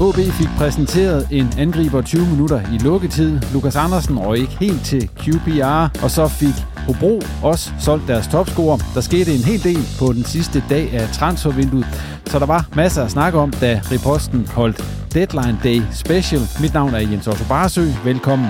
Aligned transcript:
OB 0.00 0.14
fik 0.14 0.48
præsenteret 0.56 1.28
en 1.30 1.52
angriber 1.58 2.02
20 2.02 2.26
minutter 2.26 2.60
i 2.74 2.78
lukketid. 2.78 3.40
Lukas 3.52 3.76
Andersen 3.76 4.18
røg 4.18 4.38
ikke 4.38 4.56
helt 4.60 4.84
til 4.84 5.10
QPR, 5.20 6.02
og 6.02 6.10
så 6.10 6.28
fik 6.28 6.54
Hobro 6.86 7.22
også 7.42 7.72
solgt 7.78 8.08
deres 8.08 8.28
topscorer. 8.28 8.78
Der 8.94 9.00
skete 9.00 9.34
en 9.34 9.44
hel 9.44 9.64
del 9.64 9.78
på 9.98 10.12
den 10.12 10.24
sidste 10.24 10.62
dag 10.68 10.92
af 10.92 11.08
transfervinduet, 11.08 11.86
så 12.26 12.38
der 12.38 12.46
var 12.46 12.68
masser 12.76 13.04
at 13.04 13.10
snakke 13.10 13.38
om, 13.38 13.50
da 13.50 13.80
Reposten 13.92 14.48
holdt 14.48 14.84
Deadline 15.14 15.58
Day 15.64 15.82
Special. 15.92 16.40
Mit 16.60 16.74
navn 16.74 16.94
er 16.94 16.98
Jens 16.98 17.26
Otto 17.26 17.44
Barsø. 17.48 17.84
Velkommen. 18.04 18.48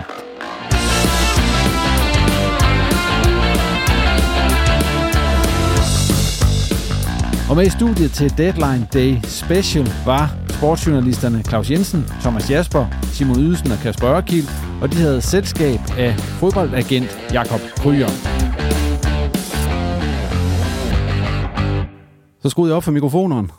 Og 7.51 7.57
med 7.57 7.67
i 7.67 7.71
studiet 7.71 8.13
til 8.13 8.39
Deadline 8.39 8.87
Day 8.95 9.17
Special 9.25 9.89
var 10.07 10.44
sportsjournalisterne 10.65 11.43
Claus 11.43 11.71
Jensen, 11.71 12.05
Thomas 12.21 12.51
Jasper, 12.51 12.87
Simon 13.03 13.39
Ydelsen 13.39 13.71
og 13.71 13.79
Kasper 13.79 14.09
Ørkild, 14.09 14.47
og 14.83 14.93
de 14.93 14.97
havde 14.97 15.21
selskab 15.21 15.81
af 15.99 16.15
fodboldagent 16.19 17.33
Jakob 17.33 17.61
Kryger. 17.77 18.09
Så 22.43 22.49
skruede 22.49 22.71
jeg 22.71 22.77
op 22.77 22.85
for 22.85 22.93
mikrofonen, 22.93 23.51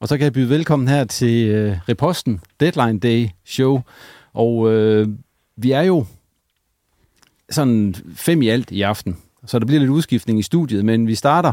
og 0.00 0.08
så 0.08 0.16
kan 0.16 0.24
jeg 0.24 0.32
byde 0.32 0.48
velkommen 0.48 0.88
her 0.88 1.04
til 1.04 1.48
øh, 1.48 1.76
Reposten 1.88 2.40
Deadline 2.60 3.00
Day 3.00 3.28
Show. 3.44 3.80
Og 4.34 4.72
øh, 4.72 5.08
vi 5.56 5.70
er 5.72 5.82
jo 5.82 6.06
sådan 7.50 7.94
fem 8.14 8.42
i 8.42 8.48
alt 8.48 8.70
i 8.70 8.82
aften, 8.82 9.16
så 9.46 9.58
der 9.58 9.66
bliver 9.66 9.80
lidt 9.80 9.90
udskiftning 9.90 10.38
i 10.38 10.42
studiet, 10.42 10.84
men 10.84 11.06
vi 11.06 11.14
starter 11.14 11.52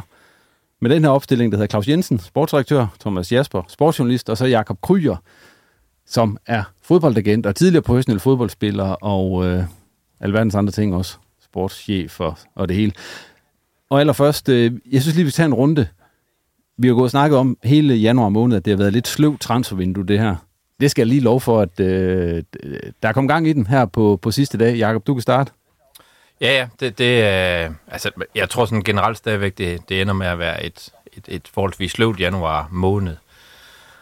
med 0.82 0.90
den 0.90 1.04
her 1.04 1.12
opstilling, 1.12 1.52
der 1.52 1.58
hedder 1.58 1.68
Claus 1.68 1.88
Jensen, 1.88 2.20
sportsdirektør, 2.20 2.88
Thomas 3.00 3.32
Jasper, 3.32 3.64
sportsjournalist, 3.68 4.30
og 4.30 4.38
så 4.38 4.46
Jakob 4.46 4.82
Kryer, 4.82 5.16
som 6.06 6.38
er 6.46 6.64
fodboldagent 6.84 7.46
og 7.46 7.56
tidligere 7.56 7.84
professionel 7.84 8.20
fodboldspiller 8.20 8.84
og 8.84 9.46
øh, 9.46 9.64
alverdens 10.20 10.56
andre 10.56 10.72
ting 10.72 10.96
også, 10.96 11.18
sportschef 11.44 12.20
og, 12.20 12.38
og 12.56 12.68
det 12.68 12.78
hele. 12.78 12.92
Og 13.90 14.00
allerførst, 14.00 14.50
øh, 14.50 14.72
jeg 14.92 15.02
synes 15.02 15.16
lige, 15.16 15.26
vi 15.26 15.32
tager 15.32 15.48
en 15.48 15.54
runde. 15.54 15.88
Vi 16.78 16.88
har 16.88 16.96
gået 16.96 17.04
og 17.04 17.12
snakket 17.12 17.38
om 17.38 17.58
hele 17.64 17.96
januar 17.96 18.30
måned, 18.30 18.58
at 18.58 18.66
det 18.66 18.72
har 18.72 18.78
været 18.78 18.94
lidt 18.94 19.08
sløv 19.08 19.38
transfervindue, 19.38 20.06
det 20.06 20.20
her. 20.20 20.36
Det 20.80 20.92
skal 20.92 21.02
jeg 21.02 21.08
lige 21.08 21.22
lov 21.22 21.42
for, 21.42 21.62
at 21.62 21.80
øh, 21.80 22.44
der 23.04 23.10
er 23.10 23.14
kommet 23.14 23.30
gang 23.30 23.48
i 23.48 23.54
den 23.54 23.68
her 23.68 23.86
på, 23.86 24.20
på 24.22 24.32
sidste 24.32 24.58
dag. 24.58 24.76
Jakob, 24.78 25.08
du 25.08 25.14
kan 25.14 25.22
starte. 25.22 25.52
Ja, 26.42 26.54
ja, 26.54 26.68
det, 26.80 26.98
det 26.98 27.24
øh, 27.66 27.72
altså, 27.88 28.12
jeg 28.36 28.50
tror 28.50 28.66
sådan 28.66 28.84
generelt 28.84 29.18
stadigvæk, 29.18 29.58
det, 29.58 29.90
det 29.90 30.02
ender 30.02 30.14
med 30.14 30.28
at 30.28 30.40
være 30.40 30.66
et, 30.66 30.90
et, 31.14 31.24
et 31.28 31.50
forholdsvis 31.54 31.92
sløvt 31.92 32.20
januar 32.20 32.68
måned. 32.72 33.18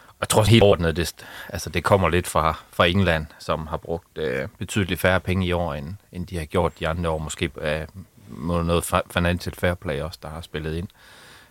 Og 0.08 0.16
jeg 0.20 0.28
tror 0.28 0.42
helt 0.42 0.62
ordnet, 0.62 0.96
det, 0.96 1.14
altså, 1.48 1.70
det 1.70 1.84
kommer 1.84 2.08
lidt 2.08 2.26
fra, 2.26 2.54
fra 2.72 2.86
England, 2.86 3.26
som 3.38 3.66
har 3.66 3.76
brugt 3.76 4.18
øh, 4.18 4.48
betydeligt 4.58 5.00
færre 5.00 5.20
penge 5.20 5.46
i 5.46 5.52
år, 5.52 5.74
end, 5.74 5.94
end 6.12 6.26
de 6.26 6.38
har 6.38 6.44
gjort 6.44 6.78
de 6.80 6.88
andre 6.88 7.10
år. 7.10 7.18
Måske 7.18 7.50
øh, 7.60 7.86
noget 8.66 8.84
financial 9.10 9.54
fair 9.54 9.74
play 9.74 10.00
også, 10.00 10.18
der 10.22 10.28
har 10.28 10.40
spillet 10.40 10.76
ind. 10.76 10.88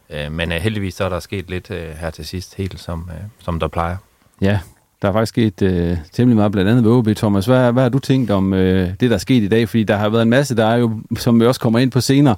Øh, 0.09 0.31
men 0.31 0.51
øh, 0.51 0.57
heldigvis 0.61 0.93
så 0.93 1.03
er 1.03 1.09
der 1.09 1.19
sket 1.19 1.49
lidt 1.49 1.71
øh, 1.71 1.89
her 1.89 2.09
til 2.09 2.25
sidst, 2.25 2.55
helt 2.55 2.79
som, 2.79 3.09
øh, 3.13 3.23
som 3.39 3.59
der 3.59 3.67
plejer. 3.67 3.97
Ja, 4.41 4.59
der 5.01 5.07
er 5.07 5.13
faktisk 5.13 5.29
sket 5.29 5.61
øh, 5.61 5.97
temmelig 6.11 6.35
meget, 6.35 6.51
blandt 6.51 6.69
andet 6.69 6.83
ved 6.83 6.91
OB. 6.91 7.07
Thomas, 7.15 7.45
hvad, 7.45 7.71
hvad 7.71 7.83
har 7.83 7.89
du 7.89 7.99
tænkt 7.99 8.31
om 8.31 8.53
øh, 8.53 8.89
det, 8.99 9.09
der 9.09 9.13
er 9.13 9.17
sket 9.17 9.43
i 9.43 9.47
dag? 9.47 9.69
Fordi 9.69 9.83
der 9.83 9.95
har 9.95 10.09
været 10.09 10.21
en 10.21 10.29
masse, 10.29 10.55
der 10.55 10.65
er 10.65 10.75
jo, 10.75 10.91
som 11.17 11.39
vi 11.39 11.45
også 11.45 11.61
kommer 11.61 11.79
ind 11.79 11.91
på 11.91 12.01
senere, 12.01 12.35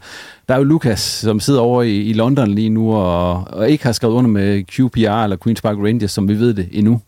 der 0.48 0.54
er 0.54 0.58
jo 0.58 0.64
Lukas, 0.64 1.00
som 1.00 1.40
sidder 1.40 1.62
over 1.62 1.84
i, 1.84 2.02
i 2.02 2.14
London 2.14 2.48
lige 2.48 2.70
nu, 2.70 2.96
og, 2.96 3.44
og 3.48 3.70
ikke 3.70 3.84
har 3.84 3.92
skrevet 3.92 4.14
under 4.14 4.30
med 4.30 4.64
QPR 4.64 5.24
eller 5.24 5.38
Queen's 5.48 5.62
Park 5.62 5.78
Rangers, 5.78 6.12
som 6.12 6.28
vi 6.28 6.40
ved 6.40 6.54
det 6.54 6.70
endnu. 6.72 7.02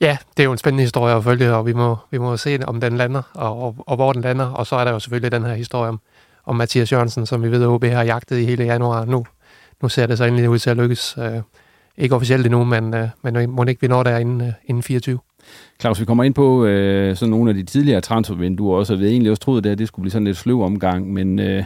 Ja, 0.00 0.16
det 0.36 0.42
er 0.42 0.44
jo 0.44 0.52
en 0.52 0.58
spændende 0.58 0.82
historie 0.82 1.14
at 1.14 1.24
følge, 1.24 1.54
og 1.54 1.66
vi 1.66 1.72
må, 1.72 1.96
vi 2.10 2.18
må 2.18 2.36
se, 2.36 2.58
om 2.66 2.80
den 2.80 2.96
lander, 2.96 3.22
og, 3.34 3.62
og, 3.62 3.74
og 3.78 3.96
hvor 3.96 4.12
den 4.12 4.22
lander. 4.22 4.46
Og 4.46 4.66
så 4.66 4.76
er 4.76 4.84
der 4.84 4.92
jo 4.92 4.98
selvfølgelig 4.98 5.32
den 5.32 5.42
her 5.42 5.54
historie 5.54 5.88
om, 5.88 6.00
om 6.46 6.56
Mathias 6.56 6.92
Jørgensen, 6.92 7.26
som 7.26 7.42
vi 7.42 7.50
ved, 7.50 7.62
at 7.62 7.68
OB 7.68 7.84
har 7.84 8.02
jagtet 8.02 8.38
i 8.38 8.44
hele 8.44 8.64
januar. 8.64 9.04
Nu, 9.04 9.26
nu 9.82 9.88
ser 9.88 10.06
det 10.06 10.18
så 10.18 10.24
endelig 10.24 10.50
ud 10.50 10.58
til 10.58 10.70
at 10.70 10.76
lykkes. 10.76 11.14
Øh, 11.18 11.42
ikke 11.98 12.14
officielt 12.14 12.46
endnu, 12.46 12.64
men, 12.64 12.94
øh, 12.94 13.08
men 13.22 13.36
øh, 13.36 13.48
må 13.48 13.64
ikke 13.64 13.80
vi 13.80 13.86
når 13.86 14.02
der 14.02 14.18
inden, 14.18 14.40
øh, 14.40 14.52
inden 14.66 14.82
24. 14.82 15.18
Claus, 15.80 16.00
vi 16.00 16.04
kommer 16.04 16.24
ind 16.24 16.34
på 16.34 16.64
øh, 16.64 17.16
sådan 17.16 17.30
nogle 17.30 17.50
af 17.50 17.54
de 17.54 17.62
tidligere 17.62 18.00
transfervinduer 18.00 18.78
også, 18.78 18.92
og 18.92 19.00
vi 19.00 19.06
egentlig 19.06 19.30
også 19.30 19.42
troede, 19.42 19.70
at 19.70 19.78
det 19.78 19.88
skulle 19.88 20.02
blive 20.02 20.12
sådan 20.12 20.24
lidt 20.24 20.36
sløv 20.36 20.62
omgang, 20.62 21.12
men 21.12 21.38
øh, 21.38 21.64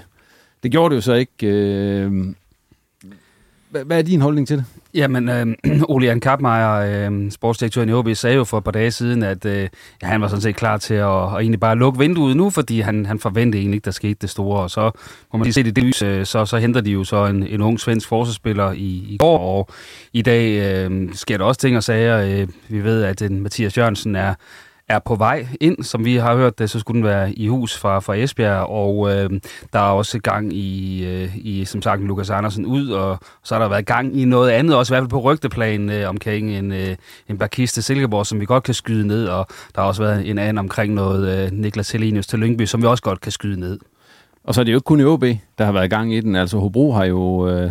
det 0.63 0.71
gjorde 0.71 0.91
det 0.91 0.97
jo 0.97 1.01
så 1.01 1.15
ikke. 1.15 1.47
Øh, 1.47 2.35
hvad 3.71 3.99
er 3.99 4.03
din 4.03 4.21
holdning 4.21 4.49
til 4.49 4.57
det? 4.57 4.65
Jamen, 4.97 5.29
øh, 5.29 5.47
Ole 5.93 6.07
Jan 6.07 6.21
Kappmeier, 6.21 7.09
øh, 7.11 7.31
sportsdirektøren 7.31 7.89
i 7.89 7.93
OB, 7.93 8.09
sagde 8.15 8.37
jo 8.37 8.45
for 8.45 8.59
et 8.59 8.65
par 8.65 8.71
dage 8.71 8.91
siden, 8.91 9.23
at 9.23 9.45
øh, 9.45 9.69
ja, 10.03 10.07
han 10.07 10.21
var 10.21 10.29
sådan 10.29 10.41
set 10.41 10.57
klar 10.57 10.77
til 10.77 10.95
at, 10.95 11.07
at 11.07 11.33
egentlig 11.33 11.61
bare 11.61 11.77
lukke 11.77 11.99
vinduet 11.99 12.37
nu, 12.37 12.51
fordi 12.51 12.81
han, 12.81 13.07
han 13.07 13.19
forventede 13.19 13.61
egentlig 13.61 13.77
ikke, 13.77 13.85
der 13.85 13.91
skete 13.91 14.17
det 14.21 14.31
store. 14.31 14.63
Og 14.63 14.71
så 14.71 14.91
må 15.33 15.39
man 15.39 15.53
se 15.53 15.63
det 15.63 15.69
i 15.69 15.71
det 15.71 15.85
lys, 15.85 16.03
øh, 16.03 16.27
så, 16.27 16.45
så 16.45 16.59
henter 16.59 16.81
de 16.81 16.91
jo 16.91 17.05
så 17.05 17.27
en, 17.27 17.47
en 17.47 17.61
ung 17.63 17.81
svensk 17.81 18.09
forsvarsspiller 18.09 18.73
i, 18.73 19.07
i 19.09 19.17
går, 19.19 19.39
og 19.39 19.69
i 20.13 20.23
dag 20.23 20.75
øh, 20.87 21.09
sker 21.15 21.37
der 21.39 21.45
også 21.45 21.61
ting 21.61 21.77
og 21.77 21.83
sager. 21.83 22.41
Øh, 22.41 22.49
vi 22.69 22.85
ved, 22.85 23.03
at 23.03 23.21
den 23.21 23.41
Mathias 23.41 23.79
Jørgensen 23.79 24.17
er 24.17 24.35
er 24.89 24.99
på 24.99 25.15
vej 25.15 25.47
ind, 25.61 25.83
som 25.83 26.05
vi 26.05 26.17
har 26.17 26.37
hørt 26.37 26.59
det, 26.59 26.71
så 26.71 26.79
skulle 26.79 26.97
den 26.97 27.09
være 27.09 27.33
i 27.33 27.49
hus 27.49 27.79
fra, 27.79 27.99
fra 27.99 28.15
Esbjerg, 28.15 28.67
og 28.67 29.11
øh, 29.11 29.31
der 29.73 29.79
er 29.79 29.91
også 29.91 30.19
gang 30.19 30.53
i, 30.53 31.05
øh, 31.07 31.37
i, 31.37 31.65
som 31.65 31.83
sagt, 31.83 32.03
Lukas 32.03 32.31
Andersen 32.31 32.67
ud, 32.67 32.89
og 32.89 33.19
så 33.45 33.55
har 33.55 33.63
der 33.63 33.69
været 33.69 33.87
gang 33.87 34.21
i 34.21 34.25
noget 34.25 34.51
andet, 34.51 34.77
også 34.77 34.93
i 34.93 34.95
hvert 34.95 35.03
fald 35.03 35.11
på 35.11 35.21
rygteplan 35.21 35.91
øh, 35.91 36.09
omkring 36.09 36.51
en, 36.51 36.73
øh, 36.73 36.97
en 37.29 37.39
barkiste 37.39 37.83
Silkeborg, 37.83 38.27
som 38.27 38.41
vi 38.41 38.45
godt 38.45 38.65
kan 38.65 38.75
skyde 38.75 39.07
ned, 39.07 39.29
og 39.29 39.47
der 39.75 39.81
har 39.81 39.89
også 39.89 40.03
været 40.03 40.31
en 40.31 40.39
anden 40.39 40.59
omkring 40.59 40.95
noget 40.95 41.47
øh, 41.47 41.53
Niklas 41.53 41.91
Helenius 41.91 42.27
til 42.27 42.39
Lyngby, 42.39 42.67
som 42.67 42.83
vi 42.83 42.87
også 42.87 43.03
godt 43.03 43.21
kan 43.21 43.33
skyde 43.33 43.61
ned. 43.61 43.79
Og 44.45 44.55
så 44.55 44.61
er 44.61 44.65
det 44.65 44.73
jo 44.73 44.77
ikke 44.77 44.85
kun 44.85 45.01
i 45.01 45.05
OB, 45.05 45.25
der 45.59 45.65
har 45.65 45.73
været 45.73 45.91
gang 45.91 46.15
i 46.15 46.21
den, 46.21 46.37
altså 46.37 46.59
Hobro 46.59 46.93
har 46.93 47.05
jo... 47.05 47.49
Øh 47.49 47.71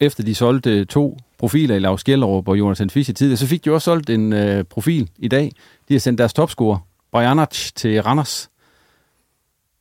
efter 0.00 0.24
de 0.24 0.34
solgte 0.34 0.84
to 0.84 1.18
profiler 1.38 1.74
i 1.74 1.78
Lars 1.78 2.04
Gjellerup 2.04 2.48
og 2.48 2.58
Jonathan 2.58 2.90
Fischer 2.90 3.14
tidligere, 3.14 3.36
så 3.36 3.46
fik 3.46 3.64
de 3.64 3.70
også 3.70 3.84
solgt 3.84 4.10
en 4.10 4.32
øh, 4.32 4.64
profil 4.64 5.10
i 5.18 5.28
dag. 5.28 5.52
De 5.88 5.94
har 5.94 5.98
sendt 5.98 6.18
deres 6.18 6.32
topscorer, 6.32 6.78
Brajanac, 7.12 7.70
til 7.74 8.02
Randers. 8.02 8.50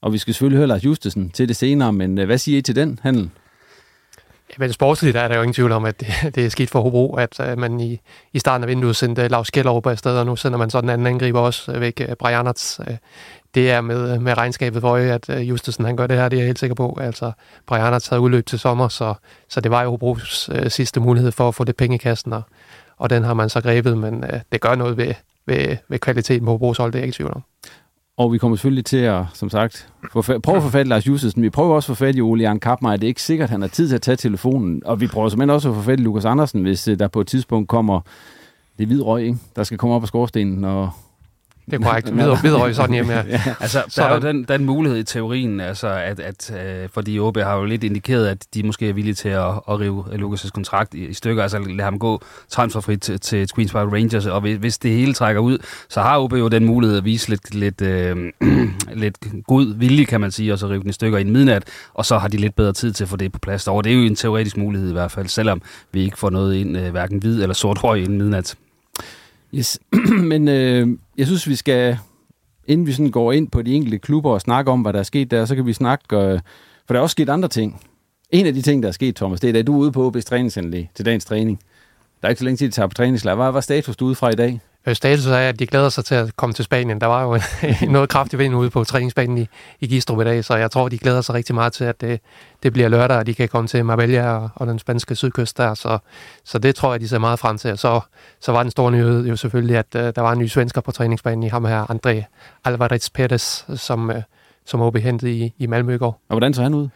Og 0.02 0.14
vi 0.14 0.18
skal 0.18 0.34
selvfølgelig 0.34 0.58
høre 0.58 0.68
Lars 0.68 0.86
Justesen 0.86 1.30
til 1.30 1.48
det 1.48 1.56
senere, 1.56 1.94
men 1.94 2.20
øh, 2.20 2.26
hvad 2.26 2.38
siger 2.38 2.58
I 2.58 2.62
til 2.62 2.76
den 2.76 3.00
handel? 3.04 3.30
men 4.58 4.74
sportsligt 4.74 5.18
er 5.18 5.28
der 5.28 5.36
jo 5.36 5.42
ingen 5.42 5.54
tvivl 5.54 5.72
om, 5.72 5.86
at 5.86 6.00
det, 6.00 6.08
det 6.36 6.46
er 6.46 6.50
skidt 6.50 6.70
for 6.70 6.82
Hobro, 6.82 7.16
at 7.16 7.40
uh, 7.40 7.60
man 7.60 7.80
i, 7.80 8.00
i 8.34 8.40
starten 8.40 8.64
af 8.64 8.68
vinduet 8.68 8.96
sendte 8.96 9.28
Lars 9.28 9.52
Kjellerup 9.52 9.88
afsted, 9.88 10.18
og 10.18 10.26
nu 10.26 10.36
sender 10.36 10.58
man 10.58 10.70
sådan 10.70 10.90
en 10.90 10.94
anden 10.94 11.08
angriber 11.08 11.40
også 11.40 11.72
øh, 11.72 11.82
væk, 11.82 12.02
øh, 12.02 12.08
uh, 12.10 12.16
Brianerts 12.20 12.80
det 13.56 13.72
er 13.72 13.82
med, 13.82 14.14
øh, 14.14 14.22
med 14.22 14.38
regnskabet 14.38 14.82
for 14.82 14.90
øje, 14.90 15.12
at 15.12 15.30
øh, 15.30 15.38
uh, 15.38 15.50
Justesen 15.50 15.86
han 15.86 15.98
gør 15.98 16.08
det 16.08 16.18
her, 16.18 16.30
det 16.30 16.38
er 16.38 16.42
jeg 16.42 16.48
helt 16.48 16.60
sikker 16.60 16.76
på. 16.76 16.98
Altså, 17.02 17.32
Brian 17.68 17.82
har 17.82 18.00
taget 18.00 18.20
udløb 18.20 18.46
til 18.46 18.60
sommer, 18.60 18.88
så, 18.88 19.14
så 19.50 19.62
det 19.62 19.72
var 19.72 19.84
jo 19.84 19.90
Hobros 19.90 20.50
øh, 20.54 20.72
sidste 20.72 21.00
mulighed 21.00 21.32
for 21.32 21.48
at 21.48 21.56
få 21.56 21.64
det 21.64 21.76
penge 21.76 21.96
i 21.96 21.98
kassen, 21.98 22.34
og, 22.34 22.42
og 22.98 23.10
den 23.10 23.24
har 23.24 23.34
man 23.34 23.50
så 23.50 23.62
grebet, 23.62 23.98
men 23.98 24.24
øh, 24.24 24.40
det 24.52 24.62
gør 24.62 24.76
noget 24.76 24.98
ved, 24.98 25.14
ved, 25.46 25.78
ved 25.90 26.00
kvaliteten 26.00 26.46
på 26.46 26.52
Hobros 26.52 26.78
hold, 26.78 26.92
det 26.92 27.00
er 27.00 27.02
jeg 27.02 27.08
ikke 27.08 27.16
tvivl 27.16 27.32
om. 27.36 27.44
Og 28.18 28.34
vi 28.34 28.38
kommer 28.38 28.58
selvfølgelig 28.58 28.86
til 28.86 28.98
at, 28.98 29.24
som 29.34 29.50
sagt, 29.50 29.90
prøve 30.12 30.58
at 30.58 30.64
få 30.64 30.70
fat 30.70 30.86
i 30.86 30.90
Lars 30.90 31.08
Justesen. 31.08 31.42
Vi 31.42 31.50
prøver 31.50 31.76
også 31.76 31.92
at 31.92 31.98
få 31.98 32.06
fat 32.06 32.16
i 32.16 32.22
Ole 32.22 32.42
Jan 32.42 32.60
Kappmeier. 32.60 32.98
Det 32.98 33.04
er 33.04 33.08
ikke 33.08 33.22
sikkert, 33.22 33.46
at 33.46 33.52
han 33.52 33.62
har 33.62 33.68
tid 33.68 33.88
til 33.88 33.96
at 33.96 34.02
tage 34.02 34.16
telefonen. 34.16 34.82
Og 34.86 35.02
vi 35.02 35.08
prøver 35.08 35.30
simpelthen 35.30 35.50
også 35.50 35.70
at 35.70 35.76
få 35.76 35.82
fat 35.82 36.00
i 36.00 36.04
Lukas 36.04 36.26
Andersen, 36.26 36.62
hvis 36.62 36.88
øh, 36.88 37.00
der 37.00 37.08
på 37.08 37.22
et 37.22 37.28
tidspunkt 37.28 37.70
kommer 37.70 38.02
det 38.78 38.88
hvide 38.88 39.04
røg, 39.04 39.24
ikke? 39.24 39.38
der 39.56 39.64
skal 39.64 39.78
komme 39.78 39.96
op 39.96 40.02
af 40.02 40.08
skorstenen 40.08 40.64
og 40.64 40.90
det 41.66 41.74
er 41.74 41.78
korrekt. 41.78 42.16
Videre, 42.18 42.38
videre 42.44 42.74
sådan 42.74 42.94
hjemme, 42.94 43.14
ja. 43.14 43.24
ja. 43.30 43.42
Altså, 43.60 43.84
der 43.96 44.04
er 44.04 44.14
jo 44.14 44.20
den, 44.20 44.44
den 44.44 44.66
mulighed 44.66 45.00
i 45.00 45.04
teorien, 45.04 45.60
altså 45.60 45.88
at, 45.88 46.20
at 46.20 46.52
uh, 46.54 46.90
fordi 46.94 47.20
OB 47.20 47.38
har 47.38 47.56
jo 47.56 47.66
lidt 47.66 47.84
indikeret, 47.84 48.28
at 48.28 48.46
de 48.54 48.64
måske 48.64 48.90
er 48.90 48.94
villige 48.94 49.14
til 49.14 49.30
at, 49.30 49.48
at 49.48 49.80
rive 49.80 50.06
Lukas' 50.12 50.50
kontrakt 50.50 50.94
i, 50.94 51.06
i 51.06 51.14
stykker, 51.14 51.44
altså 51.44 51.60
lade 51.60 51.84
ham 51.84 52.00
gå 52.00 52.22
transferfrit 52.50 53.02
til, 53.02 53.20
til 53.20 53.48
Queen's 53.60 53.72
Park 53.72 53.92
Rangers, 53.92 54.26
og 54.26 54.42
hvis, 54.42 54.58
hvis 54.58 54.78
det 54.78 54.92
hele 54.92 55.14
trækker 55.14 55.42
ud, 55.42 55.58
så 55.90 56.02
har 56.02 56.20
OB 56.20 56.34
jo 56.34 56.48
den 56.48 56.66
mulighed 56.66 56.98
at 56.98 57.06
vise 57.06 57.30
lidt, 57.30 57.56
lidt, 57.56 57.82
uh, 57.82 58.48
lidt 59.04 59.18
god 59.48 59.76
vilje, 59.78 60.06
kan 60.06 60.22
man 60.22 60.32
sige, 60.32 60.54
og 60.54 60.60
så 60.60 60.68
rive 60.68 60.82
den 60.82 60.90
i 60.90 60.94
stykker 60.94 61.18
i 61.18 61.22
en 61.22 61.32
midnat, 61.32 61.64
og 61.94 62.06
så 62.06 62.18
har 62.18 62.28
de 62.28 62.38
lidt 62.38 62.56
bedre 62.56 62.74
tid 62.74 62.94
til 62.94 63.04
at 63.04 63.10
få 63.10 63.18
det 63.18 63.32
på 63.32 63.40
plads 63.40 63.68
Og 63.68 63.84
Det 63.84 63.92
er 63.92 63.96
jo 63.96 64.02
en 64.02 64.16
teoretisk 64.16 64.58
mulighed 64.58 64.90
i 64.90 64.94
hvert 64.94 65.12
fald, 65.12 65.28
selvom 65.28 65.62
vi 65.92 66.04
ikke 66.04 66.18
får 66.18 66.30
noget 66.30 66.56
ind, 66.56 66.78
uh, 66.78 66.88
hverken 66.88 67.20
hvid 67.20 67.42
eller 67.42 67.54
sort 67.54 67.84
røg 67.84 68.04
inden 68.04 68.18
midnat. 68.18 68.56
Yes. 69.56 69.80
Men 70.32 70.48
øh, 70.48 70.88
jeg 71.18 71.26
synes, 71.26 71.48
vi 71.48 71.56
skal, 71.56 71.98
inden 72.68 72.88
vi 72.88 72.92
sådan 72.92 73.12
går 73.12 73.32
ind 73.32 73.48
på 73.48 73.62
de 73.62 73.74
enkelte 73.74 73.98
klubber 73.98 74.32
og 74.32 74.42
snakker 74.42 74.72
om, 74.72 74.82
hvad 74.82 74.94
der 74.94 75.00
er 75.00 75.04
sket 75.04 75.32
der, 75.32 75.46
så 75.46 75.56
kan 75.56 75.66
vi 75.66 75.74
snakke, 75.74 76.16
øh, 76.18 76.40
for 76.86 76.94
der 76.94 77.00
er 77.00 77.04
også 77.04 77.14
sket 77.14 77.30
andre 77.30 77.50
ting. 77.50 77.82
En 78.32 78.46
af 78.46 78.54
de 78.54 78.62
ting, 78.62 78.84
der 78.84 78.90
er 78.90 78.94
sket, 78.94 79.16
Thomas, 79.16 79.40
det 79.40 79.56
er, 79.56 79.60
at 79.60 79.68
du 79.68 79.74
er 79.74 79.78
ude 79.78 79.92
på 79.92 80.12
OB's 80.12 80.22
træningsanlæg 80.22 80.90
til 80.96 81.06
dagens 81.06 81.26
træning. 81.26 81.60
Der 82.22 82.28
er 82.28 82.30
ikke 82.30 82.40
så 82.40 82.46
længe 82.46 82.58
tid, 82.58 82.68
at 82.68 82.74
tager 82.74 82.88
på 82.88 82.94
træningslejr. 82.94 83.36
Hvad 83.36 83.52
var 83.52 83.62
status 83.62 83.98
du 83.98 84.06
ude 84.06 84.16
fra 84.16 84.30
i 84.30 84.36
dag? 84.36 84.60
Øh, 84.88 84.96
status 84.96 85.26
er, 85.26 85.38
at 85.38 85.60
de 85.60 85.68
glæder 85.68 85.90
sig 85.90 86.06
til 86.06 86.16
at 86.16 86.36
komme 86.36 86.54
til 86.54 86.66
Spanien. 86.66 87.02
Der 87.02 87.08
var 87.08 87.24
jo 87.24 87.40
noget 87.92 88.10
kraftig 88.10 88.40
vind 88.40 88.56
ude 88.56 88.70
på 88.70 88.84
træningsbanen 88.84 89.38
i, 89.38 89.48
i 89.80 89.88
Gistrup 89.88 90.22
i 90.22 90.24
dag, 90.24 90.46
så 90.46 90.56
jeg 90.56 90.72
tror, 90.72 90.90
de 90.90 90.98
glæder 90.98 91.22
sig 91.22 91.36
rigtig 91.36 91.56
meget 91.56 91.74
til, 91.74 91.84
at 91.84 92.02
det, 92.02 92.20
det 92.64 92.74
bliver 92.74 92.88
lørdag, 92.88 93.18
og 93.18 93.28
de 93.28 93.34
kan 93.34 93.50
komme 93.50 93.68
til 93.68 93.86
Marbella 93.86 94.32
og, 94.32 94.50
og 94.56 94.68
den 94.68 94.80
spanske 94.80 95.16
sydkyst 95.16 95.58
der. 95.58 95.74
Så, 95.74 95.98
så 96.44 96.60
det 96.60 96.76
tror 96.76 96.94
jeg, 96.94 97.02
de 97.02 97.08
ser 97.08 97.20
meget 97.20 97.40
frem 97.40 97.58
til. 97.58 97.72
Og 97.72 97.80
så, 97.80 98.00
så 98.42 98.52
var 98.52 98.64
den 98.64 98.72
store 98.72 98.92
nyhed 98.92 99.28
jo 99.28 99.36
selvfølgelig, 99.36 99.78
at 99.78 99.96
uh, 99.96 100.02
der 100.02 100.22
var 100.22 100.32
en 100.32 100.40
ny 100.40 100.48
svensker 100.48 100.82
på 100.82 100.92
træningsbanen 100.92 101.44
i 101.44 101.48
ham 101.48 101.66
her, 101.66 101.86
André 101.92 102.24
Alvarez 102.66 103.10
Perez, 103.10 103.64
som, 103.76 104.10
uh, 104.10 104.16
som 104.66 104.82
OB 104.82 104.98
hentede 104.98 105.32
i, 105.32 105.54
i 105.58 105.68
Malmø 105.68 105.96
i 105.96 105.98
går. 105.98 106.22
Og 106.30 106.34
hvordan 106.34 106.54
så 106.54 106.64
han 106.64 106.74
ud? 106.74 106.88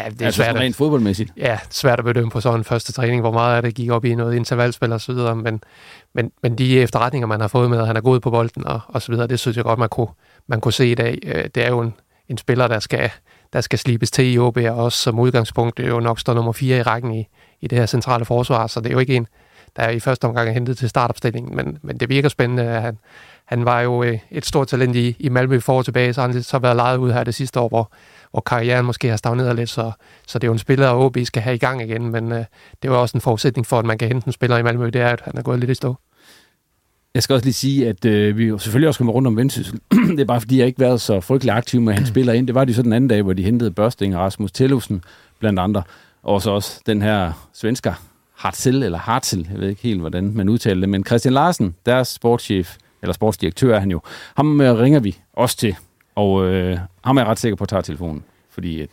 Ja, 0.00 0.04
det 0.04 0.22
er 0.22 0.26
altså 0.26 0.42
svært. 0.42 0.56
rent 0.56 0.76
fodboldmæssigt? 0.76 1.32
Ja, 1.36 1.58
svært 1.70 1.98
at 1.98 2.04
bedømme 2.04 2.30
på 2.30 2.40
sådan 2.40 2.60
en 2.60 2.64
første 2.64 2.92
træning, 2.92 3.20
hvor 3.20 3.32
meget 3.32 3.56
af 3.56 3.62
det 3.62 3.74
gik 3.74 3.90
op 3.90 4.04
i 4.04 4.14
noget 4.14 4.34
intervalspil 4.34 4.92
og 4.92 5.00
så 5.00 5.12
videre, 5.12 5.36
men, 5.36 5.62
men, 6.14 6.32
men 6.42 6.58
de 6.58 6.80
efterretninger, 6.80 7.26
man 7.26 7.40
har 7.40 7.48
fået 7.48 7.70
med, 7.70 7.78
at 7.78 7.86
han 7.86 7.96
er 7.96 8.00
gået 8.00 8.22
på 8.22 8.30
bolden 8.30 8.66
og, 8.66 8.80
og 8.88 9.02
så 9.02 9.12
videre, 9.12 9.26
det 9.26 9.40
synes 9.40 9.56
jeg 9.56 9.64
godt, 9.64 9.78
man 9.78 9.88
kunne, 9.88 10.08
man 10.46 10.60
kunne 10.60 10.72
se 10.72 10.90
i 10.90 10.94
dag. 10.94 11.18
Øh, 11.22 11.44
det 11.54 11.64
er 11.64 11.68
jo 11.68 11.80
en, 11.80 11.94
en 12.28 12.38
spiller, 12.38 12.68
der 12.68 12.80
skal, 12.80 13.10
der 13.52 13.60
skal 13.60 13.78
slibes 13.78 14.10
til 14.10 14.34
i 14.34 14.38
OB, 14.38 14.56
og 14.56 14.76
også 14.76 14.98
som 14.98 15.18
udgangspunkt 15.18 15.76
det 15.76 15.84
er 15.84 15.88
jo 15.88 16.00
nok 16.00 16.20
står 16.20 16.34
nummer 16.34 16.52
4 16.52 16.78
i 16.78 16.82
rækken 16.82 17.14
i, 17.14 17.28
i 17.60 17.66
det 17.66 17.78
her 17.78 17.86
centrale 17.86 18.24
forsvar, 18.24 18.66
så 18.66 18.80
det 18.80 18.86
er 18.88 18.92
jo 18.92 18.98
ikke 18.98 19.14
en, 19.14 19.26
der 19.76 19.82
er 19.82 19.90
i 19.90 20.00
første 20.00 20.24
omgang 20.24 20.48
er 20.48 20.52
hentet 20.52 20.78
til 20.78 20.88
startopstillingen, 20.88 21.56
men, 21.56 21.78
men 21.82 21.96
det 21.96 22.08
virker 22.08 22.28
spændende. 22.28 22.64
Han, 22.64 22.98
han 23.44 23.64
var 23.64 23.80
jo 23.80 24.02
øh, 24.02 24.18
et 24.30 24.46
stort 24.46 24.68
talent 24.68 24.96
i, 24.96 25.16
i 25.18 25.28
Malmø 25.28 25.60
for 25.60 25.82
tilbage, 25.82 26.12
så 26.12 26.20
han 26.20 26.32
har 26.32 26.40
så 26.40 26.58
været 26.58 26.76
lejet 26.76 26.98
ud 26.98 27.12
her 27.12 27.24
det 27.24 27.34
sidste 27.34 27.60
år, 27.60 27.68
hvor, 27.68 27.92
hvor 28.30 28.40
karrieren 28.40 28.86
måske 28.86 29.08
har 29.08 29.16
stagneret 29.16 29.56
lidt, 29.56 29.70
så, 29.70 29.92
så 30.26 30.38
det 30.38 30.44
er 30.44 30.48
jo 30.48 30.52
en 30.52 30.58
spiller, 30.58 30.90
at 30.90 30.96
OB 30.96 31.18
skal 31.24 31.42
have 31.42 31.54
i 31.54 31.58
gang 31.58 31.82
igen, 31.82 32.08
men 32.08 32.32
øh, 32.32 32.44
det 32.82 32.90
var 32.90 32.96
også 32.96 33.16
en 33.16 33.20
forudsætning 33.20 33.66
for, 33.66 33.78
at 33.78 33.84
man 33.84 33.98
kan 33.98 34.08
hente 34.08 34.26
en 34.26 34.32
spiller 34.32 34.56
i 34.58 34.62
Malmø, 34.62 34.86
det 34.86 35.00
er, 35.00 35.08
at 35.08 35.20
han 35.20 35.38
er 35.38 35.42
gået 35.42 35.60
lidt 35.60 35.70
i 35.70 35.74
stå. 35.74 35.96
Jeg 37.14 37.22
skal 37.22 37.34
også 37.34 37.46
lige 37.46 37.54
sige, 37.54 37.88
at 37.88 38.04
øh, 38.04 38.38
vi 38.38 38.48
selvfølgelig 38.48 38.88
også 38.88 38.98
kommer 38.98 39.12
rundt 39.12 39.28
om 39.28 39.36
Vendsyssel. 39.36 39.80
det 40.10 40.20
er 40.20 40.24
bare 40.24 40.40
fordi, 40.40 40.58
jeg 40.58 40.66
ikke 40.66 40.80
været 40.80 41.00
så 41.00 41.20
frygtelig 41.20 41.54
aktiv 41.54 41.80
med, 41.80 41.92
at 41.92 41.98
han 41.98 42.06
spiller 42.14 42.32
ind. 42.32 42.46
Det 42.46 42.54
var 42.54 42.64
de 42.64 42.74
så 42.74 42.82
den 42.82 42.92
anden 42.92 43.08
dag, 43.08 43.22
hvor 43.22 43.32
de 43.32 43.42
hentede 43.42 43.70
Børsting 43.70 44.16
og 44.16 44.22
Rasmus 44.22 44.52
Tellufsen, 44.52 45.04
blandt 45.40 45.58
andre. 45.58 45.82
Og 46.22 46.42
så 46.42 46.50
også 46.50 46.80
den 46.86 47.02
her 47.02 47.48
svensker, 47.54 47.94
Hartzell, 48.42 48.82
eller 48.82 48.98
Hartzell, 48.98 49.48
jeg 49.52 49.60
ved 49.60 49.68
ikke 49.68 49.82
helt, 49.82 50.00
hvordan 50.00 50.32
man 50.34 50.48
udtaler 50.48 50.80
det, 50.80 50.88
men 50.88 51.04
Christian 51.04 51.34
Larsen, 51.34 51.74
deres 51.86 52.08
sportschef, 52.08 52.76
eller 53.02 53.12
sportsdirektør 53.12 53.74
er 53.74 53.80
han 53.80 53.90
jo, 53.90 54.00
ham 54.36 54.60
øh, 54.60 54.78
ringer 54.78 55.00
vi 55.00 55.18
også 55.32 55.56
til, 55.56 55.76
og 56.14 56.44
øh, 56.46 56.78
ham 57.04 57.16
er 57.16 57.20
jeg 57.20 57.28
ret 57.28 57.38
sikker 57.38 57.56
på 57.56 57.64
at 57.64 57.68
tage 57.68 57.82
telefonen, 57.82 58.24
fordi 58.50 58.80
at, 58.80 58.88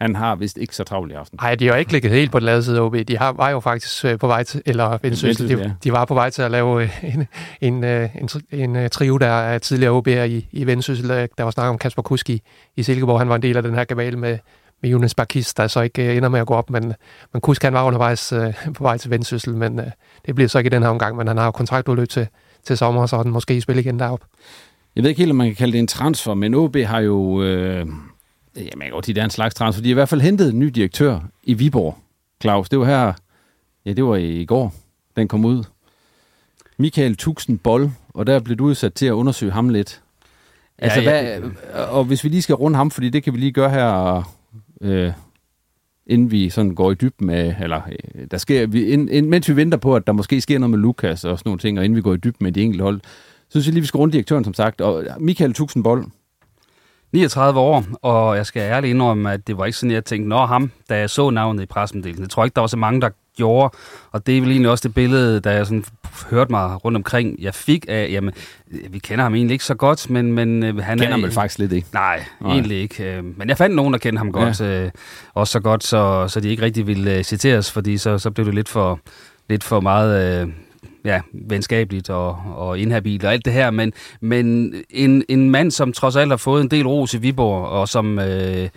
han 0.00 0.16
har 0.16 0.34
vist 0.34 0.56
ikke 0.56 0.76
så 0.76 0.84
travlt 0.84 1.12
i 1.12 1.14
aften. 1.14 1.38
Nej, 1.42 1.54
de 1.54 1.68
har 1.68 1.76
ikke 1.76 1.92
ligget 1.92 2.12
helt 2.12 2.32
på 2.32 2.38
den 2.38 2.46
lade 2.46 2.62
side 2.62 2.80
OB. 2.80 2.96
De 3.08 3.18
har, 3.18 3.32
var 3.32 3.50
jo 3.50 3.60
faktisk 3.60 4.04
øh, 4.04 4.18
på 4.18 4.26
vej 4.26 4.42
til, 4.42 4.62
eller 4.66 4.98
Vendsyssel, 5.02 5.48
de, 5.48 5.62
ja. 5.62 5.70
de 5.84 5.92
var 5.92 6.04
på 6.04 6.14
vej 6.14 6.30
til 6.30 6.42
at 6.42 6.50
lave 6.50 6.82
øh, 6.82 7.04
en, 7.14 7.26
en, 7.60 7.84
en, 7.84 8.28
en, 8.50 8.76
en 8.76 8.90
trio, 8.90 9.16
der 9.16 9.26
er 9.26 9.58
tidligere 9.58 9.98
OB'er 9.98 10.24
i, 10.24 10.46
i 10.52 10.66
Vendsyssel. 10.66 11.08
Der 11.08 11.42
var 11.42 11.50
snak 11.50 11.68
om 11.68 11.78
Kasper 11.78 12.02
Kuski 12.02 12.42
i 12.76 12.82
Silkeborg. 12.82 13.20
Han 13.20 13.28
var 13.28 13.36
en 13.36 13.42
del 13.42 13.56
af 13.56 13.62
den 13.62 13.74
her 13.74 13.84
kabale 13.84 14.16
med, 14.16 14.38
med 14.84 14.90
Jonas 14.90 15.14
Barkis, 15.14 15.54
der 15.54 15.66
så 15.66 15.80
ikke 15.80 16.16
ender 16.16 16.28
med 16.28 16.40
at 16.40 16.46
gå 16.46 16.54
op. 16.54 16.70
Men, 16.70 16.94
men 17.32 17.40
Kusk 17.40 17.62
han 17.62 17.72
var 17.72 17.84
undervejs 17.84 18.32
øh, 18.32 18.54
på 18.74 18.82
vej 18.84 18.98
til 18.98 19.10
Vendsyssel, 19.10 19.54
men 19.54 19.78
øh, 19.78 19.86
det 20.26 20.34
bliver 20.34 20.48
så 20.48 20.58
ikke 20.58 20.68
i 20.68 20.70
den 20.70 20.82
her 20.82 20.88
omgang. 20.90 21.16
Men 21.16 21.28
han 21.28 21.36
har 21.36 21.44
jo 21.44 21.50
kontraktudløb 21.50 22.08
til, 22.08 22.26
til 22.64 22.78
sommer, 22.78 23.06
så 23.06 23.22
den 23.22 23.32
måske 23.32 23.60
spille 23.60 23.82
igen 23.82 23.98
derop. 23.98 24.20
Jeg 24.96 25.02
ved 25.02 25.10
ikke 25.10 25.18
helt, 25.18 25.30
om 25.30 25.36
man 25.36 25.46
kan 25.46 25.56
kalde 25.56 25.72
det 25.72 25.78
en 25.78 25.86
transfer, 25.86 26.34
men 26.34 26.54
OB 26.54 26.76
har 26.76 27.00
jo... 27.00 27.42
Øh, 27.42 27.86
jamen, 28.56 28.90
godt 28.90 29.06
det 29.06 29.18
er 29.18 29.24
en 29.24 29.30
slags 29.30 29.54
transfer. 29.54 29.82
De 29.82 29.88
har 29.88 29.92
i 29.92 29.94
hvert 29.94 30.08
fald 30.08 30.20
hentet 30.20 30.52
en 30.52 30.58
ny 30.58 30.66
direktør 30.66 31.20
i 31.42 31.54
Viborg, 31.54 31.98
Claus. 32.42 32.68
Det 32.68 32.78
var 32.78 32.84
her... 32.84 33.12
Ja, 33.86 33.92
det 33.92 34.04
var 34.04 34.16
i 34.16 34.44
går, 34.44 34.74
den 35.16 35.28
kom 35.28 35.44
ud. 35.44 35.64
Michael 36.78 37.16
Tuxen 37.16 37.58
Bold, 37.58 37.90
og 38.08 38.26
der 38.26 38.40
blev 38.40 38.56
du 38.56 38.64
udsat 38.64 38.94
til 38.94 39.06
at 39.06 39.12
undersøge 39.12 39.52
ham 39.52 39.68
lidt. 39.68 40.00
Altså, 40.78 41.00
ja, 41.00 41.22
ja. 41.22 41.38
Hvad, 41.38 41.50
og 41.88 42.04
hvis 42.04 42.24
vi 42.24 42.28
lige 42.28 42.42
skal 42.42 42.54
runde 42.54 42.76
ham, 42.76 42.90
fordi 42.90 43.08
det 43.08 43.22
kan 43.22 43.32
vi 43.32 43.38
lige 43.38 43.52
gøre 43.52 43.70
her, 43.70 44.22
øh, 44.80 45.12
inden 46.06 46.30
vi 46.30 46.50
sådan 46.50 46.74
går 46.74 46.90
i 46.90 46.94
dybden 46.94 47.26
med, 47.26 47.54
eller 47.60 47.80
øh, 48.14 48.26
der 48.30 48.38
sker, 48.38 48.66
vi, 48.66 48.84
ind, 48.84 49.10
ind, 49.10 49.28
mens 49.28 49.48
vi 49.48 49.56
venter 49.56 49.78
på, 49.78 49.96
at 49.96 50.06
der 50.06 50.12
måske 50.12 50.40
sker 50.40 50.58
noget 50.58 50.70
med 50.70 50.78
Lukas 50.78 51.24
og 51.24 51.38
sådan 51.38 51.48
nogle 51.48 51.58
ting, 51.58 51.78
og 51.78 51.84
inden 51.84 51.96
vi 51.96 52.02
går 52.02 52.14
i 52.14 52.16
dybden 52.16 52.44
med 52.44 52.52
de 52.52 52.62
enkelte 52.62 52.82
hold, 52.82 53.00
synes 53.48 53.66
jeg 53.66 53.72
lige, 53.72 53.80
vi 53.82 53.86
skal 53.86 53.98
runde 53.98 54.12
direktøren, 54.12 54.44
som 54.44 54.54
sagt. 54.54 54.80
Og 54.80 55.04
Michael 55.18 55.52
Tuxenbold. 55.52 56.04
39 57.12 57.60
år, 57.60 57.84
og 58.02 58.36
jeg 58.36 58.46
skal 58.46 58.60
ærligt 58.60 58.90
indrømme, 58.90 59.32
at 59.32 59.46
det 59.46 59.58
var 59.58 59.64
ikke 59.64 59.78
sådan, 59.78 59.90
jeg 59.90 60.04
tænkte, 60.04 60.28
nå 60.28 60.46
ham, 60.46 60.70
da 60.88 60.98
jeg 60.98 61.10
så 61.10 61.30
navnet 61.30 61.62
i 61.62 61.66
pressemeddelelsen. 61.66 62.22
Jeg 62.22 62.30
tror 62.30 62.44
ikke, 62.44 62.54
der 62.54 62.60
var 62.60 62.66
så 62.66 62.76
mange, 62.76 63.00
der 63.00 63.10
gjorde, 63.36 63.76
og 64.12 64.26
det 64.26 64.36
er 64.36 64.40
vel 64.40 64.50
egentlig 64.50 64.70
også 64.70 64.88
det 64.88 64.94
billede, 64.94 65.40
da 65.40 65.50
jeg 65.50 65.66
sådan 65.66 65.84
hørte 66.30 66.50
mig 66.50 66.84
rundt 66.84 66.96
omkring, 66.96 67.42
jeg 67.42 67.54
fik 67.54 67.84
af, 67.88 68.08
jamen, 68.10 68.34
vi 68.90 68.98
kender 68.98 69.22
ham 69.22 69.34
egentlig 69.34 69.54
ikke 69.54 69.64
så 69.64 69.74
godt, 69.74 70.10
men, 70.10 70.32
men 70.32 70.62
øh, 70.62 70.76
han 70.76 70.98
kender 70.98 71.06
er... 71.06 71.10
ham 71.10 71.22
vel 71.22 71.32
faktisk 71.32 71.58
lidt 71.58 71.72
ikke? 71.72 71.88
Nej, 71.92 72.24
nej, 72.40 72.52
egentlig 72.52 72.78
ikke. 72.78 73.04
Øh, 73.04 73.24
men 73.38 73.48
jeg 73.48 73.58
fandt 73.58 73.76
nogen, 73.76 73.92
der 73.92 73.98
kendte 73.98 74.18
ham 74.18 74.32
godt, 74.32 74.60
ja. 74.60 74.84
øh, 74.84 74.90
også 75.34 75.52
så 75.52 75.60
godt, 75.60 75.84
så, 75.84 76.28
så 76.28 76.40
de 76.40 76.48
ikke 76.48 76.62
rigtig 76.62 76.86
ville 76.86 77.16
øh, 77.16 77.24
citeres, 77.24 77.72
fordi 77.72 77.98
så, 77.98 78.18
så 78.18 78.30
blev 78.30 78.46
det 78.46 78.54
lidt 78.54 78.68
for, 78.68 79.00
lidt 79.48 79.64
for 79.64 79.80
meget... 79.80 80.42
Øh, 80.42 80.48
ja, 81.04 81.20
venskabeligt 81.32 82.10
og, 82.10 82.38
og 82.56 82.78
inhabil 82.78 83.26
og 83.26 83.32
alt 83.32 83.44
det 83.44 83.52
her, 83.52 83.70
men, 83.70 83.92
men 84.20 84.74
en, 84.90 85.24
en 85.28 85.50
mand, 85.50 85.70
som 85.70 85.92
trods 85.92 86.16
alt 86.16 86.30
har 86.30 86.36
fået 86.36 86.62
en 86.62 86.70
del 86.70 86.86
ros 86.86 87.14
i 87.14 87.18
Viborg, 87.18 87.66
og 87.66 87.88
som 87.88 88.18
øh, 88.18 88.68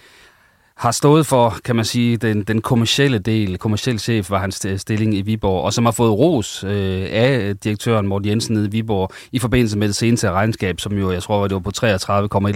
har 0.78 0.92
stået 0.92 1.26
for, 1.26 1.58
kan 1.66 1.76
man 1.76 1.86
sige, 1.86 2.18
den, 2.18 2.44
den 2.44 2.62
kommercielle 2.62 3.20
del, 3.20 3.58
kommerciel 3.58 4.00
chef 4.00 4.32
var 4.32 4.40
hans 4.40 4.68
stilling 4.78 5.14
i 5.14 5.22
Viborg, 5.22 5.64
og 5.64 5.74
som 5.74 5.86
har 5.86 5.92
fået 5.92 6.12
ros 6.12 6.64
øh, 6.64 7.08
af 7.12 7.58
direktøren 7.64 8.08
Morten 8.08 8.28
Jensen 8.30 8.56
nede 8.56 8.68
i 8.68 8.70
Viborg 8.70 9.12
i 9.32 9.40
forbindelse 9.40 9.78
med 9.78 9.88
det 9.88 9.96
seneste 9.96 10.32
regnskab, 10.32 10.80
som 10.80 10.98
jo, 10.98 11.12
jeg 11.12 11.24
tror, 11.24 11.48
det 11.48 11.56
var 11.56 11.60
på 11.60 11.72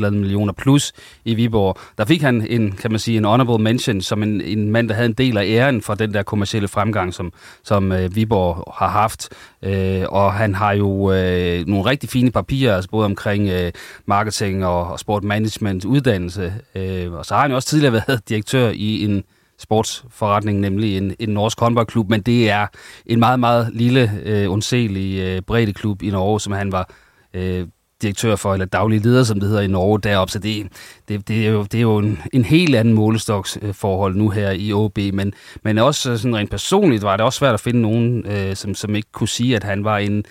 33,1 0.05 0.09
millioner 0.09 0.53
plus 0.53 0.93
i 1.25 1.33
Viborg. 1.33 1.77
Der 1.97 2.05
fik 2.05 2.21
han 2.21 2.47
en, 2.49 2.71
kan 2.71 2.91
man 2.91 2.99
sige, 2.99 3.17
en 3.17 3.25
honorable 3.25 3.63
mention 3.63 4.01
som 4.01 4.23
en, 4.23 4.41
en 4.41 4.71
mand, 4.71 4.89
der 4.89 4.95
havde 4.95 5.09
en 5.09 5.13
del 5.13 5.37
af 5.37 5.45
æren 5.45 5.81
for 5.81 5.93
den 5.93 6.13
der 6.13 6.23
kommercielle 6.23 6.67
fremgang, 6.67 7.13
som, 7.13 7.33
som 7.63 7.91
øh, 7.91 8.15
Viborg 8.15 8.73
har 8.77 8.87
haft. 8.87 9.29
Øh, 9.63 10.03
og 10.09 10.33
han 10.33 10.55
har 10.55 10.71
jo 10.71 11.11
øh, 11.11 11.67
nogle 11.67 11.89
rigtig 11.89 12.09
fine 12.09 12.31
papirer, 12.31 12.75
altså 12.75 12.89
både 12.89 13.05
omkring 13.05 13.49
øh, 13.49 13.71
marketing 14.05 14.65
og, 14.65 14.91
og 14.91 14.99
sport 14.99 15.23
management 15.23 15.85
uddannelse. 15.85 16.53
Øh, 16.75 17.13
og 17.13 17.25
så 17.25 17.33
har 17.33 17.41
han 17.41 17.51
jo 17.51 17.55
også 17.55 17.67
tidligere 17.67 17.93
været 17.93 18.10
direktør 18.17 18.69
i 18.69 19.03
en 19.03 19.23
sportsforretning, 19.59 20.59
nemlig 20.59 20.97
en, 20.97 21.15
en 21.19 21.29
norsk 21.29 21.59
håndboldklub, 21.59 22.09
men 22.09 22.21
det 22.21 22.49
er 22.49 22.67
en 23.05 23.19
meget, 23.19 23.39
meget 23.39 23.69
lille, 23.73 24.11
øh, 24.23 24.51
undselig 24.51 25.19
øh, 25.19 25.41
breddeklub 25.41 26.03
i 26.03 26.09
Norge, 26.09 26.41
som 26.41 26.53
han 26.53 26.71
var 26.71 26.89
øh, 27.33 27.67
direktør 28.01 28.35
for, 28.35 28.53
eller 28.53 28.65
daglig 28.65 29.01
leder, 29.01 29.23
som 29.23 29.39
det 29.39 29.49
hedder 29.49 29.61
i 29.61 29.67
Norge 29.67 29.99
deroppe. 29.99 30.31
Så 30.31 30.39
det, 30.39 30.67
det, 31.07 31.27
det 31.27 31.47
er 31.47 31.51
jo, 31.51 31.63
det 31.63 31.77
er 31.77 31.81
jo 31.81 31.97
en, 31.97 32.19
en 32.33 32.45
helt 32.45 32.75
anden 32.75 32.93
målestoksforhold 32.93 34.13
øh, 34.13 34.17
nu 34.17 34.29
her 34.29 34.51
i 34.51 34.73
OB, 34.73 34.97
men, 34.97 35.33
men 35.63 35.77
også 35.77 36.11
øh, 36.11 36.17
sådan 36.17 36.35
rent 36.35 36.51
personligt 36.51 37.03
var 37.03 37.17
det 37.17 37.25
også 37.25 37.39
svært 37.39 37.53
at 37.53 37.59
finde 37.59 37.81
nogen, 37.81 38.25
øh, 38.27 38.55
som, 38.55 38.75
som 38.75 38.95
ikke 38.95 39.11
kunne 39.11 39.27
sige, 39.27 39.55
at 39.55 39.63
han 39.63 39.83
var 39.83 39.97
en 39.97 40.25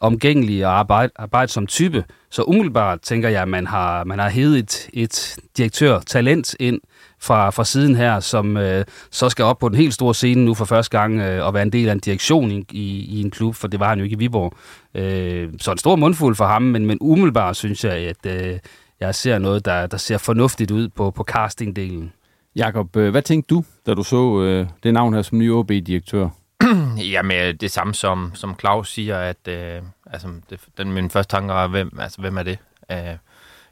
omgængelig 0.00 0.66
og 0.66 0.78
arbejde, 0.78 1.12
arbejdsom 1.16 1.66
type. 1.66 2.04
Så 2.30 2.42
umiddelbart 2.42 3.00
tænker 3.00 3.28
jeg, 3.28 3.42
at 3.42 3.48
man 3.48 3.66
har, 3.66 4.04
man 4.04 4.18
har 4.18 4.30
hævet 4.30 4.58
et, 4.58 4.88
et 4.92 5.36
direktør-talent 5.56 6.56
ind 6.60 6.80
fra, 7.22 7.50
fra 7.50 7.64
siden 7.64 7.94
her, 7.94 8.20
som 8.20 8.56
øh, 8.56 8.84
så 9.10 9.28
skal 9.28 9.44
op 9.44 9.58
på 9.58 9.68
den 9.68 9.76
helt 9.76 9.94
store 9.94 10.14
scene 10.14 10.44
nu 10.44 10.54
for 10.54 10.64
første 10.64 10.98
gang 10.98 11.20
øh, 11.20 11.46
og 11.46 11.54
være 11.54 11.62
en 11.62 11.72
del 11.72 11.88
af 11.88 11.92
en 11.92 12.00
direktion 12.00 12.50
i, 12.50 12.64
i, 12.70 13.18
i 13.18 13.20
en 13.20 13.30
klub, 13.30 13.54
for 13.54 13.68
det 13.68 13.80
var 13.80 13.88
han 13.88 13.98
jo 13.98 14.04
ikke 14.04 14.14
i 14.14 14.18
Viborg. 14.18 14.52
Øh, 14.94 15.48
så 15.60 15.72
en 15.72 15.78
stor 15.78 15.96
mundfuld 15.96 16.36
for 16.36 16.46
ham, 16.46 16.62
men, 16.62 16.86
men 16.86 16.98
umiddelbart 17.00 17.56
synes 17.56 17.84
jeg, 17.84 17.92
at 17.92 18.26
øh, 18.26 18.58
jeg 19.00 19.14
ser 19.14 19.38
noget, 19.38 19.64
der, 19.64 19.86
der 19.86 19.96
ser 19.96 20.18
fornuftigt 20.18 20.70
ud 20.70 20.88
på, 20.88 21.10
på 21.10 21.24
castingdelen. 21.24 22.12
Jakob, 22.56 22.96
øh, 22.96 23.10
hvad 23.10 23.22
tænkte 23.22 23.54
du, 23.54 23.64
da 23.86 23.94
du 23.94 24.02
så 24.02 24.40
øh, 24.42 24.66
det 24.82 24.94
navn 24.94 25.14
her 25.14 25.22
som 25.22 25.38
ny 25.38 25.52
OB-direktør? 25.52 26.28
Jamen, 27.12 27.56
det 27.56 27.70
samme 27.70 27.94
som, 27.94 28.32
som 28.34 28.56
Claus 28.60 28.92
siger, 28.92 29.18
at 29.18 29.48
øh, 29.48 29.82
altså, 30.06 30.28
det, 30.50 30.60
den, 30.78 30.92
min 30.92 31.10
første 31.10 31.36
tanke 31.36 31.52
er, 31.54 31.66
hvem, 31.66 31.98
altså, 32.00 32.20
hvem 32.20 32.36
er 32.38 32.42
det? 32.42 32.58
Øh, 32.92 33.16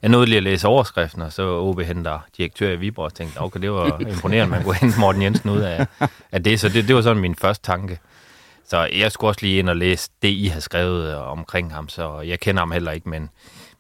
jeg 0.03 0.11
nåede 0.11 0.27
lige 0.27 0.37
at 0.37 0.43
læse 0.43 0.69
overskriften, 0.69 1.23
og 1.23 1.33
så 1.33 1.43
OB 1.43 1.81
henter 1.81 2.19
direktør 2.37 2.71
i 2.71 2.77
Viborg, 2.77 3.05
og 3.05 3.15
tænkte, 3.15 3.39
okay, 3.39 3.61
det 3.61 3.73
var 3.73 4.01
imponerende, 4.15 4.51
man 4.51 4.63
kunne 4.63 4.75
hente 4.75 5.01
Morten 5.01 5.23
Jensen 5.23 5.51
ud 5.51 5.61
af, 5.61 5.87
af 6.33 6.43
det. 6.45 6.61
Så 6.61 6.69
det, 6.69 6.89
det 6.89 6.97
var 6.97 7.03
sådan 7.03 7.23
min 7.23 7.35
første 7.35 7.67
tanke. 7.67 7.99
Så 8.69 8.89
jeg 8.93 9.13
skulle 9.13 9.31
også 9.31 9.41
lige 9.43 9.59
ind 9.59 9.69
og 9.69 9.77
læse 9.77 10.11
det, 10.23 10.29
I 10.29 10.47
har 10.47 10.61
skrevet 10.61 11.15
omkring 11.17 11.75
ham, 11.75 11.89
så 11.89 12.21
jeg 12.21 12.41
kender 12.41 12.61
ham 12.61 12.71
heller 12.71 12.93
ikke, 12.93 13.09
men, 13.09 13.23
men 13.23 13.31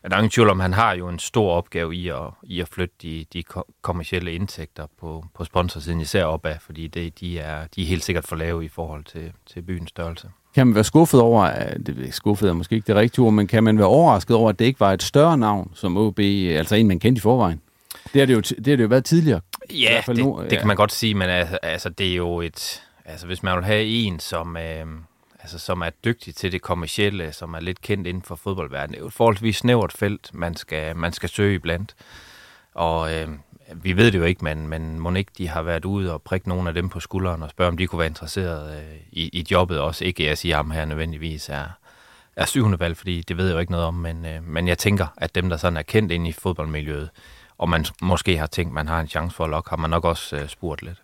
der 0.02 0.16
er 0.16 0.18
ingen 0.18 0.30
tvivl 0.30 0.50
om, 0.50 0.60
han 0.60 0.72
har 0.72 0.92
jo 0.92 1.08
en 1.08 1.18
stor 1.18 1.52
opgave 1.52 1.94
i 1.94 2.08
at, 2.08 2.30
i 2.42 2.60
at 2.60 2.68
flytte 2.68 2.94
de, 3.02 3.24
de 3.32 3.42
kommercielle 3.82 4.32
indtægter 4.32 4.86
på, 5.00 5.24
på 5.34 5.44
sponsorsiden, 5.44 6.00
især 6.00 6.24
opad, 6.24 6.54
fordi 6.60 6.86
det, 6.86 7.20
de, 7.20 7.38
er, 7.38 7.66
de 7.76 7.82
er 7.82 7.86
helt 7.86 8.04
sikkert 8.04 8.26
for 8.26 8.36
lave 8.36 8.64
i 8.64 8.68
forhold 8.68 9.04
til, 9.04 9.32
til 9.46 9.62
byens 9.62 9.88
størrelse. 9.88 10.28
Kan 10.54 10.66
man 10.66 10.74
være 10.74 10.84
skuffet 10.84 11.20
over, 11.20 11.74
det 11.86 12.08
er 12.08 12.12
skuffet 12.12 12.48
er 12.48 12.52
måske 12.52 12.74
ikke 12.74 12.86
det 12.86 12.96
rigtige 12.96 13.24
ord, 13.24 13.32
men 13.32 13.46
kan 13.46 13.64
man 13.64 13.78
være 13.78 13.86
overrasket 13.86 14.36
over, 14.36 14.48
at 14.50 14.58
det 14.58 14.64
ikke 14.64 14.80
var 14.80 14.92
et 14.92 15.02
større 15.02 15.38
navn 15.38 15.70
som 15.74 15.96
OB, 15.96 16.18
altså 16.18 16.74
en, 16.74 16.88
man 16.88 17.00
kendte 17.00 17.18
i 17.18 17.20
forvejen? 17.20 17.60
Det 18.12 18.20
har 18.20 18.26
det 18.26 18.34
jo, 18.34 18.40
det 18.40 18.66
har 18.66 18.76
det 18.76 18.82
jo 18.82 18.88
været 18.88 19.04
tidligere. 19.04 19.40
Ja, 19.70 20.02
det, 20.06 20.16
nu, 20.16 20.40
det 20.44 20.52
ja. 20.52 20.58
kan 20.58 20.66
man 20.66 20.76
godt 20.76 20.92
sige, 20.92 21.14
men 21.14 21.28
altså, 21.28 21.58
altså, 21.62 21.88
det 21.88 22.12
er 22.12 22.16
jo 22.16 22.40
et... 22.40 22.82
Altså, 23.04 23.26
hvis 23.26 23.42
man 23.42 23.56
vil 23.56 23.64
have 23.64 23.84
en, 23.84 24.20
som, 24.20 24.56
øh, 24.56 24.86
altså, 25.48 25.66
som 25.66 25.80
er 25.80 25.90
dygtig 25.90 26.34
til 26.34 26.52
det 26.52 26.62
kommercielle, 26.62 27.32
som 27.32 27.54
er 27.54 27.60
lidt 27.60 27.80
kendt 27.80 28.06
inden 28.06 28.22
for 28.22 28.34
fodboldverdenen, 28.34 28.90
det 28.90 28.96
er 28.96 29.00
jo 29.00 29.06
et 29.06 29.12
forholdsvis 29.12 29.56
snævert 29.56 29.92
felt, 29.92 30.34
man 30.34 30.56
skal, 30.56 30.96
man 30.96 31.12
skal 31.12 31.28
søge 31.28 31.54
iblandt. 31.54 31.94
Og 32.74 33.14
øh, 33.14 33.28
vi 33.74 33.96
ved 33.96 34.12
det 34.12 34.18
jo 34.18 34.24
ikke, 34.24 34.44
men, 34.44 34.68
men 34.68 35.00
må 35.00 35.14
ikke 35.14 35.32
de 35.38 35.48
har 35.48 35.62
været 35.62 35.84
ude 35.84 36.12
og 36.12 36.22
prikke 36.22 36.48
nogle 36.48 36.68
af 36.68 36.74
dem 36.74 36.88
på 36.88 37.00
skulderen 37.00 37.42
og 37.42 37.50
spørge, 37.50 37.68
om 37.68 37.76
de 37.76 37.86
kunne 37.86 37.98
være 37.98 38.08
interesseret 38.08 38.76
øh, 38.76 38.96
i, 39.12 39.30
i 39.32 39.46
jobbet 39.50 39.80
også. 39.80 40.04
Ikke 40.04 40.22
at 40.22 40.28
jeg 40.28 40.38
siger, 40.38 40.54
at 40.54 40.64
ham 40.64 40.70
her 40.70 40.84
nødvendigvis 40.84 41.48
er, 41.48 41.66
er 42.36 42.44
syvende 42.44 42.80
valg, 42.80 42.96
fordi 42.96 43.22
det 43.22 43.36
ved 43.36 43.46
jeg 43.46 43.54
jo 43.54 43.58
ikke 43.58 43.72
noget 43.72 43.86
om, 43.86 43.94
men, 43.94 44.26
øh, 44.26 44.42
men 44.48 44.68
jeg 44.68 44.78
tænker, 44.78 45.06
at 45.16 45.34
dem, 45.34 45.48
der 45.48 45.56
sådan 45.56 45.76
er 45.76 45.82
kendt 45.82 46.12
inde 46.12 46.28
i 46.28 46.32
fodboldmiljøet, 46.32 47.10
og 47.58 47.68
man 47.68 47.84
måske 48.02 48.38
har 48.38 48.46
tænkt, 48.46 48.72
man 48.74 48.88
har 48.88 49.00
en 49.00 49.08
chance 49.08 49.36
for 49.36 49.44
at 49.44 49.50
lokke, 49.50 49.70
har 49.70 49.76
man 49.76 49.90
nok 49.90 50.04
også 50.04 50.36
øh, 50.36 50.48
spurgt 50.48 50.82
lidt. 50.82 51.02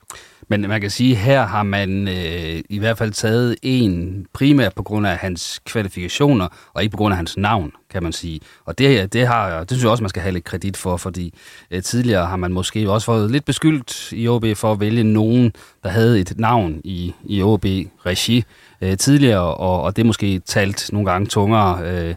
Men 0.49 0.61
man 0.61 0.80
kan 0.80 0.90
sige, 0.90 1.12
at 1.12 1.18
her 1.18 1.46
har 1.46 1.62
man 1.62 2.08
øh, 2.08 2.62
i 2.68 2.78
hvert 2.78 2.99
fald 2.99 3.12
taget 3.12 3.56
en 3.62 4.26
primært 4.32 4.75
på 4.75 4.82
grund 4.82 5.06
af 5.06 5.16
hans 5.16 5.61
kvalifikationer, 5.64 6.49
og 6.75 6.82
ikke 6.82 6.92
på 6.92 6.96
grund 6.96 7.12
af 7.12 7.16
hans 7.16 7.37
navn, 7.37 7.73
kan 7.90 8.02
man 8.02 8.12
sige. 8.12 8.40
Og 8.64 8.78
det, 8.78 9.12
det, 9.12 9.26
har, 9.26 9.61
det 9.61 9.70
synes 9.70 9.82
jeg 9.82 9.90
også, 9.90 10.02
man 10.02 10.08
skal 10.08 10.23
have 10.23 10.32
lidt 10.32 10.44
kredit 10.44 10.76
for, 10.76 10.96
fordi 10.96 11.34
øh, 11.70 11.82
tidligere 11.82 12.26
har 12.26 12.37
man 12.37 12.52
måske 12.52 12.90
også 12.90 13.04
fået 13.04 13.30
lidt 13.30 13.44
beskyldt 13.44 14.12
i 14.12 14.28
OB 14.28 14.44
for 14.56 14.73
at 14.73 14.80
vælge 14.80 15.04
nogen, 15.04 15.52
der 15.82 15.88
havde 15.88 16.20
et 16.20 16.32
navn 16.38 16.80
i, 16.84 17.14
i 17.25 17.42
OB-regi 17.42 18.44
øh, 18.80 18.96
tidligere, 18.96 19.54
og, 19.54 19.82
og 19.82 19.96
det 19.96 20.06
måske 20.06 20.38
talt 20.38 20.92
nogle 20.92 21.11
gange 21.11 21.26
tungere 21.26 21.80
øh, 21.84 22.14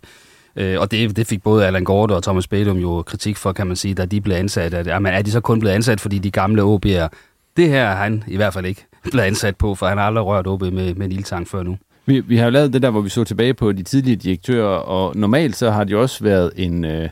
Øh, 0.57 0.79
og 0.79 0.91
det, 0.91 1.15
det 1.15 1.27
fik 1.27 1.43
både 1.43 1.65
Allan 1.65 1.83
Gorte 1.83 2.13
og 2.13 2.23
Thomas 2.23 2.47
Bedum 2.47 2.77
jo 2.77 3.03
kritik 3.05 3.37
for, 3.37 3.51
kan 3.51 3.67
man 3.67 3.75
sige, 3.75 3.93
da 3.93 4.05
de 4.05 4.21
blev 4.21 4.35
ansat. 4.35 4.73
At, 4.73 4.87
jamen, 4.87 5.13
er 5.13 5.21
de 5.21 5.31
så 5.31 5.39
kun 5.39 5.59
blevet 5.59 5.75
ansat, 5.75 6.01
fordi 6.01 6.19
de 6.19 6.31
gamle 6.31 6.61
OB'er 6.61 7.09
det 7.57 7.69
her 7.69 7.83
er 7.83 7.95
han 7.95 8.23
i 8.27 8.35
hvert 8.35 8.53
fald 8.53 8.65
ikke 8.65 8.85
blevet 9.11 9.25
ansat 9.25 9.55
på, 9.55 9.75
for 9.75 9.85
han 9.87 9.97
har 9.97 10.05
aldrig 10.05 10.25
rørt 10.25 10.47
OB 10.47 10.61
med, 10.61 10.95
med 10.95 11.05
en 11.05 11.11
ildtang 11.11 11.47
før 11.47 11.63
nu. 11.63 11.77
Vi, 12.05 12.19
vi 12.19 12.37
har 12.37 12.45
jo 12.45 12.51
lavet 12.51 12.73
det 12.73 12.81
der, 12.81 12.89
hvor 12.89 13.01
vi 13.01 13.09
så 13.09 13.23
tilbage 13.23 13.53
på 13.53 13.71
de 13.71 13.83
tidlige 13.83 14.15
direktører, 14.15 14.77
og 14.77 15.15
normalt 15.15 15.55
så 15.55 15.71
har 15.71 15.83
de 15.83 15.97
også 15.97 16.23
været 16.23 16.51
en, 16.55 16.85
øh, 16.85 17.09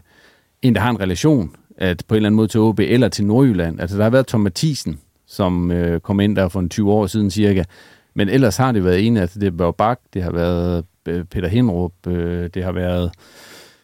en 0.61 0.75
der 0.75 0.81
har 0.81 0.89
en 0.89 0.99
relation 0.99 1.51
at 1.77 2.03
på 2.07 2.15
en 2.15 2.17
eller 2.17 2.27
anden 2.27 2.35
måde 2.35 2.47
til 2.47 2.59
OB 2.59 2.79
eller 2.79 3.09
til 3.09 3.25
Nordjylland. 3.25 3.79
Altså 3.79 3.97
der 3.97 4.03
har 4.03 4.09
været 4.09 4.27
Tom 4.27 4.41
Mathisen, 4.41 4.99
som 5.27 5.71
øh, 5.71 5.99
kom 5.99 6.19
ind 6.19 6.35
der 6.35 6.49
for 6.49 6.59
en 6.59 6.69
20 6.69 6.91
år 6.91 7.07
siden 7.07 7.31
cirka, 7.31 7.63
men 8.13 8.29
ellers 8.29 8.57
har 8.57 8.71
det 8.71 8.83
været 8.83 9.07
en, 9.07 9.17
altså 9.17 9.39
det 9.39 9.59
var 9.59 9.71
Bak, 9.71 9.99
det 10.13 10.23
har 10.23 10.31
været 10.31 10.85
Peter 11.05 11.47
Henrup, 11.47 11.91
øh, 12.07 12.49
det 12.53 12.63
har 12.63 12.71
været 12.71 13.11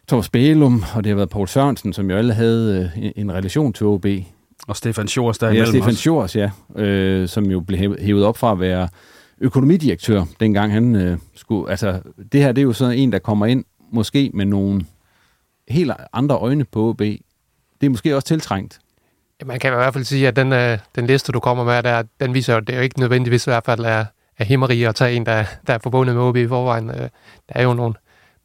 Thomas 0.08 0.28
Bælum, 0.28 0.84
og 0.94 1.04
det 1.04 1.10
har 1.10 1.16
været 1.16 1.28
Paul 1.28 1.48
Sørensen, 1.48 1.92
som 1.92 2.10
jo 2.10 2.16
alle 2.16 2.34
havde 2.34 2.90
øh, 2.96 3.10
en, 3.16 3.32
relation 3.32 3.72
til 3.72 3.86
OB. 3.86 4.06
Og 4.68 4.76
Stefan 4.76 5.08
Schors 5.08 5.38
der 5.38 5.52
Ja, 5.52 5.64
Stefan 5.64 5.94
Schors, 5.94 6.36
ja. 6.36 6.50
Øh, 6.76 7.28
som 7.28 7.44
jo 7.44 7.60
blev 7.60 7.96
hævet 8.00 8.24
op 8.24 8.38
fra 8.38 8.52
at 8.52 8.60
være 8.60 8.88
økonomidirektør, 9.40 10.24
dengang 10.40 10.72
han 10.72 10.96
øh, 10.96 11.18
skulle... 11.34 11.70
Altså, 11.70 12.00
det 12.32 12.40
her, 12.40 12.52
det 12.52 12.62
er 12.62 12.66
jo 12.66 12.72
sådan 12.72 12.98
en, 12.98 13.12
der 13.12 13.18
kommer 13.18 13.46
ind, 13.46 13.64
måske 13.92 14.30
med 14.34 14.44
nogle 14.44 14.84
helt 15.68 15.92
andre 16.12 16.36
øjne 16.36 16.64
på 16.64 16.88
OB. 16.88 16.98
Det 16.98 17.20
er 17.82 17.88
måske 17.90 18.16
også 18.16 18.28
tiltrængt. 18.28 18.80
Ja, 19.40 19.46
man 19.46 19.60
kan 19.60 19.72
i 19.72 19.76
hvert 19.76 19.92
fald 19.92 20.04
sige, 20.04 20.28
at 20.28 20.36
den, 20.36 20.52
øh, 20.52 20.78
den 20.94 21.06
liste, 21.06 21.32
du 21.32 21.40
kommer 21.40 21.64
med, 21.64 21.82
der, 21.82 22.02
den 22.20 22.34
viser 22.34 22.52
jo, 22.52 22.56
at 22.56 22.66
det 22.66 22.72
er 22.72 22.76
jo 22.76 22.82
ikke 22.82 23.00
nødvendigvis 23.00 23.46
i 23.46 23.50
hvert 23.50 23.64
fald 23.64 23.84
er, 23.84 24.04
er 24.38 24.44
himmeri 24.44 24.82
at 24.82 24.94
tage 24.94 25.16
en, 25.16 25.26
der, 25.26 25.44
der 25.66 25.74
er 25.74 25.78
forbundet 25.82 26.16
med 26.16 26.22
OB 26.22 26.36
i 26.36 26.48
forvejen. 26.48 26.90
Øh, 26.90 26.96
der 26.96 27.08
er 27.48 27.62
jo 27.62 27.74
nogle, 27.74 27.94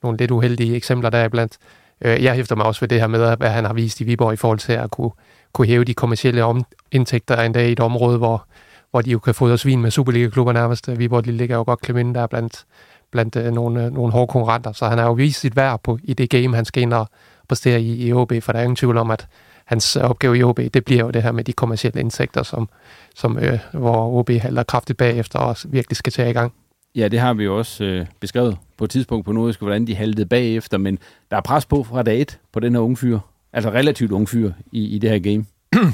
nogle 0.03 0.17
lidt 0.17 0.32
uheldige 0.32 0.75
eksempler 0.75 1.10
der 1.10 1.25
iblandt. 1.25 1.58
Øh, 2.01 2.24
jeg 2.24 2.34
hæfter 2.34 2.56
mig 2.56 2.65
også 2.65 2.79
ved 2.79 2.88
det 2.88 3.00
her 3.00 3.08
med, 3.08 3.38
hvad 3.38 3.50
han 3.50 3.65
har 3.65 3.74
vist 3.74 4.01
i 4.01 4.03
Viborg 4.03 4.34
i 4.34 4.36
forhold 4.36 4.60
til 4.60 4.74
at 4.74 4.91
kunne 4.91 5.12
kunne 5.58 5.67
hæve 5.67 5.84
de 5.84 5.94
kommercielle 5.94 6.44
om, 6.44 6.63
indtægter 6.91 7.41
en 7.41 7.53
dag 7.53 7.70
i 7.70 7.72
et 7.72 7.79
område, 7.79 8.17
hvor, 8.17 8.46
hvor 8.91 9.01
de 9.01 9.12
jo 9.12 9.20
kan 9.20 9.34
fodre 9.34 9.58
svin 9.58 9.82
med 9.82 9.91
Superliga-klubber 9.91 10.53
nærmest. 10.53 10.89
Øh, 10.89 11.00
Viborg 11.00 11.25
de 11.25 11.32
ligger 11.32 11.56
jo 11.56 11.63
godt 11.63 11.82
klemme 11.82 12.13
der 12.13 12.27
blandt, 12.27 12.65
blandt 13.12 13.36
uh, 13.36 13.44
nogle, 13.46 13.86
uh, 13.86 13.94
nogle 13.94 14.12
hårde 14.12 14.27
konkurrenter, 14.27 14.72
så 14.72 14.88
han 14.88 14.98
har 14.98 15.06
jo 15.06 15.13
vist 15.13 15.39
sit 15.39 15.56
værd 15.56 15.79
på, 15.84 16.00
i 16.03 16.13
det 16.13 16.29
game, 16.29 16.56
han 16.56 16.65
skal 16.65 16.84
ind 16.84 16.94
og 16.94 17.08
præstere 17.48 17.82
i, 17.82 18.08
i 18.08 18.13
OB, 18.13 18.34
for 18.41 18.51
der 18.51 18.60
er 18.60 18.63
ingen 18.63 18.75
tvivl 18.75 18.98
om, 18.98 19.12
at 19.12 19.27
hans 19.65 19.96
opgave 19.96 20.38
i 20.38 20.44
OB, 20.44 20.60
det 20.74 20.86
bliver 20.86 21.03
jo 21.03 21.10
det 21.10 21.24
her 21.24 21.32
med 21.32 21.44
de 21.44 21.53
kommercielle 21.53 22.00
indtægter, 22.00 22.44
som, 22.44 22.70
som, 23.17 23.39
øh, 23.39 23.59
hvor 23.74 24.19
OB 24.19 24.29
halder 24.29 24.63
kraftigt 24.63 24.97
bagefter 24.97 25.39
og 25.39 25.57
virkelig 25.65 25.97
skal 25.97 26.13
tage 26.13 26.29
i 26.29 26.33
gang. 26.33 26.53
Ja, 26.95 27.07
det 27.07 27.19
har 27.19 27.33
vi 27.33 27.43
jo 27.43 27.57
også 27.57 27.83
øh, 27.83 28.05
beskrevet 28.19 28.57
på 28.77 28.83
et 28.83 28.89
tidspunkt 28.89 29.25
på 29.25 29.31
Nordisk, 29.31 29.59
hvordan 29.59 29.88
de 29.88 29.95
haltede 29.95 30.25
bagefter, 30.25 30.77
men 30.77 31.00
der 31.31 31.38
er 31.38 31.41
pres 31.41 31.65
på 31.65 31.83
fra 31.83 32.03
dag 32.03 32.21
et 32.21 32.39
på 32.53 32.59
den 32.59 32.74
her 32.74 32.81
unge 32.81 32.97
fyr. 32.97 33.19
Altså 33.53 33.69
relativt 33.69 34.12
unge 34.12 34.27
fyr 34.27 34.51
i, 34.71 34.95
i 34.95 35.00
det 35.00 35.09
her 35.09 35.19
game. 35.19 35.45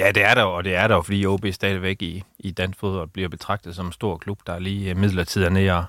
ja, 0.00 0.10
det 0.14 0.24
er 0.24 0.34
der 0.34 0.42
og 0.42 0.64
det 0.64 0.74
er 0.74 0.88
der 0.88 1.02
fordi 1.02 1.26
OB 1.26 1.46
stadigvæk 1.52 2.02
i, 2.02 2.22
i 2.38 2.50
dansk 2.50 2.78
fodbold 2.78 3.08
bliver 3.08 3.28
betragtet 3.28 3.76
som 3.76 3.86
en 3.86 3.92
stor 3.92 4.16
klub, 4.16 4.38
der 4.46 4.58
lige 4.58 4.90
øh, 4.90 4.96
midlertidigt 4.96 5.46
er 5.46 5.52
nede 5.52 5.72
og, 5.72 5.84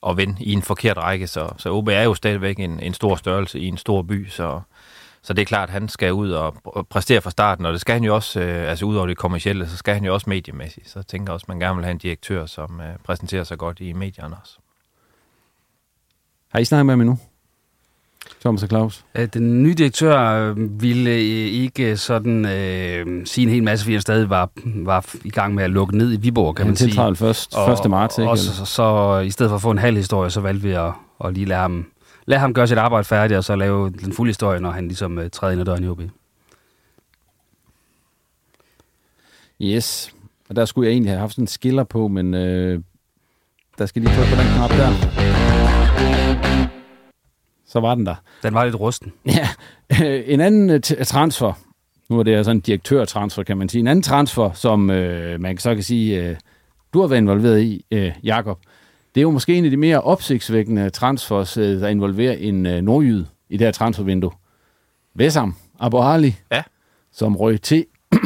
og 0.00 0.16
vinde 0.16 0.44
i 0.44 0.52
en 0.52 0.62
forkert 0.62 0.96
række. 0.96 1.26
Så, 1.26 1.48
så 1.58 1.70
OB 1.70 1.88
er 1.88 2.02
jo 2.02 2.14
stadigvæk 2.14 2.58
en, 2.58 2.80
en 2.80 2.94
stor 2.94 3.16
størrelse 3.16 3.60
i 3.60 3.66
en 3.66 3.78
stor 3.78 4.02
by, 4.02 4.28
så, 4.28 4.60
så 5.24 5.32
det 5.32 5.42
er 5.42 5.46
klart, 5.46 5.68
at 5.68 5.72
han 5.72 5.88
skal 5.88 6.12
ud 6.12 6.30
og 6.30 6.54
præstere 6.90 7.20
fra 7.20 7.30
starten, 7.30 7.66
og 7.66 7.72
det 7.72 7.80
skal 7.80 7.92
han 7.92 8.04
jo 8.04 8.14
også, 8.14 8.40
øh, 8.40 8.70
altså 8.70 8.84
ud 8.84 8.96
over 8.96 9.06
det 9.06 9.16
kommercielle, 9.16 9.68
så 9.68 9.76
skal 9.76 9.94
han 9.94 10.04
jo 10.04 10.14
også 10.14 10.30
mediemæssigt. 10.30 10.90
Så 10.90 10.98
jeg 10.98 11.06
tænker 11.06 11.32
også, 11.32 11.44
at 11.44 11.48
man 11.48 11.60
gerne 11.60 11.76
vil 11.76 11.84
have 11.84 11.92
en 11.92 11.98
direktør, 11.98 12.46
som 12.46 12.80
øh, 12.80 12.96
præsenterer 13.04 13.44
sig 13.44 13.58
godt 13.58 13.80
i 13.80 13.92
medierne 13.92 14.36
også. 14.42 14.58
Har 16.48 16.58
I 16.58 16.64
snakket 16.64 16.86
med 16.86 16.96
mig 16.96 17.06
nu? 17.06 17.18
Thomas 18.40 18.62
og 18.62 18.68
Claus? 18.68 19.04
Den 19.34 19.62
nye 19.62 19.74
direktør 19.74 20.52
ville 20.56 21.10
øh, 21.10 21.18
ikke 21.18 21.96
sådan 21.96 22.44
øh, 22.44 23.26
sige 23.26 23.42
en 23.42 23.52
hel 23.52 23.62
masse, 23.62 23.84
fordi 23.84 23.94
han 23.94 24.02
stadig 24.02 24.30
var, 24.30 24.50
var 24.64 25.06
i 25.24 25.30
gang 25.30 25.54
med 25.54 25.64
at 25.64 25.70
lukke 25.70 25.98
ned 25.98 26.12
i 26.12 26.16
Viborg, 26.16 26.54
kan 26.54 26.66
man 26.66 26.76
sige. 26.76 27.00
Han 27.00 27.16
først, 27.16 27.56
og, 27.56 27.72
1. 27.72 27.90
marts, 27.90 28.18
ikke? 28.18 28.30
Og 28.30 28.38
så, 28.38 28.54
så, 28.54 28.64
så, 28.64 29.18
i 29.18 29.30
stedet 29.30 29.50
for 29.50 29.56
at 29.56 29.62
få 29.62 29.70
en 29.70 29.78
halv 29.78 29.96
historie, 29.96 30.30
så 30.30 30.40
valgte 30.40 30.62
vi 30.62 30.72
at, 30.72 30.92
at 31.24 31.34
lige 31.34 31.46
lade 31.46 31.60
ham, 31.60 31.86
lade 32.26 32.40
ham 32.40 32.54
gøre 32.54 32.66
sit 32.66 32.78
arbejde 32.78 33.04
færdigt, 33.04 33.38
og 33.38 33.44
så 33.44 33.56
lave 33.56 33.90
den 33.90 34.12
fulde 34.12 34.28
historie, 34.28 34.60
når 34.60 34.70
han 34.70 34.88
ligesom 34.88 35.18
uh, 35.18 35.24
træder 35.32 35.52
ind 35.52 35.60
ad 35.60 35.66
døren 35.66 35.84
i 35.84 35.88
OB. 35.88 36.00
Yes, 39.60 40.14
og 40.48 40.56
der 40.56 40.64
skulle 40.64 40.86
jeg 40.86 40.92
egentlig 40.92 41.10
have 41.10 41.20
haft 41.20 41.32
sådan 41.32 41.42
en 41.42 41.48
skiller 41.48 41.84
på, 41.84 42.08
men 42.08 42.34
øh, 42.34 42.80
der 43.78 43.86
skal 43.86 44.02
lige 44.02 44.14
trykke 44.14 44.30
på 44.30 44.42
den 44.42 44.48
knap 44.54 44.70
der 44.70 45.22
så 47.72 47.80
var 47.80 47.94
den 47.94 48.06
der. 48.06 48.14
Den 48.42 48.54
var 48.54 48.64
lidt 48.64 48.80
rusten. 48.80 49.12
Ja. 49.26 49.48
En 50.26 50.40
anden 50.40 50.70
øh, 50.70 50.80
transfer, 50.80 51.52
nu 52.08 52.18
er 52.18 52.22
det 52.22 52.36
altså 52.36 52.50
en 52.50 52.60
direktørtransfer, 52.60 53.42
kan 53.42 53.56
man 53.56 53.68
sige. 53.68 53.80
En 53.80 53.86
anden 53.86 54.02
transfer, 54.02 54.52
som 54.52 54.90
øh, 54.90 55.40
man 55.40 55.58
så 55.58 55.74
kan 55.74 55.82
sige, 55.82 56.24
øh, 56.24 56.36
du 56.94 57.00
har 57.00 57.08
været 57.08 57.20
involveret 57.20 57.60
i, 57.60 57.84
øh, 57.90 58.12
Jakob, 58.22 58.58
det 59.14 59.20
er 59.20 59.22
jo 59.22 59.30
måske 59.30 59.54
en 59.54 59.64
af 59.64 59.70
de 59.70 59.76
mere 59.76 60.00
opsigtsvækkende 60.00 60.90
transfers, 60.90 61.56
øh, 61.56 61.80
der 61.80 61.88
involverer 61.88 62.32
en 62.32 62.66
øh, 62.66 62.82
nordjyd 62.82 63.24
i 63.48 63.56
det 63.56 63.66
her 63.66 63.72
transfervindue. 63.72 64.32
Vesam 65.14 65.56
Abu 65.80 65.98
Ali, 66.02 66.36
Ja. 66.52 66.62
som 67.12 67.36
røg 67.36 67.62
til 67.62 67.86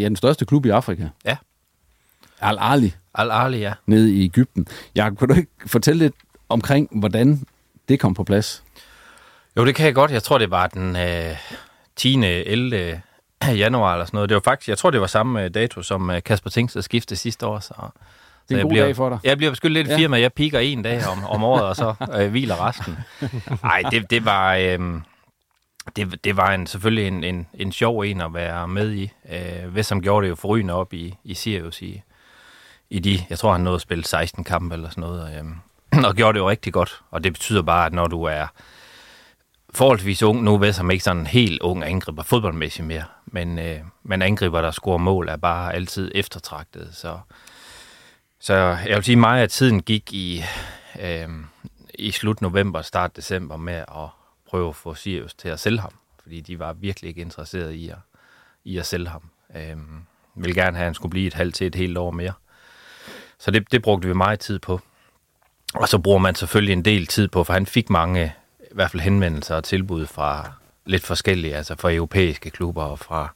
ja, 0.00 0.04
den 0.04 0.16
største 0.16 0.44
klub 0.44 0.66
i 0.66 0.68
Afrika. 0.68 1.08
Ja. 1.24 1.36
Al 2.40 2.56
Ali, 2.60 2.94
Al-Ali, 3.14 3.58
ja. 3.58 3.72
nede 3.86 4.12
i 4.14 4.24
Ægypten. 4.24 4.66
Jakob, 4.94 5.18
kan 5.18 5.28
du 5.28 5.34
ikke 5.34 5.50
fortælle 5.66 5.98
lidt 5.98 6.14
omkring, 6.48 6.88
hvordan 7.00 7.40
det 7.88 8.00
kom 8.00 8.14
på 8.14 8.24
plads? 8.24 8.62
Jo, 9.56 9.66
det 9.66 9.74
kan 9.74 9.86
jeg 9.86 9.94
godt. 9.94 10.10
Jeg 10.10 10.22
tror, 10.22 10.38
det 10.38 10.50
var 10.50 10.66
den 10.66 10.96
øh, 10.96 11.36
10. 11.96 12.14
11. 12.24 13.02
januar 13.46 13.92
eller 13.92 14.04
sådan 14.04 14.16
noget. 14.16 14.28
Det 14.28 14.34
var 14.34 14.40
faktisk, 14.44 14.68
jeg 14.68 14.78
tror, 14.78 14.90
det 14.90 15.00
var 15.00 15.06
samme 15.06 15.44
øh, 15.44 15.50
dato, 15.54 15.82
som 15.82 16.10
øh, 16.10 16.22
Kasper 16.22 16.50
Tingsted 16.50 16.82
skiftede 16.82 17.20
sidste 17.20 17.46
år. 17.46 17.58
Så, 17.60 17.74
Det 18.50 18.56
er 18.56 18.60
en 18.60 18.62
god 18.66 18.70
bliver, 18.70 18.84
dag 18.84 18.96
for 18.96 19.08
dig. 19.08 19.18
Jeg 19.24 19.36
bliver 19.36 19.50
beskyldt 19.50 19.74
lidt 19.74 19.88
Ja. 19.88 19.96
firma. 19.96 20.20
Jeg 20.20 20.32
piker 20.32 20.58
en 20.58 20.82
dag 20.82 21.06
om, 21.06 21.24
om 21.24 21.44
året, 21.44 21.62
og 21.64 21.76
så 21.76 21.94
øh, 22.18 22.30
hviler 22.30 22.66
resten. 22.68 22.96
Nej, 23.62 23.82
det, 23.90 24.10
det 24.10 24.24
var... 24.24 24.54
Øh, 24.54 24.78
det, 25.96 26.24
det 26.24 26.36
var 26.36 26.52
en, 26.52 26.66
selvfølgelig 26.66 27.06
en, 27.08 27.24
en, 27.24 27.46
en 27.54 27.72
sjov 27.72 28.00
en 28.00 28.20
at 28.20 28.34
være 28.34 28.68
med 28.68 28.92
i. 28.92 29.10
Øh, 29.32 29.74
Vesam 29.74 30.02
gjorde 30.02 30.24
det 30.24 30.30
jo 30.30 30.34
forrygende 30.36 30.74
op 30.74 30.92
i, 30.92 31.14
i 31.24 31.34
Sirius 31.34 31.82
i, 31.82 32.02
i 32.90 32.98
de, 32.98 33.18
jeg 33.30 33.38
tror 33.38 33.52
han 33.52 33.60
nåede 33.60 33.74
at 33.74 33.80
spille 33.80 34.04
16 34.04 34.44
kampe 34.44 34.74
eller 34.74 34.88
sådan 34.90 35.02
noget, 35.02 35.34
øh, 35.92 36.04
og 36.08 36.14
gjorde 36.14 36.32
det 36.32 36.38
jo 36.40 36.50
rigtig 36.50 36.72
godt. 36.72 37.00
Og 37.10 37.24
det 37.24 37.32
betyder 37.32 37.62
bare, 37.62 37.86
at 37.86 37.92
når 37.92 38.06
du 38.06 38.22
er 38.22 38.46
forholdsvis 39.74 40.22
ung, 40.22 40.42
nu 40.42 40.54
er 40.54 40.58
Vesam 40.58 40.90
ikke 40.90 41.04
sådan 41.04 41.20
en 41.20 41.26
helt 41.26 41.62
ung 41.62 41.84
angriber 41.84 42.22
fodboldmæssigt 42.22 42.86
mere, 42.86 43.04
men, 43.26 43.58
øh, 43.58 43.78
men 44.02 44.22
angriber, 44.22 44.60
der 44.60 44.70
scorer 44.70 44.98
mål, 44.98 45.28
er 45.28 45.36
bare 45.36 45.74
altid 45.74 46.12
eftertragtet. 46.14 46.88
Så, 46.92 47.18
så 48.40 48.54
jeg 48.86 48.96
vil 48.96 49.04
sige 49.04 49.16
meget 49.16 49.42
at 49.42 49.50
tiden 49.50 49.82
gik 49.82 50.12
i, 50.12 50.42
øh, 51.00 51.28
i 51.94 52.10
slut 52.10 52.40
november, 52.40 52.82
start 52.82 53.16
december 53.16 53.56
med 53.56 53.74
at 53.74 54.08
prøve 54.48 54.68
at 54.68 54.76
få 54.76 54.94
Sirius 54.94 55.34
til 55.34 55.48
at 55.48 55.60
sælge 55.60 55.80
ham, 55.80 55.92
fordi 56.22 56.40
de 56.40 56.58
var 56.58 56.72
virkelig 56.72 57.08
ikke 57.08 57.20
interesserede 57.20 57.76
i 57.76 57.88
at, 57.88 57.98
i 58.64 58.78
at 58.78 58.86
sælge 58.86 59.08
ham. 59.08 59.22
Øh, 59.56 59.76
ville 60.34 60.54
gerne 60.54 60.76
have, 60.76 60.84
at 60.84 60.86
han 60.86 60.94
skulle 60.94 61.10
blive 61.10 61.26
et 61.26 61.34
halvt 61.34 61.54
til 61.54 61.66
et 61.66 61.74
helt 61.74 61.98
år 61.98 62.10
mere. 62.10 62.32
Så 63.38 63.50
det, 63.50 63.72
det 63.72 63.82
brugte 63.82 64.08
vi 64.08 64.14
meget 64.14 64.40
tid 64.40 64.58
på. 64.58 64.80
Og 65.74 65.88
så 65.88 65.98
bruger 65.98 66.18
man 66.18 66.34
selvfølgelig 66.34 66.72
en 66.72 66.84
del 66.84 67.06
tid 67.06 67.28
på, 67.28 67.44
for 67.44 67.52
han 67.52 67.66
fik 67.66 67.90
mange 67.90 68.34
i 68.60 68.74
hvert 68.74 68.90
fald 68.90 69.02
henvendelser 69.02 69.56
og 69.56 69.64
tilbud 69.64 70.06
fra 70.06 70.52
lidt 70.84 71.02
forskellige, 71.06 71.56
altså 71.56 71.76
fra 71.76 71.92
europæiske 71.92 72.50
klubber 72.50 72.82
og 72.82 72.98
fra 72.98 73.28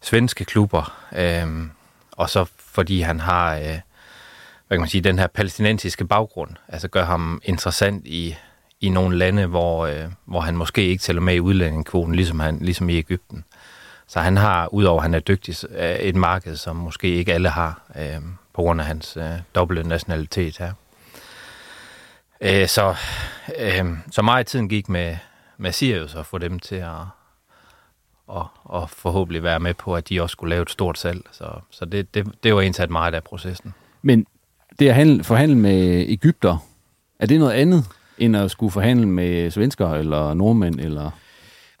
svenske 0.00 0.44
klubber. 0.44 1.08
Øhm, 1.16 1.70
og 2.12 2.30
så 2.30 2.44
fordi 2.58 3.00
han 3.00 3.20
har, 3.20 3.56
øh, 3.56 3.78
hvad 4.72 4.78
kan 4.78 4.82
man 4.82 4.88
sige, 4.88 5.00
den 5.00 5.18
her 5.18 5.26
palæstinensiske 5.26 6.04
baggrund, 6.04 6.50
altså 6.68 6.88
gør 6.88 7.04
ham 7.04 7.40
interessant 7.44 8.06
i, 8.06 8.36
i 8.80 8.88
nogle 8.88 9.18
lande, 9.18 9.46
hvor, 9.46 9.86
øh, 9.86 10.04
hvor 10.24 10.40
han 10.40 10.56
måske 10.56 10.82
ikke 10.82 11.00
tæller 11.00 11.22
med 11.22 11.34
i 11.34 11.40
udlændingekvoten, 11.40 12.14
ligesom, 12.14 12.40
han, 12.40 12.58
ligesom 12.58 12.88
i 12.88 12.96
Ægypten. 12.96 13.44
Så 14.06 14.20
han 14.20 14.36
har, 14.36 14.74
udover 14.74 14.98
at 14.98 15.02
han 15.02 15.14
er 15.14 15.20
dygtig, 15.20 15.56
øh, 15.70 15.94
et 15.94 16.16
marked, 16.16 16.56
som 16.56 16.76
måske 16.76 17.08
ikke 17.08 17.34
alle 17.34 17.48
har, 17.48 17.82
øh, 17.96 18.20
på 18.52 18.62
grund 18.62 18.80
af 18.80 18.86
hans 18.86 19.16
øh, 19.16 19.32
dobbelte 19.54 19.88
nationalitet 19.88 20.58
her. 20.58 20.72
Øh, 22.40 22.68
så, 22.68 22.94
øh, 23.58 23.84
så 24.10 24.22
meget 24.22 24.46
tiden 24.46 24.68
gik 24.68 24.88
med, 24.88 25.16
med 25.56 25.72
Sirius 25.72 26.14
at 26.14 26.26
få 26.26 26.38
dem 26.38 26.58
til 26.58 26.76
at 26.76 26.96
og, 28.26 28.46
og 28.64 28.90
forhåbentlig 28.90 29.42
være 29.42 29.60
med 29.60 29.74
på, 29.74 29.96
at 29.96 30.08
de 30.08 30.22
også 30.22 30.32
skulle 30.32 30.50
lave 30.50 30.62
et 30.62 30.70
stort 30.70 30.98
salg. 30.98 31.20
Så, 31.32 31.60
så 31.70 31.84
det, 31.84 32.14
det, 32.14 32.26
det 32.42 32.54
var 32.54 32.60
indsat 32.60 32.90
meget 32.90 33.14
af 33.14 33.24
processen. 33.24 33.74
Men 34.02 34.26
det 34.78 34.88
at 34.88 34.94
handle, 34.94 35.24
forhandle 35.24 35.56
med 35.56 36.04
Ægypter, 36.08 36.58
er 37.18 37.26
det 37.26 37.38
noget 37.40 37.52
andet, 37.52 37.84
end 38.18 38.36
at 38.36 38.50
skulle 38.50 38.72
forhandle 38.72 39.06
med 39.06 39.50
svensker 39.50 39.90
eller 39.94 40.34
nordmænd? 40.34 40.80
Eller, 40.80 41.10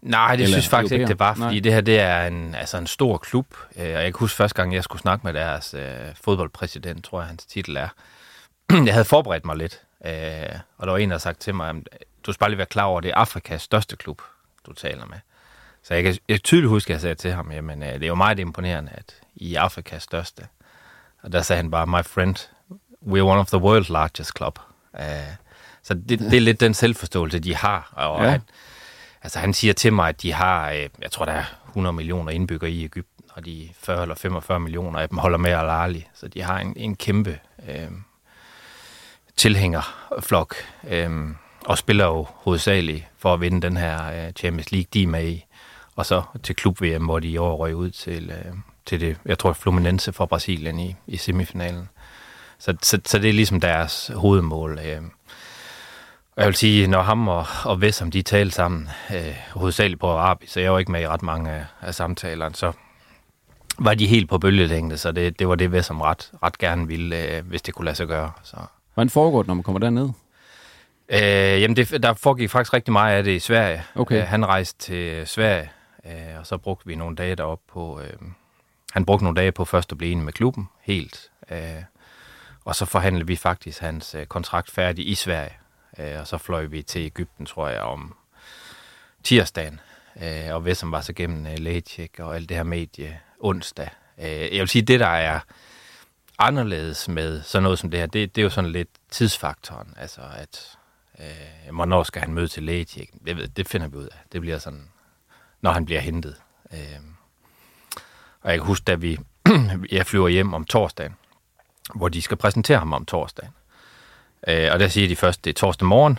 Nej, 0.02 0.36
det 0.36 0.42
eller 0.42 0.54
synes 0.54 0.68
faktisk 0.68 0.92
ikke, 0.92 1.02
europæer? 1.02 1.14
det 1.14 1.20
var, 1.20 1.34
fordi 1.34 1.54
Nej. 1.54 1.62
det 1.62 1.72
her 1.72 1.80
det 1.80 2.00
er 2.00 2.26
en, 2.26 2.54
altså 2.54 2.78
en 2.78 2.86
stor 2.86 3.18
klub. 3.18 3.46
Øh, 3.76 3.82
Og 3.84 3.88
jeg 3.88 4.02
kan 4.04 4.14
huske 4.18 4.36
første 4.36 4.56
gang, 4.56 4.74
jeg 4.74 4.84
skulle 4.84 5.02
snakke 5.02 5.26
med 5.26 5.32
deres 5.34 5.74
øh, 5.74 5.82
fodboldpræsident, 6.24 7.04
tror 7.04 7.20
jeg, 7.20 7.28
hans 7.28 7.46
titel 7.46 7.76
er. 7.76 7.88
jeg 8.86 8.92
havde 8.94 9.04
forberedt 9.04 9.44
mig 9.44 9.56
lidt, 9.56 9.80
øh, 10.06 10.12
og 10.78 10.86
der 10.86 10.92
var 10.92 10.98
en, 10.98 11.08
der 11.08 11.14
havde 11.14 11.22
sagt 11.22 11.40
til 11.40 11.54
mig, 11.54 11.74
du 12.26 12.32
skal 12.32 12.38
bare 12.40 12.50
lige 12.50 12.58
være 12.58 12.66
klar 12.66 12.84
over, 12.84 12.98
at 12.98 13.04
det 13.04 13.10
er 13.10 13.14
Afrikas 13.14 13.62
største 13.62 13.96
klub, 13.96 14.22
du 14.66 14.72
taler 14.72 15.06
med. 15.06 15.16
Så 15.84 15.94
jeg 15.94 16.02
kan, 16.02 16.16
jeg 16.28 16.42
tydeligt 16.42 16.68
huske, 16.68 16.90
at 16.90 16.92
jeg 16.94 17.00
sagde 17.00 17.14
til 17.14 17.32
ham, 17.32 17.52
jamen 17.52 17.82
øh, 17.82 17.94
det 17.94 18.02
er 18.02 18.06
jo 18.06 18.14
meget 18.14 18.38
imponerende, 18.38 18.90
at 18.94 19.14
I 19.36 19.54
er 19.54 19.60
Afrikas 19.60 20.02
største. 20.02 20.42
Og 21.22 21.32
der 21.32 21.42
sagde 21.42 21.56
han 21.62 21.70
bare, 21.70 21.86
my 21.86 22.04
friend, 22.04 22.48
we're 23.06 23.22
one 23.24 23.40
of 23.40 23.46
the 23.46 23.58
world's 23.58 23.92
largest 23.92 24.36
club. 24.36 24.58
Øh, 25.00 25.06
så 25.82 25.94
det, 25.94 26.18
det 26.18 26.34
er 26.34 26.40
lidt 26.40 26.60
den 26.60 26.74
selvforståelse, 26.74 27.38
de 27.38 27.56
har. 27.56 27.92
Og 27.92 28.18
Ja. 28.18 28.24
ja. 28.24 28.30
han, 28.30 28.40
altså 29.22 29.38
han 29.38 29.54
siger 29.54 29.74
til 29.74 29.92
mig, 29.92 30.08
at 30.08 30.22
de 30.22 30.32
har, 30.32 30.70
øh, 30.70 30.88
jeg 31.02 31.10
tror 31.10 31.24
der 31.24 31.32
er 31.32 31.44
100 31.68 31.92
millioner 31.92 32.30
indbyggere 32.30 32.70
i 32.70 32.84
Ægypten, 32.84 33.24
og 33.34 33.44
de 33.46 33.68
40 33.80 34.02
eller 34.02 34.14
45 34.14 34.60
millioner 34.60 34.98
af 35.00 35.08
dem 35.08 35.18
holder 35.18 35.38
med 35.38 35.50
Al-Ali. 35.50 36.06
Så 36.14 36.28
de 36.28 36.42
har 36.42 36.58
en, 36.58 36.72
en 36.76 36.96
kæmpe 36.96 37.38
øh, 37.68 37.88
tilhængerflok, 39.36 40.54
øh, 40.88 41.10
og 41.66 41.78
spiller 41.78 42.04
jo 42.04 42.26
hovedsageligt 42.34 43.04
for 43.18 43.34
at 43.34 43.40
vinde 43.40 43.60
den 43.60 43.76
her 43.76 44.26
øh, 44.26 44.32
Champions 44.32 44.72
League, 44.72 44.86
de 44.94 45.02
er 45.02 45.06
med 45.06 45.28
i. 45.28 45.44
Og 45.96 46.06
så 46.06 46.22
til 46.42 46.56
klub-VM, 46.56 47.04
hvor 47.04 47.18
de 47.18 47.28
i 47.28 47.36
år 47.36 47.56
røg 47.56 47.76
ud 47.76 47.90
til, 47.90 48.30
øh, 48.30 48.52
til 48.86 49.00
det, 49.00 49.16
jeg 49.24 49.38
tror 49.38 49.52
Fluminense 49.52 50.12
fra 50.12 50.26
Brasilien 50.26 50.78
i, 50.78 50.96
i 51.06 51.16
semifinalen. 51.16 51.88
Så, 52.62 52.74
så, 52.82 53.00
så 53.04 53.18
det 53.18 53.28
er 53.28 53.32
ligesom 53.32 53.60
deres 53.60 54.10
hovedmål. 54.14 54.78
Øh. 54.84 55.02
Og 56.36 56.42
jeg 56.42 56.46
vil 56.46 56.54
sige, 56.54 56.86
når 56.86 57.02
ham 57.02 57.28
og, 57.28 57.46
og 57.64 57.80
Vessam, 57.80 58.10
de 58.10 58.22
talte 58.22 58.54
sammen, 58.54 58.88
øh, 59.14 59.36
hovedsageligt 59.50 60.00
på 60.00 60.10
arabisk, 60.10 60.52
så 60.52 60.60
jeg 60.60 60.72
var 60.72 60.78
ikke 60.78 60.92
med 60.92 61.02
i 61.02 61.06
ret 61.06 61.22
mange 61.22 61.50
af, 61.50 61.64
af 61.80 61.94
samtalerne, 61.94 62.54
så 62.54 62.72
var 63.78 63.94
de 63.94 64.06
helt 64.06 64.28
på 64.28 64.38
bølgelængde, 64.38 64.98
så 64.98 65.12
det, 65.12 65.38
det 65.38 65.48
var 65.48 65.54
det, 65.54 65.72
Vessam 65.72 66.00
ret, 66.00 66.32
ret 66.42 66.58
gerne 66.58 66.86
ville, 66.86 67.36
øh, 67.36 67.46
hvis 67.46 67.62
det 67.62 67.74
kunne 67.74 67.84
lade 67.84 67.96
sig 67.96 68.06
gøre. 68.06 68.32
Så. 68.42 68.56
Hvordan 68.94 69.10
foregår 69.10 69.42
det, 69.42 69.46
når 69.46 69.54
man 69.54 69.62
kommer 69.62 69.78
derned? 69.78 70.08
Øh, 71.08 71.62
jamen, 71.62 71.76
det, 71.76 72.02
der 72.02 72.14
foregik 72.14 72.50
faktisk 72.50 72.74
rigtig 72.74 72.92
meget 72.92 73.16
af 73.16 73.24
det 73.24 73.32
i 73.32 73.38
Sverige. 73.38 73.82
Okay. 73.94 74.20
Øh, 74.20 74.26
han 74.26 74.46
rejste 74.46 74.78
til 74.78 75.26
Sverige, 75.26 75.70
øh, 76.06 76.38
og 76.40 76.46
så 76.46 76.56
brugte 76.56 76.86
vi 76.86 76.94
nogle 76.94 77.16
dage 77.16 77.34
deroppe 77.34 77.64
på... 77.72 78.00
Øh, 78.00 78.16
han 78.92 79.04
brugte 79.04 79.24
nogle 79.24 79.40
dage 79.40 79.52
på 79.52 79.64
først 79.64 79.92
at 79.92 79.98
blive 79.98 80.12
enig 80.12 80.24
med 80.24 80.32
klubben, 80.32 80.68
helt. 80.82 81.30
Øh, 81.50 81.58
og 82.64 82.76
så 82.76 82.84
forhandlede 82.84 83.26
vi 83.26 83.36
faktisk 83.36 83.80
hans 83.80 84.14
øh, 84.14 84.26
kontrakt 84.26 84.70
færdig 84.70 85.08
i 85.08 85.14
Sverige. 85.14 85.52
Øh, 85.98 86.20
og 86.20 86.26
så 86.26 86.38
fløj 86.38 86.64
vi 86.64 86.82
til 86.82 87.00
Ægypten, 87.00 87.46
tror 87.46 87.68
jeg, 87.68 87.80
om 87.80 88.14
tirsdagen. 89.24 89.80
Øh, 90.22 90.54
og 90.54 90.64
Vessam 90.64 90.92
var 90.92 91.00
så 91.00 91.12
gennem 91.12 91.46
øh, 91.46 91.58
lægecheck 91.58 92.20
og 92.20 92.36
alt 92.36 92.48
det 92.48 92.56
her 92.56 92.64
medie 92.64 93.20
onsdag. 93.40 93.88
Øh, 94.18 94.26
jeg 94.30 94.60
vil 94.60 94.68
sige, 94.68 94.82
det 94.82 95.00
der 95.00 95.06
er 95.06 95.40
anderledes 96.38 97.08
med 97.08 97.42
sådan 97.42 97.62
noget 97.62 97.78
som 97.78 97.90
det 97.90 98.00
her, 98.00 98.06
det, 98.06 98.34
det 98.36 98.40
er 98.40 98.44
jo 98.44 98.50
sådan 98.50 98.70
lidt 98.72 98.88
tidsfaktoren. 99.10 99.94
Altså 99.96 100.20
at, 100.36 100.78
øh, 101.20 101.74
hvornår 101.74 102.02
skal 102.02 102.22
han 102.22 102.34
møde 102.34 102.48
til 102.48 102.62
lægecheck? 102.62 103.10
Det, 103.26 103.36
ved- 103.36 103.48
det 103.48 103.68
finder 103.68 103.88
vi 103.88 103.96
ud 103.96 104.04
af. 104.06 104.16
Det 104.32 104.40
bliver 104.40 104.58
sådan, 104.58 104.88
når 105.60 105.70
han 105.72 105.84
bliver 105.84 106.00
hentet. 106.00 106.36
Øh, 106.72 106.78
og 108.42 108.50
jeg 108.50 108.58
kan 108.58 108.66
huske, 108.66 108.84
da 108.84 108.94
vi, 108.94 109.18
jeg 109.92 110.06
flyver 110.06 110.28
hjem 110.28 110.54
om 110.54 110.64
torsdagen, 110.64 111.16
hvor 111.94 112.08
de 112.08 112.22
skal 112.22 112.36
præsentere 112.36 112.78
ham 112.78 112.92
om 112.92 113.04
torsdagen. 113.04 113.52
Øh, 114.48 114.68
og 114.72 114.80
der 114.80 114.88
siger 114.88 115.08
de 115.08 115.16
først, 115.16 115.44
det 115.44 115.50
er 115.50 115.54
torsdag 115.54 115.88
morgen, 115.88 116.18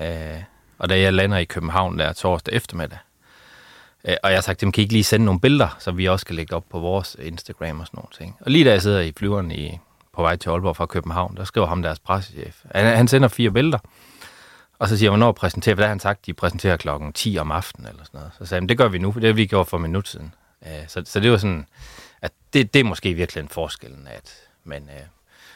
øh, 0.00 0.42
og 0.78 0.88
da 0.88 1.00
jeg 1.00 1.12
lander 1.12 1.38
i 1.38 1.44
København, 1.44 1.98
der 1.98 2.04
er 2.04 2.12
torsdag 2.12 2.54
eftermiddag. 2.54 2.98
Øh, 4.04 4.16
og 4.22 4.30
jeg 4.30 4.36
har 4.36 4.42
sagt, 4.42 4.60
dem 4.60 4.72
kan 4.72 4.80
I 4.80 4.82
ikke 4.82 4.92
lige 4.92 5.04
sende 5.04 5.24
nogle 5.24 5.40
billeder, 5.40 5.76
så 5.78 5.90
vi 5.90 6.08
også 6.08 6.26
kan 6.26 6.36
lægge 6.36 6.56
op 6.56 6.64
på 6.70 6.78
vores 6.78 7.16
Instagram 7.22 7.80
og 7.80 7.86
sådan 7.86 7.98
nogle 7.98 8.08
ting. 8.18 8.36
Og 8.40 8.50
lige 8.50 8.64
da 8.64 8.70
jeg 8.70 8.82
sidder 8.82 9.00
i 9.00 9.12
flyveren 9.16 9.50
i, 9.50 9.78
på 10.12 10.22
vej 10.22 10.36
til 10.36 10.50
Aalborg 10.50 10.76
fra 10.76 10.86
København, 10.86 11.36
der 11.36 11.44
skriver 11.44 11.66
ham 11.66 11.82
deres 11.82 11.98
pressechef. 11.98 12.56
Han, 12.74 12.96
han 12.96 13.08
sender 13.08 13.28
fire 13.28 13.50
billeder, 13.50 13.78
og 14.78 14.88
så 14.88 14.96
siger 14.96 15.06
jeg, 15.06 15.10
hvornår 15.10 15.32
præsenterer, 15.32 15.74
hvad 15.74 15.82
der 15.82 15.88
har 15.88 15.94
han 15.94 16.00
sagt, 16.00 16.26
de 16.26 16.34
præsenterer 16.34 16.76
klokken 16.76 17.12
10 17.12 17.38
om 17.38 17.50
aftenen 17.50 17.88
eller 17.88 18.04
sådan 18.04 18.18
noget. 18.18 18.32
Så 18.38 18.46
sagde 18.46 18.60
han, 18.60 18.68
det 18.68 18.78
gør 18.78 18.88
vi 18.88 18.98
nu, 18.98 19.12
for 19.12 19.20
det 19.20 19.26
har 19.28 19.34
vi 19.34 19.46
gjort 19.46 19.66
for 19.66 19.76
en 19.76 19.82
minut 19.82 20.08
siden. 20.08 20.34
Øh, 20.66 20.88
så, 20.88 21.02
så 21.06 21.20
det 21.20 21.30
var 21.30 21.36
sådan, 21.36 21.66
at 22.22 22.32
det, 22.52 22.74
det 22.74 22.80
er 22.80 22.84
måske 22.84 23.14
virkelig 23.14 23.40
en 23.42 23.48
forskellen, 23.48 24.08
at, 24.10 24.34
men, 24.64 24.82
øh, 24.82 25.02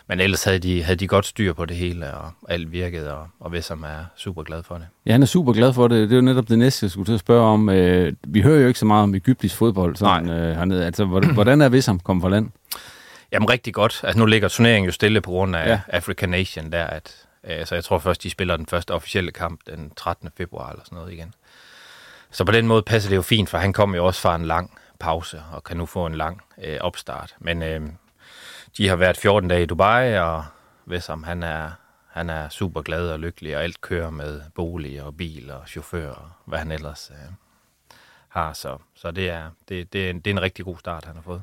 men 0.09 0.21
ellers 0.21 0.45
havde 0.45 0.59
de, 0.59 0.83
havde 0.83 0.97
de 0.97 1.09
godt 1.09 1.27
styr 1.27 1.53
på 1.53 1.65
det 1.65 1.77
hele, 1.77 2.15
og 2.15 2.31
alt 2.49 2.73
virkede, 2.73 3.15
og, 3.15 3.29
og 3.41 3.53
Vessam 3.53 3.83
er 3.83 4.05
super 4.17 4.43
glad 4.43 4.63
for 4.63 4.75
det. 4.75 4.87
Ja, 5.07 5.13
han 5.13 5.23
er 5.23 5.27
super 5.27 5.53
glad 5.53 5.73
for 5.73 5.89
det. 5.89 6.11
Det 6.11 6.13
er 6.13 6.17
jo 6.17 6.23
netop 6.23 6.49
det 6.49 6.59
næste, 6.59 6.85
jeg 6.85 6.91
skulle 6.91 7.07
til 7.07 7.13
at 7.13 7.21
spørge 7.21 7.47
om. 7.47 7.69
Øh, 7.69 8.13
vi 8.27 8.41
hører 8.41 8.61
jo 8.61 8.69
ikke 8.69 8.79
så 8.79 8.87
meget 8.87 9.03
om 9.03 9.15
egyptisk 9.15 9.57
fodbold 9.57 9.97
sådan, 9.97 10.29
øh, 10.29 10.57
hernede. 10.57 10.87
Altså, 10.87 11.05
hvordan, 11.05 11.61
er 11.61 11.69
Vissam 11.69 12.01
kommet 12.01 12.23
fra 12.23 12.29
land? 12.29 12.51
Jamen 13.33 13.51
rigtig 13.51 13.75
godt. 13.75 14.01
Altså 14.03 14.19
nu 14.19 14.27
ligger 14.27 14.49
turneringen 14.49 14.87
jo 14.87 14.93
stille 14.93 15.21
på 15.21 15.31
grund 15.31 15.57
af 15.57 15.69
ja. 15.69 15.81
African 15.89 16.29
Nation 16.29 16.73
der, 16.73 16.85
at, 16.85 17.27
øh, 17.45 17.67
så 17.67 17.75
jeg 17.75 17.85
tror 17.85 17.99
først, 17.99 18.23
de 18.23 18.31
spiller 18.31 18.57
den 18.57 18.67
første 18.67 18.91
officielle 18.91 19.31
kamp 19.31 19.61
den 19.67 19.93
13. 19.97 20.29
februar 20.37 20.71
eller 20.71 20.85
sådan 20.85 20.97
noget 20.97 21.13
igen. 21.13 21.35
Så 22.31 22.45
på 22.45 22.53
den 22.53 22.67
måde 22.67 22.83
passer 22.83 23.11
det 23.11 23.17
jo 23.17 23.23
fint, 23.23 23.49
for 23.49 23.59
han 23.59 23.73
kom 23.73 23.95
jo 23.95 24.07
også 24.07 24.21
fra 24.21 24.37
en 24.37 24.45
lang 24.45 24.71
pause 24.99 25.43
og 25.53 25.65
kan 25.65 25.77
nu 25.77 25.87
få 25.87 26.07
en 26.07 26.15
lang 26.15 26.43
øh, 26.65 26.77
opstart. 26.81 27.35
Men 27.39 27.63
øh, 27.63 27.81
de 28.79 28.89
har 28.89 28.97
været 28.97 29.17
14 29.17 29.49
dage 29.51 29.63
i 29.63 29.67
Dubai, 29.67 30.19
og 30.19 30.45
Vessam, 30.85 31.23
han 31.23 31.43
er, 31.43 31.71
han 32.09 32.31
er 32.31 32.49
super 32.49 32.83
glad 32.83 33.11
og 33.11 33.19
lykkelig, 33.19 33.57
og 33.57 33.63
alt 33.63 33.81
kører 33.81 34.11
med 34.11 34.41
bolig 34.55 35.03
og 35.03 35.17
bil 35.17 35.51
og 35.51 35.69
chauffør 35.69 36.11
og 36.11 36.31
hvad 36.45 36.59
han 36.59 36.73
ellers 36.73 37.11
øh, 37.11 37.33
har. 38.29 38.53
Så, 38.53 38.79
så 38.95 39.11
det, 39.11 39.31
er, 39.31 39.51
det, 39.69 39.93
det, 39.93 40.07
er 40.07 40.11
en, 40.11 40.21
det 40.21 40.31
er 40.31 40.35
en 40.35 40.43
rigtig 40.43 40.65
god 40.65 40.79
start, 40.79 41.05
han 41.05 41.15
har 41.15 41.23
fået. 41.23 41.43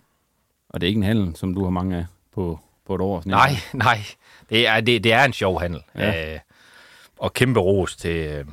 Og 0.70 0.82
det 0.82 0.88
er 0.88 0.90
ikke 0.90 0.98
en 0.98 1.04
handel, 1.04 1.36
som 1.36 1.54
du 1.54 1.64
har 1.64 1.70
mange 1.70 1.98
af 1.98 2.06
på, 2.32 2.60
på 2.86 2.96
et 2.96 3.02
år? 3.02 3.20
Sådan 3.20 3.32
Nej, 3.32 3.52
nej. 3.74 4.00
Det 4.50 4.68
er, 4.68 4.82
det, 4.82 5.04
det 5.04 5.14
er 5.14 5.24
en 5.24 5.34
sjov 5.34 5.62
handel. 5.62 5.84
Ja. 5.96 6.34
Øh, 6.34 6.40
og 7.20 7.34
kæmpe 7.34 7.60
ros 7.60 7.96
til... 7.96 8.16
Øh, 8.16 8.46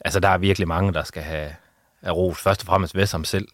altså, 0.00 0.20
der 0.20 0.28
er 0.28 0.38
virkelig 0.38 0.68
mange, 0.68 0.92
der 0.92 1.02
skal 1.02 1.22
have, 1.22 1.54
have 2.02 2.14
ros. 2.14 2.38
Først 2.38 2.62
og 2.62 2.66
fremmest 2.66 2.96
Vessam 2.96 3.24
selv, 3.24 3.48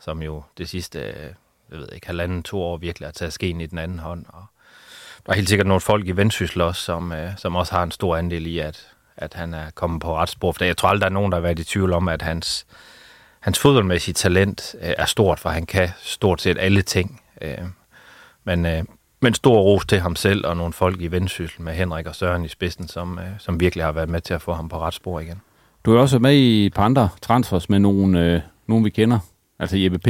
som 0.00 0.22
jo 0.22 0.42
det 0.58 0.68
sidste, 0.68 0.98
øh, 0.98 1.32
jeg 1.70 1.78
ved 1.78 1.88
ikke, 1.94 2.06
halvanden, 2.06 2.42
to 2.42 2.62
år 2.62 2.76
virkelig 2.76 3.08
at 3.08 3.14
tage 3.14 3.30
skeen 3.30 3.60
i 3.60 3.66
den 3.66 3.78
anden 3.78 3.98
hånd. 3.98 4.24
Og 4.28 4.44
der 5.26 5.32
er 5.32 5.36
helt 5.36 5.48
sikkert 5.48 5.66
nogle 5.66 5.80
folk 5.80 6.06
i 6.06 6.12
Vendsyssel 6.12 6.60
også, 6.60 6.82
som, 6.82 7.12
øh, 7.12 7.30
som 7.36 7.56
også 7.56 7.74
har 7.74 7.82
en 7.82 7.90
stor 7.90 8.16
andel 8.16 8.46
i, 8.46 8.58
at, 8.58 8.86
at 9.16 9.34
han 9.34 9.54
er 9.54 9.70
kommet 9.74 10.00
på 10.00 10.16
ret 10.16 10.28
spor. 10.28 10.52
For 10.52 10.64
jeg 10.64 10.76
tror 10.76 10.88
aldrig, 10.88 11.00
der 11.00 11.06
er 11.06 11.14
nogen, 11.14 11.32
der 11.32 11.36
har 11.36 11.42
været 11.42 11.58
i 11.58 11.64
tvivl 11.64 11.92
om, 11.92 12.08
at 12.08 12.22
hans, 12.22 12.66
hans 13.40 13.58
fodboldmæssige 13.58 14.14
talent 14.14 14.74
øh, 14.82 14.94
er 14.98 15.04
stort, 15.06 15.40
for 15.40 15.48
han 15.48 15.66
kan 15.66 15.88
stort 16.02 16.40
set 16.40 16.58
alle 16.58 16.82
ting. 16.82 17.22
Øh, 17.42 17.58
men, 18.44 18.66
øh, 18.66 18.84
men 19.20 19.34
stor 19.34 19.60
ros 19.60 19.86
til 19.86 20.00
ham 20.00 20.16
selv 20.16 20.46
og 20.46 20.56
nogle 20.56 20.72
folk 20.72 21.00
i 21.00 21.06
Vendsyssel 21.06 21.62
med 21.62 21.72
Henrik 21.72 22.06
og 22.06 22.14
Søren 22.14 22.44
i 22.44 22.48
spidsen, 22.48 22.88
som, 22.88 23.18
øh, 23.18 23.30
som 23.38 23.60
virkelig 23.60 23.84
har 23.84 23.92
været 23.92 24.08
med 24.08 24.20
til 24.20 24.34
at 24.34 24.42
få 24.42 24.52
ham 24.52 24.68
på 24.68 24.78
ret 24.78 24.94
spor 24.94 25.20
igen. 25.20 25.40
Du 25.84 25.96
er 25.96 26.00
også 26.00 26.18
med 26.18 26.34
i 26.34 26.66
et 26.66 26.74
par 26.74 26.84
andre 26.84 27.08
transfers 27.22 27.70
med 27.70 27.78
nogle, 27.78 28.24
øh, 28.24 28.40
nogle 28.66 28.84
vi 28.84 28.90
kender. 28.90 29.18
Altså 29.58 29.76
Jeppe 29.76 29.98
P. 29.98 30.08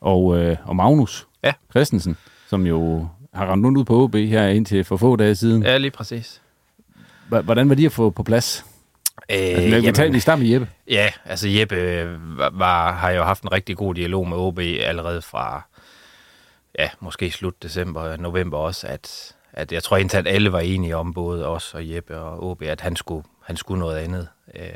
Og, 0.00 0.38
øh, 0.38 0.56
og 0.64 0.76
Magnus 0.76 1.26
Ja. 1.44 1.52
Christensen, 1.70 2.16
som 2.48 2.66
jo 2.66 3.08
har 3.34 3.52
rendt 3.52 3.66
rundt 3.66 3.78
ud 3.78 3.84
på 3.84 4.02
OB 4.02 4.14
her 4.14 4.46
indtil 4.48 4.84
for 4.84 4.96
få 4.96 5.16
dage 5.16 5.34
siden. 5.34 5.62
Ja, 5.62 5.76
lige 5.76 5.90
præcis. 5.90 6.42
Hvordan 7.28 7.68
var 7.68 7.74
de 7.74 7.86
at 7.86 7.92
få 7.92 8.10
på 8.10 8.22
plads? 8.22 8.64
Øh, 9.30 9.36
Altså, 9.38 9.76
vi 9.76 9.80
kan 9.82 9.94
tage, 9.94 10.12
vi 10.12 10.20
starter 10.20 10.42
med 10.42 10.50
Jeppe. 10.50 10.68
Ja, 10.90 11.10
altså 11.24 11.48
Jeppe 11.48 11.76
øh, 11.76 12.38
var, 12.38 12.50
var, 12.54 12.92
har 12.92 13.10
jo 13.10 13.22
haft 13.22 13.42
en 13.42 13.52
rigtig 13.52 13.76
god 13.76 13.94
dialog 13.94 14.28
med 14.28 14.36
OB 14.36 14.58
allerede 14.58 15.22
fra, 15.22 15.62
ja, 16.78 16.88
måske 17.00 17.30
slut 17.30 17.62
december, 17.62 18.16
november 18.16 18.58
også, 18.58 18.86
at, 18.86 19.34
at 19.52 19.72
jeg 19.72 19.82
tror 19.82 19.96
indtil, 19.96 20.16
at 20.16 20.26
alle 20.28 20.52
var 20.52 20.60
enige 20.60 20.96
om, 20.96 21.14
både 21.14 21.46
os 21.48 21.74
og 21.74 21.90
Jeppe 21.90 22.18
og 22.18 22.42
OB, 22.50 22.62
at 22.62 22.80
han 22.80 22.96
skulle, 22.96 23.24
han 23.44 23.56
skulle 23.56 23.80
noget 23.80 23.96
andet. 23.98 24.28
Øh, 24.54 24.68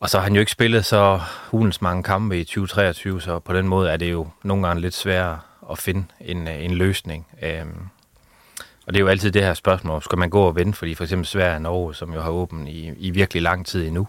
og 0.00 0.10
så 0.10 0.18
har 0.18 0.22
han 0.22 0.34
jo 0.34 0.40
ikke 0.40 0.52
spillet 0.52 0.84
så 0.84 1.20
hulens 1.50 1.82
mange 1.82 2.02
kampe 2.02 2.40
i 2.40 2.44
2023, 2.44 3.20
så 3.20 3.38
på 3.38 3.52
den 3.52 3.68
måde 3.68 3.90
er 3.90 3.96
det 3.96 4.12
jo 4.12 4.28
nogle 4.42 4.66
gange 4.66 4.80
lidt 4.80 4.94
sværere 4.94 5.38
at 5.70 5.78
finde 5.78 6.04
en, 6.20 6.48
øh, 6.48 6.64
en 6.64 6.74
løsning. 6.74 7.26
Øhm, 7.42 7.88
og 8.86 8.92
det 8.92 8.96
er 8.96 9.00
jo 9.00 9.08
altid 9.08 9.32
det 9.32 9.42
her 9.42 9.54
spørgsmål, 9.54 10.02
skal 10.02 10.18
man 10.18 10.30
gå 10.30 10.42
og 10.42 10.56
vente, 10.56 10.78
fordi 10.78 10.94
for 10.94 11.04
eksempel 11.04 11.26
Sverige 11.26 11.54
og 11.54 11.62
Norge, 11.62 11.94
som 11.94 12.14
jo 12.14 12.20
har 12.20 12.30
åbent 12.30 12.68
i, 12.68 12.92
i 12.96 13.10
virkelig 13.10 13.42
lang 13.42 13.66
tid 13.66 13.86
endnu, 13.86 14.08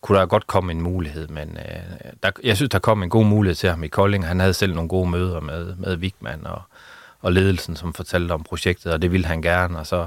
kunne 0.00 0.18
der 0.18 0.26
godt 0.26 0.46
komme 0.46 0.72
en 0.72 0.80
mulighed, 0.80 1.28
men 1.28 1.58
øh, 1.58 2.10
der, 2.22 2.30
jeg 2.44 2.56
synes, 2.56 2.70
der 2.70 2.78
kom 2.78 3.02
en 3.02 3.10
god 3.10 3.24
mulighed 3.24 3.54
til 3.54 3.70
ham 3.70 3.84
i 3.84 3.88
Kolding. 3.88 4.26
Han 4.26 4.40
havde 4.40 4.54
selv 4.54 4.74
nogle 4.74 4.88
gode 4.88 5.10
møder 5.10 5.40
med, 5.40 5.74
med 5.76 5.96
Wigman 5.96 6.46
og, 6.46 6.62
og 7.20 7.32
ledelsen, 7.32 7.76
som 7.76 7.94
fortalte 7.94 8.32
om 8.32 8.42
projektet, 8.42 8.92
og 8.92 9.02
det 9.02 9.12
ville 9.12 9.26
han 9.26 9.42
gerne, 9.42 9.78
og 9.78 9.86
så 9.86 10.06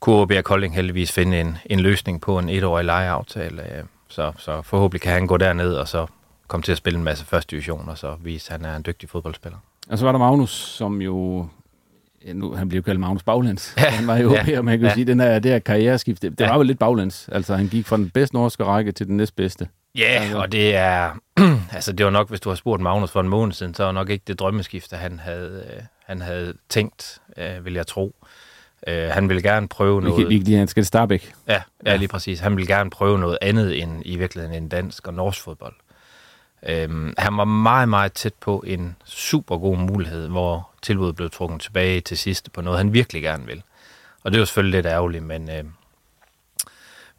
kunne 0.00 0.16
OB 0.16 0.32
og 0.38 0.44
Kolding 0.44 0.74
heldigvis 0.74 1.12
finde 1.12 1.40
en, 1.40 1.58
en 1.66 1.80
løsning 1.80 2.20
på 2.20 2.38
en 2.38 2.48
etårig 2.48 2.84
lejeaftale. 2.84 3.62
Øh, 3.62 3.84
så, 4.12 4.32
så 4.38 4.62
forhåbentlig 4.62 5.00
kan 5.00 5.12
han 5.12 5.26
gå 5.26 5.36
derned 5.36 5.74
og 5.74 5.88
så 5.88 6.06
komme 6.48 6.62
til 6.62 6.72
at 6.72 6.78
spille 6.78 6.96
en 6.98 7.04
masse 7.04 7.24
første 7.24 7.50
division, 7.50 7.88
og 7.88 7.98
så 7.98 8.16
vise, 8.20 8.54
at 8.54 8.60
han 8.60 8.70
er 8.70 8.76
en 8.76 8.82
dygtig 8.86 9.08
fodboldspiller. 9.08 9.58
Og 9.90 9.98
så 9.98 10.04
var 10.04 10.12
der 10.12 10.18
Magnus, 10.18 10.50
som 10.50 11.02
jo... 11.02 11.46
Ja, 12.26 12.32
nu, 12.32 12.54
han 12.54 12.68
blev 12.68 12.78
jo 12.78 12.82
kaldt 12.82 13.00
Magnus 13.00 13.22
Baglands. 13.22 13.74
Ja, 13.78 13.90
Han 13.90 14.06
var 14.06 14.16
jo 14.16 14.34
ja, 14.46 14.58
og 14.58 14.64
man 14.64 14.78
kan 14.78 14.88
ja. 14.88 14.94
sige, 14.94 15.04
den 15.04 15.20
her, 15.20 15.38
det 15.38 15.50
her 15.50 15.58
karriereskift, 15.58 16.22
det, 16.22 16.38
det 16.38 16.44
Ja. 16.44 16.50
var 16.50 16.56
jo 16.56 16.62
lidt 16.62 16.78
baglands. 16.78 17.28
Altså, 17.32 17.54
han 17.56 17.66
gik 17.68 17.86
fra 17.86 17.96
den 17.96 18.10
bedste 18.10 18.36
norske 18.36 18.64
række 18.64 18.92
til 18.92 19.06
den 19.06 19.16
næstbedste. 19.16 19.68
Ja, 19.98 20.04
Altså. 20.04 20.38
og 20.38 20.52
det 20.52 20.76
er... 20.76 21.10
altså, 21.76 21.92
det 21.92 22.06
var 22.06 22.12
nok, 22.12 22.28
hvis 22.28 22.40
du 22.40 22.48
har 22.48 22.56
spurgt 22.56 22.82
Magnus 22.82 23.10
for 23.10 23.20
en 23.20 23.28
måned 23.28 23.52
siden, 23.52 23.74
så 23.74 23.84
var 23.84 23.92
nok 23.92 24.10
ikke 24.10 24.24
det 24.26 24.38
drømmeskifte, 24.38 24.96
han 24.96 25.18
havde, 25.18 25.64
øh, 25.76 25.82
han 26.06 26.20
havde 26.20 26.54
tænkt, 26.68 27.18
øh, 27.36 27.64
vil 27.64 27.72
jeg 27.74 27.86
tro. 27.86 28.16
Øh, 28.86 29.08
han 29.08 29.28
ville 29.28 29.42
gerne 29.42 29.68
prøve 29.68 30.02
noget... 30.02 30.28
vi 30.28 30.36
kan 30.36 30.44
lige, 30.44 30.58
han 30.58 30.68
skal 30.68 30.84
Starbæk. 30.84 31.32
Ja, 31.48 31.62
ja, 31.86 31.96
lige 31.96 32.08
præcis. 32.08 32.40
Han 32.40 32.56
ville 32.56 32.74
gerne 32.74 32.90
prøve 32.90 33.18
noget 33.18 33.38
andet 33.40 33.82
end 33.82 34.02
i 34.04 34.16
virkeligheden 34.16 34.62
end 34.62 34.70
dansk 34.70 35.06
og 35.06 35.14
norsk 35.14 35.40
fodbold. 35.40 35.74
Øhm, 36.68 37.14
han 37.18 37.36
var 37.36 37.44
meget, 37.44 37.88
meget 37.88 38.12
tæt 38.12 38.34
på 38.40 38.64
en 38.66 38.96
super 39.04 39.58
god 39.58 39.76
mulighed, 39.76 40.28
hvor 40.28 40.70
tilbuddet 40.82 41.16
blev 41.16 41.30
trukket 41.30 41.60
tilbage 41.60 42.00
til 42.00 42.18
sidst 42.18 42.52
på 42.52 42.60
noget, 42.60 42.78
han 42.78 42.92
virkelig 42.92 43.22
gerne 43.22 43.46
vil. 43.46 43.62
Og 44.22 44.32
det 44.32 44.40
var 44.40 44.44
selvfølgelig 44.44 44.78
lidt 44.78 44.86
ærgerligt, 44.86 45.24
men, 45.24 45.50
øh, 45.50 45.64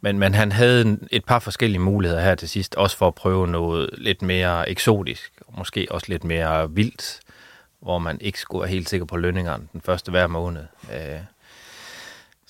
men, 0.00 0.18
men 0.18 0.34
han 0.34 0.52
havde 0.52 0.98
et 1.10 1.24
par 1.24 1.38
forskellige 1.38 1.80
muligheder 1.80 2.22
her 2.22 2.34
til 2.34 2.48
sidst, 2.48 2.74
også 2.74 2.96
for 2.96 3.08
at 3.08 3.14
prøve 3.14 3.48
noget 3.48 3.90
lidt 3.92 4.22
mere 4.22 4.70
eksotisk, 4.70 5.32
og 5.46 5.54
måske 5.58 5.86
også 5.90 6.06
lidt 6.08 6.24
mere 6.24 6.70
vildt, 6.70 7.20
hvor 7.80 7.98
man 7.98 8.18
ikke 8.20 8.40
skulle 8.40 8.62
være 8.62 8.70
helt 8.70 8.88
sikker 8.88 9.06
på 9.06 9.16
lønningerne 9.16 9.68
den 9.72 9.80
første 9.80 10.10
hver 10.10 10.26
måned. 10.26 10.62
Øh, 10.92 11.20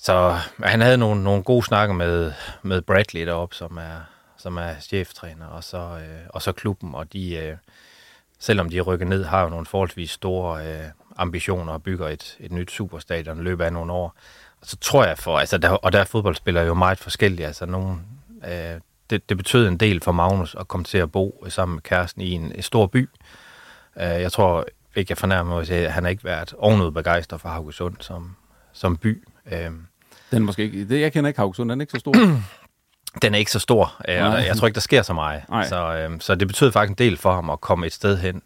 så 0.05 0.37
han 0.63 0.81
havde 0.81 0.97
nogle, 0.97 1.23
nogle 1.23 1.43
gode 1.43 1.65
snakker 1.65 1.95
med, 1.95 2.33
med 2.61 2.81
Bradley 2.81 3.25
deroppe, 3.25 3.55
som 3.55 3.77
er, 3.77 4.01
som 4.37 4.57
er 4.57 4.79
cheftræner, 4.81 5.45
og 5.45 5.63
så, 5.63 5.77
øh, 5.77 6.27
og 6.29 6.41
så 6.41 6.51
klubben, 6.51 6.95
og 6.95 7.13
de, 7.13 7.35
øh, 7.35 7.57
selvom 8.39 8.69
de 8.69 8.81
rykker 8.81 9.05
ned, 9.05 9.23
har 9.23 9.43
jo 9.43 9.49
nogle 9.49 9.65
forholdsvis 9.65 10.11
store 10.11 10.67
øh, 10.67 10.85
ambitioner 11.15 11.73
og 11.73 11.83
bygger 11.83 12.07
et, 12.07 12.37
et 12.39 12.51
nyt 12.51 12.71
superstadion 12.71 13.39
i 13.39 13.41
løbet 13.41 13.65
af 13.65 13.73
nogle 13.73 13.93
år. 13.93 14.15
Og 14.61 14.67
så 14.67 14.77
tror 14.77 15.05
jeg 15.05 15.17
for, 15.17 15.39
altså 15.39 15.57
der, 15.57 15.69
og 15.69 15.91
der 15.91 15.99
er 15.99 16.03
fodboldspillere 16.03 16.65
jo 16.65 16.73
meget 16.73 16.97
forskellige, 16.99 17.47
altså 17.47 17.65
nogle, 17.65 17.97
øh, 18.47 18.81
det, 19.09 19.29
det 19.29 19.37
betød 19.37 19.67
en 19.67 19.77
del 19.77 20.01
for 20.01 20.11
Magnus 20.11 20.55
at 20.59 20.67
komme 20.67 20.83
til 20.83 20.97
at 20.97 21.11
bo 21.11 21.45
sammen 21.49 21.75
med 21.75 21.83
kæresten 21.83 22.21
i 22.21 22.31
en, 22.31 22.51
en 22.55 22.61
stor 22.61 22.87
by. 22.87 23.09
Øh, 23.97 24.03
jeg 24.03 24.31
tror 24.31 24.65
ikke, 24.95 25.11
jeg 25.11 25.17
fornærmer 25.17 25.55
mig 25.55 25.67
sige, 25.67 25.85
at 25.85 25.93
han 25.93 26.03
har 26.03 26.09
ikke 26.09 26.23
været 26.23 26.53
ovenud 26.57 26.91
begejstret 26.91 27.41
for 27.41 27.49
Haugesund 27.49 27.95
som, 27.99 28.35
som 28.73 28.97
by. 28.97 29.27
Øh, 29.51 29.71
den 30.31 30.41
er 30.41 30.45
måske 30.45 30.63
ikke, 30.63 30.87
det, 30.89 31.01
jeg 31.01 31.13
kender 31.13 31.27
ikke 31.27 31.39
Haugesund, 31.39 31.69
den 31.69 31.81
er 31.81 31.83
ikke 31.83 31.91
så 31.91 31.99
stor. 31.99 32.13
den 33.21 33.33
er 33.33 33.37
ikke 33.37 33.51
så 33.51 33.59
stor, 33.59 34.01
øh, 34.09 34.25
og 34.25 34.45
jeg 34.45 34.57
tror 34.57 34.67
ikke, 34.67 34.75
der 34.75 34.81
sker 34.81 35.01
så 35.01 35.13
meget. 35.13 35.49
Nej. 35.49 35.67
Så, 35.67 35.95
øh, 35.95 36.19
så 36.19 36.35
det 36.35 36.47
betød 36.47 36.71
faktisk 36.71 36.89
en 36.89 37.05
del 37.05 37.17
for 37.17 37.33
ham 37.33 37.49
at 37.49 37.61
komme 37.61 37.85
et 37.85 37.93
sted 37.93 38.17
hen, 38.17 38.41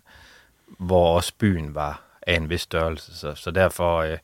hvor 0.67 1.15
også 1.15 1.33
byen 1.39 1.75
var 1.75 2.01
af 2.27 2.35
en 2.35 2.49
vis 2.49 2.61
størrelse. 2.61 3.17
Så, 3.17 3.35
så 3.35 3.51
derfor, 3.51 3.97
øh, 3.97 4.17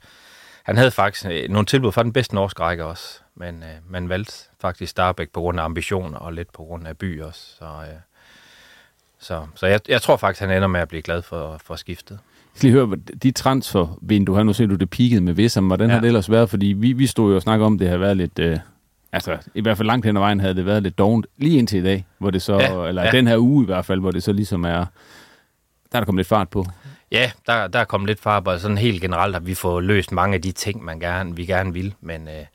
han 0.64 0.78
havde 0.78 0.92
faktisk 0.92 1.26
øh, 1.26 1.50
nogle 1.50 1.66
tilbud 1.66 1.92
fra 1.92 2.04
den 2.04 2.14
bedste 2.14 2.36
norske 2.36 2.64
række 2.64 2.86
også, 2.86 3.20
men 3.36 3.64
øh, 3.64 3.70
man 3.90 4.10
valgte 4.10 4.34
faktisk 4.62 4.92
Starbæk 4.92 5.30
på 5.30 5.40
grund 5.40 5.60
af 5.60 5.64
ambitioner 5.64 6.18
og 6.18 6.34
lidt 6.34 6.54
på 6.54 6.64
grund 6.64 6.88
af 6.88 6.98
by 6.98 7.22
også. 7.22 7.42
Så, 7.58 7.66
øh, 7.66 8.00
så, 9.20 9.48
så 9.56 9.68
jeg, 9.68 9.80
jeg 9.88 10.02
tror 10.02 10.18
faktisk, 10.18 10.40
han 10.40 10.52
ender 10.52 10.68
med 10.68 10.80
at 10.80 10.88
blive 10.88 11.02
glad 11.02 11.22
for, 11.22 11.58
for 11.66 11.76
skiftet. 11.76 12.20
Jeg 12.56 12.60
skal 12.60 12.70
lige 12.70 12.86
høre, 12.86 12.98
de 13.24 13.32
transfervindue 13.32 14.36
her, 14.36 14.44
nu 14.44 14.54
ser 14.54 14.66
du 14.66 14.76
det 14.76 14.90
peakede 14.90 15.22
med 15.22 15.34
Vissam, 15.34 15.68
hvordan 15.68 15.90
ja. 15.90 15.94
Har 15.94 16.02
det 16.02 16.08
ellers 16.08 16.32
været? 16.32 16.50
Fordi 16.50 16.66
vi, 16.66 16.94
vi 16.94 17.08
stod 17.08 17.30
jo 17.30 17.36
og 17.36 17.42
snakkede 17.42 17.66
om, 17.66 17.78
det 17.78 17.90
har 17.90 17.98
været 17.98 18.18
lidt, 18.18 18.40
øh, 18.40 18.60
altså 19.12 19.38
i 19.56 19.62
hvert 19.62 19.78
fald 19.78 19.88
langt 19.88 20.06
hen 20.06 20.18
ad 20.18 20.22
vejen 20.22 20.40
havde 20.40 20.56
det 20.56 20.66
været 20.66 20.84
lidt 20.84 20.98
dovent, 20.98 21.26
lige 21.38 21.58
indtil 21.58 21.80
i 21.80 21.84
dag, 21.84 22.06
hvor 22.18 22.30
det 22.32 22.42
så, 22.42 22.54
Ja, 22.60 22.88
eller 22.88 23.04
ja. 23.04 23.12
den 23.12 23.28
her 23.28 23.38
uge 23.38 23.64
i 23.64 23.66
hvert 23.66 23.86
fald, 23.86 24.00
hvor 24.00 24.12
det 24.12 24.24
så 24.24 24.34
ligesom 24.34 24.64
er, 24.64 24.70
der 24.70 24.86
er 25.92 26.00
der 26.00 26.06
kommet 26.06 26.20
lidt 26.20 26.28
fart 26.28 26.50
på. 26.50 26.66
Ja, 27.12 27.32
der, 27.48 27.68
der 27.68 27.80
er 27.80 27.84
kommet 27.84 28.08
lidt 28.08 28.20
far 28.20 28.40
på. 28.40 28.58
Sådan 28.58 28.78
helt 28.78 29.02
generelt 29.02 29.36
har 29.36 29.40
vi 29.40 29.54
fået 29.54 29.84
løst 29.84 30.12
mange 30.12 30.36
af 30.36 30.42
de 30.42 30.52
ting, 30.52 30.84
man 30.84 31.00
gerne, 31.00 31.36
vi 31.36 31.46
gerne 31.46 31.74
vil. 31.74 31.94
Men 32.02 32.28
øh, 32.28 32.46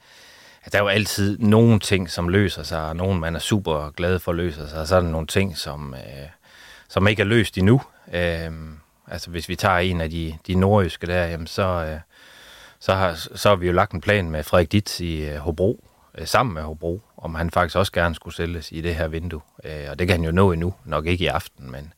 der 0.72 0.78
er 0.78 0.82
jo 0.82 0.88
altid 0.88 1.38
nogle 1.38 1.78
ting, 1.78 2.10
som 2.10 2.28
løser 2.28 2.62
sig, 2.62 2.82
og 2.88 2.96
nogle, 2.96 3.20
man 3.20 3.34
er 3.34 3.40
super 3.40 3.90
glad 3.90 4.18
for, 4.18 4.32
løser 4.32 4.66
sig. 4.66 4.80
Og 4.80 4.86
så 4.86 4.96
er 4.96 5.00
der 5.00 5.08
nogle 5.08 5.26
ting, 5.26 5.56
som, 5.56 5.94
øh, 5.94 6.28
som 6.88 7.08
ikke 7.08 7.22
er 7.22 7.26
løst 7.26 7.58
endnu. 7.58 7.80
Øh, 8.14 8.50
altså 9.10 9.30
hvis 9.30 9.48
vi 9.48 9.56
tager 9.56 9.78
en 9.78 10.00
af 10.00 10.10
de, 10.10 10.36
de 10.46 10.54
nordjyske 10.54 11.06
der, 11.06 11.26
jamen, 11.26 11.46
så, 11.46 11.62
øh, 11.62 12.00
så, 12.80 12.94
har, 12.94 13.14
så 13.34 13.48
har 13.48 13.56
vi 13.56 13.66
jo 13.66 13.72
lagt 13.72 13.92
en 13.92 14.00
plan 14.00 14.30
med 14.30 14.42
Frederik 14.42 14.72
Ditz 14.72 15.00
i 15.00 15.24
øh, 15.26 15.36
Hobro, 15.36 15.84
øh, 16.18 16.26
sammen 16.26 16.54
med 16.54 16.62
Hobro, 16.62 17.00
om 17.16 17.34
han 17.34 17.50
faktisk 17.50 17.76
også 17.76 17.92
gerne 17.92 18.14
skulle 18.14 18.34
sælges 18.34 18.72
i 18.72 18.80
det 18.80 18.94
her 18.94 19.08
vindue. 19.08 19.40
Øh, 19.64 19.86
og 19.90 19.98
det 19.98 20.06
kan 20.06 20.16
han 20.16 20.24
jo 20.24 20.32
nå 20.32 20.52
endnu, 20.52 20.74
nok 20.84 21.06
ikke 21.06 21.24
i 21.24 21.28
aften, 21.28 21.70
men 21.70 21.92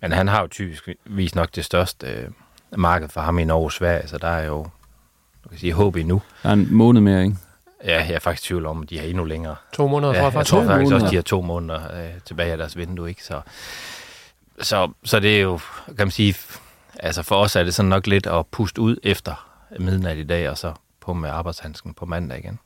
men 0.00 0.12
han 0.12 0.28
har 0.28 0.40
jo 0.40 0.46
typisk 0.46 0.88
vist 1.04 1.34
nok 1.34 1.48
det 1.54 1.64
største 1.64 2.06
øh, 2.06 2.28
marked 2.76 3.08
for 3.08 3.20
ham 3.20 3.38
i 3.38 3.44
Norge 3.44 3.64
og 3.64 3.72
Sverige, 3.72 4.08
så 4.08 4.18
der 4.18 4.28
er 4.28 4.46
jo 4.46 4.66
du 5.44 5.48
kan 5.48 5.58
sige, 5.58 5.72
håb 5.72 5.96
endnu. 5.96 6.22
Der 6.42 6.48
er 6.48 6.52
en 6.52 6.74
måned 6.74 7.00
mere, 7.00 7.22
ikke? 7.24 7.36
Ja, 7.84 8.04
jeg 8.04 8.14
er 8.14 8.18
faktisk 8.18 8.44
i 8.44 8.48
tvivl 8.48 8.66
om, 8.66 8.82
at 8.82 8.90
de 8.90 8.98
har 8.98 9.06
endnu 9.06 9.24
længere. 9.24 9.56
To 9.72 9.88
måneder, 9.88 10.12
ja, 10.12 10.18
tror 10.18 10.24
jeg 10.24 10.24
jeg 10.24 10.32
faktisk. 10.32 10.50
tror 10.50 10.60
To 10.60 10.66
faktisk 10.66 10.84
også, 10.84 10.94
måneder. 10.94 11.10
de 11.10 11.16
har 11.16 11.22
to 11.22 11.40
måneder 11.42 12.02
øh, 12.02 12.20
tilbage 12.24 12.52
af 12.52 12.58
deres 12.58 12.76
vindue, 12.76 13.08
ikke? 13.08 13.24
Så, 13.24 13.40
så, 14.60 14.90
så 15.04 15.20
det 15.20 15.36
er 15.36 15.40
jo, 15.40 15.58
kan 15.86 15.96
man 15.98 16.10
sige, 16.10 16.34
altså 17.00 17.22
for 17.22 17.34
os 17.36 17.56
er 17.56 17.64
det 17.64 17.74
sådan 17.74 17.88
nok 17.88 18.06
lidt 18.06 18.26
at 18.26 18.46
puste 18.46 18.80
ud 18.80 18.96
efter 19.02 19.48
midnat 19.78 20.16
i 20.18 20.22
dag, 20.24 20.50
og 20.50 20.58
så 20.58 20.72
på 21.00 21.12
med 21.12 21.30
arbejdshandsken 21.30 21.94
på 21.94 22.06
mandag 22.06 22.38
igen. 22.38 22.58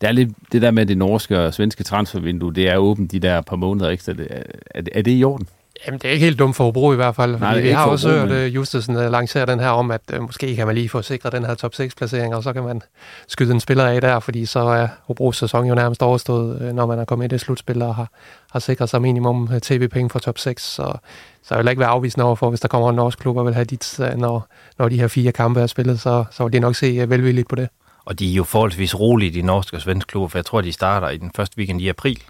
Det 0.00 0.08
er 0.08 0.12
lidt 0.12 0.30
det 0.52 0.62
der 0.62 0.70
med 0.70 0.86
det 0.86 0.98
norske 0.98 1.40
og 1.40 1.54
svenske 1.54 1.84
transfervindue, 1.84 2.54
det 2.54 2.68
er 2.68 2.76
åbent 2.76 3.10
de 3.12 3.18
der 3.20 3.40
par 3.40 3.56
måneder 3.56 3.90
ekstra. 3.90 4.12
Er, 4.12 4.42
er, 4.70 4.80
det- 4.80 4.92
er 4.98 5.02
det 5.02 5.18
i 5.18 5.24
orden? 5.24 5.48
Jamen, 5.86 6.00
det 6.00 6.08
er 6.08 6.12
ikke 6.12 6.24
helt 6.24 6.38
dumt 6.38 6.56
for 6.56 6.64
Hobro 6.64 6.92
i 6.92 6.96
hvert 6.96 7.16
fald. 7.16 7.38
Nej, 7.38 7.60
vi 7.60 7.68
har 7.70 7.86
også 7.86 8.08
hørt 8.10 8.28
men- 8.28 8.38
men... 8.38 8.52
Justusen 8.52 8.96
uh, 8.96 9.02
lancere 9.12 9.46
den 9.46 9.60
her 9.60 9.68
om, 9.68 9.90
at 9.90 10.00
uh, 10.16 10.22
måske 10.22 10.56
kan 10.56 10.66
man 10.66 10.74
lige 10.74 10.88
få 10.88 11.02
sikret 11.02 11.32
den 11.32 11.44
her 11.44 11.54
top 11.54 11.72
6-placering, 11.74 12.34
og 12.34 12.42
så 12.42 12.52
kan 12.52 12.62
man 12.62 12.82
skyde 13.28 13.52
en 13.52 13.60
spiller 13.60 13.86
af 13.86 14.00
der, 14.00 14.20
fordi 14.20 14.46
så 14.46 14.60
er 14.60 14.88
Hobros 15.06 15.36
sæson 15.36 15.66
jo 15.66 15.74
nærmest 15.74 16.02
overstået, 16.02 16.60
uh, 16.60 16.76
når 16.76 16.86
man 16.86 16.98
er 16.98 17.04
kommet 17.04 17.24
i 17.24 17.28
det 17.28 17.40
slutspil 17.40 17.82
og 17.82 17.94
har, 17.94 18.08
har 18.52 18.58
sikret 18.60 18.88
sig 18.88 19.02
minimum 19.02 19.42
uh, 19.42 19.58
tv-penge 19.58 20.10
for 20.10 20.18
top 20.18 20.38
6. 20.38 20.62
Så, 20.62 20.92
så 21.42 21.54
jeg 21.54 21.64
vil 21.64 21.70
ikke 21.70 21.80
være 21.80 21.88
afvisende 21.88 22.24
over 22.26 22.36
for, 22.36 22.48
hvis 22.48 22.60
der 22.60 22.68
kommer 22.68 22.90
en 22.90 22.96
norsk 22.96 23.18
klub 23.18 23.36
og 23.36 23.46
vil 23.46 23.54
have 23.54 23.64
dit, 23.64 24.00
når, 24.16 24.48
når 24.78 24.88
de 24.88 25.00
her 25.00 25.08
fire 25.08 25.32
kampe 25.32 25.60
er 25.60 25.66
spillet, 25.66 26.00
så, 26.00 26.24
så 26.30 26.44
vil 26.44 26.52
de 26.52 26.60
nok 26.60 26.76
se 26.76 27.08
velvilligt 27.10 27.48
på 27.48 27.54
det. 27.56 27.68
Og 28.04 28.18
de 28.18 28.30
er 28.30 28.34
jo 28.34 28.44
forholdsvis 28.44 29.00
rolige, 29.00 29.30
de 29.30 29.42
norske 29.42 29.76
og 29.76 29.80
svenske 29.80 30.08
klubber, 30.08 30.28
for 30.28 30.38
jeg 30.38 30.44
tror, 30.44 30.60
de 30.60 30.72
starter 30.72 31.08
i 31.08 31.16
den 31.16 31.30
første 31.36 31.58
weekend 31.58 31.80
i 31.80 31.88
april 31.88 32.22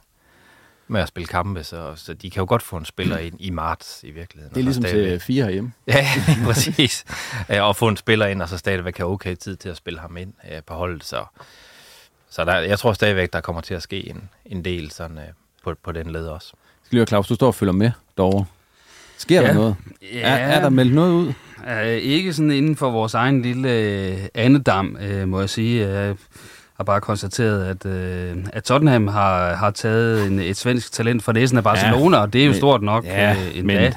med 0.88 1.00
at 1.00 1.08
spille 1.08 1.26
kampe, 1.26 1.64
så, 1.64 1.92
så 1.96 2.14
de 2.14 2.30
kan 2.30 2.40
jo 2.40 2.46
godt 2.48 2.62
få 2.62 2.76
en 2.76 2.84
spiller 2.84 3.18
ind 3.18 3.34
i 3.40 3.50
marts 3.50 4.00
i 4.04 4.10
virkeligheden. 4.10 4.54
Det 4.54 4.60
er 4.60 4.64
ligesom 4.64 4.84
stadigvæk- 4.84 5.10
til 5.10 5.20
fire 5.20 5.44
herhjemme. 5.44 5.72
Ja, 5.86 6.06
præcis. 6.44 7.04
Ja, 7.48 7.62
og 7.62 7.76
få 7.76 7.88
en 7.88 7.96
spiller 7.96 8.26
ind, 8.26 8.42
og 8.42 8.48
så 8.48 8.58
stadigvæk 8.58 8.96
have 8.96 9.10
okay 9.10 9.34
tid 9.34 9.56
til 9.56 9.68
at 9.68 9.76
spille 9.76 10.00
ham 10.00 10.16
ind 10.16 10.32
øh, 10.52 10.62
på 10.66 10.74
holdet. 10.74 11.04
Så, 11.04 11.24
så 12.30 12.44
der, 12.44 12.54
jeg 12.58 12.78
tror 12.78 12.92
stadigvæk, 12.92 13.32
der 13.32 13.40
kommer 13.40 13.62
til 13.62 13.74
at 13.74 13.82
ske 13.82 14.08
en, 14.08 14.28
en 14.46 14.64
del 14.64 14.90
sådan, 14.90 15.18
øh, 15.18 15.24
på, 15.64 15.74
på 15.84 15.92
den 15.92 16.10
led 16.10 16.26
også. 16.26 16.52
Skal 16.84 16.96
lige 16.96 17.06
Claus, 17.06 17.28
du 17.28 17.34
står 17.34 17.46
og 17.46 17.54
følger 17.54 17.72
med 17.72 17.90
derovre. 18.16 18.44
Sker 19.18 19.40
Ja. 19.42 19.46
der 19.48 19.54
noget? 19.54 19.76
Ja. 20.02 20.20
Er, 20.20 20.34
er 20.36 20.60
der 20.60 20.68
meldt 20.68 20.94
noget 20.94 21.12
ud? 21.12 21.32
Uh, 21.66 21.86
ikke 21.86 22.32
sådan 22.32 22.50
inden 22.50 22.76
for 22.76 22.90
vores 22.90 23.14
egen 23.14 23.42
lille 23.42 23.68
uh, 24.18 24.24
andedam, 24.34 24.96
uh, 25.12 25.28
må 25.28 25.40
jeg 25.40 25.50
sige. 25.50 25.88
Jeg 25.88 26.16
har 26.82 26.84
bare 26.84 27.00
konstateret, 27.00 27.64
at, 27.64 27.84
uh, 28.36 28.42
at 28.52 28.64
Tottenham 28.64 29.08
har, 29.08 29.54
har 29.54 29.70
taget 29.70 30.26
en, 30.26 30.38
et 30.40 30.56
svensk 30.56 30.92
talent 30.92 31.22
fra 31.22 31.32
næsen 31.32 31.58
af 31.58 31.64
Barcelona, 31.64 32.16
ja, 32.16 32.22
og 32.22 32.32
det 32.32 32.40
er 32.40 32.44
jo 32.44 32.50
men- 32.50 32.56
stort 32.58 32.82
nok 32.82 33.04
ja, 33.04 33.32
uh, 33.32 33.64
men- 33.64 33.70
endda, 33.76 33.92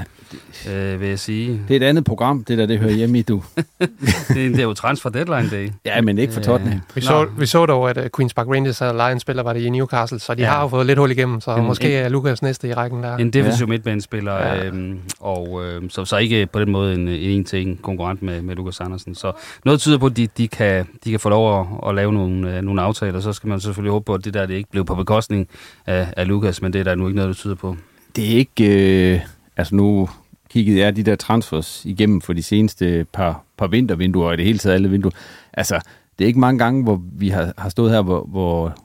uh, 0.68 1.02
vil 1.02 1.10
jeg 1.10 1.20
sige. 1.20 1.62
Det 1.68 1.74
er 1.76 1.80
et 1.86 1.90
andet 1.90 2.04
program, 2.06 2.44
det 2.44 2.58
der, 2.58 2.66
det 2.66 2.80
hører 2.80 2.92
hjemme 2.94 3.20
i, 3.20 3.22
du. 3.22 3.44
det, 3.80 4.36
det 4.36 4.60
er 4.60 4.64
jo 4.64 4.74
transfer 4.74 5.10
deadline 5.10 5.50
day. 5.52 5.70
Ja, 5.86 6.02
men 6.02 6.18
ikke 6.18 6.34
for 6.34 6.42
Tottenham. 6.42 6.80
Vi 6.96 7.02
så, 7.02 7.28
vi 7.38 7.46
så 7.46 7.66
dog, 7.66 7.90
at 7.90 7.98
uh, 7.98 8.04
Queen's 8.04 8.34
Park 8.36 8.48
Rangers 8.48 8.80
havde 8.80 8.94
lejet 8.94 9.14
en 9.14 9.20
spiller, 9.20 9.44
var 9.44 9.54
det 9.54 9.62
i 9.62 9.70
Newcastle, 9.70 10.20
så 10.20 10.34
de 10.36 10.42
Ja. 10.42 10.50
har 10.50 10.62
jo 10.62 10.68
fået 10.68 10.86
lidt 10.86 11.00
hul 11.00 11.12
igennem, 11.12 11.42
så 11.42 11.56
En- 11.56 11.64
måske 11.66 11.98
en- 12.00 12.06
er 12.06 12.10
Lukas 12.10 12.42
næste 12.42 12.68
i 12.68 12.74
rækken 12.74 13.04
der. 13.04 13.18
En 13.18 13.30
defensiv 13.32 13.66
ja. 13.66 13.70
midtbanespiller, 13.70 14.34
Ja. 14.34 14.66
øhm, 14.66 15.00
og 15.20 15.62
øh, 15.66 15.82
så, 15.90 16.06
så 16.06 16.18
ikke 16.18 16.46
på 16.46 16.60
den 16.60 16.72
måde 16.72 16.94
en, 16.94 17.08
en 17.08 17.10
en 17.36 17.44
til 17.44 17.68
en 17.68 17.80
konkurrent 17.82 18.22
med, 18.22 18.42
med 18.42 18.56
Lukas 18.56 18.80
Andersen. 18.80 19.16
Så 19.16 19.32
noget 19.66 19.80
tyder 19.80 19.98
på, 19.98 20.06
at 20.06 20.18
de, 20.18 20.28
de, 20.38 20.48
kan, 20.48 20.86
de 21.04 21.12
kan 21.12 21.20
få 21.20 21.30
lov 21.30 21.60
at, 21.62 21.90
at 21.90 21.96
lave 21.96 22.14
nogle, 22.14 22.58
øh, 22.58 22.62
nogle 22.64 22.82
aftaler. 22.82 23.20
Så 23.20 23.34
skal 23.34 23.48
man 23.48 23.60
selvfølgelig 23.60 23.92
håbe 23.92 24.06
på, 24.06 24.14
at 24.14 24.26
det 24.26 24.34
der 24.34 24.46
det 24.46 24.54
ikke 24.54 24.70
blev 24.72 24.86
på 24.86 24.96
bekostning 24.96 25.48
af, 25.86 26.08
af 26.18 26.28
Lukas, 26.28 26.62
men 26.62 26.74
det 26.74 26.80
er 26.80 26.84
der 26.84 26.96
nu 26.96 27.08
ikke 27.08 27.16
noget, 27.16 27.28
der 27.28 27.34
tyder 27.34 27.56
på. 27.56 27.76
Det 28.16 28.34
er 28.34 28.38
ikke... 28.38 29.14
Øh, 29.14 29.20
altså 29.58 29.76
nu 29.76 30.10
kiggede 30.56 30.80
jeg 30.80 30.96
de 30.96 31.04
der 31.04 31.16
transfers 31.16 31.82
igennem 31.86 32.22
for 32.22 32.34
de 32.34 32.44
seneste 32.44 33.06
par, 33.14 33.44
par 33.58 33.68
vintervinduer, 33.68 34.28
og 34.28 34.34
i 34.34 34.38
det 34.38 34.46
hele 34.46 34.60
taget 34.60 34.74
alle 34.74 34.90
vinduer. 34.90 35.12
Altså, 35.54 35.80
det 36.20 36.26
er 36.26 36.28
ikke 36.28 36.40
mange 36.40 36.60
gange, 36.60 36.84
hvor 36.84 37.02
vi 37.14 37.30
har, 37.30 37.54
har 37.58 37.70
stået 37.70 37.92
her, 37.92 38.02
hvor, 38.02 38.24
hvor, 38.24 38.76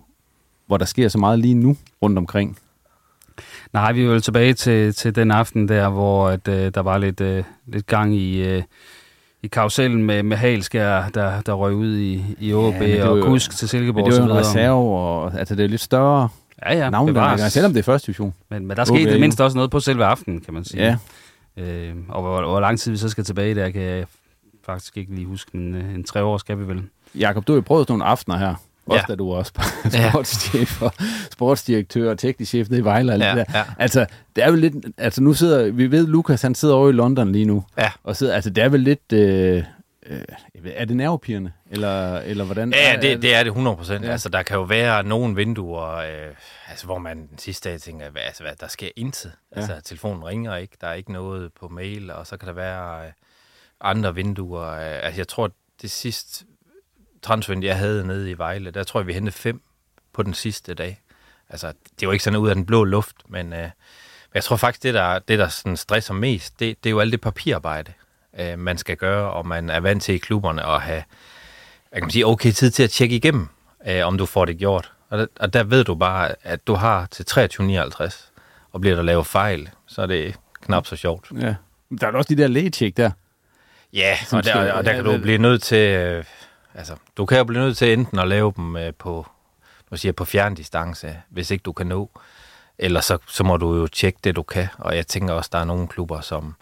hvor 0.66 0.76
der 0.76 0.84
sker 0.84 1.08
så 1.08 1.18
meget 1.18 1.38
lige 1.38 1.54
nu 1.54 1.76
rundt 2.02 2.18
omkring. 2.18 2.58
Nej, 3.72 3.92
vi 3.92 4.00
er 4.00 4.04
jo 4.04 4.20
tilbage 4.20 4.54
til, 4.54 4.94
til 4.94 5.14
den 5.14 5.30
aften 5.30 5.68
der, 5.68 5.88
hvor 5.88 6.28
at, 6.28 6.48
øh, 6.48 6.74
der 6.74 6.80
var 6.80 6.98
lidt, 6.98 7.20
øh, 7.20 7.44
lidt 7.66 7.86
gang 7.86 8.16
i, 8.16 8.42
øh, 8.42 8.62
i 9.42 9.46
karusellen 9.46 10.04
med, 10.04 10.22
med 10.22 10.36
Halskær, 10.36 11.08
der, 11.08 11.40
der 11.40 11.52
røg 11.52 11.74
ud 11.74 11.96
i, 11.96 12.24
i 12.38 12.52
OB, 12.52 12.74
men 12.74 12.82
det 12.82 12.88
ja, 12.88 13.04
var 13.04 13.10
og 13.10 13.22
Kusk 13.22 13.56
til 13.56 13.64
Men 13.64 13.68
Silkeborg 13.68 14.06
det 14.06 14.18
er 14.18 14.24
jo 14.24 14.30
en 14.30 14.36
reserve, 14.38 14.98
og 14.98 15.38
altså, 15.38 15.54
det 15.54 15.64
er 15.64 15.68
lidt 15.68 15.80
større 15.80 16.28
Ja, 16.66 16.78
ja, 16.78 16.90
navn, 16.90 17.14
der 17.14 17.48
selvom 17.48 17.72
det 17.72 17.78
er 17.78 17.84
første 17.84 18.06
division. 18.06 18.34
Men, 18.48 18.66
men 18.66 18.76
der 18.76 18.82
OB 18.82 18.86
skete 18.86 19.02
er 19.02 19.10
det 19.10 19.20
mindst 19.20 19.40
også 19.40 19.56
noget 19.56 19.70
på 19.70 19.80
selve 19.80 20.04
aftenen, 20.04 20.40
kan 20.40 20.54
man 20.54 20.64
sige. 20.64 20.84
Ja. 20.84 20.96
Øh, 21.60 21.94
og 22.08 22.22
hvor, 22.22 22.42
hvor 22.42 22.60
lang 22.60 22.78
tid 22.78 22.90
vi 22.92 22.96
så 22.98 23.08
skal 23.08 23.24
tilbage 23.24 23.54
der, 23.54 23.70
kan 23.70 23.82
jeg 23.82 24.04
faktisk 24.66 24.96
ikke 24.96 25.14
lige 25.14 25.26
huske, 25.26 25.56
men 25.56 25.74
øh, 25.74 25.94
en 25.94 26.04
tre 26.04 26.22
år 26.22 26.38
skal 26.38 26.58
vi 26.58 26.66
vel. 26.68 26.82
Jakob, 27.18 27.46
du 27.46 27.52
har 27.52 27.56
jo 27.56 27.60
prøvet 27.60 27.84
sådan 27.84 27.92
nogle 27.92 28.04
aftener 28.04 28.36
her. 28.36 28.54
Også 28.86 29.04
Ja. 29.08 29.12
da 29.12 29.16
du 29.16 29.32
var 29.34 29.42
sportschef 30.10 30.82
og 30.82 30.92
sportsdirektør 31.32 32.10
og 32.10 32.18
teknisk 32.18 32.48
chef 32.48 32.68
nede 32.70 32.80
i 32.80 32.84
Vejle. 32.84 33.12
Og 33.12 33.18
Ja, 33.18 33.28
det 33.28 33.36
der. 33.36 33.58
ja. 33.58 33.64
Altså, 33.78 34.06
det 34.36 34.44
er 34.44 34.48
jo 34.48 34.54
lidt... 34.56 34.74
Altså, 34.98 35.22
nu 35.22 35.32
sidder... 35.34 35.70
Vi 35.70 35.90
ved, 35.90 36.06
Lukas, 36.06 36.42
han 36.42 36.54
sidder 36.54 36.74
over 36.74 36.88
i 36.88 36.92
London 36.92 37.32
lige 37.32 37.44
nu. 37.44 37.64
Ja. 37.78 37.90
Og 38.04 38.16
sidder, 38.16 38.34
altså, 38.34 38.50
det 38.50 38.64
er 38.64 38.68
vel 38.68 38.80
lidt... 38.80 39.12
Øh, 39.12 39.62
øh, 40.06 40.22
er 40.64 40.84
det 40.84 40.96
nervepirrende? 40.96 41.52
Eller, 41.70 42.18
eller 42.18 42.44
hvordan? 42.44 42.72
Ja, 42.72 42.94
er, 42.94 43.00
det, 43.00 43.22
det 43.22 43.34
er 43.34 43.38
det 43.42 43.46
100 43.46 43.76
proccent. 43.76 44.02
Ja. 44.02 44.06
Ja. 44.06 44.12
Altså, 44.12 44.28
der 44.28 44.42
kan 44.42 44.56
jo 44.56 44.62
være 44.62 45.02
nogle 45.02 45.36
vinduer, 45.36 45.94
øh, 45.94 46.34
altså, 46.68 46.86
hvor 46.86 46.98
man 46.98 47.26
den 47.26 47.38
sidste 47.38 47.70
dag 47.70 47.80
tænker, 47.80 48.10
hvad, 48.10 48.22
altså, 48.22 48.42
hvad, 48.42 48.52
der 48.60 48.68
sker 48.68 48.88
intet. 48.96 49.32
Ja. 49.52 49.60
Altså, 49.60 49.80
telefonen 49.84 50.24
ringer 50.24 50.56
ikke, 50.56 50.76
der 50.80 50.86
er 50.86 50.94
ikke 50.94 51.12
noget 51.12 51.52
på 51.52 51.68
mail, 51.68 52.10
og 52.10 52.26
så 52.26 52.36
kan 52.36 52.48
der 52.48 52.54
være 52.54 53.06
øh, 53.06 53.12
andre 53.80 54.14
vinduer. 54.14 54.70
Øh, 54.70 55.04
altså, 55.04 55.20
jeg 55.20 55.28
tror, 55.28 55.50
det 55.82 55.90
sidste 55.90 56.44
transfervindue, 57.22 57.68
jeg 57.68 57.78
havde 57.78 58.06
nede 58.06 58.30
i 58.30 58.38
Vejle, 58.38 58.70
der 58.70 58.84
tror 58.84 59.00
jeg, 59.00 59.06
vi 59.06 59.12
hentede 59.12 59.36
fem 59.36 59.62
på 60.12 60.22
den 60.22 60.34
sidste 60.34 60.74
dag. 60.74 61.00
Altså, 61.48 61.72
det 62.00 62.08
var 62.08 62.12
ikke 62.12 62.24
sådan 62.24 62.38
ud 62.38 62.48
af 62.48 62.54
den 62.54 62.66
blå 62.66 62.84
luft, 62.84 63.16
men 63.28 63.52
øh, 63.52 63.70
jeg 64.34 64.44
tror 64.44 64.56
faktisk, 64.56 64.82
det 64.82 64.94
der, 64.94 65.18
det, 65.18 65.38
der 65.38 65.48
sådan 65.48 65.76
stresser 65.76 66.14
mest, 66.14 66.60
det, 66.60 66.84
det 66.84 66.90
er 66.90 66.92
jo 66.92 67.00
alt 67.00 67.12
det 67.12 67.20
papirarbejde, 67.20 67.92
øh, 68.38 68.58
man 68.58 68.78
skal 68.78 68.96
gøre, 68.96 69.30
og 69.30 69.46
man 69.46 69.70
er 69.70 69.80
vant 69.80 70.02
til 70.02 70.14
i 70.14 70.18
klubberne 70.18 70.66
at 70.66 70.80
have 70.80 71.02
jeg 71.92 71.96
kan 72.00 72.04
man 72.04 72.10
sige, 72.10 72.26
okay 72.26 72.52
tid 72.52 72.70
til 72.70 72.82
at 72.82 72.90
tjekke 72.90 73.16
igennem, 73.16 73.48
øh, 73.86 74.06
om 74.06 74.18
du 74.18 74.26
får 74.26 74.44
det 74.44 74.58
gjort. 74.58 74.92
Og 75.08 75.18
der, 75.18 75.26
og 75.40 75.52
der 75.52 75.64
ved 75.64 75.84
du 75.84 75.94
bare, 75.94 76.34
at 76.42 76.66
du 76.66 76.74
har 76.74 77.06
til 77.06 77.24
23.59, 77.30 78.30
og 78.72 78.80
bliver 78.80 78.96
der 78.96 79.02
lavet 79.02 79.26
fejl, 79.26 79.70
så 79.86 80.02
er 80.02 80.06
det 80.06 80.34
knap 80.62 80.86
så 80.86 80.96
sjovt. 80.96 81.30
Ja. 81.40 81.54
Der 82.00 82.06
er 82.06 82.12
også 82.12 82.34
de 82.34 82.42
der 82.42 82.48
lægetjek 82.48 82.96
der. 82.96 83.10
Ja, 83.92 84.16
Som 84.26 84.36
og 84.38 84.44
der, 84.44 84.50
skal- 84.50 84.72
og 84.72 84.84
der 84.84 84.90
ja, 84.90 84.96
kan 84.96 85.04
du 85.04 85.18
blive 85.18 85.38
nødt 85.38 85.62
til, 85.62 85.88
øh, 85.88 86.24
altså, 86.74 86.94
du 87.16 87.26
kan 87.26 87.38
jo 87.38 87.44
blive 87.44 87.62
nødt 87.62 87.76
til 87.76 87.92
enten 87.92 88.18
at 88.18 88.28
lave 88.28 88.52
dem 88.56 88.76
øh, 88.76 88.92
på, 88.98 89.26
nu 89.90 89.96
siger 89.96 90.12
på 90.12 90.24
fjerndistance, 90.24 91.16
hvis 91.28 91.50
ikke 91.50 91.62
du 91.62 91.72
kan 91.72 91.86
nå, 91.86 92.10
eller 92.78 93.00
så, 93.00 93.18
så 93.26 93.44
må 93.44 93.56
du 93.56 93.74
jo 93.76 93.86
tjekke 93.86 94.18
det, 94.24 94.36
du 94.36 94.42
kan. 94.42 94.66
Og 94.78 94.96
jeg 94.96 95.06
tænker 95.06 95.34
også, 95.34 95.50
der 95.52 95.58
er 95.58 95.64
nogle 95.64 95.88
klubber, 95.88 96.20
som, 96.20 96.54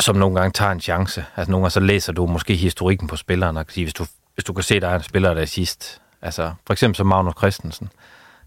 som 0.00 0.16
nogle 0.16 0.40
gange 0.40 0.52
tager 0.52 0.72
en 0.72 0.80
chance. 0.80 1.24
Altså 1.36 1.50
nogle 1.50 1.64
gange 1.64 1.70
så 1.70 1.80
læser 1.80 2.12
du 2.12 2.26
måske 2.26 2.54
historikken 2.54 3.08
på 3.08 3.16
spilleren, 3.16 3.56
og 3.56 3.66
kan 3.66 3.74
sige, 3.74 3.84
hvis 3.84 3.94
du, 3.94 4.06
hvis 4.34 4.44
du 4.44 4.52
kan 4.52 4.62
se, 4.62 4.80
der 4.80 4.88
er 4.88 4.96
en 4.96 5.02
spiller, 5.02 5.34
der 5.34 5.40
er 5.40 5.46
sidst. 5.46 6.00
Altså 6.22 6.52
for 6.66 6.72
eksempel 6.72 6.96
som 6.96 7.06
Magnus 7.06 7.34
Christensen, 7.38 7.88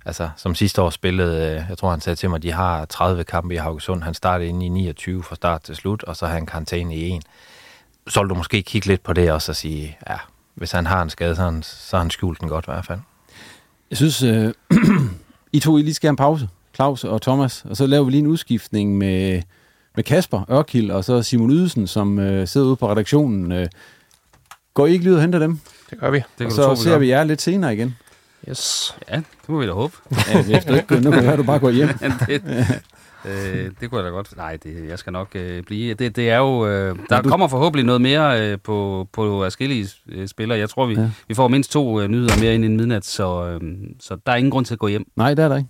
altså, 0.06 0.30
som 0.38 0.56
sidste 0.56 0.82
år 0.82 0.90
spillede, 0.90 1.52
øh, 1.52 1.64
jeg 1.70 1.78
tror 1.78 1.92
han 1.92 2.02
sagde 2.02 2.16
til 2.16 2.30
mig, 2.30 2.38
at 2.38 2.44
de 2.44 2.52
har 2.52 2.86
30 2.86 3.24
kampe 3.24 3.54
i 3.54 3.58
Haugesund. 3.58 4.04
Han 4.04 4.14
startede 4.14 4.50
inde 4.50 4.66
i 4.66 4.70
29 4.70 5.24
fra 5.24 5.36
start 5.36 5.62
til 5.62 5.76
slut, 5.76 6.04
og 6.04 6.16
så 6.16 6.26
har 6.26 6.34
han 6.34 6.46
karantæne 6.46 6.96
i 6.96 7.10
en. 7.10 7.22
Så 8.08 8.22
vil 8.22 8.30
du 8.30 8.36
måske 8.36 8.62
kigge 8.62 8.88
lidt 8.88 9.04
på 9.04 9.14
det 9.14 9.32
også 9.32 9.52
og 9.52 9.56
sige, 9.56 9.98
ja, 10.10 10.18
hvis 10.56 10.72
han 10.72 10.86
har 10.86 11.02
en 11.02 11.10
skade, 11.10 11.36
så 11.36 11.42
har 11.42 11.52
han, 11.52 11.64
så 11.64 11.98
har 11.98 12.04
han 12.04 12.10
skjult 12.10 12.42
den 12.42 12.50
godt 12.50 12.66
i 12.66 12.72
hvert 12.72 12.86
fald. 12.86 13.00
Jeg 13.90 13.98
synes, 13.98 14.24
øh, 14.24 14.54
I 15.54 15.60
to 15.60 15.78
I 15.78 15.82
lige 15.82 15.94
skal 15.94 16.08
have 16.08 16.12
en 16.12 16.16
pause, 16.16 16.50
Claus 16.76 17.04
og 17.04 17.22
Thomas, 17.22 17.66
og 17.70 17.78
så 17.78 17.88
laver 17.88 18.04
vi 18.04 18.12
lige 18.12 18.20
en 18.20 18.28
udskiftning 18.28 18.98
med, 18.98 19.42
med 19.98 20.04
Kasper 20.04 20.52
Ørkild 20.52 20.92
og 20.92 21.04
så 21.04 21.22
Simon 21.24 21.52
Ydelsen, 21.52 21.88
som 21.88 22.20
øh, 22.20 22.48
sidder 22.48 22.68
ude 22.68 22.76
på 22.76 22.92
redaktionen. 22.92 23.52
Øh, 23.52 23.68
går 24.74 24.88
I 24.88 24.92
ikke 24.92 25.04
lige 25.04 25.12
ud 25.12 25.16
og 25.18 25.22
henter 25.22 25.40
dem? 25.40 25.60
Det 25.90 26.00
gør 26.00 26.10
vi. 26.12 26.18
Det 26.18 26.26
og 26.40 26.46
kan 26.46 26.52
så 26.52 26.62
du 26.62 26.68
tro, 26.68 26.74
vi 26.74 26.78
ser 26.80 26.98
vi 26.98 27.10
jer 27.10 27.24
lidt 27.24 27.42
senere 27.42 27.74
igen. 27.74 27.96
Yes. 28.50 28.96
Ja, 29.10 29.16
det 29.16 29.50
må 29.50 29.60
vi 29.60 29.66
da 29.68 29.72
håbe. 29.72 29.94
Ja, 30.34 30.44
hvis 30.44 30.66
du 30.66 30.74
ikke, 30.74 31.00
nu 31.00 31.12
kan 31.12 31.24
høre, 31.24 31.38
du 31.38 31.44
bare 31.44 31.60
går 31.60 31.70
hjem. 31.70 31.90
Det, 32.28 32.42
øh, 33.26 33.72
det 33.82 33.90
kunne 33.90 33.98
jeg 33.98 34.06
da 34.06 34.10
godt. 34.10 34.38
Nej, 34.38 34.58
det, 34.64 34.86
jeg 34.90 35.00
skal 35.00 35.14
nok 35.14 35.28
øh, 35.36 35.64
blive. 35.64 35.94
Det, 35.94 36.16
det 36.16 36.30
er 36.30 36.38
jo, 36.38 36.68
øh, 36.68 36.96
der 37.10 37.22
du- 37.22 37.30
kommer 37.30 37.48
forhåbentlig 37.48 37.86
noget 37.86 38.02
mere 38.02 38.42
øh, 38.52 38.58
på, 38.64 39.08
på 39.14 39.40
forskellige 39.44 39.88
øh, 40.10 40.28
spillere. 40.28 40.60
Jeg 40.60 40.70
tror, 40.70 40.86
vi, 40.86 40.94
Ja. 40.94 41.02
ja. 41.02 41.10
vi 41.28 41.34
får 41.34 41.48
mindst 41.48 41.72
to 41.72 42.02
øh, 42.02 42.08
nyheder 42.08 42.40
mere 42.40 42.56
ind 42.56 42.66
i 42.66 42.68
midnat, 42.68 43.06
så, 43.06 43.46
øh, 43.48 43.62
så 44.00 44.18
der 44.26 44.32
er 44.32 44.36
ingen 44.36 44.52
grund 44.52 44.66
til 44.66 44.74
at 44.74 44.80
gå 44.80 44.88
hjem. 44.88 45.06
Nej, 45.16 45.34
det 45.34 45.46
er 45.46 45.50
der 45.50 45.58
ikke. 45.58 45.70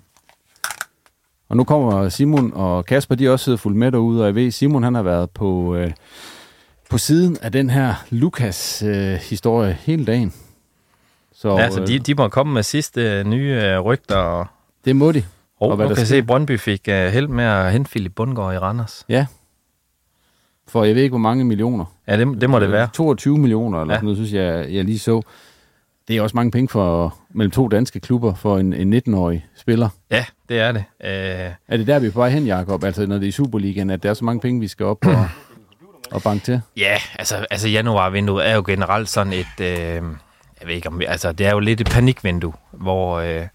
Og 1.50 1.58
nu 1.58 1.64
kommer 1.64 2.10
Simon 2.10 2.52
og 2.56 2.86
Kasper, 2.86 3.16
de 3.16 3.30
også 3.30 3.44
siddet 3.44 3.60
fuldt 3.60 3.78
med 3.78 3.92
derude, 3.92 4.22
og 4.22 4.26
jeg 4.28 4.36
ved, 4.36 4.52
Simon 4.52 4.84
han 4.84 4.96
har 4.96 5.02
været 5.04 5.30
på, 5.30 5.76
øh, 5.76 5.92
på 6.90 6.98
siden 6.98 7.38
af 7.42 7.52
den 7.52 7.70
her 7.70 7.94
Lukas-historie 8.10 9.78
hele 9.82 10.06
dagen. 10.06 10.34
Så 11.34 11.58
Ja, 11.58 11.70
så 11.70 11.82
øh, 11.82 11.88
de, 11.88 12.00
de 12.00 12.14
må 12.14 12.28
komme 12.28 12.54
med 12.54 12.64
sidste 12.64 13.02
øh, 13.02 13.26
nye 13.26 13.62
øh, 13.64 13.80
rygter. 13.80 14.16
Og, 14.16 14.46
det 14.86 14.96
må 14.96 15.12
de. 15.12 15.24
og, 15.60 15.70
Og 15.70 15.76
hvad 15.76 15.86
nu 15.86 15.90
der 15.90 15.96
kan 15.96 16.06
sker. 16.06 16.16
se, 16.16 16.18
at 16.18 16.28
Brøndby 16.28 16.60
fik 16.60 16.82
uh, 16.88 16.94
held 16.94 17.28
med 17.28 17.44
at 17.44 17.72
hente 17.72 17.90
Philip 17.90 18.16
Bundgaard 18.16 18.54
i 18.54 18.58
Randers. 18.58 19.06
Ja. 19.10 19.26
For 20.68 20.84
jeg 20.84 20.96
ved 20.96 21.02
ikke, 21.04 21.12
hvor 21.12 21.18
mange 21.20 21.46
millioner. 21.46 21.86
Ja, 22.08 22.18
det, 22.18 22.42
det 22.42 22.50
må 22.50 22.60
det 22.60 22.72
være. 22.72 22.88
22 22.94 23.38
millioner, 23.38 23.82
eller 23.82 23.94
ja. 23.94 23.98
sådan 23.98 24.06
noget, 24.06 24.18
synes 24.18 24.34
jeg, 24.34 24.74
jeg 24.74 24.86
lige 24.86 25.00
så. 25.00 25.22
Det 26.08 26.18
er 26.18 26.22
også 26.22 26.36
mange 26.36 26.52
penge 26.52 26.70
for 26.70 27.18
mellem 27.30 27.52
to 27.52 27.68
danske 27.68 28.00
klubber 28.00 28.34
for 28.34 28.58
en, 28.58 28.74
en 28.74 28.94
19-årig 29.08 29.46
spiller. 29.56 29.90
Ja, 30.12 30.26
det 30.50 30.60
er 30.60 30.72
det. 30.72 30.84
Uh, 31.00 31.54
Er 31.68 31.78
det 31.78 31.88
der, 31.88 32.00
vi 32.00 32.08
er 32.08 32.12
på 32.12 32.20
vej 32.20 32.30
hen, 32.30 32.46
Jacob? 32.48 32.84
Altså, 32.84 33.06
når 33.06 33.16
det 33.16 33.24
er 33.24 33.28
i 33.28 33.32
Superligaen, 33.32 33.90
at 33.90 34.04
der 34.04 34.10
er 34.10 34.14
så 34.14 34.26
mange 34.26 34.40
penge, 34.40 34.60
vi 34.60 34.68
skal 34.68 34.86
op 34.86 35.06
og, 35.06 35.28
og 36.16 36.22
banke 36.22 36.46
til? 36.46 36.62
Ja, 36.78 36.98
altså, 37.20 37.46
altså 37.52 37.68
januarvinduet 37.68 38.48
er 38.48 38.56
jo 38.56 38.64
generelt 38.68 39.10
sådan 39.10 39.34
et, 39.34 39.60
øh, 39.62 40.02
jeg 40.60 40.68
ved 40.68 40.76
ikke 40.76 40.88
om, 40.90 41.02
altså 41.08 41.32
det 41.32 41.48
er 41.48 41.52
jo 41.52 41.60
lidt 41.60 41.82
et 41.82 41.90
panikvindue, 41.90 42.54
hvor, 42.72 43.20
øh, 43.20 43.48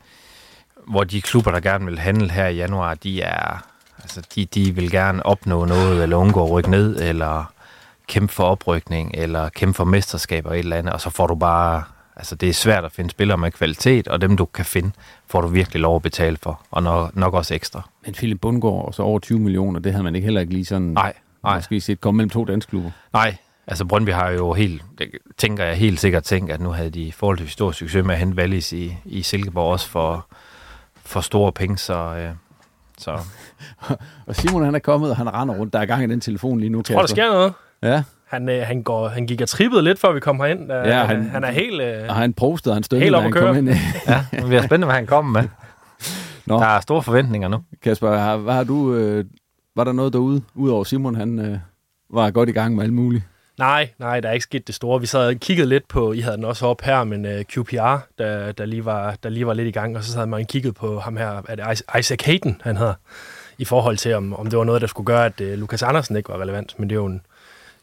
hvor 0.89 1.05
de 1.05 1.21
klubber, 1.23 1.51
der 1.51 1.61
gerne 1.61 1.85
vil 1.87 1.99
handle 1.99 2.31
her 2.31 2.47
i 2.47 2.57
januar, 2.57 2.95
de 2.95 3.23
er, 3.23 3.67
altså 4.03 4.23
de, 4.35 4.45
de 4.45 4.75
vil 4.75 4.91
gerne 4.91 5.27
opnå 5.27 5.65
noget, 5.65 6.03
eller 6.03 6.17
undgå 6.17 6.45
at 6.45 6.51
rykke 6.51 6.71
ned, 6.71 7.01
eller 7.03 7.53
kæmpe 8.09 8.33
for 8.33 8.45
oprykning, 8.45 9.11
eller 9.15 9.49
kæmpe 9.49 9.75
for 9.75 9.85
mesterskaber 9.85 10.51
og 10.51 10.55
et 10.57 10.59
eller 10.59 10.77
andet, 10.77 10.93
og 10.93 11.01
så 11.01 11.11
får 11.11 11.27
du 11.27 11.35
bare, 11.35 11.83
altså 12.23 12.35
det 12.35 12.49
er 12.49 12.53
svært 12.53 12.85
at 12.85 12.93
finde 12.93 13.11
spillere 13.11 13.39
med 13.39 13.51
kvalitet, 13.51 14.09
og 14.09 14.21
dem 14.21 14.37
du 14.37 14.45
kan 14.45 14.65
finde, 14.65 14.91
får 15.27 15.41
du 15.41 15.47
virkelig 15.47 15.81
lov 15.81 15.97
at 15.97 16.03
betale 16.03 16.37
for, 16.43 16.61
og 16.71 16.83
nok, 16.83 17.17
nok 17.17 17.35
også 17.35 17.55
ekstra. 17.55 17.89
Men 18.05 18.15
Philip 18.15 18.41
Bundgaard, 18.41 18.85
og 18.85 18.95
så 18.95 19.03
over 19.03 19.19
20 19.19 19.39
millioner, 19.39 19.81
det 19.81 19.93
havde 19.93 20.05
man 20.05 20.15
ikke 20.15 20.25
heller 20.25 20.41
ikke 20.41 20.53
lige 20.53 20.65
sådan... 20.65 20.89
Nej, 20.89 21.13
nej. 21.45 21.57
Måske 21.57 21.81
set 21.81 22.01
komme 22.01 22.17
mellem 22.17 22.31
to 22.31 22.45
danske 22.45 22.71
klubber. 22.71 22.91
Nej, 23.13 23.37
altså 23.67 23.85
Brøndby 23.85 24.11
har 24.11 24.31
jo 24.31 24.53
helt, 24.53 24.83
det 24.99 25.11
tænker 25.39 25.65
jeg 25.65 25.77
helt 25.77 26.01
sikkert 26.01 26.25
tænkt, 26.25 26.53
at 26.53 26.61
nu 26.61 26.71
havde 26.71 26.91
de 26.91 27.13
forholdsvis 27.13 27.51
stor 27.51 27.73
succes 27.73 28.05
med 28.05 28.15
at 28.15 28.19
hente 28.19 28.39
Wallis 28.39 28.73
i, 28.73 28.97
i 29.05 29.23
Silkeborg 29.23 29.73
også 29.73 29.89
for, 29.89 30.27
for 31.05 31.21
store 31.21 31.53
penge, 31.53 31.79
så... 31.79 31.95
Øh, 31.95 32.31
så. 32.99 33.19
og 34.27 34.37
Simon 34.37 34.65
han 34.65 34.75
er 34.75 34.79
kommet, 34.79 35.11
og 35.11 35.17
han 35.17 35.35
render 35.35 35.55
rundt. 35.55 35.73
Der 35.73 35.79
er 35.79 35.87
gang 35.87 36.05
i 36.05 36.07
den 36.07 36.21
telefon 36.21 36.61
lige 36.61 36.71
nu. 36.71 36.79
Jeg 36.79 36.85
tror, 36.85 37.01
der 37.01 37.07
sker 37.07 37.33
noget. 37.33 37.53
Ja. 37.83 38.03
Han, 38.33 38.49
øh, 38.49 38.67
han, 38.67 38.83
går, 38.83 39.09
han 39.09 39.27
gik 39.27 39.41
og 39.41 39.49
trippede 39.49 39.83
lidt, 39.83 39.99
før 40.01 40.13
vi 40.13 40.21
kom 40.21 40.41
herind. 40.41 40.69
Der, 40.69 40.89
Ja, 40.89 41.05
han, 41.05 41.29
han- 41.31 41.45
er 41.45 41.51
helt... 41.51 41.83
Øh, 41.83 42.03
Og 42.09 42.15
han 42.15 42.33
prostede, 42.33 42.75
han 42.75 42.83
støttede, 42.83 43.05
Helt 43.05 43.15
op 43.17 43.23
han 43.23 43.33
kom 43.33 43.57
ind. 43.57 43.69
ja, 44.09 44.25
det 44.31 44.45
bliver 44.47 44.63
spændende, 44.63 44.87
hvad 44.87 44.95
han 44.95 45.07
kommer 45.07 45.41
med. 45.41 45.49
Nå. 46.47 46.59
Der 46.59 46.67
er 46.67 46.81
store 46.81 47.03
forventninger 47.03 47.49
nu. 47.49 47.63
Kasper, 47.83 48.17
har, 48.17 48.37
hvad 48.37 48.55
har 48.55 48.65
du... 48.65 48.95
Øh, 48.95 49.25
var 49.77 49.85
der 49.85 49.93
noget 49.93 50.13
derude, 50.13 50.43
udover 50.55 50.85
Simon, 50.85 51.15
han 51.15 51.39
øh, 51.39 51.59
var 52.11 52.31
godt 52.31 52.49
i 52.49 52.53
gang 52.53 52.75
med 52.75 52.85
alt 52.85 52.93
muligt? 52.93 53.23
Nej, 53.59 53.89
nej, 53.99 54.21
der 54.21 54.29
er 54.29 54.33
ikke 54.33 54.43
sket 54.43 54.67
det 54.67 54.75
store. 54.75 55.01
Vi 55.01 55.07
sad 55.07 55.27
og 55.27 55.35
kiggede 55.35 55.69
lidt 55.69 55.89
på, 55.89 56.13
I 56.13 56.21
havde 56.21 56.37
den 56.37 56.45
også 56.45 56.67
op 56.67 56.83
her, 56.83 57.05
men 57.05 57.25
uh, 57.25 57.31
QPR, 57.43 57.97
der, 58.19 58.53
der, 58.53 58.65
lige 58.67 58.85
var, 58.85 59.15
der 59.23 59.29
lige 59.29 59.47
var 59.47 59.55
lidt 59.55 59.69
i 59.69 59.71
gang, 59.71 59.97
og 59.97 60.05
så 60.05 60.17
havde 60.17 60.31
man 60.31 60.45
kigget 60.45 60.75
på 60.75 60.99
ham 61.01 61.17
her, 61.17 61.43
er 61.49 61.55
det 61.55 61.65
Is- 61.73 61.99
Isaac 61.99 62.19
Hayden, 62.25 62.61
han 62.65 62.77
hedder, 62.77 62.95
i 63.59 63.65
forhold 63.65 63.97
til, 63.97 64.15
om, 64.15 64.35
om 64.35 64.47
det 64.51 64.59
var 64.59 64.65
noget, 64.65 64.81
der 64.81 64.87
skulle 64.87 65.05
gøre, 65.07 65.27
at 65.27 65.41
uh, 65.41 65.47
Lukas 65.47 65.83
Andersen 65.83 66.17
ikke 66.17 66.29
var 66.29 66.41
relevant, 66.41 66.75
men 66.79 66.91
det 66.91 66.95
er 66.97 67.01
jo 67.01 67.07
en, 67.07 67.21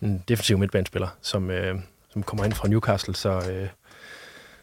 en 0.01 0.23
defensiv 0.27 0.57
midtbanespiller, 0.57 1.07
som, 1.21 1.49
uh, 1.49 1.79
som 2.13 2.23
kommer 2.23 2.45
ind 2.45 2.53
fra 2.53 2.67
Newcastle, 2.67 3.15
så, 3.15 3.37
uh, 3.37 3.67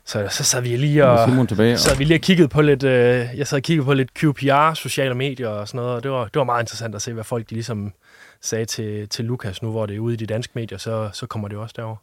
så, 0.04 0.26
så 0.30 0.44
sad 0.44 0.62
vi 0.62 0.76
lige 0.76 1.06
og, 1.06 1.28
Simon 1.28 1.46
tilbage, 1.46 1.74
og- 1.92 1.98
vi 1.98 2.04
lige 2.04 2.16
og 2.16 2.20
kiggede 2.20 2.48
på 2.48 2.62
lidt, 2.62 2.82
uh, 2.82 2.90
jeg 3.38 3.46
sad 3.46 3.58
og 3.58 3.62
kiggede 3.62 3.84
på 3.84 3.94
lidt 3.94 4.10
QPR, 4.18 4.74
sociale 4.74 5.14
medier 5.14 5.48
og 5.48 5.68
sådan 5.68 5.76
noget, 5.78 5.94
og 5.96 6.02
det 6.02 6.10
var, 6.10 6.24
det 6.24 6.34
var 6.36 6.44
meget 6.44 6.62
interessant 6.62 6.94
at 6.94 7.02
se, 7.02 7.12
hvad 7.12 7.24
folk 7.24 7.50
de 7.50 7.54
ligesom 7.54 7.92
sagde 8.42 8.64
til, 8.64 9.08
til 9.08 9.24
Lukas, 9.24 9.62
nu 9.62 9.70
hvor 9.70 9.86
det 9.86 9.96
er 9.96 10.00
ude 10.00 10.14
i 10.14 10.16
de 10.16 10.26
danske 10.26 10.52
medier, 10.54 10.78
så, 10.78 11.10
så 11.12 11.26
kommer 11.26 11.48
det 11.48 11.54
jo 11.56 11.62
også 11.62 11.74
derover. 11.76 11.96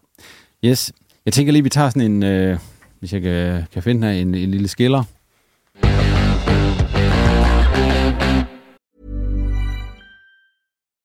Yes. 0.66 0.92
Jeg 1.26 1.34
tænker 1.34 1.54
lige, 1.54 1.64
vi 1.64 1.70
tager 1.70 1.90
sådan 1.90 2.12
en... 2.12 2.24
Øh, 2.24 2.58
hvis 3.00 3.14
jeg 3.14 3.22
kan, 3.22 3.64
kan 3.74 3.84
finde 3.84 4.08
her, 4.08 4.14
en, 4.22 4.36
en 4.36 4.52
lille 4.52 4.68
skiller. 4.68 5.04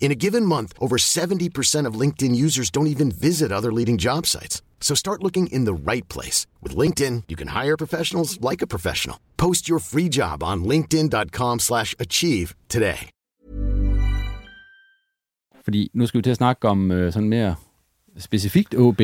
In 0.00 0.10
a 0.10 0.14
given 0.14 0.46
month, 0.46 0.72
over 0.80 0.96
70% 0.96 1.86
of 1.88 2.00
LinkedIn 2.00 2.34
users 2.34 2.70
don't 2.70 2.86
even 2.94 3.10
visit 3.12 3.52
other 3.52 3.70
leading 3.72 3.98
job 3.98 4.26
sites. 4.26 4.62
So 4.80 4.94
start 4.94 5.22
looking 5.22 5.46
in 5.52 5.66
the 5.66 5.74
right 5.92 6.08
place. 6.08 6.46
With 6.62 6.74
LinkedIn, 6.78 7.22
you 7.28 7.36
can 7.36 7.48
hire 7.48 7.76
professionals 7.76 8.40
like 8.50 8.62
a 8.62 8.66
professional. 8.66 9.16
Post 9.36 9.68
your 9.68 9.78
free 9.78 10.08
job 10.08 10.42
on 10.42 10.64
linkedin.com 10.64 11.58
slash 11.58 11.94
achieve 11.98 12.54
today. 12.68 13.08
Fordi 15.64 15.90
nu 15.94 16.06
skal 16.06 16.18
vi 16.18 16.22
til 16.22 16.30
at 16.30 16.36
snakke 16.36 16.68
om 16.68 16.90
øh, 16.92 17.12
sådan 17.12 17.28
mere 17.28 17.54
specifikt 18.18 18.74
OB, 18.78 19.00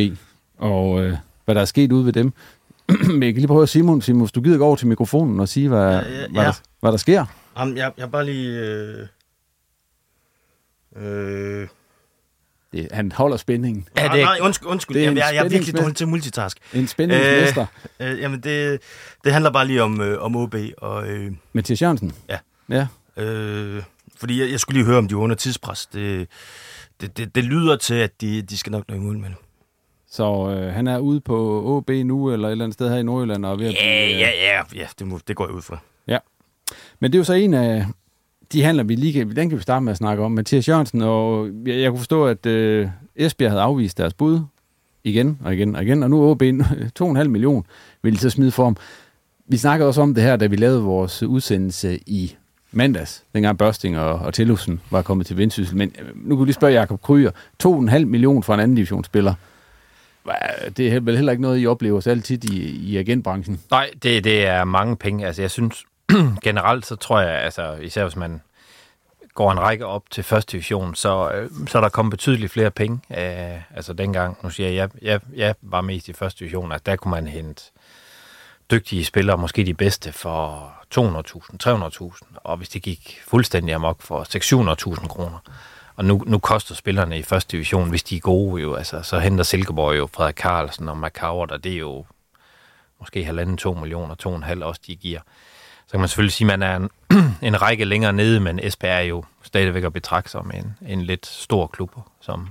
og 0.58 1.04
øh, 1.04 1.16
hvad 1.44 1.54
der 1.54 1.60
er 1.60 1.64
sket 1.64 1.92
ude 1.92 2.04
ved 2.06 2.12
dem. 2.12 2.32
Men 3.12 3.22
jeg 3.22 3.34
kan 3.34 3.40
lige 3.40 3.46
prøve 3.46 3.62
at 3.62 3.68
Simon, 3.68 4.02
Simon, 4.02 4.20
hvis 4.20 4.32
du 4.32 4.40
gider 4.40 4.58
gå 4.58 4.64
over 4.64 4.76
til 4.76 4.86
mikrofonen 4.86 5.40
og 5.40 5.48
sige, 5.48 5.68
hvad, 5.68 5.78
Ja, 5.80 5.96
ja, 5.96 6.02
hvad, 6.02 6.42
ja. 6.42 6.46
der, 6.46 6.52
hvad 6.80 6.90
der 6.92 6.98
sker. 6.98 7.24
Jamen, 7.58 7.76
jeg, 7.76 7.92
jeg 7.98 8.10
bare 8.10 8.24
lige... 8.24 8.58
Øh, 8.60 9.06
øh, 11.00 11.68
Det, 12.72 12.88
han 12.92 13.12
holder 13.12 13.36
spændingen. 13.36 13.88
Ja, 13.98 14.02
det, 14.02 14.20
nej, 14.24 14.38
undskyld, 14.42 14.68
undskyld. 14.68 14.94
Det 14.94 15.00
er 15.00 15.04
Jamen, 15.04 15.18
en 15.18 15.22
jeg, 15.22 15.34
jeg 15.34 15.44
er 15.44 15.48
virkelig 15.48 15.76
dårlig 15.76 15.96
til 15.96 16.08
multitask. 16.08 16.58
En 16.74 16.86
spændingsmester. 16.86 17.66
Øh, 18.00 18.12
øh, 18.12 18.20
jamen, 18.20 18.40
det, 18.40 18.80
det 19.24 19.32
handler 19.32 19.50
bare 19.50 19.66
lige 19.66 19.82
om, 19.82 20.00
øh, 20.00 20.22
om 20.22 20.36
OB. 20.36 20.54
Og, 20.78 21.08
øh, 21.08 21.32
Mathias 21.52 21.82
Jørgensen? 21.82 22.12
Ja. 22.28 22.38
Ja. 22.68 22.86
Øh, 23.22 23.82
fordi 24.16 24.40
jeg, 24.40 24.50
jeg 24.50 24.60
skulle 24.60 24.78
lige 24.78 24.86
høre, 24.86 24.98
om 24.98 25.08
de 25.08 25.14
var 25.16 25.20
under 25.22 25.36
tidspres. 25.36 25.86
Det, 25.86 26.28
det, 27.00 27.16
det, 27.16 27.34
det 27.34 27.44
lyder 27.44 27.76
til, 27.76 27.94
at 27.94 28.20
de, 28.20 28.42
de 28.42 28.58
skal 28.58 28.72
nok 28.72 28.84
nå 28.88 28.94
i 28.94 28.98
mål 28.98 29.18
med 29.18 29.28
det. 29.28 29.36
Så 30.10 30.24
øh, 30.50 30.74
han 30.74 30.86
er 30.86 30.98
ude 30.98 31.20
på 31.20 31.62
OB 31.76 31.90
nu, 31.90 32.32
eller 32.32 32.48
et 32.48 32.52
eller 32.52 32.64
andet 32.64 32.74
sted 32.74 32.90
her 32.90 32.96
i 32.96 33.02
Nordjylland, 33.02 33.46
og 33.46 33.52
er 33.52 33.56
ved 33.56 33.66
at 33.66 33.74
Ja, 33.74 33.78
blive, 33.80 34.14
øh, 34.14 34.20
ja, 34.20 34.30
ja, 34.30 34.62
ja 34.74 34.86
det, 34.98 35.06
må, 35.06 35.20
det 35.28 35.36
går 35.36 35.46
jeg 35.46 35.54
ud 35.54 35.62
fra. 35.62 35.78
Ja. 36.08 36.18
Men 37.00 37.12
det 37.12 37.16
er 37.18 37.20
jo 37.20 37.24
så 37.24 37.32
en 37.32 37.54
af 37.54 37.86
de 38.52 38.62
handler, 38.62 38.84
vi 38.84 38.94
lige 38.94 39.12
kan, 39.12 39.36
den 39.36 39.48
kan 39.48 39.58
vi 39.58 39.62
starte 39.62 39.84
med 39.84 39.90
at 39.90 39.96
snakke 39.96 40.22
om. 40.22 40.32
Mathias 40.32 40.68
Jørgensen, 40.68 41.02
og 41.02 41.48
jeg, 41.66 41.80
jeg 41.80 41.90
kunne 41.90 41.98
forstå, 41.98 42.26
at 42.26 42.46
øh, 42.46 42.88
Esbjerg 43.16 43.50
havde 43.50 43.62
afvist 43.62 43.98
deres 43.98 44.14
bud 44.14 44.40
igen 45.04 45.38
og 45.44 45.54
igen 45.54 45.76
og 45.76 45.82
igen, 45.82 46.02
og 46.02 46.10
nu 46.10 46.22
er 46.22 46.30
OB 46.30 46.42
2,5 47.22 47.28
million 47.36 47.66
vil 48.02 48.12
de 48.12 48.18
så 48.18 48.30
smide 48.30 48.50
for 48.50 48.64
ham. 48.64 48.76
Vi 49.48 49.56
snakkede 49.56 49.88
også 49.88 50.02
om 50.02 50.14
det 50.14 50.22
her, 50.22 50.36
da 50.36 50.46
vi 50.46 50.56
lavede 50.56 50.82
vores 50.82 51.22
udsendelse 51.22 51.98
i 52.06 52.36
mandags, 52.72 53.24
dengang 53.34 53.58
Børsting 53.58 53.98
og, 53.98 54.12
og 54.14 54.34
Tillusen 54.34 54.80
var 54.90 55.02
kommet 55.02 55.26
til 55.26 55.36
Vendsyssel. 55.36 55.76
Men 55.76 55.92
øh, 56.00 56.06
nu 56.14 56.36
kunne 56.36 56.44
vi 56.44 56.48
lige 56.48 56.54
spørge 56.54 56.72
Jakob 56.72 57.02
Kryger. 57.02 57.30
2,5 57.64 58.04
million 58.04 58.42
for 58.42 58.54
en 58.54 58.60
anden 58.60 58.74
divisionsspiller. 58.76 59.34
Det 60.76 60.92
er 60.92 61.00
vel 61.00 61.16
heller 61.16 61.32
ikke 61.32 61.42
noget, 61.42 61.62
I 61.62 61.66
oplever 61.66 62.00
så 62.00 62.10
altid 62.10 62.44
i, 62.44 62.56
i 62.60 62.96
agentbranchen. 62.96 63.60
Nej, 63.70 63.90
det, 64.02 64.24
det 64.24 64.46
er 64.46 64.64
mange 64.64 64.96
penge. 64.96 65.26
Altså, 65.26 65.42
jeg 65.42 65.50
synes 65.50 65.84
generelt, 66.44 66.86
så 66.86 66.96
tror 66.96 67.20
jeg, 67.20 67.42
altså, 67.42 67.74
især 67.74 68.02
hvis 68.02 68.16
man 68.16 68.40
går 69.34 69.52
en 69.52 69.60
række 69.60 69.86
op 69.86 70.02
til 70.10 70.24
første 70.24 70.52
division, 70.52 70.94
så, 70.94 71.30
øh, 71.30 71.50
så 71.66 71.78
er 71.78 71.82
der 71.82 71.88
kommet 71.88 72.10
betydeligt 72.10 72.52
flere 72.52 72.70
penge. 72.70 73.00
Øh, 73.10 73.76
altså 73.76 73.92
dengang, 73.92 74.38
nu 74.42 74.50
siger 74.50 74.68
jeg, 74.68 74.76
jeg, 74.76 75.02
jeg, 75.02 75.20
jeg 75.34 75.54
var 75.62 75.80
mest 75.80 76.08
i 76.08 76.12
første 76.12 76.38
division, 76.38 76.72
altså 76.72 76.82
der 76.86 76.96
kunne 76.96 77.10
man 77.10 77.26
hente 77.26 77.62
dygtige 78.70 79.04
spillere, 79.04 79.38
måske 79.38 79.64
de 79.64 79.74
bedste, 79.74 80.12
for 80.12 80.72
200.000, 80.94 81.56
300.000, 81.62 82.36
og 82.44 82.56
hvis 82.56 82.68
det 82.68 82.82
gik 82.82 83.20
fuldstændig 83.26 83.74
amok 83.74 84.02
for 84.02 84.22
600-700.000 85.00 85.08
kroner. 85.08 85.38
Og 85.96 86.04
nu, 86.04 86.22
nu 86.26 86.38
koster 86.38 86.74
spillerne 86.74 87.18
i 87.18 87.22
første 87.22 87.52
division, 87.52 87.90
hvis 87.90 88.02
de 88.02 88.16
er 88.16 88.20
gode 88.20 88.62
jo, 88.62 88.74
altså, 88.74 89.02
så 89.02 89.18
henter 89.18 89.44
Silkeborg 89.44 89.96
jo 89.96 90.08
Frederik 90.12 90.36
Carlsen 90.36 90.88
og 90.88 90.98
McCower, 90.98 91.46
og 91.46 91.64
det 91.64 91.72
er 91.72 91.78
jo 91.78 92.04
måske 93.00 93.24
halvanden, 93.24 93.56
to 93.56 93.74
millioner, 93.74 94.14
to 94.14 94.30
og 94.30 94.36
en 94.36 94.42
halv 94.42 94.64
også, 94.64 94.80
de 94.86 94.96
giver. 94.96 95.20
Så 95.86 95.90
kan 95.90 96.00
man 96.00 96.08
selvfølgelig 96.08 96.32
sige, 96.32 96.52
at 96.52 96.58
man 96.58 96.62
er 96.62 96.76
en, 96.76 96.90
en 97.48 97.62
række 97.62 97.84
længere 97.84 98.12
nede, 98.12 98.40
men 98.40 98.60
Esbjerg 98.62 98.98
er 98.98 99.08
jo 99.08 99.24
stadigvæk 99.42 99.84
at 99.84 99.92
betragte 99.92 100.30
som 100.30 100.50
en, 100.54 100.76
en 100.88 101.02
lidt 101.02 101.26
stor 101.26 101.66
klub, 101.66 101.96
som 102.20 102.48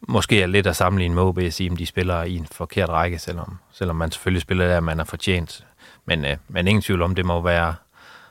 måske 0.00 0.42
er 0.42 0.46
lidt 0.46 0.66
at 0.66 0.76
sammenligne 0.76 1.14
med 1.14 1.22
OB 1.22 1.38
at 1.38 1.54
sige, 1.54 1.72
at 1.72 1.78
de 1.78 1.86
spiller 1.86 2.22
i 2.22 2.36
en 2.36 2.46
forkert 2.46 2.88
række, 2.88 3.18
selvom, 3.18 3.58
selvom 3.72 3.96
man 3.96 4.10
selvfølgelig 4.10 4.42
spiller 4.42 4.68
der, 4.68 4.80
man 4.80 5.00
er 5.00 5.04
fortjent. 5.04 5.66
Men, 6.04 6.24
øh, 6.24 6.36
men 6.48 6.68
ingen 6.68 6.82
tvivl 6.82 7.02
om, 7.02 7.14
det 7.14 7.26
må 7.26 7.40
være, 7.40 7.74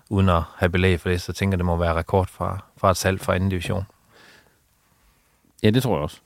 uden 0.10 0.30
at 0.30 0.42
have 0.56 0.70
belæg 0.70 1.00
for 1.00 1.10
det, 1.10 1.22
så 1.22 1.34
tænker 1.34 1.54
jeg, 1.54 1.60
det 1.60 1.66
må 1.66 1.76
være 1.78 1.94
rekord 1.94 2.28
fra, 2.28 2.60
fra 2.78 2.92
et 2.92 2.98
salg 2.98 3.22
fra 3.22 3.36
anden 3.36 3.50
division. 3.50 3.86
Ja, 5.64 5.70
det 5.70 5.84
tror 5.84 5.96
jeg 5.96 6.04
også. 6.04 6.18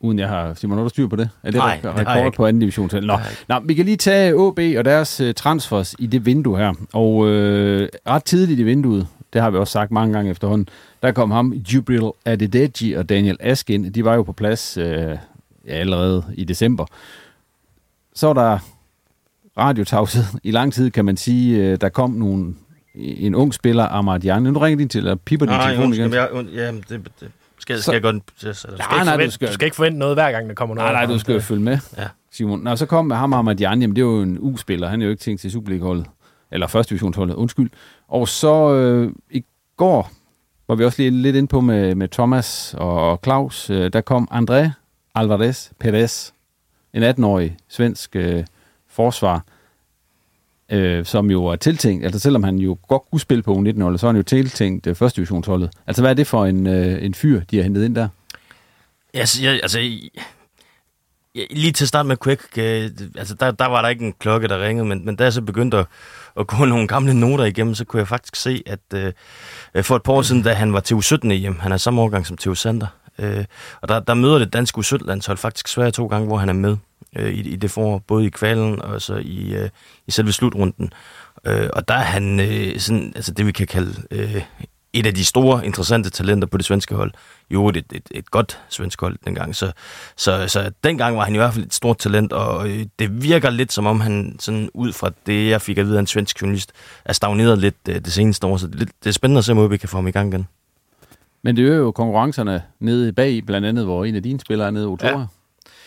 Uden 0.00 0.18
jeg 0.18 0.28
har... 0.28 0.54
Simon, 0.54 0.76
har 0.78 0.82
du 0.84 0.88
styr 0.88 1.06
på 1.06 1.16
det? 1.16 1.30
Er 1.42 1.50
det 1.50 1.58
Nej, 1.58 1.80
re- 1.82 1.86
det 1.88 1.92
har 1.92 1.98
jeg 1.98 2.06
rekord 2.08 2.26
ikke. 2.26 2.36
på 2.36 2.46
anden 2.46 2.60
division? 2.60 2.90
Nå, 3.02 3.18
Nå, 3.48 3.60
vi 3.64 3.74
kan 3.74 3.84
lige 3.84 3.96
tage 3.96 4.34
OB 4.34 4.58
og 4.78 4.84
deres 4.84 5.20
uh, 5.20 5.32
transfers 5.36 5.94
i 5.98 6.06
det 6.06 6.26
vindue 6.26 6.58
her. 6.58 6.72
Og 6.92 7.28
øh, 7.28 7.88
ret 8.08 8.24
tidligt 8.24 8.60
i 8.60 8.62
vinduet, 8.62 9.06
det 9.32 9.40
har 9.42 9.50
vi 9.50 9.56
også 9.56 9.72
sagt 9.72 9.90
mange 9.90 10.12
gange 10.14 10.30
efterhånden, 10.30 10.68
der 11.02 11.12
kom 11.12 11.30
ham 11.30 11.52
Jubril 11.52 12.10
Adedeji 12.24 12.92
og 12.92 13.08
Daniel 13.08 13.36
Ask 13.40 13.70
ind. 13.70 13.92
De 13.92 14.04
var 14.04 14.14
jo 14.14 14.22
på 14.22 14.32
plads 14.32 14.76
øh, 14.76 14.86
ja, 14.86 15.16
allerede 15.66 16.24
i 16.34 16.44
december. 16.44 16.86
Så 18.14 18.26
var 18.26 18.34
der 18.34 18.58
radiotavshed 19.58 20.24
i 20.42 20.50
lang 20.50 20.72
tid, 20.72 20.90
kan 20.90 21.04
man 21.04 21.16
sige. 21.16 21.64
Øh, 21.64 21.78
Der 21.80 21.88
kom 21.88 22.10
nogle, 22.10 22.54
en 22.94 23.34
ung 23.34 23.54
spiller, 23.54 23.84
Ahmad 23.84 24.20
Jan. 24.20 24.42
Nu 24.42 24.58
ringer 24.58 24.78
din 24.78 24.88
til, 24.88 24.98
eller 24.98 25.14
piper 25.14 25.46
din 25.46 25.54
telefon 25.66 25.92
igen. 25.94 26.12
jeg, 26.12 26.28
und, 26.32 26.48
jamen, 26.48 26.84
det, 26.88 27.00
det, 27.20 27.28
skal, 27.68 27.76
Så- 27.76 27.82
skal 27.82 27.92
jeg 27.92 28.02
godt... 28.02 28.22
Så, 28.36 28.52
så, 28.52 28.68
Du 28.68 28.76
skal, 28.76 28.86
nej, 28.96 29.04
du 29.04 29.10
forvente, 29.10 29.30
skal- 29.34 29.48
du 29.48 29.52
skal 29.52 29.64
ikke 29.64 29.76
forvente 29.76 29.98
noget 29.98 30.16
hver 30.16 30.32
gang, 30.32 30.48
der 30.48 30.54
kommer 30.54 30.74
noget. 30.74 30.92
Nej, 30.92 31.04
nej, 31.06 31.12
du 31.14 31.18
skal 31.18 31.34
jo 31.34 31.40
følge 31.40 31.62
med, 31.62 31.78
Ja. 31.96 32.06
Simon. 32.32 32.60
Nå, 32.60 32.76
så 32.76 32.86
kom 32.86 33.04
med 33.06 33.16
ham 33.16 33.32
Ahmad 33.32 33.56
Jan, 33.56 33.80
jamen 33.80 33.96
det 33.96 34.02
er 34.02 34.06
jo 34.06 34.22
en 34.22 34.38
U-spiller. 34.40 34.88
Han 34.88 35.00
er 35.00 35.04
jo 35.06 35.10
ikke 35.10 35.20
tænkt 35.20 35.40
til 35.40 35.50
Superliga-holdet. 35.52 36.06
Eller 36.52 36.66
første 36.66 36.90
divisionsholdet, 36.90 37.34
undskyld. 37.34 37.70
Og 38.08 38.28
så 38.28 38.74
øh, 38.74 39.12
i 39.30 39.44
går 39.76 40.10
var 40.68 40.74
vi 40.74 40.84
også 40.84 41.02
lige 41.02 41.10
lidt 41.10 41.36
inde 41.36 41.48
på 41.48 41.60
med, 41.60 41.94
med 41.94 42.08
Thomas 42.08 42.74
og, 42.78 43.10
og 43.10 43.20
Claus. 43.24 43.70
Øh, 43.70 43.92
der 43.92 44.00
kom 44.00 44.28
André 44.32 44.70
Alvarez 45.14 45.70
Perez, 45.80 46.30
en 46.94 47.02
18-årig 47.02 47.56
svensk 47.68 48.16
øh, 48.16 48.44
forsvar 48.90 49.44
øh, 50.72 51.04
som 51.04 51.30
jo 51.30 51.46
er 51.46 51.56
tiltænkt, 51.56 52.04
altså 52.04 52.20
selvom 52.20 52.42
han 52.42 52.56
jo 52.56 52.78
godt 52.88 53.02
kunne 53.10 53.20
spille 53.20 53.42
på 53.42 53.54
U19-holdet, 53.54 54.00
så 54.00 54.06
er 54.06 54.08
han 54.08 54.16
jo 54.16 54.22
tiltænkt 54.22 54.86
øh, 54.86 54.94
første 54.94 55.16
divisionsholdet. 55.16 55.70
Altså 55.86 56.02
hvad 56.02 56.10
er 56.10 56.14
det 56.14 56.26
for 56.26 56.46
en, 56.46 56.66
øh, 56.66 57.04
en 57.04 57.14
fyr, 57.14 57.40
de 57.50 57.56
har 57.56 57.62
hentet 57.62 57.84
ind 57.84 57.94
der? 57.94 58.08
Jeg, 59.14 59.26
jeg, 59.42 59.60
altså, 59.62 59.78
jeg, 59.78 61.46
lige 61.50 61.72
til 61.72 61.88
start 61.88 62.06
med 62.06 62.16
Quick, 62.24 62.42
øh, 62.58 62.90
altså 63.16 63.34
der, 63.34 63.50
der 63.50 63.66
var 63.66 63.82
der 63.82 63.88
ikke 63.88 64.06
en 64.06 64.14
klokke, 64.18 64.48
der 64.48 64.62
ringede, 64.66 64.88
men, 64.88 65.04
men 65.04 65.16
da 65.16 65.24
jeg 65.24 65.32
så 65.32 65.42
begyndte 65.42 65.76
at, 65.76 65.86
at 66.40 66.46
gå 66.46 66.64
nogle 66.64 66.88
gamle 66.88 67.14
noter 67.14 67.44
igennem, 67.44 67.74
så 67.74 67.84
kunne 67.84 68.00
jeg 68.00 68.08
faktisk 68.08 68.36
se, 68.36 68.62
at 68.66 68.80
øh, 68.94 69.12
for 69.84 69.96
et 69.96 70.02
par 70.02 70.12
år 70.12 70.22
siden, 70.22 70.42
da 70.42 70.52
han 70.52 70.72
var 70.72 70.80
til 70.80 70.94
U17 70.94 71.32
hjem, 71.32 71.58
han 71.58 71.72
er 71.72 71.76
samme 71.76 72.00
årgang 72.00 72.26
som 72.26 72.36
Theo 72.36 72.54
Sander, 72.54 72.86
øh, 73.18 73.44
og 73.80 73.88
der, 73.88 74.00
der 74.00 74.14
møder 74.14 74.38
det 74.38 74.52
danske 74.52 74.78
U17-landshold 74.78 75.38
faktisk 75.38 75.68
svært 75.68 75.92
to 75.92 76.06
gange, 76.06 76.26
hvor 76.26 76.36
han 76.36 76.48
er 76.48 76.52
med 76.52 76.76
øh, 77.16 77.34
i, 77.34 77.40
i 77.40 77.56
det 77.56 77.70
forår, 77.70 77.98
både 77.98 78.26
i 78.26 78.30
kvalen 78.30 78.82
og 78.82 79.02
så 79.02 79.16
i, 79.16 79.54
øh, 79.54 79.68
i 80.06 80.10
selve 80.10 80.32
slutrunden. 80.32 80.92
Øh, 81.44 81.68
og 81.72 81.88
der 81.88 81.94
er 81.94 82.04
han 82.04 82.40
øh, 82.40 82.78
sådan, 82.78 83.12
altså 83.16 83.32
det, 83.32 83.46
vi 83.46 83.52
kan 83.52 83.66
kalde 83.66 84.02
øh, 84.10 84.42
et 84.92 85.06
af 85.06 85.14
de 85.14 85.24
store, 85.24 85.66
interessante 85.66 86.10
talenter 86.10 86.48
på 86.48 86.56
det 86.56 86.64
svenske 86.66 86.94
hold. 86.94 87.12
Jo, 87.50 87.68
et, 87.68 87.76
et, 87.76 88.08
et 88.10 88.30
godt 88.30 88.60
svensk 88.68 89.00
hold 89.00 89.18
dengang. 89.24 89.56
Så, 89.56 89.72
så, 90.16 90.48
så 90.48 90.70
dengang 90.84 91.16
var 91.16 91.24
han 91.24 91.34
i 91.34 91.36
hvert 91.36 91.54
fald 91.54 91.66
et 91.66 91.74
stort 91.74 91.98
talent, 91.98 92.32
og 92.32 92.68
øh, 92.68 92.86
det 92.98 93.22
virker 93.22 93.50
lidt 93.50 93.72
som 93.72 93.86
om 93.86 94.00
han, 94.00 94.36
sådan 94.38 94.70
ud 94.74 94.92
fra 94.92 95.10
det, 95.26 95.50
jeg 95.50 95.62
fik 95.62 95.78
at 95.78 95.86
vide 95.86 95.96
af 95.96 96.00
en 96.00 96.06
svensk 96.06 96.42
journalist, 96.42 96.72
er 97.04 97.12
stagneret 97.12 97.58
lidt 97.58 97.76
øh, 97.88 97.94
det 97.94 98.12
seneste 98.12 98.46
år. 98.46 98.56
Så 98.56 98.66
det, 98.66 98.88
det 99.04 99.08
er 99.08 99.12
spændende 99.12 99.38
at 99.38 99.44
se, 99.44 99.52
om 99.52 99.70
vi 99.70 99.76
kan 99.76 99.88
få 99.88 99.96
ham 99.96 100.06
i 100.06 100.10
gang 100.10 100.32
igen. 100.32 100.46
Men 101.42 101.56
det 101.56 101.68
er 101.68 101.74
jo 101.74 101.90
konkurrencerne 101.90 102.62
nede 102.80 103.12
bag, 103.12 103.46
blandt 103.46 103.66
andet, 103.66 103.84
hvor 103.84 104.04
en 104.04 104.14
af 104.14 104.22
dine 104.22 104.40
spillere 104.40 104.66
er 104.66 104.70
nede 104.70 104.84
i 104.84 104.86
Otora. 104.86 105.18
Ja. 105.18 105.26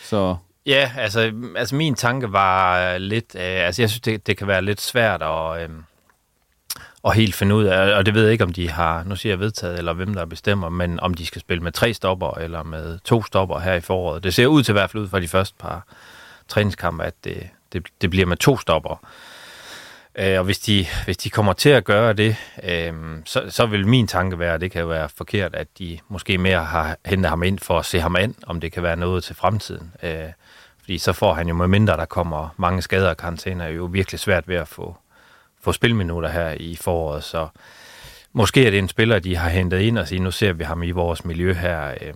Så 0.04 0.36
Ja, 0.66 0.92
altså, 0.96 1.32
altså 1.56 1.74
min 1.74 1.94
tanke 1.94 2.32
var 2.32 2.80
øh, 2.94 3.00
lidt, 3.00 3.34
øh, 3.34 3.66
altså 3.66 3.82
jeg 3.82 3.90
synes, 3.90 4.00
det, 4.00 4.26
det 4.26 4.36
kan 4.36 4.46
være 4.46 4.62
lidt 4.62 4.80
svært 4.80 5.22
at, 5.22 5.62
øh, 5.62 5.68
at 7.04 7.14
helt 7.14 7.34
finde 7.34 7.54
ud 7.54 7.64
af, 7.64 7.96
og 7.96 8.06
det 8.06 8.14
ved 8.14 8.22
jeg 8.22 8.32
ikke, 8.32 8.44
om 8.44 8.52
de 8.52 8.70
har, 8.70 9.04
nu 9.04 9.16
siger 9.16 9.32
jeg 9.32 9.40
vedtaget, 9.40 9.78
eller 9.78 9.92
hvem 9.92 10.14
der 10.14 10.24
bestemmer, 10.24 10.68
men 10.68 11.00
om 11.00 11.14
de 11.14 11.26
skal 11.26 11.40
spille 11.40 11.62
med 11.62 11.72
tre 11.72 11.94
stopper, 11.94 12.38
eller 12.38 12.62
med 12.62 12.98
to 13.04 13.22
stopper 13.22 13.58
her 13.58 13.74
i 13.74 13.80
foråret. 13.80 14.24
Det 14.24 14.34
ser 14.34 14.46
ud 14.46 14.62
til 14.62 14.72
i 14.72 14.78
hvert 14.78 14.90
fald 14.90 15.02
ud 15.02 15.08
fra 15.08 15.20
de 15.20 15.28
første 15.28 15.54
par 15.58 15.86
træningskampe, 16.48 17.04
at 17.04 17.14
det, 17.24 17.48
det, 17.72 17.86
det 18.00 18.10
bliver 18.10 18.26
med 18.26 18.36
to 18.36 18.58
stopper. 18.58 19.06
Øh, 20.14 20.38
og 20.38 20.44
hvis 20.44 20.58
de, 20.58 20.86
hvis 21.04 21.16
de 21.16 21.30
kommer 21.30 21.52
til 21.52 21.68
at 21.68 21.84
gøre 21.84 22.12
det, 22.12 22.36
øh, 22.62 22.92
så, 23.24 23.44
så 23.48 23.66
vil 23.66 23.88
min 23.88 24.06
tanke 24.06 24.38
være, 24.38 24.54
at 24.54 24.60
det 24.60 24.70
kan 24.70 24.88
være 24.88 25.08
forkert, 25.08 25.54
at 25.54 25.68
de 25.78 25.98
måske 26.08 26.38
mere 26.38 26.64
har 26.64 26.96
hentet 27.06 27.30
ham 27.30 27.42
ind 27.42 27.58
for 27.58 27.78
at 27.78 27.84
se 27.84 28.00
ham 28.00 28.16
ind, 28.20 28.34
om 28.46 28.60
det 28.60 28.72
kan 28.72 28.82
være 28.82 28.96
noget 28.96 29.24
til 29.24 29.36
fremtiden. 29.36 29.92
Øh, 30.02 30.28
fordi 30.82 30.98
så 30.98 31.12
får 31.12 31.34
han 31.34 31.48
jo 31.48 31.54
med 31.54 31.68
mindre, 31.68 31.96
der 31.96 32.04
kommer 32.04 32.48
mange 32.56 32.82
skader 32.82 33.08
og 33.08 33.16
karantæner, 33.16 33.66
jo 33.66 33.84
virkelig 33.84 34.20
svært 34.20 34.48
ved 34.48 34.56
at 34.56 34.68
få, 34.68 34.96
få 35.60 35.72
spilminutter 35.72 36.28
her 36.28 36.50
i 36.50 36.76
foråret. 36.76 37.24
Så 37.24 37.48
måske 38.32 38.66
er 38.66 38.70
det 38.70 38.78
en 38.78 38.88
spiller, 38.88 39.18
de 39.18 39.36
har 39.36 39.48
hentet 39.48 39.80
ind 39.80 39.98
og 39.98 40.08
sige, 40.08 40.20
nu 40.20 40.30
ser 40.30 40.52
vi 40.52 40.64
ham 40.64 40.82
i 40.82 40.90
vores 40.90 41.24
miljø 41.24 41.52
her 41.52 41.94
øh, 42.00 42.14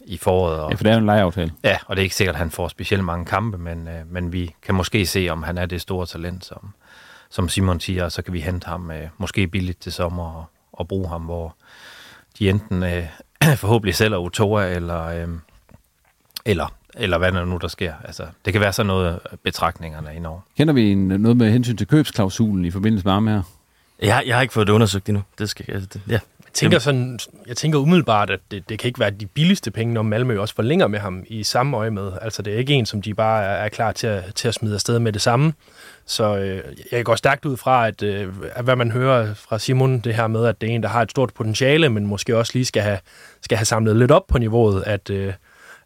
i 0.00 0.16
foråret. 0.16 0.60
Og, 0.60 0.70
ja, 0.70 0.74
for 0.76 0.84
det 0.84 0.90
er 0.90 0.94
jo 0.94 1.00
en 1.00 1.06
lejeaftale. 1.06 1.52
Ja, 1.64 1.78
og 1.86 1.96
det 1.96 2.02
er 2.02 2.04
ikke 2.04 2.14
sikkert, 2.14 2.34
at 2.34 2.38
han 2.38 2.50
får 2.50 2.68
specielt 2.68 3.04
mange 3.04 3.24
kampe, 3.24 3.58
men, 3.58 3.88
øh, 3.88 4.12
men 4.12 4.32
vi 4.32 4.54
kan 4.62 4.74
måske 4.74 5.06
se, 5.06 5.28
om 5.28 5.42
han 5.42 5.58
er 5.58 5.66
det 5.66 5.80
store 5.80 6.06
talent, 6.06 6.44
som, 6.44 6.74
som 7.30 7.48
Simon 7.48 7.80
siger, 7.80 8.04
og 8.04 8.12
så 8.12 8.22
kan 8.22 8.32
vi 8.32 8.40
hente 8.40 8.66
ham 8.66 8.90
øh, 8.90 9.08
måske 9.18 9.46
billigt 9.46 9.80
til 9.80 9.92
sommer 9.92 10.32
og, 10.32 10.44
og 10.72 10.88
bruge 10.88 11.08
ham, 11.08 11.22
hvor 11.22 11.56
de 12.38 12.50
enten 12.50 12.82
øh, 12.82 13.06
forhåbentlig 13.62 13.94
sælger 13.94 14.18
Utoa, 14.18 14.66
eller, 14.66 15.04
øh, 15.04 15.28
eller 16.44 16.77
eller 16.94 17.18
hvad 17.18 17.32
der 17.32 17.44
nu 17.44 17.56
der 17.56 17.68
sker. 17.68 17.92
Altså, 18.04 18.26
det 18.44 18.52
kan 18.52 18.62
være 18.62 18.72
sådan 18.72 18.86
noget 18.86 19.18
betragtningerne 19.42 20.14
i 20.16 20.18
Norge. 20.18 20.40
Kender 20.56 20.74
vi 20.74 20.92
en, 20.92 21.08
noget 21.08 21.36
med 21.36 21.50
hensyn 21.50 21.76
til 21.76 21.86
købsklausulen 21.86 22.64
i 22.64 22.70
forbindelse 22.70 23.04
med 23.04 23.12
ham 23.12 23.26
her? 23.26 23.42
Jeg, 24.02 24.22
jeg 24.26 24.34
har 24.36 24.42
ikke 24.42 24.54
fået 24.54 24.66
det 24.66 24.72
undersøgt 24.72 25.08
endnu. 25.08 25.22
Det 25.38 25.50
skal, 25.50 25.64
altså, 25.68 25.88
det, 25.92 26.00
ja. 26.08 26.12
Jeg 26.44 26.52
tænker, 26.52 26.78
sådan, 26.78 27.18
jeg 27.46 27.56
tænker 27.56 27.78
umiddelbart, 27.78 28.30
at 28.30 28.40
det, 28.50 28.68
det 28.68 28.78
kan 28.78 28.88
ikke 28.88 29.00
være 29.00 29.10
de 29.10 29.26
billigste 29.26 29.70
penge, 29.70 29.94
når 29.94 30.02
Malmø 30.02 30.40
også 30.40 30.54
forlænger 30.54 30.86
med 30.86 30.98
ham 30.98 31.24
i 31.26 31.42
samme 31.42 31.76
øje 31.76 31.90
med. 31.90 32.12
Altså 32.22 32.42
det 32.42 32.54
er 32.54 32.58
ikke 32.58 32.72
en, 32.72 32.86
som 32.86 33.02
de 33.02 33.14
bare 33.14 33.44
er, 33.44 33.64
er 33.64 33.68
klar 33.68 33.92
til 33.92 34.06
at, 34.06 34.24
til 34.34 34.48
at 34.48 34.54
smide 34.54 34.74
afsted 34.74 34.98
med 34.98 35.12
det 35.12 35.22
samme. 35.22 35.52
Så 36.06 36.36
øh, 36.36 36.62
jeg 36.92 37.04
går 37.04 37.14
stærkt 37.14 37.44
ud 37.44 37.56
fra, 37.56 37.88
at, 37.88 38.02
øh, 38.02 38.34
at 38.52 38.64
hvad 38.64 38.76
man 38.76 38.90
hører 38.90 39.34
fra 39.34 39.58
Simon, 39.58 39.98
det 39.98 40.14
her 40.14 40.26
med, 40.26 40.46
at 40.46 40.60
det 40.60 40.70
er 40.70 40.74
en, 40.74 40.82
der 40.82 40.88
har 40.88 41.02
et 41.02 41.10
stort 41.10 41.34
potentiale, 41.34 41.88
men 41.88 42.06
måske 42.06 42.36
også 42.36 42.52
lige 42.54 42.64
skal 42.64 42.82
have, 42.82 42.98
skal 43.42 43.58
have 43.58 43.64
samlet 43.64 43.96
lidt 43.96 44.10
op 44.10 44.26
på 44.26 44.38
niveauet, 44.38 44.82
at, 44.86 45.10
øh, 45.10 45.32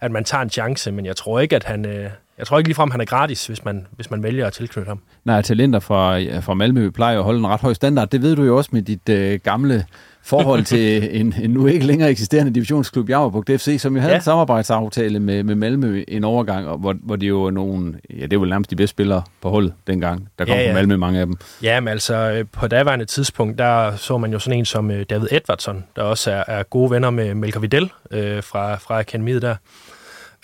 at 0.02 0.10
man 0.10 0.24
tager 0.24 0.42
en 0.42 0.50
chance, 0.50 0.92
men 0.92 1.06
jeg 1.06 1.16
tror 1.16 1.40
ikke, 1.40 1.56
at 1.56 1.64
han... 1.64 1.86
Øh, 1.86 2.10
jeg 2.38 2.46
tror 2.46 2.58
ikke 2.58 2.68
ligefrem, 2.68 2.90
han 2.90 3.00
er 3.00 3.04
gratis, 3.04 3.46
hvis 3.46 3.64
man, 3.64 3.86
hvis 3.90 4.10
man 4.10 4.22
vælger 4.22 4.46
at 4.46 4.52
tilknytte 4.52 4.88
ham. 4.88 5.00
Nej, 5.24 5.42
talenter 5.42 5.80
fra, 5.80 6.18
fra 6.40 6.54
Malmø 6.54 6.90
plejer 6.90 7.18
at 7.18 7.24
holde 7.24 7.38
en 7.38 7.46
ret 7.46 7.60
høj 7.60 7.72
standard. 7.72 8.08
Det 8.08 8.22
ved 8.22 8.36
du 8.36 8.42
jo 8.42 8.56
også 8.56 8.70
med 8.72 8.82
dit 8.82 9.08
øh, 9.08 9.40
gamle 9.44 9.84
forhold 10.22 10.64
til 10.64 11.08
en, 11.20 11.34
en 11.42 11.50
nu 11.50 11.66
ikke 11.66 11.86
længere 11.86 12.10
eksisterende 12.10 12.54
divisionsklub, 12.54 13.08
Javerbugt 13.08 13.50
FC, 13.50 13.76
som 13.80 13.94
jo 13.94 14.00
havde 14.00 14.12
ja. 14.12 14.18
en 14.18 14.24
samarbejdsaftale 14.24 15.20
med, 15.20 15.42
med 15.42 15.54
Malmø 15.54 16.04
en 16.08 16.24
overgang, 16.24 16.68
og 16.68 16.78
hvor, 16.78 16.96
hvor 17.02 17.16
det 17.16 17.28
jo 17.28 17.50
nogle, 17.50 17.94
ja, 18.18 18.26
det 18.26 18.40
var 18.40 18.46
nærmest 18.46 18.70
de 18.70 18.76
bedste 18.76 18.90
spillere 18.90 19.22
på 19.40 19.50
holdet 19.50 19.74
dengang, 19.86 20.28
der 20.38 20.44
kom 20.44 20.54
ja, 20.54 20.62
ja. 20.62 20.68
fra 20.68 20.74
Malmø, 20.74 20.96
mange 20.96 21.20
af 21.20 21.26
dem. 21.26 21.36
Ja, 21.62 21.80
men 21.80 21.88
altså 21.88 22.14
øh, 22.14 22.44
på 22.52 22.66
daværende 22.66 23.04
tidspunkt, 23.04 23.58
der 23.58 23.96
så 23.96 24.18
man 24.18 24.32
jo 24.32 24.38
sådan 24.38 24.58
en 24.58 24.64
som 24.64 24.90
øh, 24.90 25.04
David 25.10 25.28
Edvardsson, 25.30 25.84
der 25.96 26.02
også 26.02 26.30
er, 26.30 26.44
er 26.46 26.62
gode 26.62 26.90
venner 26.90 27.10
med 27.10 27.34
Melker 27.34 27.60
Vidal 27.60 27.90
øh, 28.10 28.42
fra, 28.42 28.74
fra 28.74 28.98
akademiet 28.98 29.42
der. 29.42 29.56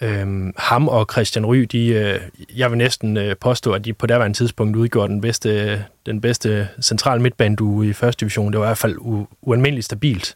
Øhm, 0.03 0.53
ham 0.57 0.89
og 0.89 1.07
Christian 1.13 1.47
Ry, 1.47 1.57
de, 1.57 1.89
øh, 1.89 2.21
jeg 2.57 2.71
vil 2.71 2.79
næsten 2.79 3.17
øh, 3.17 3.37
påstå, 3.41 3.73
at 3.73 3.85
de 3.85 3.93
på 3.93 4.07
derværende 4.07 4.37
tidspunkt 4.37 4.77
udgjorde 4.77 5.13
den 5.13 5.21
bedste, 5.21 5.85
den 6.07 6.21
bedste 6.21 6.69
central 6.83 7.21
midtbandu 7.21 7.83
i 7.83 7.93
første 7.93 8.21
division. 8.21 8.53
Det 8.53 8.61
var 8.61 8.67
i 8.67 8.69
hvert 8.69 8.79
fald 8.79 8.97
u- 8.97 9.37
ualmindeligt 9.43 9.85
stabilt. 9.85 10.35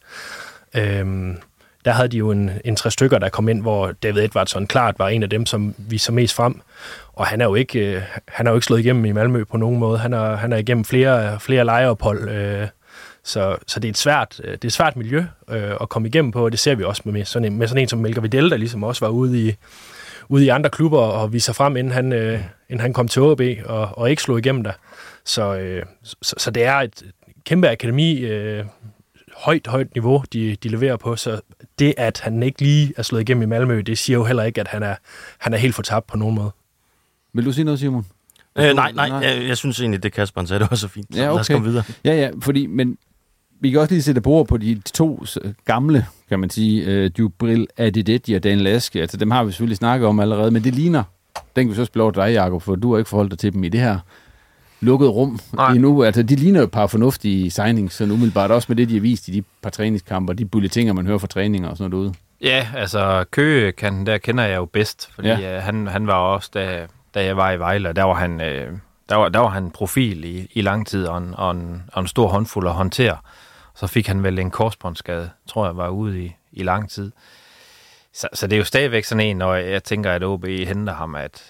Øhm, 0.75 1.37
der 1.85 1.91
havde 1.91 2.07
de 2.07 2.17
jo 2.17 2.31
en, 2.31 2.51
en 2.65 2.75
tre 2.75 2.91
stykker, 2.91 3.19
der 3.19 3.29
kom 3.29 3.49
ind, 3.49 3.61
hvor 3.61 3.91
David 3.91 4.23
Edvardsson 4.23 4.67
klart 4.67 4.99
var 4.99 5.07
en 5.09 5.23
af 5.23 5.29
dem, 5.29 5.45
som 5.45 5.75
vi 5.77 5.97
så 5.97 6.11
mest 6.11 6.35
frem. 6.35 6.61
Og 7.13 7.25
han 7.27 7.41
er 7.41 7.45
jo 7.45 7.55
ikke, 7.55 7.79
øh, 7.79 8.01
han 8.27 8.47
er 8.47 8.51
jo 8.51 8.57
ikke 8.57 8.65
slået 8.65 8.79
igennem 8.79 9.05
i 9.05 9.11
Malmø 9.11 9.43
på 9.43 9.57
nogen 9.57 9.79
måde. 9.79 9.97
Han 9.97 10.13
er, 10.13 10.35
han 10.35 10.53
er 10.53 10.57
igennem 10.57 10.85
flere, 10.85 11.39
flere 11.39 11.65
lejeophold, 11.65 12.29
øh, 12.29 12.67
så, 13.23 13.57
så 13.67 13.79
det 13.79 13.87
er 13.87 13.89
et 13.89 13.97
svært, 13.97 14.41
øh, 14.43 14.51
det 14.51 14.63
er 14.63 14.67
et 14.67 14.73
svært 14.73 14.95
miljø 14.95 15.25
øh, 15.49 15.71
at 15.81 15.89
komme 15.89 16.07
igennem 16.07 16.31
på, 16.31 16.45
og 16.45 16.51
det 16.51 16.59
ser 16.59 16.75
vi 16.75 16.83
også 16.83 17.01
med 17.05 17.25
sådan 17.25 17.51
en, 17.51 17.57
med 17.57 17.67
sådan 17.67 17.81
en 17.81 17.87
som 17.87 17.99
Melker 17.99 18.21
Vidal, 18.21 18.49
der 18.49 18.57
ligesom 18.57 18.83
også 18.83 19.05
var 19.05 19.11
ude 19.11 19.47
i, 19.47 19.55
ude 20.29 20.45
i 20.45 20.49
andre 20.49 20.69
klubber 20.69 20.99
og 20.99 21.33
vise 21.33 21.45
sig 21.45 21.55
frem, 21.55 21.77
inden 21.77 21.93
han, 21.93 22.13
øh, 22.13 22.39
inden 22.69 22.79
han 22.79 22.93
kom 22.93 23.07
til 23.07 23.21
OB 23.21 23.41
og, 23.65 23.97
og 23.97 24.09
ikke 24.09 24.21
slog 24.21 24.39
igennem 24.39 24.63
der. 24.63 24.73
Så, 25.25 25.55
øh, 25.55 25.85
så, 26.03 26.35
så 26.37 26.51
det 26.51 26.63
er 26.63 26.75
et 26.75 27.03
kæmpe 27.45 27.69
akademi, 27.69 28.19
øh, 28.19 28.65
højt, 29.37 29.67
højt 29.67 29.93
niveau, 29.93 30.23
de, 30.33 30.55
de 30.55 30.69
leverer 30.69 30.97
på, 30.97 31.15
så 31.15 31.41
det, 31.79 31.93
at 31.97 32.19
han 32.19 32.43
ikke 32.43 32.61
lige 32.61 32.93
er 32.97 33.01
slået 33.01 33.21
igennem 33.21 33.41
i 33.41 33.45
Malmø, 33.45 33.81
det 33.81 33.97
siger 33.97 34.17
jo 34.17 34.23
heller 34.23 34.43
ikke, 34.43 34.61
at 34.61 34.67
han 34.67 34.83
er, 34.83 34.95
han 35.37 35.53
er 35.53 35.57
helt 35.57 35.75
fortabt 35.75 36.07
på 36.07 36.17
nogen 36.17 36.35
måde. 36.35 36.51
Vil 37.33 37.45
du 37.45 37.51
sige 37.51 37.65
noget, 37.65 37.79
Simon? 37.79 38.05
Øh, 38.55 38.75
nej, 38.75 38.91
nej, 38.91 39.05
jeg, 39.05 39.47
jeg 39.47 39.57
synes 39.57 39.79
egentlig, 39.79 40.03
det 40.03 40.13
Kasper 40.13 40.45
sagde, 40.45 40.59
det 40.59 40.71
var 40.71 40.77
så 40.77 40.87
fint. 40.87 41.07
Så 41.15 41.19
ja, 41.19 41.27
okay. 41.27 41.33
lad 41.33 41.39
os 41.39 41.47
komme 41.47 41.67
videre. 41.67 41.83
Ja, 42.05 42.13
ja, 42.15 42.31
fordi, 42.41 42.67
men 42.67 42.97
vi 43.63 43.71
kan 43.71 43.79
også 43.79 43.93
lige 43.93 44.03
sætte 44.03 44.21
bord 44.21 44.47
på 44.47 44.57
de 44.57 44.81
to 44.93 45.25
gamle, 45.65 46.05
kan 46.29 46.39
man 46.39 46.49
sige, 46.49 47.05
uh, 47.05 47.11
Dubril 47.17 47.67
Adidetti 47.77 48.33
og 48.33 48.43
Dan 48.43 48.59
Laske. 48.59 49.01
Altså, 49.01 49.17
dem 49.17 49.31
har 49.31 49.43
vi 49.43 49.51
selvfølgelig 49.51 49.77
snakket 49.77 50.07
om 50.07 50.19
allerede, 50.19 50.51
men 50.51 50.63
det 50.63 50.75
ligner, 50.75 51.03
den 51.55 51.65
kan 51.65 51.69
vi 51.69 51.75
så 51.75 51.85
spille 51.85 52.03
over 52.03 52.11
dig, 52.11 52.33
Jacob, 52.33 52.61
for 52.61 52.75
du 52.75 52.91
har 52.91 52.97
ikke 52.97 53.09
forholdt 53.09 53.31
dig 53.31 53.39
til 53.39 53.53
dem 53.53 53.63
i 53.63 53.69
det 53.69 53.79
her 53.79 53.99
lukket 54.79 55.09
rum 55.09 55.39
Nej. 55.53 55.71
endnu. 55.71 56.03
Altså, 56.03 56.23
de 56.23 56.35
ligner 56.35 56.59
jo 56.59 56.63
et 56.63 56.71
par 56.71 56.87
fornuftige 56.87 57.51
signings, 57.51 57.95
sådan 57.95 58.11
umiddelbart 58.11 58.51
også 58.51 58.65
med 58.69 58.75
det, 58.75 58.89
de 58.89 58.93
har 58.93 59.01
vist 59.01 59.27
i 59.27 59.31
de 59.31 59.43
par 59.61 59.69
træningskamper, 59.69 60.33
de 60.33 60.45
bulletiner, 60.45 60.93
man 60.93 61.07
hører 61.07 61.17
fra 61.17 61.27
træninger 61.27 61.69
og 61.69 61.77
sådan 61.77 61.91
noget 61.91 62.03
ude. 62.03 62.13
Ja, 62.41 62.67
altså 62.75 63.25
Køge 63.31 63.71
kan, 63.71 64.05
der 64.05 64.17
kender 64.17 64.43
jeg 64.43 64.55
jo 64.55 64.65
bedst, 64.65 65.09
fordi 65.13 65.27
ja. 65.27 65.57
uh, 65.57 65.63
han, 65.63 65.87
han 65.87 66.07
var 66.07 66.13
også, 66.13 66.49
da, 66.53 66.87
da 67.15 67.25
jeg 67.25 67.37
var 67.37 67.51
i 67.51 67.59
Vejle, 67.59 67.93
der 67.93 68.03
var 68.03 68.13
han, 68.13 68.33
uh, 68.33 68.77
der 69.09 69.15
var, 69.15 69.29
der 69.29 69.39
var 69.39 69.49
han 69.49 69.71
profil 69.71 70.23
i, 70.25 70.47
i 70.53 70.61
lang 70.61 70.87
tid, 70.87 71.05
og 71.05 71.17
en, 71.17 71.33
og, 71.37 71.51
en, 71.51 71.83
og 71.93 72.01
en 72.01 72.07
stor 72.07 72.27
håndfuld 72.27 72.67
at 72.67 72.73
håndtere. 72.73 73.17
Så 73.75 73.87
fik 73.87 74.07
han 74.07 74.23
vel 74.23 74.39
en 74.39 74.51
korsbåndsskade, 74.51 75.29
tror 75.47 75.65
jeg, 75.65 75.77
var 75.77 75.89
ude 75.89 76.23
i, 76.23 76.35
i 76.51 76.63
lang 76.63 76.89
tid. 76.89 77.11
Så, 78.13 78.27
så 78.33 78.47
det 78.47 78.55
er 78.55 78.57
jo 78.57 78.63
stadigvæk 78.63 79.03
sådan 79.03 79.25
en, 79.25 79.37
når 79.37 79.53
jeg 79.53 79.83
tænker, 79.83 80.11
at 80.11 80.23
OB 80.23 80.45
henter 80.45 80.93
ham, 80.93 81.15
at, 81.15 81.43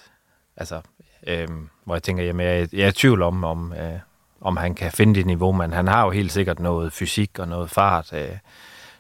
altså, 0.58 0.82
øhm, 1.28 1.70
hvor 1.84 1.96
jeg 1.96 2.04
tænker, 2.04 2.24
jamen, 2.24 2.46
jeg, 2.46 2.68
jeg 2.74 2.84
er 2.84 2.88
i 2.88 2.92
tvivl 2.92 3.22
om, 3.22 3.44
om, 3.44 3.74
øh, 3.74 4.00
om 4.42 4.58
han 4.58 4.76
kan 4.76 4.92
finde 4.92 5.16
det 5.16 5.26
niveau, 5.26 5.52
men 5.52 5.74
han 5.74 5.88
har 5.88 6.04
jo 6.04 6.12
helt 6.12 6.32
sikkert 6.32 6.60
noget 6.60 6.94
fysik 6.94 7.40
og 7.40 7.48
noget 7.48 7.70
fart, 7.70 8.14
øh, 8.14 8.38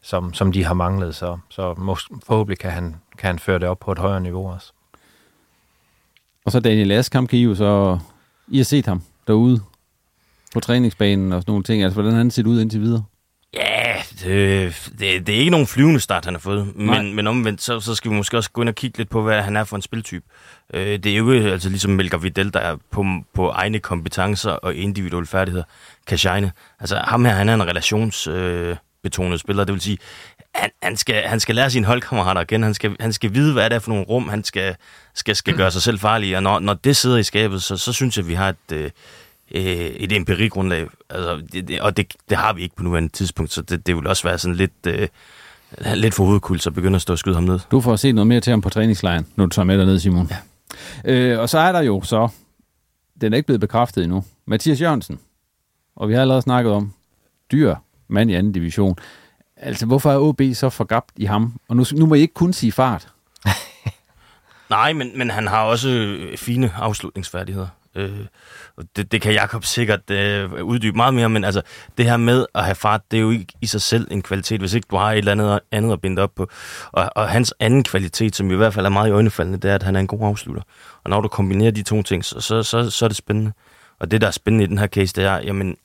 som, 0.01 0.33
som 0.33 0.51
de 0.51 0.63
har 0.63 0.73
manglet, 0.73 1.15
så, 1.15 1.37
så 1.49 1.73
mås- 1.73 2.19
forhåbentlig 2.25 2.59
kan 2.59 2.71
han, 2.71 2.95
kan 3.17 3.27
han 3.27 3.39
føre 3.39 3.59
det 3.59 3.67
op 3.67 3.79
på 3.79 3.91
et 3.91 3.99
højere 3.99 4.21
niveau 4.21 4.51
også. 4.51 4.71
Og 6.45 6.51
så 6.51 6.59
Daniel 6.59 6.91
Askamp 6.91 7.29
kan 7.29 7.39
I 7.39 7.43
jo 7.43 7.55
så... 7.55 7.99
I 8.47 8.57
har 8.57 8.63
set 8.63 8.85
ham 8.85 9.03
derude 9.27 9.61
på 10.53 10.59
træningsbanen 10.59 11.31
og 11.31 11.41
sådan 11.41 11.51
nogle 11.51 11.63
ting. 11.63 11.83
Altså, 11.83 12.01
hvordan 12.01 12.17
han 12.17 12.31
set 12.31 12.47
ud 12.47 12.61
indtil 12.61 12.81
videre? 12.81 13.03
Det, 14.23 14.91
det, 14.99 15.27
det 15.27 15.35
er 15.35 15.39
ikke 15.39 15.51
nogen 15.51 15.67
flyvende 15.67 15.99
start, 15.99 16.25
han 16.25 16.33
har 16.33 16.39
fået. 16.39 16.71
Nej. 16.75 17.01
Men, 17.01 17.15
men 17.15 17.27
omvendt, 17.27 17.61
så, 17.61 17.79
så 17.79 17.95
skal 17.95 18.11
vi 18.11 18.15
måske 18.15 18.37
også 18.37 18.51
gå 18.51 18.61
ind 18.61 18.69
og 18.69 18.75
kigge 18.75 18.97
lidt 18.97 19.09
på, 19.09 19.21
hvad 19.21 19.41
han 19.41 19.55
er 19.55 19.63
for 19.63 19.75
en 19.75 19.81
spiltype. 19.81 20.25
Øh, 20.73 20.99
det 20.99 21.05
er 21.05 21.15
jo 21.17 21.31
ikke 21.31 21.51
altså, 21.51 21.69
ligesom 21.69 21.91
Melker 21.91 22.17
Vidal, 22.17 22.53
der 22.53 22.59
er 22.59 22.77
på, 22.91 23.05
på 23.33 23.49
egne 23.49 23.79
kompetencer 23.79 24.51
og 24.51 24.75
individuelle 24.75 25.27
færdigheder 25.27 25.65
kan 26.07 26.17
shine. 26.17 26.51
Altså 26.79 26.97
ham 26.97 27.25
her, 27.25 27.33
han 27.33 27.49
er 27.49 27.53
en 27.53 27.67
relationsbetonet 27.67 29.33
øh, 29.33 29.39
spiller. 29.39 29.63
Det 29.63 29.73
vil 29.73 29.81
sige, 29.81 29.97
han, 30.55 30.69
han, 30.83 30.97
skal, 30.97 31.23
han 31.23 31.39
skal 31.39 31.55
lære 31.55 31.69
sine 31.69 31.85
holdkammerater 31.85 32.41
igen. 32.41 32.63
Han 32.63 32.73
skal, 32.73 32.95
han 32.99 33.13
skal 33.13 33.33
vide, 33.33 33.53
hvad 33.53 33.69
det 33.69 33.75
er 33.75 33.79
for 33.79 33.89
nogle 33.89 34.05
rum, 34.05 34.29
han 34.29 34.43
skal, 34.43 34.75
skal, 35.13 35.35
skal 35.35 35.55
gøre 35.57 35.71
sig 35.71 35.81
selv 35.81 35.99
farlig. 35.99 36.37
Og 36.37 36.43
når, 36.43 36.59
når 36.59 36.73
det 36.73 36.97
sidder 36.97 37.17
i 37.17 37.23
skabet, 37.23 37.63
så, 37.63 37.77
så 37.77 37.93
synes 37.93 38.17
jeg, 38.17 38.23
at 38.23 38.29
vi 38.29 38.33
har 38.33 38.49
et, 38.49 38.71
øh, 38.73 38.91
øh, 39.53 39.61
et 39.63 40.11
empirigrundlag. 40.11 40.87
Altså, 41.09 41.41
det, 41.53 41.67
det, 41.67 41.81
og 41.81 41.97
det, 41.97 42.13
det 42.29 42.37
har 42.37 42.53
vi 42.53 42.61
ikke 42.61 42.75
på 42.75 42.83
nuværende 42.83 43.09
tidspunkt, 43.09 43.53
så 43.53 43.61
det, 43.61 43.87
det 43.87 43.95
vil 43.95 44.07
også 44.07 44.23
være 44.23 44.37
sådan 44.37 44.55
lidt, 44.55 44.71
øh, 44.87 45.07
lidt 45.95 46.13
for 46.13 46.25
hovedkult, 46.25 46.63
så 46.63 46.71
begynder 46.71 46.95
at 46.95 47.01
stå 47.01 47.13
og 47.13 47.19
skyde 47.19 47.35
ham 47.35 47.43
ned. 47.43 47.59
Du 47.71 47.81
får 47.81 47.95
se 47.95 48.11
noget 48.11 48.27
mere 48.27 48.39
til 48.39 48.51
ham 48.51 48.61
på 48.61 48.69
træningslejren, 48.69 49.27
når 49.35 49.45
du 49.45 49.49
tager 49.49 49.65
med 49.65 49.85
ned, 49.85 49.99
Simon. 49.99 50.29
Ja. 51.05 51.11
Øh, 51.11 51.39
og 51.39 51.49
så 51.49 51.59
er 51.59 51.71
der 51.71 51.81
jo 51.81 52.01
så, 52.01 52.27
den 53.21 53.33
er 53.33 53.37
ikke 53.37 53.47
blevet 53.47 53.61
bekræftet 53.61 54.03
endnu, 54.03 54.23
Mathias 54.45 54.81
Jørgensen. 54.81 55.19
Og 55.95 56.09
vi 56.09 56.13
har 56.13 56.21
allerede 56.21 56.41
snakket 56.41 56.73
om 56.73 56.93
dyr 57.51 57.75
mand 58.07 58.31
i 58.31 58.33
anden 58.33 58.51
division. 58.51 58.97
Altså, 59.57 59.85
hvorfor 59.85 60.11
er 60.11 60.17
OB 60.17 60.41
så 60.53 60.69
forgabt 60.69 61.11
i 61.15 61.25
ham? 61.25 61.59
Og 61.67 61.75
nu, 61.75 61.85
nu 61.93 62.05
må 62.05 62.15
I 62.15 62.19
ikke 62.19 62.33
kun 62.33 62.53
sige 62.53 62.71
fart. 62.71 63.07
Nej, 64.69 64.93
men, 64.93 65.17
men 65.17 65.29
han 65.29 65.47
har 65.47 65.63
også 65.63 66.17
fine 66.35 66.71
afslutningsfærdigheder. 66.75 67.67
Øh, 67.95 68.25
det, 68.95 69.11
det 69.11 69.21
kan 69.21 69.33
Jakob 69.33 69.65
sikkert 69.65 70.09
øh, 70.09 70.63
uddybe 70.63 70.97
meget 70.97 71.13
mere, 71.13 71.29
men 71.29 71.43
altså, 71.43 71.61
det 71.97 72.05
her 72.05 72.17
med 72.17 72.45
at 72.55 72.63
have 72.63 72.75
fart, 72.75 73.01
det 73.11 73.17
er 73.17 73.21
jo 73.21 73.29
ikke 73.29 73.53
i 73.61 73.65
sig 73.65 73.81
selv 73.81 74.07
en 74.11 74.21
kvalitet, 74.21 74.59
hvis 74.59 74.73
ikke 74.73 74.87
du 74.91 74.95
har 74.95 75.11
et 75.11 75.17
eller 75.17 75.31
andet, 75.31 75.59
andet 75.71 75.93
at 75.93 76.01
binde 76.01 76.21
op 76.21 76.35
på. 76.35 76.47
Og, 76.91 77.09
og 77.15 77.29
hans 77.29 77.53
anden 77.59 77.83
kvalitet, 77.83 78.35
som 78.35 78.51
i 78.51 78.55
hvert 78.55 78.73
fald 78.73 78.85
er 78.85 78.89
meget 78.89 79.07
i 79.07 79.11
øjnefaldende, 79.11 79.57
det 79.57 79.71
er, 79.71 79.75
at 79.75 79.83
han 79.83 79.95
er 79.95 79.99
en 79.99 80.07
god 80.07 80.27
afslutter. 80.27 80.63
Og 81.03 81.09
når 81.09 81.21
du 81.21 81.27
kombinerer 81.27 81.71
de 81.71 81.83
to 81.83 82.03
ting, 82.03 82.25
så, 82.25 82.41
så, 82.41 82.63
så, 82.63 82.89
så 82.89 83.05
er 83.05 83.09
det 83.09 83.17
spændende. 83.17 83.51
Og 83.99 84.11
det, 84.11 84.21
der 84.21 84.27
er 84.27 84.31
spændende 84.31 84.63
i 84.63 84.67
den 84.67 84.77
her 84.77 84.87
case, 84.87 85.13
det 85.15 85.23
er, 85.23 85.37
jamen, 85.37 85.77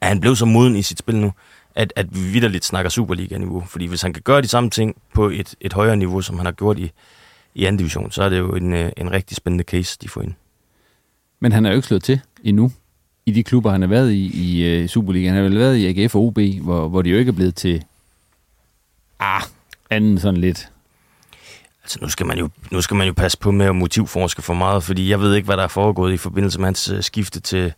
at 0.00 0.08
han 0.08 0.20
blev 0.20 0.36
så 0.36 0.44
moden 0.44 0.76
i 0.76 0.82
sit 0.82 0.98
spil 0.98 1.16
nu, 1.16 1.32
at, 1.74 1.92
at 1.96 2.14
vi 2.14 2.20
vidderligt 2.20 2.64
snakker 2.64 2.90
Superliga-niveau. 2.90 3.64
Fordi 3.68 3.86
hvis 3.86 4.02
han 4.02 4.12
kan 4.12 4.22
gøre 4.22 4.42
de 4.42 4.48
samme 4.48 4.70
ting 4.70 4.96
på 5.14 5.28
et, 5.28 5.54
et 5.60 5.72
højere 5.72 5.96
niveau, 5.96 6.20
som 6.20 6.36
han 6.36 6.46
har 6.46 6.52
gjort 6.52 6.78
i, 6.78 6.90
i 7.54 7.64
anden 7.64 7.78
division, 7.78 8.10
så 8.10 8.22
er 8.22 8.28
det 8.28 8.38
jo 8.38 8.52
en, 8.52 8.72
øh, 8.72 8.92
en 8.96 9.12
rigtig 9.12 9.36
spændende 9.36 9.64
case, 9.64 9.98
de 10.02 10.08
får 10.08 10.22
ind. 10.22 10.34
Men 11.40 11.52
han 11.52 11.66
er 11.66 11.70
jo 11.70 11.76
ikke 11.76 11.88
slået 11.88 12.02
til 12.02 12.20
endnu 12.44 12.72
i 13.26 13.32
de 13.32 13.42
klubber, 13.42 13.70
han 13.70 13.80
har 13.80 13.88
været 13.88 14.12
i 14.12 14.30
i 14.34 14.82
uh, 14.82 14.88
Superligaen. 14.88 15.34
Han 15.34 15.42
har 15.42 15.48
vel 15.48 15.58
været 15.58 15.76
i 15.76 15.86
AGF 15.86 16.14
og 16.14 16.22
OB, 16.22 16.38
hvor, 16.62 16.88
hvor 16.88 17.02
de 17.02 17.10
jo 17.10 17.18
ikke 17.18 17.28
er 17.28 17.34
blevet 17.34 17.54
til 17.54 17.84
ah, 19.20 19.42
anden 19.90 20.18
sådan 20.18 20.40
lidt. 20.40 20.68
Altså, 21.82 21.98
nu 22.02 22.08
skal, 22.08 22.26
man 22.26 22.38
jo, 22.38 22.48
nu 22.70 22.80
skal 22.80 22.96
man 22.96 23.06
jo 23.06 23.12
passe 23.12 23.38
på 23.38 23.50
med 23.50 23.66
at 23.66 23.76
motivforske 23.76 24.42
for 24.42 24.54
meget, 24.54 24.82
fordi 24.82 25.10
jeg 25.10 25.20
ved 25.20 25.34
ikke, 25.34 25.46
hvad 25.46 25.56
der 25.56 25.62
er 25.62 25.68
foregået 25.68 26.12
i 26.12 26.16
forbindelse 26.16 26.58
med 26.58 26.66
hans 26.66 26.90
uh, 26.90 27.00
skifte 27.00 27.40
til, 27.40 27.72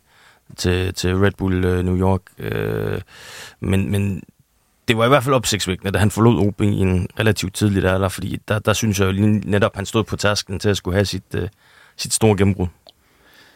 til, 0.57 0.93
til 0.93 1.17
Red 1.17 1.31
Bull 1.37 1.65
uh, 1.65 1.85
New 1.85 1.97
York. 1.97 2.21
Uh, 2.39 3.01
men, 3.59 3.91
men 3.91 4.23
det 4.87 4.97
var 4.97 5.05
i 5.05 5.07
hvert 5.07 5.23
fald 5.23 5.35
opsigtsvækkende, 5.35 5.91
da 5.91 5.99
han 5.99 6.11
forlod 6.11 6.47
OB 6.47 6.61
i 6.61 6.65
en 6.65 7.07
relativt 7.19 7.53
tidlig 7.53 7.83
alder, 7.85 8.09
fordi 8.09 8.39
der, 8.47 8.59
der 8.59 8.73
synes 8.73 8.99
jeg 8.99 9.05
jo 9.05 9.11
lige 9.11 9.27
netop, 9.27 9.75
han 9.75 9.85
stod 9.85 10.03
på 10.03 10.15
tasken 10.15 10.59
til 10.59 10.69
at 10.69 10.77
skulle 10.77 10.95
have 10.95 11.05
sit, 11.05 11.23
uh, 11.37 11.43
sit 11.97 12.13
store 12.13 12.37
gennembrud. 12.37 12.67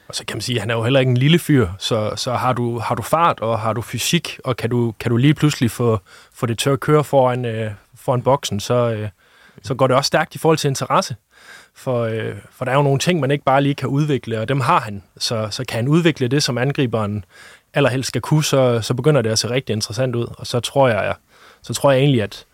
Og 0.08 0.16
så 0.16 0.26
kan 0.26 0.38
man 0.38 0.42
sige, 0.42 0.56
at 0.56 0.62
han 0.62 0.70
er 0.70 0.76
jo 0.76 0.84
heller 0.84 1.00
ikke 1.00 1.10
en 1.10 1.18
lille 1.18 1.40
fyr, 1.40 1.68
så, 1.80 2.14
så 2.16 2.34
har, 2.34 2.54
du, 2.54 2.80
har 2.80 2.96
du 2.96 3.02
fart, 3.02 3.40
og 3.40 3.60
har 3.60 3.74
du 3.74 3.82
fysik, 3.82 4.40
og 4.44 4.58
kan 4.58 4.70
du, 4.70 4.94
kan 5.00 5.12
du 5.12 5.18
lige 5.18 5.34
pludselig 5.34 5.72
få, 5.72 6.00
få 6.34 6.46
det 6.46 6.60
til 6.60 6.70
at 6.70 6.80
køre 6.80 7.04
foran, 7.04 7.46
øh, 7.46 7.72
foran 7.96 8.22
boksen, 8.22 8.60
så, 8.60 8.74
øh, 8.74 9.10
så 9.64 9.76
går 9.76 9.88
det 9.88 9.96
også 9.96 10.08
stærkt 10.08 10.36
i 10.36 10.38
forhold 10.38 10.58
til 10.58 10.68
interesse. 10.68 11.16
For, 11.76 12.04
øh, 12.04 12.36
for 12.52 12.66
der 12.66 12.72
er 12.72 12.76
jo 12.76 12.82
nogle 12.82 13.00
ting, 13.00 13.20
man 13.20 13.32
ikke 13.32 13.44
bare 13.44 13.62
lige 13.62 13.76
kan 13.76 13.90
udvikle, 13.90 14.40
og 14.40 14.50
dem 14.50 14.62
har 14.62 14.80
han. 14.80 15.04
Så, 15.18 15.48
så 15.52 15.64
kan 15.66 15.76
han 15.76 15.88
udvikle 15.88 16.28
det, 16.28 16.44
som 16.44 16.58
angriberen 16.58 17.26
allerhelst 17.74 18.08
skal 18.08 18.22
kunne, 18.22 18.44
så, 18.44 18.82
så 18.82 18.94
begynder 18.94 19.22
det 19.22 19.30
at 19.30 19.40
se 19.40 19.50
rigtig 19.50 19.74
interessant 19.74 20.16
ud. 20.16 20.28
Og 20.38 20.48
så 20.48 20.60
tror 20.60 20.88
jeg, 20.88 21.16
så 21.62 21.74
tror 21.74 21.92
jeg 21.92 22.00
egentlig, 22.00 22.24
at, 22.24 22.46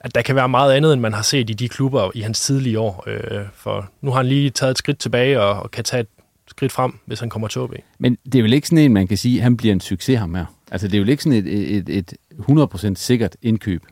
at 0.00 0.14
der 0.14 0.22
kan 0.22 0.36
være 0.36 0.48
meget 0.48 0.72
andet, 0.72 0.92
end 0.92 1.00
man 1.00 1.12
har 1.12 1.22
set 1.22 1.50
i 1.50 1.52
de 1.52 1.68
klubber 1.68 2.10
i 2.14 2.20
hans 2.20 2.40
tidlige 2.40 2.78
år. 2.78 3.04
Øh, 3.06 3.46
for 3.54 3.88
nu 4.00 4.10
har 4.10 4.16
han 4.16 4.26
lige 4.26 4.50
taget 4.50 4.70
et 4.70 4.78
skridt 4.78 4.98
tilbage 4.98 5.40
og, 5.40 5.62
og 5.62 5.70
kan 5.70 5.84
tage 5.84 6.00
et 6.00 6.08
skridt 6.52 6.72
frem, 6.72 6.98
hvis 7.06 7.20
han 7.20 7.30
kommer 7.30 7.48
til 7.48 7.60
OB. 7.60 7.74
Men 7.98 8.18
det 8.24 8.38
er 8.38 8.42
vel 8.42 8.52
ikke 8.52 8.68
sådan 8.68 8.84
en, 8.84 8.92
man 8.92 9.06
kan 9.06 9.16
sige, 9.16 9.38
at 9.38 9.42
han 9.42 9.56
bliver 9.56 9.72
en 9.72 9.80
succes 9.80 10.18
ham 10.18 10.34
her? 10.34 10.44
Altså, 10.70 10.88
det 10.88 10.96
er 10.96 11.00
vel 11.00 11.08
ikke 11.08 11.22
sådan 11.22 11.46
et, 11.46 11.76
et, 11.76 11.88
et 11.88 12.14
100% 12.38 12.94
sikkert 12.94 13.36
indkøb? 13.42 13.82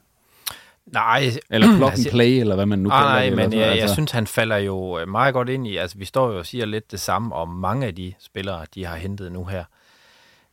Nej. 0.86 1.30
Eller 1.50 1.68
plug 1.76 1.92
and 1.92 2.10
play, 2.10 2.40
eller 2.40 2.54
hvad 2.54 2.66
man 2.66 2.78
nu 2.78 2.88
nej, 2.88 2.98
kalder 2.98 3.12
nej, 3.12 3.24
det. 3.24 3.36
men 3.36 3.44
eller 3.44 3.56
jeg, 3.56 3.62
sådan, 3.62 3.76
jeg 3.76 3.82
altså. 3.82 3.94
synes, 3.94 4.10
han 4.10 4.26
falder 4.26 4.56
jo 4.56 4.98
øh, 4.98 5.08
meget 5.08 5.34
godt 5.34 5.48
ind 5.48 5.66
i, 5.66 5.76
altså 5.76 5.98
vi 5.98 6.04
står 6.04 6.32
jo 6.32 6.38
og 6.38 6.46
siger 6.46 6.66
lidt 6.66 6.90
det 6.90 7.00
samme 7.00 7.34
om 7.34 7.48
mange 7.48 7.86
af 7.86 7.94
de 7.94 8.12
spillere, 8.18 8.66
de 8.74 8.86
har 8.86 8.96
hentet 8.96 9.32
nu 9.32 9.44
her. 9.44 9.64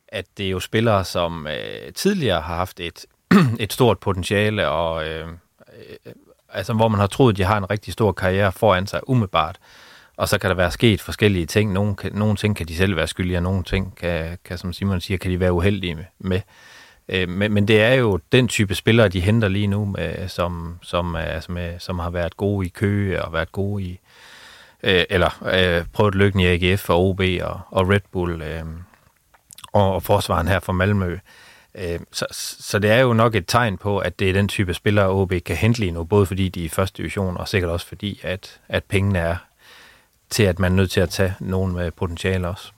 At 0.08 0.24
det 0.36 0.46
er 0.46 0.50
jo 0.50 0.60
spillere, 0.60 1.04
som 1.04 1.46
øh, 1.46 1.92
tidligere 1.94 2.40
har 2.40 2.54
haft 2.56 2.80
et, 2.80 3.06
et 3.60 3.72
stort 3.72 3.98
potentiale, 3.98 4.68
og 4.68 5.08
øh, 5.08 5.28
øh, 5.28 6.12
altså, 6.52 6.72
hvor 6.72 6.88
man 6.88 7.00
har 7.00 7.06
troet, 7.06 7.36
de 7.36 7.44
har 7.44 7.58
en 7.58 7.70
rigtig 7.70 7.92
stor 7.92 8.12
karriere 8.12 8.52
foran 8.52 8.86
sig 8.86 9.08
umiddelbart. 9.08 9.58
Og 10.18 10.28
så 10.28 10.38
kan 10.38 10.50
der 10.50 10.56
være 10.56 10.70
sket 10.70 11.00
forskellige 11.00 11.46
ting. 11.46 11.72
Nogle, 11.72 11.96
kan, 11.96 12.12
nogle 12.12 12.36
ting 12.36 12.56
kan 12.56 12.68
de 12.68 12.76
selv 12.76 12.96
være 12.96 13.06
skyldige, 13.06 13.38
og 13.38 13.42
nogle 13.42 13.62
ting 13.62 13.96
kan, 13.96 14.38
kan, 14.44 14.58
som 14.58 14.72
Simon 14.72 15.00
siger, 15.00 15.18
kan 15.18 15.30
de 15.30 15.40
være 15.40 15.52
uheldige 15.52 15.94
med. 15.94 16.04
med. 16.18 16.40
Øh, 17.08 17.28
men, 17.28 17.52
men 17.52 17.68
det 17.68 17.82
er 17.82 17.94
jo 17.94 18.20
den 18.32 18.48
type 18.48 18.74
spillere, 18.74 19.08
de 19.08 19.20
henter 19.20 19.48
lige 19.48 19.66
nu, 19.66 19.84
med, 19.84 20.28
som, 20.28 20.78
som, 20.82 21.16
altså 21.16 21.52
med, 21.52 21.78
som 21.78 21.98
har 21.98 22.10
været 22.10 22.36
gode 22.36 22.66
i 22.66 22.68
Køge 22.68 23.24
og 23.24 23.32
været 23.32 23.52
gode 23.52 23.82
i, 23.82 24.00
øh, 24.82 25.04
eller 25.10 25.44
øh, 25.54 25.84
prøvet 25.92 26.14
lykken 26.14 26.40
i 26.40 26.46
AGF 26.46 26.90
og 26.90 27.08
OB 27.08 27.20
og, 27.42 27.60
og 27.70 27.88
Red 27.88 28.00
Bull 28.12 28.42
øh, 28.42 28.64
og, 29.72 29.94
og 29.94 30.02
forsvaren 30.02 30.48
her 30.48 30.60
fra 30.60 30.72
Malmø. 30.72 31.18
Øh, 31.74 32.00
så, 32.12 32.26
så 32.60 32.78
det 32.78 32.90
er 32.90 32.98
jo 32.98 33.12
nok 33.12 33.34
et 33.34 33.44
tegn 33.46 33.78
på, 33.78 33.98
at 33.98 34.18
det 34.18 34.28
er 34.28 34.32
den 34.32 34.48
type 34.48 34.74
spillere, 34.74 35.08
OB 35.08 35.32
kan 35.46 35.56
hente 35.56 35.80
lige 35.80 35.92
nu, 35.92 36.04
både 36.04 36.26
fordi 36.26 36.48
de 36.48 36.60
er 36.60 36.64
i 36.64 36.68
første 36.68 36.96
division, 36.96 37.36
og 37.36 37.48
sikkert 37.48 37.70
også 37.70 37.86
fordi, 37.86 38.20
at, 38.22 38.60
at 38.68 38.84
pengene 38.84 39.18
er 39.18 39.36
til, 40.30 40.42
at 40.42 40.58
man 40.58 40.72
er 40.72 40.76
nødt 40.76 40.90
til 40.90 41.00
at 41.00 41.10
tage 41.10 41.34
nogen 41.40 41.72
med 41.72 41.90
potentiale 41.90 42.48
også. 42.48 42.72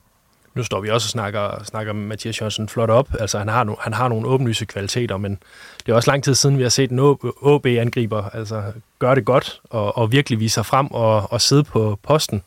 Nu 0.55 0.63
står 0.63 0.81
vi 0.81 0.89
også 0.89 1.07
og 1.07 1.11
snakker, 1.11 1.65
snakker 1.65 1.93
Mathias 1.93 2.41
Jørgensen 2.41 2.69
flot 2.69 2.91
op. 2.91 3.09
Altså, 3.21 3.39
han 3.39 3.49
har, 3.49 3.65
no, 3.65 3.75
han 3.81 3.93
har 3.93 4.09
nogle 4.09 4.29
åbenlyse 4.29 4.65
kvaliteter, 4.65 5.17
men 5.17 5.39
det 5.87 5.93
er 5.93 5.97
også 5.97 6.11
lang 6.11 6.25
tid 6.25 6.35
siden, 6.35 6.59
vi 6.59 6.63
har 6.63 6.71
set 6.71 6.91
en 6.91 7.01
OB-angriber 7.43 8.31
altså, 8.31 8.63
gøre 8.99 9.15
det 9.15 9.25
godt 9.25 9.61
og, 9.65 9.99
og 9.99 10.13
virkelig 10.13 10.41
vise 10.41 10.55
sig 10.55 10.67
frem 10.67 10.87
og, 10.91 11.33
og 11.33 11.41
sidde 11.41 11.65
på 11.65 11.99
posten. 12.03 12.43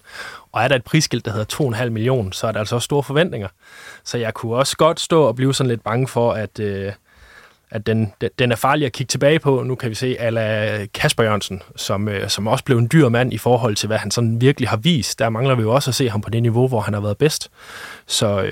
Og 0.52 0.64
er 0.64 0.68
der 0.68 0.76
et 0.76 0.84
prisskilt, 0.84 1.26
der 1.26 1.32
hedder 1.32 1.74
2,5 1.84 1.90
millioner, 1.90 2.32
så 2.32 2.48
er 2.48 2.52
der 2.52 2.60
altså 2.60 2.76
også 2.76 2.86
store 2.86 3.04
forventninger. 3.04 3.48
Så 4.04 4.18
jeg 4.18 4.34
kunne 4.34 4.56
også 4.56 4.78
godt 4.78 5.00
stå 5.00 5.24
og 5.24 5.36
blive 5.36 5.54
sådan 5.54 5.70
lidt 5.70 5.84
bange 5.84 6.08
for, 6.08 6.34
at, 6.34 6.60
øh, 6.60 6.92
at 7.74 7.86
den, 7.88 8.14
den- 8.40 8.52
er 8.52 8.56
farlig 8.56 8.86
at 8.86 8.92
kigge 8.92 9.10
tilbage 9.12 9.40
på. 9.40 9.64
Nu 9.64 9.76
kan 9.76 9.90
vi 9.90 9.96
se 9.96 10.16
ala 10.20 10.86
Kasper 10.86 11.24
Jørgensen, 11.24 11.62
som, 11.76 12.08
øh, 12.08 12.30
som 12.30 12.48
også 12.48 12.64
blev 12.64 12.78
en 12.78 12.90
dyr 12.92 13.10
mand 13.10 13.34
i 13.34 13.38
forhold 13.38 13.76
til, 13.76 13.88
hvad 13.88 13.98
han 13.98 14.12
sådan 14.12 14.42
virkelig 14.42 14.70
har 14.70 14.78
vist. 14.78 15.20
Der 15.20 15.30
mangler 15.30 15.56
vi 15.56 15.62
jo 15.62 15.74
også 15.74 15.92
at 15.92 15.96
se 15.96 16.10
ham 16.10 16.22
på 16.22 16.30
det 16.30 16.42
niveau, 16.42 16.68
hvor 16.68 16.82
han 16.82 16.94
har 16.94 17.02
været 17.02 17.18
bedst. 17.18 17.50
Så, 18.08 18.42
øh, 18.42 18.52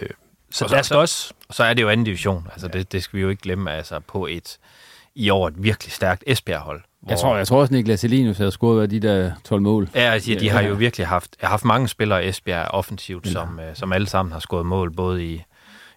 så 0.52 0.66
Og 0.66 0.72
der 0.72 0.82
skal 0.82 0.98
også... 0.98 1.34
Og 1.50 1.56
så 1.56 1.64
er 1.64 1.74
det 1.74 1.82
jo 1.82 1.90
anden 1.90 2.04
division. 2.04 2.48
Altså, 2.52 2.68
det, 2.68 2.92
det 2.92 3.04
skal 3.04 3.18
vi 3.18 3.22
jo 3.22 3.30
ikke 3.30 3.42
glemme, 3.42 3.72
altså 3.72 4.00
på 4.08 4.26
et 4.28 4.58
i 5.16 5.30
år 5.30 5.48
et 5.48 5.54
virkelig 5.64 5.94
stærkt 5.94 6.24
Esbjerg-hold. 6.28 6.82
Jeg 7.08 7.18
tror, 7.18 7.38
jeg 7.38 7.48
tror 7.48 7.62
også, 7.62 7.74
Niklas 7.74 8.04
Elinius 8.04 8.38
havde 8.38 8.52
scoret 8.52 8.92
de 8.92 9.00
der 9.00 9.32
12 9.46 9.62
mål. 9.62 9.90
Ja, 9.96 10.00
altså, 10.00 10.36
de 10.40 10.50
har 10.50 10.62
jo 10.62 10.74
virkelig 10.74 11.08
haft, 11.08 11.36
haft 11.44 11.66
mange 11.66 11.88
spillere 11.88 12.26
i 12.26 12.30
Esbjerg 12.30 12.68
offensivt, 12.72 13.28
som, 13.28 13.60
øh, 13.60 13.76
som 13.76 13.94
alle 13.94 14.08
sammen 14.08 14.32
har 14.34 14.40
skåret 14.40 14.66
mål, 14.66 14.92
både 14.92 15.26
i 15.26 15.44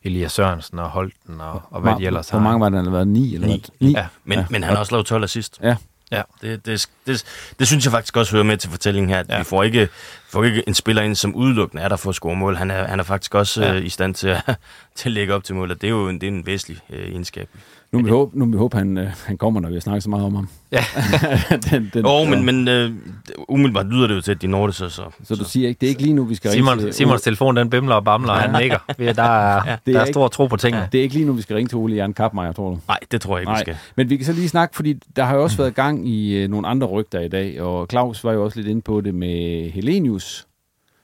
Elias 0.04 0.32
Sørensen 0.32 0.78
og 0.78 0.90
Holten 0.90 1.40
og, 1.40 1.62
og 1.70 1.80
hvad 1.80 1.94
de 1.98 2.06
ellers 2.06 2.28
har. 2.28 2.38
Hvor 2.38 2.48
mange 2.48 2.60
var 2.60 2.68
der? 2.68 2.76
Han 2.76 2.84
har 2.84 2.92
været 2.92 3.08
ni? 3.08 3.34
Eller 3.34 3.46
Ni. 3.46 3.64
Ni. 3.80 3.92
Ja, 3.92 4.06
men, 4.24 4.38
ja. 4.38 4.46
men 4.50 4.62
han 4.62 4.72
har 4.72 4.80
også 4.80 4.92
lavet 4.92 5.06
12 5.06 5.24
assist. 5.24 5.58
Ja. 5.62 5.76
Ja, 6.12 6.22
det, 6.42 6.66
det, 6.66 6.88
det, 7.06 7.24
det 7.58 7.66
synes 7.66 7.84
jeg 7.84 7.92
faktisk 7.92 8.16
også 8.16 8.32
hører 8.32 8.44
med 8.44 8.56
til 8.56 8.70
fortællingen 8.70 9.10
her, 9.10 9.18
at 9.18 9.28
ja. 9.28 9.38
vi 9.38 9.44
får 9.44 9.62
ikke, 9.62 9.88
får 10.30 10.44
ikke 10.44 10.62
en 10.66 10.74
spiller 10.74 11.02
ind, 11.02 11.14
som 11.14 11.34
udelukkende 11.34 11.82
er 11.82 11.88
der 11.88 11.96
for 11.96 12.10
at 12.10 12.14
score 12.14 12.36
mål. 12.36 12.56
Han 12.56 12.70
er, 12.70 12.86
han 12.86 13.00
er 13.00 13.04
faktisk 13.04 13.34
også 13.34 13.64
ja. 13.64 13.74
øh, 13.74 13.84
i 13.84 13.88
stand 13.88 14.14
til 14.14 14.28
at, 14.28 14.42
til 14.96 15.08
at 15.08 15.12
lægge 15.12 15.34
op 15.34 15.44
til 15.44 15.54
mål, 15.54 15.70
og 15.70 15.80
det 15.80 15.86
er 15.86 15.90
jo 15.90 16.08
en, 16.08 16.20
det 16.20 16.26
er 16.26 16.32
en 16.32 16.46
væsentlig 16.46 16.80
øh, 16.90 17.08
egenskab. 17.08 17.48
Nu 17.94 18.00
må 18.00 18.04
vi 18.04 18.10
håbe, 18.10 18.38
nu 18.38 18.44
må 18.44 18.50
vi 18.52 18.56
håbe 18.58 18.76
han, 18.76 18.98
øh, 18.98 19.08
han 19.24 19.36
kommer, 19.38 19.60
når 19.60 19.68
vi 19.68 19.74
har 19.74 19.80
snakket 19.80 20.02
så 20.02 20.10
meget 20.10 20.24
om 20.26 20.34
ham. 20.34 20.48
Ja. 20.72 20.78
den, 21.70 21.90
den, 21.94 22.04
Jo, 22.06 22.24
men, 22.24 22.44
men 22.46 22.68
øh, 22.68 22.90
umiddelbart 23.48 23.86
lyder 23.86 24.06
det 24.06 24.14
jo 24.14 24.20
til, 24.20 24.30
at 24.32 24.42
de 24.42 24.46
når 24.46 24.66
det 24.66 24.74
så. 24.74 24.88
Så, 24.88 25.02
Så 25.24 25.34
du 25.34 25.44
siger 25.44 25.68
ikke, 25.68 25.78
det 25.80 25.86
er 25.86 25.90
ikke 25.90 26.02
lige 26.02 26.14
nu, 26.14 26.24
vi 26.24 26.34
skal 26.34 26.50
ringe 26.50 26.64
Simon, 26.64 26.78
til... 26.78 26.92
Simons 26.92 27.22
telefon, 27.22 27.56
den 27.56 27.70
bimler 27.70 27.94
og 27.94 28.04
bamler, 28.04 28.32
og 28.32 28.38
han 28.40 28.60
nikker. 28.62 28.78
Vi 28.98 29.04
er- 29.06 29.12
Der 29.12 29.22
er, 29.22 29.62
der 29.86 29.98
er 29.98 30.04
ikke- 30.04 30.12
stor 30.12 30.28
tro 30.28 30.46
på 30.46 30.56
tingene. 30.56 30.88
Det 30.92 30.98
er 30.98 31.02
ikke 31.02 31.14
lige 31.14 31.26
nu, 31.26 31.32
vi 31.32 31.42
skal 31.42 31.56
ringe 31.56 31.68
til 31.68 31.76
Ole 31.78 31.94
Jan 31.94 32.12
Kappmeier, 32.12 32.52
tror 32.52 32.70
du? 32.70 32.78
Nej, 32.88 32.98
det 33.10 33.20
tror 33.20 33.36
jeg 33.38 33.42
ikke, 33.42 33.52
vi 33.52 33.58
skal. 33.58 33.76
Men 33.96 34.10
vi 34.10 34.16
kan 34.16 34.26
så 34.26 34.32
lige 34.32 34.48
snakke, 34.48 34.76
fordi 34.76 34.92
der 35.16 35.24
har 35.24 35.36
jo 35.36 35.42
også 35.42 35.56
været 35.56 35.74
gang 35.74 36.08
i 36.08 36.34
øh, 36.36 36.48
nogle 36.50 36.68
andre 36.68 36.86
rygter 36.86 37.20
i 37.20 37.28
dag, 37.28 37.60
og 37.62 37.86
Claus 37.90 38.24
var 38.24 38.32
jo 38.32 38.44
også 38.44 38.58
lidt 38.58 38.68
inde 38.68 38.82
på 38.82 39.00
det 39.00 39.14
med 39.14 39.70
Helenius, 39.70 40.46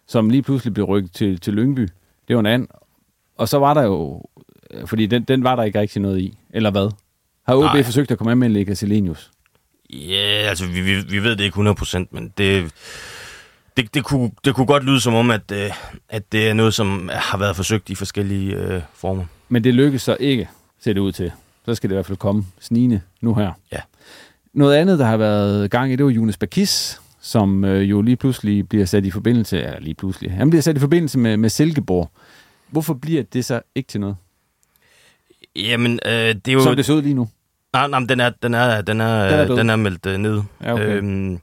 som 0.08 0.30
lige 0.30 0.42
pludselig 0.42 0.74
blev 0.74 0.86
rykket 0.86 1.12
til, 1.12 1.40
til 1.40 1.54
Lyngby. 1.54 1.88
Det 2.28 2.36
var 2.36 2.40
en 2.40 2.46
anden. 2.46 2.68
Og 3.38 3.48
så 3.48 3.58
var 3.58 3.74
der 3.74 3.82
jo, 3.82 4.22
fordi 4.86 5.06
den, 5.06 5.22
den 5.22 5.44
var 5.44 5.56
der 5.56 5.62
ikke 5.62 5.80
rigtig 5.80 6.02
noget 6.02 6.20
i, 6.20 6.38
eller 6.50 6.70
hvad? 6.70 6.90
Har 7.46 7.54
OB 7.54 7.62
Nej. 7.62 7.82
forsøgt 7.82 8.10
at 8.10 8.18
komme 8.18 8.30
af 8.30 8.36
med 8.36 8.48
Lega 8.48 8.74
Selenius? 8.74 9.30
Ja, 9.90 10.46
altså 10.48 10.66
vi, 10.66 10.80
vi, 10.80 10.94
vi 11.10 11.22
ved 11.22 11.36
det 11.36 11.44
ikke 11.44 11.58
100%, 11.58 12.04
men 12.10 12.32
det, 12.38 12.72
det, 13.76 13.94
det, 13.94 14.04
kunne, 14.04 14.30
det 14.44 14.54
kunne 14.54 14.66
godt 14.66 14.84
lyde 14.84 15.00
som 15.00 15.14
om, 15.14 15.30
at, 15.30 15.52
øh, 15.52 15.70
at 16.08 16.32
det 16.32 16.48
er 16.48 16.54
noget, 16.54 16.74
som 16.74 17.10
har 17.12 17.38
været 17.38 17.56
forsøgt 17.56 17.90
i 17.90 17.94
forskellige 17.94 18.54
øh, 18.56 18.82
former. 18.94 19.24
Men 19.48 19.64
det 19.64 19.74
lykkes 19.74 20.02
så 20.02 20.16
ikke, 20.20 20.48
ser 20.80 20.92
det 20.92 21.00
ud 21.00 21.12
til. 21.12 21.32
Så 21.64 21.74
skal 21.74 21.90
det 21.90 21.94
i 21.94 21.96
hvert 21.96 22.06
fald 22.06 22.18
komme 22.18 22.44
snigende 22.60 23.00
nu 23.20 23.34
her. 23.34 23.52
Ja. 23.72 23.78
Noget 24.52 24.76
andet, 24.76 24.98
der 24.98 25.04
har 25.04 25.16
været 25.16 25.70
gang 25.70 25.92
i, 25.92 25.96
det 25.96 26.04
var 26.04 26.10
Jonas 26.10 26.36
Bakis, 26.36 27.00
som 27.20 27.64
øh, 27.64 27.90
jo 27.90 28.02
lige 28.02 28.16
pludselig 28.16 28.68
bliver 28.68 28.84
sat 28.84 29.04
i 29.04 29.10
forbindelse, 29.10 29.56
ja, 29.56 29.78
lige 29.78 29.94
pludselig, 29.94 30.32
han 30.32 30.50
bliver 30.50 30.62
sat 30.62 30.76
i 30.76 30.80
forbindelse 30.80 31.18
med, 31.18 31.36
med 31.36 31.48
Silkeborg. 31.48 32.10
Hvorfor 32.68 32.94
bliver 32.94 33.22
det 33.22 33.44
så 33.44 33.60
ikke 33.74 33.88
til 33.88 34.00
noget? 34.00 34.16
Jamen, 35.56 35.98
øh, 36.06 36.12
det 36.12 36.48
er 36.48 36.52
jo... 36.52 36.62
Som 36.62 36.76
det 36.76 36.86
ser 36.86 36.94
ud 36.94 37.02
lige 37.02 37.14
nu? 37.14 37.28
Nej, 37.72 37.86
nej, 37.88 38.00
den 38.00 38.20
er, 38.20 38.30
den 38.42 38.54
er, 38.54 38.80
den 38.80 39.00
er, 39.00 39.28
Den 39.30 39.38
er 39.50 39.56
den 39.56 39.70
er, 39.70 39.76
meldt 39.76 40.06
øh, 40.06 40.18
ned. 40.18 40.42
Ja, 40.62 40.72
okay. 40.72 40.84
øhm, 40.86 41.40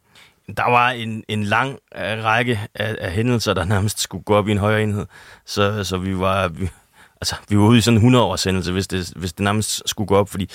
der 0.57 0.71
var 0.71 0.89
en, 0.89 1.23
en 1.27 1.43
lang 1.43 1.71
øh, 1.95 2.23
række 2.23 2.59
af, 2.75 2.95
af 3.01 3.11
hændelser, 3.11 3.53
der 3.53 3.63
nærmest 3.65 3.99
skulle 3.99 4.23
gå 4.23 4.35
op 4.35 4.47
i 4.47 4.51
en 4.51 4.57
højere 4.57 4.83
enhed. 4.83 5.05
Så, 5.45 5.83
så 5.83 5.97
vi 5.97 6.19
var... 6.19 6.47
Vi, 6.47 6.69
altså, 7.21 7.35
vi 7.49 7.57
var 7.57 7.63
ude 7.63 7.77
i 7.77 7.81
sådan 7.81 7.93
en 7.95 7.97
100 7.97 8.25
års 8.25 8.43
hændelse, 8.43 8.71
hvis 8.71 8.87
det, 8.87 9.13
hvis 9.15 9.33
det 9.33 9.43
nærmest 9.43 9.89
skulle 9.89 10.07
gå 10.07 10.15
op, 10.15 10.29
fordi 10.29 10.49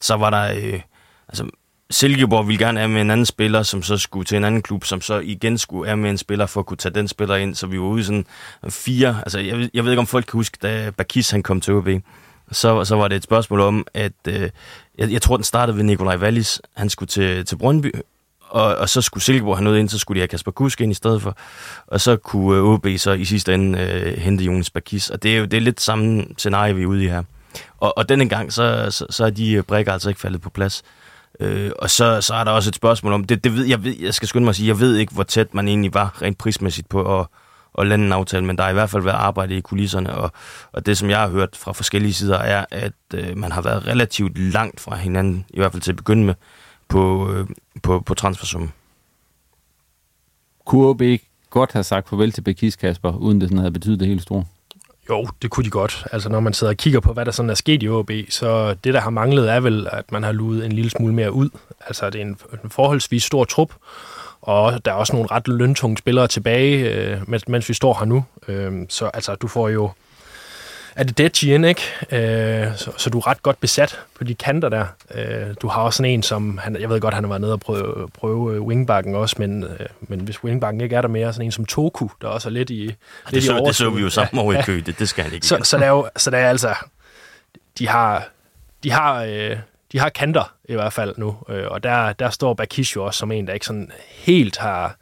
så 0.00 0.14
var 0.16 0.30
der... 0.30 0.72
Øh, 0.72 0.80
altså, 1.28 1.48
Silkeborg 1.90 2.48
ville 2.48 2.64
gerne 2.66 2.78
have 2.80 2.88
med 2.88 3.00
en 3.00 3.10
anden 3.10 3.26
spiller, 3.26 3.62
som 3.62 3.82
så 3.82 3.96
skulle 3.98 4.24
til 4.24 4.36
en 4.36 4.44
anden 4.44 4.62
klub, 4.62 4.84
som 4.84 5.00
så 5.00 5.18
igen 5.18 5.58
skulle 5.58 5.86
have 5.88 5.96
med 5.96 6.10
en 6.10 6.18
spiller 6.18 6.46
for 6.46 6.60
at 6.60 6.66
kunne 6.66 6.76
tage 6.76 6.94
den 6.94 7.08
spiller 7.08 7.36
ind. 7.36 7.54
Så 7.54 7.66
vi 7.66 7.78
var 7.80 7.84
ude 7.86 8.00
i 8.00 8.04
sådan 8.04 8.26
fire... 8.68 9.16
Altså, 9.22 9.38
jeg, 9.38 9.58
ved- 9.58 9.70
jeg 9.74 9.84
ved 9.84 9.92
ikke, 9.92 10.00
om 10.00 10.06
folk 10.06 10.24
kan 10.24 10.32
huske, 10.38 10.58
da 10.62 10.90
Bakis 10.90 11.30
han 11.30 11.42
kom 11.42 11.60
til 11.60 11.74
OB. 11.74 11.88
Så, 12.52 12.84
så 12.84 12.96
var 12.96 13.08
det 13.08 13.16
et 13.16 13.22
spørgsmål 13.22 13.60
om, 13.60 13.86
at 13.94 14.12
øh, 14.28 14.50
jeg, 14.98 15.12
jeg 15.12 15.22
tror, 15.22 15.36
den 15.36 15.44
startede 15.44 15.76
ved 15.76 15.84
Nikolaj 15.84 16.16
Wallis. 16.16 16.60
Han 16.76 16.88
skulle 16.90 17.08
til, 17.08 17.44
til 17.44 17.56
Brøndby, 17.56 17.92
og, 18.48 18.76
og 18.76 18.88
så 18.88 19.02
skulle 19.02 19.24
Silkeborg 19.24 19.56
have 19.56 19.64
noget 19.64 19.78
ind, 19.78 19.88
så 19.88 19.98
skulle 19.98 20.16
de 20.16 20.20
have 20.20 20.28
Kasper 20.28 20.50
Kusk 20.50 20.80
ind 20.80 20.92
i 20.92 20.94
stedet 20.94 21.22
for. 21.22 21.36
Og 21.86 22.00
så 22.00 22.16
kunne 22.16 22.58
øh, 22.58 22.64
OB 22.64 22.86
så 22.96 23.12
i 23.12 23.24
sidste 23.24 23.54
ende 23.54 23.78
øh, 23.78 24.18
hente 24.18 24.44
Jonas 24.44 24.70
Bakis. 24.70 25.10
Og 25.10 25.22
det 25.22 25.34
er 25.34 25.38
jo 25.38 25.44
det 25.44 25.56
er 25.56 25.60
lidt 25.60 25.80
samme 25.80 26.24
scenarie, 26.38 26.74
vi 26.74 26.82
er 26.82 26.86
ude 26.86 27.04
i 27.04 27.08
her. 27.08 27.22
Og, 27.78 27.98
og 27.98 28.08
denne 28.08 28.28
gang, 28.28 28.52
så, 28.52 28.86
så, 28.90 29.06
så 29.10 29.24
er 29.24 29.30
de 29.30 29.52
øh, 29.52 29.62
brækker 29.62 29.92
altså 29.92 30.08
ikke 30.08 30.20
faldet 30.20 30.40
på 30.40 30.50
plads. 30.50 30.82
Øh, 31.40 31.70
og 31.78 31.90
så, 31.90 32.20
så 32.20 32.34
er 32.34 32.44
der 32.44 32.50
også 32.50 32.70
et 32.70 32.74
spørgsmål 32.74 33.12
om, 33.12 33.24
det, 33.24 33.44
det 33.44 33.54
ved, 33.56 33.64
jeg, 33.64 33.84
ved, 33.84 33.94
jeg 34.00 34.14
skal 34.14 34.28
skynde 34.28 34.44
mig 34.44 34.50
at 34.50 34.56
sige, 34.56 34.68
jeg 34.68 34.80
ved 34.80 34.96
ikke, 34.96 35.14
hvor 35.14 35.22
tæt 35.22 35.54
man 35.54 35.68
egentlig 35.68 35.94
var 35.94 36.22
rent 36.22 36.38
prismæssigt 36.38 36.88
på 36.88 37.20
at, 37.20 37.26
at 37.78 37.86
lande 37.86 38.06
en 38.06 38.12
aftale, 38.12 38.44
men 38.46 38.56
der 38.56 38.62
har 38.62 38.70
i 38.70 38.74
hvert 38.74 38.90
fald 38.90 39.02
været 39.02 39.16
arbejde 39.16 39.56
i 39.56 39.60
kulisserne, 39.60 40.14
og, 40.14 40.32
og 40.72 40.86
det, 40.86 40.98
som 40.98 41.10
jeg 41.10 41.18
har 41.18 41.28
hørt 41.28 41.56
fra 41.56 41.72
forskellige 41.72 42.14
sider, 42.14 42.38
er, 42.38 42.64
at 42.70 42.92
øh, 43.14 43.38
man 43.38 43.52
har 43.52 43.62
været 43.62 43.86
relativt 43.86 44.38
langt 44.38 44.80
fra 44.80 44.96
hinanden, 44.96 45.44
i 45.50 45.58
hvert 45.58 45.72
fald 45.72 45.82
til 45.82 45.92
at 45.92 45.96
begynde 45.96 46.24
med, 46.24 46.34
på, 46.88 47.32
øh, 47.32 47.46
på, 47.82 48.00
på 48.00 48.14
transfersummen. 48.14 48.72
Kunne 50.64 50.86
OB 50.86 51.02
ikke 51.02 51.28
godt 51.50 51.72
have 51.72 51.84
sagt 51.84 52.08
farvel 52.08 52.32
til 52.32 52.42
Bakis, 52.42 52.76
Kasper, 52.76 53.12
uden 53.12 53.40
det 53.40 53.48
sådan 53.48 53.58
havde 53.58 53.72
betydet 53.72 54.00
det 54.00 54.08
helt 54.08 54.22
store? 54.22 54.44
Jo, 55.10 55.28
det 55.42 55.50
kunne 55.50 55.64
de 55.64 55.70
godt. 55.70 56.06
Altså, 56.12 56.28
når 56.28 56.40
man 56.40 56.52
sidder 56.52 56.72
og 56.72 56.76
kigger 56.76 57.00
på, 57.00 57.12
hvad 57.12 57.24
der 57.24 57.30
sådan 57.32 57.50
er 57.50 57.54
sket 57.54 57.82
i 57.82 57.88
OB, 57.88 58.10
så 58.28 58.74
det, 58.84 58.94
der 58.94 59.00
har 59.00 59.10
manglet, 59.10 59.50
er 59.52 59.60
vel, 59.60 59.88
at 59.92 60.12
man 60.12 60.22
har 60.22 60.32
luet 60.32 60.66
en 60.66 60.72
lille 60.72 60.90
smule 60.90 61.14
mere 61.14 61.32
ud. 61.32 61.50
Altså, 61.86 62.10
det 62.10 62.20
er 62.20 62.24
en, 62.24 62.38
en 62.64 62.70
forholdsvis 62.70 63.24
stor 63.24 63.44
trup, 63.44 63.74
og 64.46 64.84
der 64.84 64.90
er 64.90 64.94
også 64.96 65.12
nogle 65.12 65.28
ret 65.30 65.48
løntunge 65.48 65.96
spillere 65.96 66.28
tilbage, 66.28 66.90
øh, 66.90 67.18
mens, 67.28 67.48
mens 67.48 67.68
vi 67.68 67.74
står 67.74 67.96
her 67.98 68.04
nu. 68.04 68.24
Øh, 68.48 68.72
så 68.88 69.10
altså, 69.14 69.34
du 69.34 69.48
får 69.48 69.68
jo... 69.68 69.90
Er 70.96 71.02
det 71.02 71.18
Deji 71.18 71.54
ind, 71.54 71.66
ikke? 71.66 71.82
Øh, 72.12 72.76
så, 72.76 72.90
så 72.96 73.10
du 73.10 73.18
er 73.18 73.26
ret 73.26 73.42
godt 73.42 73.60
besat 73.60 74.00
på 74.18 74.24
de 74.24 74.34
kanter 74.34 74.68
der. 74.68 74.86
Øh, 75.14 75.54
du 75.62 75.68
har 75.68 75.82
også 75.82 75.96
sådan 75.96 76.12
en, 76.12 76.22
som... 76.22 76.58
Han, 76.58 76.80
jeg 76.80 76.90
ved 76.90 77.00
godt, 77.00 77.14
han 77.14 77.24
har 77.24 77.28
været 77.28 77.40
nede 77.40 77.52
og 77.52 77.60
prøve, 77.60 78.08
prøve 78.08 78.54
øh, 78.54 78.62
wingbacken 78.62 79.14
også, 79.14 79.36
men, 79.38 79.64
øh, 79.64 79.86
men 80.00 80.20
hvis 80.20 80.44
wingbacken 80.44 80.80
ikke 80.80 80.96
er 80.96 81.00
der 81.00 81.08
mere, 81.08 81.32
sådan 81.32 81.46
en 81.46 81.52
som 81.52 81.64
Toku, 81.64 82.08
der 82.22 82.28
også 82.28 82.48
er 82.48 82.52
lidt 82.52 82.70
i, 82.70 82.86
Det 82.86 82.96
lidt 83.30 83.44
i 83.44 83.46
så, 83.46 83.64
det 83.66 83.76
så 83.76 83.90
vi 83.90 84.02
jo 84.02 84.10
sammen 84.10 84.42
over 84.42 84.52
i 84.52 84.56
Ja. 84.56 84.62
kø, 84.62 84.82
det, 84.86 84.98
det 84.98 85.08
skal 85.08 85.24
han 85.24 85.32
ikke 85.32 85.46
Så, 85.46 85.60
så, 85.62 85.78
der 85.78 85.84
er 85.84 85.90
jo, 85.90 86.08
så 86.16 86.30
der 86.30 86.38
er 86.38 86.48
altså, 86.48 86.74
de 87.78 87.88
har, 87.88 88.28
de 88.82 88.90
har, 88.90 89.24
øh, 89.24 89.56
de 89.92 89.98
har 89.98 90.08
kanter 90.08 90.54
i 90.68 90.74
hvert 90.74 90.92
fald 90.92 91.14
nu, 91.16 91.36
øh, 91.48 91.66
og 91.70 91.82
der, 91.82 92.12
der 92.12 92.30
står 92.30 92.54
Bakish 92.54 92.96
jo 92.96 93.04
også 93.04 93.18
som 93.18 93.32
en, 93.32 93.46
der 93.46 93.52
ikke 93.52 93.66
sådan 93.66 93.90
helt 94.08 94.58
har, 94.58 94.96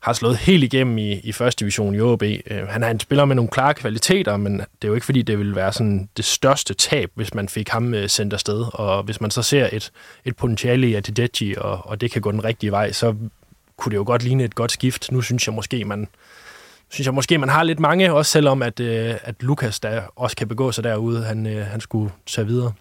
har 0.00 0.12
slået 0.12 0.36
helt 0.36 0.64
igennem 0.64 0.98
i, 0.98 1.12
i 1.12 1.32
første 1.32 1.60
division 1.60 1.94
i 1.94 2.00
OB. 2.00 2.22
Øh, 2.22 2.68
han 2.68 2.82
er 2.82 2.88
en 2.88 3.00
spiller 3.00 3.24
med 3.24 3.36
nogle 3.36 3.50
klare 3.50 3.74
kvaliteter, 3.74 4.36
men 4.36 4.52
det 4.58 4.84
er 4.84 4.88
jo 4.88 4.94
ikke 4.94 5.06
fordi, 5.06 5.22
det 5.22 5.38
ville 5.38 5.56
være 5.56 5.72
sådan 5.72 6.08
det 6.16 6.24
største 6.24 6.74
tab, 6.74 7.10
hvis 7.14 7.34
man 7.34 7.48
fik 7.48 7.68
ham 7.68 7.94
øh, 7.94 8.08
sendt 8.08 8.32
afsted. 8.32 8.64
Og 8.72 9.02
hvis 9.02 9.20
man 9.20 9.30
så 9.30 9.42
ser 9.42 9.68
et, 9.72 9.92
et 10.24 10.36
potentiale 10.36 10.88
i 10.88 10.94
Atideji, 10.94 11.56
og, 11.56 11.86
og 11.86 12.00
det 12.00 12.10
kan 12.10 12.22
gå 12.22 12.32
den 12.32 12.44
rigtige 12.44 12.72
vej, 12.72 12.92
så 12.92 13.14
kunne 13.76 13.90
det 13.90 13.96
jo 13.96 14.04
godt 14.06 14.22
ligne 14.22 14.44
et 14.44 14.54
godt 14.54 14.72
skift. 14.72 15.12
Nu 15.12 15.22
synes 15.22 15.46
jeg 15.46 15.54
måske, 15.54 15.84
man, 15.84 16.08
synes 16.88 17.06
jeg 17.06 17.14
måske, 17.14 17.38
man 17.38 17.48
har 17.48 17.62
lidt 17.62 17.80
mange, 17.80 18.12
også 18.12 18.32
selvom 18.32 18.62
at, 18.62 18.80
øh, 18.80 19.14
at 19.22 19.34
Lukas, 19.40 19.80
der 19.80 20.02
også 20.16 20.36
kan 20.36 20.48
begå 20.48 20.72
sig 20.72 20.84
derude, 20.84 21.24
han, 21.24 21.46
øh, 21.46 21.66
han 21.66 21.80
skulle 21.80 22.12
tage 22.26 22.46
videre. 22.46 22.72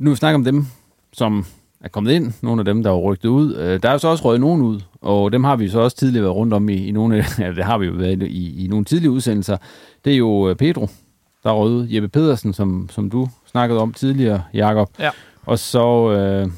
Nu 0.00 0.14
snakker 0.14 0.34
om 0.34 0.44
dem, 0.44 0.66
som 1.12 1.44
er 1.80 1.88
kommet 1.88 2.12
ind, 2.12 2.32
nogle 2.42 2.60
af 2.60 2.64
dem, 2.64 2.82
der 2.82 2.90
er 2.90 2.96
rygtet 3.00 3.28
ud. 3.28 3.54
Øh, 3.56 3.82
Der 3.82 3.88
er 3.88 3.92
jo 3.92 3.98
så 3.98 4.08
også 4.08 4.24
røget 4.24 4.40
nogen 4.40 4.62
ud, 4.62 4.80
og 5.00 5.32
dem 5.32 5.44
har 5.44 5.56
vi 5.56 5.68
så 5.68 5.80
også 5.80 5.96
tidligere 5.96 6.22
været 6.24 6.34
rundt 6.36 6.54
om 6.54 6.68
i, 6.68 6.74
i 6.86 6.90
nogle, 6.90 7.16
af- 7.16 7.38
ja, 7.44 7.52
det 7.52 7.64
har 7.64 7.78
vi 7.78 7.86
jo 7.86 7.92
været 7.92 8.22
i, 8.22 8.64
i 8.64 8.68
nogle 8.68 8.84
tidlige 8.84 9.10
udsendelser. 9.10 9.56
Det 10.04 10.12
er 10.12 10.16
jo 10.16 10.48
øh, 10.50 10.56
Pedro, 10.56 10.88
der 11.44 11.50
er 11.50 11.54
røget 11.54 11.74
ud. 11.74 11.86
Jeppe 11.88 12.08
Pedersen, 12.08 12.52
som, 12.52 12.88
som 12.92 13.10
du 13.10 13.28
snakkede 13.46 13.80
om 13.80 13.92
tidligere, 13.92 14.42
Jakob. 14.54 14.90
Ja. 14.98 15.10
Og 15.46 15.58
så, 15.58 16.10
øh, 16.10 16.50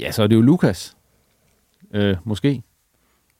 ja, 0.00 0.12
så 0.12 0.22
er 0.22 0.26
det 0.26 0.36
jo 0.36 0.40
Lukas, 0.40 0.96
øh, 1.94 2.16
måske. 2.24 2.62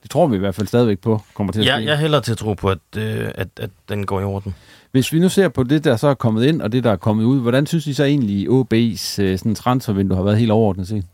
Det 0.09 0.13
tror 0.13 0.27
vi 0.27 0.37
i 0.37 0.39
hvert 0.39 0.55
fald 0.55 0.67
stadigvæk 0.67 0.99
på, 0.99 1.23
kommer 1.35 1.53
til 1.53 1.61
at 1.61 1.67
Jeg, 1.67 1.77
ske. 1.79 1.87
jeg 1.87 1.93
er 1.93 1.97
hellere 1.97 2.21
til 2.21 2.33
at 2.33 2.39
tro 2.39 2.55
på, 2.55 2.71
at, 2.71 2.79
øh, 2.97 3.31
at, 3.35 3.49
at 3.57 3.71
den 3.89 4.07
går 4.07 4.21
i 4.21 4.25
orden. 4.25 4.55
Hvis 4.91 5.13
vi 5.13 5.19
nu 5.19 5.29
ser 5.29 5.49
på 5.49 5.63
det, 5.63 5.85
der 5.85 5.97
så 5.97 6.09
er 6.09 6.15
kommet 6.15 6.45
ind, 6.45 6.63
og 6.63 6.73
det, 6.73 6.85
der 6.85 6.93
er 6.93 6.97
kommet 6.97 7.25
ud, 7.25 7.41
hvordan 7.41 7.67
synes 7.67 7.87
I 7.87 7.95
så 7.95 8.05
egentlig, 8.05 8.49
OB's 8.49 9.23
øh, 9.23 9.39
sådan 9.39 9.55
transfervindue 9.55 10.17
har 10.17 10.25
været 10.25 10.39
helt 10.39 10.51
overordnet 10.51 10.89
set? 10.89 11.05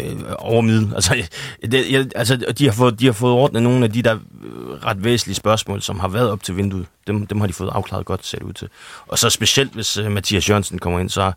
øh, 0.00 0.16
over 0.38 0.60
middel. 0.60 0.94
Altså, 0.94 1.28
det, 1.62 1.92
jeg, 1.92 2.06
altså 2.14 2.36
de, 2.36 2.64
har 2.64 2.72
fået, 2.72 3.00
de 3.00 3.06
har 3.06 3.12
fået 3.12 3.32
ordnet 3.32 3.62
nogle 3.62 3.84
af 3.84 3.92
de 3.92 4.02
der 4.02 4.14
øh, 4.14 4.84
ret 4.84 5.04
væsentlige 5.04 5.36
spørgsmål, 5.36 5.82
som 5.82 6.00
har 6.00 6.08
været 6.08 6.30
op 6.30 6.42
til 6.42 6.56
vinduet. 6.56 6.86
Dem, 7.06 7.26
dem 7.26 7.40
har 7.40 7.46
de 7.46 7.52
fået 7.52 7.70
afklaret 7.72 8.06
godt, 8.06 8.26
ser 8.26 8.38
det 8.38 8.44
ud 8.46 8.52
til. 8.52 8.68
Og 9.06 9.18
så 9.18 9.30
specielt, 9.30 9.72
hvis 9.72 9.98
uh, 9.98 10.12
Mathias 10.12 10.48
Jørgensen 10.48 10.78
kommer 10.78 11.00
ind, 11.00 11.08
så 11.10 11.22
øh, 11.22 11.32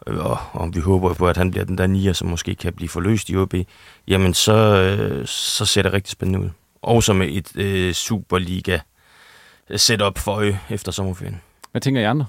og, 0.00 0.38
og 0.52 0.74
vi 0.74 0.80
håber 0.80 1.14
på, 1.14 1.28
at 1.28 1.36
han 1.36 1.50
bliver 1.50 1.64
den 1.64 1.78
der 1.78 1.86
nier, 1.86 2.12
som 2.12 2.28
måske 2.28 2.54
kan 2.54 2.72
blive 2.72 2.88
forløst 2.88 3.30
i 3.30 3.36
OB, 3.36 3.54
jamen 4.08 4.34
så, 4.34 4.54
øh, 4.54 5.26
så 5.26 5.64
ser 5.64 5.82
det 5.82 5.92
rigtig 5.92 6.12
spændende 6.12 6.40
ud. 6.46 6.50
Også 6.82 7.12
med 7.12 7.28
et 7.30 7.56
øh, 7.56 7.92
Superliga 7.92 8.78
setup 9.76 10.18
for 10.18 10.32
øje 10.32 10.60
efter 10.70 10.92
sommerferien. 10.92 11.40
Hvad 11.70 11.80
tænker 11.80 12.00
I 12.00 12.04
andre? 12.04 12.26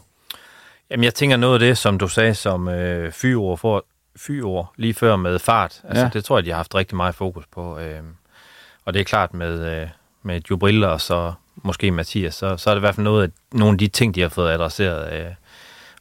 Jamen, 0.90 1.04
jeg 1.04 1.14
tænker 1.14 1.38
noget 1.38 1.54
af 1.54 1.60
det, 1.60 1.78
som 1.78 1.98
du 1.98 2.08
sagde 2.08 2.36
som 2.36 2.68
øh, 2.68 3.12
fyord 3.12 3.58
for 3.58 3.86
fyord 4.16 4.74
lige 4.78 4.94
før 4.94 5.16
med 5.16 5.40
fart. 5.40 5.82
Altså, 5.84 6.04
ja. 6.04 6.10
det 6.14 6.26
tror 6.26 6.38
jeg, 6.38 6.46
de 6.46 6.50
har 6.50 6.58
haft 6.58 6.76
rigtig 6.76 6.96
meget 6.96 7.16
fokus 7.16 7.46
på. 7.52 7.80
Øh, 7.80 8.02
og 8.86 8.94
det 8.94 9.00
er 9.00 9.04
klart 9.04 9.34
med, 9.34 9.82
øh, 9.82 9.88
med 10.24 10.42
Jubril 10.50 10.84
og 10.84 11.02
så 11.02 11.34
måske 11.56 11.92
Mathias, 11.92 12.36
så, 12.36 12.58
så 12.58 12.70
er 12.70 12.74
det 12.74 12.80
i 12.80 12.86
hvert 12.86 12.96
fald 12.96 13.04
noget 13.04 13.24
af, 13.24 13.30
nogle 13.52 13.76
af 13.76 13.78
de 13.78 13.88
ting, 13.88 14.16
de 14.16 14.22
har 14.22 14.30
fået 14.30 14.52
adresseret. 14.52 15.14
Øh, 15.14 15.32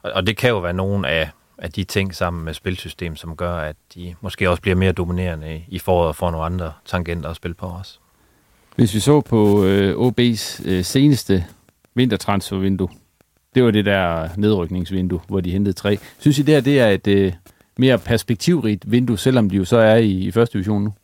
og, 0.03 0.13
og 0.13 0.27
det 0.27 0.37
kan 0.37 0.51
jo 0.51 0.59
være 0.59 0.73
nogle 0.73 1.09
af, 1.09 1.31
af 1.59 1.73
de 1.73 1.85
ting 1.85 2.15
sammen 2.15 2.45
med 2.45 2.55
spilsystem, 2.55 3.17
som 3.17 3.37
gør, 3.37 3.57
at 3.57 3.77
de 3.95 4.15
måske 4.21 4.51
også 4.51 4.63
bliver 4.63 4.75
mere 4.77 4.93
dominerende 4.93 5.63
i, 5.69 5.79
foråret 5.79 6.09
og 6.09 6.17
får 6.17 6.31
nogle 6.31 6.47
andre 6.47 6.73
tangenter 6.85 7.31
at 7.31 7.37
spille 7.37 7.55
på 7.55 7.67
os. 7.67 8.01
Hvis 8.77 8.95
vi 8.95 9.01
så 9.01 9.21
på 9.21 9.65
øh, 9.65 10.09
OB's 10.09 10.69
øh, 10.69 10.85
seneste 10.85 11.45
vintertransfervindue, 11.95 12.89
det 13.55 13.65
var 13.65 13.71
det 13.71 13.85
der 13.85 14.29
nedrykningsvindue, 14.37 15.21
hvor 15.29 15.41
de 15.41 15.51
hentede 15.51 15.77
tre. 15.77 15.99
Synes 16.19 16.39
I 16.39 16.43
det 16.43 16.55
her, 16.55 16.61
det 16.61 16.81
er 16.81 16.89
et 16.89 17.07
øh, 17.07 17.33
mere 17.77 17.99
perspektivrigt 17.99 18.91
vindue, 18.91 19.19
selvom 19.19 19.51
de 19.51 19.57
jo 19.57 19.65
så 19.65 19.77
er 19.77 19.97
i, 19.97 20.11
i 20.11 20.31
første 20.31 20.53
division 20.53 20.85
nu? 20.85 20.95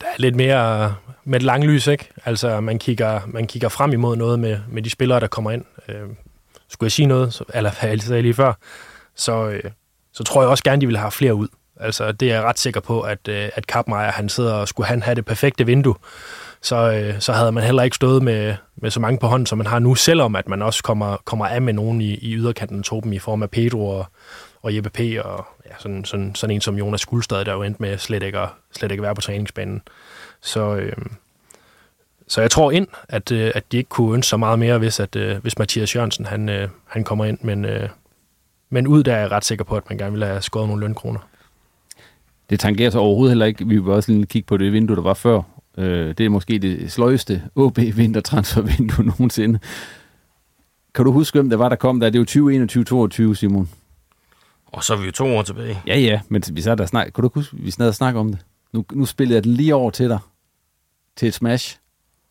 Der 0.00 0.06
er 0.06 0.18
lidt 0.18 0.36
mere 0.36 0.94
med 1.24 1.36
et 1.38 1.42
langlys, 1.42 1.86
ikke? 1.86 2.08
Altså, 2.24 2.60
man 2.60 2.78
kigger, 2.78 3.20
man 3.26 3.46
kigger 3.46 3.68
frem 3.68 3.92
imod 3.92 4.16
noget 4.16 4.38
med, 4.38 4.58
med 4.68 4.82
de 4.82 4.90
spillere, 4.90 5.20
der 5.20 5.26
kommer 5.26 5.50
ind. 5.50 5.64
Øh, 5.88 5.94
skulle 6.68 6.86
jeg 6.86 6.92
sige 6.92 7.06
noget, 7.06 7.34
så, 7.34 7.44
eller 7.54 7.70
hvad 7.80 7.90
jeg 7.90 8.00
sagde 8.00 8.22
lige 8.22 8.34
før, 8.34 8.52
så, 9.18 9.48
øh, 9.48 9.70
så 10.12 10.24
tror 10.24 10.42
jeg 10.42 10.50
også 10.50 10.64
gerne, 10.64 10.80
de 10.80 10.86
vil 10.86 10.96
have 10.96 11.10
flere 11.10 11.34
ud. 11.34 11.48
Altså, 11.80 12.12
det 12.12 12.30
er 12.30 12.34
jeg 12.34 12.42
ret 12.42 12.58
sikker 12.58 12.80
på, 12.80 13.00
at, 13.00 13.28
øh, 13.28 13.48
at 13.54 13.66
Kappmeier, 13.66 14.10
han 14.10 14.28
sidder 14.28 14.52
og 14.52 14.68
skulle 14.68 14.86
han 14.86 15.02
have 15.02 15.14
det 15.14 15.24
perfekte 15.24 15.66
vindue, 15.66 15.94
så, 16.60 16.92
øh, 16.92 17.20
så 17.20 17.32
havde 17.32 17.52
man 17.52 17.64
heller 17.64 17.82
ikke 17.82 17.96
stået 17.96 18.22
med, 18.22 18.54
med 18.76 18.90
så 18.90 19.00
mange 19.00 19.18
på 19.18 19.26
hånden, 19.26 19.46
som 19.46 19.58
man 19.58 19.66
har 19.66 19.78
nu, 19.78 19.94
selvom 19.94 20.36
at 20.36 20.48
man 20.48 20.62
også 20.62 20.82
kommer, 20.82 21.16
kommer 21.24 21.46
af 21.46 21.62
med 21.62 21.72
nogen 21.72 22.00
i, 22.00 22.14
i 22.14 22.34
yderkanten 22.34 22.78
af 22.78 22.84
truppen 22.84 23.12
i 23.12 23.18
form 23.18 23.42
af 23.42 23.50
Pedro 23.50 23.88
og, 23.88 24.06
og 24.62 24.76
Jeppe 24.76 24.90
P. 24.90 25.00
og 25.24 25.46
ja, 25.66 25.74
sådan, 25.78 26.04
sådan, 26.04 26.34
sådan 26.34 26.54
en 26.54 26.60
som 26.60 26.76
Jonas 26.76 27.06
Guldstad, 27.06 27.44
der 27.44 27.52
jo 27.52 27.62
endte 27.62 27.82
med 27.82 27.98
slet 27.98 28.22
ikke 28.22 28.38
at, 28.38 28.48
slet 28.76 28.90
ikke 28.90 29.00
at 29.00 29.04
være 29.04 29.14
på 29.14 29.20
træningsbanen. 29.20 29.82
Så, 30.40 30.76
øh, 30.76 30.96
så 32.28 32.40
jeg 32.40 32.50
tror 32.50 32.70
ind, 32.70 32.88
at, 33.08 33.32
øh, 33.32 33.52
at 33.54 33.72
de 33.72 33.76
ikke 33.76 33.88
kunne 33.88 34.14
ønske 34.14 34.28
så 34.28 34.36
meget 34.36 34.58
mere, 34.58 34.78
hvis, 34.78 35.00
at, 35.00 35.16
øh, 35.16 35.36
hvis 35.36 35.58
Mathias 35.58 35.96
Jørgensen 35.96 36.26
han, 36.26 36.48
øh, 36.48 36.68
han 36.86 37.04
kommer 37.04 37.24
ind, 37.24 37.38
men, 37.42 37.64
øh, 37.64 37.88
men 38.70 38.86
ud 38.86 39.02
der 39.02 39.14
er 39.14 39.20
jeg 39.20 39.30
ret 39.30 39.44
sikker 39.44 39.64
på, 39.64 39.76
at 39.76 39.82
man 39.88 39.98
gerne 39.98 40.12
vil 40.12 40.24
have 40.24 40.42
skåret 40.42 40.68
nogle 40.68 40.80
lønkroner. 40.80 41.20
Det 42.50 42.60
tangerer 42.60 42.90
sig 42.90 43.00
overhovedet 43.00 43.30
heller 43.30 43.46
ikke. 43.46 43.66
Vi 43.68 43.78
vil 43.78 43.92
også 43.92 44.12
lige 44.12 44.26
kigge 44.26 44.46
på 44.46 44.56
det 44.56 44.72
vindue, 44.72 44.96
der 44.96 45.02
var 45.02 45.14
før. 45.14 45.42
Øh, 45.78 46.14
det 46.18 46.26
er 46.26 46.28
måske 46.28 46.58
det 46.58 46.92
sløjeste 46.92 47.42
OB-vintertransfervindue 47.54 49.04
nogensinde. 49.18 49.58
Kan 50.94 51.04
du 51.04 51.12
huske, 51.12 51.38
hvem 51.38 51.50
der 51.50 51.56
var, 51.56 51.68
der 51.68 51.76
kom 51.76 52.00
der? 52.00 52.10
Det 52.10 52.36
er 52.36 52.40
jo 52.40 53.30
2021-22, 53.30 53.34
Simon. 53.34 53.68
Og 54.66 54.84
så 54.84 54.94
er 54.94 54.98
vi 54.98 55.06
jo 55.06 55.12
to 55.12 55.36
år 55.36 55.42
tilbage. 55.42 55.82
Ja, 55.86 55.98
ja, 55.98 56.20
men 56.28 56.42
vi 56.52 56.60
sad 56.60 56.76
der 56.76 56.86
snak... 56.86 57.12
Kan 57.14 57.22
du 57.22 57.30
huske, 57.34 57.56
vi 57.56 57.70
snad 57.70 57.92
snakke 57.92 58.20
om 58.20 58.30
det? 58.30 58.38
Nu, 58.72 58.84
nu 58.92 59.06
spillede 59.06 59.34
jeg 59.34 59.44
den 59.44 59.52
lige 59.52 59.74
over 59.74 59.90
til 59.90 60.08
dig. 60.08 60.18
Til 61.16 61.28
et 61.28 61.34
smash. 61.34 61.78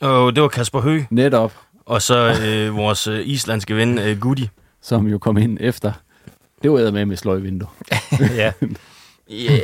Og 0.02 0.36
det 0.36 0.44
var 0.44 0.50
Kasper 0.50 0.82
Høgh. 0.82 1.06
Netop. 1.10 1.54
Og 1.86 2.02
så 2.02 2.38
øh, 2.46 2.76
vores 2.76 3.08
øh, 3.08 3.28
islandske 3.28 3.76
ven, 3.76 4.00
øh, 4.00 4.20
Gudi. 4.20 4.50
Som 4.82 5.08
jo 5.08 5.18
kom 5.18 5.38
ind 5.38 5.58
efter. 5.62 5.92
Det 6.64 6.72
var 6.72 6.92
med 6.92 7.06
med 7.06 7.18
sløjvindue. 7.18 7.70
ja. 8.36 8.52
Ja, 9.30 9.58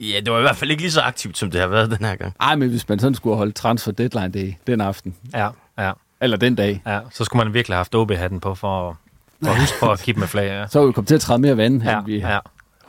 ja, 0.00 0.20
det 0.20 0.32
var 0.32 0.38
i 0.38 0.42
hvert 0.42 0.56
fald 0.56 0.70
ikke 0.70 0.82
lige 0.82 0.92
så 0.92 1.00
aktivt, 1.00 1.38
som 1.38 1.50
det 1.50 1.60
har 1.60 1.68
været 1.68 1.90
den 1.90 2.06
her 2.06 2.16
gang. 2.16 2.34
Ej, 2.40 2.56
men 2.56 2.68
hvis 2.70 2.88
man 2.88 2.98
sådan 2.98 3.14
skulle 3.14 3.36
holde 3.36 3.52
transfer 3.52 3.92
deadline 3.92 4.28
day 4.28 4.52
den 4.66 4.80
aften. 4.80 5.14
Ja, 5.34 5.48
ja. 5.78 5.92
Eller 6.20 6.36
den 6.36 6.54
dag. 6.54 6.82
Ja, 6.86 7.00
så 7.12 7.24
skulle 7.24 7.44
man 7.44 7.54
virkelig 7.54 7.74
have 7.74 7.78
haft 7.78 7.94
OB-hatten 7.94 8.40
på 8.40 8.54
for, 8.54 8.90
at- 8.90 8.96
for 9.44 9.50
at 9.50 9.60
huske 9.60 9.76
på 9.80 9.90
at 9.92 9.98
kigge 10.00 10.20
med 10.20 10.28
flag. 10.28 10.46
Ja. 10.48 10.66
Så 10.70 10.80
er 10.82 10.86
vi 10.86 10.92
kommet 10.92 11.08
til 11.08 11.14
at 11.14 11.20
træde 11.20 11.38
mere 11.38 11.56
vand, 11.56 11.82
Ja, 11.82 11.98
end 11.98 12.06
vi 12.06 12.18
ja. 12.18 12.38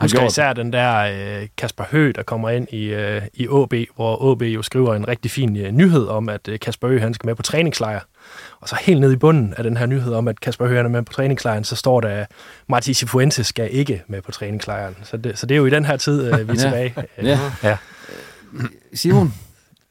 Husker 0.02 0.26
især 0.28 0.54
den 0.54 0.74
der 0.74 0.98
øh, 1.42 1.48
Kasper 1.58 1.84
Høgh, 1.92 2.16
der 2.16 2.24
kommer 2.24 2.50
ind 2.50 2.68
i, 2.74 2.84
øh, 2.86 3.22
i 3.34 3.48
OB, 3.48 3.74
hvor 3.96 4.22
OB 4.24 4.42
jo 4.42 4.62
skriver 4.62 4.96
en 4.96 5.08
rigtig 5.08 5.32
fin 5.32 5.58
øh, 5.58 5.72
nyhed 5.72 6.08
om, 6.08 6.30
at 6.30 6.48
øh, 6.48 6.60
Kasper 6.60 6.88
Høgh 6.88 7.02
han 7.02 7.14
skal 7.14 7.28
med 7.28 7.36
på 7.36 7.42
træningslejr. 7.42 8.00
Og 8.60 8.70
så 8.70 8.78
helt 8.82 9.00
ned 9.02 9.12
i 9.12 9.16
bunden 9.16 9.54
af 9.58 9.64
den 9.64 9.78
her 9.78 9.86
nyhed 9.86 10.14
om, 10.14 10.28
at 10.28 10.40
Kasper 10.40 10.68
han 10.68 10.86
er 10.86 10.90
med 10.90 11.04
på 11.04 11.14
træningslejren, 11.14 11.64
så 11.64 11.76
står 11.76 12.02
der, 12.02 12.10
at 12.10 12.28
Martin 12.70 12.94
Cifuentes 12.94 13.48
skal 13.48 13.70
ikke 13.72 14.04
med 14.08 14.22
på 14.22 14.32
træningslejren. 14.32 14.96
Så 15.04 15.18
det, 15.18 15.40
så 15.40 15.46
det 15.46 15.56
er 15.56 15.60
jo 15.60 15.66
i 15.66 15.70
den 15.70 15.86
her 15.86 15.98
tid, 15.98 16.24
øh, 16.34 16.38
vi 16.38 16.42
er 16.42 16.46
Ja. 16.48 16.56
tilbage. 16.56 16.94
Ja. 17.22 17.40
ja. 17.64 17.78
Simon, 18.94 19.34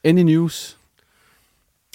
any 0.05 0.20
news? 0.20 0.76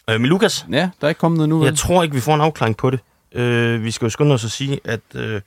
Øh, 0.09 0.21
med 0.21 0.29
Lukas? 0.29 0.65
Ja, 0.71 0.89
der 1.01 1.07
er 1.07 1.09
ikke 1.09 1.19
kommet 1.19 1.37
noget 1.37 1.49
nu. 1.49 1.65
Jeg 1.65 1.75
tror 1.75 2.03
ikke, 2.03 2.15
vi 2.15 2.21
får 2.21 2.35
en 2.35 2.41
afklaring 2.41 2.77
på 2.77 2.89
det. 2.89 2.99
Øh, 3.31 3.83
vi 3.83 3.91
skal 3.91 4.05
jo 4.05 4.09
skynde 4.09 4.33
os 4.33 4.45
at 4.45 4.51
sige, 4.51 4.79
at 4.83 4.99
øh, 5.15 5.41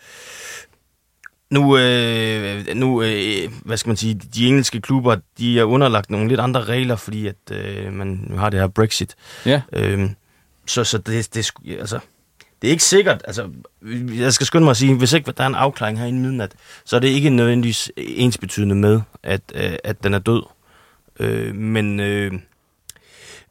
nu, 1.51 1.79
øh, 1.79 2.67
nu 2.75 3.03
øh, 3.03 3.51
hvad 3.65 3.77
skal 3.77 3.89
man 3.91 3.97
sige, 3.97 4.15
de 4.35 4.47
engelske 4.47 4.81
klubber, 4.81 5.17
de 5.39 5.59
er 5.61 5.65
underlagt 5.65 6.11
nogle 6.11 6.29
lidt 6.29 6.41
andre 6.41 6.65
regler, 6.65 6.97
fordi 6.97 7.27
at 7.27 7.37
øh, 7.53 7.93
man 7.93 8.27
nu 8.31 8.37
har 8.37 8.51
det 8.51 8.61
her 8.61 8.67
Brexit. 8.67 9.15
Ja. 9.47 9.63
Øh, 9.73 10.11
så 10.67 10.85
så 10.85 10.99
det, 10.99 11.35
det, 11.35 11.53
altså, 11.79 11.99
det 12.63 12.69
er 12.69 12.73
ikke 12.73 12.85
sikkert, 12.85 13.23
altså, 13.25 13.51
jeg 14.19 14.33
skal 14.33 14.47
skynde 14.47 14.65
mig 14.65 14.71
at 14.71 14.77
sige, 14.77 14.95
hvis 14.95 15.13
ikke 15.13 15.33
der 15.33 15.45
er 15.45 15.49
en 15.49 15.55
afklaring 15.55 15.99
her 15.99 16.07
i 16.07 16.13
midnat, 16.13 16.53
så 16.85 16.97
er 16.97 17.01
det 17.01 17.09
ikke 17.09 17.31
nødvendigvis 17.31 17.93
ensbetydende 17.97 18.75
med, 18.75 19.01
at, 19.23 19.41
øh, 19.55 19.77
at 19.85 20.05
den 20.05 20.15
er 20.15 20.19
død. 20.19 20.43
Øh, 21.21 21.55
men, 21.55 22.01
øh, 22.01 22.33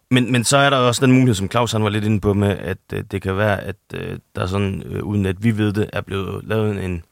men, 0.10 0.32
men 0.32 0.44
så 0.44 0.58
er 0.58 0.70
der 0.70 0.78
også 0.78 1.06
den 1.06 1.12
mulighed, 1.12 1.36
som 1.36 1.52
Claus 1.52 1.72
han 1.72 1.84
var 1.84 1.90
lidt 1.90 2.06
inde 2.06 2.22
på 2.22 2.34
med, 2.34 2.58
at 2.58 2.78
øh, 2.94 3.04
det 3.12 3.22
kan 3.22 3.38
være, 3.38 3.62
at 3.62 3.76
øh, 3.94 4.20
der 4.36 4.46
sådan, 4.46 4.84
øh, 4.86 5.04
uden 5.04 5.26
at 5.26 5.44
vi 5.44 5.58
ved 5.58 5.74
det, 5.74 5.90
er 5.94 6.02
blevet 6.02 6.44
lavet 6.44 6.86
en, 6.86 7.04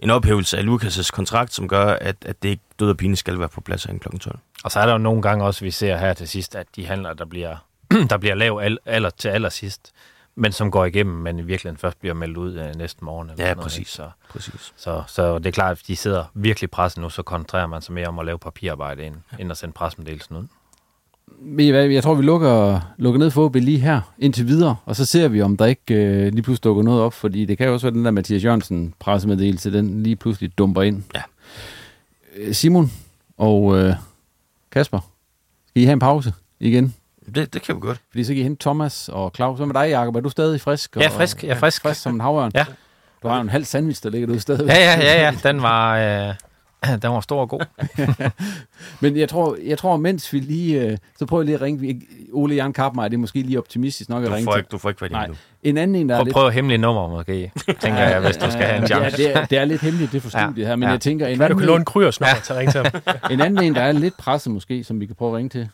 en 0.00 0.10
ophævelse 0.10 0.58
af 0.58 0.62
Lukas' 0.62 1.10
kontrakt, 1.10 1.54
som 1.54 1.68
gør, 1.68 1.84
at, 1.84 2.16
at 2.22 2.42
det 2.42 2.48
ikke 2.48 2.62
død 2.78 2.90
og 2.90 2.96
pine 2.96 3.16
skal 3.16 3.38
være 3.38 3.48
på 3.48 3.60
plads 3.60 3.84
herinde 3.84 4.00
kl. 4.00 4.18
12. 4.18 4.38
Og 4.64 4.70
så 4.70 4.80
er 4.80 4.86
der 4.86 4.92
jo 4.92 4.98
nogle 4.98 5.22
gange 5.22 5.44
også, 5.44 5.64
vi 5.64 5.70
ser 5.70 5.96
her 5.96 6.14
til 6.14 6.28
sidst, 6.28 6.54
at 6.54 6.66
de 6.76 6.86
handler, 6.86 7.14
der 7.14 7.24
bliver, 7.24 7.56
der 8.10 8.16
bliver 8.18 8.34
lav 8.34 8.58
al, 8.62 8.78
aller, 8.86 9.10
til 9.10 9.28
allersidst, 9.28 9.92
men 10.34 10.52
som 10.52 10.70
går 10.70 10.84
igennem, 10.84 11.14
men 11.16 11.38
i 11.38 11.42
virkeligheden 11.42 11.76
først 11.78 12.00
bliver 12.00 12.14
meldt 12.14 12.36
ud 12.36 12.54
øh, 12.54 12.74
næste 12.76 13.04
morgen. 13.04 13.30
Eller 13.30 13.44
Ja, 13.44 13.54
noget, 13.54 13.62
præcis. 13.64 13.78
ikke? 13.78 13.90
Så, 13.90 14.10
præcis. 14.30 14.72
Så, 14.76 15.02
så 15.06 15.38
det 15.38 15.46
er 15.46 15.50
klart, 15.50 15.78
at 15.80 15.86
de 15.86 15.96
sidder 15.96 16.24
virkelig 16.34 16.70
presset 16.70 17.02
nu, 17.02 17.10
så 17.10 17.22
koncentrerer 17.22 17.66
man 17.66 17.82
sig 17.82 17.94
mere 17.94 18.06
om 18.06 18.18
at 18.18 18.26
lave 18.26 18.38
papirarbejde, 18.38 19.04
end, 19.04 19.14
end 19.38 19.50
at 19.50 19.56
sende 19.56 19.72
pressemeddelelsen 19.72 20.36
ud. 20.36 20.44
Jeg 21.58 22.02
tror, 22.02 22.14
vi 22.14 22.22
lukker, 22.22 22.80
lukker 22.98 23.18
ned 23.18 23.30
for 23.30 23.44
OB 23.44 23.54
lige 23.54 23.78
her 23.78 24.00
indtil 24.18 24.46
videre, 24.46 24.76
og 24.84 24.96
så 24.96 25.04
ser 25.04 25.28
vi, 25.28 25.42
om 25.42 25.56
der 25.56 25.66
ikke 25.66 25.94
øh, 25.94 26.32
lige 26.32 26.42
pludselig 26.42 26.64
dukker 26.64 26.82
noget 26.82 27.00
op, 27.02 27.14
fordi 27.14 27.44
det 27.44 27.58
kan 27.58 27.66
jo 27.66 27.72
også 27.72 27.86
være 27.86 27.94
den 27.94 28.04
der 28.04 28.10
Mathias 28.10 28.44
Jørgensen 28.44 28.94
pressemeddelelse, 28.98 29.72
den 29.72 30.02
lige 30.02 30.16
pludselig 30.16 30.58
dumper 30.58 30.82
ind. 30.82 31.02
Ja. 31.14 31.22
Øh, 32.36 32.54
Simon 32.54 32.92
og 33.38 33.78
øh, 33.78 33.94
Kasper, 34.70 34.98
skal 35.68 35.82
I 35.82 35.84
have 35.84 35.92
en 35.92 35.98
pause 35.98 36.32
igen? 36.60 36.94
Det, 37.34 37.54
det 37.54 37.62
kan 37.62 37.74
vi 37.76 37.80
godt. 37.80 38.00
Fordi 38.10 38.24
så 38.24 38.32
kan 38.32 38.40
I 38.40 38.42
hente 38.42 38.62
Thomas 38.62 39.08
og 39.12 39.32
Claus. 39.36 39.56
Hvad 39.58 39.66
med 39.66 39.74
dig, 39.74 39.90
Jacob? 39.90 40.16
Er 40.16 40.20
du 40.20 40.28
stadig 40.28 40.60
frisk? 40.60 40.96
Ja, 40.96 41.06
og- 41.06 41.12
frisk. 41.12 41.44
Jeg 41.44 41.50
er 41.50 41.54
frisk. 41.58 41.82
frisk 41.82 42.00
som 42.02 42.14
en 42.14 42.20
havørn. 42.20 42.50
Ja. 42.54 42.64
Du 43.22 43.28
har 43.28 43.34
jo 43.36 43.40
en 43.42 43.48
halv 43.48 43.64
sandwich, 43.64 44.02
der 44.02 44.10
ligger 44.10 44.26
derude 44.26 44.40
stadig. 44.40 44.66
Ja, 44.66 44.74
ja, 44.74 45.00
ja, 45.00 45.22
ja. 45.22 45.34
Den 45.50 45.62
var, 45.62 45.96
øh, 46.28 46.34
den 47.02 47.10
var 47.10 47.20
stor 47.20 47.40
og 47.40 47.48
god. 47.48 47.60
Men 49.00 49.16
jeg 49.16 49.28
tror, 49.28 49.56
jeg 49.66 49.78
tror 49.78 49.96
mens 49.96 50.32
vi 50.32 50.38
lige... 50.40 50.80
Øh, 50.80 50.98
så 51.18 51.26
prøver 51.26 51.42
jeg 51.42 51.46
lige 51.46 51.54
at 51.54 51.60
ringe. 51.62 52.02
Ole 52.32 52.54
Jan 52.54 52.72
Kappmeier, 52.72 53.08
det 53.08 53.16
er 53.16 53.18
måske 53.20 53.42
lige 53.42 53.58
optimistisk 53.58 54.10
nok 54.10 54.22
at 54.24 54.28
Du 54.30 54.34
ringe 54.34 54.44
får 54.44 54.52
til. 54.52 54.58
ikke, 54.58 54.68
du 54.72 54.78
får 54.78 54.88
ikke 54.88 54.98
fat 54.98 55.10
i 55.10 55.12
Nej. 55.12 55.26
nu. 55.26 55.34
En 55.62 55.76
anden 55.78 55.96
en, 55.96 56.08
der 56.08 56.14
er 56.14 56.18
Prøv, 56.18 56.24
lidt... 56.24 56.34
prøv 56.34 56.50
hemmelige 56.50 56.78
nummer, 56.78 57.08
måske, 57.08 57.52
tænker 57.80 58.00
jeg, 58.00 58.20
hvis 58.20 58.36
du 58.36 58.50
skal 58.50 58.62
have 58.64 58.80
en 58.80 58.86
chance. 58.86 59.22
Ja, 59.22 59.28
det 59.28 59.36
er, 59.36 59.44
det 59.44 59.58
er 59.58 59.64
lidt 59.64 59.80
hemmeligt, 59.80 60.12
det 60.12 60.22
for 60.22 60.38
Ja. 60.38 60.46
studiet 60.46 60.66
her, 60.66 60.76
men 60.76 60.82
Ja. 60.86 60.90
jeg 60.92 61.00
tænker... 61.00 61.26
En 61.26 61.36
Hvad 61.36 61.48
du 61.48 61.52
anden 61.52 61.58
kan 61.58 61.66
låne 61.66 61.84
Kryers 61.84 62.20
nummer 62.20 62.34
til 62.44 62.52
at 62.52 62.58
ringe 62.58 62.72
til 62.72 62.80
ham. 62.82 63.02
en 63.32 63.40
anden 63.40 63.64
en, 63.64 63.74
der 63.74 63.80
er 63.82 63.92
lidt 63.92 64.16
presset 64.16 64.52
måske, 64.52 64.84
som 64.84 65.00
vi 65.00 65.06
kan 65.06 65.14
prøve 65.16 65.30
at 65.30 65.36
ringe 65.36 65.48
til, 65.48 65.68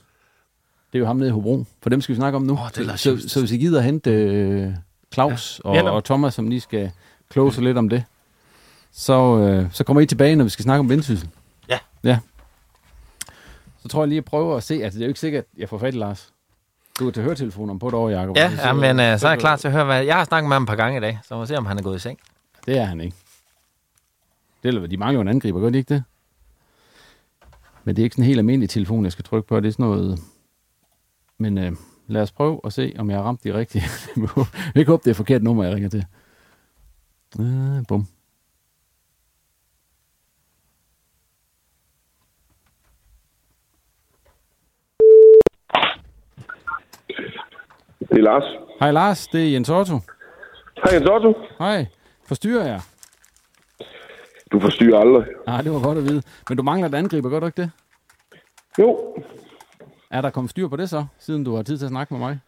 det 0.92 0.94
er 0.94 0.98
jo 0.98 1.06
ham 1.06 1.16
nede 1.16 1.28
i 1.28 1.32
Hobro. 1.32 1.64
For 1.82 1.90
dem 1.90 2.00
skal 2.00 2.14
vi 2.14 2.16
snakke 2.16 2.36
om 2.36 2.42
nu. 2.42 2.52
Åh, 2.52 2.68
det 2.74 2.88
er 2.90 2.96
så, 2.96 3.10
Just. 3.10 3.30
så 3.30 3.40
hvis 3.40 3.52
I 3.52 3.56
gider 3.56 3.80
hente 3.80 4.10
øh, 4.10 4.74
Claus 5.14 5.60
Ja. 5.64 5.68
og, 5.70 5.76
Ja, 5.76 5.90
og 5.90 6.04
Thomas, 6.04 6.34
som 6.34 6.48
lige 6.48 6.60
skal 6.60 6.90
kloge 7.30 7.52
sig 7.52 7.62
lidt 7.64 7.78
om 7.78 7.88
det, 7.88 8.04
så, 8.92 9.38
øh, 9.38 9.66
så 9.72 9.84
kommer 9.84 10.00
I 10.00 10.06
tilbage, 10.06 10.36
når 10.36 10.44
vi 10.44 10.50
skal 10.50 10.62
snakke 10.62 10.80
om 10.80 10.88
vendsyssel. 10.88 11.28
Ja. 11.68 11.78
Ja. 12.04 12.18
Så 13.82 13.88
tror 13.88 14.02
jeg 14.02 14.08
lige 14.08 14.18
at 14.18 14.24
prøve 14.24 14.56
at 14.56 14.62
se, 14.62 14.74
altså 14.74 14.98
det 14.98 15.04
er 15.04 15.06
jo 15.06 15.10
ikke 15.10 15.20
sikkert, 15.20 15.44
at 15.44 15.58
jeg 15.58 15.68
får 15.68 15.78
fat 15.78 15.94
i 15.94 15.98
Lars. 15.98 16.32
Du 16.98 17.04
kan 17.04 17.12
tage 17.12 17.24
høretelefonerne 17.24 17.78
på 17.78 17.88
et 17.88 17.94
år, 17.94 18.08
Jacob. 18.08 18.36
Ja, 18.36 18.52
ja 18.64 18.72
men 18.72 19.00
øh, 19.00 19.18
så 19.18 19.26
er 19.26 19.30
jeg 19.30 19.38
klar 19.40 19.56
til 19.56 19.68
at 19.68 19.72
høre, 19.74 19.84
hvad... 19.84 20.04
Jeg 20.04 20.16
har 20.16 20.24
snakket 20.24 20.48
med 20.48 20.54
ham 20.54 20.62
et 20.62 20.68
par 20.68 20.76
gange 20.76 20.98
i 20.98 21.00
dag, 21.00 21.18
så 21.28 21.34
må 21.34 21.40
vi 21.40 21.46
se, 21.46 21.56
om 21.56 21.66
han 21.66 21.78
er 21.78 21.82
gået 21.82 21.96
i 21.96 21.98
seng. 21.98 22.18
Det 22.66 22.78
er 22.78 22.84
han 22.84 23.00
ikke. 23.00 23.16
Det 24.62 24.74
er, 24.74 24.86
de 24.86 24.96
mangler 24.96 25.14
jo 25.14 25.20
en 25.20 25.28
angriber, 25.28 25.60
gør 25.60 25.70
de 25.70 25.78
ikke 25.78 25.94
det? 25.94 26.04
Men 27.84 27.96
det 27.96 28.02
er 28.02 28.04
ikke 28.04 28.14
sådan 28.14 28.22
en 28.24 28.26
helt 28.26 28.38
almindelig 28.38 28.70
telefon, 28.70 29.04
jeg 29.04 29.12
skal 29.12 29.24
trykke 29.24 29.48
på. 29.48 29.60
Det 29.60 29.68
er 29.68 29.72
sådan 29.72 29.86
noget... 29.86 30.18
Men 31.38 31.58
øh, 31.58 31.72
lad 32.06 32.22
os 32.22 32.32
prøve 32.32 32.60
at 32.64 32.72
se, 32.72 32.94
om 32.98 33.10
jeg 33.10 33.18
har 33.18 33.24
ramt 33.24 33.44
de 33.44 33.54
rigtige. 33.54 33.82
jeg 34.16 34.28
kan 34.72 34.72
ikke 34.76 34.90
håbe, 34.90 35.02
det 35.04 35.10
er 35.10 35.14
forkert 35.14 35.42
nummer, 35.42 35.64
jeg 35.64 35.74
ringer 35.74 35.88
til. 35.88 36.04
Øh, 37.40 37.84
bum. 37.88 38.06
Det 47.98 48.18
er 48.18 48.22
Lars. 48.22 48.44
Hej 48.80 48.90
Lars, 48.90 49.26
det 49.26 49.46
er 49.46 49.52
Jens 49.52 49.68
Otto. 49.68 50.00
Hej 50.84 50.94
Jens 50.94 51.08
Otto. 51.08 51.34
Hej. 51.58 51.86
Forstyrrer 52.28 52.66
jeg? 52.66 52.80
Du 54.52 54.60
forstyrrer 54.60 55.00
aldrig. 55.00 55.26
Nej, 55.46 55.62
det 55.62 55.72
var 55.72 55.82
godt 55.82 55.98
at 55.98 56.04
vide. 56.04 56.22
Men 56.48 56.56
du 56.56 56.62
mangler 56.62 56.88
et 56.88 56.94
angriber, 56.94 57.30
gør 57.30 57.40
du 57.40 57.46
ikke 57.46 57.62
det? 57.62 57.70
Jo, 58.78 59.16
Er 60.10 60.20
der 60.20 60.30
kommet 60.30 60.50
styr 60.50 60.68
på 60.68 60.76
det 60.76 60.88
så, 60.88 61.04
siden 61.18 61.44
du 61.44 61.54
har 61.54 61.62
tid 61.62 61.76
til 61.76 61.84
at 61.84 61.90
snakke 61.90 62.14
med 62.14 62.20
mig? 62.20 62.38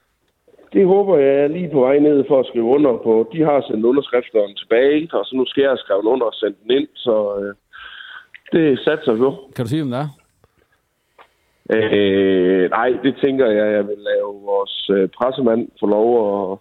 det 0.73 0.87
håber 0.87 1.19
jeg 1.19 1.35
er 1.45 1.49
lige 1.49 1.71
på 1.73 1.81
vej 1.81 1.99
ned 1.99 2.25
for 2.29 2.41
at 2.41 2.47
skrive 2.47 2.65
under 2.65 2.97
på. 2.97 3.31
De 3.33 3.41
har 3.43 3.61
sendt 3.61 3.85
underskrifterne 3.85 4.55
tilbage, 4.55 5.09
og 5.13 5.25
så 5.25 5.37
nu 5.37 5.45
skal 5.47 5.63
jeg 5.63 5.79
skrive 5.79 6.05
under 6.05 6.27
og 6.27 6.35
sende 6.35 6.57
den 6.63 6.71
ind, 6.71 6.89
så 6.95 7.15
øh, 7.41 7.55
det 8.53 8.79
satser 8.79 9.13
vi 9.13 9.19
på. 9.19 9.51
Kan 9.57 9.65
du 9.65 9.69
sige, 9.69 9.83
om 9.83 9.91
det 9.91 9.99
er? 9.99 10.09
Øh, 11.77 12.71
nej, 12.71 12.91
det 13.03 13.15
tænker 13.23 13.47
jeg, 13.47 13.73
jeg 13.73 13.87
vil 13.89 13.99
lave 13.99 14.31
vores 14.51 14.91
øh, 14.95 15.09
pressemand 15.09 15.69
få 15.81 15.87
lov 15.87 16.09
at, 16.53 16.59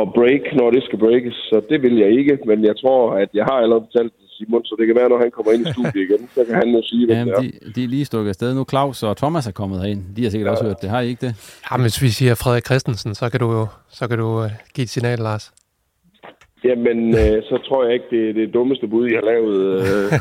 at 0.00 0.06
break, 0.18 0.44
når 0.58 0.68
det 0.70 0.82
skal 0.86 0.98
breakes. 0.98 1.34
Så 1.50 1.56
det 1.70 1.78
vil 1.84 1.96
jeg 2.02 2.10
ikke, 2.18 2.38
men 2.46 2.64
jeg 2.64 2.76
tror, 2.82 3.00
at 3.22 3.28
jeg 3.34 3.44
har 3.44 3.56
allerede 3.62 3.86
betalt 3.88 4.12
til 4.18 4.26
Simon, 4.36 4.64
så 4.64 4.76
det 4.78 4.86
kan 4.86 4.96
være, 4.96 5.08
når 5.08 5.18
han 5.18 5.30
kommer 5.30 5.52
ind 5.52 5.62
i 5.66 5.72
studiet 5.72 6.02
igen, 6.08 6.22
så 6.34 6.44
kan 6.44 6.54
han 6.54 6.68
jo 6.76 6.80
sige, 6.84 7.06
hvad 7.06 7.16
Jamen, 7.16 7.34
det 7.34 7.46
er. 7.46 7.66
de, 7.66 7.72
de 7.74 7.84
er 7.84 7.88
lige 7.88 8.04
stukket 8.04 8.28
afsted 8.28 8.54
nu. 8.54 8.64
Claus 8.72 9.02
og 9.02 9.16
Thomas 9.16 9.46
er 9.46 9.52
kommet 9.52 9.80
herind. 9.80 10.02
De 10.16 10.22
har 10.22 10.30
sikkert 10.30 10.50
også 10.50 10.64
hørt 10.64 10.82
det. 10.82 10.90
Har 10.90 11.00
I 11.00 11.08
ikke 11.08 11.26
det? 11.26 11.34
Ja, 11.70 11.76
men 11.76 11.84
hvis 11.84 12.02
vi 12.02 12.08
siger 12.08 12.34
Frederik 12.34 12.64
Christensen, 12.64 13.14
så 13.14 13.30
kan 13.30 13.40
du 13.40 13.52
jo 13.52 13.66
så 13.88 14.08
kan 14.08 14.18
du, 14.18 14.28
uh, 14.42 14.50
give 14.74 14.82
et 14.82 14.90
signal, 14.90 15.18
Lars. 15.18 15.52
Jamen, 16.64 16.98
øh, 17.08 17.42
så 17.42 17.62
tror 17.68 17.84
jeg 17.84 17.94
ikke, 17.94 18.06
det 18.10 18.28
er 18.28 18.32
det 18.32 18.54
dummeste 18.54 18.86
bud, 18.88 19.06
jeg 19.10 19.20
har 19.22 19.26
lavet. 19.32 19.80
Øh. 19.80 20.12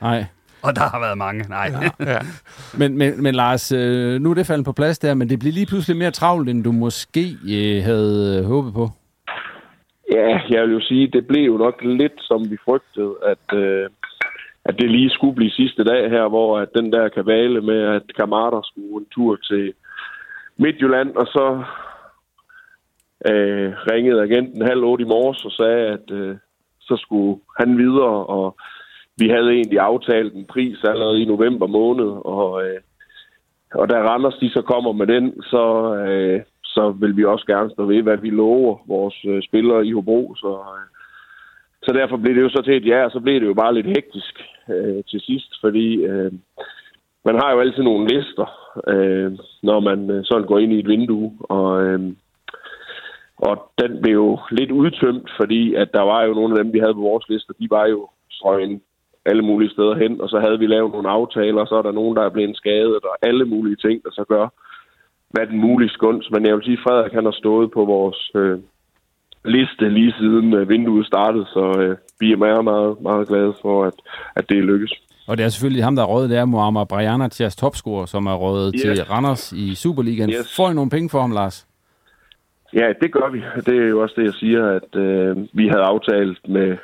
Nej. 0.06 0.24
Og 0.64 0.76
der 0.76 0.86
har 0.92 1.00
været 1.00 1.18
mange. 1.18 1.44
Nej. 1.48 1.70
Ja. 2.00 2.18
Men, 2.78 2.98
men, 2.98 3.22
men 3.22 3.34
Lars, 3.34 3.72
øh, 3.72 4.20
nu 4.20 4.30
er 4.30 4.34
det 4.34 4.46
faldet 4.46 4.64
på 4.64 4.72
plads 4.72 4.98
der, 4.98 5.14
men 5.14 5.28
det 5.28 5.38
bliver 5.38 5.52
lige 5.52 5.66
pludselig 5.66 5.96
mere 5.96 6.10
travlt, 6.10 6.48
end 6.48 6.64
du 6.64 6.72
måske 6.72 7.24
øh, 7.56 7.82
havde 7.82 8.38
øh, 8.38 8.44
håbet 8.44 8.72
på. 8.74 8.88
Ja, 10.12 10.40
jeg 10.50 10.62
vil 10.62 10.72
jo 10.72 10.80
sige, 10.80 11.06
det 11.06 11.26
blev 11.26 11.44
jo 11.44 11.56
nok 11.56 11.82
lidt, 11.82 12.18
som 12.18 12.50
vi 12.50 12.56
frygtede, 12.64 13.14
at, 13.26 13.58
øh, 13.58 13.88
at 14.64 14.74
det 14.78 14.90
lige 14.90 15.10
skulle 15.10 15.34
blive 15.34 15.50
sidste 15.50 15.84
dag 15.84 16.10
her, 16.10 16.28
hvor 16.28 16.58
at 16.58 16.68
den 16.74 16.92
der 16.92 17.08
kabale 17.08 17.60
med, 17.60 17.80
at 17.96 18.02
kammerater 18.16 18.60
skulle 18.62 18.96
en 18.96 19.06
tur 19.14 19.36
til 19.36 19.72
Midtjylland, 20.56 21.16
og 21.16 21.26
så 21.26 21.62
øh, 23.30 23.72
ringede 23.90 24.22
agenten 24.22 24.66
halv 24.66 24.84
otte 24.84 25.04
i 25.04 25.08
morges 25.08 25.44
og 25.44 25.52
sagde, 25.52 25.86
at 25.86 26.10
øh, 26.10 26.36
så 26.80 26.96
skulle 26.96 27.40
han 27.60 27.78
videre, 27.78 28.26
og 28.26 28.56
vi 29.16 29.28
havde 29.28 29.50
egentlig 29.50 29.78
aftalt 29.78 30.34
en 30.34 30.46
pris 30.46 30.84
allerede 30.84 31.22
i 31.22 31.24
november 31.24 31.66
måned, 31.66 32.10
og, 32.24 32.64
øh, 32.64 32.80
og 33.74 33.90
da 33.90 33.96
Randers 34.02 34.38
de 34.40 34.50
så 34.50 34.62
kommer 34.62 34.92
med 34.92 35.06
den, 35.06 35.42
så, 35.42 35.94
øh, 35.94 36.40
så 36.64 36.90
vil 36.90 37.16
vi 37.16 37.24
også 37.24 37.46
gerne 37.46 37.70
stå 37.70 37.84
ved, 37.84 38.02
hvad 38.02 38.16
vi 38.16 38.30
lover 38.30 38.76
vores 38.86 39.24
øh, 39.24 39.42
spillere 39.42 39.86
i 39.86 39.92
Hobro. 39.92 40.34
Så, 40.34 40.48
øh, 40.48 40.86
så 41.82 41.92
derfor 41.92 42.16
blev 42.16 42.34
det 42.34 42.42
jo 42.42 42.48
så 42.48 42.62
til 42.62 42.76
et 42.76 42.86
ja, 42.86 43.04
og 43.04 43.10
så 43.10 43.20
blev 43.20 43.40
det 43.40 43.46
jo 43.46 43.54
bare 43.54 43.74
lidt 43.74 43.86
hektisk 43.86 44.34
øh, 44.68 45.04
til 45.10 45.20
sidst, 45.20 45.60
fordi 45.60 45.96
øh, 45.96 46.32
man 47.24 47.34
har 47.34 47.52
jo 47.52 47.60
altid 47.60 47.82
nogle 47.82 48.08
lister, 48.08 48.46
øh, 48.88 49.32
når 49.62 49.80
man 49.80 50.10
øh, 50.10 50.24
sådan 50.24 50.46
går 50.46 50.58
ind 50.58 50.72
i 50.72 50.78
et 50.78 50.88
vindue, 50.88 51.32
og, 51.40 51.82
øh, 51.84 52.00
og 53.36 53.72
den 53.80 54.02
blev 54.02 54.14
jo 54.14 54.38
lidt 54.50 54.70
udtømt, 54.70 55.30
fordi 55.40 55.74
at 55.74 55.92
der 55.92 56.02
var 56.02 56.22
jo 56.24 56.34
nogle 56.34 56.58
af 56.58 56.64
dem, 56.64 56.72
vi 56.72 56.78
havde 56.78 56.94
på 56.94 57.00
vores 57.00 57.28
liste, 57.28 57.54
de 57.60 57.70
var 57.70 57.86
jo 57.86 58.08
strøgen 58.30 58.82
alle 59.26 59.42
mulige 59.42 59.70
steder 59.70 59.94
hen, 59.94 60.20
og 60.20 60.28
så 60.28 60.38
havde 60.44 60.58
vi 60.58 60.66
lavet 60.66 60.92
nogle 60.92 61.10
aftaler, 61.10 61.60
og 61.60 61.66
så 61.68 61.74
er 61.74 61.82
der 61.82 61.92
nogen, 61.92 62.16
der 62.16 62.22
er 62.22 62.34
blevet 62.36 62.56
skadet, 62.56 63.02
og 63.10 63.14
alle 63.22 63.44
mulige 63.44 63.76
ting, 63.76 64.02
der 64.04 64.10
så 64.10 64.24
gør, 64.28 64.46
hvad 65.30 65.46
den 65.46 65.60
mulige 65.60 65.90
skunst. 65.90 66.30
Men 66.30 66.46
jeg 66.46 66.54
vil 66.54 66.64
sige, 66.64 66.78
at 66.78 66.84
Frederik 66.86 67.12
han 67.12 67.24
har 67.24 67.36
stået 67.42 67.70
på 67.70 67.84
vores 67.84 68.30
øh, 68.34 68.58
liste 69.44 69.88
lige 69.88 70.12
siden 70.18 70.54
øh, 70.54 70.68
vinduet 70.68 71.06
startede, 71.06 71.46
så 71.46 71.64
øh, 71.80 71.96
vi 72.20 72.32
er 72.32 72.36
meget, 72.36 72.64
meget, 72.64 73.00
meget 73.00 73.28
glade 73.28 73.54
for, 73.62 73.84
at, 73.84 73.94
at 74.36 74.48
det 74.48 74.64
lykkes. 74.64 74.92
Og 75.28 75.36
det 75.38 75.44
er 75.44 75.48
selvfølgelig 75.48 75.84
ham, 75.84 75.96
der 75.96 76.02
er 76.02 76.06
rådet, 76.06 76.30
det 76.30 76.38
er 76.38 76.44
Muammar 76.44 76.84
Brajana, 76.84 77.28
Thias 77.28 77.56
topscorer, 77.56 78.06
som 78.06 78.26
er 78.26 78.34
rådet 78.34 78.74
yes. 78.74 78.82
til 78.82 79.04
Randers 79.04 79.52
i 79.52 79.74
Superligaen. 79.74 80.30
Yes. 80.30 80.56
Får 80.56 80.70
I 80.70 80.74
nogle 80.74 80.90
penge 80.90 81.10
for 81.10 81.20
ham, 81.20 81.32
Lars? 81.32 81.66
Ja, 82.74 82.92
det 83.02 83.12
gør 83.12 83.30
vi. 83.30 83.42
Det 83.66 83.76
er 83.82 83.88
jo 83.88 84.02
også 84.02 84.14
det, 84.16 84.24
jeg 84.24 84.34
siger, 84.34 84.66
at 84.78 85.00
øh, 85.00 85.36
vi 85.52 85.68
havde 85.68 85.82
aftalt 85.82 86.48
med, 86.48 86.76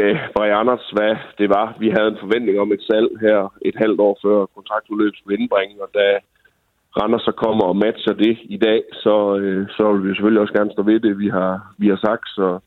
med 0.00 0.12
Brianers, 0.36 0.86
hvad 0.96 1.16
det 1.38 1.48
var. 1.48 1.76
Vi 1.80 1.88
havde 1.96 2.08
en 2.08 2.22
forventning 2.24 2.60
om 2.60 2.72
et 2.72 2.82
salg 2.90 3.08
her 3.20 3.52
et 3.62 3.76
halvt 3.82 4.00
år 4.00 4.18
før 4.24 4.46
kontraktudløb 4.56 5.12
skulle 5.16 5.38
indbringe, 5.38 5.82
og 5.82 5.90
da 5.94 6.06
Randers 6.96 7.22
så 7.22 7.32
kommer 7.44 7.64
og 7.64 7.76
matcher 7.76 8.12
det 8.12 8.38
i 8.44 8.56
dag, 8.56 8.82
så, 8.92 9.36
øh, 9.36 9.68
så 9.76 9.92
vil 9.92 10.02
vi 10.04 10.14
selvfølgelig 10.14 10.42
også 10.42 10.54
gerne 10.54 10.72
stå 10.72 10.82
ved 10.82 11.00
det, 11.00 11.18
vi 11.18 11.28
har, 11.28 11.74
vi 11.78 11.88
har 11.88 12.00
sagt. 12.08 12.28
Så, 12.28 12.58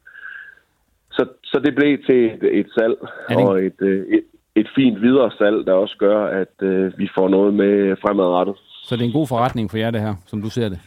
så, 1.12 1.24
så 1.44 1.60
det 1.66 1.76
blev 1.76 1.98
til 2.10 2.26
et, 2.26 2.44
et 2.60 2.70
salg, 2.78 2.98
og 3.30 3.64
et, 3.64 3.80
øh, 3.82 4.06
et, 4.16 4.24
et 4.56 4.68
fint 4.76 5.02
videre 5.02 5.32
salg, 5.38 5.66
der 5.68 5.74
også 5.74 5.96
gør, 5.98 6.26
at 6.26 6.56
øh, 6.62 6.94
vi 6.98 7.10
får 7.18 7.30
noget 7.30 7.54
med 7.54 7.96
fremadrettet. 8.02 8.56
Så 8.84 8.96
det 8.96 9.02
er 9.02 9.06
en 9.06 9.20
god 9.20 9.28
forretning 9.28 9.72
for 9.72 9.78
jer, 9.78 9.92
det 9.92 10.02
her, 10.02 10.16
som 10.26 10.42
du 10.42 10.50
ser 10.50 10.70
det? 10.70 10.80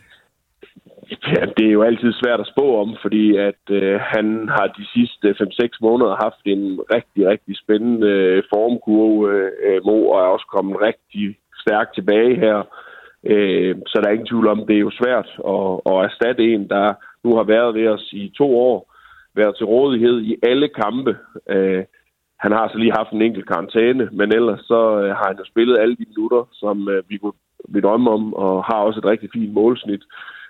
Ja, 1.11 1.45
det 1.57 1.67
er 1.67 1.73
jo 1.73 1.83
altid 1.83 2.13
svært 2.13 2.41
at 2.41 2.51
spå 2.53 2.81
om, 2.81 2.97
fordi 3.03 3.37
at 3.37 3.63
øh, 3.71 4.01
han 4.01 4.49
har 4.49 4.67
de 4.79 4.85
sidste 4.95 5.29
5-6 5.43 5.79
måneder 5.81 6.23
haft 6.25 6.43
en 6.45 6.81
rigtig, 6.95 7.29
rigtig 7.29 7.55
spændende 7.59 8.09
øh, 8.09 8.43
formkurve, 8.55 9.31
øh, 9.67 9.81
Mo, 9.85 10.09
og 10.09 10.19
er 10.21 10.35
også 10.35 10.47
kommet 10.55 10.81
rigtig 10.81 11.37
stærkt 11.63 11.95
tilbage 11.95 12.37
her. 12.37 12.59
Øh, 13.25 13.77
så 13.87 14.01
der 14.01 14.09
er 14.09 14.13
ingen 14.13 14.27
tvivl 14.33 14.49
om, 14.49 14.67
det 14.67 14.77
er 14.77 14.87
jo 14.89 14.99
svært 15.01 15.29
at, 15.55 15.67
at 15.91 15.97
erstatte 16.09 16.43
en, 16.55 16.69
der 16.69 16.95
nu 17.25 17.37
har 17.37 17.45
været 17.55 17.75
ved 17.75 17.87
os 17.89 18.13
i 18.13 18.33
to 18.39 18.59
år, 18.59 18.95
været 19.35 19.57
til 19.57 19.67
rådighed 19.67 20.21
i 20.21 20.37
alle 20.43 20.69
kampe. 20.69 21.17
Øh, 21.49 21.85
han 22.39 22.53
har 22.53 22.69
så 22.69 22.79
lige 22.79 22.97
haft 22.99 23.13
en 23.13 23.23
enkelt 23.23 23.49
karantæne, 23.49 24.09
men 24.13 24.35
ellers 24.35 24.61
så 24.61 24.81
øh, 25.01 25.11
har 25.19 25.27
han 25.27 25.39
jo 25.39 25.45
spillet 25.45 25.79
alle 25.79 25.97
de 25.97 26.07
minutter, 26.09 26.49
som 26.53 26.89
øh, 26.89 27.03
vi 27.09 27.17
kunne 27.19 27.39
vi 27.69 27.81
drømme 27.81 28.11
om, 28.11 28.35
og 28.35 28.65
har 28.65 28.79
også 28.87 28.99
et 28.99 29.05
rigtig 29.13 29.31
fint 29.33 29.53
målsnit. 29.53 30.05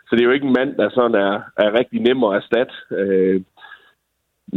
Så 0.07 0.11
det 0.13 0.21
er 0.21 0.29
jo 0.29 0.37
ikke 0.37 0.47
en 0.47 0.59
mand, 0.61 0.77
der 0.77 0.91
sådan 0.91 1.15
er, 1.15 1.33
er 1.65 1.79
rigtig 1.79 2.01
nem 2.01 2.25
at 2.25 2.37
erstatte. 2.37 2.75
Øh, 2.91 3.41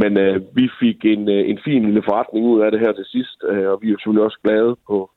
men 0.01 0.17
øh, 0.17 0.41
vi 0.55 0.69
fik 0.79 1.05
en, 1.05 1.29
øh, 1.29 1.49
en 1.49 1.59
fin 1.65 1.85
lille 1.85 2.03
forretning 2.09 2.45
ud 2.45 2.61
af 2.61 2.71
det 2.71 2.79
her 2.79 2.91
til 2.91 3.05
sidst, 3.05 3.37
øh, 3.49 3.67
og 3.71 3.79
vi 3.81 3.87
er 3.87 3.91
jo 3.91 3.97
selvfølgelig 3.97 4.25
også 4.25 4.39
glade 4.43 4.75
på, 4.87 5.11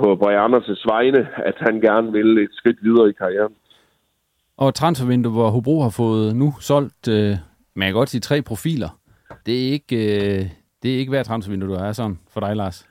på 0.00 0.16
Brian 0.16 0.54
Anders' 0.54 0.84
vegne, 0.94 1.28
at 1.48 1.54
han 1.60 1.80
gerne 1.80 2.12
vil 2.12 2.38
et 2.38 2.52
skridt 2.52 2.78
videre 2.82 3.10
i 3.10 3.12
karrieren. 3.12 3.54
Og 4.56 4.74
transfervindue, 4.74 5.32
hvor 5.32 5.48
Hobro 5.50 5.80
har 5.80 5.94
fået 5.96 6.36
nu 6.36 6.52
solgt, 6.60 7.08
øh, 7.08 7.36
man 7.74 7.88
kan 7.88 7.94
godt 7.94 8.08
sige, 8.08 8.20
tre 8.20 8.42
profiler. 8.42 8.90
Det 9.46 9.54
er 9.54 9.72
ikke, 9.72 9.96
øh, 9.96 10.42
det 10.82 10.94
er 10.94 10.98
ikke 10.98 11.10
hver 11.10 11.22
transfervindue, 11.22 11.68
du 11.68 11.74
er 11.74 11.92
sådan 11.92 12.18
for 12.32 12.40
dig, 12.40 12.56
Lars. 12.56 12.88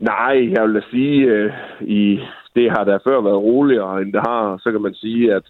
Nej, 0.00 0.52
jeg 0.52 0.62
vil 0.64 0.74
da 0.74 0.80
sige, 0.90 1.16
øh, 1.26 1.52
i 1.80 2.20
det 2.56 2.70
har 2.70 2.84
der 2.84 2.98
før 3.06 3.20
været 3.20 3.44
roligere, 3.50 4.02
end 4.02 4.12
det 4.12 4.22
har. 4.26 4.58
Så 4.62 4.72
kan 4.72 4.82
man 4.82 4.94
sige, 4.94 5.34
at, 5.34 5.46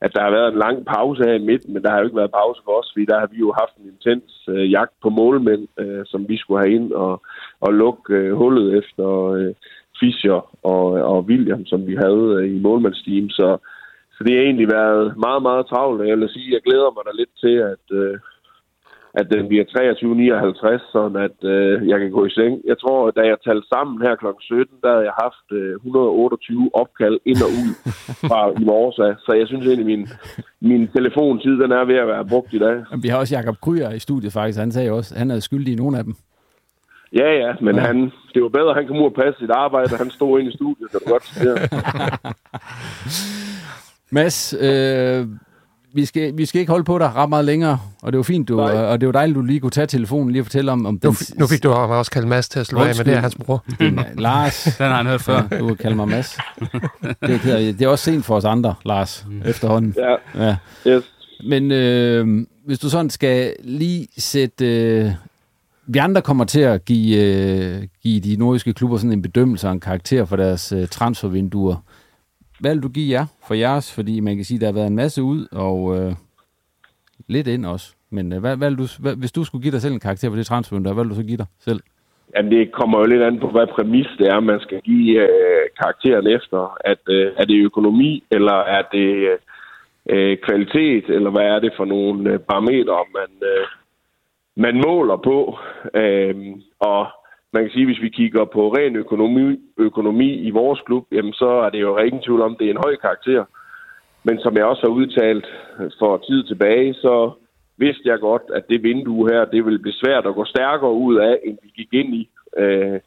at 0.00 0.10
der 0.14 0.22
har 0.22 0.30
været 0.30 0.52
en 0.52 0.58
lang 0.58 0.86
pause 0.86 1.24
her 1.24 1.34
i 1.34 1.46
midten, 1.50 1.72
men 1.72 1.82
der 1.82 1.90
har 1.90 1.98
jo 1.98 2.04
ikke 2.04 2.22
været 2.22 2.38
pause 2.40 2.60
for 2.64 2.72
os, 2.80 2.90
fordi 2.92 3.04
der 3.06 3.18
har 3.18 3.28
vi 3.32 3.38
jo 3.38 3.54
haft 3.60 3.76
en 3.76 3.90
intens 3.92 4.48
øh, 4.48 4.70
jagt 4.70 4.94
på 5.02 5.08
målmænd, 5.08 5.68
øh, 5.78 6.02
som 6.06 6.28
vi 6.28 6.36
skulle 6.36 6.60
have 6.62 6.74
ind 6.74 6.92
og, 6.92 7.22
og 7.60 7.74
lukke 7.74 8.14
øh, 8.14 8.36
hullet 8.36 8.78
efter 8.78 9.08
øh, 9.38 9.54
Fischer 10.00 10.40
og, 10.62 10.84
og 11.12 11.18
William, 11.28 11.66
som 11.66 11.86
vi 11.86 11.94
havde 11.94 12.26
øh, 12.38 12.56
i 12.56 12.58
målmandsteam. 12.58 13.28
Så, 13.30 13.58
så 14.16 14.24
det 14.24 14.34
har 14.36 14.42
egentlig 14.42 14.68
været 14.72 15.16
meget, 15.16 15.42
meget 15.42 15.66
travlt. 15.66 16.08
Jeg 16.08 16.18
vil 16.18 16.28
sige, 16.28 16.54
jeg 16.54 16.62
glæder 16.62 16.90
mig 16.94 17.02
da 17.06 17.12
lidt 17.14 17.34
til, 17.40 17.56
at, 17.72 17.84
øh, 18.00 18.18
at 19.20 19.26
den 19.34 19.48
bliver 19.48 19.64
23.59, 19.64 20.92
sådan 20.92 21.16
at 21.26 21.38
øh, 21.54 21.88
jeg 21.88 21.98
kan 22.00 22.10
gå 22.10 22.26
i 22.26 22.30
seng. 22.30 22.54
Jeg 22.70 22.78
tror, 22.82 23.10
da 23.10 23.20
jeg 23.30 23.36
talte 23.46 23.66
sammen 23.74 24.02
her 24.04 24.14
kl. 24.16 24.26
17, 24.40 24.76
der 24.82 24.90
havde 24.92 25.06
jeg 25.10 25.16
haft 25.24 25.46
øh, 25.52 25.74
128 25.74 26.70
opkald 26.82 27.18
ind 27.30 27.40
og 27.46 27.50
ud 27.62 27.72
fra 28.30 28.40
i 28.60 28.64
morges 28.70 28.98
af. 28.98 29.12
Så 29.26 29.32
jeg 29.40 29.46
synes 29.46 29.66
egentlig, 29.66 29.86
min, 29.86 30.08
min 30.60 30.88
telefontid 30.96 31.54
den 31.62 31.72
er 31.72 31.84
ved 31.84 31.98
at 32.04 32.08
være 32.08 32.24
brugt 32.32 32.54
i 32.54 32.58
dag. 32.58 32.76
Vi 33.02 33.08
har 33.08 33.18
også 33.18 33.34
Jakob 33.34 33.56
Kryer 33.64 33.90
i 33.90 33.98
studiet 33.98 34.32
faktisk. 34.32 34.58
Han 34.58 34.72
sagde 34.72 34.90
også, 34.90 35.18
han 35.18 35.30
er 35.30 35.40
skyldig 35.40 35.72
i 35.72 35.82
nogle 35.82 35.98
af 35.98 36.04
dem. 36.04 36.14
Ja, 37.12 37.30
ja, 37.42 37.50
men 37.60 37.76
ja. 37.76 37.82
Han, 37.82 38.12
det 38.34 38.42
var 38.42 38.48
bedre, 38.48 38.70
at 38.70 38.76
han 38.76 38.86
kom 38.86 38.96
ud 38.96 39.10
og 39.12 39.14
passe 39.14 39.40
sit 39.40 39.50
arbejde, 39.50 39.92
og 39.92 39.98
han 39.98 40.10
stod 40.10 40.40
inde 40.40 40.52
i 40.52 40.54
studiet, 40.54 40.90
kan 40.90 41.00
du 41.00 41.10
godt 41.10 41.24
sige. 41.24 41.50
Mads, 44.16 44.54
øh, 44.54 45.26
vi 45.96 46.04
skal, 46.04 46.36
vi 46.36 46.46
skal 46.46 46.60
ikke 46.60 46.70
holde 46.70 46.84
på 46.84 46.98
dig 46.98 47.14
ret 47.14 47.28
meget 47.28 47.44
længere, 47.44 47.78
og 48.02 48.12
det 48.12 48.16
var 48.16 48.22
fint, 48.22 48.48
du, 48.48 48.56
Nej. 48.56 48.72
og 48.72 49.00
det 49.00 49.06
var 49.06 49.12
dejligt, 49.12 49.36
du 49.36 49.42
lige 49.42 49.60
kunne 49.60 49.70
tage 49.70 49.86
telefonen 49.86 50.30
lige 50.30 50.42
og 50.42 50.46
fortælle 50.46 50.72
om... 50.72 50.86
om 50.86 51.00
nu, 51.02 51.10
den, 51.10 51.16
nu 51.38 51.46
fik 51.46 51.62
du 51.62 51.70
også 51.70 52.10
kaldt 52.10 52.28
Mads 52.28 52.48
til 52.48 52.60
at 52.60 52.66
slå 52.66 52.80
af 52.80 52.96
med 52.96 53.04
det 53.04 53.14
er 53.14 53.20
hans 53.20 53.34
bror. 53.34 53.64
Den, 53.78 54.00
Lars. 54.18 54.64
den 54.64 54.86
har 54.86 54.96
han 54.96 55.06
hørt 55.06 55.20
før. 55.20 55.42
Du 55.58 55.66
kan 55.66 55.76
kalde 55.76 55.96
mig 55.96 56.08
Mads. 56.08 56.38
Det, 57.02 57.42
det 57.42 57.82
er 57.82 57.88
også 57.88 58.04
sent 58.04 58.24
for 58.24 58.36
os 58.36 58.44
andre, 58.44 58.74
Lars, 58.84 59.26
mm. 59.30 59.42
efterhånden. 59.44 59.94
Ja, 59.98 60.46
ja. 60.46 60.56
Yes. 60.86 61.04
Men 61.44 61.70
øh, 61.72 62.46
hvis 62.66 62.78
du 62.78 62.88
sådan 62.88 63.10
skal 63.10 63.52
lige 63.64 64.08
sætte... 64.18 64.66
Øh, 64.66 65.10
vi 65.86 65.98
andre 65.98 66.22
kommer 66.22 66.44
til 66.44 66.60
at 66.60 66.84
give, 66.84 67.24
øh, 67.24 67.82
give 68.02 68.20
de 68.20 68.36
nordiske 68.36 68.72
klubber 68.72 68.96
sådan 68.96 69.12
en 69.12 69.22
bedømmelse 69.22 69.66
og 69.66 69.72
en 69.72 69.80
karakter 69.80 70.24
for 70.24 70.36
deres 70.36 70.72
øh, 70.72 70.88
transfervinduer. 70.88 71.76
Hvad 72.60 72.74
vil 72.74 72.82
du 72.82 72.88
give 72.88 73.12
jer 73.12 73.26
for 73.48 73.54
jeres? 73.54 73.94
Fordi 73.94 74.20
man 74.20 74.36
kan 74.36 74.44
sige, 74.44 74.56
at 74.56 74.60
der 74.60 74.66
har 74.66 74.74
været 74.74 74.86
en 74.86 74.96
masse 74.96 75.22
ud, 75.22 75.46
og 75.52 75.96
øh, 75.96 76.12
lidt 77.28 77.46
ind 77.46 77.66
også. 77.66 77.94
Men 78.10 78.32
øh, 78.32 78.40
hvad, 78.40 78.56
hvad 78.56 78.70
du, 78.70 78.86
hvad, 79.00 79.16
hvis 79.16 79.32
du 79.32 79.44
skulle 79.44 79.62
give 79.62 79.72
dig 79.72 79.82
selv 79.82 79.94
en 79.94 80.00
karakter 80.00 80.28
for 80.28 80.36
det 80.36 80.46
transfervindue, 80.46 80.94
hvad 80.94 81.04
vil 81.04 81.10
du 81.10 81.14
så 81.16 81.22
give 81.22 81.36
dig 81.36 81.46
selv? 81.58 81.80
Jamen, 82.36 82.52
det 82.52 82.72
kommer 82.72 82.98
jo 82.98 83.04
lidt 83.04 83.22
an 83.22 83.40
på, 83.40 83.48
hvad 83.48 83.66
præmis 83.66 84.06
det 84.18 84.28
er, 84.28 84.40
man 84.40 84.60
skal 84.60 84.80
give 84.80 85.22
øh, 85.22 85.62
karakteren 85.80 86.26
efter. 86.26 86.76
At, 86.84 86.98
øh, 87.08 87.32
er 87.36 87.44
det 87.44 87.64
økonomi, 87.64 88.24
eller 88.30 88.58
er 88.76 88.82
det 88.92 89.38
øh, 90.10 90.36
kvalitet, 90.46 91.04
eller 91.08 91.30
hvad 91.30 91.46
er 91.54 91.58
det 91.58 91.72
for 91.76 91.84
nogle 91.84 92.30
øh, 92.32 92.38
parametre, 92.38 93.04
man, 93.18 93.30
øh, 93.50 93.66
man 94.56 94.82
måler 94.86 95.16
på? 95.16 95.58
Øh, 95.94 96.36
og 96.80 97.06
man 97.56 97.64
kan 97.64 97.72
sige, 97.72 97.86
at 97.86 97.90
hvis 97.90 98.04
vi 98.06 98.18
kigger 98.20 98.44
på 98.44 98.62
ren 98.76 98.96
økonomi, 98.96 99.46
økonomi 99.88 100.30
i 100.48 100.50
vores 100.50 100.80
klub, 100.86 101.04
jamen 101.12 101.32
så 101.32 101.50
er 101.64 101.70
det 101.70 101.80
jo 101.80 101.98
ingen 101.98 102.22
tvivl 102.22 102.40
om, 102.46 102.52
at 102.52 102.58
det 102.58 102.66
er 102.66 102.74
en 102.74 102.84
høj 102.86 102.96
karakter. 102.96 103.44
Men 104.26 104.36
som 104.40 104.56
jeg 104.56 104.64
også 104.64 104.82
har 104.86 104.98
udtalt 105.00 105.46
for 105.98 106.16
tid 106.28 106.40
tilbage, 106.44 106.94
så 106.94 107.14
vidste 107.78 108.08
jeg 108.08 108.18
godt, 108.20 108.42
at 108.54 108.68
det 108.68 108.82
vindue 108.82 109.28
her, 109.32 109.44
det 109.44 109.66
vil 109.66 109.78
blive 109.78 110.00
svært 110.02 110.26
at 110.26 110.34
gå 110.34 110.44
stærkere 110.44 110.92
ud 110.92 111.16
af, 111.16 111.38
end 111.44 111.58
vi 111.62 111.70
gik 111.76 111.92
ind 111.92 112.14
i. 112.14 112.28
Øh, 112.58 113.00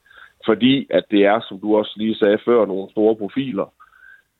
fordi 0.46 0.88
at 0.90 1.04
det 1.12 1.22
er, 1.26 1.40
som 1.48 1.60
du 1.60 1.78
også 1.78 1.94
lige 1.98 2.16
sagde 2.16 2.40
før, 2.46 2.66
nogle 2.66 2.92
store 2.92 3.16
profiler, 3.16 3.74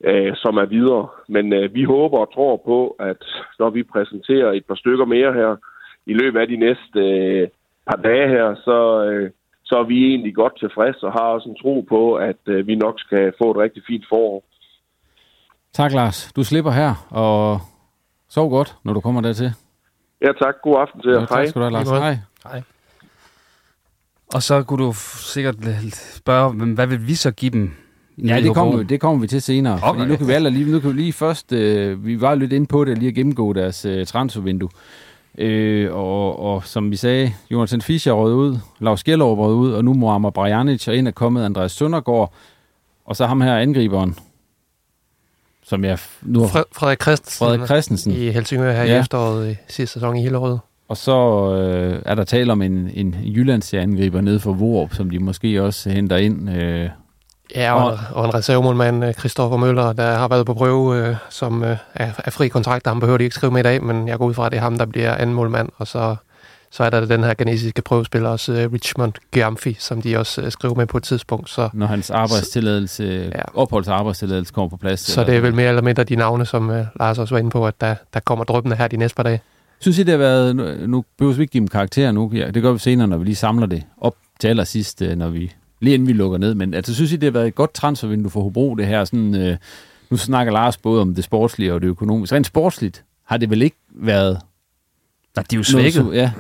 øh, 0.04 0.36
som 0.36 0.58
er 0.58 0.66
videre. 0.66 1.08
Men 1.28 1.54
øh, 1.54 1.74
vi 1.74 1.84
håber 1.84 2.18
og 2.18 2.34
tror 2.34 2.58
på, 2.66 2.96
at 3.00 3.24
når 3.60 3.70
vi 3.70 3.84
præsenterer 3.84 4.52
et 4.52 4.66
par 4.66 4.76
stykker 4.76 5.06
mere 5.06 5.34
her 5.34 5.56
i 6.06 6.14
løbet 6.14 6.40
af 6.40 6.48
de 6.48 6.58
næste 6.58 7.00
øh, 7.00 7.48
par 7.90 8.02
dage 8.02 8.28
her, 8.28 8.56
så, 8.56 8.78
øh, 9.10 9.30
så 9.70 9.76
er 9.82 9.84
vi 9.84 9.98
egentlig 10.06 10.36
godt 10.36 10.60
tilfredse 10.60 11.02
og 11.08 11.12
har 11.12 11.28
også 11.36 11.50
en 11.50 11.60
tro 11.62 11.86
på, 11.90 12.02
at 12.16 12.42
øh, 12.48 12.68
vi 12.68 12.76
nok 12.76 12.96
skal 12.98 13.34
få 13.42 13.52
et 13.52 13.58
rigtig 13.58 13.84
fint 13.88 14.06
forår. 14.10 14.44
Tak, 15.74 15.92
Lars. 15.94 16.32
Du 16.36 16.44
slipper 16.44 16.72
her, 16.72 16.92
og 17.10 17.60
sov 18.30 18.50
godt, 18.50 18.76
når 18.84 18.94
du 18.94 19.00
kommer 19.00 19.22
dertil. 19.22 19.52
Ja, 20.22 20.32
tak. 20.42 20.56
God 20.64 20.76
aften 20.82 21.02
til 21.02 21.12
jer. 21.12 21.20
Ja, 21.20 21.26
tak 21.26 21.48
skal 21.48 21.60
du 21.62 21.66
have, 21.66 21.74
Lars. 21.74 21.90
Hej. 21.90 22.18
Hej. 22.44 22.62
Og 24.34 24.44
så 24.44 24.64
kunne 24.64 24.86
du 24.86 24.94
sikkert 25.34 25.56
spørge, 25.94 26.76
hvad 26.76 26.88
vil 26.88 27.08
vi 27.08 27.16
så 27.16 27.32
give 27.32 27.52
dem? 27.52 27.72
Ja, 28.18 28.42
det 28.42 28.56
kommer, 28.56 28.78
vi, 28.78 28.84
det 28.84 29.02
kommer 29.02 29.22
vi 29.22 29.28
til 29.28 29.42
senere. 29.42 29.74
Okay. 29.74 29.88
Fordi 29.88 30.12
nu 30.12 30.18
kan 30.18 30.28
vi 30.28 30.34
alle 30.34 30.50
lige, 30.50 30.72
nu 30.72 30.80
kan 30.80 30.90
vi 30.90 30.96
lige 30.96 31.14
først, 31.14 31.54
øh, 31.54 32.06
vi 32.06 32.22
var 32.22 32.36
lidt 32.36 32.54
inde 32.54 32.68
på 32.68 32.86
det, 32.86 32.98
lige 32.98 33.10
at 33.10 33.16
gennemgå 33.16 33.54
deres 33.54 33.86
øh, 33.86 34.06
transfervindue. 34.06 34.70
Øh, 35.38 35.96
og, 35.96 36.40
og 36.40 36.66
som 36.66 36.92
vi 36.92 36.96
sagde, 36.96 37.34
Jonathan 37.52 37.82
Fischer 37.82 38.14
rød 38.14 38.34
ud, 38.34 38.58
Lars 38.80 39.04
Gjellerup 39.04 39.38
rød 39.38 39.56
ud, 39.56 39.72
og 39.72 39.86
nu 39.86 39.94
Muammar 39.94 40.30
Brajanic, 40.30 40.88
og 40.88 40.96
ind 40.96 41.08
er 41.08 41.12
kommet 41.12 41.46
Andreas 41.46 41.72
Søndergaard, 41.72 42.34
og 43.06 43.16
så 43.16 43.26
ham 43.26 43.42
her 43.42 43.58
angriberen, 43.58 44.16
som 45.64 45.84
jeg 45.84 46.00
nu 46.22 46.40
har... 46.40 46.66
Frederik 46.72 47.02
Christensen, 47.02 47.46
Frederik 47.46 47.66
Christensen. 47.66 48.12
i 48.12 48.30
Helsingør 48.30 48.72
her 48.72 48.84
ja. 48.84 48.96
i 48.96 49.00
efteråret 49.00 49.52
i 49.52 49.56
sidste 49.68 49.94
sæson 49.94 50.16
i 50.16 50.22
Hillerød. 50.22 50.58
Og 50.88 50.98
så 50.98 51.52
øh, 51.56 52.02
er 52.06 52.16
der 52.16 52.24
tale 52.24 52.52
om 52.52 52.62
en, 52.62 52.92
en 52.94 53.16
Jyllands-angriber 53.24 54.22
nede 54.22 54.40
for 54.40 54.54
Vorup, 54.54 54.94
som 54.94 55.10
de 55.10 55.20
måske 55.20 55.64
også 55.64 55.90
henter 55.90 56.18
ind. 56.18 56.50
Øh, 56.50 56.90
Ja, 57.56 57.84
og, 57.84 58.00
og 58.12 58.26
en 58.26 58.34
reservemålmand, 58.34 59.14
Christoffer 59.14 59.58
Møller, 59.58 59.94
der 59.94 60.18
har 60.18 60.28
været 60.28 60.46
på 60.46 60.54
prøve, 60.54 61.08
øh, 61.08 61.16
som 61.30 61.64
øh, 61.64 61.78
er, 61.96 62.12
er 62.26 62.32
fri 62.32 62.48
kontrakt. 62.48 62.88
Ham 62.88 63.00
behøver 63.00 63.18
de 63.18 63.24
ikke 63.24 63.36
skrive 63.36 63.52
med 63.52 63.60
i 63.60 63.64
dag, 63.64 63.84
men 63.84 64.08
jeg 64.08 64.18
går 64.18 64.26
ud 64.26 64.34
fra, 64.34 64.46
at 64.46 64.52
det 64.52 64.58
er 64.58 64.62
ham, 64.62 64.78
der 64.78 64.86
bliver 64.86 65.16
anden 65.16 65.36
målmand. 65.36 65.70
Og 65.78 65.88
så, 65.88 66.16
så 66.72 66.84
er 66.84 66.90
der 66.90 67.06
den 67.06 67.24
her 67.24 67.34
genesiske 67.34 67.82
prøvespiller, 67.82 68.30
også 68.30 68.54
øh, 68.54 68.74
Richmond 68.74 69.14
Giamfi, 69.34 69.78
som 69.80 70.02
de 70.02 70.18
også 70.18 70.42
øh, 70.42 70.52
skriver 70.52 70.76
med 70.76 70.86
på 70.86 70.98
et 70.98 71.04
tidspunkt. 71.04 71.50
Så, 71.50 71.70
når 71.74 71.86
hans 71.86 72.10
arbejdstilladelse, 72.10 73.32
ja. 73.36 73.42
opholds- 73.62 73.90
og 73.90 74.00
arbejdstilladelse 74.00 74.54
kommer 74.54 74.70
på 74.70 74.78
plads. 74.78 75.00
Så 75.00 75.24
det 75.24 75.36
er 75.36 75.42
vel 75.42 75.54
mere 75.54 75.70
eller 75.70 75.82
mindre 75.82 76.04
de 76.04 76.16
navne, 76.16 76.46
som 76.46 76.70
øh, 76.70 76.86
Lars 77.00 77.18
også 77.18 77.36
var 77.36 77.40
inde 77.40 77.50
på, 77.50 77.68
at 77.68 77.82
der, 77.82 77.96
der 78.14 78.20
kommer 78.20 78.46
drøbende 78.46 78.76
her 78.76 78.88
de 78.88 78.98
næste 78.98 79.16
par 79.16 79.24
dage. 79.24 79.42
Synes 79.80 79.98
I, 79.98 80.04
det 80.04 80.12
har 80.12 80.18
været... 80.18 80.56
Nu, 80.56 80.64
nu 80.88 81.06
behøver 81.18 81.36
vi 81.36 81.42
ikke 81.42 81.52
give 81.52 81.60
dem 81.60 81.68
karakter 81.68 82.12
nu. 82.12 82.32
Ja, 82.34 82.52
det 82.52 82.62
gør 82.62 82.72
vi 82.72 82.80
senere, 82.80 83.08
når 83.08 83.18
vi 83.18 83.26
lige 83.26 83.36
samler 83.36 83.66
det 83.66 83.84
op 84.02 84.16
til 84.40 84.48
allersidst, 84.48 85.02
øh, 85.02 85.16
når 85.16 85.30
vi 85.30 85.54
lige 85.80 85.94
inden 85.94 86.08
vi 86.08 86.14
lukker 86.14 86.38
ned. 86.38 86.56
Men 86.56 86.74
altså, 86.74 86.96
synes 86.96 87.12
I, 87.12 87.16
det 87.16 87.24
har 87.24 87.32
været 87.32 87.48
et 87.48 87.56
godt 87.56 87.74
transfervindue 87.74 88.32
for 88.32 88.42
Hobro, 88.42 88.76
det 88.76 88.88
her? 88.88 89.06
Sådan, 89.06 89.36
øh, 89.36 89.58
nu 90.10 90.18
snakker 90.18 90.54
Lars 90.54 90.78
både 90.78 91.02
om 91.02 91.16
det 91.16 91.24
sportslige 91.24 91.74
og 91.74 91.82
det 91.82 91.88
økonomiske. 91.88 92.36
Rent 92.36 92.48
sportsligt 92.48 93.04
har 93.26 93.38
det 93.38 93.50
vel 93.50 93.62
ikke 93.62 93.78
været... 93.90 94.40
Nej, 95.36 95.46
de 95.52 95.56
er 95.56 95.60
jo 95.60 95.64
svækket. 95.64 96.04
Noget, 96.04 96.18
ja. 96.18 96.32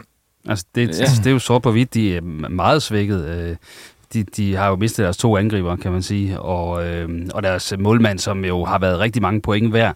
Altså, 0.47 0.65
det, 0.75 0.81
ja. 0.81 1.01
altså, 1.01 1.17
det 1.17 1.27
er 1.27 1.31
jo 1.31 1.39
sort 1.39 1.61
på 1.61 1.71
hvidt. 1.71 1.93
De 1.93 2.15
er 2.15 2.21
meget 2.49 2.83
svækket. 2.83 3.25
Øh, 3.25 3.55
de, 4.13 4.23
de 4.23 4.55
har 4.55 4.67
jo 4.67 4.75
mistet 4.75 5.03
deres 5.03 5.17
to 5.17 5.37
angriber, 5.37 5.75
kan 5.75 5.91
man 5.91 6.01
sige, 6.01 6.39
og, 6.39 6.87
øh, 6.87 7.09
og 7.33 7.43
deres 7.43 7.73
målmand, 7.79 8.19
som 8.19 8.45
jo 8.45 8.65
har 8.65 8.79
været 8.79 8.99
rigtig 8.99 9.21
mange 9.21 9.41
point 9.41 9.69
hver. 9.69 9.93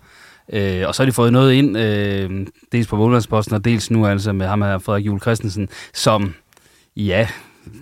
Øh, 0.53 0.83
og 0.87 0.95
så 0.95 1.03
har 1.03 1.05
de 1.05 1.11
fået 1.11 1.33
noget 1.33 1.53
ind, 1.53 1.77
øh, 1.77 2.47
dels 2.71 2.87
på 2.87 2.95
målmandsposten, 2.95 3.55
og 3.55 3.65
dels 3.65 3.91
nu 3.91 4.05
altså 4.05 4.33
med 4.33 4.47
ham 4.47 4.61
her, 4.61 4.77
Frederik 4.77 5.05
Juhl 5.05 5.21
Christensen, 5.21 5.69
som, 5.93 6.33
ja, 6.95 7.27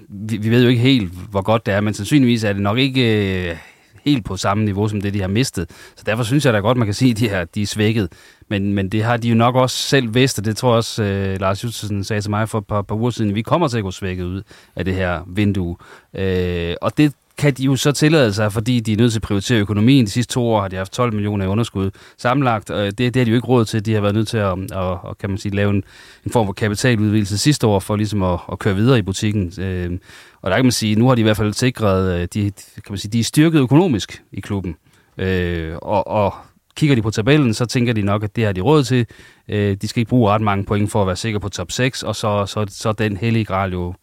vi, 0.09 0.37
vi 0.37 0.49
ved 0.49 0.63
jo 0.63 0.69
ikke 0.69 0.81
helt, 0.81 1.11
hvor 1.31 1.41
godt 1.41 1.65
det 1.65 1.73
er, 1.73 1.81
men 1.81 1.93
sandsynligvis 1.93 2.43
er 2.43 2.53
det 2.53 2.61
nok 2.61 2.77
ikke 2.77 3.49
øh, 3.49 3.57
helt 4.03 4.25
på 4.25 4.37
samme 4.37 4.65
niveau 4.65 4.87
som 4.87 5.01
det, 5.01 5.13
de 5.13 5.21
har 5.21 5.27
mistet. 5.27 5.69
Så 5.95 6.03
derfor 6.05 6.23
synes 6.23 6.45
jeg 6.45 6.53
da 6.53 6.59
godt, 6.59 6.77
man 6.77 6.87
kan 6.87 6.93
sige, 6.93 7.11
at 7.11 7.17
de, 7.17 7.29
her, 7.29 7.45
de 7.45 7.61
er 7.61 7.65
svækket. 7.65 8.09
Men, 8.47 8.73
men 8.73 8.89
det 8.89 9.03
har 9.03 9.17
de 9.17 9.29
jo 9.29 9.35
nok 9.35 9.55
også 9.55 9.77
selv 9.77 10.13
vidst, 10.13 10.39
og 10.39 10.45
det 10.45 10.57
tror 10.57 10.69
jeg 10.69 10.77
også, 10.77 11.03
øh, 11.03 11.39
Lars 11.39 11.63
Jutsen 11.63 12.03
sagde 12.03 12.21
til 12.21 12.29
mig 12.29 12.49
for 12.49 12.57
et 12.57 12.67
par, 12.67 12.81
par 12.81 12.95
uger 12.95 13.09
siden, 13.09 13.35
vi 13.35 13.41
kommer 13.41 13.67
til 13.67 13.77
at 13.77 13.83
gå 13.83 13.91
svækket 13.91 14.23
ud 14.23 14.41
af 14.75 14.85
det 14.85 14.95
her 14.95 15.21
vindue. 15.27 15.77
Øh, 16.13 16.75
og 16.81 16.97
det 16.97 17.13
kan 17.41 17.53
de 17.53 17.63
jo 17.63 17.75
så 17.75 17.91
tillade 17.91 18.33
sig, 18.33 18.53
fordi 18.53 18.79
de 18.79 18.93
er 18.93 18.97
nødt 18.97 19.11
til 19.11 19.19
at 19.19 19.23
prioritere 19.23 19.59
økonomien. 19.59 20.05
De 20.05 20.11
sidste 20.11 20.33
to 20.33 20.47
år 20.47 20.61
har 20.61 20.67
de 20.67 20.75
haft 20.75 20.91
12 20.91 21.13
millioner 21.13 21.45
i 21.45 21.47
underskud 21.47 21.91
sammenlagt, 22.17 22.69
og 22.69 22.85
det, 22.85 22.97
det 22.97 23.15
har 23.15 23.23
de 23.25 23.29
jo 23.29 23.35
ikke 23.35 23.47
råd 23.47 23.65
til. 23.65 23.85
De 23.85 23.93
har 23.93 24.01
været 24.01 24.15
nødt 24.15 24.27
til 24.27 24.37
at, 24.37 24.57
at, 24.71 24.97
at 25.09 25.17
kan 25.17 25.29
man 25.29 25.37
sige, 25.37 25.55
lave 25.55 25.69
en, 25.69 25.83
en 26.25 26.31
form 26.31 26.45
for 26.45 26.53
kapitaludvidelse 26.53 27.37
sidste 27.37 27.67
år, 27.67 27.79
for 27.79 27.95
ligesom 27.95 28.23
at, 28.23 28.39
at 28.51 28.59
køre 28.59 28.75
videre 28.75 28.99
i 28.99 29.01
butikken. 29.01 29.53
Øh, 29.59 29.99
og 30.41 30.51
der 30.51 30.57
kan 30.57 30.65
man 30.65 30.71
sige, 30.71 30.95
nu 30.95 31.07
har 31.07 31.15
de 31.15 31.19
i 31.19 31.23
hvert 31.23 31.37
fald 31.37 31.53
sikret, 31.53 32.15
øh, 32.15 32.27
de, 32.33 32.51
kan 32.75 32.83
man 32.89 32.97
sige, 32.97 33.11
de 33.11 33.19
er 33.19 33.23
styrket 33.23 33.59
økonomisk 33.59 34.23
i 34.31 34.39
klubben. 34.39 34.75
Øh, 35.17 35.75
og, 35.81 36.07
og 36.07 36.33
kigger 36.75 36.95
de 36.95 37.01
på 37.01 37.11
tabellen, 37.11 37.53
så 37.53 37.65
tænker 37.65 37.93
de 37.93 38.01
nok, 38.01 38.23
at 38.23 38.35
det 38.35 38.45
har 38.45 38.51
de 38.51 38.61
råd 38.61 38.83
til. 38.83 39.05
Øh, 39.49 39.77
de 39.81 39.87
skal 39.87 39.99
ikke 39.99 40.09
bruge 40.09 40.31
ret 40.31 40.41
mange 40.41 40.65
point 40.65 40.91
for 40.91 41.01
at 41.01 41.07
være 41.07 41.15
sikre 41.15 41.39
på 41.39 41.49
top 41.49 41.71
6, 41.71 42.03
og 42.03 42.15
så, 42.15 42.45
så, 42.45 42.65
så 42.69 42.91
den 42.91 43.17
hellige 43.17 43.45
gral 43.45 43.71
jo, 43.71 43.93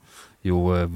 jo 0.45 0.77
øh, 0.77 0.89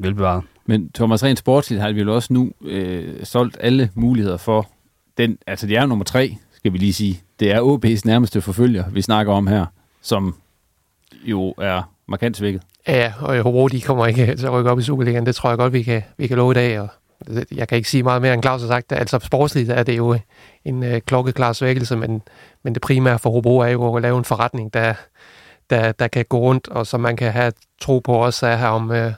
velbevaret. 0.00 0.42
Men 0.66 0.90
Thomas, 0.92 1.24
rent 1.24 1.38
sportsligt 1.38 1.82
har 1.82 1.92
vi 1.92 2.00
jo 2.00 2.14
også 2.14 2.32
nu 2.32 2.50
øh, 2.64 3.24
solgt 3.24 3.56
alle 3.60 3.90
muligheder 3.94 4.36
for 4.36 4.68
den, 5.18 5.38
altså 5.46 5.66
det 5.66 5.76
er 5.76 5.86
nummer 5.86 6.04
tre, 6.04 6.36
skal 6.52 6.72
vi 6.72 6.78
lige 6.78 6.92
sige. 6.92 7.20
Det 7.40 7.50
er 7.52 7.60
OB's 7.60 8.00
nærmeste 8.04 8.40
forfølger, 8.40 8.84
vi 8.90 9.02
snakker 9.02 9.32
om 9.32 9.46
her, 9.46 9.66
som 10.02 10.34
jo 11.24 11.54
er 11.58 11.82
markant 12.08 12.36
svækket. 12.36 12.62
Ja, 12.88 13.12
og 13.20 13.34
jeg 13.34 13.42
håber, 13.42 13.68
de 13.68 13.80
kommer 13.80 14.06
ikke 14.06 14.36
til 14.36 14.46
at 14.46 14.52
rykke 14.52 14.70
op 14.70 14.78
i 14.78 14.82
Superligaen. 14.82 15.26
Det 15.26 15.34
tror 15.34 15.48
jeg 15.48 15.58
godt, 15.58 15.72
vi 15.72 15.82
kan, 15.82 16.02
vi 16.16 16.26
kan 16.26 16.36
love 16.36 16.50
i 16.50 16.54
dag. 16.54 16.80
Og 16.80 16.88
jeg 17.52 17.68
kan 17.68 17.76
ikke 17.76 17.90
sige 17.90 18.02
meget 18.02 18.22
mere, 18.22 18.34
end 18.34 18.42
Claus 18.42 18.60
har 18.60 18.68
sagt. 18.68 18.92
Altså 18.92 19.18
sportsligt 19.22 19.70
er 19.70 19.82
det 19.82 19.96
jo 19.96 20.18
en 20.64 20.82
øh, 20.82 21.00
klokkeklar 21.00 21.52
svækkelse, 21.52 21.96
men, 21.96 22.22
men 22.62 22.74
det 22.74 22.82
primære 22.82 23.18
for 23.18 23.30
Hobro 23.30 23.58
er 23.58 23.68
jo 23.68 23.94
at 23.96 24.02
lave 24.02 24.18
en 24.18 24.24
forretning, 24.24 24.74
der, 24.74 24.94
der, 25.70 25.92
der 25.92 26.08
kan 26.08 26.24
gå 26.28 26.38
rundt, 26.38 26.68
og 26.68 26.86
som 26.86 27.00
man 27.00 27.16
kan 27.16 27.32
have 27.32 27.52
tro 27.80 27.98
på 27.98 28.12
også 28.12 28.46
er 28.46 28.56
her 28.56 28.68
om, 28.68 28.90
øh, 28.92 29.12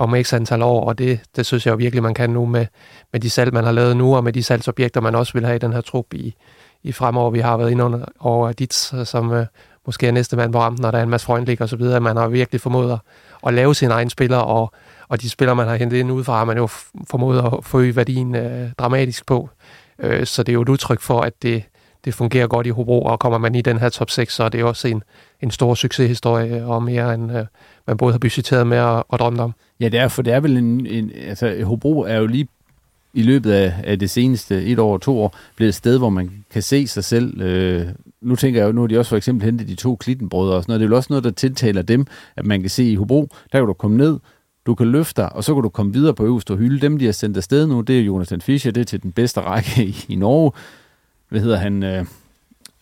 om 0.00 0.14
x 0.22 0.32
antal 0.32 0.62
år, 0.62 0.84
og 0.84 0.98
det, 0.98 1.20
det 1.36 1.46
synes 1.46 1.66
jeg 1.66 1.72
jo 1.72 1.76
virkelig, 1.76 2.02
man 2.02 2.14
kan 2.14 2.30
nu 2.30 2.46
med, 2.46 2.66
med 3.12 3.20
de 3.20 3.30
salg, 3.30 3.54
man 3.54 3.64
har 3.64 3.72
lavet 3.72 3.96
nu, 3.96 4.16
og 4.16 4.24
med 4.24 4.32
de 4.32 4.42
salgsobjekter, 4.42 5.00
man 5.00 5.14
også 5.14 5.32
vil 5.32 5.44
have 5.44 5.56
i 5.56 5.58
den 5.58 5.72
her 5.72 5.80
trup 5.80 6.14
i, 6.14 6.34
i 6.82 6.92
fremover. 6.92 7.30
Vi 7.30 7.38
har 7.38 7.56
været 7.56 7.70
inde 7.70 7.84
under 7.84 8.04
over 8.20 8.52
dit, 8.52 8.74
som 9.04 9.32
øh, 9.32 9.46
måske 9.86 10.06
er 10.06 10.12
næste 10.12 10.36
mand 10.36 10.52
på 10.52 10.60
rampen, 10.60 10.82
når 10.82 10.90
der 10.90 10.98
er 10.98 11.02
en 11.02 11.08
masse 11.08 11.24
Freundlich 11.24 11.62
og 11.62 11.68
så 11.68 11.76
videre. 11.76 12.00
Man 12.00 12.16
har 12.16 12.28
virkelig 12.28 12.60
formået 12.60 12.92
at, 12.92 12.98
at 13.46 13.54
lave 13.54 13.74
sine 13.74 13.94
egne 13.94 14.10
spillere, 14.10 14.44
og, 14.44 14.72
og 15.08 15.22
de 15.22 15.30
spillere, 15.30 15.56
man 15.56 15.68
har 15.68 15.76
hentet 15.76 15.96
ind 15.96 16.12
udefra, 16.12 16.38
har 16.38 16.44
man 16.44 16.56
jo 16.56 16.66
formået 17.10 17.38
at 17.38 17.64
forøge 17.64 17.96
værdien 17.96 18.34
øh, 18.34 18.70
dramatisk 18.78 19.26
på. 19.26 19.48
Øh, 19.98 20.26
så 20.26 20.42
det 20.42 20.52
er 20.52 20.54
jo 20.54 20.62
et 20.62 20.68
udtryk 20.68 21.00
for, 21.00 21.20
at 21.20 21.42
det, 21.42 21.62
det 22.04 22.14
fungerer 22.14 22.46
godt 22.46 22.66
i 22.66 22.70
Hobro, 22.70 23.02
og 23.02 23.18
kommer 23.18 23.38
man 23.38 23.54
i 23.54 23.62
den 23.62 23.78
her 23.78 23.88
top 23.88 24.10
6, 24.10 24.34
så 24.34 24.44
er 24.44 24.48
det 24.48 24.64
også 24.64 24.88
en, 24.88 25.02
en 25.40 25.50
stor 25.50 25.74
succeshistorie, 25.74 26.64
og 26.64 26.82
mere 26.82 27.14
end 27.14 27.36
øh, 27.36 27.46
man 27.86 27.96
både 27.96 28.12
har 28.12 28.18
budgetteret 28.18 28.66
med 28.66 28.78
og, 28.78 29.06
og 29.08 29.18
drømt 29.18 29.40
om. 29.40 29.54
Ja, 29.80 29.88
det 29.88 30.00
er, 30.00 30.08
for 30.08 30.22
det 30.22 30.32
er 30.32 30.40
vel 30.40 30.56
en, 30.56 30.86
en 30.86 31.10
altså 31.14 31.64
Hobro 31.64 32.00
er 32.00 32.16
jo 32.16 32.26
lige 32.26 32.48
i 33.14 33.22
løbet 33.22 33.52
af, 33.52 33.74
af 33.84 33.98
det 33.98 34.10
seneste 34.10 34.64
et 34.64 34.78
år 34.78 34.92
og 34.92 35.02
to 35.02 35.20
år 35.20 35.36
blevet 35.56 35.68
et 35.68 35.74
sted, 35.74 35.98
hvor 35.98 36.10
man 36.10 36.44
kan 36.50 36.62
se 36.62 36.86
sig 36.86 37.04
selv. 37.04 37.40
Øh, 37.40 37.86
nu 38.20 38.36
tænker 38.36 38.60
jeg 38.60 38.66
jo, 38.66 38.72
nu 38.72 38.80
har 38.80 38.88
de 38.88 38.98
også 38.98 39.08
for 39.08 39.16
eksempel 39.16 39.44
hentet 39.44 39.68
de 39.68 39.74
to 39.74 39.96
klittenbrødre 39.96 40.54
og 40.54 40.62
sådan 40.62 40.70
noget. 40.70 40.80
Det 40.80 40.86
er 40.86 40.90
jo 40.90 40.96
også 40.96 41.06
noget, 41.10 41.24
der 41.24 41.30
tiltaler 41.30 41.82
dem, 41.82 42.06
at 42.36 42.46
man 42.46 42.60
kan 42.60 42.70
se 42.70 42.84
i 42.84 42.94
Hobro, 42.94 43.28
der 43.52 43.58
kan 43.58 43.66
du 43.66 43.72
komme 43.72 43.96
ned, 43.96 44.18
du 44.66 44.74
kan 44.74 44.86
løfte 44.86 45.22
dig, 45.22 45.32
og 45.32 45.44
så 45.44 45.54
kan 45.54 45.62
du 45.62 45.68
komme 45.68 45.92
videre 45.92 46.14
på 46.14 46.24
øverste 46.24 46.56
hylde. 46.56 46.80
Dem, 46.80 46.98
de 46.98 47.04
har 47.04 47.12
sendt 47.12 47.36
afsted 47.36 47.66
nu, 47.66 47.80
det 47.80 47.98
er 47.98 48.02
Jonathan 48.02 48.40
Fischer, 48.40 48.72
det 48.72 48.80
er 48.80 48.84
til 48.84 49.02
den 49.02 49.12
bedste 49.12 49.40
række 49.40 49.84
i, 49.84 50.04
i 50.08 50.14
Norge. 50.14 50.52
Hvad 51.28 51.40
hedder 51.40 51.56
han? 51.56 51.82
Øh, 51.82 52.06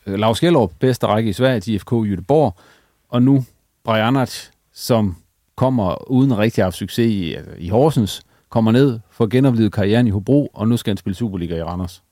Lars 0.06 0.40
Gjellerup, 0.40 0.72
bedste 0.78 1.06
række 1.06 1.30
i 1.30 1.32
Sverige 1.32 1.60
til 1.60 1.74
IFK 1.74 1.92
Jødeborg. 1.92 2.56
Og 3.08 3.22
nu 3.22 3.44
Brianert, 3.84 4.50
som 4.72 5.16
kommer 5.58 6.10
uden 6.10 6.38
rigtig 6.38 6.62
at 6.62 6.64
have 6.64 6.72
succes 6.72 7.12
i, 7.12 7.34
altså, 7.34 7.52
i 7.58 7.68
Horsens, 7.68 8.22
kommer 8.48 8.72
ned, 8.72 9.00
får 9.10 9.26
genoplevet 9.26 9.72
karrieren 9.72 10.06
i 10.06 10.10
Hobro, 10.10 10.50
og 10.54 10.68
nu 10.68 10.76
skal 10.76 10.90
han 10.90 10.96
spille 10.96 11.16
Superliga 11.16 11.56
i 11.56 11.62
Randers. 11.62 12.02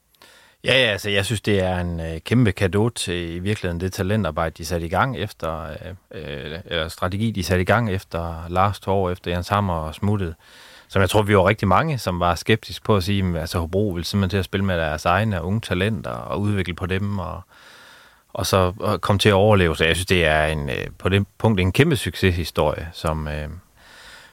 Ja, 0.65 0.73
ja, 0.73 0.87
altså 0.93 1.11
jeg 1.11 1.25
synes, 1.25 1.41
det 1.41 1.63
er 1.63 1.81
en 1.81 2.01
øh, 2.01 2.21
kæmpe 2.21 2.51
gave 2.51 2.91
til 2.91 3.37
i 3.37 3.39
virkeligheden 3.39 3.81
det 3.81 3.93
talentarbejde, 3.93 4.55
de 4.59 4.65
satte 4.65 4.87
i 4.87 4.89
gang 4.89 5.17
efter, 5.17 5.63
øh, 5.63 5.95
øh, 6.15 6.59
eller 6.65 6.89
strategi, 6.89 7.31
de 7.31 7.43
satte 7.43 7.63
i 7.63 7.65
gang 7.65 7.91
efter 7.91 8.49
Lars 8.49 8.81
Torv, 8.81 9.13
efter 9.13 9.31
Jens 9.31 9.49
Hammer 9.49 9.93
smuttede. 9.93 10.35
Som 10.89 11.01
jeg 11.03 11.11
tror, 11.11 11.23
vi 11.23 11.37
var 11.37 11.49
rigtig 11.49 11.69
mange, 11.69 11.99
som 11.99 12.21
var 12.21 12.35
skeptiske 12.35 12.85
på 12.85 12.97
at 12.97 13.05
sige, 13.05 13.25
at 13.29 13.37
altså, 13.37 13.59
Hobro 13.59 13.89
vil 13.89 14.05
simpelthen 14.05 14.31
til 14.31 14.39
at 14.39 14.45
spille 14.45 14.65
med 14.67 14.79
deres 14.79 15.05
egne 15.05 15.43
unge 15.43 15.61
talenter 15.61 16.11
og 16.11 16.41
udvikle 16.41 16.75
på 16.75 16.87
dem, 16.87 17.19
og, 17.19 17.43
og 18.37 18.47
så 18.47 18.73
kom 19.01 19.19
til 19.19 19.29
at 19.29 19.35
overleve. 19.35 19.77
Så 19.77 19.85
jeg 19.85 19.97
synes, 19.97 20.07
det 20.07 20.25
er 20.25 20.47
en, 20.47 20.71
øh, 20.71 20.87
på 20.99 21.09
det 21.09 21.27
punkt 21.39 21.61
en 21.61 21.73
kæmpe 21.73 21.97
succeshistorie, 21.97 22.89
som, 22.93 23.29
øh, 23.29 23.49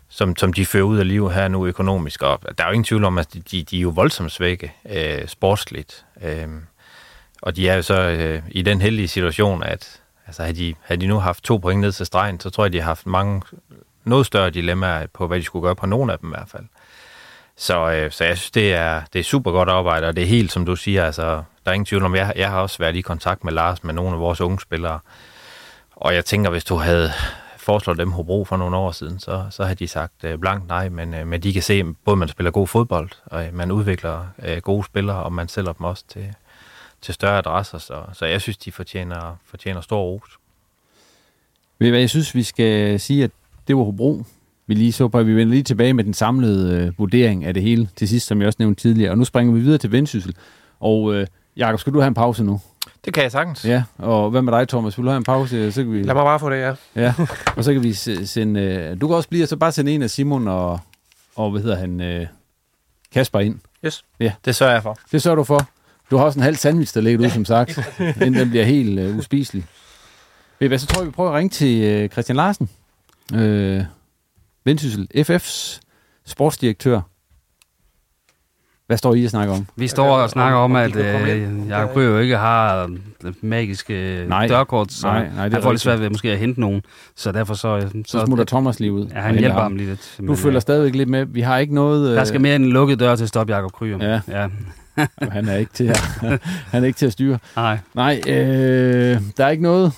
som, 0.10 0.36
som 0.36 0.54
de 0.54 0.66
fører 0.66 0.84
ud 0.84 0.98
af 0.98 1.08
livet 1.08 1.34
her 1.34 1.48
nu 1.48 1.68
økonomisk. 1.68 2.22
Og 2.22 2.40
der 2.58 2.64
er 2.64 2.68
jo 2.68 2.74
ingen 2.74 2.84
tvivl 2.84 3.04
om, 3.04 3.18
at 3.18 3.34
de, 3.34 3.64
de 3.64 3.78
er 3.78 3.82
jo 3.82 3.90
voldsomt 3.90 4.32
svække 4.32 4.74
øh, 4.90 5.28
sportsligt. 5.28 6.06
Øh, 6.22 6.48
og 7.42 7.56
de 7.56 7.70
er 7.70 7.76
jo 7.76 7.82
så 7.82 8.02
øh, 8.02 8.42
i 8.52 8.62
den 8.62 8.82
heldige 8.82 9.08
situation, 9.08 9.64
at 9.64 10.02
altså, 10.28 10.44
havde, 10.44 10.58
de, 10.58 10.76
havde 10.82 11.02
de 11.02 11.08
nu 11.08 11.20
haft 11.20 11.44
to 11.44 11.58
point 11.58 11.82
ned 11.82 11.92
til 11.92 12.06
stregen, 12.06 12.40
så 12.40 12.50
tror 12.50 12.66
jeg, 12.66 12.74
de 12.74 12.80
har 12.80 12.86
haft 12.86 13.06
mange 13.06 13.42
noget 14.04 14.26
større 14.26 14.50
dilemmaer 14.50 15.08
på, 15.14 15.28
hvad 15.28 15.40
de 15.40 15.44
skulle 15.44 15.64
gøre 15.64 15.76
på 15.76 15.86
nogle 15.86 16.14
af 16.14 16.20
dem 16.20 16.30
i 16.30 16.36
hvert 16.38 16.50
fald. 16.50 16.66
Så, 17.58 17.92
øh, 17.92 18.12
så 18.12 18.24
jeg 18.24 18.38
synes, 18.38 18.52
det 18.52 18.74
er, 18.74 19.02
det 19.14 19.20
er 19.20 19.24
super 19.24 19.52
godt 19.52 19.70
arbejde, 19.70 20.08
og 20.08 20.16
det 20.16 20.22
er 20.22 20.28
helt, 20.28 20.52
som 20.52 20.66
du 20.66 20.76
siger, 20.76 21.06
altså, 21.06 21.44
der 21.66 21.72
er 21.72 21.74
ingen 21.74 21.86
tvivl 21.86 22.04
om, 22.04 22.16
jeg, 22.16 22.34
jeg 22.36 22.50
har 22.50 22.60
også 22.60 22.78
været 22.80 22.96
i 22.96 23.02
kontakt 23.02 23.44
med 23.44 23.54
Lars, 23.54 23.84
med 23.84 23.94
nogle 23.94 24.14
af 24.14 24.20
vores 24.20 24.42
unge 24.42 24.60
spillere, 24.60 25.00
og 25.96 26.16
jeg 26.16 26.26
tænker, 26.26 26.50
hvis 26.50 26.64
du 26.64 26.76
havde 26.76 27.12
foreslået 27.58 27.98
dem 27.98 28.12
Hobro 28.12 28.46
for 28.46 28.58
nogle 28.58 28.76
år 28.76 28.92
siden, 28.92 29.20
så, 29.20 29.46
så 29.50 29.64
havde 29.64 29.76
de 29.76 29.88
sagt 29.88 30.24
øh, 30.24 30.40
blankt 30.40 30.68
nej, 30.68 30.90
men, 30.90 31.14
øh, 31.14 31.28
men 31.28 31.44
de 31.44 31.54
kan 31.54 31.62
se, 31.62 31.84
både 32.06 32.18
man 32.18 32.28
spiller 32.28 32.52
god 32.52 32.68
fodbold, 32.68 33.10
og 33.26 33.46
øh, 33.46 33.54
man 33.54 33.72
udvikler 33.72 34.28
øh, 34.44 34.58
gode 34.58 34.84
spillere, 34.84 35.24
og 35.24 35.34
man 35.34 35.48
sælger 35.48 35.74
dem 35.74 35.86
også 35.86 36.04
til, 36.08 36.34
til 37.02 37.14
større 37.14 37.38
adresser, 37.38 37.78
så, 37.78 38.04
så 38.14 38.26
jeg 38.26 38.42
synes, 38.42 38.58
de 38.58 38.72
fortjener, 38.72 39.38
fortjener 39.46 39.82
stor 39.82 40.02
ros. 40.02 40.38
Ved 41.80 41.90
hvad, 41.90 42.00
jeg 42.00 42.10
synes, 42.10 42.36
vi 42.36 42.44
skal 42.44 43.00
sige, 43.00 43.24
at 43.24 43.32
det 43.68 43.78
var 43.78 43.84
Hobro. 43.84 44.24
Vi 44.68 44.74
lige 44.74 44.92
så 44.92 45.08
på, 45.08 45.20
at 45.20 45.28
vi 45.28 45.36
vender 45.36 45.52
lige 45.52 45.64
tilbage 45.64 45.94
med 45.94 46.04
den 46.04 46.14
samlede 46.14 46.78
øh, 46.78 47.00
vurdering 47.00 47.46
af 47.46 47.54
det 47.54 47.64
hele 47.64 47.90
til 47.96 48.08
sidst, 48.08 48.28
som 48.28 48.40
jeg 48.40 48.48
også 48.48 48.58
nævnte 48.60 48.82
tidligere. 48.82 49.12
Og 49.12 49.18
nu 49.18 49.24
springer 49.26 49.54
vi 49.54 49.60
videre 49.60 49.78
til 49.78 49.92
Vendsyssel. 49.92 50.36
Og 50.80 51.14
øh, 51.14 51.28
Jakob, 51.58 51.80
skal 51.80 51.94
du 51.94 52.00
have 52.00 52.08
en 52.08 52.14
pause 52.14 52.44
nu? 52.44 52.62
Det 53.06 53.14
kan 53.14 53.24
jeg 53.24 53.32
sagtens. 53.32 53.66
Ja, 53.66 53.84
og 53.98 54.30
hvad 54.30 54.42
med 54.42 54.54
dig, 54.54 54.68
Thomas? 54.68 54.98
Vil 54.98 55.04
du 55.06 55.10
have 55.10 55.18
en 55.18 55.24
pause? 55.24 55.72
Så 55.72 55.84
kan 55.84 55.92
vi... 55.94 56.04
Lad 56.04 56.14
mig 56.14 56.24
bare 56.24 56.40
få 56.40 56.50
det, 56.50 56.58
ja. 56.60 56.74
Ja, 56.96 57.14
og 57.58 57.64
så 57.64 57.74
kan 57.74 57.84
vi 57.84 57.94
se- 57.94 58.28
sende... 58.28 58.60
Øh, 58.62 59.02
du 59.02 59.08
kan 59.08 59.16
også 59.16 59.30
blive, 59.30 59.48
så 59.48 59.58
bare 59.58 59.72
sende 59.72 59.92
en 59.92 60.02
af 60.02 60.10
Simon 60.10 60.48
og, 60.48 60.80
og 61.36 61.52
hvad 61.52 61.62
hedder 61.62 61.76
han, 61.78 62.02
øh, 62.02 62.28
Kasper 63.14 63.40
ind. 63.40 63.60
Yes. 63.86 64.04
Ja. 64.20 64.32
Det 64.46 64.56
sørger 64.56 64.74
jeg 64.74 64.84
for. 64.84 64.98
Det 65.12 65.22
sørger 65.22 65.36
du 65.36 65.44
for. 65.44 65.68
Du 66.12 66.18
har 66.18 66.26
også 66.26 66.40
en 66.40 66.44
halv 66.44 66.56
sandwich, 66.56 66.94
der 66.96 67.02
ligger 67.02 67.26
ud, 67.26 67.30
som 67.30 67.46
sagt, 67.46 67.80
inden 68.00 68.34
den 68.34 68.50
bliver 68.50 68.66
helt 68.66 69.00
øh, 69.00 69.18
uspiselig. 69.18 69.66
Ved 70.60 70.68
hvad, 70.68 70.78
så 70.80 70.88
tror 70.88 71.02
jeg, 71.02 71.08
vi 71.08 71.12
prøver 71.12 71.30
at 71.30 71.36
ringe 71.38 71.50
til 71.50 71.82
øh, 71.84 72.10
Christian 72.10 72.36
Larsen, 72.36 72.70
øh, 73.34 73.84
Vendsyssel 74.66 75.08
FF's 75.18 75.80
sportsdirektør. 76.26 77.02
Hvad 78.94 78.98
står 78.98 79.16
I 79.16 79.24
og 79.26 79.30
snakker 79.30 79.54
om? 79.54 79.68
Vi 79.76 79.88
står 79.88 80.18
og 80.18 80.30
snakker 80.30 80.58
om, 80.58 80.76
at 80.76 80.96
øh, 80.96 81.70
Jacob 81.70 81.98
jo 81.98 82.18
ikke 82.20 82.38
har 82.38 82.90
det 83.22 83.44
magiske 83.44 84.26
Nej. 84.28 84.48
dørkort, 84.48 84.92
så 84.92 85.08
Nej, 85.08 85.20
nej, 85.20 85.30
det 85.30 85.38
er 85.38 85.58
han 85.58 85.64
får 85.64 85.72
lidt 85.72 85.82
svært 85.82 86.00
ved 86.00 86.10
måske 86.10 86.32
at 86.32 86.38
hente 86.38 86.60
nogen. 86.60 86.82
Så 87.16 87.32
derfor 87.32 87.54
så... 87.54 87.90
Så 88.08 88.26
smutter 88.26 88.46
Thomas 88.46 88.80
lige 88.80 88.92
ud. 88.92 89.08
Ja, 89.08 89.20
han 89.20 89.40
hjælper 89.40 89.62
ham 89.62 89.76
lige 89.76 89.90
lidt. 89.90 90.20
Du 90.28 90.36
følger 90.36 90.58
øh, 90.58 90.62
stadigvæk 90.62 90.96
lidt 90.96 91.10
med. 91.10 91.26
Vi 91.26 91.42
har 91.42 91.58
ikke 91.58 91.76
noget... 91.76 92.10
Øh, 92.10 92.16
Der 92.16 92.24
skal 92.24 92.42
mere 92.42 92.56
end 92.56 92.66
en 92.66 92.70
lukket 92.72 93.00
dør 93.00 93.16
til 93.16 93.24
at 93.24 93.30
stoppe 93.30 93.56
Jacob 93.56 93.72
Kryer. 93.72 93.98
Ja. 94.02 94.20
ja. 94.28 94.48
Han 95.32 95.48
er 95.48 95.58
ikke 95.58 95.74
til 95.74 95.84
at, 95.84 96.00
han 96.72 96.84
er 96.84 96.88
ikke 96.88 96.98
til 96.98 97.06
at 97.06 97.12
styre. 97.12 97.38
Nej. 97.56 97.78
Nej, 97.94 98.22
øh, 98.28 99.22
der 99.38 99.46
er 99.46 99.50
ikke 99.50 99.64
noget 99.64 99.92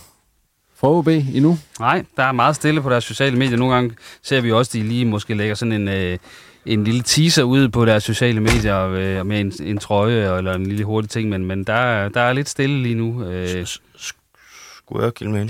fra 0.76 0.88
OB 0.88 1.08
endnu. 1.08 1.58
Nej, 1.80 2.04
der 2.18 2.24
er 2.24 2.32
meget 2.32 2.56
stille 2.56 2.82
på 2.82 2.90
deres 2.90 3.04
sociale 3.04 3.38
medier. 3.38 3.58
Nogle 3.58 3.74
gange 3.74 3.92
ser 4.24 4.42
vi 4.42 4.52
også, 4.52 4.70
at 4.70 4.74
de 4.74 4.88
lige 4.88 5.06
måske 5.06 5.34
lægger 5.34 5.56
sådan 5.56 5.72
en, 5.72 5.88
øh, 5.88 6.18
en 6.66 6.84
lille 6.84 7.02
teaser 7.02 7.44
ud 7.44 7.70
på 7.70 7.86
deres 7.86 8.04
sociale 8.04 8.40
medier 8.42 8.82
øh, 8.88 9.26
med 9.26 9.40
en, 9.40 9.54
en 9.64 9.78
trøje 9.78 10.38
eller 10.38 10.54
en 10.54 10.66
lille 10.68 10.86
hurtig 10.86 11.10
ting, 11.10 11.30
men, 11.30 11.46
men 11.46 11.64
der, 11.64 11.74
er- 11.74 12.10
der 12.10 12.22
er 12.22 12.34
lidt 12.34 12.50
stille 12.50 12.84
lige 12.84 12.96
nu. 12.96 13.24
Øh. 13.24 13.68
Skulle 14.78 15.04
jeg 15.06 15.14
kille 15.14 15.34
med 15.34 15.42
ind? 15.42 15.50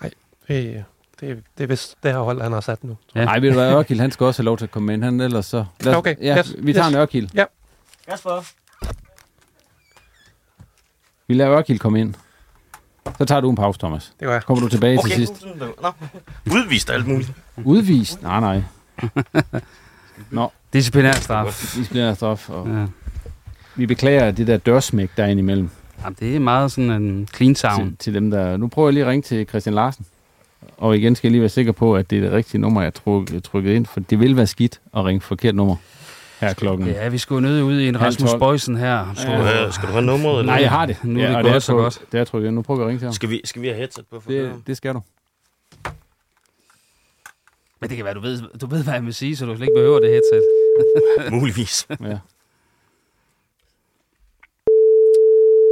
Nej, 0.00 0.10
det, 0.48 0.84
det, 1.20 1.42
det 1.58 1.64
er 1.64 1.68
vist 1.68 1.96
det 2.02 2.12
her 2.12 2.18
hold, 2.20 2.40
han 2.42 2.52
har 2.52 2.60
sat 2.60 2.84
nu. 2.84 2.96
Ja. 3.14 3.24
Nej, 3.24 3.38
ved 3.38 3.48
du 3.48 3.54
hvad, 3.54 3.72
Ørkild, 3.72 4.00
han 4.00 4.10
skal 4.10 4.24
også 4.26 4.42
have 4.42 4.44
lov 4.44 4.58
til 4.58 4.64
at 4.64 4.70
komme 4.70 4.94
ind. 4.94 5.04
Han 5.04 5.20
ellers 5.20 5.46
så... 5.46 5.64
Lad 5.80 5.92
os- 5.92 5.98
Okay, 5.98 6.16
ja, 6.22 6.38
yes, 6.38 6.54
vi 6.58 6.72
tager 6.72 6.86
yes. 6.88 6.94
en 6.94 7.00
Ørkild. 7.00 7.28
Ja. 7.34 7.44
Kasper. 8.08 8.44
Vi 11.28 11.34
lader 11.34 11.52
Ørkild 11.58 11.78
komme 11.78 12.00
ind. 12.00 12.14
Så 13.18 13.24
tager 13.24 13.40
du 13.40 13.50
en 13.50 13.56
pause, 13.56 13.78
Thomas. 13.78 14.12
Det 14.20 14.26
gør 14.26 14.32
jeg. 14.32 14.42
Kommer 14.42 14.62
du 14.62 14.68
tilbage 14.68 14.98
Okay, 14.98 15.08
til 15.08 15.16
sidst. 15.16 15.44
Nå, 15.82 15.92
udvist 16.52 16.90
alt 16.90 17.06
muligt. 17.06 17.32
Udvist? 17.64 18.22
Nej, 18.22 18.40
nej. 18.40 18.62
Nå. 20.30 20.52
Disciplinær 20.72 21.12
straf. 21.12 21.46
Disciplinær 21.76 22.14
straf. 22.14 22.50
Og 22.50 22.68
Ja. 22.68 22.86
Vi 23.76 23.86
beklager 23.86 24.30
det 24.30 24.46
der 24.46 24.56
dørsmæk, 24.56 25.10
der 25.16 25.24
er 25.24 25.28
indimellem. 25.28 25.70
Jamen, 26.04 26.16
det 26.20 26.36
er 26.36 26.40
meget 26.40 26.72
sådan 26.72 26.90
en 26.90 27.28
clean 27.36 27.54
sound. 27.54 27.88
Til, 27.88 27.96
til 27.96 28.14
dem, 28.14 28.30
der... 28.30 28.56
Nu 28.56 28.68
prøver 28.68 28.88
jeg 28.88 28.92
lige 28.94 29.04
at 29.04 29.10
ringe 29.10 29.22
til 29.22 29.46
Christian 29.48 29.74
Larsen. 29.74 30.06
Og 30.76 30.96
igen 30.96 31.14
skal 31.16 31.28
jeg 31.28 31.32
lige 31.32 31.40
være 31.40 31.48
sikker 31.48 31.72
på, 31.72 31.96
at 31.96 32.10
det 32.10 32.18
er 32.18 32.22
det 32.22 32.32
rigtige 32.32 32.60
nummer, 32.60 32.82
jeg 32.82 32.92
har 33.04 33.40
trykket 33.44 33.72
ind. 33.74 33.86
For 33.86 34.00
det 34.00 34.20
vil 34.20 34.36
være 34.36 34.46
skidt 34.46 34.80
at 34.96 35.04
ringe 35.04 35.20
forkert 35.20 35.54
nummer 35.54 35.76
her 36.40 36.52
klokken. 36.54 36.86
Ja, 36.86 37.08
vi 37.08 37.18
skulle 37.18 37.48
jo 37.48 37.52
nødt 37.54 37.62
ud 37.62 37.80
i 37.80 37.88
en 37.88 38.00
Rasmus. 38.00 38.30
Bøjsen 38.38 38.76
her. 38.76 39.06
Skal 39.14 39.38
du 39.38 39.42
have- 39.42 39.72
skal 39.72 39.88
du 39.88 39.92
have 39.92 40.04
nummeret, 40.04 40.38
eller 40.38 40.52
Nej, 40.52 40.62
jeg 40.62 40.70
har 40.70 40.86
det. 40.86 40.96
Nu 41.02 41.20
er 41.20 41.26
det 41.26 41.36
og 41.36 41.42
gået 41.42 41.54
er 41.54 41.58
så 41.58 41.72
godt. 41.72 42.00
Det 42.12 42.20
er 42.20 42.24
trykket. 42.24 42.54
Nu 42.54 42.62
prøver 42.62 42.78
vi 42.78 42.82
at 42.84 42.88
ringe 42.88 42.98
til 43.00 43.06
ham. 43.06 43.12
Skal 43.12 43.30
vi, 43.30 43.40
skal 43.44 43.62
vi 43.62 43.66
have 43.66 43.76
headset 43.78 44.04
på? 44.10 44.20
For 44.20 44.30
Det, 44.30 44.52
det 44.66 44.76
skal 44.76 44.94
du. 44.94 45.00
Men 47.80 47.88
det 47.90 47.96
kan 47.96 48.04
være, 48.04 48.14
du 48.14 48.20
ved, 48.20 48.58
du 48.60 48.66
ved, 48.66 48.84
hvad 48.84 48.94
jeg 48.94 49.04
vil 49.04 49.14
sige, 49.14 49.36
så 49.36 49.46
du 49.46 49.56
slet 49.56 49.66
ikke 49.68 49.74
behøver 49.78 50.00
det 50.00 50.10
headset. 50.10 50.42
Muligvis. 51.40 51.86
Ja. 51.90 52.18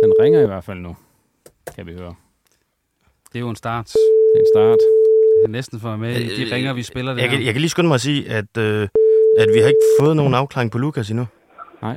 Den 0.03 0.13
ringer 0.21 0.43
i 0.43 0.47
hvert 0.47 0.65
fald 0.65 0.79
nu, 0.79 0.97
kan 1.77 1.87
vi 1.87 1.93
høre. 1.95 2.15
Det 3.33 3.37
er 3.37 3.41
jo 3.41 3.49
en 3.51 3.57
start. 3.57 3.87
Det 3.87 4.35
er 4.37 4.41
en 4.41 4.47
start. 4.55 4.79
Det 5.39 5.45
er 5.45 5.49
næsten 5.49 5.81
for 5.81 5.97
med 5.97 6.17
i 6.17 6.45
de 6.45 6.55
ringer, 6.55 6.73
vi 6.73 6.83
spiller 6.83 7.13
det 7.13 7.19
Øh, 7.19 7.23
jeg, 7.23 7.31
kan, 7.31 7.39
her. 7.39 7.45
jeg 7.45 7.55
kan 7.55 7.61
lige 7.61 7.71
skynde 7.71 7.89
mig 7.89 7.95
at 7.95 8.01
sige, 8.01 8.29
at, 8.31 8.57
øh, 8.59 8.89
at 9.39 9.49
vi 9.55 9.59
har 9.61 9.69
ikke 9.69 9.81
fået 10.01 10.17
nogen 10.17 10.35
afklaring 10.35 10.71
på 10.71 10.79
Lukas 10.79 11.11
endnu. 11.11 11.27
Nej. 11.83 11.97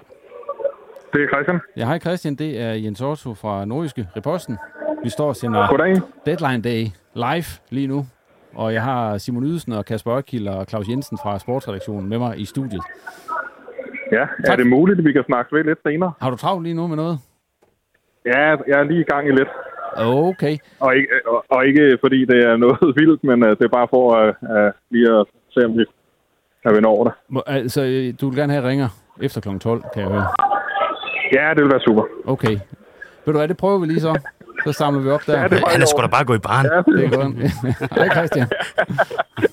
Det 1.14 1.22
er 1.24 1.28
Christian. 1.28 1.60
Ja, 1.78 1.86
hej 1.86 2.00
Christian. 2.00 2.36
Det 2.36 2.60
er 2.60 2.72
Jens 2.74 3.02
Otto 3.02 3.34
fra 3.34 3.66
Nordjyske 3.66 4.08
Reposten. 4.16 4.58
Vi 5.04 5.10
står 5.10 5.28
og 5.28 5.36
sender 5.36 5.68
Goddag. 5.68 6.02
Deadline 6.26 6.62
Day 6.62 6.88
live 7.16 7.46
lige 7.70 7.88
nu. 7.88 8.08
Og 8.56 8.74
jeg 8.74 8.84
har 8.84 9.18
Simon 9.18 9.44
Ydelsen 9.44 9.74
og 9.74 9.86
Kasper 9.86 10.14
Ørkild 10.18 10.48
og 10.48 10.66
Claus 10.70 10.88
Jensen 10.90 11.18
fra 11.24 11.40
Sportsredaktionen 11.40 12.10
med 12.10 12.18
mig 12.20 12.40
i 12.40 12.46
studiet. 12.46 12.82
Ja, 14.12 14.26
er 14.48 14.56
det 14.56 14.68
muligt, 14.68 15.00
at 15.00 15.06
vi 15.06 15.12
kan 15.12 15.24
snakke 15.26 15.56
ved 15.56 15.64
lidt 15.64 15.80
senere? 15.88 16.12
Har 16.22 16.30
du 16.30 16.36
travlt 16.36 16.64
lige 16.64 16.76
nu 16.76 16.88
med 16.88 16.96
noget? 16.96 17.20
Ja, 18.26 18.40
jeg 18.68 18.80
er 18.80 18.84
lige 18.84 19.00
i 19.00 19.04
gang 19.04 19.28
i 19.28 19.32
lidt. 19.32 19.50
Okay. 19.98 20.58
Og 20.80 20.96
ikke, 20.96 21.08
og, 21.28 21.46
og 21.50 21.66
ikke 21.68 21.98
fordi 22.02 22.26
det 22.26 22.46
er 22.46 22.58
noget 22.58 22.80
vildt, 23.00 23.24
men 23.24 23.44
uh, 23.44 23.50
det 23.50 23.62
er 23.62 23.68
bare 23.68 23.88
for 23.90 24.04
uh, 24.22 24.28
uh, 24.56 24.72
lige 24.90 25.20
at 25.20 25.26
se, 25.52 25.66
om 25.66 25.78
vi 25.78 25.86
kan 26.64 26.76
vinde 26.76 26.88
over 26.88 27.04
det. 27.04 27.14
Må- 27.30 27.44
Altså, 27.48 27.82
du 28.22 28.30
vil 28.30 28.38
gerne 28.40 28.54
have, 28.54 28.68
ringer 28.68 28.88
efter 29.22 29.42
kl. 29.42 29.58
12, 29.60 29.84
kan 29.94 30.02
jeg 30.04 30.12
høre. 30.12 30.28
Ja, 31.36 31.50
det 31.54 31.64
vil 31.64 31.72
være 31.72 31.80
super. 31.88 32.04
Okay. 32.26 32.56
Ved 33.26 33.34
du 33.34 33.40
hvad, 33.40 33.48
det 33.48 33.58
prøver 33.58 33.80
vi 33.80 33.86
lige 33.86 34.00
så. 34.00 34.20
Så 34.66 34.72
samler 34.74 35.02
vi 35.02 35.10
op 35.10 35.22
der. 35.26 35.40
Ja, 35.42 35.48
det 35.48 35.54
er 35.64 35.70
Han 35.70 35.82
er 35.82 35.86
sgu 35.86 36.02
da 36.02 36.08
bare 36.08 36.26
gå 36.26 36.34
i 36.34 36.38
barn. 36.40 36.66
Ja, 36.66 36.92
Det 36.98 37.06
er 37.06 37.10
godt. 37.18 37.36
Hej 38.00 38.10
Christian. 38.16 38.48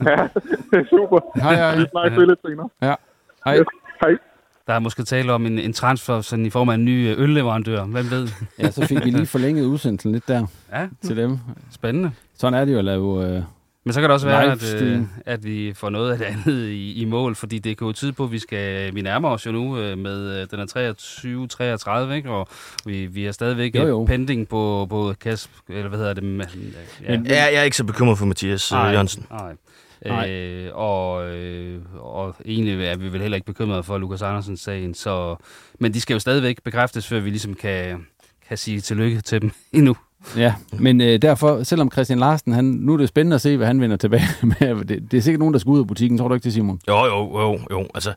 ja, 0.07 0.28
det 0.70 0.78
er 0.78 0.84
super. 0.90 1.40
Hej, 1.42 1.55
hej. 1.55 1.76
Vi 1.76 1.86
snakker 1.90 2.26
lidt 2.26 2.38
senere. 2.46 2.68
Ja. 2.82 2.94
Hej. 3.44 3.57
Hej. 4.03 4.11
Der 4.66 4.74
er 4.74 4.78
måske 4.78 5.03
tale 5.03 5.32
om 5.32 5.46
en, 5.46 5.59
en 5.59 5.72
transfer 5.72 6.20
sådan 6.20 6.46
i 6.46 6.51
form 6.51 6.68
af 6.68 6.74
en 6.74 6.84
ny 6.84 7.09
øh, 7.11 7.20
ølleverandør. 7.22 7.84
Hvem 7.84 8.11
ved? 8.11 8.28
Ja, 8.59 8.70
så 8.70 8.86
fik 8.86 9.05
vi 9.05 9.11
lige 9.11 9.26
forlænget 9.26 9.64
udsendelsen 9.64 10.12
lidt 10.12 10.28
der 10.28 10.46
Ja, 10.72 10.86
til 11.03 11.16
dem. 11.16 11.38
spændende. 11.72 12.11
Sådan 12.38 12.61
er 12.61 12.64
det 12.64 12.72
jo 12.72 12.78
at 12.78 12.84
lave... 12.84 13.26
Øh, 13.36 13.42
Men 13.89 13.93
så 13.93 14.01
kan 14.01 14.09
det 14.11 14.14
også 14.14 14.26
være, 14.26 14.53
at, 14.53 14.74
øh, 14.82 15.03
at 15.26 15.45
vi 15.45 15.72
får 15.74 15.91
noget 15.91 16.12
af 16.12 16.18
det 16.18 16.24
andet 16.24 16.68
i, 16.68 16.93
i 17.03 17.05
mål, 17.05 17.34
fordi 17.34 17.59
det 17.59 17.78
kan 17.78 17.86
jo 17.86 17.93
tyde 17.93 18.12
på, 18.12 18.24
at 18.24 18.32
vi 18.32 18.39
skal 18.39 18.95
vi 18.95 19.01
nærmer 19.03 19.28
os 19.28 19.47
jo 19.47 19.53
nu 19.53 19.78
øh, 19.78 19.99
med, 19.99 20.41
øh, 20.41 20.47
den 20.51 20.61
er 20.61 22.09
23-33, 22.11 22.12
ikke? 22.12 22.30
og 22.30 22.49
vi, 22.86 23.07
vi 23.07 23.26
er 23.26 23.32
stadigvæk 23.32 23.74
Jo, 23.74 23.86
jo, 23.86 24.05
pending 24.05 24.49
på, 24.49 24.86
på 24.91 25.14
Kasp, 25.20 25.51
eller 25.68 25.89
hvad 25.89 25.99
hedder 25.99 26.14
det? 26.14 26.22
med- 26.24 26.45
Ja. 27.05 27.12
Ja, 27.24 27.45
jeg 27.45 27.55
er 27.55 27.62
ikke 27.62 27.76
så 27.76 27.84
bekymret 27.84 28.18
for 28.18 28.26
Mathias 28.26 28.72
øh, 28.72 28.76
Jørgensen. 28.93 29.26
Nej. 29.30 29.53
Nej. 30.07 30.30
Øh, 30.30 30.70
og, 30.74 31.28
øh, 31.30 31.80
og 31.97 32.36
egentlig 32.47 32.84
er 32.86 32.97
vi 32.97 33.12
vel 33.12 33.20
heller 33.20 33.36
ikke 33.36 33.47
bekymrede 33.47 33.82
for 33.82 33.99
Lukas 33.99 34.22
Andersens 34.22 34.61
sagen, 34.61 34.95
så, 34.95 35.36
men 35.80 35.95
de 35.95 36.01
skal 36.01 36.14
jo 36.14 36.18
stadigvæk 36.20 36.62
bekræftes, 36.64 37.07
før 37.09 37.20
vi 37.20 37.30
ligesom 37.30 37.55
kan, 37.55 38.07
kan 38.49 38.57
sige 38.59 38.80
tillykke 38.80 39.20
til 39.20 39.43
dem 39.43 39.51
endnu. 39.72 39.97
Ja, 40.36 40.54
men 40.78 41.00
øh, 41.00 41.22
derfor, 41.22 41.62
selvom 41.62 41.90
Christian 41.92 42.18
Larsen, 42.18 42.52
han, 42.52 42.64
nu 42.64 42.92
er 42.92 42.96
det 42.96 43.08
spændende 43.08 43.34
at 43.34 43.40
se, 43.40 43.56
hvad 43.56 43.66
han 43.66 43.80
vender 43.80 43.96
tilbage 43.96 44.28
med. 44.60 44.84
Det, 44.84 45.10
det 45.10 45.16
er 45.16 45.20
sikkert 45.20 45.38
nogen, 45.38 45.54
der 45.54 45.60
skal 45.60 45.70
ud 45.70 45.80
af 45.80 45.86
butikken, 45.86 46.18
tror 46.18 46.28
du 46.28 46.34
ikke 46.34 46.44
det, 46.44 46.52
Simon? 46.52 46.80
Jo, 46.88 47.04
jo, 47.04 47.40
jo, 47.40 47.60
jo. 47.70 47.86
Altså, 47.94 48.12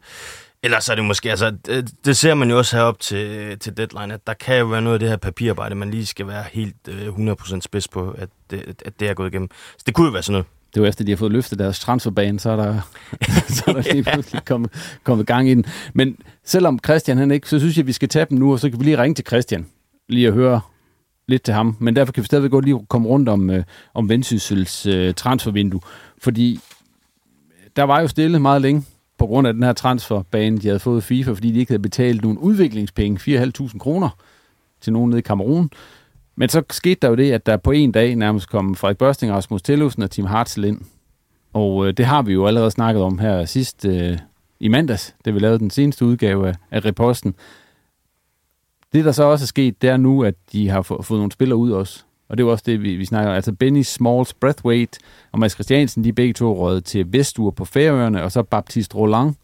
ellers 0.64 0.90
er 0.90 0.96
det 0.96 1.06
måske, 1.06 1.30
altså, 1.30 1.52
det, 1.66 1.92
det 2.06 2.18
ser 2.18 2.34
man 2.34 2.50
jo 2.50 2.58
også 2.58 2.78
herop 2.78 3.00
til, 3.00 3.60
til 3.60 3.78
deadline, 3.78 4.14
at 4.14 4.28
der 4.28 4.34
kan 4.34 4.60
jo 4.60 4.66
være 4.66 4.82
noget 4.82 4.94
af 4.94 5.00
det 5.00 5.10
her 5.10 5.18
papirarbejde, 5.18 5.76
man 5.76 5.92
lige 5.92 6.06
skal 6.06 6.28
være 6.28 6.44
helt 6.52 6.76
øh, 6.88 7.08
100% 7.08 7.62
spids 7.62 7.88
på, 7.88 8.16
at 8.18 8.30
det, 8.52 8.82
at 8.86 9.00
det 9.00 9.10
er 9.10 9.14
gået 9.14 9.28
igennem. 9.32 9.50
Så 9.78 9.84
det 9.86 9.94
kunne 9.94 10.06
jo 10.06 10.12
være 10.12 10.24
sådan 10.24 10.34
noget. 10.34 10.46
Det 10.76 10.82
jo 10.82 10.86
efter, 10.86 11.04
de 11.06 11.12
har 11.12 11.18
fået 11.18 11.32
løftet 11.32 11.60
deres 11.60 11.80
transferbane, 11.80 12.40
så 12.40 12.50
er 12.50 12.56
der, 12.56 12.82
så 13.56 13.64
er 13.68 13.74
der 13.74 13.94
lige 13.94 14.04
pludselig 14.14 14.46
kommet, 14.46 14.72
kommet 15.04 15.28
gang 15.28 15.50
i 15.50 15.54
den. 15.54 15.66
Men 15.94 16.18
selvom 16.46 16.80
Christian 16.86 17.18
han 17.18 17.32
ikke, 17.32 17.50
så 17.50 17.60
synes 17.60 17.78
jeg, 17.78 17.84
at 17.84 17.88
vi 17.88 17.94
skal 17.94 18.10
tage 18.10 18.26
dem 18.30 18.38
nu, 18.38 18.52
og 18.52 18.60
så 18.60 18.70
kan 18.70 18.80
vi 18.80 18.84
lige 18.84 18.98
ringe 18.98 19.16
til 19.16 19.26
Christian, 19.26 19.66
lige 20.10 20.28
at 20.28 20.34
høre 20.34 20.62
lidt 21.32 21.44
til 21.44 21.54
ham. 21.54 21.76
Men 21.80 21.96
derfor 21.96 22.14
kan 22.14 22.22
vi 22.22 22.26
stadigvæk 22.26 22.52
godt 22.52 22.66
lige 22.66 22.86
komme 22.90 23.08
rundt 23.08 23.30
om, 23.30 23.50
øh, 23.50 23.64
om 23.94 24.10
Vendsyssels 24.10 24.86
øh, 24.86 25.14
transfervindue. 25.14 25.82
Fordi 26.18 26.54
øh, 26.54 27.70
der 27.76 27.84
var 27.84 28.02
jo 28.02 28.08
stille 28.08 28.40
meget 28.40 28.62
længe 28.62 28.84
på 29.18 29.26
grund 29.26 29.48
af 29.48 29.54
den 29.54 29.64
her 29.64 29.74
transferbane, 29.74 30.58
de 30.58 30.68
havde 30.68 30.80
fået 30.80 31.04
FIFA, 31.04 31.32
fordi 31.32 31.52
de 31.52 31.60
ikke 31.60 31.72
havde 31.72 31.82
betalt 31.82 32.22
nogle 32.22 32.40
udviklingspenge, 32.40 33.40
4.500 33.40 33.78
kroner 33.78 34.10
til 34.82 34.94
nogen 34.94 35.10
nede 35.10 35.20
i 35.20 35.22
Kamerun. 35.22 35.70
Men 36.36 36.50
så 36.50 36.64
skete 36.70 37.00
der 37.02 37.08
jo 37.08 37.16
det, 37.16 37.32
at 37.32 37.46
der 37.46 37.58
på 37.58 37.72
en 37.72 37.92
dag 37.92 38.16
nærmest 38.16 38.50
kom 38.50 38.76
Frederik 38.76 38.98
Børsting, 38.98 39.32
Rasmus 39.32 39.62
Tillufsen 39.62 40.04
og 40.04 40.12
Tim 40.12 40.26
Hartzell 40.26 40.66
ind. 40.66 40.82
Og 41.54 41.88
øh, 41.88 41.94
det 41.94 42.06
har 42.06 42.22
vi 42.22 42.34
jo 42.34 42.46
allerede 42.46 42.72
snakket 42.72 43.04
om 43.04 43.20
her 43.20 43.46
sidst 43.46 43.86
øh, 43.86 44.18
i 44.60 44.68
mandags, 44.68 45.16
da 45.26 45.32
vi 45.32 45.40
lavede 45.40 45.60
den 45.60 45.70
seneste 45.70 46.06
udgave 46.06 46.48
af, 46.48 46.54
af 46.72 46.86
Reposten. 46.86 47.36
Det, 48.94 49.06
der 49.06 49.12
så 49.12 49.24
også 49.24 49.44
er 49.44 49.48
sket, 49.48 49.82
det 49.82 49.90
er 49.90 49.98
nu, 49.98 50.24
at 50.24 50.34
de 50.52 50.70
har 50.70 50.82
få, 50.82 51.02
fået 51.02 51.20
nogle 51.20 51.32
spillere 51.32 51.58
ud 51.58 51.72
også. 51.72 52.04
Og 52.30 52.38
det 52.38 52.44
er 52.44 52.48
også 52.48 52.64
det, 52.66 52.82
vi, 52.84 52.96
vi 52.96 53.06
snakker 53.06 53.30
om. 53.30 53.36
Altså 53.36 53.52
Benny 53.52 53.82
Smalls, 53.82 54.34
Breathwaite 54.34 55.00
og 55.32 55.40
Mads 55.40 55.54
Christiansen, 55.54 56.04
de 56.04 56.10
er 56.10 56.14
begge 56.14 56.34
to 56.34 56.58
røget 56.66 56.86
til 56.86 57.14
Vestur 57.14 57.52
på 57.52 57.66
Færøerne, 57.66 58.24
og 58.24 58.32
så 58.32 58.44
Baptiste 58.44 58.96
Roland 58.96 59.36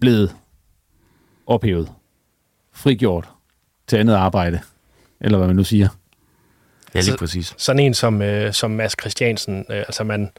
blevet 0.00 0.36
ophævet, 1.46 1.92
frigjort 2.72 3.28
til 3.86 3.96
andet 3.96 4.14
arbejde, 4.14 4.60
eller 5.20 5.38
hvad 5.38 5.46
man 5.46 5.56
nu 5.56 5.64
siger. 5.64 5.88
Ja, 6.94 6.98
lige 7.00 7.04
Så- 7.12 7.18
præcis. 7.18 7.54
Sådan 7.56 7.80
en 7.80 7.94
som, 7.94 8.22
øh, 8.22 8.52
som 8.52 8.70
Mads 8.70 8.94
Christiansen, 9.00 9.58
øh, 9.70 9.76
altså 9.76 10.04
man, 10.04 10.30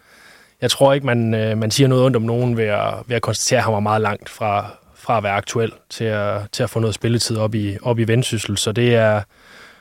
jeg 0.61 0.71
tror 0.71 0.93
ikke, 0.93 1.05
man, 1.05 1.33
øh, 1.33 1.57
man 1.57 1.71
siger 1.71 1.87
noget 1.87 2.05
ondt 2.05 2.15
om 2.17 2.21
nogen 2.23 2.57
ved 2.57 2.63
at, 2.65 2.93
ved 3.07 3.15
at 3.15 3.21
konstatere, 3.21 3.57
at 3.57 3.63
han 3.63 3.73
var 3.73 3.79
meget 3.79 4.01
langt 4.01 4.29
fra, 4.29 4.71
fra 5.01 5.17
at 5.17 5.23
være 5.23 5.33
aktuel 5.33 5.71
til 5.89 6.03
at, 6.03 6.41
til 6.51 6.63
at 6.63 6.69
få 6.69 6.79
noget 6.79 6.93
spilletid 6.95 7.37
op 7.37 7.55
i, 7.55 7.77
op 7.81 7.99
i 7.99 8.03
vendsyssel. 8.03 8.57
Så 8.57 8.71
det 8.71 8.95
er, 8.95 9.21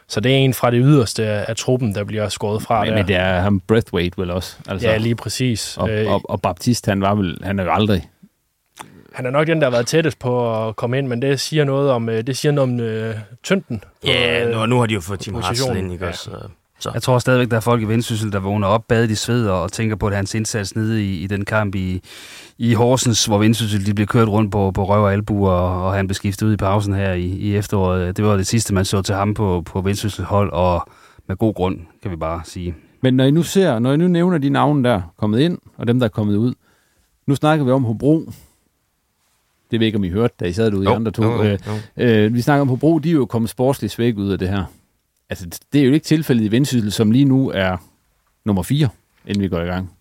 Så 0.08 0.20
det 0.20 0.32
er 0.32 0.36
en 0.36 0.54
fra 0.54 0.70
det 0.70 0.80
yderste 0.84 1.26
af, 1.26 1.44
af 1.48 1.56
truppen, 1.56 1.94
der 1.94 2.04
bliver 2.04 2.28
skåret 2.28 2.62
fra 2.62 2.80
Men, 2.80 2.90
der. 2.90 2.96
men 2.96 3.08
det 3.08 3.16
er 3.16 3.40
ham 3.40 3.60
Breathwaite 3.60 4.18
vel 4.18 4.30
også. 4.30 4.56
Altså, 4.68 4.88
Ja, 4.88 4.96
lige 4.96 5.14
præcis. 5.14 5.76
Og, 5.76 5.90
Øh, 5.90 6.12
og, 6.12 6.20
og 6.24 6.42
Baptist, 6.42 6.86
han 6.86 7.00
var 7.00 7.14
vel, 7.14 7.38
han 7.42 7.58
er 7.58 7.64
jo 7.64 7.72
aldrig... 7.72 8.08
Han 9.12 9.26
er 9.26 9.30
nok 9.30 9.46
den, 9.46 9.58
der 9.60 9.64
har 9.66 9.70
været 9.70 9.86
tættest 9.86 10.18
på 10.18 10.66
at 10.68 10.76
komme 10.76 10.98
ind, 10.98 11.06
men 11.06 11.22
det 11.22 11.40
siger 11.40 11.64
noget 11.64 11.90
om, 11.90 12.08
øh, 12.08 12.26
det 12.26 12.36
siger 12.36 12.52
noget 12.52 12.70
om 12.72 12.80
øh, 12.80 13.14
tynden. 13.42 13.78
på, 13.78 14.06
Ja, 14.06 14.44
øh, 14.44 14.54
nu, 14.54 14.66
nu 14.66 14.78
har 14.78 14.86
de 14.86 14.94
jo 14.94 15.00
fået 15.00 15.20
Tim 15.20 15.34
Hartzell 15.34 15.76
ind, 15.76 15.92
ikke 15.92 16.04
Ja. 16.04 16.10
også? 16.10 16.30
Så. 16.80 16.90
Jeg 16.94 17.02
tror 17.02 17.18
stadigvæk, 17.18 17.50
der 17.50 17.56
er 17.56 17.60
folk 17.60 17.82
i 17.82 17.84
Vendsyssel, 17.84 18.32
der 18.32 18.38
vågner 18.38 18.66
op, 18.66 18.84
badet 18.88 19.10
i 19.10 19.14
sved 19.14 19.48
og, 19.48 19.72
tænker 19.72 19.96
på 19.96 20.06
at 20.06 20.16
hans 20.16 20.34
indsats 20.34 20.76
nede 20.76 21.04
i, 21.04 21.22
i 21.22 21.26
den 21.26 21.44
kamp 21.44 21.74
i, 21.74 22.00
i 22.58 22.74
Horsens, 22.74 23.26
hvor 23.26 23.38
Vendsyssel 23.38 23.86
de 23.86 23.94
blev 23.94 24.06
kørt 24.06 24.28
rundt 24.28 24.52
på, 24.52 24.70
på 24.70 24.84
røv 24.84 25.02
og 25.02 25.12
albu, 25.12 25.48
og, 25.48 25.84
og 25.86 25.94
han 25.94 26.06
blev 26.06 26.14
skiftet 26.14 26.46
ud 26.46 26.52
i 26.52 26.56
pausen 26.56 26.94
her 26.94 27.12
i, 27.12 27.24
i 27.26 27.56
efteråret. 27.56 28.16
Det 28.16 28.24
var 28.24 28.36
det 28.36 28.46
sidste, 28.46 28.74
man 28.74 28.84
så 28.84 29.02
til 29.02 29.14
ham 29.14 29.34
på, 29.34 29.62
på 29.66 29.80
Vendsyssel 29.80 30.24
hold, 30.24 30.52
og 30.52 30.88
med 31.28 31.36
god 31.36 31.54
grund, 31.54 31.78
kan 32.02 32.10
vi 32.10 32.16
bare 32.16 32.40
sige. 32.44 32.74
Men 33.00 33.14
når 33.14 33.24
I 33.24 33.30
nu 33.30 33.42
ser, 33.42 33.78
når 33.78 33.92
I 33.92 33.96
nu 33.96 34.08
nævner 34.08 34.38
de 34.38 34.50
navne, 34.50 34.84
der 34.88 34.94
er 34.94 35.00
kommet 35.16 35.40
ind, 35.40 35.58
og 35.76 35.86
dem, 35.86 35.98
der 35.98 36.04
er 36.04 36.10
kommet 36.10 36.36
ud, 36.36 36.54
nu 37.26 37.34
snakker 37.34 37.64
vi 37.64 37.70
om 37.70 37.84
Hobro. 37.84 38.32
Det 39.70 39.80
ved 39.80 39.86
ikke, 39.86 39.98
om 39.98 40.04
I 40.04 40.10
hørte, 40.10 40.34
da 40.40 40.44
I 40.44 40.52
sad 40.52 40.70
derude, 40.70 40.84
Jo, 40.84 40.90
i 40.92 40.94
andre 40.94 41.10
to. 41.10 41.22
jo, 41.22 41.44
jo, 41.44 41.56
Øh, 41.96 42.24
øh, 42.24 42.34
vi 42.34 42.40
snakker 42.40 42.60
om 42.60 42.68
Hobro, 42.68 42.98
de 42.98 43.08
er 43.08 43.12
jo 43.14 43.26
kommet 43.26 43.50
sportsligt 43.50 43.92
svæk 43.92 44.16
ud 44.16 44.30
af 44.32 44.38
det 44.38 44.48
her. 44.48 44.64
Altså, 45.30 45.60
det 45.72 45.80
er 45.80 45.84
jo 45.84 45.92
ikke 45.92 46.04
tilfældet 46.04 46.44
i 46.44 46.50
Vendsyssel, 46.50 46.92
som 46.92 47.10
lige 47.10 47.24
nu 47.24 47.50
er 47.50 47.76
nummer 48.44 48.62
4, 48.62 48.88
inden 49.26 49.42
vi 49.42 49.48
går 49.48 49.60
i 49.60 49.66
gang. 49.66 49.92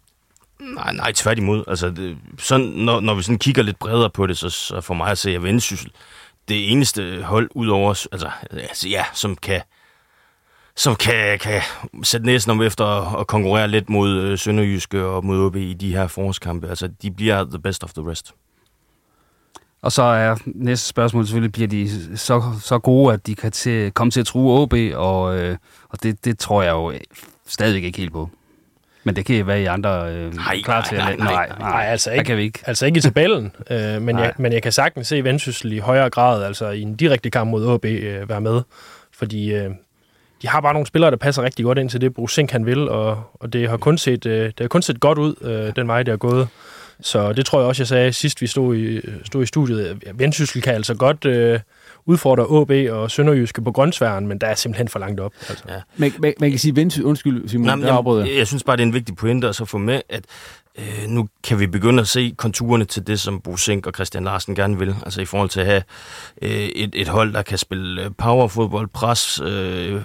Nej, 0.59 0.93
nej, 0.93 1.11
tværtimod. 1.11 1.63
Altså, 1.67 1.89
det, 1.89 2.17
sådan, 2.37 2.65
når, 2.65 2.99
når 2.99 3.15
vi 3.15 3.21
sådan 3.21 3.39
kigger 3.39 3.63
lidt 3.63 3.79
bredere 3.79 4.09
på 4.09 4.27
det, 4.27 4.37
så, 4.37 4.49
så 4.49 4.81
for 4.81 4.93
mig 4.93 5.11
at 5.11 5.17
se, 5.17 5.35
at 5.35 5.43
Vendsyssel 5.43 5.91
det 6.47 6.71
eneste 6.71 7.21
hold 7.23 7.49
ud 7.55 7.67
over, 7.67 8.07
altså, 8.11 8.29
altså 8.51 8.89
ja, 8.89 9.05
som 9.13 9.35
kan 9.35 9.61
som 10.75 10.95
kan, 10.95 11.39
kan 11.39 11.61
sætte 12.03 12.25
næsen 12.25 12.51
om 12.51 12.61
efter 12.61 12.85
at, 12.85 13.19
at 13.19 13.27
konkurrere 13.27 13.67
lidt 13.67 13.89
mod 13.89 14.21
øh, 14.21 14.37
Sønderjyske 14.37 15.05
og 15.05 15.25
mod 15.25 15.45
OB 15.45 15.55
i 15.55 15.73
de 15.73 15.95
her 15.95 16.07
forårskampe. 16.07 16.67
Altså, 16.69 16.87
de 17.01 17.11
bliver 17.11 17.43
the 17.43 17.59
best 17.59 17.83
of 17.83 17.93
the 17.93 18.11
rest. 18.11 18.33
Og 19.81 19.91
så 19.91 20.03
er 20.03 20.35
næste 20.45 20.87
spørgsmål 20.87 21.25
selvfølgelig, 21.25 21.51
bliver 21.51 21.67
de 21.67 22.17
så, 22.17 22.43
så 22.61 22.79
gode, 22.79 23.13
at 23.13 23.27
de 23.27 23.35
kan 23.35 23.51
til, 23.51 23.91
komme 23.91 24.11
til 24.11 24.19
at 24.19 24.25
true 24.25 24.61
OB, 24.61 24.73
og, 24.93 25.37
øh, 25.37 25.57
og 25.89 26.03
det, 26.03 26.25
det 26.25 26.39
tror 26.39 26.63
jeg 26.63 26.71
jo 26.71 26.93
stadigvæk 27.47 27.83
ikke 27.83 27.97
helt 27.97 28.13
på. 28.13 28.29
Men 29.03 29.15
det 29.15 29.25
kan 29.25 29.35
I 29.35 29.47
være 29.47 29.61
i 29.61 29.65
andre 29.65 30.13
øh, 30.13 30.33
Nej, 30.33 30.61
klar 30.63 30.79
nej, 30.79 30.89
til 30.89 30.97
nej, 30.97 31.11
at 31.11 31.19
nej, 31.19 31.47
nej, 31.47 31.59
nej, 31.59 31.85
altså 31.85 32.09
der 32.09 32.15
ikke, 32.15 32.25
kan 32.25 32.37
vi 32.37 32.43
ikke. 32.43 32.59
altså 32.65 32.85
ikke 32.85 32.97
i 32.97 33.01
tabellen, 33.01 33.51
øh, 33.69 34.01
men, 34.01 34.15
Nej. 34.15 34.23
jeg, 34.23 34.33
men 34.37 34.53
jeg 34.53 34.63
kan 34.63 34.71
sagtens 34.71 35.07
se 35.07 35.23
Vendsyssel 35.23 35.73
i 35.73 35.77
højere 35.77 36.09
grad, 36.09 36.43
altså 36.43 36.69
i 36.69 36.81
en 36.81 36.95
direkte 36.95 37.29
kamp 37.29 37.49
mod 37.49 37.73
AB, 37.73 37.85
øh, 37.85 38.29
være 38.29 38.41
med, 38.41 38.61
fordi 39.17 39.53
øh, 39.53 39.69
de 40.41 40.47
har 40.47 40.61
bare 40.61 40.73
nogle 40.73 40.87
spillere, 40.87 41.11
der 41.11 41.17
passer 41.17 41.43
rigtig 41.43 41.65
godt 41.65 41.77
ind 41.77 41.89
til 41.89 42.01
det, 42.01 42.13
Bruce 42.13 42.35
Sink 42.35 42.51
han 42.51 42.65
vil, 42.65 42.89
og, 42.89 43.23
og 43.33 43.53
det 43.53 43.69
har 43.69 43.77
kun 43.77 43.97
set, 43.97 44.25
øh, 44.25 44.45
det 44.45 44.59
har 44.59 44.67
kun 44.67 44.81
set 44.81 44.99
godt 44.99 45.17
ud, 45.17 45.35
øh, 45.41 45.75
den 45.75 45.87
vej, 45.87 46.03
det 46.03 46.11
er 46.11 46.17
gået. 46.17 46.47
Så 47.01 47.33
det 47.33 47.45
tror 47.45 47.59
jeg 47.59 47.67
også, 47.67 47.81
jeg 47.81 47.87
sagde 47.87 48.13
sidst, 48.13 48.41
vi 48.41 48.47
stod 48.47 48.75
i, 48.75 49.01
stod 49.23 49.43
i 49.43 49.45
studiet. 49.45 50.03
Vendsyssel 50.13 50.61
kan 50.61 50.73
altså 50.73 50.93
godt 50.93 51.25
øh, 51.25 51.59
udfordre 52.05 52.61
AB 52.61 52.93
og 52.93 53.11
Sønderjyske 53.11 53.61
på 53.61 53.71
grøntsværen, 53.71 54.27
men 54.27 54.37
der 54.37 54.47
er 54.47 54.55
simpelthen 54.55 54.87
for 54.87 54.99
langt 54.99 55.19
op. 55.19 55.33
Altså. 55.49 55.63
Ja. 55.69 55.75
Man, 55.97 56.11
man, 56.19 56.33
man 56.39 56.49
kan 56.49 56.59
sige 56.59 56.75
Vendsyssel, 56.75 57.05
undskyld 57.05 57.49
Simon, 57.49 57.79
Nej, 57.79 57.87
jeg, 57.87 58.27
jeg. 58.27 58.37
jeg 58.37 58.47
synes 58.47 58.63
bare, 58.63 58.77
det 58.77 58.83
er 58.83 58.87
en 58.87 58.93
vigtig 58.93 59.15
pointe 59.15 59.47
at 59.47 59.55
så 59.55 59.65
få 59.65 59.77
med, 59.77 60.01
at 60.09 60.23
øh, 60.79 61.09
nu 61.09 61.27
kan 61.43 61.59
vi 61.59 61.67
begynde 61.67 62.01
at 62.01 62.07
se 62.07 62.33
konturerne 62.37 62.85
til 62.85 63.07
det, 63.07 63.19
som 63.19 63.41
Bo 63.41 63.57
Sink 63.57 63.87
og 63.87 63.93
Christian 63.93 64.23
Larsen 64.23 64.55
gerne 64.55 64.79
vil. 64.79 64.95
Altså 65.03 65.21
i 65.21 65.25
forhold 65.25 65.49
til 65.49 65.59
at 65.59 65.65
have 65.65 65.83
øh, 66.41 66.51
et, 66.51 66.89
et 66.93 67.07
hold, 67.07 67.33
der 67.33 67.41
kan 67.41 67.57
spille 67.57 68.03
øh, 68.03 68.11
powerfodbold, 68.17 68.87
pres 68.87 69.41
øh, 69.43 70.01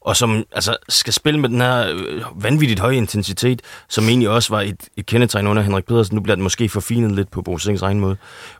og 0.00 0.16
som 0.16 0.44
altså, 0.52 0.76
skal 0.88 1.12
spille 1.12 1.40
med 1.40 1.48
den 1.48 1.60
her 1.60 1.92
øh, 1.94 2.42
vanvittigt 2.44 2.80
høje 2.80 2.96
intensitet, 2.96 3.62
som 3.88 4.04
egentlig 4.04 4.28
også 4.28 4.54
var 4.54 4.60
et, 4.60 4.88
et 4.96 5.06
kendetegn 5.06 5.46
under 5.46 5.62
Henrik 5.62 5.84
Pedersen. 5.84 6.14
Nu 6.14 6.22
bliver 6.22 6.36
den 6.36 6.42
måske 6.42 6.68
forfinet 6.68 7.12
lidt 7.12 7.30
på 7.30 7.42
Bo 7.42 7.58
Sinks 7.58 7.82
egen 7.82 8.00
måde. 8.00 8.16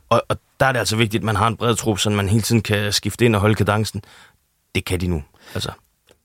Og, 0.09 0.23
og 0.29 0.37
der 0.61 0.67
er 0.67 0.73
det 0.73 0.79
altså 0.79 0.97
vigtigt, 0.97 1.21
at 1.21 1.25
man 1.25 1.37
har 1.37 1.47
en 1.47 1.57
bred 1.57 1.75
trup, 1.75 1.99
så 1.99 2.11
man 2.11 2.29
hele 2.29 2.43
tiden 2.43 2.63
kan 2.63 2.93
skifte 2.93 3.25
ind 3.25 3.35
og 3.35 3.41
holde 3.41 3.55
kadencen. 3.55 4.03
Det 4.75 4.85
kan 4.85 5.01
de 5.01 5.07
nu. 5.07 5.23
Altså, 5.55 5.71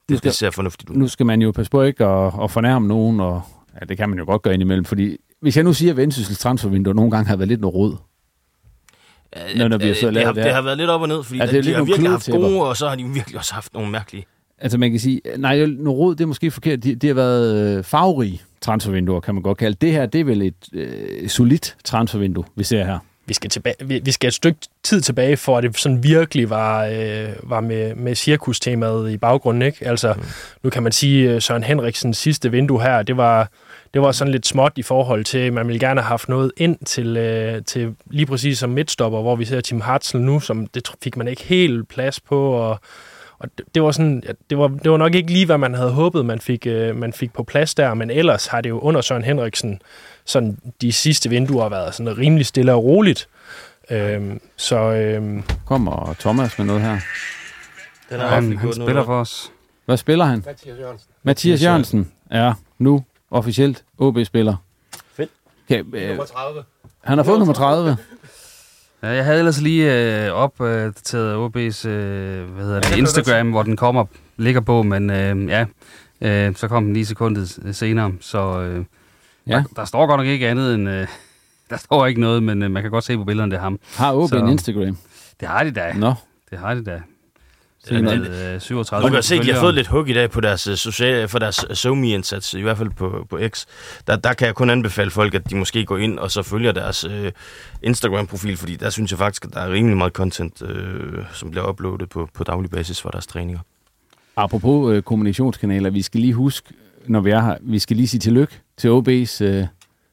det, 0.10 0.24
det 0.24 0.34
ser 0.34 0.52
fornuftigt 0.52 0.90
ud. 0.90 0.96
Nu 0.96 1.08
skal 1.08 1.26
man 1.26 1.42
jo 1.42 1.52
passe 1.52 1.72
på 1.72 1.82
ikke 1.82 2.06
at, 2.06 2.34
at 2.44 2.52
fornærme 2.52 2.88
nogen, 2.88 3.20
og 3.20 3.42
ja, 3.82 3.86
det 3.86 3.98
kan 3.98 4.10
man 4.10 4.20
jo 4.20 4.26
godt 4.26 4.42
gøre 4.42 4.54
indimellem, 4.54 4.86
fordi 4.86 5.18
hvis 5.42 5.56
jeg 5.56 5.64
nu 5.64 5.74
siger, 5.74 5.92
at 5.92 5.98
Vendsyssels 5.98 6.40
transfervindue 6.40 6.94
nogle 6.94 7.12
gange 7.12 7.28
har 7.28 7.36
været 7.36 7.48
lidt 7.48 7.62
noget 7.62 7.76
rod, 7.76 7.96
når, 9.58 9.68
når 9.68 9.78
vi 9.78 9.88
har 9.88 9.94
så 9.94 10.12
det, 10.12 10.26
har, 10.26 10.32
det, 10.34 10.44
det 10.44 10.54
har 10.54 10.62
været 10.62 10.78
lidt 10.78 10.90
op 10.90 11.02
og 11.02 11.08
ned, 11.08 11.24
fordi 11.24 11.40
Ja, 11.40 11.46
ja, 11.46 11.52
det 11.52 11.58
er 11.58 11.62
de 11.62 11.66
lidt 11.66 11.78
har 11.78 11.84
virkelig 11.84 12.12
haft 12.12 12.30
gode, 12.32 12.62
og 12.62 12.78
så 12.78 12.90
har 12.90 12.96
de 12.96 13.04
virkelig 13.04 13.38
også 13.38 13.54
haft 13.54 13.74
nogle 13.74 13.92
mærkelige. 13.92 14.26
Altså 14.58 14.78
man 14.78 14.92
kan 14.92 15.00
sige, 15.00 15.22
nej, 15.38 15.66
noget 15.66 16.00
rod, 16.00 16.16
det 16.16 16.24
er 16.24 16.28
måske 16.28 16.52
forkert. 16.52 16.84
Det, 16.84 17.02
det 17.02 17.08
har 17.08 17.16
været 17.16 17.78
øh, 17.78 17.84
farverige 17.84 18.42
transfervinduer, 18.62 19.20
kan 19.20 19.34
man 19.34 19.44
godt 19.44 19.58
kalde 19.58 19.74
det. 19.74 19.82
Det 19.82 19.92
her, 19.92 20.06
det 20.06 20.22
er 20.22 20.26
vel 20.26 20.42
et 20.42 20.70
øh, 20.74 21.30
solidt 21.30 21.76
transfervindue, 21.84 22.44
vi 22.56 22.64
ser 22.64 22.86
her. 22.86 23.00
Vi 23.26 23.34
skal, 23.34 23.50
tilbage, 23.50 23.76
vi, 23.80 24.02
vi 24.04 24.12
skal 24.12 24.28
et 24.28 24.34
stykke 24.34 24.60
tid 24.84 25.02
tilbage, 25.02 25.38
for 25.38 25.58
at 25.58 25.64
det 25.64 25.80
sådan 25.80 26.04
virkelig 26.04 26.50
var, 26.50 26.86
øh, 26.86 27.30
var 27.44 27.60
med, 27.60 27.96
med 27.96 28.16
cirkustemaet 28.16 29.12
i 29.12 29.18
baggrunden. 29.18 29.62
Ikke? 29.62 29.88
Altså, 29.88 30.14
mm. 30.14 30.24
nu 30.64 30.70
kan 30.70 30.84
man 30.84 30.92
sige, 30.92 31.32
øh, 31.32 31.42
Søren 31.42 31.64
Henriksens 31.64 32.18
sidste 32.18 32.52
vindue 32.52 32.82
her, 32.82 33.04
det 33.04 33.18
var, 33.18 33.50
det 33.94 34.02
var 34.02 34.12
sådan 34.12 34.32
lidt 34.32 34.48
småt 34.48 34.72
i 34.76 34.84
forhold 34.84 35.24
til, 35.24 35.38
at 35.38 35.54
man 35.54 35.68
ville 35.68 35.80
gerne 35.80 36.02
have 36.02 36.08
haft 36.08 36.30
noget 36.30 36.52
ind 36.58 36.78
til, 36.86 37.18
øh, 37.18 37.62
til 37.66 37.96
lige 38.12 38.26
præcis 38.26 38.60
som 38.60 38.70
midtstopper, 38.70 39.22
hvor 39.22 39.36
vi 39.36 39.46
ser 39.46 39.62
Tim 39.62 39.82
Hartzell 39.82 40.24
nu, 40.24 40.40
som 40.40 40.68
det 40.68 40.92
fik 41.04 41.18
man 41.18 41.28
ikke 41.28 41.44
helt 41.44 41.90
plads 41.90 42.20
på, 42.20 42.52
og, 42.52 42.80
og 43.40 43.50
det, 43.58 43.66
det 43.76 43.84
var 43.84 43.92
sådan, 43.92 44.24
det 44.50 44.58
var, 44.58 44.68
det 44.68 44.92
var 44.92 44.98
nok 44.98 45.16
ikke 45.16 45.32
lige, 45.32 45.46
hvad 45.46 45.58
man 45.58 45.74
havde 45.74 45.92
håbet, 45.92 46.26
man 46.26 46.40
fik, 46.40 46.68
øh, 46.68 46.96
man 46.96 47.14
fik 47.14 47.34
på 47.34 47.44
plads 47.44 47.76
der, 47.76 47.94
men 47.94 48.10
ellers 48.12 48.48
har 48.48 48.62
det 48.62 48.70
jo 48.70 48.80
under 48.80 49.02
Søren 49.02 49.24
Henriksen 49.24 49.82
sådan 50.26 50.58
de 50.82 50.92
sidste 50.92 51.30
vinduer 51.30 51.70
været 51.70 51.96
sådan 51.96 52.18
rimelig 52.18 52.46
stille 52.46 52.74
og 52.74 52.84
roligt. 52.84 53.28
Øhm, 53.92 54.40
så 54.58 54.76
øhm, 54.78 55.44
Kommer 55.66 56.16
Thomas 56.20 56.58
med 56.58 56.66
noget 56.68 56.82
her. 56.82 57.00
Den 58.10 58.20
er 58.20 58.28
Han- 58.28 58.58
han 58.58 58.72
spiller 58.74 58.94
noget. 58.94 59.06
for 59.06 59.20
os. 59.22 59.52
Hvad 59.86 59.98
spiller 59.98 60.26
han? 60.26 60.44
Mathias 60.46 60.80
Jørgensen. 60.80 61.10
Mathias 61.24 61.64
Jørgensen 61.64 62.12
er 62.32 62.54
nu 62.80 63.04
officielt 63.32 63.84
OB-spiller. 63.98 64.56
Fedt. 65.16 65.30
Okay, 65.68 65.84
øh, 65.94 66.08
Nummer 66.08 66.26
30. 66.26 66.64
han 67.04 67.18
har 67.18 67.26
fået 67.26 67.40
nummer 67.40 67.54
30. 67.54 67.98
Ja, 69.04 69.08
jeg 69.08 69.26
havde 69.26 69.40
ellers 69.40 69.62
lige 69.62 69.94
øh, 70.26 70.32
opdateret 70.32 71.34
OB's 71.36 71.88
øh, 71.88 72.50
hvad 72.50 72.66
hedder 72.66 72.82
det, 72.82 72.98
Instagram, 72.98 73.50
hvor 73.52 73.64
den 73.64 73.76
kommer 73.78 74.06
ligger 74.38 74.62
på, 74.62 74.84
men 74.84 75.10
øh, 75.10 75.50
ja, 75.50 75.66
øh, 76.22 76.56
så 76.56 76.68
kom 76.68 76.84
den 76.84 76.94
lige 76.94 77.06
sekundet 77.06 77.60
senere, 77.72 78.12
så 78.22 78.60
øh, 78.62 78.86
Ja. 79.48 79.56
der, 79.56 79.64
der 79.76 79.86
står 79.86 80.08
godt 80.08 80.20
nok 80.20 80.28
ikke 80.28 80.50
andet 80.50 80.76
end, 80.76 80.90
øh, 80.90 81.08
der 81.70 81.78
står 81.78 82.06
ikke 82.06 82.22
noget, 82.22 82.44
men 82.44 82.64
øh, 82.64 82.72
man 82.72 82.82
kan 82.84 82.92
godt 82.92 83.04
se 83.04 83.18
på 83.18 83.24
billederne, 83.24 83.52
det 83.52 83.58
er 83.58 83.62
ham. 83.62 83.80
Har 83.96 84.14
OB 84.14 84.30
Så- 84.30 84.36
en 84.38 84.48
Instagram? 84.48 84.98
Det 85.40 85.48
har 85.48 85.64
de 85.64 85.72
da. 85.72 85.94
Nå. 85.96 86.14
Det 86.50 86.60
har 86.60 86.74
de 86.74 86.84
da. 86.84 87.02
Men- 87.92 88.04
med, 88.04 88.54
øh, 88.56 88.62
37 88.62 89.08
Du 89.08 89.14
kan 89.14 89.24
se, 89.24 89.36
at 89.36 89.46
de 89.46 89.54
har 89.54 89.60
fået 89.60 89.74
lidt 89.74 89.88
hug 89.88 90.08
i 90.10 90.14
dag 90.14 90.32
på 90.32 90.42
deres, 90.42 90.68
øh, 90.68 90.76
sociale, 90.78 91.28
for 91.28 91.40
deres 91.40 91.66
SoMe-indsats, 91.74 92.54
i 92.54 92.62
hvert 92.62 92.78
fald 92.78 92.90
på, 92.90 93.26
på 93.30 93.40
X. 93.50 93.66
Der, 94.08 94.16
der 94.16 94.34
kan 94.34 94.48
jeg 94.48 94.56
kun 94.56 94.70
anbefale 94.70 95.12
folk, 95.12 95.34
at 95.36 95.50
de 95.50 95.56
måske 95.56 95.86
går 95.86 95.98
ind 95.98 96.20
og 96.20 96.32
så 96.32 96.44
følger 96.44 96.72
deres 96.72 97.04
øh, 97.04 97.32
Instagram-profil, 97.82 98.58
fordi 98.58 98.76
der 98.76 98.90
synes 98.90 99.12
jeg 99.12 99.18
faktisk, 99.20 99.46
at 99.46 99.54
der 99.54 99.60
er 99.60 99.72
rimelig 99.72 99.98
meget 99.98 100.14
content, 100.14 100.62
øh, 100.62 101.14
som 101.34 101.52
bliver 101.52 101.70
uploadet 101.70 102.10
på, 102.10 102.30
på 102.34 102.44
daglig 102.44 102.72
basis 102.72 103.02
for 103.02 103.10
deres 103.10 103.28
træninger. 103.28 103.60
Apropos 104.36 104.94
øh, 104.96 105.02
kommunikationskanaler, 105.04 105.90
vi 105.90 106.02
skal 106.02 106.22
lige 106.22 106.34
huske, 106.34 106.74
når 107.08 107.20
vi 107.22 107.30
er 107.32 107.42
her, 107.42 107.58
vi 107.62 107.80
skal 107.80 107.96
lige 107.98 108.08
sige 108.08 108.20
tillykke 108.20 108.60
til 108.78 108.88
OB's 108.90 109.44
øh, 109.44 109.68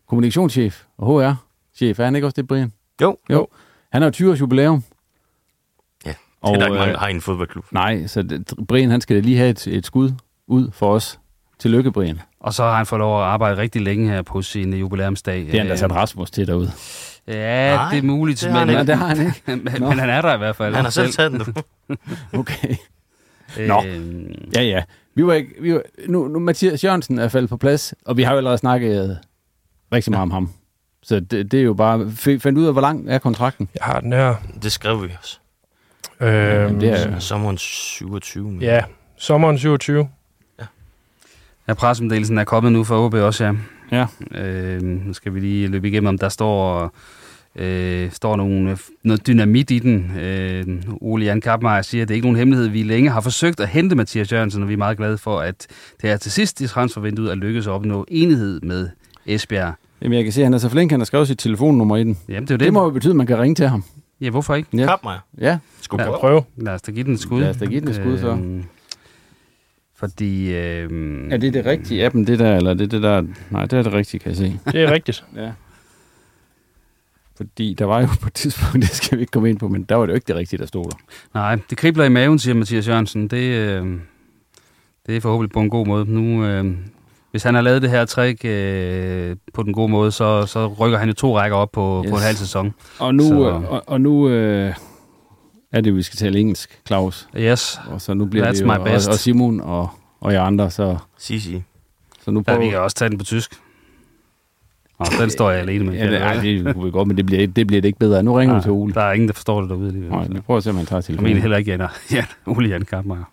kommunikationschef 0.08 0.82
og 0.98 1.06
HR-chef. 1.22 1.98
Er 2.00 2.04
han 2.04 2.14
ikke 2.14 2.26
også 2.26 2.34
det, 2.36 2.48
Brian? 2.48 2.72
Jo. 3.02 3.16
Jo. 3.30 3.46
Han 3.92 4.02
har 4.02 4.06
jo 4.06 4.12
20 4.12 4.30
års 4.30 4.40
jubilæum. 4.40 4.84
Ja, 6.06 6.10
det 6.10 6.16
er 6.42 6.52
der 6.52 6.66
ikke 6.66 6.78
mange, 6.78 6.92
der 6.92 6.98
har 6.98 7.08
i 7.08 7.10
en 7.10 7.20
fodboldklub. 7.20 7.64
Nej, 7.72 8.06
så 8.06 8.22
det, 8.22 8.52
Brian 8.68 8.90
han 8.90 9.00
skal 9.00 9.22
lige 9.22 9.36
have 9.36 9.50
et, 9.50 9.66
et 9.66 9.86
skud 9.86 10.10
ud 10.46 10.70
for 10.72 10.92
os. 10.94 11.18
Tillykke, 11.58 11.92
Brian. 11.92 12.20
Og 12.40 12.54
så 12.54 12.62
har 12.62 12.76
han 12.76 12.86
fået 12.86 12.98
lov 12.98 13.18
at 13.20 13.24
arbejde 13.26 13.56
rigtig 13.56 13.82
længe 13.82 14.08
her 14.10 14.22
på 14.22 14.42
sin 14.42 14.72
øh, 14.74 14.80
jubilæumsdag. 14.80 15.38
Det 15.40 15.54
er 15.54 15.58
han 15.58 15.68
da 15.68 15.76
sat 15.76 15.92
Rasmus 15.92 16.30
til 16.30 16.46
derude. 16.46 16.72
Ja, 17.26 17.74
Nej, 17.76 17.90
det 17.90 17.98
er 17.98 18.02
muligt, 18.02 18.40
det 18.40 18.50
har 18.50 18.58
han 18.58 18.66
men. 18.66 18.74
Nej, 18.76 18.82
det 18.84 18.96
har 18.96 19.06
han 19.06 19.20
ikke. 19.26 19.42
men, 19.46 19.64
men 19.88 19.98
han 19.98 20.10
er 20.10 20.22
der 20.22 20.34
i 20.34 20.38
hvert 20.38 20.56
fald. 20.56 20.74
Han 20.74 20.84
har 20.84 20.90
selv 20.90 21.12
taget 21.12 21.32
den, 21.32 21.40
du. 21.40 21.52
Okay. 22.38 22.74
Nå. 23.68 23.84
Øh, 23.86 24.24
Ja, 24.54 24.62
ja. 24.62 24.82
Vi 25.14 25.26
var 25.26 25.32
ikke, 25.32 25.54
vi 25.60 25.74
var, 25.74 25.82
nu, 26.08 26.28
nu 26.28 26.38
Mathias 26.38 26.84
Jørgensen 26.84 27.18
er 27.18 27.28
faldet 27.28 27.50
på 27.50 27.56
plads, 27.56 27.94
og 28.06 28.16
vi 28.16 28.22
har 28.22 28.32
jo 28.32 28.36
allerede 28.36 28.58
snakket 28.58 29.18
rigtig 29.92 30.10
meget 30.10 30.22
om 30.22 30.30
ham. 30.30 30.50
Så 31.02 31.20
det, 31.20 31.52
det 31.52 31.60
er 31.60 31.64
jo 31.64 31.74
bare... 31.74 31.98
f- 32.00 32.38
Fandt 32.38 32.58
ud 32.58 32.64
af, 32.66 32.72
hvor 32.72 32.80
lang 32.80 33.10
er 33.10 33.18
kontrakten? 33.18 33.68
jeg 33.74 33.84
har 33.84 34.00
den 34.00 34.12
her. 34.12 34.34
Det 34.62 34.72
skrev 34.72 35.02
vi 35.02 35.08
også. 35.18 35.38
Øhm, 36.20 36.80
det 36.80 36.90
er- 36.90 37.18
Sommeren 37.18 37.58
27. 37.58 38.50
men- 38.50 38.62
Ja, 38.62 38.80
sommeren 39.16 39.58
27. 39.58 40.08
Ja, 41.68 41.74
pressemeddelelsen 41.74 42.38
er 42.38 42.44
kommet 42.44 42.72
nu 42.72 42.84
fra 42.84 42.96
OB 43.04 43.14
også, 43.14 43.44
ja. 43.44 43.52
Ja. 43.92 44.06
Øh, 44.44 44.82
nu 44.82 45.12
skal 45.12 45.34
vi 45.34 45.40
lige 45.40 45.68
løbe 45.68 45.88
igennem, 45.88 46.08
om 46.08 46.18
der 46.18 46.28
står 46.28 46.92
Øh, 47.56 48.10
står 48.12 48.36
nogle, 48.36 48.78
noget 49.02 49.26
dynamit 49.26 49.70
i 49.70 49.78
den. 49.78 50.12
Øh, 50.20 50.66
Ole 51.00 51.24
Jan 51.24 51.40
Kappmeier 51.40 51.82
siger, 51.82 52.02
at 52.02 52.08
det 52.08 52.14
er 52.14 52.16
ikke 52.16 52.26
nogen 52.26 52.36
hemmelighed. 52.38 52.68
Vi 52.68 52.82
længe 52.82 53.10
har 53.10 53.20
forsøgt 53.20 53.60
at 53.60 53.68
hente 53.68 53.96
Mathias 53.96 54.32
Jørgensen, 54.32 54.62
og 54.62 54.68
vi 54.68 54.72
er 54.74 54.78
meget 54.78 54.96
glade 54.96 55.18
for, 55.18 55.38
at 55.40 55.66
det 56.02 56.10
er 56.10 56.16
til 56.16 56.32
sidst 56.32 56.60
i 56.60 56.66
transfervinduet 56.66 57.30
at 57.30 57.38
lykkes 57.38 57.66
at 57.66 57.70
opnå 57.70 58.04
enighed 58.08 58.60
med 58.60 58.88
Esbjerg. 59.26 59.74
Jamen, 60.02 60.16
jeg 60.16 60.24
kan 60.24 60.32
se, 60.32 60.40
at 60.40 60.46
han 60.46 60.54
er 60.54 60.58
så 60.58 60.68
flink, 60.68 60.90
han 60.90 61.00
har 61.00 61.04
skrevet 61.04 61.28
sit 61.28 61.38
telefonnummer 61.38 61.96
i 61.96 62.04
den. 62.04 62.18
Jamen, 62.28 62.42
det 62.42 62.50
er 62.50 62.54
jo 62.54 62.58
det. 62.58 62.64
det. 62.64 62.72
må 62.72 62.84
jo 62.84 62.90
betyde, 62.90 63.10
at 63.12 63.16
man 63.16 63.26
kan 63.26 63.38
ringe 63.38 63.54
til 63.54 63.68
ham. 63.68 63.84
Ja, 64.20 64.30
hvorfor 64.30 64.54
ikke? 64.54 64.68
Ja. 64.76 64.86
Kappmeier. 64.86 65.18
Ja. 65.40 65.58
Skulle 65.80 66.04
Lad- 66.04 66.12
prøve. 66.20 66.42
Lad 66.56 66.72
os 66.74 66.82
da 66.82 66.92
give 66.92 67.04
den 67.04 67.14
et 67.14 67.20
skud. 67.20 67.40
Lad 67.40 67.50
os 67.50 67.56
da 67.56 67.64
give 67.64 67.80
den 67.80 67.88
et 67.88 67.94
skud, 67.94 68.18
så. 68.18 68.28
Øhm, 68.28 68.64
fordi... 69.96 70.54
Øh, 70.54 70.90
Er 71.30 71.36
det 71.36 71.54
det 71.54 71.66
rigtige 71.66 72.04
af 72.04 72.10
dem, 72.10 72.24
det 72.26 72.38
der, 72.38 72.56
eller 72.56 72.70
er 72.70 72.74
det 72.74 72.90
det 72.90 73.02
der... 73.02 73.22
Nej, 73.50 73.62
det 73.66 73.78
er 73.78 73.82
det 73.82 73.92
rigtige, 73.92 74.20
kan 74.20 74.28
jeg 74.28 74.36
se. 74.36 74.58
Det 74.72 74.82
er 74.82 74.90
rigtigt. 74.92 75.24
Ja. 75.36 75.50
Fordi 77.40 77.74
der 77.74 77.84
var 77.84 78.00
jo 78.00 78.06
på 78.20 78.26
et 78.26 78.34
tidspunkt, 78.34 78.82
det 78.86 78.90
skal 78.90 79.18
vi 79.18 79.22
ikke 79.22 79.30
komme 79.30 79.50
ind 79.50 79.58
på, 79.58 79.68
men 79.68 79.82
der 79.82 79.94
var 79.94 80.06
det 80.06 80.10
jo 80.12 80.14
ikke 80.14 80.26
det 80.28 80.36
rigtige, 80.36 80.58
der 80.58 80.66
stod 80.66 80.84
der. 80.84 80.96
Nej, 81.34 81.58
det 81.70 81.78
kribler 81.78 82.04
i 82.04 82.08
maven, 82.08 82.38
siger 82.38 82.54
Mathias 82.54 82.88
Jørgensen. 82.88 83.28
Det, 83.28 83.36
øh, 83.42 83.86
det 85.06 85.16
er 85.16 85.20
forhåbentlig 85.20 85.52
på 85.52 85.60
en 85.60 85.70
god 85.70 85.86
måde. 85.86 86.04
Nu, 86.12 86.44
øh, 86.44 86.64
hvis 87.30 87.42
han 87.42 87.54
har 87.54 87.62
lavet 87.62 87.82
det 87.82 87.90
her 87.90 88.04
trick 88.04 88.44
øh, 88.44 89.36
på 89.54 89.62
den 89.62 89.72
gode 89.72 89.88
måde, 89.88 90.12
så, 90.12 90.46
så 90.46 90.66
rykker 90.66 90.98
han 90.98 91.08
jo 91.08 91.14
to 91.14 91.38
rækker 91.38 91.56
op 91.56 91.72
på, 91.72 92.02
yes. 92.04 92.10
på 92.10 92.16
en 92.16 92.22
halv 92.22 92.36
sæson. 92.36 92.74
Og 92.98 93.14
nu, 93.14 93.22
Så- 93.28 93.62
og, 93.68 93.82
og 93.86 94.00
nu 94.00 94.28
øh, 94.28 94.74
er 95.72 95.80
det, 95.80 95.96
vi 95.96 96.02
skal 96.02 96.16
tale 96.16 96.38
engelsk, 96.38 96.80
Claus. 96.86 97.28
Yes. 97.36 97.80
Og 97.86 98.00
så 98.00 98.14
nu 98.14 98.24
bliver 98.24 98.46
That's 98.46 98.50
det 98.50 98.60
jo, 98.60 98.66
my 98.66 98.70
og, 98.76 98.84
best. 98.84 99.08
og 99.08 99.14
Simon 99.14 99.60
og, 99.60 99.88
og 100.20 100.32
jer 100.32 100.42
andre, 100.42 100.70
så... 100.70 100.96
Sisi. 101.18 101.62
Så 102.24 102.30
nu 102.30 102.40
Ja, 102.40 102.52
prøver 102.52 102.64
vi 102.64 102.70
kan 102.70 102.78
også 102.80 102.96
tage 102.96 103.08
den 103.08 103.18
på 103.18 103.24
tysk. 103.24 103.54
Nå, 105.00 105.06
den 105.20 105.30
står 105.30 105.50
jeg 105.50 105.60
alene 105.60 105.84
med. 105.84 105.94
Ja, 105.94 106.06
det, 106.10 106.16
ej, 106.22 106.34
det 106.42 106.74
kunne 106.74 106.84
vi 106.84 106.90
godt, 106.90 107.08
men 107.08 107.16
det 107.16 107.26
bliver, 107.26 107.46
det 107.46 107.66
bliver 107.66 107.80
det 107.82 107.88
ikke 107.88 107.98
bedre. 107.98 108.22
Nu 108.22 108.32
ringer 108.34 108.54
vi 108.54 108.62
til 108.62 108.70
Ole. 108.70 108.94
Der 108.94 109.00
er 109.00 109.12
ingen, 109.12 109.28
der 109.28 109.34
forstår 109.34 109.60
det 109.60 109.70
derude 109.70 109.86
alligevel. 109.86 110.10
Nej, 110.10 110.26
vi 110.30 110.40
prøver 110.40 110.58
at 110.58 110.64
se, 110.64 110.70
om 110.70 110.76
han 110.76 110.86
tager 110.86 110.98
Jeg 110.98 111.04
telefonen. 111.04 111.28
mener 111.30 111.40
heller 111.40 111.56
ikke, 111.56 111.70
Jan, 111.70 111.88
ja, 112.12 112.24
Ole 112.56 112.68
Jan 112.68 112.82
Kappmeier. 112.82 113.24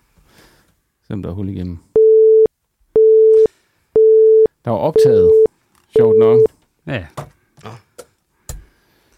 Se, 1.06 1.12
om 1.14 1.22
der 1.22 1.30
er 1.30 1.34
hul 1.34 1.48
igennem. 1.48 1.78
Der 4.64 4.70
var 4.70 4.78
optaget. 4.78 5.30
Sjovt 5.98 6.18
nok. 6.18 6.38
Ja. 6.86 7.04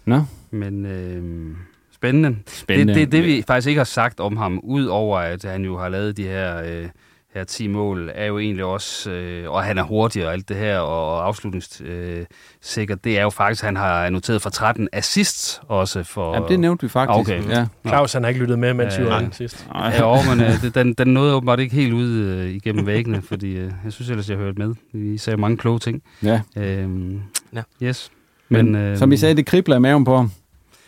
Nå. 0.05 0.20
Men 0.51 0.86
øh, 0.86 1.56
spændende. 1.93 2.36
Spændende. 2.47 2.94
Det, 2.94 3.01
det, 3.01 3.12
det, 3.12 3.24
vi 3.24 3.43
faktisk 3.47 3.68
ikke 3.68 3.78
har 3.78 3.85
sagt 3.85 4.20
om 4.20 4.36
ham, 4.36 4.59
ud 4.62 4.85
over 4.86 5.18
at 5.18 5.44
han 5.44 5.64
jo 5.64 5.78
har 5.78 5.89
lavet 5.89 6.16
de 6.16 6.22
her, 6.24 6.62
øh, 6.64 6.89
her 7.35 7.44
10 7.44 7.66
mål, 7.69 8.11
er 8.15 8.27
jo 8.27 8.39
egentlig 8.39 8.65
også, 8.65 9.11
øh, 9.11 9.51
og 9.51 9.62
han 9.65 9.78
er 9.78 9.82
hurtig 9.82 10.27
og 10.27 10.32
alt 10.32 10.48
det 10.48 10.57
her, 10.57 10.78
og 10.78 11.27
afslutningssikker, 11.27 12.19
øh, 12.20 12.24
sikkert, 12.61 13.05
det 13.05 13.19
er 13.19 13.23
jo 13.23 13.31
faktisk, 13.31 13.62
at 13.62 13.66
han 13.66 13.77
har 13.77 14.11
noteret 14.11 14.43
for 14.43 14.51
13 14.51 14.89
assists 14.93 15.61
også 15.69 16.02
for... 16.02 16.35
Jamen, 16.35 16.48
det 16.48 16.61
nævnte 16.61 16.82
vi 16.82 16.89
faktisk. 16.89 17.19
Okay. 17.32 17.48
Ja. 17.51 17.66
Claus, 17.86 18.12
han 18.12 18.23
har 18.23 18.28
ikke 18.28 18.40
lyttet 18.40 18.59
med, 18.59 18.74
mens 18.74 18.98
vi 18.98 19.05
var 19.05 19.28
sidst. 19.32 19.66
Ja, 19.74 20.01
jo, 20.09 20.16
men 20.35 20.44
øh, 20.44 20.51
det- 20.62 20.74
den, 20.74 20.94
den 20.94 21.09
nåede 21.15 21.35
åbenbart 21.35 21.61
ikke 21.61 21.74
helt 21.74 21.93
ud 21.93 22.11
øh, 22.11 22.51
igennem 22.51 22.86
væggene, 22.86 23.23
fordi 23.23 23.51
øh, 23.57 23.73
jeg 23.85 23.93
synes 23.93 24.11
ellers, 24.11 24.28
jeg 24.31 24.36
hørte 24.36 24.59
med. 24.59 24.74
Vi 24.93 25.19
sagde 25.19 25.36
mange 25.36 25.57
kloge 25.57 25.78
ting. 25.78 26.02
Ja. 26.23 26.40
Øhm, 26.57 27.20
ja. 27.55 27.62
Yes. 27.82 28.11
Men, 28.48 28.74
øh, 28.74 28.98
som 28.98 29.12
I 29.12 29.16
sagde, 29.16 29.35
det 29.36 29.47
kribler 29.47 29.77
i 29.77 29.81
maven 29.81 30.05
på 30.05 30.16
ham. 30.16 30.31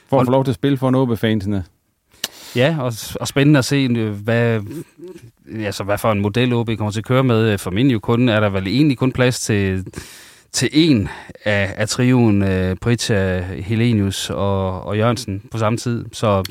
For 0.09 0.21
at 0.21 0.27
få 0.27 0.31
lov 0.33 0.45
til 0.45 0.51
at 0.51 0.55
spille 0.55 0.79
for 0.79 0.89
en 0.89 0.95
OB-fansene. 0.95 1.65
Ja, 2.57 2.77
og, 2.81 2.93
og 3.21 3.29
spændende 3.29 3.59
at 3.59 3.65
se, 3.65 3.77
øh, 3.77 4.11
hvad, 4.13 4.61
altså, 5.65 5.85
hvad 5.85 5.99
for 5.99 6.13
en 6.13 6.21
model 6.21 6.53
OB 6.53 6.71
kommer 6.79 6.91
til 6.91 7.01
at 7.01 7.05
køre 7.05 7.25
med. 7.25 7.59
For 7.59 7.71
min 7.71 7.91
jo 7.91 7.99
kun 7.99 8.29
er 8.29 8.41
der 8.41 8.49
vel 8.49 8.67
egentlig 8.67 8.99
kun 8.99 9.13
plads 9.13 9.41
til, 9.41 9.85
til 10.53 10.69
en 10.73 11.09
af, 11.45 11.75
af 11.77 11.89
trioen, 11.89 12.43
uh, 12.43 12.77
Pritja, 12.81 13.41
Helenius 13.43 14.31
og, 14.31 14.83
og 14.87 14.99
Jørgensen 14.99 15.43
på 15.51 15.59
samme 15.59 15.77
tid. 15.77 16.05
Så, 16.13 16.27
Og 16.27 16.45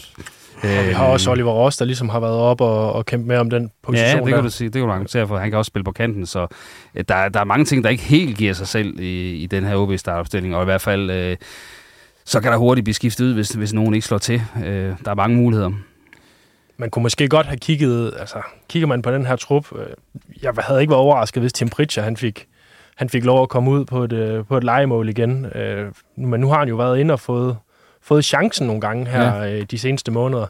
vi 0.88 0.92
har 0.94 1.06
også 1.06 1.32
Oliver 1.32 1.52
Ross, 1.52 1.78
der 1.78 1.86
ligesom 1.86 2.10
har 2.10 2.20
været 2.20 2.34
op 2.38 2.62
og, 2.62 2.94
og 2.94 3.06
kæmpet 3.06 3.28
med 3.28 3.38
om 3.38 3.50
den 3.50 3.72
position 3.84 4.08
Ja, 4.10 4.16
det 4.18 4.26
der. 4.26 4.34
kan 4.36 4.44
du 4.44 4.50
sige. 4.50 4.68
Det 4.68 4.74
kan 4.74 4.82
du 4.82 4.90
argumentere 4.92 5.28
for. 5.28 5.38
Han 5.38 5.50
kan 5.50 5.58
også 5.58 5.70
spille 5.70 5.84
på 5.84 5.92
kanten, 5.92 6.26
så 6.26 6.48
øh, 6.96 7.04
der, 7.08 7.16
er- 7.16 7.30
der 7.30 7.40
er 7.40 7.44
mange 7.44 7.66
ting, 7.66 7.84
der 7.84 7.90
ikke 7.90 8.04
helt 8.04 8.38
giver 8.38 8.54
sig 8.54 8.68
selv 8.68 9.00
i, 9.00 9.32
i 9.36 9.46
den 9.46 9.64
her 9.64 9.76
OB 9.76 9.98
startopstilling, 9.98 10.56
og 10.56 10.62
i 10.62 10.66
hvert 10.66 10.82
fald 10.82 11.10
øh, 11.12 11.38
så 12.26 12.42
kan 12.42 12.52
der 12.52 12.58
hurtigt 12.58 12.86
blive 12.86 12.96
skiftet 12.96 13.26
ud, 13.26 13.34
hvis, 13.34 13.50
hvis 13.50 13.74
nogen 13.74 13.94
ikke 13.94 14.08
slår 14.08 14.18
til. 14.18 14.42
Øh, 14.66 14.94
der 15.06 15.12
er 15.12 15.16
mange 15.16 15.36
muligheder. 15.38 15.72
Man 16.82 16.90
kunne 16.90 17.04
måske 17.04 17.28
godt 17.28 17.48
have 17.48 17.58
kigget, 17.58 18.14
altså 18.20 18.38
kigger 18.70 18.88
man 18.88 19.02
på 19.02 19.12
den 19.12 19.26
her 19.26 19.36
trup, 19.36 19.66
øh, 19.76 19.86
jeg 20.44 20.54
havde 20.58 20.82
ikke 20.82 20.92
været 20.92 21.02
overrasket, 21.02 21.44
hvis 21.44 21.54
Tim 21.54 21.70
Pritchard, 21.70 22.04
han 22.04 22.18
fik, 22.18 22.46
han 22.96 23.10
fik 23.10 23.26
lov 23.26 23.42
at 23.42 23.50
komme 23.50 23.72
ud 23.72 23.86
på 23.86 24.04
et, 24.04 24.14
øh, 24.14 24.46
på 24.46 24.58
et 24.58 24.64
legemål 24.64 25.10
igen. 25.10 25.46
Øh, 25.46 25.92
men 26.16 26.42
nu 26.42 26.50
har 26.50 26.60
han 26.60 26.70
jo 26.70 26.76
været 26.76 27.00
inde 27.00 27.14
og 27.14 27.20
fået, 27.20 27.58
fået 28.02 28.26
chancen 28.26 28.68
nogle 28.68 28.82
gange 28.82 29.08
her 29.08 29.36
ja. 29.36 29.60
øh, 29.60 29.66
de 29.72 29.78
seneste 29.78 30.12
måneder. 30.12 30.42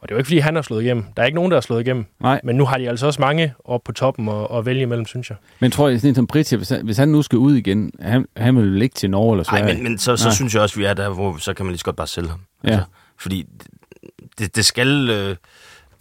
Og 0.00 0.08
det 0.08 0.10
er 0.10 0.14
jo 0.14 0.18
ikke, 0.18 0.26
fordi 0.26 0.38
han 0.38 0.54
har 0.54 0.62
slået 0.62 0.82
igennem. 0.82 1.04
Der 1.16 1.22
er 1.22 1.26
ikke 1.26 1.36
nogen, 1.36 1.50
der 1.50 1.56
har 1.56 1.60
slået 1.60 1.80
igennem. 1.80 2.04
Nej. 2.20 2.40
Men 2.44 2.56
nu 2.56 2.64
har 2.64 2.78
de 2.78 2.88
altså 2.88 3.06
også 3.06 3.20
mange 3.20 3.54
op 3.64 3.80
på 3.84 3.92
toppen 3.92 4.28
og, 4.28 4.50
og 4.50 4.66
vælge 4.66 4.82
imellem, 4.82 5.06
synes 5.06 5.30
jeg. 5.30 5.36
Men 5.60 5.70
tror 5.70 5.88
jeg, 5.88 6.00
sådan 6.00 6.08
en 6.08 6.14
som 6.14 6.26
Pritja, 6.26 6.56
hvis 6.56 6.68
han, 6.68 6.84
hvis 6.84 6.96
han 6.96 7.08
nu 7.08 7.22
skal 7.22 7.38
ud 7.38 7.54
igen, 7.54 7.92
han, 8.00 8.26
han 8.36 8.56
vil 8.56 8.72
vel 8.72 8.82
ikke 8.82 8.94
til 8.94 9.10
Norge 9.10 9.34
eller 9.34 9.44
Nej, 9.52 9.60
Sverige? 9.60 9.74
men, 9.74 9.82
men 9.82 9.98
så, 9.98 10.16
så 10.16 10.24
Nej. 10.24 10.34
synes 10.34 10.54
jeg 10.54 10.62
også, 10.62 10.76
vi 10.76 10.84
er 10.84 10.94
der, 10.94 11.08
hvor 11.08 11.36
så 11.36 11.54
kan 11.54 11.66
man 11.66 11.70
lige 11.72 11.78
så 11.78 11.84
godt 11.84 11.96
bare 11.96 12.06
sælge 12.06 12.28
ham. 12.28 12.40
Ja. 12.64 12.80
fordi 13.18 13.46
det, 14.38 14.56
det 14.56 14.64
skal... 14.66 15.10
Øh, 15.10 15.36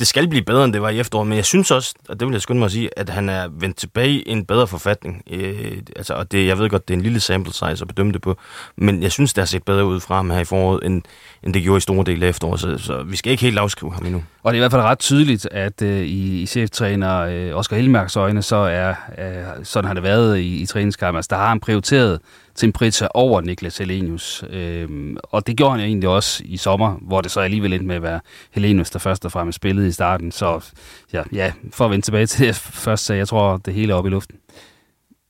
det 0.02 0.08
skal 0.08 0.28
blive 0.28 0.44
bedre, 0.44 0.66
end 0.66 0.74
det 0.74 0.82
var 0.82 0.90
i 0.90 1.00
efteråret, 1.00 1.28
men 1.28 1.36
jeg 1.36 1.46
synes 1.46 1.72
også, 1.72 1.94
og 2.10 2.20
det 2.20 2.28
vil 2.28 2.34
jeg 2.34 2.42
skynde 2.42 2.60
mig 2.60 2.66
at 2.66 2.72
sige, 2.72 2.90
at 3.00 3.10
han 3.10 3.30
er 3.30 3.48
vendt 3.52 3.78
tilbage 3.78 4.10
i 4.12 4.24
en 4.30 4.46
bedre 4.46 4.68
forfatning. 4.68 5.24
Øh, 5.32 5.78
altså, 5.96 6.14
og 6.14 6.32
det, 6.32 6.48
jeg 6.48 6.60
ved 6.60 6.70
godt, 6.70 6.88
det 6.88 6.94
er 6.94 6.98
en 6.98 7.04
lille 7.04 7.20
sample 7.20 7.54
size 7.54 7.66
at 7.66 7.88
bedømme 7.88 8.14
det 8.14 8.22
på, 8.22 8.38
men 8.76 9.04
jeg 9.04 9.12
synes, 9.12 9.34
det 9.34 9.42
har 9.42 9.46
set 9.46 9.64
bedre 9.64 9.86
ud 9.86 10.00
fra 10.00 10.16
ham 10.16 10.30
her 10.30 10.40
i 10.40 10.46
foråret, 10.46 10.86
end, 10.86 11.02
end 11.44 11.54
det 11.54 11.64
gjorde 11.64 11.78
i 11.78 11.82
store 11.82 12.04
dele 12.06 12.26
af 12.26 12.30
efteråret, 12.30 12.60
så, 12.60 12.78
så 12.78 13.04
vi 13.04 13.16
skal 13.16 13.32
ikke 13.32 13.44
helt 13.44 13.58
afskrive 13.58 13.94
ham 13.94 14.06
endnu. 14.06 14.24
Og 14.44 14.54
det 14.54 14.58
er 14.58 14.60
i 14.60 14.64
hvert 14.64 14.72
fald 14.72 14.82
ret 14.82 15.00
tydeligt, 15.00 15.48
at 15.52 15.82
øh, 15.82 16.02
i, 16.02 16.42
i 16.42 16.46
cheftræner 16.46 17.20
øh, 17.20 17.58
Oscar 17.58 17.78
Elmærks 17.78 18.16
øjne, 18.16 18.42
så 18.42 18.56
er 18.56 18.90
øh, 19.18 19.64
sådan 19.64 19.88
har 19.88 19.94
det 19.94 20.04
været 20.04 20.38
i, 20.38 20.62
i 20.62 20.66
træningskampen. 20.66 21.18
Altså, 21.18 21.30
der 21.30 21.36
har 21.36 21.48
han 21.48 21.60
prioriteret 21.60 22.20
Tim 22.56 22.72
Pritchard 22.72 23.12
over 23.14 23.42
Niklas 23.42 23.78
Helenius. 23.78 24.44
Øh, 24.50 25.16
og 25.24 25.48
det 25.48 25.58
gjorde 25.58 25.72
han 25.72 25.80
jo 25.80 25.86
egentlig 25.86 26.10
også 26.10 26.44
i 26.46 26.58
sommer, 26.58 26.96
hvor 27.02 27.22
det 27.22 27.32
så 27.32 27.40
alligevel 27.40 27.74
endte 27.74 27.88
med 27.88 27.96
at 27.96 28.02
være 28.02 28.20
Helenius, 28.52 28.90
der 28.90 29.00
først 29.00 29.26
og 29.26 29.32
fremmest 29.32 29.56
spillede 29.56 29.88
i 29.88 29.92
starten. 29.92 30.32
Så 30.32 30.74
ja, 31.14 31.24
ja 31.32 31.54
for 31.72 31.86
at 31.86 31.92
vende 31.92 32.06
tilbage 32.06 32.26
til 32.26 32.48
det, 32.48 32.56
først 32.56 33.06
sagde, 33.06 33.20
jeg 33.20 33.28
tror, 33.28 33.58
det 33.58 33.74
hele 33.74 33.94
er 33.94 33.98
oppe 33.98 34.10
i 34.10 34.12
luften. 34.12 34.38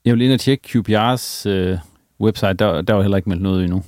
Jeg 0.05 0.13
vil 0.13 0.21
ind 0.21 0.33
og 0.33 0.39
tjekke 0.39 0.63
QPR's 0.67 1.49
øh, 1.49 1.77
website, 2.21 2.53
der, 2.53 2.81
der 2.81 2.93
var 2.93 3.01
heller 3.01 3.17
ikke 3.17 3.29
meldt 3.29 3.43
noget 3.43 3.63
endnu. 3.63 3.83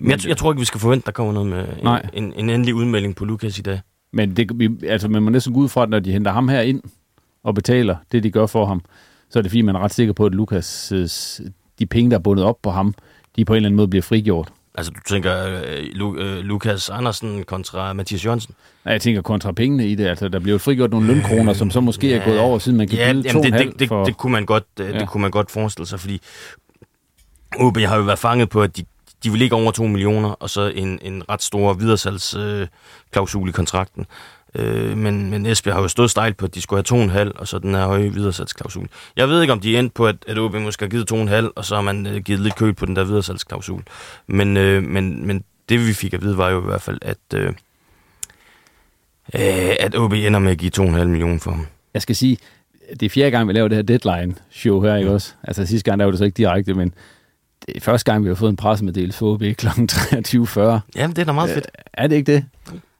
Men 0.00 0.10
jeg, 0.10 0.26
jeg 0.28 0.36
tror 0.36 0.52
ikke, 0.52 0.60
vi 0.60 0.64
skal 0.64 0.80
forvente, 0.80 1.06
der 1.06 1.12
kommer 1.12 1.32
noget 1.32 1.48
med 1.48 1.66
Nej. 1.82 2.02
en, 2.12 2.24
en, 2.24 2.32
en 2.36 2.50
endelig 2.50 2.74
udmelding 2.74 3.16
på 3.16 3.24
Lukas 3.24 3.58
i 3.58 3.62
dag. 3.62 3.80
Men 4.12 4.36
det, 4.36 4.50
vi, 4.54 4.70
altså, 4.86 5.08
man 5.08 5.22
må 5.22 5.30
næsten 5.30 5.54
gå 5.54 5.60
ud 5.60 5.68
fra, 5.68 5.82
at 5.82 5.88
når 5.88 6.00
de 6.00 6.12
henter 6.12 6.32
ham 6.32 6.48
her 6.48 6.60
ind 6.60 6.82
og 7.42 7.54
betaler 7.54 7.96
det, 8.12 8.22
de 8.22 8.30
gør 8.30 8.46
for 8.46 8.66
ham, 8.66 8.82
så 9.30 9.38
er 9.38 9.42
det 9.42 9.50
fordi, 9.50 9.62
man 9.62 9.74
er 9.74 9.80
ret 9.80 9.94
sikker 9.94 10.12
på, 10.12 10.26
at 10.26 10.34
Lukas, 10.34 10.92
de 11.80 11.86
penge, 11.86 12.10
der 12.10 12.16
er 12.16 12.20
bundet 12.20 12.44
op 12.44 12.56
på 12.62 12.70
ham, 12.70 12.94
de 13.36 13.44
på 13.44 13.52
en 13.52 13.56
eller 13.56 13.68
anden 13.68 13.76
måde 13.76 13.88
bliver 13.88 14.02
frigjort. 14.02 14.48
Altså, 14.74 14.92
du 14.92 15.00
tænker 15.08 15.46
øh, 15.46 15.84
Lu, 15.92 16.16
øh, 16.16 16.38
Lukas 16.38 16.88
Andersen 16.90 17.44
kontra 17.44 17.92
Mathias 17.92 18.24
Jørgensen? 18.24 18.54
Nej, 18.84 18.92
jeg 18.92 19.00
tænker 19.00 19.22
kontra 19.22 19.52
pengene 19.52 19.88
i 19.88 19.94
det. 19.94 20.06
Altså, 20.06 20.28
der 20.28 20.38
bliver 20.38 20.54
jo 20.54 20.58
frigjort 20.58 20.90
nogle 20.90 21.06
lønkroner, 21.06 21.52
som 21.52 21.70
så 21.70 21.80
måske 21.80 22.14
er 22.14 22.24
gået 22.24 22.38
over, 22.38 22.58
siden 22.58 22.78
man 22.78 22.88
kan 22.88 22.98
ja, 22.98 23.12
byde 23.12 23.22
jamen, 23.26 23.42
det, 23.42 23.52
2,5 23.52 23.58
det, 23.58 23.78
det, 23.78 23.88
for... 23.88 24.04
det, 24.04 24.16
kunne 24.16 24.32
man 24.32 24.46
godt, 24.46 24.64
øh, 24.80 24.90
Ja. 24.90 24.98
det 24.98 25.08
kunne 25.08 25.20
man 25.20 25.30
godt 25.30 25.50
forestille 25.50 25.86
sig, 25.86 26.00
fordi 26.00 26.20
OB 27.56 27.76
har 27.76 27.96
jo 27.96 28.02
været 28.02 28.18
fanget 28.18 28.48
på, 28.48 28.62
at 28.62 28.76
de, 28.76 28.84
de 29.24 29.30
vil 29.30 29.42
ikke 29.42 29.54
over 29.54 29.70
2 29.70 29.86
millioner, 29.86 30.28
og 30.28 30.50
så 30.50 30.72
en, 30.74 30.98
en 31.02 31.22
ret 31.28 31.42
stor 31.42 31.72
videresalgsklausul 31.72 33.42
øh, 33.42 33.48
i 33.48 33.52
kontrakten. 33.52 34.06
Øh, 34.54 34.98
men, 34.98 35.30
men 35.30 35.46
Esbjerg 35.46 35.74
har 35.74 35.82
jo 35.82 35.88
stået 35.88 36.10
stejlt 36.10 36.36
på, 36.36 36.46
at 36.46 36.54
de 36.54 36.60
skulle 36.60 36.84
have 36.90 37.24
2,5, 37.28 37.32
og 37.34 37.48
så 37.48 37.58
den 37.58 37.74
her 37.74 37.86
høje 37.86 38.12
videresalgsklausul. 38.12 38.88
Jeg 39.16 39.28
ved 39.28 39.40
ikke, 39.40 39.52
om 39.52 39.60
de 39.60 39.74
er 39.74 39.78
endt 39.78 39.94
på, 39.94 40.06
at, 40.06 40.16
at 40.26 40.38
OB 40.38 40.54
måske 40.54 40.84
har 40.84 40.90
givet 40.90 41.12
2,5, 41.12 41.52
og 41.56 41.64
så 41.64 41.74
har 41.74 41.82
man 41.82 42.06
øh, 42.06 42.22
givet 42.22 42.40
lidt 42.40 42.56
køb 42.56 42.76
på 42.76 42.86
den 42.86 42.96
der 42.96 43.04
videresalgsklausul. 43.04 43.82
Men, 44.26 44.56
øh, 44.56 44.82
men, 44.82 45.26
men 45.26 45.44
det 45.68 45.86
vi 45.86 45.92
fik 45.92 46.14
at 46.14 46.22
vide 46.22 46.36
var 46.36 46.50
jo 46.50 46.62
i 46.62 46.64
hvert 46.64 46.82
fald, 46.82 46.98
at, 47.02 47.18
øh, 47.34 47.46
øh, 49.34 49.76
at 49.80 49.94
OB 49.94 50.12
ender 50.12 50.38
med 50.38 50.50
at 50.50 50.58
give 50.58 50.70
2,5 50.78 51.04
millioner 51.04 51.38
for 51.38 51.50
ham. 51.50 51.66
Jeg 51.94 52.02
skal 52.02 52.16
sige, 52.16 52.38
det 52.90 53.02
er 53.02 53.10
fjerde 53.10 53.30
gang, 53.30 53.48
vi 53.48 53.52
laver 53.52 53.68
det 53.68 53.76
her 53.76 53.82
deadline-show 53.82 54.80
her, 54.82 54.96
ikke 54.96 55.10
også? 55.10 55.34
Altså 55.44 55.66
sidste 55.66 55.90
gang, 55.90 55.98
der 55.98 56.04
var 56.04 56.10
det 56.10 56.18
så 56.18 56.24
ikke 56.24 56.36
direkte, 56.36 56.74
men 56.74 56.94
det 57.66 57.76
er 57.76 57.80
første 57.80 58.12
gang, 58.12 58.24
vi 58.24 58.28
har 58.28 58.34
fået 58.34 58.50
en 58.50 58.56
pressemeddelelse 58.56 59.18
for 59.18 59.32
OB 59.32 59.40
kl. 59.40 59.66
23.40. 59.66 60.60
Jamen, 60.96 61.16
det 61.16 61.18
er 61.18 61.24
da 61.24 61.32
meget 61.32 61.50
fedt. 61.50 61.66
Er 61.92 62.06
det 62.06 62.16
ikke 62.16 62.32
det? 62.32 62.44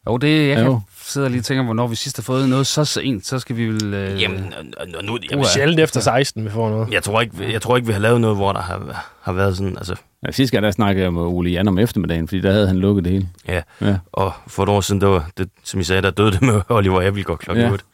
Jo, 0.06 0.16
det 0.16 0.48
jeg 0.48 0.56
kan 0.56 0.66
Jo. 0.66 0.80
sidde 1.02 1.26
og 1.26 1.30
lige 1.30 1.42
tænke, 1.42 1.62
hvornår 1.62 1.86
vi 1.86 1.96
sidst 1.96 2.16
har 2.16 2.22
fået 2.22 2.48
noget 2.48 2.66
så 2.66 2.84
sent, 2.84 3.26
så 3.26 3.38
skal 3.38 3.56
vi 3.56 3.66
vel... 3.66 3.94
Øh, 3.94 4.22
Jamen, 4.22 4.54
og, 4.76 4.86
og 4.98 5.04
nu, 5.04 5.16
Det 5.16 5.32
er 5.32 5.42
sjældent 5.44 5.80
efter 5.80 6.00
16, 6.00 6.44
vi 6.44 6.50
får 6.50 6.70
noget. 6.70 6.90
Jeg 6.92 7.02
tror 7.02 7.20
ikke, 7.20 7.52
jeg 7.52 7.62
tror 7.62 7.76
ikke 7.76 7.86
vi 7.86 7.92
har 7.92 8.00
lavet 8.00 8.20
noget, 8.20 8.36
hvor 8.36 8.52
der 8.52 8.60
har, 8.60 9.06
har 9.22 9.32
været 9.32 9.56
sådan, 9.56 9.76
altså... 9.76 9.94
Ja, 10.26 10.30
sidste 10.32 10.56
gang, 10.56 10.64
der 10.64 10.70
snakkede 10.70 11.04
jeg 11.04 11.12
med 11.12 11.22
Ole 11.22 11.50
Jan 11.50 11.68
om 11.68 11.78
eftermiddagen, 11.78 12.28
fordi 12.28 12.40
der 12.40 12.52
havde 12.52 12.66
han 12.66 12.76
lukket 12.78 13.04
det 13.04 13.12
hele. 13.12 13.28
Ja, 13.48 13.62
Ja. 13.80 13.96
og 14.12 14.32
for 14.46 14.62
et 14.62 14.68
år 14.68 14.80
siden, 14.80 15.00
der 15.00 15.06
var, 15.06 15.30
det, 15.38 15.48
som 15.64 15.80
I 15.80 15.84
sagde, 15.84 16.02
der 16.02 16.10
døde 16.10 16.30
det 16.32 16.42
med 16.42 16.60
Oliver 16.68 17.06
Abelgaard 17.06 17.38
klokken 17.38 17.64
Ja. 17.64 17.70
8. 17.72 17.84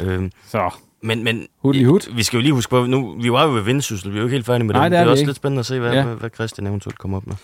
Øhm, 0.00 0.30
så. 0.48 0.70
Men, 1.02 1.24
men 1.24 1.46
Hud 1.62 1.74
i 1.74 1.84
hud. 1.84 2.14
vi 2.14 2.22
skal 2.22 2.36
jo 2.36 2.42
lige 2.42 2.52
huske 2.52 2.70
på, 2.70 2.86
nu, 2.86 3.16
vi 3.22 3.32
var 3.32 3.44
jo 3.46 3.52
ved 3.54 3.62
Vendsyssel, 3.62 4.10
vi 4.12 4.16
er 4.16 4.20
jo 4.20 4.26
ikke 4.26 4.34
helt 4.34 4.46
færdige 4.46 4.66
med 4.66 4.74
Nej, 4.74 4.84
det. 4.84 4.90
det 4.92 4.98
er 4.98 5.02
det 5.02 5.06
er 5.08 5.10
også 5.10 5.20
ikke. 5.20 5.28
lidt 5.28 5.36
spændende 5.36 5.60
at 5.60 5.66
se, 5.66 5.78
hvad, 5.78 5.92
Ja. 5.92 6.02
hvad 6.02 6.30
Christian 6.34 6.66
eventuelt 6.66 6.98
kommer 6.98 7.16
op 7.16 7.26
med. 7.26 7.34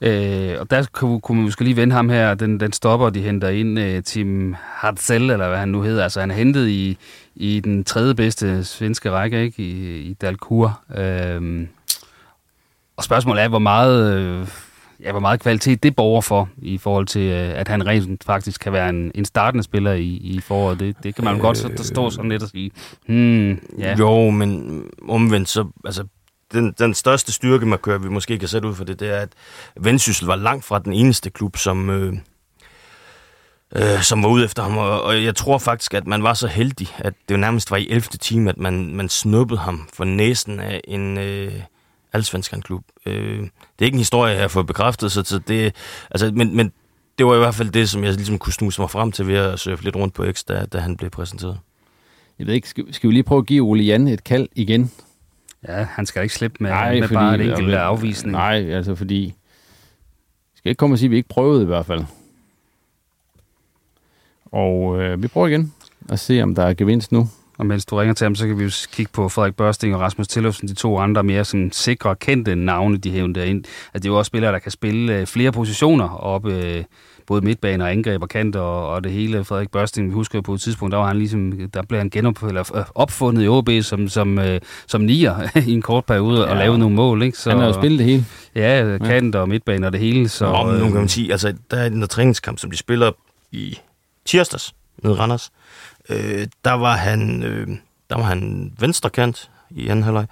Øh, 0.00 0.56
og 0.60 0.70
der 0.70 0.86
kunne, 0.92 1.20
kunne 1.20 1.36
man 1.36 1.44
måske 1.44 1.64
lige 1.64 1.76
vende 1.76 1.94
ham 1.94 2.08
her, 2.08 2.34
den, 2.34 2.60
den 2.60 2.72
stopper, 2.72 3.10
de 3.10 3.20
henter 3.22 3.48
ind, 3.48 3.78
øh, 3.78 4.02
Tim 4.02 4.54
Hartzell, 4.58 5.30
eller 5.30 5.48
hvad 5.48 5.58
han 5.58 5.68
nu 5.68 5.82
hedder. 5.82 6.02
Altså 6.02 6.20
han 6.20 6.30
er 6.30 6.34
hentet 6.34 6.68
i, 6.68 6.98
i 7.34 7.60
den 7.60 7.84
tredje 7.84 8.14
bedste 8.14 8.64
svenske 8.64 9.10
række, 9.10 9.42
ikke? 9.42 9.62
I, 9.62 9.98
i 10.00 10.12
Dalkur. 10.12 10.80
Øh, 10.96 11.66
og 12.96 13.04
spørgsmålet 13.04 13.42
er, 13.42 13.48
hvor 13.48 13.58
meget, 13.58 14.18
øh, 14.18 14.48
ja, 15.00 15.10
hvor 15.10 15.20
meget 15.20 15.40
kvalitet 15.40 15.82
det 15.82 15.96
borger 15.96 16.20
for, 16.20 16.48
i 16.58 16.78
forhold 16.78 17.06
til, 17.06 17.22
øh, 17.22 17.58
at 17.58 17.68
han 17.68 17.86
rent 17.86 18.24
faktisk 18.24 18.60
kan 18.60 18.72
være 18.72 18.88
en, 18.88 19.12
en 19.14 19.24
startende 19.24 19.64
spiller 19.64 19.92
i, 19.92 20.06
i 20.06 20.40
foråret. 20.40 20.80
Det, 20.80 20.96
det 21.02 21.14
kan 21.14 21.24
man 21.24 21.34
øh, 21.34 21.40
godt 21.40 21.58
så, 21.58 21.68
der 21.68 21.82
stå 21.82 22.10
sådan 22.10 22.30
lidt 22.30 22.42
og 22.42 22.48
sige, 22.48 22.70
hmm, 23.06 23.50
ja. 23.78 23.96
Jo, 23.98 24.30
men 24.30 24.82
omvendt, 25.08 25.48
så, 25.48 25.64
altså, 25.84 26.04
den, 26.54 26.74
den 26.78 26.94
største 26.94 27.32
styrke, 27.32 27.66
man 27.66 27.78
kører, 27.78 27.98
vi 27.98 28.08
måske 28.08 28.38
kan 28.38 28.48
sætte 28.48 28.68
ud 28.68 28.74
for 28.74 28.84
det, 28.84 29.00
det 29.00 29.10
er, 29.10 29.18
at 29.18 29.32
Vendsyssel 29.80 30.26
var 30.26 30.36
langt 30.36 30.64
fra 30.64 30.78
den 30.78 30.92
eneste 30.92 31.30
klub, 31.30 31.56
som, 31.56 31.90
øh, 31.90 32.12
øh, 33.76 34.02
som 34.02 34.22
var 34.22 34.28
ude 34.28 34.44
efter 34.44 34.62
ham. 34.62 34.78
Og, 34.78 35.02
og 35.02 35.24
jeg 35.24 35.36
tror 35.36 35.58
faktisk, 35.58 35.94
at 35.94 36.06
man 36.06 36.22
var 36.22 36.34
så 36.34 36.46
heldig, 36.46 36.88
at 36.98 37.14
det 37.28 37.34
jo 37.34 37.40
nærmest 37.40 37.70
var 37.70 37.76
i 37.76 37.86
11. 37.90 38.02
time, 38.02 38.50
at 38.50 38.58
man, 38.58 38.96
man 38.96 39.08
snuppede 39.08 39.60
ham 39.60 39.88
for 39.92 40.04
næsen 40.04 40.60
af 40.60 40.80
en 40.84 41.18
øh, 41.18 41.52
allsvenskan-klub. 42.12 42.84
Øh, 43.06 43.40
det 43.40 43.80
er 43.80 43.84
ikke 43.84 43.94
en 43.94 43.98
historie, 43.98 44.32
jeg 44.32 44.40
har 44.40 44.48
fået 44.48 44.66
bekræftet, 44.66 45.12
så 45.12 45.40
det, 45.48 45.74
altså, 46.10 46.32
men, 46.34 46.56
men 46.56 46.72
det 47.18 47.26
var 47.26 47.34
i 47.34 47.38
hvert 47.38 47.54
fald 47.54 47.70
det, 47.70 47.90
som 47.90 48.04
jeg 48.04 48.12
ligesom 48.12 48.38
kunne 48.38 48.52
snuse 48.52 48.80
mig 48.80 48.90
frem 48.90 49.12
til 49.12 49.26
ved 49.26 49.36
at 49.36 49.60
surfe 49.60 49.84
lidt 49.84 49.96
rundt 49.96 50.14
på 50.14 50.26
X, 50.32 50.44
da, 50.44 50.64
da 50.64 50.78
han 50.78 50.96
blev 50.96 51.10
præsenteret. 51.10 51.58
Jeg 52.38 52.46
ved 52.46 52.54
ikke, 52.54 52.68
skal, 52.68 52.94
skal 52.94 53.08
vi 53.08 53.14
lige 53.14 53.22
prøve 53.22 53.38
at 53.38 53.46
give 53.46 53.64
Ole 53.64 53.82
Jan 53.82 54.08
et 54.08 54.24
kald 54.24 54.48
igen? 54.54 54.90
Ja, 55.68 55.86
han 55.90 56.06
skal 56.06 56.22
ikke 56.22 56.34
slippe 56.34 56.56
med, 56.60 56.70
nej, 56.70 56.94
med 56.94 57.02
fordi, 57.02 57.14
bare 57.14 57.34
et 57.34 57.50
enkelt 57.50 57.74
afvisning. 57.74 58.32
Nej, 58.32 58.70
altså 58.70 58.94
fordi... 58.94 59.34
Vi 60.52 60.58
skal 60.58 60.70
ikke 60.70 60.78
komme 60.78 60.94
og 60.94 60.98
sige, 60.98 61.06
at 61.06 61.10
vi 61.10 61.16
ikke 61.16 61.28
prøvede 61.28 61.62
i 61.62 61.66
hvert 61.66 61.86
fald. 61.86 62.04
Og 64.44 65.02
øh, 65.02 65.22
vi 65.22 65.28
prøver 65.28 65.46
igen 65.46 65.72
og 66.08 66.18
se, 66.18 66.42
om 66.42 66.54
der 66.54 66.62
er 66.62 66.74
gevinst 66.74 67.12
nu. 67.12 67.28
Og 67.58 67.66
mens 67.66 67.86
du 67.86 67.96
ringer 67.96 68.14
til 68.14 68.24
ham, 68.24 68.34
så 68.34 68.46
kan 68.46 68.58
vi 68.58 68.64
jo 68.64 68.70
kigge 68.92 69.12
på 69.12 69.28
Frederik 69.28 69.56
Børsting 69.56 69.94
og 69.94 70.00
Rasmus 70.00 70.28
Tillufsen, 70.28 70.68
de 70.68 70.74
to 70.74 70.98
andre 70.98 71.22
mere 71.22 71.44
sådan 71.44 71.72
sikre, 71.72 72.16
kendte 72.16 72.54
navne, 72.54 72.96
de 72.98 73.10
hævner 73.10 73.34
derind. 73.34 73.64
At 73.94 74.02
det 74.02 74.08
er 74.08 74.12
jo 74.12 74.18
også 74.18 74.28
spillere, 74.28 74.52
der 74.52 74.58
kan 74.58 74.70
spille 74.72 75.18
øh, 75.18 75.26
flere 75.26 75.52
positioner 75.52 76.08
op, 76.08 76.46
øh, 76.46 76.84
både 77.26 77.44
midtbane 77.44 77.84
og 77.84 77.90
angreb 77.90 78.22
og 78.22 78.28
kant 78.28 78.56
og, 78.56 78.88
og 78.88 79.04
det 79.04 79.12
hele. 79.12 79.44
Frederik 79.44 79.70
Børsting, 79.70 80.08
vi 80.08 80.14
husker 80.14 80.38
jo 80.38 80.42
på 80.42 80.54
et 80.54 80.60
tidspunkt, 80.60 80.92
der 80.92 80.98
var 80.98 81.06
han 81.06 81.18
ligesom, 81.18 81.52
der 81.74 81.82
blev 81.82 81.98
han 81.98 82.10
genop, 82.10 82.42
eller 82.42 82.76
øh, 82.76 82.84
opfundet 82.94 83.44
i 83.44 83.48
OB 83.48 83.68
som, 83.82 84.08
som, 84.08 84.38
øh, 84.38 84.60
som 84.86 85.00
nier 85.00 85.48
i 85.68 85.72
en 85.72 85.82
kort 85.82 86.04
periode 86.04 86.40
ja. 86.40 86.50
og 86.50 86.56
lavede 86.56 86.78
nogle 86.78 86.94
mål. 86.94 87.22
Ikke? 87.22 87.38
Så, 87.38 87.50
han 87.50 87.58
har 87.58 87.66
jo 87.66 87.72
spillet 87.72 87.98
det 87.98 88.06
hele. 88.06 88.24
Ja, 88.54 88.98
kant 88.98 89.34
og 89.34 89.48
midtbane 89.48 89.86
og 89.86 89.92
det 89.92 90.00
hele. 90.00 90.28
Så, 90.28 90.52
Nå, 90.52 90.64
men 90.64 90.80
nu 90.80 90.84
kan 90.84 90.94
man 90.94 91.08
sige, 91.08 91.32
altså 91.32 91.54
der 91.70 91.76
er 91.76 91.88
den 91.88 92.08
træningskamp, 92.08 92.58
som 92.58 92.70
de 92.70 92.76
spiller 92.76 93.12
i 93.52 93.78
tirsdags 94.24 94.74
med 95.02 95.18
Randers. 95.18 95.52
Øh, 96.08 96.46
der 96.64 96.72
var 96.72 96.96
han, 96.96 97.42
øh, 97.42 97.68
der 98.10 98.16
var 98.16 98.24
han 98.24 98.72
venstrekant 98.78 99.50
i 99.70 99.88
anden 99.88 100.02
halvleg. 100.02 100.26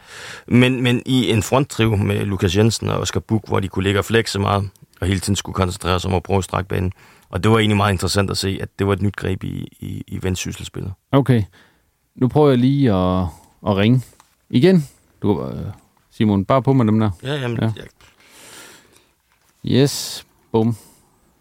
Men, 0.47 0.83
men 0.83 1.03
i 1.07 1.31
en 1.31 1.43
fronttriv 1.43 1.97
med 1.97 2.25
Lukas 2.25 2.57
Jensen 2.57 2.89
og 2.89 3.01
Oscar 3.01 3.21
Buk, 3.21 3.49
hvor 3.49 3.61
de 3.61 3.69
kunne 3.69 3.83
ligge 3.83 4.01
og 4.01 4.05
flexe 4.05 4.39
meget, 4.39 4.69
og 5.03 5.09
hele 5.09 5.21
tiden 5.21 5.37
skulle 5.37 5.55
koncentrere 5.55 6.01
sig 6.01 6.11
om 6.11 6.15
at 6.15 6.23
prøve 6.23 6.39
at 6.39 6.45
strække 6.45 6.69
banen. 6.69 6.93
Og 7.29 7.43
det 7.43 7.51
var 7.51 7.59
egentlig 7.59 7.77
meget 7.77 7.93
interessant 7.93 8.31
at 8.31 8.37
se, 8.37 8.59
at 8.63 8.69
det 8.79 8.87
var 8.87 8.93
et 8.93 9.03
nyt 9.03 9.17
greb 9.17 9.45
i, 9.45 9.69
i, 9.81 10.05
i 10.07 10.19
vendsysselsspillet. 10.23 10.93
Okay. 11.13 11.43
Nu 12.15 12.29
prøver 12.29 12.49
jeg 12.49 12.59
lige 12.59 12.93
at, 12.93 13.27
at 13.67 13.77
ringe 13.77 14.03
igen. 14.51 14.89
Du, 15.23 15.45
øh, 15.45 15.67
Simon, 16.11 16.45
bare 16.45 16.63
på 16.63 16.73
med 16.73 16.87
dem 16.87 17.01
der. 17.01 17.11
Ja, 17.23 17.35
jamen, 17.35 17.59
ja. 17.61 17.73
Jeg... 17.77 17.85
Yes, 19.67 20.27
bum. 20.53 20.77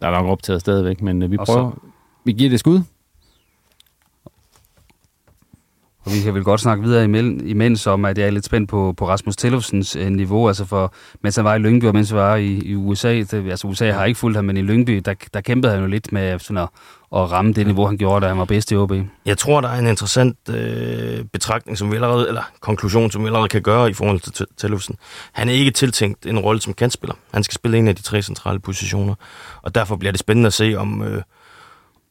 Der 0.01 0.07
er 0.07 0.11
nok 0.11 0.25
optaget 0.25 0.61
stadigvæk, 0.61 1.01
men 1.01 1.21
øh, 1.21 1.31
vi 1.31 1.37
prøver. 1.37 1.71
Så... 1.71 1.89
Vi 2.23 2.31
giver 2.31 2.49
det 2.49 2.59
skud. 2.59 2.81
Og 6.05 6.11
vi 6.13 6.19
kan 6.21 6.33
vel 6.33 6.43
godt 6.43 6.61
snakke 6.61 6.83
videre 6.83 7.05
imens 7.49 7.87
om, 7.87 8.05
at 8.05 8.17
jeg 8.17 8.27
er 8.27 8.31
lidt 8.31 8.45
spændt 8.45 8.69
på, 8.69 8.93
på 8.97 9.07
Rasmus 9.07 9.35
Tillofsens 9.35 9.95
øh, 9.95 10.09
niveau, 10.09 10.47
altså 10.47 10.65
for, 10.65 10.93
mens 11.21 11.35
han 11.35 11.45
var 11.45 11.55
i 11.55 11.59
Lyngby 11.59 11.85
og 11.85 11.93
mens 11.93 12.09
han 12.09 12.19
var 12.19 12.35
i, 12.35 12.61
i 12.65 12.75
USA. 12.75 13.13
Det, 13.13 13.33
altså 13.33 13.67
USA 13.67 13.91
har 13.91 14.05
ikke 14.05 14.19
fulgt 14.19 14.35
ham, 14.37 14.45
men 14.45 14.57
i 14.57 14.61
Lyngby, 14.61 15.01
der, 15.05 15.13
der 15.33 15.41
kæmpede 15.41 15.73
han 15.73 15.81
jo 15.81 15.87
lidt 15.87 16.11
med 16.11 16.39
sådan 16.39 16.57
at, 16.57 16.69
at 17.15 17.31
ramme 17.31 17.53
det 17.53 17.67
niveau, 17.67 17.85
han 17.85 17.97
gjorde, 17.97 18.23
da 18.23 18.27
han 18.27 18.37
var 18.37 18.45
bedst 18.45 18.71
i 18.71 18.75
OB. 18.75 18.91
Jeg 19.25 19.37
tror, 19.37 19.61
der 19.61 19.69
er 19.69 19.79
en 19.79 19.87
interessant 19.87 20.37
øh, 20.49 21.23
betragtning, 21.25 21.77
som 21.77 21.91
vi 21.91 21.95
allerede, 21.95 22.27
eller 22.27 22.43
konklusion, 22.59 23.11
som 23.11 23.21
vi 23.21 23.27
allerede 23.27 23.49
kan 23.49 23.61
gøre 23.61 23.89
i 23.89 23.93
forhold 23.93 24.19
til 24.19 24.45
Tillofsen. 24.57 24.95
Han 25.31 25.49
er 25.49 25.53
ikke 25.53 25.71
tiltænkt 25.71 26.25
en 26.25 26.39
rolle 26.39 26.61
som 26.61 26.73
kantspiller. 26.73 27.15
Han 27.33 27.43
skal 27.43 27.55
spille 27.55 27.77
en 27.77 27.87
af 27.87 27.95
de 27.95 28.01
tre 28.01 28.21
centrale 28.21 28.59
positioner, 28.59 29.15
og 29.61 29.75
derfor 29.75 29.95
bliver 29.95 30.11
det 30.11 30.19
spændende 30.19 30.47
at 30.47 30.53
se, 30.53 30.75
om... 30.75 31.03
Øh, 31.03 31.21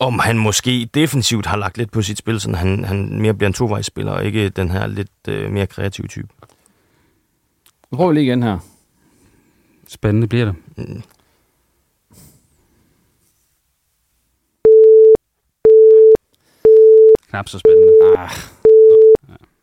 om 0.01 0.19
han 0.19 0.39
måske 0.39 0.91
defensivt 0.95 1.47
har 1.47 1.57
lagt 1.57 1.79
lidt 1.79 1.93
på 1.93 2.03
sit 2.03 2.19
spil, 2.19 2.41
så 2.41 2.51
han, 2.57 2.85
han 2.85 3.21
mere 3.21 3.35
bliver 3.35 3.47
en 3.47 3.55
tovejsspiller, 3.55 4.13
og 4.13 4.25
ikke 4.25 4.49
den 4.49 4.71
her 4.71 4.87
lidt 4.87 5.11
øh, 5.29 5.51
mere 5.53 5.67
kreative 5.67 6.07
type. 6.09 6.29
Nu 7.91 7.97
prøver 7.97 8.11
vi 8.11 8.15
lige 8.15 8.27
igen 8.27 8.43
her. 8.43 8.59
Spændende 9.89 10.27
bliver 10.27 10.45
det. 10.45 10.55
Mm. 10.77 11.03
Knap 17.29 17.49
så 17.49 17.59
spændende. 17.59 17.93
Ah. 18.19 18.31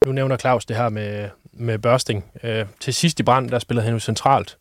Nu 0.05 0.11
nævner 0.11 0.37
Claus 0.37 0.65
det 0.65 0.75
her 0.75 0.89
med, 0.89 1.29
med 1.53 1.79
børsting. 1.79 2.25
Øh, 2.43 2.65
til 2.79 2.93
sidst 2.93 3.19
i 3.19 3.23
brand, 3.23 3.49
der 3.49 3.59
spillede 3.59 3.85
han 3.85 3.93
jo 3.93 3.99
centralt, 3.99 4.57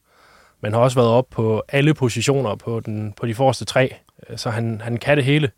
men 0.60 0.72
har 0.72 0.80
også 0.80 0.98
været 0.98 1.10
op 1.10 1.26
på 1.30 1.62
alle 1.68 1.94
positioner 1.94 2.54
på, 2.54 2.80
den, 2.80 3.12
på 3.12 3.26
de 3.26 3.34
forreste 3.34 3.64
tre, 3.64 3.94
øh, 4.30 4.38
så 4.38 4.50
han, 4.50 4.80
han 4.80 4.96
kan 4.96 5.16
det 5.16 5.24
hele. 5.24 5.50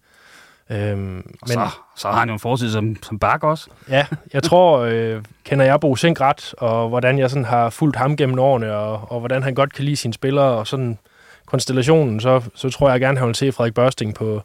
Øhm, 0.71 0.99
men, 0.99 1.25
så, 1.47 1.69
så 1.97 2.09
har 2.09 2.19
han 2.19 2.29
jo 2.29 2.33
en 2.33 2.41
fortid 2.41 2.73
som, 2.73 2.97
som 3.03 3.19
bak 3.19 3.45
også. 3.45 3.71
Ja, 3.89 4.07
jeg 4.33 4.43
tror, 4.43 4.79
øh, 4.79 5.23
kender 5.45 5.65
jeg 5.65 5.81
Bo 5.81 5.97
Sink 5.97 6.21
ret, 6.21 6.55
og 6.59 6.89
hvordan 6.89 7.19
jeg 7.19 7.31
sådan 7.31 7.45
har 7.45 7.71
fulgt 7.71 7.97
ham 7.97 8.17
gennem 8.17 8.39
årene, 8.39 8.77
og, 8.77 9.13
og 9.13 9.19
hvordan 9.21 9.43
han 9.43 9.55
godt 9.55 9.73
kan 9.73 9.85
lide 9.85 9.97
sine 9.97 10.15
spillere, 10.15 10.45
og 10.45 10.67
sådan 10.67 10.99
konstellationen, 11.47 12.21
så, 12.21 12.43
så 12.55 12.71
tror 12.71 12.91
jeg 12.91 13.01
gerne, 13.01 13.19
han 13.19 13.27
vil 13.27 13.35
se 13.35 13.53
Frederik 13.53 13.75
Børsting 13.75 14.15
på, 14.15 14.43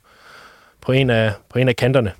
på, 0.81 0.91
en, 0.91 1.09
af, 1.09 1.33
på 1.49 1.59
en 1.59 1.69
af 1.69 1.75
kanterne. 1.75 2.11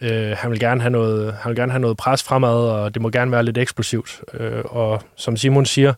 Øh, 0.00 0.36
han, 0.36 0.50
vil 0.50 0.60
gerne 0.60 0.80
have 0.80 0.90
noget, 0.90 1.34
han 1.40 1.50
vil 1.50 1.56
gerne 1.56 1.72
have 1.72 1.80
noget 1.80 1.96
pres 1.96 2.22
fremad, 2.22 2.68
og 2.68 2.94
det 2.94 3.02
må 3.02 3.10
gerne 3.10 3.32
være 3.32 3.42
lidt 3.42 3.58
eksplosivt. 3.58 4.20
Øh, 4.34 4.62
og 4.64 5.02
som 5.16 5.36
Simon 5.36 5.66
siger, 5.66 5.94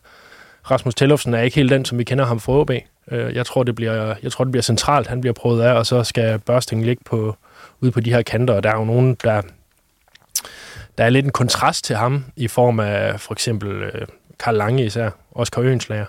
Rasmus 0.71 0.95
Tellufsen 0.95 1.33
er 1.33 1.41
ikke 1.41 1.55
helt 1.55 1.71
den, 1.71 1.85
som 1.85 1.97
vi 1.97 2.03
kender 2.03 2.25
ham 2.25 2.39
fra 2.39 2.53
OB. 2.53 2.71
Øh, 3.11 3.35
jeg, 3.35 3.45
tror, 3.45 3.63
det 3.63 3.75
bliver, 3.75 4.15
jeg 4.23 4.31
tror, 4.31 4.43
det 4.43 4.51
bliver 4.51 4.63
centralt, 4.63 5.07
han 5.07 5.21
bliver 5.21 5.33
prøvet 5.33 5.61
af, 5.61 5.73
og 5.73 5.85
så 5.85 6.03
skal 6.03 6.39
Børsting 6.39 6.85
ligge 6.85 7.03
på, 7.05 7.35
ude 7.81 7.91
på 7.91 7.99
de 7.99 8.13
her 8.13 8.21
kanter, 8.21 8.53
og 8.53 8.63
der 8.63 8.69
er 8.69 8.77
jo 8.77 8.85
nogen, 8.85 9.17
der, 9.23 9.41
der 10.97 11.03
er 11.03 11.09
lidt 11.09 11.25
en 11.25 11.31
kontrast 11.31 11.85
til 11.85 11.95
ham, 11.95 12.25
i 12.35 12.47
form 12.47 12.79
af 12.79 13.19
for 13.19 13.33
eksempel 13.33 13.83
øh, 13.83 14.07
Karl 14.39 14.55
Lange 14.55 14.85
især, 14.85 15.09
Oscar 15.31 15.61
Øenslager, 15.61 16.05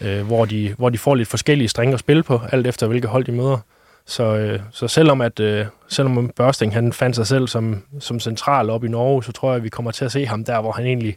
øh, 0.00 0.26
hvor, 0.26 0.44
de, 0.44 0.74
hvor 0.78 0.88
de 0.88 0.98
får 0.98 1.14
lidt 1.14 1.28
forskellige 1.28 1.68
strenge 1.68 1.94
at 1.94 2.00
spille 2.00 2.22
på, 2.22 2.40
alt 2.52 2.66
efter 2.66 2.86
hvilke 2.86 3.08
hold 3.08 3.24
de 3.24 3.32
møder. 3.32 3.58
Så, 4.06 4.22
øh, 4.36 4.60
så 4.70 4.88
selvom, 4.88 5.20
at, 5.20 5.40
selvom 5.88 6.30
Børsting 6.36 6.74
han 6.74 6.92
fandt 6.92 7.16
sig 7.16 7.26
selv 7.26 7.48
som, 7.48 7.82
som 8.00 8.20
central 8.20 8.70
op 8.70 8.84
i 8.84 8.88
Norge, 8.88 9.24
så 9.24 9.32
tror 9.32 9.50
jeg, 9.50 9.56
at 9.56 9.64
vi 9.64 9.68
kommer 9.68 9.90
til 9.90 10.04
at 10.04 10.12
se 10.12 10.26
ham 10.26 10.44
der, 10.44 10.60
hvor 10.60 10.72
han 10.72 10.86
egentlig, 10.86 11.16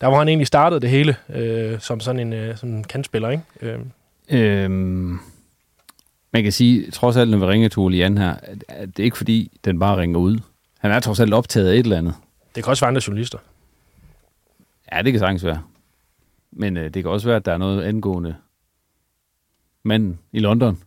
der, 0.00 0.08
hvor 0.08 0.18
han 0.18 0.28
egentlig 0.28 0.46
startede 0.46 0.80
det 0.80 0.90
hele, 0.90 1.16
øh, 1.34 1.80
som 1.80 2.00
sådan 2.00 2.20
en, 2.20 2.32
øh, 2.32 2.56
sådan 2.56 2.74
en 2.74 2.84
kantspiller. 2.84 3.30
Ikke? 3.30 3.42
Øh. 3.62 3.78
Øhm, 4.30 5.18
man 6.32 6.42
kan 6.42 6.52
sige, 6.52 6.90
trods 6.90 7.16
alt, 7.16 7.30
når 7.30 7.38
vi 7.38 7.44
ringer 7.44 7.68
til 7.68 7.78
Ole 7.78 7.96
Jan 7.96 8.18
her, 8.18 8.34
at 8.68 8.88
det 8.88 8.98
er 8.98 9.04
ikke 9.04 9.16
fordi, 9.16 9.58
den 9.64 9.78
bare 9.78 9.96
ringer 9.96 10.18
ud. 10.18 10.38
Han 10.78 10.90
er 10.90 11.00
trods 11.00 11.20
alt 11.20 11.34
optaget 11.34 11.68
af 11.68 11.72
et 11.72 11.78
eller 11.78 11.98
andet. 11.98 12.14
Det 12.54 12.64
kan 12.64 12.70
også 12.70 12.84
være 12.84 12.88
andre 12.88 13.02
journalister. 13.06 13.38
Ja, 14.92 15.02
det 15.02 15.12
kan 15.12 15.18
sagtens 15.20 15.44
være. 15.44 15.62
Men 16.52 16.76
øh, 16.76 16.94
det 16.94 17.02
kan 17.02 17.06
også 17.10 17.28
være, 17.28 17.36
at 17.36 17.44
der 17.44 17.52
er 17.52 17.58
noget 17.58 17.82
angående 17.82 18.34
manden 19.82 20.18
i 20.32 20.38
London, 20.38 20.78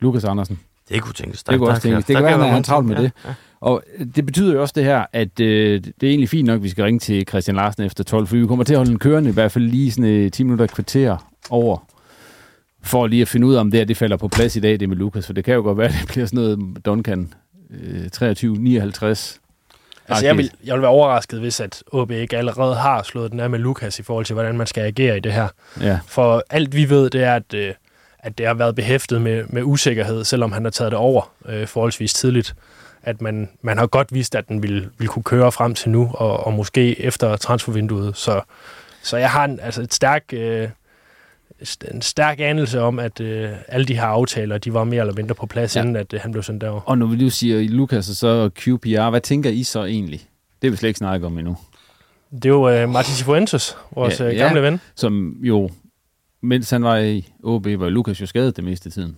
Lukas 0.00 0.24
Andersen. 0.24 0.60
Det 0.88 1.02
kunne 1.02 1.14
tænkes. 1.14 1.42
Der, 1.42 1.52
det 1.52 1.58
kunne 1.58 1.70
også 1.70 1.82
tænkes. 1.82 2.04
Det 2.04 2.16
kan 2.16 2.24
være, 2.24 2.34
at 2.34 2.48
han 2.48 2.58
er 2.58 2.62
travlt 2.62 2.88
med 2.88 2.96
ja, 2.96 3.02
det. 3.02 3.12
Ja. 3.24 3.34
Og 3.60 3.82
det 4.14 4.26
betyder 4.26 4.52
jo 4.52 4.60
også 4.60 4.72
det 4.76 4.84
her, 4.84 5.06
at 5.12 5.40
øh, 5.40 5.84
det 5.84 6.02
er 6.02 6.08
egentlig 6.08 6.28
fint 6.28 6.46
nok, 6.46 6.56
at 6.56 6.62
vi 6.62 6.68
skal 6.68 6.84
ringe 6.84 7.00
til 7.00 7.28
Christian 7.28 7.56
Larsen 7.56 7.82
efter 7.82 8.04
12, 8.04 8.26
for 8.26 8.36
vi 8.36 8.46
kommer 8.46 8.64
til 8.64 8.74
at 8.74 8.78
holde 8.78 8.92
en 8.92 8.98
kørende 8.98 9.30
i 9.30 9.32
hvert 9.32 9.52
fald 9.52 9.64
lige 9.64 9.92
sådan 9.92 10.30
10 10.30 10.42
øh, 10.42 10.46
minutter 10.46 10.66
kvarter 10.66 11.30
over 11.50 11.91
for 12.84 13.06
lige 13.06 13.22
at 13.22 13.28
finde 13.28 13.46
ud 13.46 13.54
af, 13.54 13.60
om 13.60 13.70
det 13.70 13.80
her 13.80 13.84
det 13.84 13.96
falder 13.96 14.16
på 14.16 14.28
plads 14.28 14.56
i 14.56 14.60
dag, 14.60 14.80
det 14.80 14.88
med 14.88 14.96
Lukas, 14.96 15.26
for 15.26 15.32
det 15.32 15.44
kan 15.44 15.54
jo 15.54 15.62
godt 15.62 15.78
være, 15.78 15.88
at 15.88 15.94
det 16.00 16.08
bliver 16.08 16.26
sådan 16.26 16.36
noget 16.36 16.84
Duncan 16.84 17.34
øh, 17.70 18.04
23-59. 18.16 19.38
Altså, 20.08 20.26
jeg 20.26 20.36
vil, 20.36 20.50
jeg 20.64 20.74
vil 20.74 20.82
være 20.82 20.90
overrasket, 20.90 21.40
hvis 21.40 21.60
at 21.60 21.82
OB 21.92 22.10
ikke 22.10 22.38
allerede 22.38 22.74
har 22.74 23.02
slået 23.02 23.32
den 23.32 23.40
af 23.40 23.50
med 23.50 23.58
Lukas 23.58 23.98
i 23.98 24.02
forhold 24.02 24.24
til, 24.24 24.34
hvordan 24.34 24.56
man 24.58 24.66
skal 24.66 24.82
agere 24.82 25.16
i 25.16 25.20
det 25.20 25.32
her. 25.32 25.48
Ja. 25.80 25.98
For 26.06 26.44
alt 26.50 26.76
vi 26.76 26.90
ved, 26.90 27.10
det 27.10 27.22
er, 27.22 27.34
at, 27.34 27.54
øh, 27.54 27.74
at 28.18 28.38
det 28.38 28.46
har 28.46 28.54
været 28.54 28.74
behæftet 28.74 29.20
med, 29.20 29.44
med 29.48 29.62
usikkerhed, 29.62 30.24
selvom 30.24 30.52
han 30.52 30.64
har 30.64 30.70
taget 30.70 30.92
det 30.92 30.98
over 30.98 31.30
øh, 31.48 31.66
forholdsvis 31.66 32.14
tidligt. 32.14 32.54
At 33.02 33.20
man, 33.20 33.48
man 33.62 33.78
har 33.78 33.86
godt 33.86 34.14
vidst, 34.14 34.34
at 34.34 34.48
den 34.48 34.62
ville, 34.62 34.90
ville 34.98 35.08
kunne 35.08 35.22
køre 35.22 35.52
frem 35.52 35.74
til 35.74 35.90
nu, 35.90 36.10
og, 36.14 36.46
og 36.46 36.52
måske 36.52 37.00
efter 37.00 37.36
transfervinduet. 37.36 38.16
Så, 38.16 38.40
så 39.02 39.16
jeg 39.16 39.30
har 39.30 39.44
en, 39.44 39.60
altså 39.60 39.82
et 39.82 39.94
stærkt... 39.94 40.32
Øh, 40.32 40.68
en 41.94 42.02
stærk 42.02 42.40
anelse 42.40 42.80
om, 42.80 42.98
at 42.98 43.20
øh, 43.20 43.50
alle 43.68 43.86
de 43.86 43.94
her 43.94 44.04
aftaler, 44.04 44.58
de 44.58 44.74
var 44.74 44.84
mere 44.84 45.00
eller 45.00 45.14
mindre 45.14 45.34
på 45.34 45.46
plads, 45.46 45.76
ja. 45.76 45.80
inden 45.80 45.96
at 45.96 46.12
øh, 46.12 46.20
han 46.20 46.32
blev 46.32 46.42
sendt 46.42 46.60
derover. 46.60 46.80
Og 46.80 46.98
når 46.98 47.06
vi 47.06 47.16
nu 47.16 47.30
siger 47.30 47.68
Lukas 47.68 48.08
og 48.08 48.16
så 48.16 48.50
QPR, 48.58 49.10
hvad 49.10 49.20
tænker 49.20 49.50
I 49.50 49.62
så 49.62 49.84
egentlig? 49.84 50.20
Det 50.20 50.62
vil 50.62 50.72
vi 50.72 50.76
slet 50.76 50.88
ikke 50.88 50.98
snakke 50.98 51.26
om 51.26 51.38
endnu. 51.38 51.56
Det 52.32 52.44
er 52.44 52.48
jo 52.48 52.70
øh, 52.70 52.88
Martin 52.88 53.14
Cifuentes, 53.14 53.76
vores 53.94 54.20
ja, 54.20 54.30
øh, 54.30 54.36
gamle 54.36 54.60
ja, 54.60 54.70
ven. 54.70 54.80
Som 54.94 55.36
jo, 55.42 55.70
mens 56.40 56.70
han 56.70 56.84
var 56.84 56.96
i 56.98 57.32
OB, 57.42 57.66
var 57.66 57.88
Lukas 57.88 58.20
jo 58.20 58.26
skadet 58.26 58.56
det 58.56 58.64
meste 58.64 58.86
af 58.86 58.92
tiden. 58.92 59.16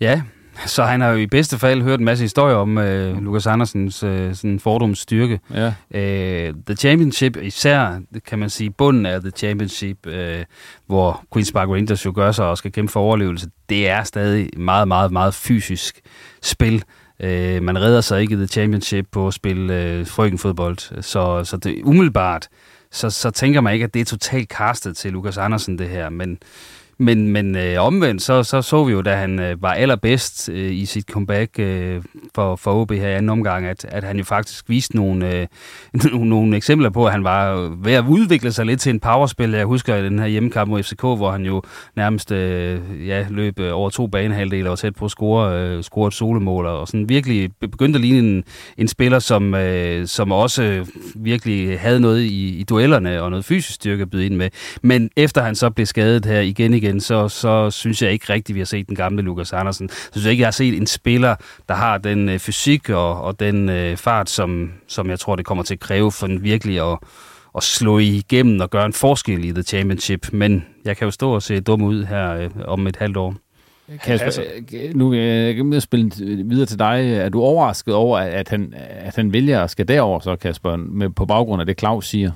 Ja, 0.00 0.22
så 0.66 0.84
han 0.84 1.00
har 1.00 1.10
jo 1.10 1.16
i 1.16 1.26
bedste 1.26 1.58
fald 1.58 1.82
hørt 1.82 1.98
en 1.98 2.04
masse 2.04 2.24
historier 2.24 2.56
om 2.56 2.78
øh, 2.78 3.22
Lukas 3.22 3.46
Andersens 3.46 4.02
øh, 4.02 4.34
sådan 4.34 4.60
fordomsstyrke. 4.60 5.40
Ja. 5.54 5.74
Øh, 5.94 6.54
the 6.66 6.76
Championship, 6.76 7.36
især 7.42 8.00
kan 8.26 8.38
man 8.38 8.50
sige 8.50 8.70
bunden 8.70 9.06
af 9.06 9.20
The 9.20 9.30
Championship, 9.30 10.06
øh, 10.06 10.44
hvor 10.86 11.24
Queen's 11.36 11.52
Park 11.52 11.68
Rangers 11.68 12.04
jo 12.04 12.12
gør 12.14 12.32
sig 12.32 12.46
og 12.46 12.58
skal 12.58 12.72
kæmpe 12.72 12.92
for 12.92 13.00
overlevelse, 13.00 13.48
det 13.68 13.88
er 13.88 14.02
stadig 14.02 14.50
meget, 14.56 14.88
meget, 14.88 15.12
meget 15.12 15.34
fysisk 15.34 16.00
spil. 16.42 16.84
Øh, 17.20 17.62
man 17.62 17.80
redder 17.80 18.00
sig 18.00 18.20
ikke 18.20 18.34
i 18.34 18.36
The 18.36 18.46
Championship 18.46 19.06
på 19.12 19.26
at 19.26 19.34
spille 19.34 19.82
øh, 19.82 20.06
frøkenfodbold, 20.06 21.02
så, 21.02 21.44
så 21.44 21.56
det 21.56 21.82
umiddelbart, 21.84 22.48
så, 22.90 23.10
så 23.10 23.30
tænker 23.30 23.60
man 23.60 23.74
ikke, 23.74 23.84
at 23.84 23.94
det 23.94 24.00
er 24.00 24.04
totalt 24.04 24.48
castet 24.48 24.96
til 24.96 25.12
Lukas 25.12 25.38
Andersen, 25.38 25.78
det 25.78 25.88
her, 25.88 26.10
men 26.10 26.38
men, 26.98 27.28
men 27.28 27.56
øh, 27.56 27.76
omvendt, 27.78 28.22
så, 28.22 28.42
så 28.42 28.62
så 28.62 28.84
vi 28.84 28.92
jo, 28.92 29.02
da 29.02 29.16
han 29.16 29.38
øh, 29.38 29.62
var 29.62 29.72
allerbedst 29.72 30.48
øh, 30.48 30.72
i 30.72 30.84
sit 30.84 31.04
comeback 31.10 31.58
øh, 31.58 32.02
for, 32.34 32.56
for 32.56 32.74
OB 32.74 32.92
her 32.92 33.08
i 33.08 33.14
anden 33.14 33.28
omgang, 33.28 33.66
at, 33.66 33.84
at 33.84 34.04
han 34.04 34.18
jo 34.18 34.24
faktisk 34.24 34.68
viste 34.68 34.96
nogle, 34.96 35.34
øh, 35.34 35.46
nogle, 36.12 36.28
nogle 36.28 36.56
eksempler 36.56 36.90
på, 36.90 37.04
at 37.04 37.12
han 37.12 37.24
var 37.24 37.56
øh, 37.56 37.84
ved 37.84 37.92
at 37.92 38.04
udvikle 38.08 38.52
sig 38.52 38.66
lidt 38.66 38.80
til 38.80 38.90
en 38.90 39.00
powerspil. 39.00 39.50
Jeg 39.50 39.66
husker 39.66 39.96
i 39.96 40.04
den 40.04 40.18
her 40.18 40.26
hjemmekamp 40.26 40.70
mod 40.70 40.82
FCK, 40.82 41.00
hvor 41.00 41.30
han 41.30 41.44
jo 41.44 41.62
nærmest 41.96 42.32
øh, 42.32 42.80
ja, 43.06 43.26
løb 43.30 43.60
øh, 43.60 43.70
over 43.74 43.90
to 43.90 44.06
banehalvdele 44.06 44.64
og 44.64 44.70
var 44.70 44.76
tæt 44.76 44.94
på 44.94 45.04
at 45.04 45.10
score, 45.10 45.58
øh, 45.58 45.82
score 45.82 46.08
et 46.08 46.14
solomål, 46.14 46.66
og 46.66 46.88
sådan 46.88 47.08
virkelig 47.08 47.50
begyndte 47.60 47.96
at 47.96 48.00
ligne 48.00 48.18
en, 48.18 48.44
en 48.78 48.88
spiller, 48.88 49.18
som, 49.18 49.54
øh, 49.54 50.06
som 50.06 50.32
også 50.32 50.62
øh, 50.62 50.86
virkelig 51.14 51.80
havde 51.80 52.00
noget 52.00 52.20
i, 52.20 52.58
i 52.58 52.62
duellerne 52.62 53.22
og 53.22 53.30
noget 53.30 53.44
fysisk 53.44 53.74
styrke 53.74 54.02
at 54.02 54.10
byde 54.10 54.26
ind 54.26 54.36
med. 54.36 54.50
Men 54.82 55.10
efter 55.16 55.42
han 55.42 55.54
så 55.54 55.70
blev 55.70 55.86
skadet 55.86 56.26
her 56.26 56.40
igen 56.40 56.74
igen, 56.74 56.85
igen, 56.86 57.00
så, 57.00 57.28
så 57.28 57.70
synes 57.70 58.02
jeg 58.02 58.12
ikke 58.12 58.32
rigtigt, 58.32 58.54
vi 58.54 58.60
har 58.60 58.64
set 58.64 58.88
den 58.88 58.96
gamle 58.96 59.22
Lukas 59.22 59.52
Andersen. 59.52 59.88
Så 59.88 60.08
synes 60.12 60.24
jeg 60.24 60.30
ikke, 60.30 60.40
jeg 60.40 60.46
har 60.46 60.52
set 60.52 60.76
en 60.76 60.86
spiller, 60.86 61.34
der 61.68 61.74
har 61.74 61.98
den 61.98 62.28
øh, 62.28 62.38
fysik 62.38 62.90
og, 62.90 63.22
og 63.22 63.40
den 63.40 63.68
øh, 63.68 63.96
fart, 63.96 64.30
som, 64.30 64.72
som 64.86 65.10
jeg 65.10 65.20
tror, 65.20 65.36
det 65.36 65.46
kommer 65.46 65.64
til 65.64 65.74
at 65.74 65.80
kræve 65.80 66.12
for 66.12 66.26
den 66.26 66.42
virkelig 66.42 66.92
at, 66.92 66.98
at 67.56 67.62
slå 67.62 67.98
igennem 67.98 68.60
og 68.60 68.70
gøre 68.70 68.86
en 68.86 68.92
forskel 68.92 69.44
i 69.44 69.52
The 69.52 69.62
Championship. 69.62 70.32
Men 70.32 70.64
jeg 70.84 70.96
kan 70.96 71.04
jo 71.04 71.10
stå 71.10 71.30
og 71.30 71.42
se 71.42 71.60
dum 71.60 71.82
ud 71.82 72.04
her 72.04 72.32
øh, 72.32 72.50
om 72.64 72.86
et 72.86 72.96
halvt 72.96 73.16
år. 73.16 73.34
Kasper, 74.02 74.24
altså, 74.24 74.44
nu 74.94 75.14
øh, 75.14 75.56
kan 75.56 75.72
jeg 75.72 75.82
spille 75.82 76.10
videre 76.44 76.66
til 76.66 76.78
dig. 76.78 77.12
Er 77.12 77.28
du 77.28 77.42
overrasket 77.42 77.94
over, 77.94 78.18
at 78.18 78.48
han, 78.48 78.74
at 78.88 79.16
han 79.16 79.32
vælger 79.32 79.60
at 79.60 79.70
skal 79.70 79.88
derover 79.88 80.20
så, 80.20 80.36
Kasper, 80.36 80.76
med, 80.76 81.10
på 81.10 81.26
baggrund 81.26 81.60
af 81.60 81.66
det, 81.66 81.78
Claus 81.78 82.08
siger? 82.08 82.30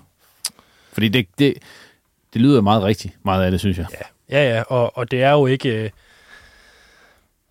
Fordi 0.92 1.08
det, 1.08 1.26
det, 1.38 1.54
det 2.32 2.40
lyder 2.40 2.60
meget 2.60 2.82
rigtigt, 2.82 3.14
meget 3.24 3.44
af 3.44 3.50
det, 3.50 3.60
synes 3.60 3.78
jeg. 3.78 3.86
Ja, 3.92 4.04
Ja, 4.30 4.54
ja, 4.54 4.62
og, 4.62 4.98
og 4.98 5.10
det 5.10 5.22
er 5.22 5.30
jo 5.30 5.46
ikke... 5.46 5.84
Øh, 5.84 5.90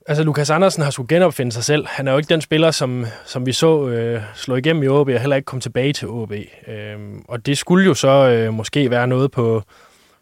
altså, 0.07 0.23
Lukas 0.23 0.49
Andersen 0.49 0.83
har 0.83 0.91
skulle 0.91 1.07
genopfinde 1.07 1.51
sig 1.51 1.63
selv. 1.63 1.87
Han 1.87 2.07
er 2.07 2.11
jo 2.11 2.17
ikke 2.17 2.29
den 2.29 2.41
spiller, 2.41 2.71
som, 2.71 3.05
som 3.25 3.45
vi 3.45 3.51
så 3.51 3.87
øh, 3.87 4.21
slå 4.35 4.55
igennem 4.55 4.83
i 4.83 4.87
OB, 4.87 5.07
og 5.07 5.19
heller 5.19 5.35
ikke 5.35 5.45
kom 5.45 5.59
tilbage 5.59 5.93
til 5.93 6.07
OB. 6.07 6.31
Øh, 6.67 6.97
og 7.27 7.45
det 7.45 7.57
skulle 7.57 7.85
jo 7.85 7.93
så 7.93 8.29
øh, 8.29 8.53
måske 8.53 8.89
være 8.89 9.07
noget 9.07 9.31
på, 9.31 9.63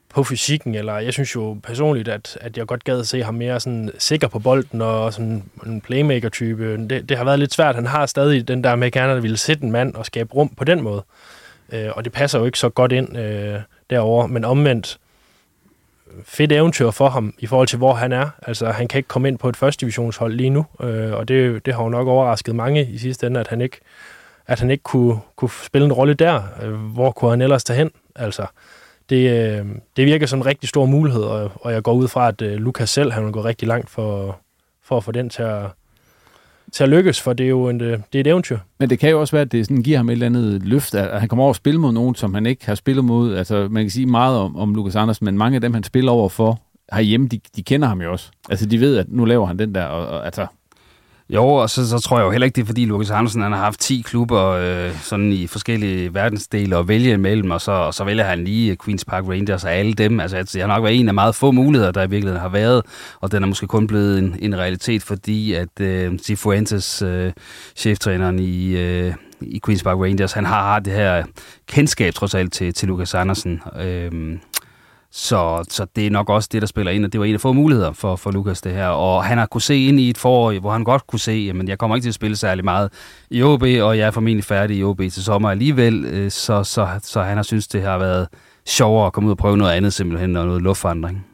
på 0.09 0.23
fysikken, 0.23 0.75
eller 0.75 0.97
jeg 0.97 1.13
synes 1.13 1.35
jo 1.35 1.57
personligt, 1.63 2.07
at, 2.07 2.37
at 2.41 2.57
jeg 2.57 2.67
godt 2.67 2.83
gad 2.83 2.99
at 2.99 3.07
se 3.07 3.23
ham 3.23 3.33
mere 3.33 3.59
sådan 3.59 3.91
sikker 3.97 4.27
på 4.27 4.39
bolden, 4.39 4.81
og 4.81 5.13
sådan 5.13 5.43
en 5.65 5.81
playmaker-type. 5.81 6.77
Det, 6.77 7.09
det 7.09 7.17
har 7.17 7.23
været 7.23 7.39
lidt 7.39 7.53
svært. 7.53 7.75
Han 7.75 7.85
har 7.85 8.05
stadig 8.05 8.47
den 8.47 8.63
der 8.63 8.75
med 8.75 8.91
gerne 8.91 9.13
at 9.13 9.23
ville 9.23 9.37
sætte 9.37 9.63
en 9.63 9.71
mand 9.71 9.95
og 9.95 10.05
skabe 10.05 10.33
rum 10.33 10.49
på 10.49 10.63
den 10.63 10.81
måde. 10.81 11.03
Øh, 11.73 11.89
og 11.91 12.03
det 12.03 12.11
passer 12.13 12.39
jo 12.39 12.45
ikke 12.45 12.59
så 12.59 12.69
godt 12.69 12.91
ind 12.91 13.17
øh, 13.17 13.59
derover 13.89 14.27
men 14.27 14.45
omvendt, 14.45 14.99
fedt 16.25 16.51
eventyr 16.51 16.91
for 16.91 17.09
ham 17.09 17.33
i 17.39 17.45
forhold 17.45 17.67
til, 17.67 17.77
hvor 17.77 17.93
han 17.93 18.11
er. 18.11 18.29
Altså, 18.41 18.71
han 18.71 18.87
kan 18.87 18.99
ikke 18.99 19.07
komme 19.07 19.27
ind 19.27 19.37
på 19.37 19.49
et 19.49 19.57
første 19.57 19.81
divisionshold 19.81 20.33
lige 20.33 20.49
nu, 20.49 20.65
øh, 20.81 21.13
og 21.13 21.27
det, 21.27 21.65
det 21.65 21.73
har 21.73 21.83
jo 21.83 21.89
nok 21.89 22.07
overrasket 22.07 22.55
mange 22.55 22.85
i 22.85 22.97
sidste 22.97 23.27
ende, 23.27 23.39
at 23.39 23.47
han 23.47 23.61
ikke, 23.61 23.79
at 24.47 24.59
han 24.59 24.71
ikke 24.71 24.83
kunne, 24.83 25.19
kunne 25.35 25.51
spille 25.63 25.85
en 25.85 25.93
rolle 25.93 26.13
der. 26.13 26.41
Øh, 26.61 26.73
hvor 26.73 27.11
kunne 27.11 27.31
han 27.31 27.41
ellers 27.41 27.63
tage 27.63 27.77
hen? 27.77 27.91
Altså, 28.15 28.45
det, 29.09 29.31
øh, 29.31 29.65
det 29.97 30.05
virker 30.05 30.27
som 30.27 30.39
en 30.39 30.45
rigtig 30.45 30.69
stor 30.69 30.85
mulighed, 30.85 31.23
og, 31.23 31.51
og 31.55 31.73
jeg 31.73 31.83
går 31.83 31.93
ud 31.93 32.07
fra, 32.07 32.27
at 32.27 32.41
øh, 32.41 32.53
Lukas 32.53 32.89
selv 32.89 33.11
han 33.11 33.23
vil 33.23 33.31
gå 33.31 33.43
rigtig 33.43 33.67
langt 33.67 33.89
for, 33.89 34.39
for 34.83 34.97
at 34.97 35.03
få 35.03 35.11
den 35.11 35.29
til 35.29 35.43
at, 35.43 35.65
til 36.73 36.83
at 36.83 36.89
lykkes, 36.89 37.21
for 37.21 37.33
det 37.33 37.43
er 37.43 37.49
jo 37.49 37.69
en, 37.69 37.81
øh, 37.81 37.91
det 37.91 38.15
er 38.15 38.19
et 38.19 38.27
eventyr. 38.27 38.57
Men 38.79 38.89
det 38.89 38.99
kan 38.99 39.09
jo 39.09 39.19
også 39.19 39.31
være, 39.31 39.41
at 39.41 39.51
det 39.51 39.65
sådan 39.65 39.83
giver 39.83 39.97
ham 39.97 40.09
et 40.09 40.13
eller 40.13 40.25
andet 40.25 40.63
løft, 40.63 40.95
at 40.95 41.19
han 41.19 41.29
kommer 41.29 41.43
over 41.43 41.49
at 41.49 41.55
spille 41.55 41.79
mod 41.79 41.93
nogen, 41.93 42.15
som 42.15 42.33
han 42.33 42.45
ikke 42.45 42.65
har 42.65 42.75
spillet 42.75 43.05
mod. 43.05 43.35
Altså, 43.35 43.67
man 43.71 43.83
kan 43.83 43.89
sige 43.89 44.05
meget 44.05 44.37
om, 44.37 44.55
om 44.55 44.75
Lukas 44.75 44.95
Andersen, 44.95 45.25
men 45.25 45.37
mange 45.37 45.55
af 45.55 45.61
dem, 45.61 45.73
han 45.73 45.83
spiller 45.83 46.11
over 46.11 46.29
for 46.29 46.61
herhjemme, 46.93 47.27
de, 47.27 47.39
de 47.55 47.63
kender 47.63 47.87
ham 47.87 48.01
jo 48.01 48.11
også. 48.11 48.31
Altså, 48.49 48.65
de 48.65 48.79
ved, 48.79 48.97
at 48.97 49.05
nu 49.09 49.25
laver 49.25 49.45
han 49.45 49.59
den 49.59 49.75
der, 49.75 49.83
og, 49.83 50.07
og 50.07 50.25
altså, 50.25 50.47
jo, 51.29 51.45
og 51.45 51.69
så, 51.69 51.89
så 51.89 51.99
tror 51.99 52.17
jeg 52.17 52.25
jo 52.25 52.31
heller 52.31 52.45
ikke, 52.45 52.55
det 52.55 52.61
er 52.61 52.65
fordi 52.65 52.85
Lukas 52.85 53.09
Andersen 53.09 53.41
han 53.41 53.51
har 53.51 53.59
haft 53.59 53.79
10 53.79 54.01
klubber 54.05 54.43
øh, 54.43 54.99
sådan 55.01 55.31
i 55.31 55.47
forskellige 55.47 56.13
verdensdele 56.13 56.77
at 56.77 56.87
vælge 56.87 57.13
imellem, 57.13 57.51
og 57.51 57.61
så, 57.61 57.71
og 57.71 57.93
så 57.93 58.03
vælger 58.03 58.23
han 58.23 58.43
lige 58.43 58.77
Queen's 58.83 59.03
Park 59.07 59.23
Rangers 59.27 59.63
og 59.63 59.71
alle 59.73 59.93
dem. 59.93 60.19
Altså, 60.19 60.51
jeg 60.55 60.63
har 60.67 60.75
nok 60.75 60.83
været 60.83 60.99
en 60.99 61.07
af 61.07 61.13
meget 61.13 61.35
få 61.35 61.51
muligheder, 61.51 61.91
der 61.91 62.03
i 62.03 62.09
virkeligheden 62.09 62.41
har 62.41 62.49
været, 62.49 62.83
og 63.19 63.31
den 63.31 63.43
er 63.43 63.47
måske 63.47 63.67
kun 63.67 63.87
blevet 63.87 64.19
en, 64.19 64.35
en 64.39 64.57
realitet, 64.57 65.03
fordi 65.03 65.53
at 65.53 65.79
øh, 65.79 66.19
Cifuentes, 66.19 67.01
øh, 67.01 67.31
cheftræneren 67.75 68.39
i, 68.39 68.77
øh, 68.77 69.13
i 69.41 69.61
Queen's 69.67 69.83
Park 69.83 69.97
Rangers, 69.97 70.33
han 70.33 70.45
har 70.45 70.79
det 70.79 70.93
her 70.93 71.23
kendskab 71.67 72.13
trods 72.13 72.35
alt 72.35 72.53
til, 72.53 72.73
til 72.73 72.87
Lukas 72.87 73.13
Andersen. 73.13 73.61
Øh, 73.79 74.11
så, 75.11 75.65
så 75.69 75.85
det 75.95 76.07
er 76.07 76.11
nok 76.11 76.29
også 76.29 76.49
det, 76.51 76.61
der 76.61 76.67
spiller 76.67 76.91
ind, 76.91 77.05
og 77.05 77.13
det 77.13 77.19
var 77.19 77.25
en 77.25 77.33
af 77.33 77.41
få 77.41 77.53
muligheder 77.53 77.91
for, 77.91 78.15
for 78.15 78.31
Lukas 78.31 78.61
det 78.61 78.73
her. 78.73 78.87
Og 78.87 79.23
han 79.23 79.37
har 79.37 79.45
kunne 79.45 79.61
se 79.61 79.85
ind 79.85 79.99
i 79.99 80.09
et 80.09 80.17
forår, 80.17 80.59
hvor 80.59 80.71
han 80.71 80.83
godt 80.83 81.07
kunne 81.07 81.19
se, 81.19 81.51
at 81.59 81.69
jeg 81.69 81.77
kommer 81.77 81.95
ikke 81.95 82.05
til 82.05 82.09
at 82.09 82.15
spille 82.15 82.35
særlig 82.37 82.63
meget 82.63 82.91
i 83.29 83.43
OB, 83.43 83.61
og 83.61 83.97
jeg 83.97 84.07
er 84.07 84.11
formentlig 84.11 84.43
færdig 84.43 84.77
i 84.77 84.83
OB 84.83 84.97
til 84.97 85.23
sommer 85.23 85.49
alligevel, 85.49 86.05
øh, 86.05 86.31
så, 86.31 86.63
så, 86.63 86.99
så 87.03 87.21
han 87.21 87.37
har 87.37 87.43
synes 87.43 87.67
det 87.67 87.81
har 87.81 87.97
været 87.97 88.27
sjovere 88.65 89.07
at 89.07 89.13
komme 89.13 89.27
ud 89.27 89.31
og 89.31 89.37
prøve 89.37 89.57
noget 89.57 89.71
andet 89.71 89.93
simpelthen, 89.93 90.35
og 90.35 90.45
noget 90.45 90.61
luftforandring. 90.61 91.27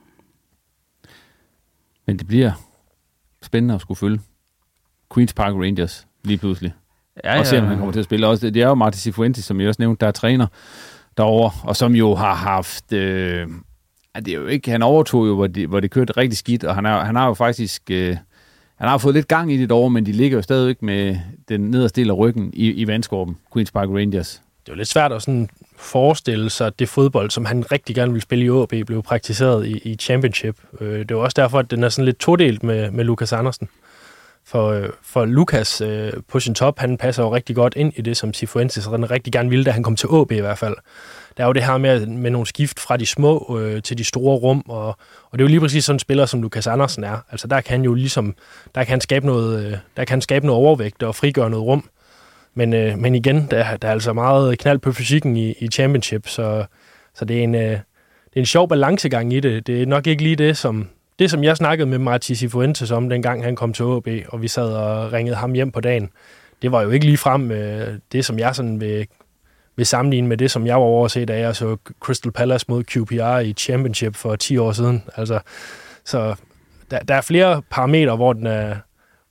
Men 2.07 2.19
det 2.19 2.27
bliver 2.27 2.51
spændende 3.41 3.75
at 3.75 3.81
skulle 3.81 3.97
følge 3.97 4.19
Queen's 5.13 5.33
Park 5.35 5.53
Rangers 5.53 6.07
lige 6.23 6.37
pludselig. 6.37 6.73
Ja, 7.23 7.33
ja. 7.33 7.39
Og 7.39 7.47
se, 7.47 7.59
om 7.59 7.65
han 7.65 7.77
kommer 7.77 7.91
til 7.91 7.99
at 7.99 8.05
spille. 8.05 8.27
Også, 8.27 8.49
det 8.49 8.61
er 8.61 8.67
jo 8.67 8.73
Martin 8.73 8.99
Cifuentes, 8.99 9.45
som 9.45 9.59
jeg 9.59 9.67
også 9.67 9.81
nævnte, 9.81 9.99
der 9.99 10.07
er 10.07 10.11
træner 10.11 10.47
derovre, 11.17 11.51
og 11.63 11.75
som 11.75 11.95
jo 11.95 12.15
har 12.15 12.33
haft... 12.33 12.93
Øh, 12.93 13.47
det 14.15 14.27
er 14.27 14.33
jo 14.33 14.47
ikke, 14.47 14.71
han 14.71 14.81
overtog 14.81 15.27
jo, 15.27 15.35
hvor 15.35 15.47
det, 15.47 15.67
hvor 15.67 15.79
det 15.79 15.91
kørte 15.91 16.13
rigtig 16.17 16.37
skidt, 16.37 16.63
og 16.63 16.75
han, 16.75 16.85
er, 16.85 16.99
han 16.99 17.15
har 17.15 17.27
jo 17.27 17.33
faktisk... 17.33 17.81
Øh, 17.91 18.17
han 18.75 18.89
har 18.89 18.97
fået 18.97 19.15
lidt 19.15 19.27
gang 19.27 19.53
i 19.53 19.57
det 19.57 19.69
derovre, 19.69 19.89
men 19.89 20.05
de 20.05 20.11
ligger 20.11 20.37
jo 20.37 20.41
stadigvæk 20.41 20.81
med 20.81 21.17
den 21.49 21.61
nederste 21.61 22.01
del 22.01 22.09
af 22.09 22.17
ryggen 22.17 22.51
i, 22.53 22.71
i 22.71 22.87
vandskorben, 22.87 23.37
Queen's 23.55 23.71
Park 23.73 23.89
Rangers. 23.89 24.41
Det 24.65 24.69
er 24.69 24.73
jo 24.73 24.77
lidt 24.77 24.87
svært 24.87 25.11
at 25.11 25.21
sådan 25.21 25.49
forestille 25.77 26.49
sig, 26.49 26.67
at 26.67 26.79
det 26.79 26.89
fodbold, 26.89 27.29
som 27.29 27.45
han 27.45 27.71
rigtig 27.71 27.95
gerne 27.95 28.11
ville 28.11 28.21
spille 28.21 28.45
i 28.45 28.49
OB, 28.49 28.73
blev 28.85 29.03
praktiseret 29.03 29.67
i, 29.67 29.77
i 29.77 29.95
Championship. 29.95 30.57
Øh, 30.81 30.99
det 30.99 31.11
er 31.11 31.15
også 31.15 31.41
derfor, 31.41 31.59
at 31.59 31.71
den 31.71 31.83
er 31.83 31.89
sådan 31.89 32.05
lidt 32.05 32.19
todelt 32.19 32.63
med, 32.63 32.91
med 32.91 33.03
Lukas 33.03 33.33
Andersen. 33.33 33.69
For, 34.45 34.69
øh, 34.71 34.89
for 35.01 35.25
Lukas 35.25 35.81
øh, 35.81 36.13
på 36.27 36.39
sin 36.39 36.55
top, 36.55 36.79
han 36.79 36.97
passer 36.97 37.23
jo 37.23 37.35
rigtig 37.35 37.55
godt 37.55 37.73
ind 37.75 37.93
i 37.95 38.01
det, 38.01 38.17
som 38.17 38.33
Sifuentes 38.33 38.91
rigtig 38.91 39.33
gerne 39.33 39.49
ville, 39.49 39.65
da 39.65 39.71
han 39.71 39.83
kom 39.83 39.95
til 39.95 40.09
AB 40.13 40.31
i 40.31 40.39
hvert 40.39 40.57
fald. 40.57 40.75
Der 41.37 41.43
er 41.43 41.47
jo 41.47 41.53
det 41.53 41.63
her 41.63 41.77
med, 41.77 42.05
med 42.05 42.31
nogle 42.31 42.47
skift 42.47 42.79
fra 42.79 42.97
de 42.97 43.05
små 43.05 43.59
øh, 43.59 43.81
til 43.81 43.97
de 43.97 44.03
store 44.03 44.37
rum, 44.37 44.63
og, 44.69 44.87
og 44.87 44.97
det 45.31 45.39
er 45.39 45.43
jo 45.43 45.47
lige 45.47 45.59
præcis 45.59 45.85
sådan 45.85 45.95
en 45.95 45.99
spiller, 45.99 46.25
som 46.25 46.41
Lukas 46.41 46.67
Andersen 46.67 47.03
er. 47.03 47.17
Altså 47.31 47.47
der 47.47 47.61
kan 47.61 47.71
han 47.71 47.83
jo 47.83 47.93
ligesom, 47.93 48.35
der 48.75 48.83
kan 48.83 48.91
han 48.91 49.01
skabe 49.01 49.25
noget, 49.25 49.65
øh, 49.65 49.71
der 49.97 50.05
kan 50.05 50.13
han 50.13 50.21
skabe 50.21 50.45
noget 50.45 50.61
overvægt 50.65 51.03
og 51.03 51.15
frigøre 51.15 51.49
noget 51.49 51.65
rum. 51.65 51.89
Men, 52.53 52.73
øh, 52.73 52.97
men 52.97 53.15
igen, 53.15 53.47
der, 53.51 53.77
der 53.77 53.87
er 53.87 53.91
altså 53.91 54.13
meget 54.13 54.59
knald 54.59 54.79
på 54.79 54.91
fysikken 54.91 55.37
i, 55.37 55.51
i 55.59 55.67
championship, 55.67 56.27
så, 56.27 56.65
så 57.15 57.25
det, 57.25 57.39
er 57.39 57.43
en, 57.43 57.55
øh, 57.55 57.61
det 57.61 58.35
er 58.35 58.39
en 58.39 58.45
sjov 58.45 58.69
balancegang 58.69 59.33
i 59.33 59.39
det. 59.39 59.67
Det 59.67 59.81
er 59.81 59.85
nok 59.85 60.07
ikke 60.07 60.23
lige 60.23 60.35
det, 60.35 60.57
som, 60.57 60.87
det, 61.23 61.31
som 61.31 61.43
jeg 61.43 61.57
snakkede 61.57 61.89
med 61.89 61.97
Martin 61.97 62.35
Cifuentes 62.35 62.91
om, 62.91 63.09
dengang 63.09 63.43
han 63.43 63.55
kom 63.55 63.73
til 63.73 63.83
AB, 63.83 64.07
og 64.27 64.41
vi 64.41 64.47
sad 64.47 64.73
og 64.73 65.13
ringede 65.13 65.35
ham 65.35 65.53
hjem 65.53 65.71
på 65.71 65.81
dagen, 65.81 66.09
det 66.61 66.71
var 66.71 66.81
jo 66.81 66.89
ikke 66.89 67.05
lige 67.05 67.17
frem 67.17 67.51
øh, 67.51 67.99
det, 68.11 68.25
som 68.25 68.39
jeg 68.39 68.55
sådan 68.55 68.81
vil, 68.81 69.07
vil 69.75 69.85
sammenligne 69.85 70.27
med 70.27 70.37
det, 70.37 70.51
som 70.51 70.67
jeg 70.67 70.75
var 70.75 70.81
overset, 70.81 71.27
da 71.27 71.39
jeg 71.39 71.55
så 71.55 71.77
Crystal 71.99 72.31
Palace 72.31 72.65
mod 72.69 72.83
QPR 72.83 73.39
i 73.39 73.53
Championship 73.53 74.15
for 74.15 74.35
10 74.35 74.57
år 74.57 74.71
siden. 74.71 75.03
Altså, 75.15 75.39
så 76.05 76.35
der, 76.91 76.99
der 76.99 77.15
er 77.15 77.21
flere 77.21 77.61
parametre, 77.69 78.15
hvor, 78.15 78.33
den 78.33 78.47
er, 78.47 78.75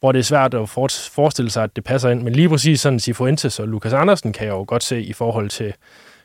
hvor 0.01 0.13
det 0.13 0.19
er 0.19 0.23
svært 0.23 0.55
at 0.55 0.69
forestille 0.69 1.51
sig, 1.51 1.65
at 1.65 1.77
det 1.77 1.85
passer 1.85 2.11
ind. 2.11 2.23
Men 2.23 2.33
lige 2.33 2.49
præcis 2.49 2.81
sådan 2.81 3.01
Sifuentes 3.01 3.61
og 3.61 3.69
Lukas 3.69 3.93
Andersen 3.93 4.33
kan 4.33 4.47
jeg 4.47 4.53
jo 4.53 4.65
godt 4.69 4.85
se 4.85 5.03
i 5.03 5.13
forhold 5.13 5.49
til, 5.49 5.75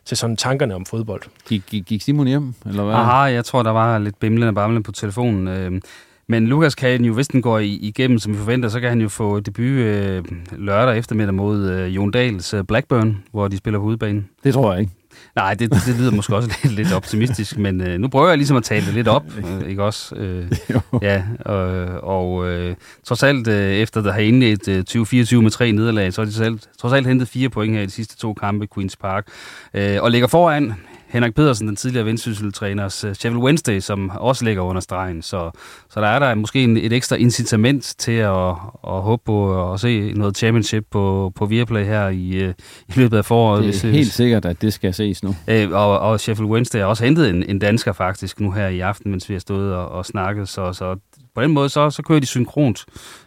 til 0.08 0.18
sådan 0.18 0.38
tankerne 0.38 0.76
om 0.76 0.86
fodbold. 0.86 1.22
Gik, 1.50 1.64
gik, 1.70 1.86
gik 1.86 2.02
Simon 2.02 2.28
hjem, 2.28 2.54
eller 2.66 2.84
hvad? 2.84 2.96
Aha, 2.96 3.22
jeg 3.22 3.46
tror, 3.46 3.64
der 3.64 3.72
var 3.72 3.98
lidt 3.98 4.20
bimlende 4.20 4.54
bamlende 4.54 4.84
på 4.84 4.92
telefonen. 4.92 5.48
Øh, 5.48 5.82
men 6.28 6.48
Lukas 6.48 6.76
kan 6.76 7.06
jo, 7.06 7.14
hvis 7.14 7.28
den 7.28 7.42
går 7.42 7.60
igennem, 7.60 8.20
som 8.20 8.34
vi 8.34 8.38
forventer, 8.38 8.70
så 8.70 8.80
kan 8.80 8.90
han 8.90 9.02
jo 9.02 9.10
få 9.10 9.40
debut 9.40 9.66
øh, 9.66 10.24
lørdag 10.52 10.98
eftermiddag 10.98 11.34
mod 11.34 11.70
øh, 11.70 11.96
Jon 11.96 12.12
Dahls 12.12 12.54
øh, 12.54 12.64
Blackburn, 12.64 13.24
hvor 13.32 13.48
de 13.48 13.58
spiller 13.58 13.80
på 13.80 13.86
udebanen. 13.86 14.30
Det 14.44 14.54
tror 14.54 14.72
jeg 14.72 14.82
ikke. 14.82 14.92
Nej, 15.38 15.54
det, 15.54 15.72
det 15.72 15.96
lyder 16.00 16.12
måske 16.12 16.36
også 16.36 16.50
lidt, 16.64 16.74
lidt 16.74 16.94
optimistisk, 16.94 17.58
men 17.58 17.82
øh, 17.82 18.00
nu 18.00 18.08
prøver 18.08 18.28
jeg 18.28 18.38
ligesom 18.38 18.58
at 18.58 18.64
tale 18.64 18.86
det 18.86 18.94
lidt 18.94 19.08
op, 19.08 19.24
øh, 19.38 19.70
ikke 19.70 19.84
også? 19.84 20.16
Øh, 20.16 20.52
ja, 21.02 21.24
og, 21.40 21.60
og 22.04 22.50
øh, 22.50 22.76
trods 23.04 23.24
alt, 23.24 23.48
øh, 23.48 23.72
efter 23.72 24.02
der 24.02 24.12
har 24.12 24.20
indledt 24.20 24.68
øh, 24.68 24.78
2024 24.78 25.42
med 25.42 25.52
tre 25.52 25.72
nederlag, 25.72 26.14
så 26.14 26.22
har 26.22 26.26
de 26.26 26.34
selv, 26.34 26.60
trods 26.80 26.94
alt 26.94 27.08
hentet 27.08 27.28
fire 27.28 27.50
point 27.50 27.76
her 27.76 27.82
i 27.82 27.86
de 27.86 27.92
sidste 27.92 28.18
to 28.18 28.34
kampe, 28.34 28.68
Queen's 28.78 28.96
Park, 29.02 29.28
øh, 29.74 29.98
og 30.02 30.12
ligger 30.12 30.28
foran 30.28 30.74
Henrik 31.08 31.36
Pedersen, 31.36 31.68
den 31.68 31.76
tidligere 31.76 32.06
vendsyssel-træners 32.06 33.04
uh, 33.04 33.14
Sheffield 33.14 33.44
Wednesday, 33.44 33.80
som 33.80 34.10
også 34.10 34.46
ligger 34.46 34.62
under 34.62 34.82
stregen. 34.82 35.22
Så, 35.22 35.52
så 35.90 36.02
der 36.02 36.08
er 36.08 36.20
der 36.20 36.36
måske 36.36 36.64
en, 36.64 36.78
et 36.78 36.94
ekstra 36.94 37.16
incitament 37.16 37.96
til 37.98 38.12
at, 38.12 38.50
at 38.88 39.02
håbe 39.02 39.22
på 39.26 39.72
at 39.74 39.80
se 39.80 40.14
noget 40.14 40.38
championship 40.38 40.86
på, 40.92 41.32
på 41.36 41.46
Viaplay 41.46 41.86
her 41.86 42.08
i, 42.08 42.48
uh, 42.48 42.54
i 42.88 42.94
løbet 42.96 43.18
af 43.18 43.26
foråret. 43.26 43.64
Det 43.64 43.68
er 43.68 43.72
hvis, 43.72 43.82
helt 43.82 44.12
sikkert, 44.12 44.46
at 44.46 44.62
det 44.62 44.74
skal 44.74 44.94
ses 44.94 45.24
nu. 45.24 45.30
Uh, 45.30 45.72
og, 45.72 46.00
og 46.00 46.20
Sheffield 46.20 46.52
Wednesday 46.52 46.80
har 46.80 46.86
også 46.86 47.04
hentet 47.04 47.30
en, 47.30 47.44
en 47.44 47.60
dansker 47.60 47.94
faktisk 47.94 48.40
nu 48.40 48.52
her 48.52 48.68
i 48.68 48.80
aften, 48.80 49.12
mens 49.12 49.30
vi 49.30 49.34
har 49.34 49.40
stået 49.40 49.76
og, 49.76 49.90
og 49.90 50.06
snakket. 50.06 50.50
Så, 50.50 50.74
så 50.74 50.96
på 51.36 51.42
den 51.42 51.52
måde, 51.52 51.70
så, 51.70 51.90
så 51.90 52.04
kører 52.04 52.20
de 52.20 52.26
synkront. 52.26 52.86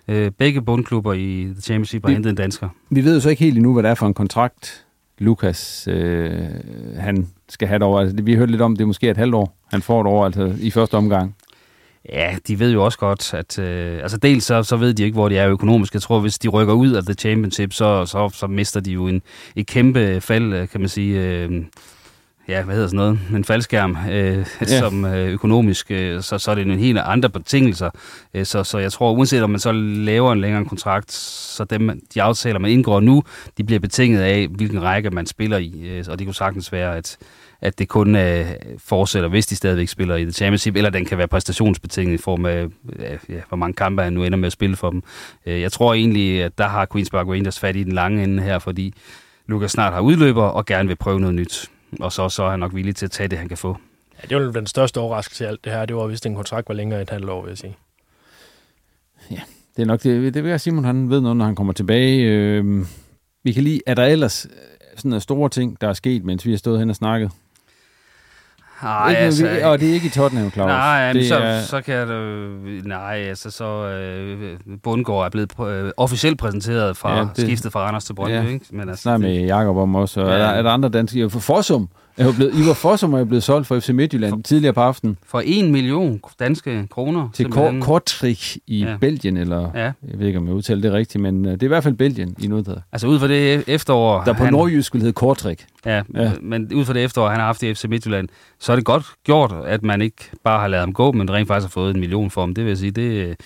Uh, 0.09 0.27
begge 0.39 0.63
bundklubber 0.63 1.13
i 1.13 1.49
The 1.53 1.63
Championship 1.63 2.05
har 2.05 2.13
hentet 2.13 2.31
en 2.31 2.37
dansker. 2.37 2.69
Vi 2.91 3.05
ved 3.05 3.15
jo 3.15 3.21
så 3.21 3.29
ikke 3.31 3.45
helt 3.45 3.57
endnu, 3.57 3.73
hvad 3.73 3.83
det 3.83 3.91
er 3.91 3.95
for 3.95 4.07
en 4.07 4.15
kontrakt, 4.15 4.85
Lukas 5.21 5.89
øh, 5.91 6.49
han 6.99 7.29
skal 7.49 7.69
have 7.69 7.77
et 7.77 7.83
år. 7.83 8.01
Altså, 8.01 8.17
vi 8.23 8.33
har 8.33 8.39
hørt 8.39 8.51
lidt 8.51 8.63
om, 8.63 8.77
det 8.77 8.83
er 8.83 8.87
måske 8.87 9.11
et 9.11 9.17
halvt 9.17 9.35
år, 9.35 9.57
han 9.71 9.83
får 9.83 10.01
et 10.01 10.07
år 10.07 10.25
altså, 10.25 10.55
i 10.61 10.71
første 10.71 10.95
omgang. 10.95 11.37
Ja, 12.09 12.37
de 12.49 12.59
ved 12.59 12.73
jo 12.73 12.85
også 12.85 12.99
godt, 12.99 13.35
at... 13.35 13.59
Øh, 13.59 14.03
altså 14.03 14.17
dels 14.17 14.45
så, 14.45 14.63
så 14.63 14.77
ved 14.77 14.95
de 14.95 15.03
ikke, 15.03 15.15
hvor 15.15 15.29
de 15.29 15.39
er 15.39 15.49
økonomisk. 15.49 15.95
Jeg 15.95 16.03
tror, 16.03 16.21
hvis 16.21 16.39
de 16.39 16.49
rykker 16.49 16.75
ud 16.75 16.91
af 16.91 17.03
The 17.03 17.15
Championship, 17.15 17.73
så, 17.73 18.07
så, 18.07 18.29
så 18.35 18.47
mister 18.47 18.81
de 18.81 18.93
jo 18.93 19.07
en, 19.07 19.23
et 19.57 19.67
kæmpe 19.67 20.21
fald, 20.21 20.53
øh, 20.53 20.69
kan 20.69 20.81
man 20.81 20.89
sige... 20.89 21.21
Øh, 21.21 21.63
ja, 22.49 22.63
hvad 22.63 22.75
hedder 22.75 22.89
sådan 22.89 22.97
noget, 22.97 23.19
en 23.37 23.45
faldskærm, 23.45 23.97
øh, 24.11 24.47
ja. 24.61 24.79
som 24.79 25.05
øh, 25.05 25.29
økonomisk, 25.29 25.91
øh, 25.91 26.23
så, 26.23 26.39
så 26.39 26.51
er 26.51 26.55
det 26.55 26.67
en 26.67 26.79
helt 26.79 26.99
andre 26.99 27.31
betingelser. 27.31 27.91
Øh, 28.35 28.47
så, 28.47 28.65
så 28.65 28.79
jeg 28.79 28.93
tror, 28.93 29.13
uanset 29.13 29.43
om 29.43 29.51
man 29.51 29.61
så 29.61 29.73
laver 29.73 30.33
en 30.33 30.41
længere 30.41 30.65
kontrakt, 30.65 31.13
så 31.13 31.65
dem, 31.65 32.01
de 32.15 32.23
aftaler, 32.23 32.59
man 32.59 32.71
indgår 32.71 33.01
nu, 33.01 33.23
de 33.59 33.65
bliver 33.65 33.81
betinget 33.81 34.21
af, 34.21 34.49
hvilken 34.49 34.83
række 34.83 35.11
man 35.11 35.27
spiller 35.27 35.59
i. 35.59 35.81
Øh, 35.85 36.05
og 36.09 36.19
det 36.19 36.27
kunne 36.27 36.35
sagtens 36.35 36.73
være, 36.73 36.97
at, 36.97 37.17
at 37.61 37.79
det 37.79 37.89
kun 37.89 38.17
øh, 38.17 38.47
fortsætter, 38.79 39.29
hvis 39.29 39.47
de 39.47 39.57
stadigvæk 39.57 39.89
spiller 39.89 40.17
i 40.17 40.23
The 40.23 40.33
Championship, 40.33 40.77
eller 40.77 40.91
den 40.91 41.05
kan 41.05 41.19
være 41.19 41.29
præstationsbetinget 41.29 42.15
i 42.15 42.23
form 42.23 42.47
af, 42.47 42.67
ja, 42.99 43.13
ja, 43.29 43.41
hvor 43.49 43.57
mange 43.57 43.75
kampe 43.75 44.03
han 44.03 44.13
nu 44.13 44.25
ender 44.25 44.39
med 44.39 44.47
at 44.47 44.53
spille 44.53 44.77
for 44.77 44.91
dem. 44.91 45.03
Øh, 45.47 45.61
jeg 45.61 45.73
tror 45.73 45.95
egentlig, 45.95 46.43
at 46.43 46.59
der 46.59 46.69
har 46.69 46.87
Queen's 46.95 47.11
Park 47.11 47.27
Rangers 47.27 47.59
fat 47.59 47.77
i 47.77 47.85
den 47.85 47.93
lange 47.93 48.23
ende 48.23 48.43
her, 48.43 48.59
fordi 48.59 48.95
Lukas 49.47 49.71
snart 49.71 49.93
har 49.93 50.01
udløber 50.01 50.45
og 50.45 50.67
gerne 50.67 50.89
vil 50.89 50.97
prøve 50.97 51.21
noget 51.21 51.35
nyt 51.35 51.71
og 52.01 52.13
så, 52.13 52.29
så 52.29 52.43
er 52.43 52.51
han 52.51 52.59
nok 52.59 52.75
villig 52.75 52.97
til 52.97 53.07
at 53.07 53.11
tage 53.11 53.29
det, 53.29 53.39
han 53.39 53.49
kan 53.49 53.57
få. 53.59 53.77
Ja, 54.23 54.29
det 54.29 54.47
var 54.47 54.53
den 54.53 54.67
største 54.67 55.01
overraskelse 55.01 55.45
i 55.45 55.47
alt 55.47 55.65
det 55.65 55.73
her. 55.73 55.87
Det 55.87 55.97
var, 55.97 56.07
hvis 56.07 56.21
den 56.21 56.35
kontrakt 56.35 56.69
var 56.69 56.75
længere 56.75 57.01
end 57.01 57.09
et 57.09 57.13
halvt 57.13 57.31
år, 57.31 57.43
vil 57.43 57.49
jeg 57.49 57.59
sige. 57.59 57.77
Ja, 59.31 59.41
det 59.77 59.83
er 59.83 59.87
nok 59.87 60.03
det. 60.03 60.35
Det 60.35 60.43
vil 60.43 60.51
jeg, 60.51 60.61
Simon 60.61 60.85
han 60.85 61.11
ved 61.11 61.21
noget, 61.21 61.37
når 61.37 61.45
han 61.45 61.55
kommer 61.55 61.73
tilbage. 61.73 62.23
Øh, 62.23 62.87
vi 63.43 63.53
kan 63.53 63.63
lige, 63.63 63.81
er 63.87 63.95
der 63.95 64.05
ellers 64.05 64.47
sådan 64.97 65.21
store 65.21 65.49
ting, 65.49 65.81
der 65.81 65.89
er 65.89 65.93
sket, 65.93 66.25
mens 66.25 66.47
vi 66.47 66.51
har 66.51 66.59
stået 66.59 66.79
hen 66.79 66.91
og 66.91 66.97
snakket? 66.97 67.31
Nej, 68.83 69.11
ikke, 69.11 69.21
altså, 69.21 69.61
og 69.65 69.81
det 69.81 69.91
er 69.91 69.95
ikke 69.95 70.07
i 70.07 70.11
Tottenham, 70.11 70.51
Claus. 70.51 70.69
Nej, 70.69 71.13
det 71.13 71.29
så, 71.29 71.37
er... 71.37 71.61
så 71.61 71.81
kan 71.81 72.09
det... 72.09 72.87
Nej, 72.87 73.17
altså 73.17 73.51
så... 73.51 73.89
Øh, 73.89 74.59
Bundgaard 74.83 75.25
er 75.25 75.29
blevet 75.29 75.53
øh, 75.61 75.93
officielt 75.97 76.39
præsenteret 76.39 76.97
fra 76.97 77.17
ja, 77.17 77.27
det, 77.37 77.45
skiftet 77.45 77.73
fra 77.73 77.81
Randers 77.81 78.05
til 78.05 78.15
Brøndby, 78.15 78.35
ja. 78.35 78.47
ikke? 78.47 78.67
Men 78.71 78.89
altså, 78.89 79.03
Snart 79.03 79.21
med 79.21 79.45
Jakob 79.45 79.77
om 79.77 79.95
også. 79.95 80.21
Og 80.21 80.29
ja. 80.29 80.33
er, 80.33 80.39
der, 80.39 80.47
er 80.47 80.63
der 80.63 80.71
andre 80.71 80.89
danske... 80.89 81.31
For 81.31 81.41
Forsum 81.41 81.89
er 82.21 82.25
jo 82.25 82.33
blevet, 82.33 82.55
Ivar 82.55 82.75
Fossum 82.75 83.15
er 83.15 83.25
blevet 83.25 83.43
solgt 83.43 83.67
for 83.67 83.81
FC 83.81 83.89
Midtjylland 83.89 84.33
for, 84.33 84.41
tidligere 84.43 84.75
på 84.75 84.81
aftenen. 84.81 85.19
For 85.27 85.43
en 85.45 85.73
million 85.73 86.21
danske 86.41 86.87
kroner. 86.91 87.29
Til 87.35 87.51
Kortrik 87.81 88.59
i 88.67 88.85
ja. 88.85 88.97
Belgien, 89.01 89.37
eller 89.37 89.71
ja. 89.75 89.83
jeg 89.83 90.19
ved 90.19 90.27
ikke, 90.27 90.39
om 90.39 90.47
jeg 90.47 90.55
udtaler 90.55 90.83
det 90.83 90.93
rigtigt, 90.93 91.23
men 91.23 91.47
uh, 91.47 91.53
det 91.53 91.63
er 91.63 91.67
i 91.67 91.69
hvert 91.69 91.83
fald 91.83 91.95
Belgien 91.95 92.35
i 92.39 92.47
noget 92.47 92.83
Altså 92.93 93.07
ud 93.07 93.19
fra 93.19 93.29
det 93.29 93.65
efterår... 93.67 94.25
Der 94.25 94.33
på 94.33 94.45
han, 94.45 94.53
nordjysk 94.53 94.95
vil 94.95 95.03
hedde 95.03 95.13
Kortrik. 95.13 95.67
Ja, 95.87 96.03
ja, 96.15 96.33
men 96.43 96.75
ud 96.75 96.85
fra 96.85 96.93
det 96.93 97.05
efterår, 97.05 97.29
han 97.29 97.39
har 97.39 97.47
haft 97.47 97.63
i 97.63 97.75
FC 97.75 97.85
Midtjylland, 97.85 98.29
så 98.59 98.73
er 98.73 98.77
det 98.77 98.85
godt 98.85 99.07
gjort, 99.25 99.55
at 99.67 99.83
man 99.83 100.03
ikke 100.03 100.31
bare 100.45 100.61
har 100.61 100.69
lavet 100.69 100.81
ham 100.81 100.93
gå, 100.93 101.13
men 101.13 101.31
rent 101.31 101.49
faktisk 101.49 101.65
har 101.65 101.71
fået 101.71 101.95
en 101.95 102.01
million 102.01 102.31
for 102.31 102.41
ham. 102.41 102.55
Det 102.55 102.65
vil 102.65 102.71
jeg 102.71 102.79
sige, 102.79 102.91
det, 102.91 103.37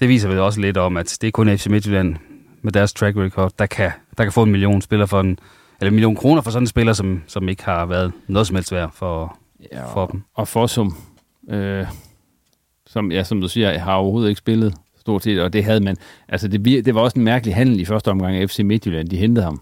det 0.00 0.08
viser 0.08 0.28
vel 0.28 0.38
også 0.38 0.60
lidt 0.60 0.76
om, 0.76 0.96
at 0.96 1.18
det 1.20 1.26
er 1.26 1.30
kun 1.30 1.58
FC 1.58 1.66
Midtjylland 1.66 2.16
med 2.62 2.72
deres 2.72 2.92
track 2.92 3.16
record, 3.16 3.52
der 3.58 3.66
kan, 3.66 3.90
der 4.18 4.24
kan 4.24 4.32
få 4.32 4.42
en 4.42 4.50
million 4.50 4.82
spiller 4.82 5.06
for 5.06 5.20
en 5.20 5.38
eller 5.80 5.90
million 5.90 6.16
kroner 6.16 6.42
for 6.42 6.50
sådan 6.50 6.62
en 6.62 6.66
spiller, 6.66 6.92
som, 6.92 7.22
som 7.26 7.48
ikke 7.48 7.64
har 7.64 7.86
været 7.86 8.12
noget 8.26 8.46
som 8.46 8.56
helst 8.56 8.72
værd 8.72 8.90
for, 8.94 9.38
ja, 9.72 9.92
for 9.92 10.06
dem. 10.06 10.22
Og 10.34 10.48
for 10.48 10.66
som, 10.66 10.96
øh, 11.50 11.86
som, 12.86 13.12
ja, 13.12 13.24
som 13.24 13.40
du 13.40 13.48
siger, 13.48 13.78
har 13.78 13.94
overhovedet 13.94 14.28
ikke 14.28 14.38
spillet 14.38 14.74
stort 14.98 15.22
set, 15.22 15.42
og 15.42 15.52
det 15.52 15.64
havde 15.64 15.80
man. 15.80 15.96
Altså, 16.28 16.48
det, 16.48 16.84
det 16.84 16.94
var 16.94 17.00
også 17.00 17.18
en 17.18 17.24
mærkelig 17.24 17.54
handel 17.54 17.80
i 17.80 17.84
første 17.84 18.10
omgang 18.10 18.36
af 18.36 18.50
FC 18.50 18.58
Midtjylland. 18.58 19.08
De 19.08 19.16
hentede 19.16 19.44
ham 19.44 19.60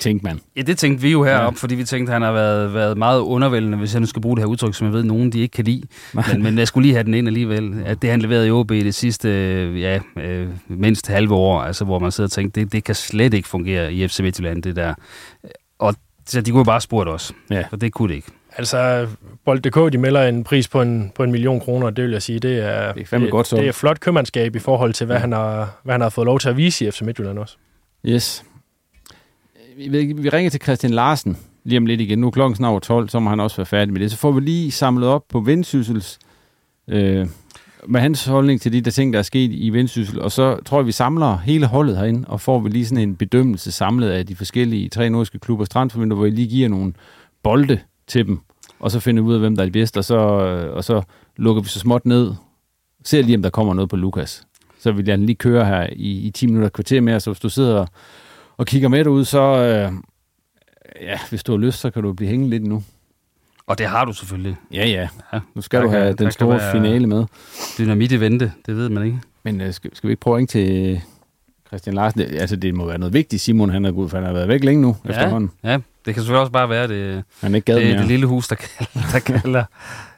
tænkte 0.00 0.24
man. 0.24 0.40
Ja, 0.56 0.62
det 0.62 0.78
tænkte 0.78 1.02
vi 1.02 1.12
jo 1.12 1.24
heroppe, 1.24 1.44
ja. 1.44 1.62
fordi 1.62 1.74
vi 1.74 1.84
tænkte, 1.84 2.10
at 2.10 2.14
han 2.14 2.22
har 2.22 2.32
været, 2.32 2.74
været 2.74 2.98
meget 2.98 3.20
undervældende, 3.20 3.78
hvis 3.78 3.92
jeg 3.92 4.00
nu 4.00 4.06
skal 4.06 4.22
bruge 4.22 4.36
det 4.36 4.42
her 4.42 4.48
udtryk, 4.48 4.74
som 4.74 4.86
jeg 4.86 4.94
ved, 4.94 5.02
nogen 5.02 5.32
de 5.32 5.40
ikke 5.40 5.52
kan 5.52 5.64
lide. 5.64 5.82
Men, 6.12 6.42
men 6.42 6.58
jeg 6.58 6.68
skulle 6.68 6.86
lige 6.86 6.94
have 6.94 7.04
den 7.04 7.14
ind 7.14 7.28
alligevel. 7.28 7.82
At 7.84 8.02
det 8.02 8.10
han 8.10 8.20
leverede 8.20 8.48
i 8.48 8.50
OB 8.50 8.70
i 8.70 8.82
det 8.82 8.94
sidste, 8.94 9.28
ja, 9.76 10.00
øh, 10.16 10.48
mindst 10.68 11.08
halve 11.08 11.34
år, 11.34 11.60
altså 11.60 11.84
hvor 11.84 11.98
man 11.98 12.12
sidder 12.12 12.28
og 12.28 12.32
tænker, 12.32 12.60
det, 12.60 12.72
det 12.72 12.84
kan 12.84 12.94
slet 12.94 13.34
ikke 13.34 13.48
fungere 13.48 13.92
i 13.92 14.08
FC 14.08 14.20
Midtjylland, 14.20 14.62
det 14.62 14.76
der. 14.76 14.94
Og 15.78 15.94
så 16.26 16.40
de 16.40 16.50
kunne 16.50 16.58
jo 16.58 16.64
bare 16.64 16.80
spurgt 16.80 17.08
os, 17.08 17.32
ja. 17.50 17.64
for 17.70 17.76
det 17.76 17.92
kunne 17.92 18.08
det 18.08 18.14
ikke. 18.14 18.28
Altså, 18.56 19.08
Bold.dk, 19.44 19.92
de 19.92 19.98
melder 19.98 20.28
en 20.28 20.44
pris 20.44 20.68
på 20.68 20.82
en, 20.82 21.12
på 21.14 21.22
en 21.22 21.32
million 21.32 21.60
kroner, 21.60 21.90
det 21.90 22.04
vil 22.04 22.12
jeg 22.12 22.22
sige, 22.22 22.38
det 22.38 22.58
er, 22.58 22.92
det 22.92 23.12
er, 23.12 23.18
det, 23.18 23.30
godt 23.30 23.46
så. 23.46 23.56
det 23.56 23.68
er 23.68 23.72
flot 23.72 24.00
købmandskab 24.00 24.56
i 24.56 24.58
forhold 24.58 24.92
til, 24.92 25.06
hvad, 25.06 25.16
ja. 25.16 25.20
han 25.20 25.32
har, 25.32 25.80
hvad 25.82 25.94
han 25.94 26.00
har 26.00 26.08
fået 26.08 26.26
lov 26.26 26.38
til 26.38 26.48
at 26.48 26.56
vise 26.56 26.86
i 26.86 26.90
FC 26.90 27.00
Midtjylland 27.00 27.38
også. 27.38 27.56
Yes 28.06 28.44
vi, 29.76 30.12
vi 30.16 30.28
ringer 30.28 30.50
til 30.50 30.60
Christian 30.62 30.92
Larsen 30.92 31.36
lige 31.64 31.78
om 31.78 31.86
lidt 31.86 32.00
igen. 32.00 32.18
Nu 32.18 32.26
er 32.26 32.30
klokken 32.30 32.56
snart 32.56 32.82
12, 32.82 33.08
så 33.08 33.20
må 33.20 33.30
han 33.30 33.40
også 33.40 33.56
være 33.56 33.66
færdig 33.66 33.92
med 33.92 34.00
det. 34.00 34.10
Så 34.10 34.16
får 34.16 34.32
vi 34.32 34.40
lige 34.40 34.70
samlet 34.70 35.08
op 35.08 35.24
på 35.28 35.40
Vendsyssels, 35.40 36.18
øh, 36.88 37.26
med 37.88 38.00
hans 38.00 38.24
holdning 38.24 38.60
til 38.60 38.72
de 38.72 38.80
der 38.80 38.90
ting, 38.90 39.12
der 39.12 39.18
er 39.18 39.22
sket 39.22 39.50
i 39.52 39.70
Vendsyssel. 39.70 40.20
Og 40.20 40.32
så 40.32 40.58
tror 40.64 40.78
jeg, 40.78 40.86
vi 40.86 40.92
samler 40.92 41.38
hele 41.38 41.66
holdet 41.66 41.96
herinde, 41.96 42.28
og 42.28 42.40
får 42.40 42.60
vi 42.60 42.68
lige 42.68 42.86
sådan 42.86 43.08
en 43.08 43.16
bedømmelse 43.16 43.72
samlet 43.72 44.10
af 44.10 44.26
de 44.26 44.36
forskellige 44.36 44.88
tre 44.88 45.10
nordiske 45.10 45.38
klubber 45.38 45.64
transfervinduer, 45.64 46.16
hvor 46.16 46.26
I 46.26 46.30
lige 46.30 46.48
giver 46.48 46.68
nogle 46.68 46.92
bolde 47.42 47.80
til 48.06 48.26
dem, 48.26 48.40
og 48.80 48.90
så 48.90 49.00
finder 49.00 49.22
ud 49.22 49.34
af, 49.34 49.40
hvem 49.40 49.56
der 49.56 49.62
er 49.62 49.66
de 49.66 49.72
bedste, 49.72 49.98
og 49.98 50.04
så, 50.04 50.16
og 50.74 50.84
så 50.84 51.02
lukker 51.36 51.62
vi 51.62 51.68
så 51.68 51.78
småt 51.78 52.06
ned. 52.06 52.32
Ser 53.04 53.22
lige, 53.22 53.36
om 53.36 53.42
der 53.42 53.50
kommer 53.50 53.74
noget 53.74 53.90
på 53.90 53.96
Lukas. 53.96 54.44
Så 54.78 54.92
vil 54.92 55.06
jeg 55.06 55.18
lige 55.18 55.34
køre 55.34 55.64
her 55.64 55.86
i, 55.92 56.10
i 56.10 56.30
10 56.30 56.46
minutter 56.46 56.68
kvarter 56.68 57.00
mere, 57.00 57.20
så 57.20 57.30
hvis 57.30 57.40
du 57.40 57.48
sidder 57.48 57.86
og 58.56 58.66
kigger 58.66 58.88
med 58.88 59.06
ud, 59.06 59.24
så 59.24 59.40
øh, 59.40 59.92
ja, 61.00 61.18
hvis 61.28 61.42
du 61.42 61.52
har 61.52 61.58
lyst, 61.58 61.78
så 61.78 61.90
kan 61.90 62.02
du 62.02 62.12
blive 62.12 62.28
hængende 62.30 62.50
lidt 62.50 62.66
nu. 62.66 62.82
Og 63.66 63.78
det 63.78 63.86
har 63.86 64.04
du 64.04 64.12
selvfølgelig. 64.12 64.56
Ja, 64.72 64.86
ja. 64.86 65.08
ja 65.32 65.40
nu 65.54 65.62
skal 65.62 65.80
der 65.80 65.86
du 65.86 65.92
have 65.92 66.06
kan, 66.06 66.24
den 66.24 66.32
store 66.32 66.60
finale 66.72 67.06
med. 67.06 67.24
Dynamit 67.78 68.12
i 68.12 68.20
vente, 68.20 68.52
det 68.66 68.76
ved 68.76 68.88
man 68.88 69.04
ikke. 69.04 69.20
Men 69.42 69.60
øh, 69.60 69.72
skal, 69.72 69.96
skal 69.96 70.08
vi 70.08 70.12
ikke 70.12 70.20
prøve 70.20 70.34
at 70.34 70.36
ringe 70.36 70.46
til 70.46 71.00
Christian 71.66 71.94
Larsen? 71.94 72.20
Det, 72.20 72.40
altså, 72.40 72.56
det 72.56 72.74
må 72.74 72.86
være 72.86 72.98
noget 72.98 73.12
vigtigt, 73.12 73.42
Simon 73.42 73.70
han 73.70 73.84
er 73.84 73.92
god, 73.92 74.08
for 74.08 74.16
han 74.16 74.26
har 74.26 74.32
været 74.32 74.48
væk 74.48 74.64
længe 74.64 74.82
nu 74.82 74.96
ja, 75.04 75.10
efterhånden. 75.10 75.50
Ja, 75.64 75.72
det 75.72 75.82
kan 76.04 76.14
selvfølgelig 76.14 76.40
også 76.40 76.52
bare 76.52 76.68
være 76.68 76.88
det, 76.88 77.24
han 77.40 77.54
ikke 77.54 77.74
det, 77.74 77.98
det 77.98 78.06
lille 78.06 78.26
hus, 78.26 78.48
der 78.48 78.56
kalder. 78.56 79.08
Der 79.12 79.18
kalder. 79.40 79.64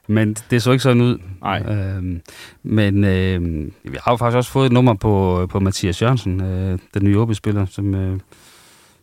Men 0.06 0.36
det 0.50 0.62
så 0.62 0.72
ikke 0.72 0.82
sådan 0.82 1.02
ud. 1.02 1.18
Nej. 1.42 1.62
Øhm, 1.68 2.20
men 2.62 3.04
øh, 3.04 3.66
vi 3.84 3.96
har 4.04 4.12
jo 4.12 4.16
faktisk 4.16 4.36
også 4.36 4.50
fået 4.50 4.66
et 4.66 4.72
nummer 4.72 4.94
på, 4.94 5.46
på 5.50 5.60
Mathias 5.60 6.02
Jørgensen, 6.02 6.40
øh, 6.42 6.78
den 6.94 7.04
nye 7.04 7.18
OB-spiller, 7.18 7.66
som, 7.66 7.94
øh, 7.94 8.20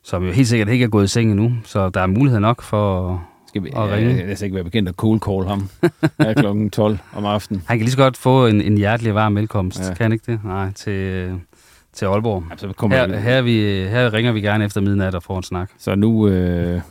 som 0.03 0.23
jo 0.23 0.31
helt 0.31 0.47
sikkert 0.47 0.69
ikke 0.69 0.85
er 0.85 0.89
gået 0.89 1.03
i 1.03 1.07
seng 1.07 1.31
endnu. 1.31 1.53
Så 1.65 1.89
der 1.89 2.01
er 2.01 2.07
mulighed 2.07 2.39
nok 2.39 2.61
for 2.61 3.21
skal 3.47 3.63
vi, 3.63 3.69
at 3.69 3.91
ringe. 3.91 4.27
Jeg, 4.27 4.37
skal 4.37 4.45
ikke 4.45 4.55
være 4.55 4.63
bekendt 4.63 4.89
at 4.89 4.95
cold 4.95 5.19
call 5.19 5.45
ham 5.47 5.69
her 6.25 6.33
klokken 6.33 6.69
12 6.69 6.97
om 7.13 7.25
aftenen. 7.25 7.63
Han 7.67 7.77
kan 7.77 7.83
lige 7.83 7.91
så 7.91 7.97
godt 7.97 8.17
få 8.17 8.47
en, 8.47 8.61
en 8.61 8.77
hjertelig 8.77 9.15
varm 9.15 9.35
velkomst, 9.35 9.79
ja. 9.79 9.93
kan 9.93 10.03
han 10.03 10.11
ikke 10.11 10.31
det? 10.31 10.39
Nej, 10.43 10.71
til, 10.71 11.31
til 11.93 12.05
Aalborg. 12.05 12.43
Ja, 12.51 12.57
så 12.57 12.73
kommer 12.77 12.97
her, 12.97 13.19
her, 13.19 13.41
vi, 13.41 13.53
her 13.89 14.13
ringer 14.13 14.31
vi 14.31 14.41
gerne 14.41 14.65
efter 14.65 14.81
midnat 14.81 15.15
og 15.15 15.23
får 15.23 15.37
en 15.37 15.43
snak. 15.43 15.69
Så 15.77 15.95
nu 15.95 16.27
øh, 16.27 16.81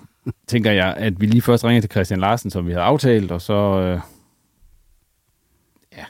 tænker 0.46 0.70
jeg, 0.70 0.94
at 0.96 1.20
vi 1.20 1.26
lige 1.26 1.42
først 1.42 1.64
ringer 1.64 1.80
til 1.80 1.90
Christian 1.90 2.20
Larsen, 2.20 2.50
som 2.50 2.66
vi 2.66 2.72
havde 2.72 2.84
aftalt, 2.84 3.30
og 3.30 3.40
så, 3.40 3.52
øh, 3.52 4.00
ja, 5.96 6.04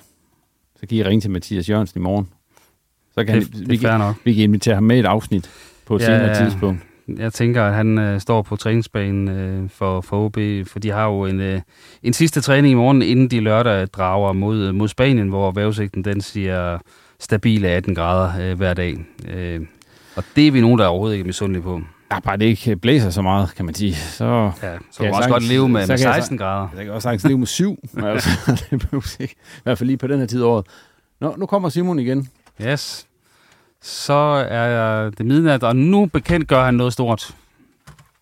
så 0.80 0.86
kan 0.86 0.98
I 0.98 1.02
ringe 1.02 1.20
til 1.20 1.30
Mathias 1.30 1.70
Jørgensen 1.70 2.00
i 2.00 2.02
morgen. 2.02 2.28
Så 3.14 3.24
kan 3.24 3.34
det, 3.34 3.50
han, 3.52 3.60
det 3.60 3.70
vi, 3.70 3.76
kan, 3.76 3.98
nok. 3.98 4.16
vi 4.24 4.34
kan 4.34 4.42
invitere 4.44 4.74
ham 4.74 4.84
med 4.84 4.98
et 4.98 5.06
afsnit 5.06 5.50
på 5.86 5.96
et 5.96 6.00
ja, 6.00 6.06
senere 6.06 6.44
tidspunkt. 6.44 6.82
jeg 7.18 7.32
tænker, 7.32 7.64
at 7.64 7.74
han 7.74 7.98
øh, 7.98 8.20
står 8.20 8.42
på 8.42 8.56
træningsbanen 8.56 9.28
øh, 9.28 9.70
for, 9.70 10.00
for 10.00 10.24
OB, 10.24 10.38
for 10.66 10.78
de 10.78 10.90
har 10.90 11.06
jo 11.06 11.24
en, 11.24 11.40
øh, 11.40 11.60
en 12.02 12.12
sidste 12.12 12.40
træning 12.40 12.72
i 12.72 12.74
morgen, 12.74 13.02
inden 13.02 13.28
de 13.28 13.40
lørdag 13.40 13.86
drager 13.86 14.32
mod, 14.32 14.72
mod 14.72 14.88
Spanien, 14.88 15.28
hvor 15.28 15.50
vejrudsigten 15.50 16.04
den 16.04 16.20
siger 16.20 16.78
stabile 17.18 17.68
18 17.68 17.94
grader 17.94 18.50
øh, 18.50 18.56
hver 18.56 18.74
dag. 18.74 18.96
Øh, 19.28 19.60
og 20.16 20.24
det 20.36 20.46
er 20.46 20.52
vi 20.52 20.60
nogen, 20.60 20.78
der 20.78 20.84
er 20.84 20.88
overhovedet 20.88 21.16
ikke 21.16 21.26
misundelige 21.26 21.62
på. 21.62 21.80
Ja, 22.12 22.20
bare 22.20 22.36
det 22.36 22.44
ikke 22.44 22.76
blæser 22.76 23.10
så 23.10 23.22
meget, 23.22 23.54
kan 23.56 23.64
man 23.64 23.74
sige. 23.74 23.94
Så, 23.94 24.24
ja, 24.62 24.76
så 24.90 24.98
kan 24.98 25.06
man 25.06 25.14
også 25.14 25.28
godt 25.28 25.42
leve 25.48 25.68
med, 25.68 25.86
med 25.86 25.98
16 25.98 26.38
grader. 26.38 26.68
Jeg 26.76 26.84
kan 26.84 26.94
også 26.94 27.06
sagtens 27.06 27.24
leve 27.24 27.38
med 27.38 27.46
7. 27.46 27.78
altså, 28.02 28.30
det 28.70 28.80
behøver 28.80 29.16
ikke. 29.20 29.34
I 29.56 29.60
hvert 29.62 29.78
fald 29.78 29.86
lige 29.86 29.96
på 29.96 30.06
den 30.06 30.18
her 30.20 30.26
tid 30.26 30.42
af 30.42 30.46
året. 30.46 30.66
Nå, 31.20 31.34
nu 31.36 31.46
kommer 31.46 31.68
Simon 31.68 31.98
igen. 31.98 32.28
Yes. 32.62 33.06
Så 33.82 34.46
er 34.50 35.10
det 35.10 35.26
midnat, 35.26 35.62
og 35.62 35.76
nu 35.76 36.06
bekendt 36.06 36.48
gør 36.48 36.64
han 36.64 36.74
noget 36.74 36.92
stort. 36.92 37.34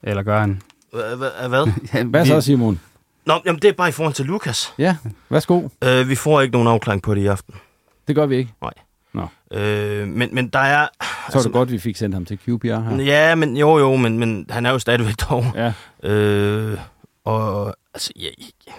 Eller 0.03 0.23
gør 0.23 0.41
han? 0.41 0.63
Hvad? 0.91 2.05
Hvad 2.11 2.27
så, 2.27 2.41
Simon? 2.41 2.81
Nå, 3.27 3.35
jamen 3.47 3.63
det 3.63 3.69
er 3.69 3.73
bare 3.73 3.89
i 3.89 3.93
forhold 3.93 4.15
til 4.15 4.25
Lukas. 4.25 4.75
Ja, 4.79 4.97
værsgo. 5.29 5.69
Øh, 5.85 6.09
vi 6.09 6.15
får 6.15 6.41
ikke 6.41 6.53
nogen 6.53 6.69
afklaring 6.69 7.03
på 7.03 7.15
det 7.15 7.21
i 7.21 7.27
aften. 7.27 7.55
Det 8.09 8.17
gør 8.17 8.27
vi 8.27 8.37
ikke? 8.37 8.53
Nej. 8.63 8.73
Øh, 9.53 10.09
men, 10.09 10.29
men 10.33 10.49
der 10.49 10.59
er... 10.59 10.89
Så 11.31 11.39
er 11.39 11.43
det 11.43 11.53
godt, 11.53 11.73
vi 11.73 11.79
fik 11.79 11.97
sendt 11.97 12.15
ham 12.15 12.25
til 12.25 12.39
QPR 12.39 12.67
her. 12.67 13.03
Ja, 13.03 13.35
men 13.35 13.57
jo 13.57 13.79
jo, 13.79 13.97
men, 13.97 14.19
men 14.19 14.47
han 14.51 14.67
er 14.67 14.71
jo 14.71 14.79
stadigvæk 14.79 15.15
dog. 15.31 15.45
Ja. 15.55 15.73
Øh, 16.03 16.79
og 17.25 17.77
altså, 17.95 18.13
ja, 18.17 18.29
ja. 18.67 18.73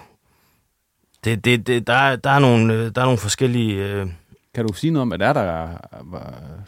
Det, 1.23 1.45
det, 1.45 1.67
det, 1.67 1.87
der, 1.87 1.93
er, 1.93 2.15
der, 2.15 2.29
er 2.29 2.39
nogle, 2.39 2.73
øh, 2.73 2.91
der 2.95 3.01
er 3.01 3.05
nogle 3.05 3.17
forskellige... 3.17 3.75
Øh, 3.75 4.07
kan 4.55 4.67
du 4.67 4.73
sige 4.73 4.91
noget 4.91 5.01
om, 5.01 5.11
at 5.11 5.21
er 5.21 5.33
der, 5.33 5.67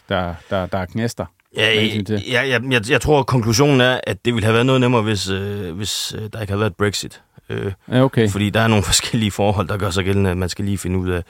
der, 0.08 0.34
der, 0.50 0.66
der 0.66 0.78
er 0.78 0.86
knæster? 0.86 1.26
Ja, 1.56 1.66
jeg, 1.74 2.04
jeg, 2.10 2.48
jeg, 2.48 2.62
jeg, 2.72 2.90
jeg 2.90 3.00
tror, 3.00 3.20
at 3.20 3.26
konklusionen 3.26 3.80
er, 3.80 4.00
at 4.04 4.24
det 4.24 4.34
ville 4.34 4.44
have 4.44 4.54
været 4.54 4.66
noget 4.66 4.80
nemmere, 4.80 5.02
hvis, 5.02 5.28
øh, 5.28 5.76
hvis 5.76 6.14
øh, 6.14 6.28
der 6.32 6.40
ikke 6.40 6.50
havde 6.50 6.60
været 6.60 6.76
Brexit. 6.76 7.22
Øh, 7.48 7.72
ja, 7.88 8.02
okay. 8.02 8.28
Fordi 8.28 8.50
der 8.50 8.60
er 8.60 8.66
nogle 8.66 8.84
forskellige 8.92 9.30
forhold, 9.30 9.68
der 9.68 9.76
gør 9.76 9.90
sig 9.90 10.04
gældende, 10.04 10.30
at 10.30 10.36
man 10.36 10.48
skal 10.48 10.64
lige 10.64 10.78
finde 10.78 10.98
ud 10.98 11.10
af, 11.10 11.22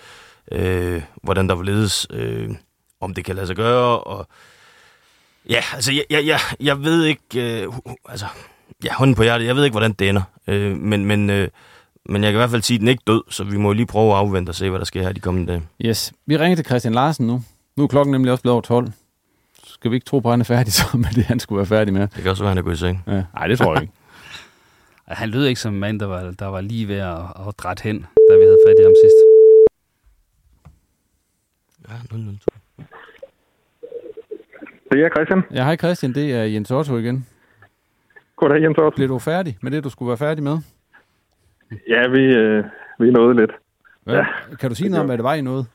øh, 0.52 1.02
hvordan 1.22 1.48
der 1.48 1.54
vil 1.54 1.66
ledes, 1.66 2.06
øh, 2.10 2.50
om 3.00 3.14
det 3.14 3.24
kan 3.24 3.36
lade 3.36 3.46
sig 3.46 3.56
gøre. 3.56 4.00
Og 4.00 4.26
ja, 5.48 5.62
altså, 5.74 5.92
jeg, 5.92 6.04
jeg, 6.10 6.26
jeg, 6.26 6.40
jeg 6.60 6.82
ved 6.82 7.04
ikke, 7.04 7.62
øh, 7.64 7.72
altså, 8.08 8.26
ja, 8.84 8.94
hånden 8.94 9.14
på 9.14 9.22
hjertet, 9.22 9.46
jeg 9.46 9.56
ved 9.56 9.64
ikke, 9.64 9.72
hvordan 9.72 9.92
det 9.92 10.08
ender. 10.08 10.22
Øh, 10.46 10.76
men, 10.76 11.04
men, 11.04 11.30
øh, 11.30 11.48
men 12.06 12.24
jeg 12.24 12.32
kan 12.32 12.36
i 12.36 12.40
hvert 12.40 12.50
fald 12.50 12.62
sige, 12.62 12.76
at 12.76 12.80
den 12.80 12.88
ikke 12.88 13.02
død, 13.06 13.22
så 13.30 13.44
vi 13.44 13.56
må 13.56 13.72
lige 13.72 13.86
prøve 13.86 14.12
at 14.12 14.18
afvente 14.18 14.50
og 14.50 14.54
se, 14.54 14.70
hvad 14.70 14.78
der 14.78 14.84
sker 14.84 15.02
her 15.02 15.12
de 15.12 15.20
kommende 15.20 15.52
dage. 15.52 15.62
Yes. 15.84 16.12
Vi 16.26 16.36
ringer 16.36 16.56
til 16.56 16.64
Christian 16.64 16.94
Larsen 16.94 17.26
nu. 17.26 17.42
Nu 17.76 17.82
er 17.82 17.88
klokken 17.88 18.12
nemlig 18.12 18.32
også 18.32 18.42
blevet 18.42 18.52
over 18.52 18.62
12. 18.62 18.92
Skal 19.66 19.90
vi 19.90 19.96
ikke 19.96 20.04
tro 20.04 20.20
på, 20.20 20.28
at 20.28 20.32
han 20.32 20.40
er 20.40 20.44
færdig 20.44 20.72
så 20.82 20.84
med 20.94 21.08
det, 21.14 21.24
han 21.24 21.40
skulle 21.40 21.56
være 21.56 21.66
færdig 21.66 21.94
med? 21.94 22.08
Det 22.08 22.22
kan 22.22 22.30
også 22.30 22.42
være, 22.42 22.50
at 22.50 22.56
han 22.56 22.58
er 22.58 22.62
gået 22.62 22.74
i 22.74 22.78
seng. 22.78 23.04
Ja. 23.06 23.22
Nej, 23.34 23.46
det 23.46 23.58
tror 23.58 23.74
jeg 23.74 23.82
ikke. 23.82 23.94
han 25.22 25.28
lød 25.28 25.46
ikke 25.46 25.60
som 25.60 25.74
en 25.74 25.80
mand, 25.80 26.00
der 26.00 26.06
var, 26.06 26.34
der 26.38 26.46
var 26.46 26.60
lige 26.60 26.88
ved 26.88 26.96
at, 26.96 27.18
at 27.48 27.58
dræt 27.58 27.80
hen, 27.80 28.06
da 28.30 28.36
vi 28.36 28.44
havde 28.44 28.58
fat 28.66 28.76
i 28.80 28.82
ham 28.82 28.94
sidst. 29.04 29.41
Ja, 31.92 32.16
0 32.16 32.38
Det 34.92 35.04
er 35.04 35.10
Christian. 35.16 35.42
Ja, 35.54 35.64
hej 35.64 35.76
Christian. 35.76 36.12
Det 36.12 36.34
er 36.34 36.44
Jens 36.44 36.70
Otto 36.70 36.96
igen. 36.96 37.26
Goddag, 38.36 38.62
Jens 38.62 38.78
Otto. 38.78 38.96
Blev 38.96 39.08
du 39.08 39.18
færdig 39.18 39.58
med 39.62 39.70
det, 39.70 39.84
du 39.84 39.90
skulle 39.90 40.08
være 40.08 40.16
færdig 40.18 40.44
med? 40.44 40.56
Ja, 41.88 42.08
vi, 42.08 42.22
øh, 42.36 42.64
vi 42.98 43.10
nåede 43.10 43.36
lidt. 43.40 43.50
Hvad? 44.04 44.14
Ja. 44.14 44.24
Kan 44.60 44.68
du 44.68 44.74
sige 44.74 44.88
noget 44.88 45.00
om, 45.00 45.06
hvad 45.06 45.16
det 45.16 45.24
var 45.24 45.34
i 45.34 45.40
noget? 45.40 45.66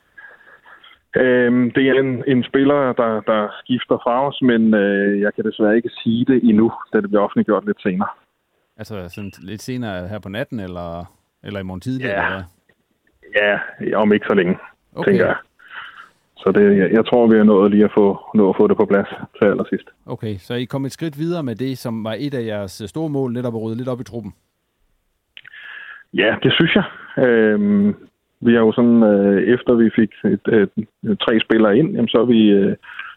Øhm, 1.16 1.72
det 1.72 1.84
er 1.90 1.94
en, 1.94 2.24
en 2.28 2.44
spiller, 2.44 2.94
der, 2.94 3.22
der 3.22 3.48
skifter 3.64 3.98
fra 4.04 4.28
os, 4.28 4.40
men 4.42 4.74
øh, 4.74 5.22
jeg 5.22 5.34
kan 5.36 5.44
desværre 5.46 5.76
ikke 5.76 5.90
sige 6.04 6.26
det 6.26 6.44
endnu, 6.50 6.72
da 6.94 7.02
det 7.02 7.10
bliver 7.10 7.24
offentliggjort 7.24 7.66
lidt 7.66 7.82
senere. 7.82 8.10
Altså 8.78 9.10
sådan 9.10 9.32
lidt 9.42 9.62
senere 9.62 10.08
her 10.08 10.20
på 10.20 10.30
natten, 10.30 10.60
eller, 10.60 11.06
eller 11.44 11.60
i 11.60 11.64
morgen 11.64 11.82
tidlig? 11.82 12.06
Ja. 12.06 12.26
Eller? 12.26 12.44
ja, 13.36 13.98
om 13.98 14.14
ikke 14.14 14.26
så 14.30 14.34
længe, 14.36 14.58
Okay. 14.96 15.12
tænker 15.12 15.26
jeg. 15.26 15.36
Så 16.48 16.52
det, 16.52 16.78
jeg, 16.78 16.92
jeg 16.92 17.06
tror, 17.06 17.28
vi 17.28 17.38
har 17.38 17.44
nået 17.44 17.72
lige 17.72 17.84
at 17.84 17.92
få, 17.98 18.06
nå 18.34 18.50
at 18.50 18.56
få 18.58 18.68
det 18.68 18.78
på 18.78 18.86
plads 18.86 19.10
til 19.38 19.46
allersidst. 19.46 19.90
Okay, 20.06 20.36
så 20.36 20.54
I 20.54 20.66
kom 20.66 20.86
et 20.86 20.92
skridt 20.92 21.18
videre 21.18 21.44
med 21.44 21.56
det, 21.56 21.78
som 21.78 22.04
var 22.04 22.16
et 22.20 22.34
af 22.34 22.46
jeres 22.46 22.84
store 22.86 23.10
mål, 23.10 23.34
netop 23.34 23.56
at 23.56 23.62
rydde 23.62 23.78
lidt 23.78 23.90
op 23.90 24.02
i 24.02 24.04
truppen. 24.04 24.34
Ja, 26.14 26.36
det 26.44 26.54
synes 26.54 26.76
jeg. 26.76 26.86
Øhm, 27.26 27.96
vi 28.42 28.54
har 28.54 28.60
jo 28.60 28.72
sådan, 28.72 29.04
øh, 29.04 29.44
efter 29.54 29.74
vi 29.74 29.90
fik 29.96 30.12
et, 30.34 30.46
et, 30.62 30.88
et, 31.12 31.20
tre 31.20 31.40
spillere 31.40 31.78
ind, 31.78 31.90
jamen, 31.96 32.08
så, 32.08 32.18
har 32.18 32.26
vi, 32.26 32.42
øh, 32.50 32.76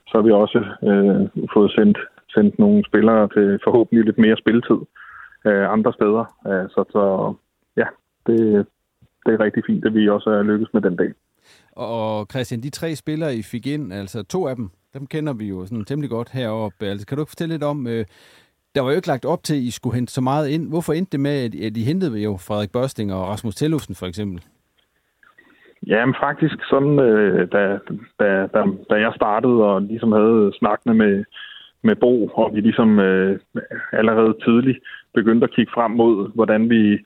så 0.09 0.13
har 0.15 0.23
vi 0.23 0.31
også 0.31 0.59
øh, 0.89 1.47
fået 1.55 1.73
sendt, 1.73 1.99
sendt 2.35 2.59
nogle 2.59 2.85
spillere 2.87 3.29
til 3.35 3.59
forhåbentlig 3.65 4.05
lidt 4.05 4.19
mere 4.19 4.37
spilletid 4.37 4.81
øh, 5.47 5.73
andre 5.73 5.93
steder. 5.93 6.25
Øh, 6.49 6.67
så, 6.75 6.85
så 6.95 7.03
ja, 7.77 7.87
det, 8.27 8.67
det 9.27 9.35
er 9.35 9.45
rigtig 9.45 9.63
fint, 9.67 9.85
at 9.85 9.95
vi 9.95 10.09
også 10.09 10.31
er 10.31 10.43
lykkes 10.43 10.73
med 10.73 10.83
den 10.83 10.99
del. 10.99 11.15
Og 11.77 12.27
Christian, 12.31 12.61
de 12.61 12.71
tre 12.71 12.95
spillere, 12.95 13.37
I 13.37 13.43
fik 13.43 13.67
ind, 13.67 13.93
altså 13.93 14.23
to 14.23 14.47
af 14.47 14.57
dem, 14.57 14.71
dem 14.95 15.07
kender 15.07 15.33
vi 15.33 15.49
jo 15.49 15.67
sådan 15.67 15.85
temmelig 15.85 16.11
godt 16.11 16.31
heroppe. 16.31 16.87
Altså, 16.87 17.07
kan 17.07 17.17
du 17.17 17.23
ikke 17.23 17.31
fortælle 17.31 17.55
lidt 17.55 17.65
om, 17.65 17.87
øh, 17.87 18.05
der 18.75 18.81
var 18.81 18.91
jo 18.91 18.97
ikke 18.97 19.09
lagt 19.09 19.25
op 19.25 19.43
til, 19.43 19.55
at 19.55 19.61
I 19.61 19.71
skulle 19.71 19.97
hente 19.97 20.13
så 20.13 20.21
meget 20.21 20.49
ind. 20.49 20.69
Hvorfor 20.69 20.93
endte 20.93 21.13
det 21.13 21.21
med, 21.21 21.65
at 21.67 21.77
I 21.77 21.85
hentede 21.85 22.19
jo 22.19 22.37
Frederik 22.37 22.73
Børsting 22.73 23.13
og 23.15 23.29
Rasmus 23.29 23.55
Tellufsen 23.55 23.95
for 23.95 24.07
eksempel? 24.07 24.45
Ja, 25.87 26.07
men 26.07 26.15
faktisk 26.23 26.57
sådan, 26.71 26.99
øh, 26.99 27.49
da, 27.53 27.79
da, 28.21 28.47
da, 28.55 28.61
da 28.91 28.95
jeg 28.95 29.13
startede 29.17 29.65
og 29.65 29.83
ligesom 29.83 30.13
havde 30.13 30.53
snakkende 30.59 30.95
med, 30.95 31.25
med 31.83 31.97
Bo, 31.97 32.27
og 32.27 32.55
vi 32.55 32.61
ligesom 32.61 32.99
øh, 32.99 33.41
allerede 33.93 34.35
tidligt 34.45 34.79
begyndte 35.15 35.45
at 35.45 35.55
kigge 35.55 35.73
frem 35.75 35.91
mod, 35.91 36.35
hvordan 36.35 36.71
vi, 36.71 36.99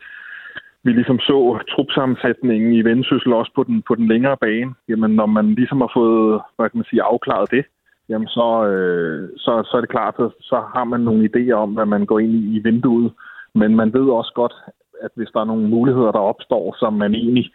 vi 0.84 0.92
ligesom 0.92 1.18
så 1.18 1.58
trupsammensætningen 1.70 2.72
i 2.72 2.82
Vendsyssel 2.84 3.32
også 3.32 3.52
på 3.54 3.62
den, 3.64 3.82
på 3.88 3.94
den 3.94 4.08
længere 4.08 4.36
bane. 4.36 4.74
Jamen, 4.88 5.10
når 5.10 5.26
man 5.26 5.54
ligesom 5.54 5.80
har 5.80 5.90
fået, 5.94 6.40
hvad 6.56 6.70
kan 6.70 6.78
man 6.78 6.90
sige, 6.90 7.02
afklaret 7.02 7.50
det, 7.50 7.64
jamen 8.08 8.28
så, 8.28 8.66
øh, 8.66 9.28
så, 9.36 9.62
så 9.68 9.76
er 9.76 9.80
det 9.80 9.90
klart, 9.90 10.14
at 10.18 10.30
så 10.40 10.62
har 10.74 10.84
man 10.84 11.00
nogle 11.00 11.28
idéer 11.30 11.52
om, 11.52 11.70
hvad 11.74 11.86
man 11.86 12.06
går 12.06 12.18
ind 12.18 12.34
i, 12.34 12.56
i 12.56 12.58
vinduet. 12.58 13.12
Men 13.54 13.76
man 13.76 13.92
ved 13.92 14.06
også 14.10 14.32
godt, 14.34 14.54
at 15.02 15.10
hvis 15.14 15.28
der 15.34 15.40
er 15.40 15.44
nogle 15.52 15.68
muligheder, 15.68 16.12
der 16.12 16.18
opstår, 16.18 16.76
som 16.78 16.92
man 16.92 17.14
egentlig 17.14 17.50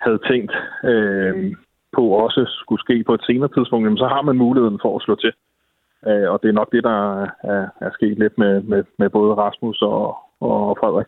havde 0.00 0.20
tænkt 0.30 0.52
øh, 0.84 1.54
på 1.96 2.02
også 2.02 2.42
skulle 2.48 2.80
ske 2.80 3.04
på 3.04 3.14
et 3.14 3.24
senere 3.26 3.50
tidspunkt, 3.56 3.84
jamen, 3.84 3.98
så 3.98 4.06
har 4.06 4.22
man 4.22 4.36
muligheden 4.36 4.78
for 4.82 4.96
at 4.96 5.02
slå 5.02 5.14
til. 5.14 5.32
Øh, 6.08 6.30
og 6.32 6.42
det 6.42 6.48
er 6.48 6.58
nok 6.60 6.72
det, 6.72 6.84
der 6.84 7.22
er, 7.22 7.66
er 7.80 7.90
sket 7.92 8.18
lidt 8.18 8.38
med, 8.38 8.62
med, 8.62 8.84
med 8.98 9.10
både 9.10 9.34
Rasmus 9.34 9.82
og, 9.82 10.16
og 10.40 10.76
Frederik. 10.80 11.06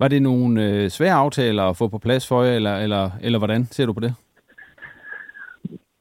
Var 0.00 0.08
det 0.08 0.22
nogle 0.22 0.64
øh, 0.64 0.88
svære 0.88 1.14
aftaler 1.24 1.62
at 1.62 1.76
få 1.76 1.88
på 1.88 1.98
plads 1.98 2.28
for 2.28 2.42
jer, 2.42 2.56
eller, 2.56 2.76
eller, 2.76 3.10
eller 3.22 3.38
hvordan 3.38 3.64
ser 3.64 3.86
du 3.86 3.92
på 3.92 4.00
det? 4.00 4.14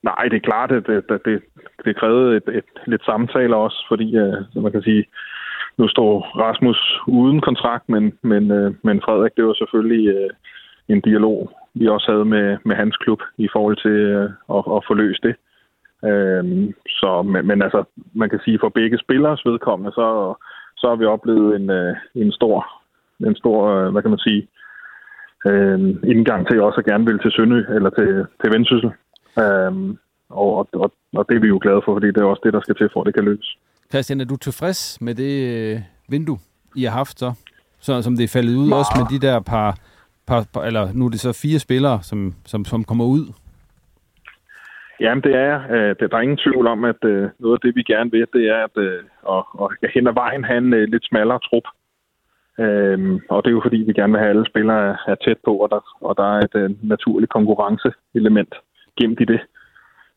Nej, 0.04 0.24
det 0.32 0.38
er 0.38 0.50
klart, 0.50 0.72
at 0.72 0.84
det, 0.88 1.10
det, 1.10 1.22
det, 1.26 1.42
det 1.86 1.96
krævede 1.96 2.38
et, 2.38 2.48
et, 2.58 2.70
lidt 2.86 3.06
samtaler 3.06 3.56
også, 3.56 3.86
fordi 3.88 4.16
øh, 4.16 4.64
man 4.64 4.72
kan 4.72 4.82
sige, 4.82 5.06
nu 5.78 5.88
står 5.88 6.12
Rasmus 6.44 7.00
uden 7.08 7.42
kontrakt, 7.42 7.90
men, 7.90 8.14
men, 8.22 8.52
øh, 8.52 8.74
men 8.84 9.02
Frederik, 9.02 9.36
det 9.38 9.46
var 9.46 9.54
selvfølgelig 9.54 10.08
øh, 10.08 10.30
en 10.90 11.02
dialog, 11.02 11.52
vi 11.74 11.88
også 11.88 12.12
havde 12.12 12.26
med, 12.26 12.58
med 12.66 12.76
hans 12.76 12.98
klub 12.98 13.22
i 13.38 13.48
forhold 13.54 13.78
til 13.86 13.98
øh, 14.18 14.30
at, 14.56 14.64
at 14.76 14.86
få 14.88 14.94
løst 14.94 15.24
det. 15.24 15.36
Øhm, 16.10 16.74
så, 16.90 17.22
men, 17.22 17.48
men 17.48 17.62
altså, 17.62 17.84
man 18.14 18.30
kan 18.30 18.40
sige, 18.46 18.60
for 18.62 18.70
begge 18.70 18.98
spillers 18.98 19.46
vedkommende, 19.46 19.92
så, 19.92 20.34
så 20.78 20.90
har 20.90 20.96
vi 20.96 21.06
oplevet 21.06 21.56
en, 21.56 21.70
øh, 21.70 21.96
en 22.16 22.32
stor, 22.32 22.68
en 23.26 23.36
stor 23.36 23.58
øh, 23.74 23.92
hvad 23.92 24.02
kan 24.02 24.12
man 24.12 24.26
sige, 24.28 24.48
øh, 25.48 25.80
indgang 26.14 26.48
til 26.48 26.62
også 26.62 26.80
at 26.80 26.86
gerne 26.86 27.06
vil 27.06 27.20
til 27.20 27.32
Sønø 27.32 27.60
eller 27.76 27.90
til, 27.90 28.26
til 28.42 28.54
Vendsyssel. 28.54 28.92
Øhm, 29.44 29.98
og, 30.30 30.68
og, 30.74 30.92
og 31.14 31.26
det 31.30 31.36
er 31.36 31.40
vi 31.40 31.48
jo 31.48 31.60
glade 31.62 31.82
for, 31.86 31.96
fordi 31.96 32.08
det 32.08 32.18
er 32.18 32.32
også 32.34 32.42
det, 32.46 32.54
der 32.54 32.62
skal 32.62 32.76
til 32.76 32.90
for, 32.94 33.02
at 33.02 33.06
det 33.06 33.16
kan 33.16 33.26
lykkes. 33.26 33.58
Christian, 33.92 34.22
er 34.22 34.26
du 34.26 34.36
tilfreds 34.36 35.02
med 35.02 35.16
det 35.16 35.34
øh, 35.54 35.80
vindue, 36.10 36.38
I 36.76 36.84
har 36.84 36.92
haft 36.92 37.20
så? 37.20 37.34
så 37.80 38.02
som 38.02 38.16
det 38.16 38.24
er 38.24 38.34
faldet 38.38 38.56
ud, 38.56 38.72
også 38.72 38.94
med 39.00 39.20
de 39.20 39.28
der 39.28 39.40
par, 39.40 39.78
par, 40.28 40.46
par, 40.54 40.64
eller 40.64 40.84
nu 40.94 41.06
er 41.06 41.10
det 41.10 41.20
så 41.20 41.42
fire 41.42 41.60
spillere, 41.60 42.00
som, 42.04 42.34
som, 42.46 42.66
som 42.66 42.84
kommer 42.84 43.06
ud? 43.06 43.34
Jamen, 45.00 45.24
det 45.24 45.36
er, 45.36 45.56
øh, 45.76 45.96
der 46.00 46.18
er 46.18 46.22
ingen 46.28 46.44
tvivl 46.46 46.68
om, 46.68 46.84
at 46.84 47.02
øh, 47.04 47.30
noget 47.40 47.56
af 47.58 47.62
det, 47.66 47.76
vi 47.76 47.84
gerne 47.84 48.12
vil, 48.12 48.28
det 48.34 48.44
er 48.56 48.64
at, 48.68 48.76
øh, 48.86 49.00
at, 49.36 49.44
at 49.84 49.90
hen 49.94 50.08
ad 50.08 50.14
vejen 50.14 50.44
have 50.44 50.58
en 50.58 50.74
øh, 50.74 50.88
lidt 50.94 51.06
smallere 51.06 51.40
trup. 51.40 51.68
Øhm, 52.60 53.20
og 53.30 53.44
det 53.44 53.50
er 53.50 53.58
jo 53.58 53.66
fordi, 53.66 53.78
vi 53.78 53.94
gerne 53.94 54.14
vil 54.14 54.20
have 54.20 54.30
alle 54.30 54.46
spillere 54.46 54.98
er 55.08 55.16
tæt 55.16 55.38
på, 55.46 55.58
og 55.58 55.70
der, 55.70 55.80
og 56.02 56.18
der 56.18 56.24
er 56.36 56.40
et 56.40 56.56
øh, 56.56 56.70
naturligt 56.84 57.32
konkurrenceelement 57.32 58.56
gemt 59.00 59.20
i 59.20 59.26
det. 59.26 59.42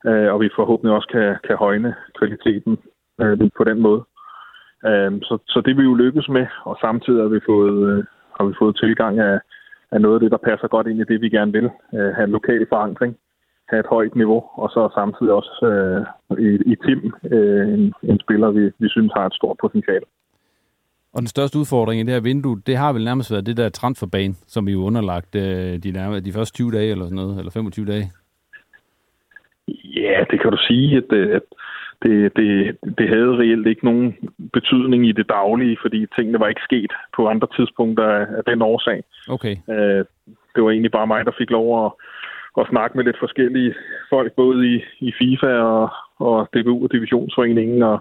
Øh, 0.07 0.33
og 0.33 0.41
vi 0.41 0.57
forhåbentlig 0.57 0.95
også 0.97 1.09
kan, 1.09 1.37
kan 1.47 1.57
højne 1.57 1.95
kvaliteten 2.19 2.79
øh, 3.21 3.39
på 3.57 3.65
den 3.65 3.81
måde. 3.81 4.03
Øh, 4.87 5.13
så, 5.23 5.39
så 5.47 5.63
det 5.65 5.77
vil 5.77 5.83
vi 5.85 5.91
jo 5.91 5.95
lykkes 5.95 6.29
med, 6.29 6.47
og 6.65 6.79
samtidig 6.81 7.23
har 7.23 7.29
vi 7.29 7.41
fået, 7.47 7.91
øh, 7.91 8.05
har 8.39 8.45
vi 8.45 8.55
fået 8.59 8.77
tilgang 8.77 9.19
af, 9.19 9.39
af 9.91 10.01
noget 10.01 10.15
af 10.15 10.21
det, 10.21 10.31
der 10.31 10.47
passer 10.49 10.69
godt 10.69 10.87
ind 10.87 11.01
i 11.01 11.11
det, 11.11 11.21
vi 11.21 11.29
gerne 11.29 11.53
vil. 11.53 11.71
Øh, 11.95 12.11
have 12.15 12.25
en 12.25 12.37
lokal 12.39 12.67
forankring 12.69 13.17
have 13.71 13.81
et 13.81 13.93
højt 13.97 14.15
niveau, 14.15 14.41
og 14.63 14.69
så 14.75 14.81
samtidig 14.95 15.33
også 15.33 15.55
øh, 15.71 16.01
i, 16.47 16.49
i 16.73 16.75
Tim, 16.85 17.01
øh, 17.35 17.69
en, 17.75 17.93
en 18.03 18.19
spiller, 18.25 18.51
vi, 18.51 18.65
vi 18.79 18.89
synes 18.89 19.13
har 19.17 19.27
et 19.27 19.35
stort 19.35 19.57
potentiale. 19.61 20.07
Og 21.15 21.21
den 21.21 21.27
største 21.27 21.59
udfordring 21.59 22.01
i 22.01 22.05
det 22.05 22.15
her 22.15 22.21
vindue, 22.21 22.63
det 22.67 22.77
har 22.77 22.93
vel 22.93 23.05
nærmest 23.05 23.31
været 23.33 23.47
det 23.47 23.57
der 23.57 23.69
transferbane, 23.69 24.35
som 24.47 24.67
vi 24.67 24.73
jo 24.73 24.83
underlagt 24.85 25.35
øh, 25.35 25.79
de, 25.85 25.91
nærmere, 25.91 26.21
de 26.21 26.33
første 26.33 26.55
20 26.55 26.71
dage 26.73 26.91
eller 26.91 27.05
sådan 27.05 27.17
noget, 27.17 27.39
eller 27.39 27.51
25 27.51 27.87
dage. 27.87 28.13
Ja, 29.85 30.25
det 30.31 30.41
kan 30.41 30.51
du 30.51 30.59
sige, 30.69 30.97
at, 30.97 31.13
øh, 31.13 31.37
at 31.37 31.43
det, 32.03 32.37
det, 32.37 32.77
det 32.99 33.09
havde 33.09 33.39
reelt 33.39 33.67
ikke 33.67 33.85
nogen 33.85 34.15
betydning 34.53 35.09
i 35.09 35.13
det 35.13 35.29
daglige, 35.29 35.77
fordi 35.83 36.07
tingene 36.17 36.41
var 36.41 36.49
ikke 36.49 36.69
sket 36.71 36.93
på 37.17 37.29
andre 37.29 37.49
tidspunkter 37.57 38.05
af, 38.05 38.27
af 38.39 38.45
den 38.47 38.63
årsag. 38.63 39.03
Okay. 39.29 39.57
Øh, 39.71 40.05
det 40.55 40.65
var 40.65 40.71
egentlig 40.71 40.93
bare 40.93 41.07
mig, 41.07 41.25
der 41.25 41.39
fik 41.39 41.51
lov 41.51 41.87
at, 41.87 41.93
at 42.61 42.67
snakke 42.71 42.97
med 42.97 43.05
lidt 43.05 43.19
forskellige 43.19 43.75
folk, 44.11 44.33
både 44.33 44.75
i, 44.75 44.83
i 45.01 45.13
FIFA 45.19 45.47
og, 45.47 45.91
og 46.19 46.49
DBU 46.55 46.83
og 46.85 46.93
Divisionsforeningen, 46.93 47.83
og, 47.83 47.99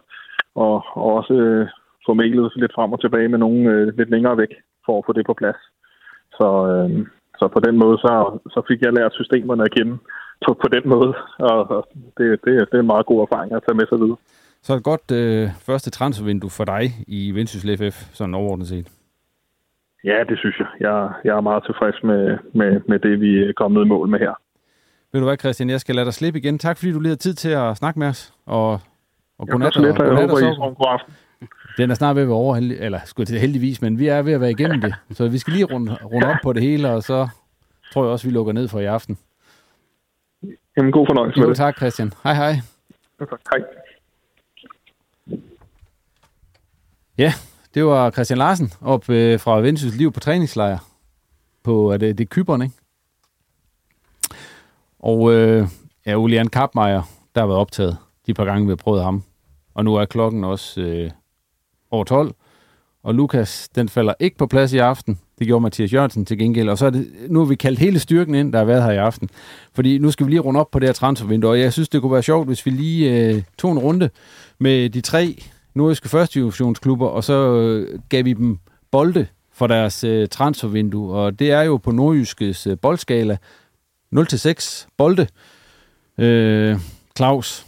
og, 0.55 0.75
og 0.93 1.13
også 1.19 1.33
øh, 1.33 1.67
mailet 2.07 2.51
lidt 2.55 2.73
frem 2.75 2.93
og 2.93 3.01
tilbage 3.01 3.27
med 3.27 3.39
nogen 3.39 3.67
øh, 3.67 3.97
lidt 3.97 4.09
længere 4.09 4.37
væk, 4.37 4.53
for 4.85 4.97
at 4.97 5.03
få 5.05 5.13
det 5.13 5.25
på 5.25 5.33
plads. 5.33 5.61
Så, 6.37 6.47
øh, 6.71 7.07
så 7.39 7.47
på 7.55 7.59
den 7.59 7.75
måde, 7.77 7.97
så, 7.97 8.39
så 8.53 8.59
fik 8.67 8.81
jeg 8.81 8.93
lært 8.93 9.13
systemerne 9.13 9.63
at 9.63 9.71
kende 9.71 9.97
på, 10.45 10.53
på 10.63 10.67
den 10.75 10.89
måde, 10.89 11.13
og, 11.39 11.71
og 11.71 11.87
det, 12.17 12.25
det, 12.45 12.53
det 12.69 12.75
er 12.77 12.79
en 12.79 12.93
meget 12.93 13.05
god 13.05 13.19
erfaring 13.21 13.51
at 13.53 13.63
tage 13.63 13.77
med 13.79 13.87
sig 13.87 13.99
videre. 13.99 14.17
Så 14.61 14.73
et 14.73 14.83
godt 14.83 15.11
øh, 15.11 15.49
første 15.67 15.89
transfervindue 15.89 16.49
for 16.49 16.65
dig 16.65 16.83
i 17.07 17.31
Vendsyssel 17.31 17.77
FF, 17.77 17.97
sådan 18.13 18.35
overordnet 18.35 18.67
set. 18.67 18.87
Ja, 20.03 20.23
det 20.29 20.37
synes 20.39 20.59
jeg. 20.59 20.67
Jeg, 20.79 21.09
jeg 21.23 21.37
er 21.37 21.41
meget 21.41 21.63
tilfreds 21.65 22.03
med, 22.03 22.37
med, 22.53 22.81
med 22.87 22.99
det, 22.99 23.21
vi 23.21 23.31
er 23.49 23.53
kommet 23.53 23.85
i 23.85 23.87
mål 23.87 24.09
med 24.09 24.19
her. 24.19 24.33
Ved 25.11 25.21
du 25.21 25.27
hvad, 25.27 25.37
Christian, 25.37 25.69
jeg 25.69 25.79
skal 25.79 25.95
lade 25.95 26.05
dig 26.05 26.13
slippe 26.13 26.39
igen. 26.39 26.59
Tak 26.59 26.77
fordi 26.77 26.91
du 26.91 26.99
lige 26.99 27.09
har 27.09 27.23
tid 27.25 27.33
til 27.33 27.49
at 27.49 27.77
snakke 27.77 27.99
med 27.99 28.07
os. 28.07 28.33
Og, 28.45 28.71
og 29.39 29.47
godnat, 29.47 29.77
og, 29.77 29.83
godnat, 29.83 30.01
og, 30.01 30.07
jeg 30.07 30.15
håber, 30.15 30.39
I 30.39 30.75
god 30.75 30.93
aften. 30.93 31.13
Den 31.77 31.91
er 31.91 31.95
snart 31.95 32.15
ved 32.15 32.23
at 32.23 32.27
være 32.27 32.37
over, 32.37 32.55
eller 32.55 32.99
skulle 33.05 33.27
det 33.27 33.41
heldigvis, 33.41 33.81
men 33.81 33.99
vi 33.99 34.07
er 34.07 34.21
ved 34.21 34.33
at 34.33 34.41
være 34.41 34.51
igennem 34.51 34.81
det. 34.81 34.95
Så 35.11 35.27
vi 35.27 35.37
skal 35.37 35.53
lige 35.53 35.65
runde, 35.65 35.97
runde 36.03 36.27
op 36.27 36.35
på 36.43 36.53
det 36.53 36.63
hele, 36.63 36.89
og 36.89 37.03
så 37.03 37.27
tror 37.93 38.03
jeg 38.03 38.11
også, 38.11 38.27
vi 38.27 38.33
lukker 38.33 38.53
ned 38.53 38.67
for 38.67 38.79
i 38.79 38.85
aften. 38.85 39.17
Jamen, 40.77 40.91
god 40.91 41.07
fornøjelse 41.07 41.39
med 41.39 41.47
det. 41.47 41.57
tak, 41.57 41.77
Christian. 41.77 42.13
Hej, 42.23 42.33
hej. 42.33 42.55
Tak, 43.19 43.29
hej. 43.51 43.59
Ja, 47.17 47.33
det 47.73 47.85
var 47.85 48.11
Christian 48.11 48.37
Larsen 48.37 48.71
op 48.81 49.09
øh, 49.09 49.39
fra 49.39 49.59
Vendsyssel 49.59 49.97
Liv 49.97 50.11
på 50.11 50.19
træningslejr 50.19 50.77
på, 51.63 51.91
er 51.91 51.97
det, 51.97 52.17
det 52.17 52.23
er 52.23 52.27
Kyberen, 52.27 52.61
ikke? 52.61 52.75
Og 54.99 55.33
øh, 55.33 55.67
ja, 56.05 56.11
Julian 56.11 56.47
Kapmeier, 56.47 57.01
der 57.35 57.41
har 57.41 57.47
været 57.47 57.59
optaget 57.59 57.97
de 58.25 58.33
par 58.33 58.45
gange, 58.45 58.65
vi 58.65 58.71
har 58.71 58.75
prøvet 58.75 59.03
ham. 59.03 59.23
Og 59.73 59.85
nu 59.85 59.95
er 59.95 60.05
klokken 60.05 60.43
også 60.43 60.81
øh, 60.81 61.11
over 61.91 62.03
12. 62.03 62.33
Og 63.03 63.15
Lukas, 63.15 63.69
den 63.75 63.89
falder 63.89 64.13
ikke 64.19 64.37
på 64.37 64.47
plads 64.47 64.73
i 64.73 64.77
aften. 64.77 65.19
Det 65.39 65.47
gjorde 65.47 65.61
Mathias 65.61 65.93
Jørgensen 65.93 66.25
til 66.25 66.37
gengæld. 66.37 66.69
Og 66.69 66.77
så 66.77 66.85
er 66.85 66.89
det, 66.89 67.07
nu 67.29 67.39
har 67.39 67.45
vi 67.45 67.55
kaldt 67.55 67.79
hele 67.79 67.99
styrken 67.99 68.35
ind, 68.35 68.53
der 68.53 68.59
har 68.59 68.65
været 68.65 68.83
her 68.83 68.91
i 68.91 68.97
aften. 68.97 69.29
Fordi 69.73 69.97
nu 69.97 70.11
skal 70.11 70.25
vi 70.25 70.31
lige 70.31 70.39
runde 70.39 70.59
op 70.59 70.71
på 70.71 70.79
det 70.79 70.87
her 70.87 70.93
transfervindue. 70.93 71.49
Og 71.49 71.59
jeg 71.59 71.73
synes, 71.73 71.89
det 71.89 72.01
kunne 72.01 72.11
være 72.11 72.23
sjovt, 72.23 72.47
hvis 72.47 72.65
vi 72.65 72.71
lige 72.71 73.15
øh, 73.15 73.43
tog 73.57 73.71
en 73.71 73.79
runde 73.79 74.09
med 74.59 74.89
de 74.89 75.01
tre 75.01 75.43
nordiske 75.73 76.09
første 76.09 76.39
divisionsklubber, 76.39 77.07
og 77.07 77.23
så 77.23 77.53
øh, 77.53 77.99
gav 78.09 78.25
vi 78.25 78.33
dem 78.33 78.57
bolde 78.91 79.27
for 79.53 79.67
deres 79.67 80.03
øh, 80.03 80.27
transfervindue. 80.27 81.13
Og 81.13 81.39
det 81.39 81.51
er 81.51 81.61
jo 81.61 81.77
på 81.77 81.91
nordjyskes 81.91 82.67
øh, 82.67 82.77
boldskala 82.81 83.37
0-6 84.15 84.87
bolde. 84.97 85.27
Øh, 86.17 86.79
Claus, 87.17 87.65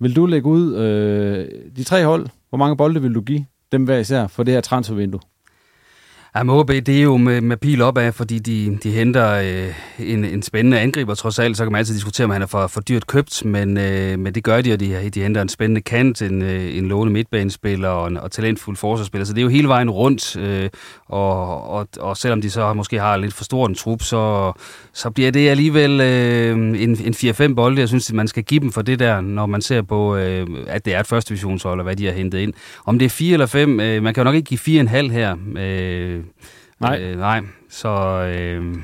vil 0.00 0.16
du 0.16 0.26
lægge 0.26 0.48
ud 0.48 0.74
øh, 0.74 1.48
de 1.76 1.84
tre 1.84 2.04
hold? 2.04 2.26
Hvor 2.48 2.58
mange 2.58 2.76
bolde 2.76 3.02
vil 3.02 3.14
du 3.14 3.20
give 3.20 3.46
dem 3.74 3.84
hver 3.84 3.98
især 3.98 4.26
for 4.26 4.42
det 4.42 4.54
her 4.54 4.60
transfervindue? 4.60 5.20
Ja, 6.36 6.48
OB, 6.48 6.68
det 6.68 6.88
er 6.88 7.02
jo 7.02 7.16
med, 7.16 7.40
med 7.40 7.56
pil 7.56 7.82
opad, 7.82 8.12
fordi 8.12 8.38
de, 8.38 8.78
de 8.82 8.90
henter 8.90 9.32
øh, 9.32 9.74
en, 9.98 10.24
en 10.24 10.42
spændende 10.42 10.80
angriber 10.80 11.14
trods 11.14 11.38
alt. 11.38 11.56
Så 11.56 11.64
kan 11.64 11.72
man 11.72 11.78
altid 11.78 11.94
diskutere, 11.94 12.24
om 12.24 12.30
han 12.30 12.42
er 12.42 12.46
for, 12.46 12.66
for 12.66 12.80
dyrt 12.80 13.06
købt, 13.06 13.44
men, 13.44 13.78
øh, 13.78 14.18
men 14.18 14.34
det 14.34 14.44
gør 14.44 14.60
de, 14.60 14.72
og 14.72 14.80
de, 14.80 15.10
de 15.10 15.22
henter 15.22 15.42
en 15.42 15.48
spændende 15.48 15.80
kant, 15.80 16.22
en, 16.22 16.42
øh, 16.42 16.76
en 16.76 16.88
låne 16.88 17.10
midtbanespiller 17.10 17.88
og, 17.88 18.08
en, 18.08 18.16
og 18.16 18.30
talentfuld 18.32 18.76
forsvarsspiller. 18.76 19.24
Så 19.24 19.32
det 19.32 19.38
er 19.38 19.42
jo 19.42 19.48
hele 19.48 19.68
vejen 19.68 19.90
rundt, 19.90 20.36
øh, 20.36 20.70
og, 21.06 21.70
og, 21.70 21.88
og 22.00 22.16
selvom 22.16 22.40
de 22.40 22.50
så 22.50 22.72
måske 22.72 23.00
har 23.00 23.16
lidt 23.16 23.34
for 23.34 23.44
stor 23.44 23.66
en 23.66 23.74
trup, 23.74 24.02
så, 24.02 24.52
så 24.92 25.10
bliver 25.10 25.30
det 25.30 25.48
alligevel 25.48 26.00
øh, 26.00 26.56
en, 26.56 26.76
en 26.76 27.14
4-5 27.14 27.54
bolde. 27.54 27.80
Jeg 27.80 27.88
synes, 27.88 28.10
at 28.10 28.16
man 28.16 28.28
skal 28.28 28.42
give 28.42 28.60
dem 28.60 28.72
for 28.72 28.82
det 28.82 28.98
der, 28.98 29.20
når 29.20 29.46
man 29.46 29.62
ser 29.62 29.82
på, 29.82 30.16
øh, 30.16 30.46
at 30.66 30.84
det 30.84 30.94
er 30.94 31.00
et 31.00 31.06
første 31.06 31.28
divisionshold, 31.28 31.80
og 31.80 31.84
hvad 31.84 31.96
de 31.96 32.06
har 32.06 32.12
hentet 32.12 32.38
ind. 32.38 32.52
Om 32.84 32.98
det 32.98 33.06
er 33.06 33.10
4 33.10 33.32
eller 33.32 33.46
5, 33.46 33.80
øh, 33.80 34.02
man 34.02 34.14
kan 34.14 34.20
jo 34.20 34.24
nok 34.24 34.34
ikke 34.34 34.56
give 34.56 34.82
4,5 34.82 35.10
her. 35.12 35.36
Øh, 35.58 36.23
nej. 36.80 37.02
Øh, 37.02 37.18
nej, 37.18 37.40
så... 37.70 37.88
Øh, 38.38 38.74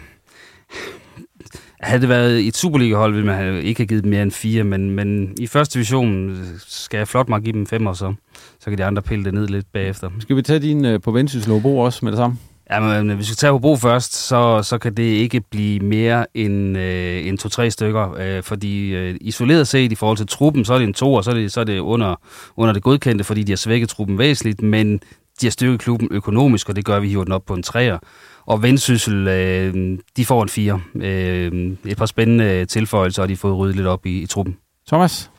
havde 1.81 2.01
det 2.01 2.09
været 2.09 2.47
et 2.47 2.57
Superliga-hold, 2.57 3.15
ville 3.15 3.27
man 3.27 3.55
ikke 3.63 3.81
have 3.81 3.87
givet 3.87 4.05
dem 4.05 4.11
mere 4.11 4.23
end 4.23 4.31
fire, 4.31 4.65
men, 4.65 4.91
men 4.91 5.35
i 5.39 5.47
første 5.47 5.75
division 5.75 6.39
skal 6.67 6.99
jeg 6.99 7.09
flot 7.09 7.29
mig 7.29 7.43
give 7.43 7.53
dem 7.53 7.67
fem, 7.67 7.87
og 7.87 7.97
så, 7.97 8.15
så 8.61 8.71
kan 8.71 8.79
de 8.79 8.85
andre 8.85 9.03
pille 9.03 9.25
det 9.25 9.35
ned 9.35 9.49
lidt 9.49 9.67
bagefter. 9.73 10.11
Skal 10.21 10.37
vi 10.37 10.43
tage 10.43 10.59
din 10.59 10.85
uh, 10.85 11.01
på 11.01 11.11
Vendsyssel 11.11 11.53
også 11.53 12.05
med 12.05 12.13
det 12.13 12.19
samme? 12.19 12.39
Ja, 12.71 12.81
men 12.81 13.17
hvis 13.17 13.31
vi 13.31 13.35
tager 13.35 13.53
Hobro 13.53 13.77
først, 13.77 14.15
så, 14.15 14.63
så 14.63 14.79
kan 14.79 14.95
det 14.95 15.03
ikke 15.03 15.41
blive 15.51 15.81
mere 15.81 16.27
end, 16.35 16.79
øh, 16.79 17.27
end 17.27 17.39
to-tre 17.39 17.71
stykker, 17.71 18.15
øh, 18.19 18.43
fordi 18.43 18.95
øh, 18.95 19.17
isoleret 19.21 19.69
set 19.69 19.93
i 19.93 19.95
forhold 19.95 20.17
til 20.17 20.27
truppen, 20.27 20.65
så 20.65 20.75
er 20.75 20.79
det 20.79 20.87
en 20.87 20.95
to, 20.95 21.15
og 21.15 21.25
så 21.25 21.31
er 21.31 21.35
det, 21.35 21.53
så 21.53 21.61
er 21.61 21.65
det 21.65 21.79
under, 21.79 22.15
under 22.57 22.73
det 22.73 22.83
godkendte, 22.83 23.25
fordi 23.25 23.43
de 23.43 23.53
har 23.53 23.57
svækket 23.57 23.89
truppen 23.89 24.19
væsentligt, 24.19 24.63
men 24.63 25.01
de 25.41 25.47
har 25.47 25.51
styrket 25.51 25.81
klubben 25.81 26.09
økonomisk, 26.11 26.69
og 26.69 26.77
det 26.77 26.85
gør, 26.85 26.97
at 26.97 27.03
vi 27.03 27.09
hiver 27.09 27.25
den 27.25 27.33
op 27.33 27.45
på 27.47 27.55
en 27.55 27.63
træer. 27.63 27.99
Og 28.47 28.63
Vendsyssel, 28.63 29.29
øh, 29.29 29.99
de 30.17 30.25
får 30.25 30.43
en 30.43 30.49
fire. 30.49 30.81
Øh, 30.95 31.77
et 31.85 31.97
par 31.97 32.07
spændende 32.07 32.65
tilføjelser, 32.65 33.23
og 33.23 33.29
de 33.29 33.35
har 33.35 33.39
fået 33.39 33.59
ryddet 33.59 33.77
lidt 33.77 33.87
op 33.87 34.07
i, 34.07 34.23
i 34.23 34.27
truppen. 34.27 34.57
Thomas? 34.89 35.31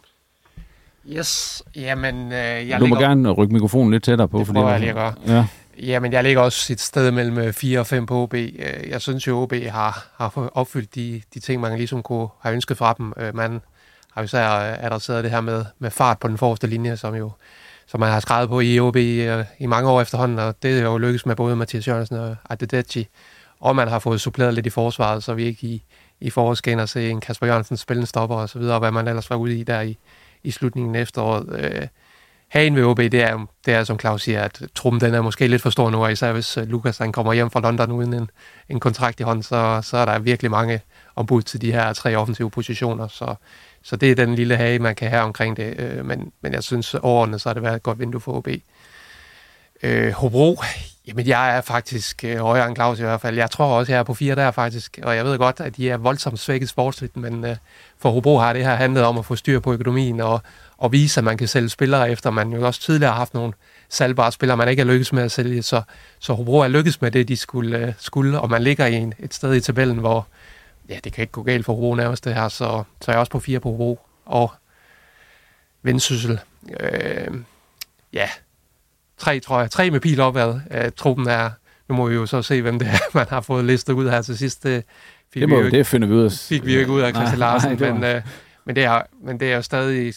Yes, 1.10 1.64
jamen... 1.76 2.32
Øh, 2.32 2.70
jeg 2.70 2.80
du 2.80 2.86
må 2.86 2.96
ligger... 2.96 3.08
gerne 3.08 3.32
rykke 3.32 3.54
mikrofonen 3.54 3.92
lidt 3.92 4.04
tættere 4.04 4.28
på. 4.28 4.40
Det 4.40 4.48
prøver 4.48 4.68
fordi, 4.68 4.72
jeg 4.72 4.80
lige 4.80 4.90
at 4.90 4.96
gøre. 4.96 5.14
Ja. 5.28 5.46
Jamen, 5.80 6.14
jeg 6.14 6.24
ligger 6.24 6.42
også 6.42 6.74
et 6.74 6.80
sted 6.80 7.12
mellem 7.12 7.54
4 7.54 7.80
og 7.80 7.88
5 7.88 8.06
på 8.06 8.24
OB. 8.24 8.34
Øh, 8.34 8.50
jeg 8.90 9.02
synes 9.02 9.28
jo, 9.28 9.42
OB 9.42 9.54
har, 9.54 10.06
har 10.18 10.50
opfyldt 10.54 10.96
de, 10.96 11.22
de 11.34 11.40
ting, 11.40 11.62
man 11.62 11.78
ligesom 11.78 12.04
kunne 12.04 12.28
have 12.42 12.54
ønsket 12.54 12.78
fra 12.78 12.94
dem. 12.98 13.14
Øh, 13.18 13.36
man 13.36 13.62
har 14.14 14.22
jo 14.22 14.24
især 14.24 14.48
adresseret 14.86 15.24
det 15.24 15.32
her 15.32 15.42
med, 15.42 15.66
med 15.80 15.92
fart 15.92 16.20
på 16.20 16.28
den 16.28 16.38
forreste 16.38 16.68
linje, 16.68 16.98
som 16.98 17.16
jo 17.16 17.32
som 17.92 18.00
man 18.00 18.12
har 18.12 18.20
skrevet 18.20 18.50
på 18.50 18.60
i 18.60 18.80
OB 18.80 18.96
i, 18.96 19.22
øh, 19.22 19.46
i 19.60 19.66
mange 19.66 19.90
år 19.90 20.02
efterhånden, 20.02 20.40
og 20.40 20.56
det 20.64 20.80
er 20.80 20.84
jo 20.84 20.98
lykkedes 20.98 21.26
med 21.26 21.36
både 21.36 21.56
Mathias 21.56 21.88
Jørgensen 21.88 22.16
og 22.18 22.36
Adedeji, 22.50 23.08
og 23.60 23.76
man 23.76 23.88
har 23.88 24.00
fået 24.00 24.22
suppleret 24.22 24.54
lidt 24.54 24.66
i 24.66 24.70
forsvaret, 24.70 25.24
så 25.24 25.34
vi 25.34 25.44
ikke 25.44 25.68
i, 25.68 25.84
i 26.20 26.30
foråret 26.30 26.58
skal 26.58 26.72
ind 26.72 26.82
og 26.82 26.90
se 26.90 27.10
en 27.10 27.22
Kasper 27.22 27.48
Jørgensen 27.48 27.78
spille 27.78 28.02
en 28.02 28.06
stopper 28.06 28.36
og 28.36 28.50
så 28.50 28.60
videre, 28.60 28.76
og 28.76 28.80
hvad 28.80 28.92
man 28.92 29.08
ellers 29.08 29.30
var 29.30 29.36
ude 29.36 29.60
i 29.60 29.64
der 29.64 29.82
i, 29.82 29.98
i 30.44 30.52
slutningen 30.52 30.96
af 30.96 31.02
efteråret. 31.02 31.60
Øh, 31.60 31.88
hagen 32.48 32.76
ved 32.76 32.84
OB, 32.84 32.98
det 32.98 33.14
er, 33.14 33.46
det 33.66 33.74
er, 33.74 33.84
som 33.84 34.00
Claus 34.00 34.22
siger, 34.22 34.44
at 34.44 34.62
truppen 34.76 35.02
den 35.02 35.14
er 35.14 35.22
måske 35.22 35.48
lidt 35.48 35.62
for 35.62 35.70
stor 35.70 35.90
nu, 35.90 36.04
og 36.04 36.12
især 36.12 36.34
hvis 36.34 36.58
øh, 36.58 36.68
Lukas 36.68 36.98
han 36.98 37.12
kommer 37.12 37.34
hjem 37.34 37.50
fra 37.50 37.60
London 37.60 37.92
uden 37.92 38.14
en, 38.14 38.30
en 38.70 38.80
kontrakt 38.80 39.20
i 39.20 39.24
hånden, 39.24 39.44
så, 39.44 39.82
så 39.84 39.98
er 39.98 40.06
der 40.06 40.20
virkelig 40.20 40.52
mange 40.52 40.82
ombud 41.16 41.42
til 41.42 41.62
de 41.62 41.72
her 41.72 41.94
tre 41.94 42.16
offensive 42.16 42.52
positioner, 42.52 43.08
så, 43.08 43.36
så 43.84 43.96
det 43.96 44.12
er 44.12 44.16
den 44.16 44.36
lille 44.36 44.58
hage, 44.58 44.80
man 44.80 44.96
kan 44.96 45.10
have 45.10 45.24
omkring 45.24 45.58
det, 45.58 45.80
øh, 45.80 46.06
men, 46.06 46.32
men 46.42 46.54
jeg 46.54 46.64
synes 46.64 46.94
overordnet, 46.94 47.42
så 47.42 47.50
har 47.50 47.54
det 47.54 47.64
været 47.64 47.76
et 47.76 47.84
godt 47.84 48.00
vindue 48.00 48.22
for 48.22 48.34
OB. 48.34 48.48
Øh, 49.84 50.12
Hobro, 50.12 50.58
jamen 51.08 51.28
jeg 51.28 51.58
er 51.58 51.62
faktisk 51.62 52.24
øh, 52.24 52.38
højere 52.38 52.68
end 52.68 52.76
Claus 52.76 53.00
i 53.00 53.02
hvert 53.02 53.22
fald. 53.22 53.38
Jeg 53.38 53.52
tror 53.52 53.66
også, 53.66 53.92
jeg 53.92 54.00
er 54.00 54.04
på 54.04 54.14
fire 54.14 54.36
der 54.36 54.52
faktisk, 54.52 55.00
og 55.04 55.16
jeg 55.16 55.26
ved 55.26 55.38
godt, 55.38 55.60
at 55.60 55.78
de 55.78 55.90
er 55.90 55.98
voldsomt 55.98 56.40
svækket 56.40 56.70
sportsligt, 56.70 57.18
men 57.18 57.46
øh, 57.46 57.56
for 58.00 58.12
Hobro 58.12 58.38
har 58.38 58.54
det 58.54 58.66
her 58.66 58.76
handlet 58.76 59.04
om 59.04 59.18
at 59.18 59.26
få 59.26 59.36
styr 59.36 59.60
på 59.60 59.74
økonomien 59.74 60.20
og, 60.20 60.42
og 60.78 60.92
vise, 60.92 61.20
at 61.20 61.24
man 61.24 61.38
kan 61.38 61.48
sælge 61.48 61.70
spillere 61.70 62.12
efter. 62.12 62.30
Man 62.30 62.54
jo 62.54 62.66
også 62.66 62.82
tidligere 62.82 63.12
har 63.12 63.18
haft 63.18 63.34
nogle 63.34 63.54
salgbare 63.90 64.32
spillere, 64.32 64.58
man 64.58 64.70
ikke 64.70 64.82
er 64.82 64.86
lykkedes 64.86 65.14
med 65.14 65.24
at 65.24 65.32
sælge, 65.32 65.64
så, 65.64 65.82
så 66.20 66.34
Hobro 66.34 66.58
er 66.60 66.68
lykkedes 66.68 67.02
med 67.02 67.12
det, 67.12 67.28
de 67.28 67.38
skulle, 67.38 67.78
øh, 67.78 67.94
skulle 68.00 68.40
og 68.40 68.50
man 68.50 68.64
ligger 68.64 68.86
i 68.86 68.94
en, 68.94 69.14
et 69.20 69.34
sted 69.34 69.54
i 69.54 69.60
tabellen, 69.60 69.98
hvor 69.98 70.28
ja, 70.90 71.00
det 71.04 71.14
kan 71.14 71.22
ikke 71.22 71.32
gå 71.32 71.44
galt 71.44 71.66
for 71.66 71.74
Hobro 71.74 71.96
nærmest 71.96 72.26
det 72.26 72.36
her, 72.36 72.48
så, 72.48 72.84
så 73.02 73.12
er 73.12 73.16
jeg 73.16 73.20
også 73.20 73.32
på 73.32 73.40
fire 73.40 73.60
på 73.60 73.70
Hobro 73.70 74.00
og 74.26 74.52
Vendsyssel. 75.84 76.40
Øh, 76.80 77.28
ja, 78.14 78.30
tre, 79.18 79.40
tror 79.40 79.60
jeg. 79.60 79.72
Tre 79.72 79.92
med 79.92 80.00
pil 80.00 80.20
opad. 80.20 80.60
Øh, 80.72 80.92
truppen 80.98 81.28
er, 81.28 81.50
nu 81.90 81.96
må 81.96 82.08
vi 82.08 82.16
jo 82.16 82.26
så 82.26 82.42
se, 82.42 82.62
hvem 82.62 82.80
det 82.80 82.88
er, 82.88 82.98
man 83.18 83.28
har 83.30 83.42
fået 83.42 83.66
listet 83.66 83.94
ud 83.94 84.10
her 84.10 84.22
til 84.22 84.38
sidst. 84.38 84.64
Det, 84.64 84.84
fik 85.34 85.42
det, 85.42 85.50
må, 85.50 85.56
vi 85.56 85.60
jo 85.60 85.66
ikke, 85.66 85.78
det 85.78 85.88
finder 85.88 86.08
vi 86.08 86.14
ud 86.14 86.24
af. 86.24 86.32
Fik 86.32 86.66
vi 86.66 86.74
jo 86.74 86.80
ikke 86.80 86.92
ud 86.92 87.02
af 87.02 87.14
Christian 87.14 87.40
Larsen, 87.40 87.78
nej, 87.78 87.92
men, 87.92 88.04
øh, 88.04 88.22
men, 88.66 88.76
det 88.76 88.84
er, 88.84 89.02
men 89.24 89.40
det 89.40 89.52
er 89.52 89.56
jo 89.56 89.62
stadig 89.62 90.14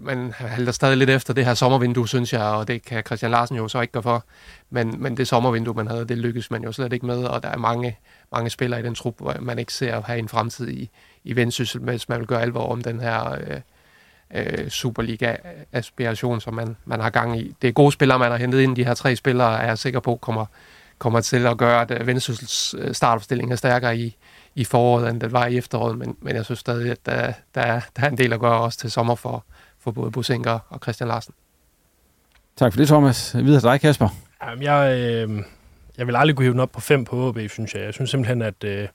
man 0.00 0.32
halter 0.32 0.72
stadig 0.72 0.96
lidt 0.96 1.10
efter 1.10 1.34
det 1.34 1.44
her 1.44 1.54
sommervindue, 1.54 2.08
synes 2.08 2.32
jeg, 2.32 2.42
og 2.42 2.68
det 2.68 2.84
kan 2.84 3.02
Christian 3.06 3.30
Larsen 3.30 3.56
jo 3.56 3.68
så 3.68 3.80
ikke 3.80 3.92
gøre 3.92 4.02
for. 4.02 4.24
Men, 4.70 5.02
men 5.02 5.16
det 5.16 5.28
sommervindue, 5.28 5.74
man 5.74 5.86
havde, 5.86 6.04
det 6.04 6.18
lykkedes 6.18 6.50
man 6.50 6.64
jo 6.64 6.72
slet 6.72 6.92
ikke 6.92 7.06
med, 7.06 7.24
og 7.24 7.42
der 7.42 7.48
er 7.48 7.56
mange, 7.56 7.98
mange 8.32 8.50
spillere 8.50 8.80
i 8.80 8.82
den 8.82 8.94
trup, 8.94 9.14
hvor 9.18 9.36
man 9.40 9.58
ikke 9.58 9.72
ser 9.72 9.96
at 9.96 10.04
have 10.04 10.18
en 10.18 10.28
fremtid 10.28 10.68
i, 10.68 10.90
i 11.24 11.36
vendsyssel, 11.36 11.80
hvis 11.80 12.08
man 12.08 12.18
vil 12.18 12.26
gøre 12.26 12.42
alvor 12.42 12.68
om 12.68 12.82
den 12.82 13.00
her 13.00 13.32
øh, 13.32 13.60
øh, 14.34 14.68
Superliga-aspiration, 14.68 16.40
som 16.40 16.54
man, 16.54 16.76
man 16.84 17.00
har 17.00 17.10
gang 17.10 17.40
i. 17.40 17.54
Det 17.62 17.68
er 17.68 17.72
gode 17.72 17.92
spillere, 17.92 18.18
man 18.18 18.30
har 18.30 18.38
hentet 18.38 18.60
ind. 18.60 18.76
De 18.76 18.84
her 18.84 18.94
tre 18.94 19.16
spillere 19.16 19.62
er 19.62 19.66
jeg 19.66 19.78
sikker 19.78 20.00
på 20.00 20.16
kommer, 20.16 20.46
kommer 20.98 21.20
til 21.20 21.46
at 21.46 21.58
gøre, 21.58 21.80
at 21.82 21.90
øh, 21.90 22.06
vendsyssels 22.06 22.74
øh, 22.78 22.94
startopstilling 22.94 23.52
er 23.52 23.56
stærkere 23.56 23.98
i, 23.98 24.16
i 24.54 24.64
foråret, 24.64 25.10
end 25.10 25.20
det 25.20 25.32
var 25.32 25.46
i 25.46 25.56
efteråret, 25.56 25.98
men, 25.98 26.16
men 26.20 26.36
jeg 26.36 26.44
synes 26.44 26.58
stadig, 26.58 26.90
at 26.90 27.06
der, 27.06 27.32
der, 27.54 27.60
er, 27.60 27.80
der 27.96 28.02
er 28.02 28.08
en 28.08 28.18
del 28.18 28.32
at 28.32 28.40
gøre 28.40 28.60
også 28.60 28.78
til 28.78 28.90
sommer 28.90 29.14
for, 29.14 29.44
for 29.84 29.90
både 29.90 30.10
Bosenker 30.10 30.58
og 30.68 30.78
Christian 30.82 31.08
Larsen. 31.08 31.34
Tak 32.56 32.72
for 32.72 32.76
det, 32.76 32.88
Thomas. 32.88 33.36
Videre 33.36 33.60
til 33.60 33.68
dig, 33.68 33.80
Kasper. 33.80 34.08
Jamen, 34.42 34.62
jeg, 34.62 34.98
øh, 34.98 35.42
jeg 35.98 36.06
vil 36.06 36.16
aldrig 36.16 36.36
kunne 36.36 36.44
hive 36.44 36.52
den 36.52 36.60
op 36.60 36.72
på 36.72 36.80
fem 36.80 37.04
på 37.04 37.30
HB, 37.30 37.38
synes 37.50 37.74
jeg. 37.74 37.82
Jeg 37.82 37.94
synes 37.94 38.10
simpelthen, 38.10 38.42
at 38.42 38.64
øh, 38.64 38.78
jeg 38.78 38.88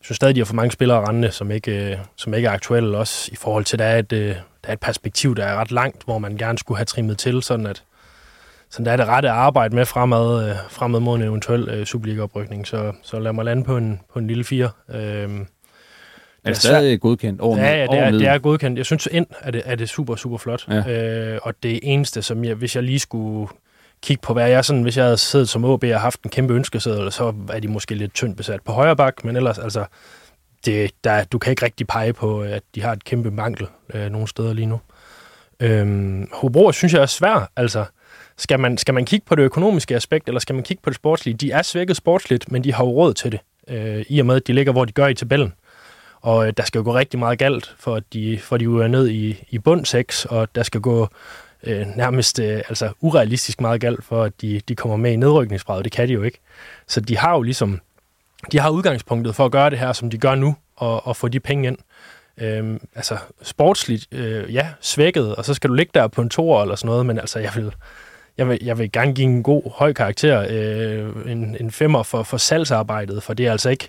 synes 0.00 0.16
stadig, 0.16 0.34
de 0.34 0.40
har 0.40 0.44
for 0.44 0.54
mange 0.54 0.70
spillere 0.72 1.08
rende, 1.08 1.30
som 1.30 1.50
ikke, 1.50 1.92
øh, 1.92 1.98
som 2.16 2.34
ikke 2.34 2.48
er 2.48 2.52
aktuelle, 2.52 2.98
også 2.98 3.30
i 3.32 3.36
forhold 3.36 3.64
til, 3.64 3.76
at 3.76 3.78
der 3.78 3.84
er, 3.84 3.98
et, 3.98 4.12
øh, 4.12 4.28
der 4.28 4.68
er 4.68 4.72
et 4.72 4.80
perspektiv, 4.80 5.36
der 5.36 5.44
er 5.44 5.56
ret 5.56 5.72
langt, 5.72 6.04
hvor 6.04 6.18
man 6.18 6.36
gerne 6.36 6.58
skulle 6.58 6.78
have 6.78 6.84
trimmet 6.84 7.18
til, 7.18 7.42
sådan 7.42 7.66
at 7.66 7.84
sådan 8.70 8.86
der 8.86 8.92
er 8.92 8.96
det 8.96 9.06
rette 9.06 9.30
arbejde 9.30 9.74
med 9.74 9.86
fremad, 9.86 10.50
øh, 10.50 10.56
fremad 10.68 11.00
mod 11.00 11.16
en 11.16 11.22
eventuel 11.22 11.68
øh, 11.68 11.86
Superliga-oprykning. 11.86 12.66
Så, 12.66 12.92
så 13.02 13.18
lad 13.18 13.32
mig 13.32 13.44
lande 13.44 13.64
på 13.64 13.76
en, 13.76 14.00
på 14.12 14.18
en 14.18 14.26
lille 14.26 14.44
fire. 14.44 14.70
Øh, 14.90 15.30
er 16.44 16.50
det 16.50 16.56
stadig 16.56 17.00
godkendt 17.00 17.40
over 17.40 17.58
Ja, 17.58 17.76
ja 17.76 17.86
det, 17.86 17.98
er, 17.98 18.10
det 18.10 18.26
er 18.26 18.38
godkendt. 18.38 18.78
Jeg 18.78 18.86
synes, 18.86 19.08
ind 19.10 19.26
er 19.40 19.50
det, 19.50 19.62
er 19.64 19.74
det 19.74 19.88
super, 19.88 20.16
super 20.16 20.38
flot. 20.38 20.66
Ja. 20.68 21.32
Øh, 21.32 21.38
og 21.42 21.54
det 21.62 21.80
eneste, 21.82 22.22
som 22.22 22.44
jeg, 22.44 22.54
hvis 22.54 22.76
jeg 22.76 22.82
lige 22.82 22.98
skulle 22.98 23.48
kigge 24.02 24.20
på, 24.20 24.32
hvad 24.32 24.50
jeg 24.50 24.64
sådan, 24.64 24.82
hvis 24.82 24.96
jeg 24.96 25.04
havde 25.04 25.16
siddet 25.16 25.48
som 25.48 25.64
OB 25.64 25.84
og 25.84 26.00
haft 26.00 26.22
en 26.22 26.30
kæmpe 26.30 26.54
ønskeseddel, 26.54 27.12
så 27.12 27.34
er 27.52 27.60
de 27.60 27.68
måske 27.68 27.94
lidt 27.94 28.14
tyndt 28.14 28.36
besat 28.36 28.60
på 28.64 28.72
højre 28.72 28.96
bak, 28.96 29.24
men 29.24 29.36
ellers, 29.36 29.58
altså, 29.58 29.84
det, 30.66 30.90
der, 31.04 31.24
du 31.24 31.38
kan 31.38 31.50
ikke 31.50 31.64
rigtig 31.64 31.86
pege 31.86 32.12
på, 32.12 32.42
at 32.42 32.62
de 32.74 32.82
har 32.82 32.92
et 32.92 33.04
kæmpe 33.04 33.30
mangel 33.30 33.66
øh, 33.94 34.10
nogle 34.10 34.28
steder 34.28 34.52
lige 34.52 34.66
nu. 34.66 34.80
Øhm, 35.60 36.28
Hobro 36.32 36.72
synes 36.72 36.94
jeg 36.94 37.02
er 37.02 37.06
svær, 37.06 37.50
altså, 37.56 37.84
skal 38.36 38.60
man, 38.60 38.78
skal 38.78 38.94
man 38.94 39.04
kigge 39.04 39.26
på 39.26 39.34
det 39.34 39.42
økonomiske 39.42 39.96
aspekt, 39.96 40.28
eller 40.28 40.40
skal 40.40 40.54
man 40.54 40.64
kigge 40.64 40.82
på 40.82 40.90
det 40.90 40.96
sportslige? 40.96 41.36
De 41.36 41.50
er 41.50 41.62
svækket 41.62 41.96
sportsligt, 41.96 42.52
men 42.52 42.64
de 42.64 42.72
har 42.72 42.84
jo 42.84 42.90
råd 42.90 43.14
til 43.14 43.32
det, 43.32 43.40
øh, 43.68 44.04
i 44.08 44.18
og 44.20 44.26
med, 44.26 44.36
at 44.36 44.46
de 44.46 44.52
ligger, 44.52 44.72
hvor 44.72 44.84
de 44.84 44.92
gør 44.92 45.06
i 45.06 45.14
tabellen. 45.14 45.52
Og 46.24 46.46
øh, 46.46 46.52
der 46.56 46.62
skal 46.62 46.78
jo 46.78 46.84
gå 46.84 46.94
rigtig 46.94 47.18
meget 47.18 47.38
galt, 47.38 47.74
for 47.78 47.94
at 47.94 48.02
de, 48.12 48.38
for 48.38 48.56
de 48.56 48.64
er 48.64 48.88
ned 48.88 49.08
i, 49.08 49.44
i 49.50 49.58
bund 49.58 49.86
6, 49.86 50.24
og 50.24 50.54
der 50.54 50.62
skal 50.62 50.80
gå 50.80 51.08
øh, 51.62 51.86
nærmest 51.96 52.38
øh, 52.38 52.56
altså 52.56 52.92
urealistisk 53.00 53.60
meget 53.60 53.80
galt, 53.80 54.04
for 54.04 54.22
at 54.22 54.32
de, 54.40 54.60
de 54.68 54.74
kommer 54.74 54.96
med 54.96 55.12
i 55.12 55.16
nedrykningsbrevet. 55.16 55.84
Det 55.84 55.92
kan 55.92 56.08
de 56.08 56.12
jo 56.12 56.22
ikke. 56.22 56.38
Så 56.86 57.00
de 57.00 57.16
har 57.16 57.34
jo 57.34 57.42
ligesom, 57.42 57.80
de 58.52 58.58
har 58.58 58.70
udgangspunktet 58.70 59.34
for 59.34 59.44
at 59.44 59.52
gøre 59.52 59.70
det 59.70 59.78
her, 59.78 59.92
som 59.92 60.10
de 60.10 60.18
gør 60.18 60.34
nu, 60.34 60.56
og, 60.76 61.06
og 61.06 61.16
få 61.16 61.28
de 61.28 61.40
penge 61.40 61.68
ind. 61.68 61.78
Øhm, 62.38 62.80
altså 62.94 63.16
sportsligt, 63.42 64.06
øh, 64.12 64.54
ja, 64.54 64.68
svækket, 64.80 65.36
og 65.36 65.44
så 65.44 65.54
skal 65.54 65.70
du 65.70 65.74
ligge 65.74 65.90
der 65.94 66.06
på 66.06 66.22
en 66.22 66.30
toer 66.30 66.62
eller 66.62 66.74
sådan 66.74 66.88
noget, 66.88 67.06
men 67.06 67.18
altså 67.18 67.38
jeg 67.38 67.52
vil, 67.56 67.74
jeg 68.38 68.48
vil, 68.48 68.58
jeg 68.62 68.78
vil 68.78 68.92
gerne 68.92 69.14
give 69.14 69.26
en 69.26 69.42
god, 69.42 69.72
høj 69.74 69.92
karakter, 69.92 70.46
øh, 70.50 71.32
en, 71.32 71.56
en 71.60 71.70
femmer 71.70 72.02
for, 72.02 72.22
for 72.22 72.36
salgsarbejdet, 72.36 73.22
for 73.22 73.34
det 73.34 73.46
er 73.46 73.52
altså 73.52 73.70
ikke, 73.70 73.88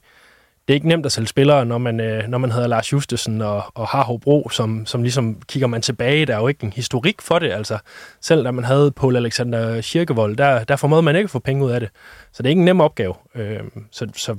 det 0.68 0.74
er 0.74 0.76
ikke 0.76 0.88
nemt 0.88 1.06
at 1.06 1.12
sælge 1.12 1.28
spillere, 1.28 1.66
når 1.66 1.78
man, 1.78 2.00
øh, 2.00 2.28
når 2.28 2.38
man 2.38 2.52
hedder 2.52 2.68
Lars 2.68 2.94
Justesen 2.94 3.42
og, 3.42 3.64
og 3.74 3.88
har 3.88 4.04
Hobro, 4.04 4.50
som, 4.50 4.86
som 4.86 5.02
ligesom 5.02 5.42
kigger 5.48 5.68
man 5.68 5.82
tilbage. 5.82 6.26
Der 6.26 6.36
er 6.36 6.40
jo 6.40 6.48
ikke 6.48 6.64
en 6.64 6.74
historik 6.74 7.22
for 7.22 7.40
det. 7.40 7.52
Altså, 7.52 7.78
selv 8.22 8.46
da 8.46 8.52
man 8.52 8.64
havde 8.64 8.92
Paul 8.92 9.16
Alexander 9.16 9.82
Kirkevold, 9.82 10.38
der, 10.38 10.64
der 10.64 10.76
formåede 10.76 11.04
man 11.04 11.16
ikke 11.16 11.26
at 11.26 11.32
få 11.32 11.40
penge 11.40 11.66
ud 11.66 11.72
af 11.72 11.80
det. 11.80 11.90
Så 12.32 12.44
det 12.44 12.48
er 12.48 12.50
ikke 12.50 12.60
en 12.60 12.66
nem 12.66 12.82
opgave. 12.82 13.14
Øh, 13.36 13.60
så 13.92 14.08
så 14.16 14.36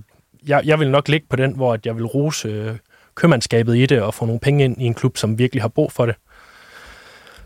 jeg, 0.47 0.63
jeg 0.65 0.81
vil 0.81 0.91
nok 0.91 1.09
ligge 1.09 1.27
på 1.31 1.37
den, 1.37 1.53
hvor 1.57 1.79
jeg 1.85 1.97
vil 1.97 2.05
rose 2.05 2.49
øh, 2.49 2.77
købmandskabet 3.15 3.77
i 3.77 3.87
det 3.87 4.03
og 4.03 4.15
få 4.15 4.27
nogle 4.27 4.41
penge 4.41 4.65
ind 4.65 4.83
i 4.83 4.85
en 4.85 4.95
klub, 4.95 5.17
som 5.17 5.39
virkelig 5.39 5.63
har 5.63 5.69
brug 5.69 5.93
for 5.93 6.07
det. 6.07 6.15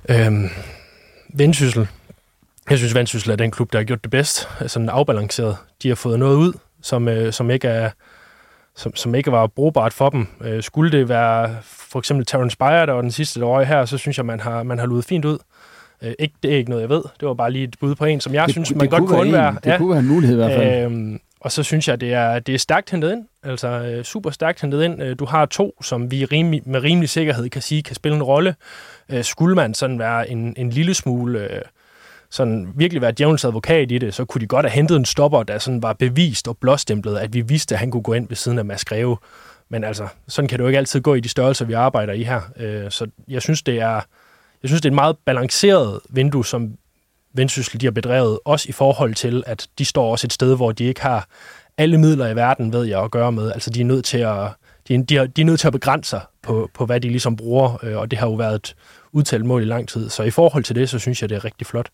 Øh, 0.09 0.33
Vendsyssel. 1.35 1.89
Jeg 2.71 2.79
synes, 2.79 2.95
Vendsyssel 2.95 3.31
er 3.31 3.37
den 3.37 3.51
klub, 3.51 3.73
der 3.73 3.79
har 3.79 3.85
gjort 3.85 4.05
det 4.05 4.11
bedst. 4.11 4.49
Sådan 4.67 4.89
afbalanceret. 4.89 5.57
De 5.83 5.89
har 5.89 5.95
fået 5.95 6.19
noget 6.19 6.37
ud, 6.37 6.53
som, 6.83 7.09
øh, 7.09 7.33
som 7.33 7.51
ikke 7.51 7.69
er 7.69 7.91
som, 8.77 8.97
som 8.97 9.15
ikke 9.15 9.33
var 9.33 9.47
brugbart 9.47 9.93
for 9.93 10.11
dem. 10.11 10.27
Øh, 10.41 10.63
skulle 10.63 10.93
det 10.93 11.09
være 11.09 11.57
for 11.63 11.99
eksempel 11.99 12.27
Terence 12.27 12.57
Bayer, 12.57 12.87
der 12.87 12.93
var 12.93 13.01
den 13.03 13.11
sidste 13.11 13.45
år 13.45 13.63
her, 13.63 13.85
så 13.85 13.99
synes 13.99 14.17
jeg, 14.19 14.27
man 14.27 14.41
har, 14.41 14.63
man 14.63 14.79
har 14.79 14.87
luet 14.87 15.05
fint 15.05 15.25
ud. 15.25 15.39
Øh, 16.03 16.13
ikke, 16.19 16.35
det 16.43 16.53
er 16.53 16.57
ikke 16.57 16.71
noget, 16.71 16.83
jeg 16.83 16.91
ved. 16.91 17.03
Det 17.21 17.29
var 17.29 17.35
bare 17.35 17.51
lige 17.51 17.65
et 17.65 17.77
bud 17.81 17.95
på 17.95 18.05
en, 18.05 18.21
som 18.21 18.35
jeg 18.35 18.47
Det 18.47 18.55
synes, 18.55 18.71
man 18.75 18.81
det 18.81 18.91
godt 18.91 19.09
kunne 19.09 19.33
være 19.33 19.49
en. 19.49 19.59
Det 19.65 19.79
kunne 19.79 19.91
være 19.91 19.99
en 19.99 20.09
mulighed 20.09 20.37
i 20.37 20.41
hvert 20.41 20.53
fald. 20.53 20.85
Øhm, 20.85 21.21
og 21.41 21.53
så 21.53 21.63
synes 21.63 21.89
jeg, 21.89 22.01
det 22.01 22.13
er, 22.15 22.39
det 22.39 22.55
er 22.55 22.59
stærkt 22.59 22.91
hentet 22.91 23.13
ind. 23.13 23.25
Altså 23.43 23.69
øh, 23.69 24.05
super 24.05 24.31
stærkt 24.31 24.61
hentet 24.61 24.83
ind. 24.85 25.03
Øh, 25.03 25.17
Du 25.19 25.25
har 25.25 25.47
to, 25.47 25.75
som 25.83 26.11
vi 26.11 26.25
rimelig, 26.25 26.63
med 26.67 26.83
rimelig 26.83 27.09
sikkerhed 27.09 27.49
kan 27.49 27.63
sige, 27.63 27.83
kan 27.83 27.95
spille 27.97 28.17
en 28.17 28.23
rolle. 28.23 28.55
Øh, 29.09 29.25
Skulle 29.25 29.55
man 29.55 29.75
sådan 29.75 29.99
være 29.99 30.31
en, 30.31 30.55
en 30.57 30.71
lille 30.71 30.95
smule... 30.95 31.39
Øh, 31.41 31.61
sådan 32.31 32.73
virkelig 32.75 33.03
være 33.03 33.13
djævelens 33.13 33.45
advokat 33.45 33.93
i 33.93 33.99
det, 33.99 34.15
så 34.15 34.25
kunne 34.25 34.41
de 34.41 34.47
godt 34.47 34.67
have 34.67 34.75
hentet 34.75 34.97
en 34.97 35.05
stopper, 35.05 35.43
der 35.43 35.59
sådan 35.59 35.83
var 35.83 35.93
bevist 35.93 36.49
og 36.49 36.59
blåstemplet, 36.59 37.19
at 37.19 37.35
vi 37.35 37.41
vidste, 37.41 37.75
at 37.75 37.79
han 37.79 37.91
kunne 37.91 38.03
gå 38.03 38.13
ind 38.13 38.29
ved 38.29 38.37
siden 38.37 38.59
af 38.59 38.65
Mads 38.65 38.85
Greve. 38.85 39.17
Men 39.69 39.85
altså, 39.85 40.09
sådan 40.29 40.49
kan 40.49 40.59
det 40.59 40.63
jo 40.63 40.69
ikke 40.69 40.79
altid 40.79 41.01
gå 41.01 41.15
i 41.15 41.21
de 41.21 41.29
størrelser, 41.29 41.65
vi 41.65 41.73
arbejder 41.73 42.13
i 42.13 42.23
her. 42.23 42.41
Øh, 42.57 42.91
Så 42.91 43.07
jeg 43.29 43.43
synes, 43.43 43.63
det 43.63 43.81
er, 43.81 43.95
jeg 44.63 44.69
synes, 44.69 44.81
det 44.83 44.89
er 44.89 44.91
et 44.91 44.95
meget 44.95 45.17
balanceret 45.27 46.01
vindue, 46.11 46.47
som 46.47 46.75
Vendsyssel 47.35 47.81
de 47.81 47.87
har 47.87 47.91
bedrevet, 47.91 48.39
også 48.45 48.67
i 48.69 48.73
forhold 48.73 49.15
til, 49.15 49.43
at 49.47 49.69
de 49.79 49.85
står 49.85 50.11
også 50.11 50.27
et 50.27 50.33
sted, 50.33 50.57
hvor 50.57 50.73
de 50.73 50.85
ikke 50.85 51.01
har 51.01 51.29
alle 51.79 51.99
midler 51.99 52.29
i 52.29 52.37
verden, 52.37 52.73
ved 52.73 52.85
jeg, 52.85 53.01
at 53.01 53.11
gøre 53.11 53.33
med. 53.33 53.53
Altså, 53.53 53.71
de 53.71 53.81
er 53.81 53.85
nødt 53.85 54.05
til 54.05 54.19
at, 54.19 54.49
de 54.89 54.95
er, 54.95 55.03
de 55.03 55.17
er, 55.17 55.27
de 55.27 55.41
er 55.41 55.45
nødt 55.47 55.61
til 55.61 55.67
at 55.67 55.73
begrænse 55.73 56.11
sig 56.11 56.21
på, 56.43 56.71
på, 56.75 56.87
hvad 56.87 57.01
de 57.01 57.09
ligesom 57.09 57.37
bruger, 57.37 57.85
øh, 57.85 57.97
og 57.97 58.11
det 58.11 58.19
har 58.19 58.27
jo 58.27 58.35
været 58.35 58.55
et 58.55 58.75
udtalt 59.13 59.45
mål 59.45 59.63
i 59.63 59.65
lang 59.65 59.89
tid. 59.89 60.09
Så 60.09 60.23
i 60.23 60.31
forhold 60.31 60.65
til 60.65 60.77
det, 60.77 60.89
så 60.89 60.99
synes 60.99 61.23
jeg, 61.23 61.29
det 61.29 61.37
er 61.37 61.45
rigtig 61.45 61.67
flot. 61.67 61.89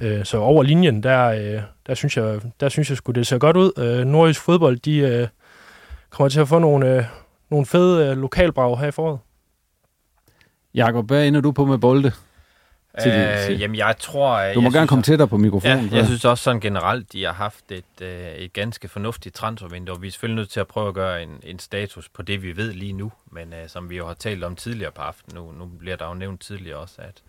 Øh, 0.00 0.24
Så 0.24 0.38
over 0.38 0.62
linjen, 0.62 1.02
der, 1.02 1.26
øh, 1.28 1.62
der 1.86 1.94
synes 1.94 2.16
jeg, 2.16 2.40
der 2.60 2.68
synes 2.68 2.88
jeg 2.90 2.96
sgu, 2.96 3.12
det 3.12 3.26
ser 3.26 3.38
godt 3.38 3.56
ud. 3.56 3.72
Øh, 3.78 4.06
Nordjysk 4.06 4.40
fodbold, 4.40 4.78
de 4.78 4.96
øh, 4.98 5.28
kommer 6.10 6.28
til 6.28 6.40
at 6.40 6.48
få 6.48 6.58
nogle, 6.58 6.96
øh, 6.96 7.04
nogle 7.50 7.66
fede 7.66 8.06
øh, 8.10 8.16
lokalbrag 8.18 8.78
her 8.78 8.86
i 8.86 8.90
foråret. 8.90 9.18
Jakob, 10.74 11.06
hvad 11.06 11.26
ender 11.28 11.40
du 11.40 11.52
på 11.52 11.64
med 11.64 11.78
bolde? 11.78 12.12
Til 13.02 13.12
Øh, 13.12 13.38
til- 13.46 13.58
jamen, 13.58 13.76
jeg 13.76 13.94
tror... 13.98 14.52
Du 14.54 14.60
må 14.60 14.66
jeg 14.68 14.72
gerne 14.72 14.88
komme 14.88 15.02
tættere 15.02 15.28
på 15.28 15.36
mikrofonen, 15.36 15.86
Ja, 15.88 15.96
jeg 15.96 16.06
synes 16.06 16.24
også 16.24 16.44
sådan 16.44 16.60
generelt, 16.60 17.12
de 17.12 17.24
har 17.24 17.32
haft 17.32 17.64
et, 17.72 17.84
øh, 18.02 18.32
et 18.32 18.52
ganske 18.52 18.88
fornuftigt 18.88 19.34
transfervindue. 19.34 20.00
Vi 20.00 20.06
er 20.06 20.10
selvfølgelig 20.10 20.36
nødt 20.36 20.50
til 20.50 20.60
at 20.60 20.66
prøve 20.66 20.88
at 20.88 20.94
gøre 20.94 21.22
en, 21.22 21.40
en 21.42 21.58
status 21.58 22.08
på 22.08 22.22
det, 22.22 22.42
vi 22.42 22.56
ved 22.56 22.72
lige 22.72 22.92
nu. 22.92 23.12
Men 23.30 23.52
øh, 23.52 23.68
som 23.68 23.90
vi 23.90 23.96
jo 23.96 24.06
har 24.06 24.14
talt 24.14 24.44
om 24.44 24.56
tidligere 24.56 24.92
på 24.92 25.02
aftenen, 25.02 25.42
nu, 25.44 25.52
nu 25.58 25.66
bliver 25.78 25.96
der 25.96 26.08
jo 26.08 26.14
nævnt 26.14 26.40
tidligere 26.40 26.78
også, 26.78 26.94
at, 26.98 27.22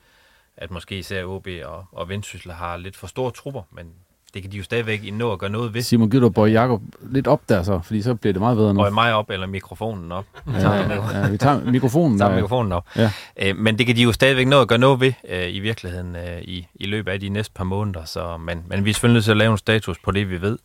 at 0.58 0.72
måske 0.72 0.98
især 0.98 1.24
OB 1.24 1.48
og, 1.66 1.86
og 1.92 2.10
Vendsyssel 2.10 2.52
har 2.52 2.78
lidt 2.78 2.98
for 2.98 3.08
store 3.08 3.32
trupper. 3.32 3.62
Men 3.72 3.86
det 4.34 4.42
kan 4.42 4.52
de 4.52 4.58
jo 4.58 4.64
stadigvæk 4.64 5.14
nå 5.14 5.32
at 5.32 5.40
gøre 5.40 5.50
noget 5.50 5.74
ved. 5.74 5.82
Simon, 5.82 6.10
giver 6.10 6.22
du 6.22 6.30
Bøje 6.30 6.52
Jakob 6.52 6.82
lidt 7.02 7.28
op 7.28 7.50
der 7.50 7.64
så, 7.64 7.80
fordi 7.84 8.02
så 8.02 8.16
bliver 8.16 8.34
det 8.34 8.40
meget 8.40 8.58
bedre 8.58 8.74
nu. 8.74 8.82
Røg 8.82 8.94
mig 8.94 9.14
op, 9.14 9.30
eller 9.30 9.48
mikrofonen 9.48 10.12
op. 10.12 10.26
Ja, 10.48 10.72
ja, 10.72 11.30
vi 11.30 11.38
tager 11.38 11.72
mikrofonen 11.72 12.18
tager 12.18 12.36
mikrofonen 12.36 12.72
op. 12.72 12.86
Ja. 12.96 13.12
Øh, 13.40 13.58
men 13.58 13.78
det 13.78 13.86
kan 13.86 13.96
de 13.96 14.02
jo 14.02 14.12
stadigvæk 14.12 14.48
nå 14.48 14.62
at 14.62 14.68
gøre 14.68 14.80
noget 14.80 15.00
ved 15.00 15.14
øh, 15.30 15.56
i 15.56 15.60
virkeligheden 15.60 16.16
øh, 16.16 16.42
i, 16.42 16.68
i 16.76 16.86
løbet 16.86 17.12
af 17.12 17.20
de 17.20 17.30
næste 17.30 17.54
par 17.54 17.64
måneder. 17.64 18.06
Så, 18.06 18.38
men, 18.38 18.64
men 18.68 18.86
vi 18.86 18.90
er 18.90 18.94
selvfølgelig 18.94 19.16
nødt 19.16 19.24
til 19.24 19.32
at 19.32 19.38
lave 19.38 19.52
en 19.52 19.58
status 19.58 19.98
på 20.04 20.12
det, 20.12 20.30
vi 20.30 20.42
ved. 20.42 20.58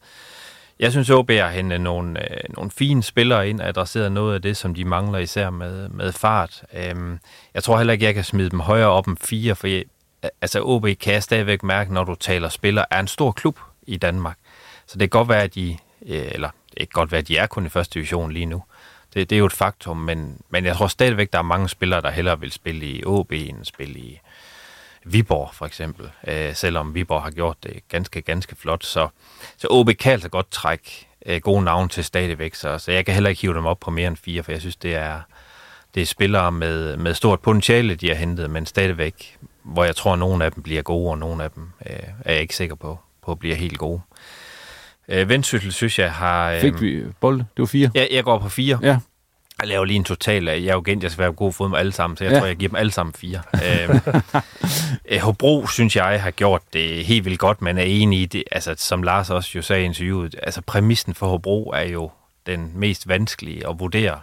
Jeg 0.81 0.93
synes, 0.93 1.11
OB 1.11 1.31
har 1.31 1.51
hentet 1.51 1.81
nogle, 1.81 2.33
øh, 2.33 2.41
nogle 2.49 2.71
fine 2.71 3.03
spillere 3.03 3.49
ind 3.49 3.61
og 3.61 3.69
adresseret 3.69 4.13
noget 4.13 4.35
af 4.35 4.43
det, 4.43 4.57
som 4.57 4.75
de 4.75 4.85
mangler, 4.85 5.19
især 5.19 5.51
med, 5.51 5.89
med 5.89 6.13
fart. 6.13 6.65
Øhm, 6.75 7.19
jeg 7.55 7.63
tror 7.63 7.77
heller 7.77 7.93
ikke, 7.93 8.05
jeg 8.05 8.15
kan 8.15 8.25
smide 8.25 8.51
dem 8.51 8.61
højere 8.61 8.89
op 8.89 9.07
end 9.07 9.17
fire, 9.17 9.57
for 9.57 9.67
jeg, 9.67 9.85
altså 10.41 10.63
OB 10.63 10.87
kan 11.01 11.13
jeg 11.13 11.23
stadigvæk 11.23 11.63
mærke, 11.63 11.95
når 11.95 12.05
du 12.05 12.15
taler 12.15 12.49
spiller, 12.49 12.85
er 12.91 13.01
en 13.01 13.09
stor 13.09 13.33
klub 13.33 13.59
i 13.83 13.97
Danmark. 13.97 14.37
Så 14.87 14.99
det 14.99 15.11
kan 15.11 15.19
godt 15.19 15.29
være, 15.29 15.43
at 15.43 15.55
de, 15.55 15.79
øh, 16.07 16.29
eller 16.33 16.51
det 16.71 16.79
kan 16.79 16.89
godt 16.93 17.13
være, 17.13 17.19
at 17.19 17.29
de 17.29 17.37
er 17.37 17.47
kun 17.47 17.67
i 17.67 17.69
første 17.69 17.95
division 17.95 18.33
lige 18.33 18.47
nu. 18.47 18.63
Det, 19.15 19.31
det 19.31 19.37
er 19.37 19.41
jo 19.41 19.47
et 19.47 19.53
faktum, 19.53 19.97
men, 19.97 20.41
men 20.51 20.65
jeg 20.65 20.77
tror 20.77 20.87
stadigvæk, 20.87 21.33
der 21.33 21.39
er 21.39 21.43
mange 21.43 21.69
spillere, 21.69 22.01
der 22.01 22.11
hellere 22.11 22.41
vil 22.41 22.53
spille 22.53 22.87
i 22.87 23.05
OB 23.05 23.33
end 23.33 23.65
spille 23.65 23.99
i 23.99 24.21
Viborg 25.13 25.51
for 25.55 25.67
eksempel, 25.67 26.11
øh, 26.27 26.55
selvom 26.55 26.95
Viborg 26.95 27.23
har 27.23 27.31
gjort 27.31 27.57
det 27.63 27.73
ganske, 27.89 28.21
ganske 28.23 28.57
flot. 28.57 28.85
Så, 28.85 29.09
så 29.57 29.67
OB 29.71 29.91
kan 30.01 30.13
altså 30.13 30.29
godt 30.29 30.51
trække 30.51 31.09
øh, 31.27 31.41
gode 31.41 31.65
navne 31.65 31.89
til 31.89 32.05
stadigvæk, 32.05 32.55
så, 32.55 32.79
så 32.79 32.93
jeg 32.93 33.05
kan 33.05 33.15
heller 33.15 33.31
ikke 33.31 33.43
hive 33.43 33.55
dem 33.55 33.67
op 33.67 33.81
på 33.81 33.91
mere 33.91 34.09
end 34.09 34.17
fire, 34.17 34.43
for 34.43 34.53
jeg 34.53 34.61
synes, 34.61 34.77
det 34.77 34.95
er, 34.95 35.21
det 35.95 36.03
er 36.03 36.07
spillere 36.07 36.53
med, 36.53 36.97
med 36.97 37.15
stort 37.15 37.41
potentiale, 37.41 37.95
de 37.95 38.09
har 38.09 38.15
hentet, 38.15 38.51
men 38.51 38.67
stadigvæk, 38.67 39.39
hvor 39.63 39.85
jeg 39.85 39.97
tror, 39.97 40.13
at 40.13 40.19
nogle 40.19 40.45
af 40.45 40.53
dem 40.53 40.63
bliver 40.63 40.83
gode, 40.83 41.11
og 41.11 41.19
nogle 41.19 41.45
af 41.45 41.51
dem 41.51 41.71
øh, 41.87 41.97
er 42.25 42.33
jeg 42.33 42.43
ikke 42.43 42.57
sikker 42.57 42.75
på, 42.75 42.99
på 43.23 43.35
bliver 43.35 43.57
helt 43.57 43.79
gode. 43.79 44.01
Øh, 45.09 45.29
Vendsyssel 45.29 45.73
synes 45.73 45.99
jeg 45.99 46.13
har... 46.13 46.51
Øh, 46.51 46.61
Fik 46.61 46.81
vi 46.81 47.05
bolde? 47.21 47.39
Det 47.39 47.63
var 47.63 47.67
fire. 47.67 47.91
Ja, 47.95 48.07
jeg 48.11 48.25
går 48.25 48.39
på 48.39 48.49
fire. 48.49 48.79
Ja. 48.83 48.99
Jeg 49.61 49.69
laver 49.69 49.85
lige 49.85 49.97
en 49.97 50.05
total. 50.05 50.45
Jeg 50.45 50.57
er 50.67 50.75
jo 50.75 50.83
gent, 50.87 51.03
jeg 51.03 51.11
skal 51.11 51.23
være 51.23 51.33
god 51.33 51.53
fod 51.53 51.69
med 51.69 51.79
alle 51.79 51.93
sammen, 51.93 52.17
så 52.17 52.25
jeg 52.25 52.33
Ja. 52.33 52.39
tror, 52.39 52.47
jeg 52.47 52.57
giver 52.57 52.69
dem 52.69 52.77
alle 52.77 52.93
sammen 52.93 53.13
fire. 53.13 53.43
øhm, 53.55 54.01
øh, 55.11 55.21
Hobro, 55.21 55.67
synes 55.67 55.97
jeg, 55.97 56.23
har 56.23 56.31
gjort 56.31 56.63
det 56.73 57.05
helt 57.07 57.25
vildt 57.25 57.39
godt, 57.39 57.63
men 57.63 57.79
er 57.79 57.83
enig 57.83 58.21
i 58.21 58.27
det. 58.27 58.45
Altså, 58.53 58.75
som 58.79 59.03
Lars 59.03 59.31
også 59.31 59.51
jo 59.55 59.63
sagde 59.63 59.83
i 59.83 59.85
interviewet, 59.85 60.35
altså 60.43 60.61
præmissen 60.61 61.15
for 61.15 61.29
Hobro 61.29 61.71
er 61.71 61.83
jo 61.83 62.11
den 62.47 62.73
mest 62.75 63.09
vanskelige 63.09 63.69
at 63.69 63.79
vurdere. 63.79 64.21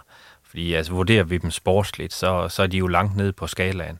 Fordi 0.48 0.74
altså, 0.74 0.92
vurderer 0.92 1.22
vi 1.24 1.38
dem 1.38 1.50
sportsligt, 1.50 2.12
så, 2.12 2.48
så 2.48 2.62
er 2.62 2.66
de 2.66 2.76
jo 2.78 2.86
langt 2.86 3.16
nede 3.16 3.32
på 3.32 3.46
skalaen. 3.46 3.98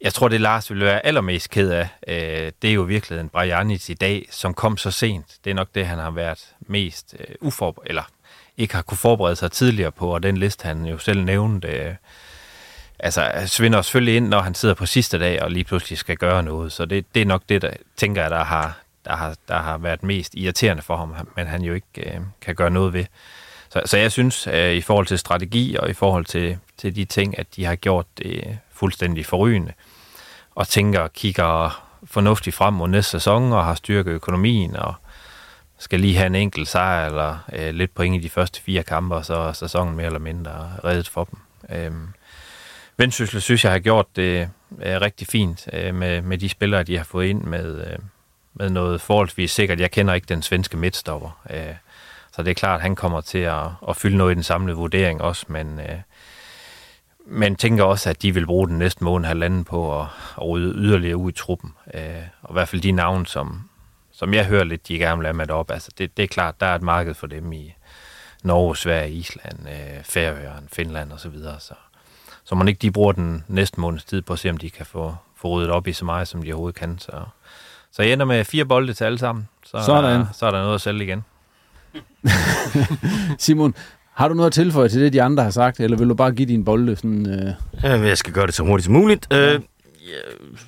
Jeg 0.00 0.14
tror, 0.14 0.28
det 0.28 0.40
Lars 0.40 0.70
ville 0.70 0.84
være 0.84 1.06
allermest 1.06 1.50
ked 1.50 1.70
af, 1.70 1.88
øh, 2.08 2.52
det 2.62 2.70
er 2.70 2.74
jo 2.74 2.82
virkelig 2.82 3.20
en 3.20 3.28
Brianic 3.28 3.88
i 3.88 3.94
dag, 3.94 4.26
som 4.30 4.54
kom 4.54 4.76
så 4.76 4.90
sent. 4.90 5.26
Det 5.44 5.50
er 5.50 5.54
nok 5.54 5.68
det, 5.74 5.86
han 5.86 5.98
har 5.98 6.10
været 6.10 6.38
mest 6.60 7.14
øh, 7.20 7.34
uforberedt, 7.40 7.88
eller 7.90 8.02
ikke 8.58 8.74
har 8.74 8.82
kunne 8.82 8.98
forberede 8.98 9.36
sig 9.36 9.52
tidligere 9.52 9.92
på, 9.92 10.14
og 10.14 10.22
den 10.22 10.36
liste, 10.36 10.66
han 10.66 10.86
jo 10.86 10.98
selv 10.98 11.24
nævnte, 11.24 11.68
øh, 11.68 11.94
altså 12.98 13.30
svinder 13.46 13.82
selvfølgelig 13.82 14.16
ind, 14.16 14.28
når 14.28 14.40
han 14.40 14.54
sidder 14.54 14.74
på 14.74 14.86
sidste 14.86 15.18
dag 15.18 15.42
og 15.42 15.50
lige 15.50 15.64
pludselig 15.64 15.98
skal 15.98 16.16
gøre 16.16 16.42
noget. 16.42 16.72
Så 16.72 16.84
det, 16.84 17.14
det 17.14 17.22
er 17.22 17.26
nok 17.26 17.42
det, 17.48 17.62
der 17.62 17.70
tænker 17.96 18.22
jeg, 18.22 18.30
der 18.30 18.44
har, 18.44 18.78
der, 19.04 19.16
har, 19.16 19.36
der 19.48 19.58
har 19.58 19.78
været 19.78 20.02
mest 20.02 20.34
irriterende 20.34 20.82
for 20.82 20.96
ham, 20.96 21.14
men 21.36 21.46
han 21.46 21.62
jo 21.62 21.74
ikke 21.74 21.86
øh, 21.96 22.20
kan 22.40 22.54
gøre 22.54 22.70
noget 22.70 22.92
ved. 22.92 23.04
Så, 23.70 23.82
så 23.84 23.96
jeg 23.96 24.12
synes, 24.12 24.46
øh, 24.46 24.72
i 24.72 24.80
forhold 24.80 25.06
til 25.06 25.18
strategi 25.18 25.76
og 25.76 25.90
i 25.90 25.92
forhold 25.92 26.24
til, 26.24 26.58
til 26.78 26.96
de 26.96 27.04
ting, 27.04 27.38
at 27.38 27.46
de 27.56 27.64
har 27.64 27.74
gjort 27.74 28.06
det 28.18 28.58
fuldstændig 28.72 29.26
forrygende, 29.26 29.72
og 30.54 30.68
tænker 30.68 31.00
og 31.00 31.12
kigger 31.12 31.84
fornuftigt 32.04 32.56
frem 32.56 32.74
mod 32.74 32.88
næste 32.88 33.10
sæson, 33.10 33.52
og 33.52 33.64
har 33.64 33.74
styrket 33.74 34.12
økonomien, 34.12 34.76
og 34.76 34.94
skal 35.78 36.00
lige 36.00 36.16
have 36.16 36.26
en 36.26 36.34
enkelt 36.34 36.68
sejr, 36.68 37.06
eller 37.06 37.38
øh, 37.52 37.74
lidt 37.74 37.94
point 37.94 38.16
i 38.16 38.18
de 38.18 38.30
første 38.30 38.62
fire 38.62 38.82
kampe, 38.82 39.14
og 39.14 39.24
så 39.24 39.34
er 39.34 39.52
sæsonen 39.52 39.96
mere 39.96 40.06
eller 40.06 40.18
mindre 40.18 40.70
reddet 40.84 41.08
for 41.08 41.24
dem. 41.24 41.38
Øh, 41.76 41.92
Vendsyssel 42.96 43.40
synes 43.40 43.64
jeg 43.64 43.72
har 43.72 43.78
gjort 43.78 44.16
det 44.16 44.50
øh, 44.82 45.00
rigtig 45.00 45.26
fint 45.26 45.68
øh, 45.72 45.94
med, 45.94 46.22
med 46.22 46.38
de 46.38 46.48
spillere, 46.48 46.82
de 46.82 46.96
har 46.96 47.04
fået 47.04 47.26
ind 47.26 47.42
med, 47.42 47.86
øh, 47.86 47.98
med 48.54 48.70
noget 48.70 49.00
forholdsvis 49.00 49.50
sikkert. 49.50 49.80
Jeg 49.80 49.90
kender 49.90 50.14
ikke 50.14 50.26
den 50.28 50.42
svenske 50.42 50.76
midtstopper, 50.76 51.40
øh, 51.50 51.74
så 52.32 52.42
det 52.42 52.50
er 52.50 52.54
klart, 52.54 52.74
at 52.74 52.82
han 52.82 52.96
kommer 52.96 53.20
til 53.20 53.38
at, 53.38 53.66
at 53.88 53.96
fylde 53.96 54.16
noget 54.16 54.32
i 54.32 54.34
den 54.34 54.42
samlede 54.42 54.76
vurdering 54.76 55.20
også, 55.20 55.46
men, 55.48 55.80
øh, 55.80 55.98
men 57.26 57.56
tænker 57.56 57.84
også, 57.84 58.10
at 58.10 58.22
de 58.22 58.34
vil 58.34 58.46
bruge 58.46 58.68
den 58.68 58.78
næste 58.78 59.04
måned 59.04 59.26
halvanden 59.26 59.64
på 59.64 60.00
at, 60.00 60.06
at 60.36 60.48
rydde 60.48 60.74
yderligere 60.74 61.16
ud 61.16 61.32
i 61.32 61.34
truppen. 61.34 61.72
Øh, 61.94 62.22
og 62.42 62.50
i 62.50 62.52
hvert 62.52 62.68
fald 62.68 62.82
de 62.82 62.92
navne, 62.92 63.26
som, 63.26 63.68
som 64.18 64.34
jeg 64.34 64.46
hører 64.46 64.64
lidt, 64.64 64.88
de 64.88 64.98
gerne 64.98 65.18
vil 65.18 65.26
have 65.26 65.34
med 65.34 65.50
op. 65.50 65.70
Altså, 65.70 65.90
det, 65.98 66.16
det 66.16 66.22
er 66.22 66.26
klart, 66.26 66.60
der 66.60 66.66
er 66.66 66.74
et 66.74 66.82
marked 66.82 67.14
for 67.14 67.26
dem 67.26 67.52
i 67.52 67.74
Norge, 68.42 68.76
Sverige, 68.76 69.12
Island, 69.12 69.58
øh, 69.68 70.04
Færøerne, 70.04 70.68
Finland 70.72 71.12
osv. 71.12 71.18
Så, 71.18 71.28
videre. 71.28 71.60
så, 71.60 71.74
så 72.44 72.54
man 72.54 72.68
ikke 72.68 72.78
de 72.78 72.90
bruger 72.90 73.12
den 73.12 73.44
næste 73.48 73.80
måneds 73.80 74.04
tid 74.04 74.22
på 74.22 74.32
at 74.32 74.38
se, 74.38 74.50
om 74.50 74.56
de 74.56 74.70
kan 74.70 74.86
få, 74.86 75.16
få 75.36 75.48
ryddet 75.48 75.70
op 75.70 75.86
i 75.86 75.92
så 75.92 76.04
meget, 76.04 76.28
som 76.28 76.42
de 76.42 76.52
overhovedet 76.52 76.80
kan. 76.80 76.98
Så, 76.98 77.12
så 77.92 78.02
jeg 78.02 78.12
ender 78.12 78.26
med 78.26 78.44
fire 78.44 78.64
bolde 78.64 78.94
til 78.94 79.04
alle 79.04 79.18
sammen. 79.18 79.48
Så 79.64 79.76
er, 79.76 79.82
Sådan. 79.82 80.20
Der, 80.20 80.26
så 80.32 80.46
er 80.46 80.50
der 80.50 80.62
noget 80.62 80.74
at 80.74 80.80
sælge 80.80 81.04
igen. 81.04 81.24
Simon, 83.38 83.74
har 84.14 84.28
du 84.28 84.34
noget 84.34 84.46
at 84.46 84.52
tilføje 84.52 84.88
til 84.88 85.00
det, 85.00 85.12
de 85.12 85.22
andre 85.22 85.42
har 85.42 85.50
sagt, 85.50 85.80
eller 85.80 85.96
vil 85.96 86.08
du 86.08 86.14
bare 86.14 86.32
give 86.32 86.48
din 86.48 86.64
bolde 86.64 86.96
sådan... 86.96 87.26
Øh... 87.26 87.54
Ja, 87.82 88.00
jeg 88.00 88.18
skal 88.18 88.32
gøre 88.32 88.46
det 88.46 88.54
så 88.54 88.62
hurtigt 88.62 88.84
som 88.84 88.94
muligt. 88.94 89.32
Øh, 89.32 89.60
ja, 90.08 90.18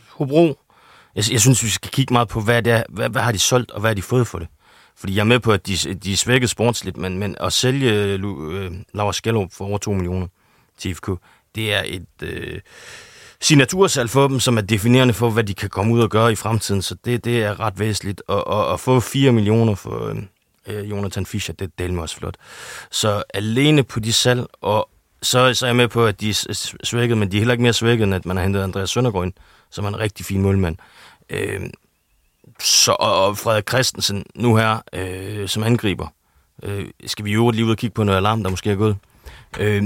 Hobro, 0.08 0.58
jeg, 1.16 1.32
jeg 1.32 1.40
synes, 1.40 1.64
vi 1.64 1.68
skal 1.68 1.90
kigge 1.90 2.12
meget 2.12 2.28
på, 2.28 2.40
hvad, 2.40 2.62
det 2.62 2.72
er, 2.72 2.82
hvad, 2.88 3.08
hvad 3.08 3.22
har 3.22 3.32
de 3.32 3.38
solgt, 3.38 3.70
og 3.70 3.80
hvad 3.80 3.90
har 3.90 3.94
de 3.94 4.02
fået 4.02 4.26
for 4.26 4.38
det. 4.38 4.48
Fordi 4.96 5.14
jeg 5.14 5.20
er 5.20 5.24
med 5.24 5.40
på, 5.40 5.52
at 5.52 5.66
de, 5.66 5.94
de 5.94 6.12
er 6.12 6.16
svækket 6.16 6.50
sportsligt, 6.50 6.96
men, 6.96 7.18
men 7.18 7.36
at 7.40 7.52
sælge 7.52 7.92
øh, 7.92 8.20
øh 8.52 8.72
Laura 8.94 9.12
Skellup 9.12 9.52
for 9.52 9.64
over 9.64 9.78
2 9.78 9.92
millioner 9.92 10.26
til 10.78 10.94
FK, 10.94 11.10
det 11.54 11.74
er 11.74 11.82
et 11.86 12.22
øh, 12.22 12.60
signatursalg 13.40 14.10
for 14.10 14.28
dem, 14.28 14.40
som 14.40 14.56
er 14.56 14.60
definerende 14.60 15.14
for, 15.14 15.30
hvad 15.30 15.44
de 15.44 15.54
kan 15.54 15.68
komme 15.68 15.94
ud 15.94 16.00
og 16.00 16.10
gøre 16.10 16.32
i 16.32 16.34
fremtiden. 16.34 16.82
Så 16.82 16.96
det, 17.04 17.24
det 17.24 17.42
er 17.42 17.60
ret 17.60 17.78
væsentligt. 17.78 18.22
Og, 18.26 18.46
og, 18.46 18.72
at 18.72 18.80
få 18.80 19.00
4 19.00 19.32
millioner 19.32 19.74
for 19.74 20.08
øh, 20.08 20.16
øh, 20.66 20.90
Jonathan 20.90 21.26
Fischer, 21.26 21.54
det 21.54 21.70
er 21.78 21.88
mig 21.88 22.02
også 22.02 22.16
flot. 22.16 22.36
Så 22.90 23.22
alene 23.34 23.82
på 23.82 24.00
de 24.00 24.12
salg, 24.12 24.46
og 24.60 24.90
så, 25.22 25.54
så 25.54 25.66
er 25.66 25.68
jeg 25.68 25.76
med 25.76 25.88
på, 25.88 26.06
at 26.06 26.20
de 26.20 26.30
er 26.30 26.74
svækket, 26.84 27.18
men 27.18 27.30
de 27.30 27.36
er 27.36 27.40
heller 27.40 27.52
ikke 27.52 27.62
mere 27.62 27.72
svækket, 27.72 28.04
end 28.04 28.14
at 28.14 28.26
man 28.26 28.36
har 28.36 28.44
hentet 28.44 28.62
Andreas 28.62 28.90
Søndergaard 28.90 29.24
ind, 29.24 29.32
som 29.70 29.84
er 29.84 29.88
en 29.88 29.98
rigtig 29.98 30.26
fin 30.26 30.42
målmand. 30.42 30.76
Øh, 31.30 31.60
så, 32.60 32.92
og, 32.92 33.38
Frederik 33.38 33.68
Christensen 33.68 34.24
nu 34.34 34.56
her, 34.56 34.78
øh, 34.92 35.48
som 35.48 35.62
angriber. 35.62 36.06
Øh, 36.62 36.88
skal 37.06 37.24
vi 37.24 37.32
jo 37.32 37.50
lige 37.50 37.64
ud 37.64 37.70
og 37.70 37.76
kigge 37.76 37.94
på 37.94 38.04
noget 38.04 38.18
alarm, 38.18 38.42
der 38.42 38.50
måske 38.50 38.70
er 38.70 38.76
gået. 38.76 38.96
Øh, 39.58 39.84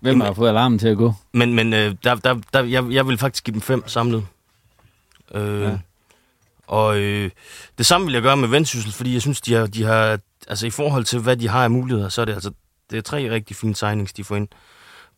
Hvem 0.00 0.20
har 0.20 0.32
fået 0.32 0.48
alarmen 0.48 0.78
til 0.78 0.88
at 0.88 0.96
gå? 0.96 1.14
Men, 1.32 1.54
men 1.54 1.72
øh, 1.72 1.94
der, 2.04 2.14
der, 2.14 2.40
der, 2.52 2.64
jeg, 2.64 2.84
jeg 2.90 3.06
vil 3.06 3.18
faktisk 3.18 3.44
give 3.44 3.52
dem 3.52 3.60
fem 3.60 3.88
samlet. 3.88 4.26
Øh, 5.34 5.62
ja. 5.62 5.78
Og 6.66 6.98
øh, 6.98 7.30
det 7.78 7.86
samme 7.86 8.04
vil 8.06 8.12
jeg 8.12 8.22
gøre 8.22 8.36
med 8.36 8.48
Vendsyssel, 8.48 8.92
fordi 8.92 9.14
jeg 9.14 9.22
synes, 9.22 9.40
de 9.40 9.54
har, 9.54 9.66
de 9.66 9.84
har, 9.84 10.18
altså 10.48 10.66
i 10.66 10.70
forhold 10.70 11.04
til, 11.04 11.18
hvad 11.18 11.36
de 11.36 11.48
har 11.48 11.64
af 11.64 11.70
muligheder, 11.70 12.08
så 12.08 12.20
er 12.20 12.24
det 12.24 12.34
altså, 12.34 12.50
det 12.90 12.98
er 12.98 13.02
tre 13.02 13.30
rigtig 13.30 13.56
fine 13.56 13.76
signings, 13.76 14.12
de 14.12 14.24
får 14.24 14.36
ind. 14.36 14.48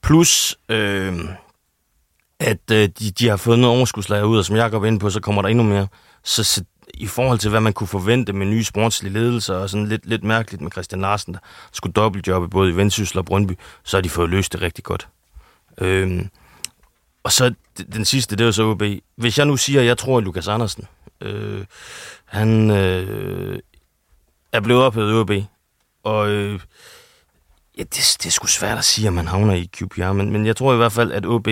Plus, 0.03 0.59
øh, 0.69 1.19
at 2.41 2.71
øh, 2.73 2.89
de, 2.99 3.11
de 3.11 3.29
har 3.29 3.37
fået 3.37 3.59
noget 3.59 3.77
overskudslager 3.77 4.25
ud, 4.25 4.39
og 4.39 4.45
som 4.45 4.57
jeg 4.57 4.71
går 4.71 4.85
ind 4.85 5.01
på, 5.01 5.11
så 5.11 5.21
kommer 5.21 5.43
der 5.43 5.49
endnu 5.49 5.65
mere. 5.65 5.89
Så, 6.25 6.45
så 6.45 6.65
i 6.95 7.07
forhold 7.07 7.39
til, 7.39 7.51
hvad 7.51 7.61
man 7.61 7.73
kunne 7.73 7.87
forvente 7.87 8.33
med 8.33 8.47
nye 8.47 8.65
sportslige 8.65 9.13
ledelser, 9.13 9.55
og 9.55 9.71
sådan 9.71 9.87
lidt, 9.87 10.07
lidt 10.07 10.25
mærkeligt 10.25 10.63
med 10.63 10.71
Christian 10.71 11.01
Larsen, 11.01 11.35
der 11.35 11.41
skulle 11.73 11.93
dobbeltjobbe 11.93 12.49
både 12.49 12.71
i 12.71 12.77
Vendsyssel 12.77 13.19
og 13.19 13.25
Brøndby, 13.25 13.53
så 13.85 13.97
har 13.97 14.03
de 14.03 14.11
fået 14.11 14.31
løst 14.31 14.53
det 14.53 14.63
rigtig 14.63 14.85
godt. 14.85 15.09
Øh, 15.79 16.25
og 17.23 17.33
så 17.33 17.55
den 17.93 18.05
sidste, 18.05 18.37
det 18.37 18.45
er 18.45 18.47
jo 18.47 18.53
så 18.53 18.63
OB. 18.63 18.83
Hvis 19.17 19.39
jeg 19.39 19.47
nu 19.47 19.57
siger, 19.57 19.81
at 19.81 19.87
jeg 19.87 19.99
tror, 19.99 20.19
at 20.19 20.25
Lukas 20.25 20.49
Andersen, 20.49 20.87
øh, 21.21 21.65
han 22.25 22.71
øh, 22.71 23.59
er 24.53 24.61
blevet 24.61 24.83
ophævet 24.83 25.13
i 25.13 25.15
OB, 25.15 25.31
og 26.03 26.29
øh, 26.29 26.61
ja, 27.79 27.83
det, 27.83 28.17
det 28.23 28.27
er 28.27 28.31
sgu 28.31 28.47
svært 28.47 28.79
at 28.79 28.85
sige, 28.85 29.07
at 29.07 29.13
man 29.13 29.27
havner 29.27 29.55
i 29.55 29.71
QPR, 29.77 30.13
men, 30.13 30.31
men 30.31 30.47
jeg 30.47 30.57
tror 30.57 30.75
i 30.75 30.77
hvert 30.77 30.93
fald, 30.93 31.13
at 31.13 31.27
OB 31.27 31.49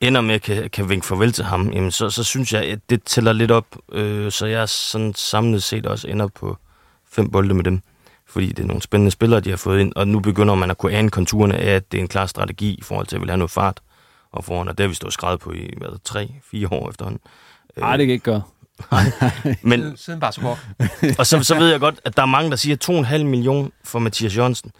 ender 0.00 0.20
med 0.20 0.34
at 0.34 0.42
kan, 0.42 0.70
kan 0.70 0.88
vinke 0.88 1.06
farvel 1.06 1.32
til 1.32 1.44
ham, 1.44 1.72
jamen 1.72 1.90
så, 1.90 2.10
så 2.10 2.24
synes 2.24 2.52
jeg, 2.52 2.64
at 2.64 2.78
det 2.90 3.02
tæller 3.02 3.32
lidt 3.32 3.50
op, 3.50 3.76
øh, 3.92 4.32
så 4.32 4.46
jeg 4.46 4.68
sådan 4.68 5.14
samlet 5.14 5.62
set 5.62 5.86
også 5.86 6.08
ender 6.08 6.28
på 6.28 6.56
fem 7.12 7.30
bolde 7.30 7.54
med 7.54 7.64
dem. 7.64 7.80
Fordi 8.26 8.46
det 8.46 8.58
er 8.58 8.66
nogle 8.66 8.82
spændende 8.82 9.10
spillere, 9.10 9.40
de 9.40 9.50
har 9.50 9.56
fået 9.56 9.80
ind, 9.80 9.92
og 9.96 10.08
nu 10.08 10.20
begynder 10.20 10.54
man 10.54 10.70
at 10.70 10.78
kunne 10.78 10.92
ane 10.92 11.10
konturerne 11.10 11.56
af, 11.56 11.74
at 11.74 11.92
det 11.92 11.98
er 11.98 12.02
en 12.02 12.08
klar 12.08 12.26
strategi 12.26 12.74
i 12.74 12.82
forhold 12.82 13.06
til 13.06 13.16
at 13.16 13.20
ville 13.20 13.30
have 13.30 13.38
noget 13.38 13.50
fart 13.50 13.80
og 14.32 14.44
foran, 14.44 14.68
og 14.68 14.78
det 14.78 14.84
har 14.84 14.88
vi 14.88 14.94
stået 14.94 15.12
skrevet 15.12 15.40
på 15.40 15.52
i, 15.52 15.70
hvad, 15.76 15.88
tre, 16.04 16.34
fire 16.50 16.68
år 16.72 16.90
efterhånden. 16.90 17.20
Nej, 17.76 17.96
det 17.96 18.06
kan 18.06 18.12
ikke 18.12 18.24
gøre. 18.24 18.42
Men, 19.62 19.96
Siden 19.96 20.20
bare 20.20 20.32
så 20.32 20.56
og 21.18 21.26
så, 21.26 21.42
så 21.42 21.54
ved 21.54 21.70
jeg 21.70 21.80
godt, 21.80 22.00
at 22.04 22.16
der 22.16 22.22
er 22.22 22.26
mange, 22.26 22.50
der 22.50 22.56
siger 22.56 23.04
2,5 23.18 23.24
million 23.24 23.72
for 23.84 23.98
Mathias 23.98 24.36
Jørgensen. 24.36 24.72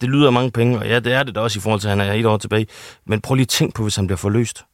Det 0.00 0.08
lyder 0.08 0.30
mange 0.30 0.50
penge, 0.50 0.78
og 0.78 0.86
ja, 0.88 1.00
det 1.00 1.12
er 1.12 1.22
det 1.22 1.34
da 1.34 1.40
også 1.40 1.58
i 1.58 1.60
forhold 1.60 1.80
til, 1.80 1.88
at 1.88 1.98
han 1.98 2.08
er 2.08 2.12
et 2.12 2.26
år 2.26 2.36
tilbage. 2.36 2.66
Men 3.04 3.20
prøv 3.20 3.34
lige 3.34 3.44
at 3.44 3.48
tænk 3.48 3.74
på, 3.74 3.82
hvis 3.82 3.96
han 3.96 4.06
bliver 4.06 4.16
forløst. 4.16 4.64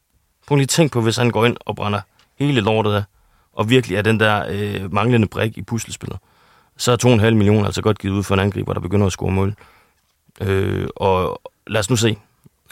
Prøv 0.47 0.55
lige 0.55 0.63
at 0.63 0.69
tænk 0.69 0.91
på, 0.91 1.01
hvis 1.01 1.17
han 1.17 1.29
går 1.31 1.45
ind 1.45 1.57
og 1.59 1.75
brænder 1.75 1.99
hele 2.39 2.61
lortet 2.61 2.93
af, 2.93 3.03
og 3.53 3.69
virkelig 3.69 3.97
er 3.97 4.01
den 4.01 4.19
der 4.19 4.45
øh, 4.49 4.93
manglende 4.93 5.27
brik 5.27 5.57
i 5.57 5.61
puslespillet. 5.61 6.19
Så 6.77 6.91
er 6.91 6.97
2,5 7.05 7.31
millioner 7.31 7.65
altså 7.65 7.81
godt 7.81 7.99
givet 7.99 8.13
ud 8.13 8.23
for 8.23 8.33
en 8.33 8.39
angriber, 8.39 8.73
der 8.73 8.79
begynder 8.79 9.05
at 9.05 9.11
score 9.11 9.31
mål. 9.31 9.55
Øh, 10.41 10.87
og 10.95 11.41
lad 11.67 11.79
os 11.79 11.89
nu 11.89 11.95
se. 11.95 12.17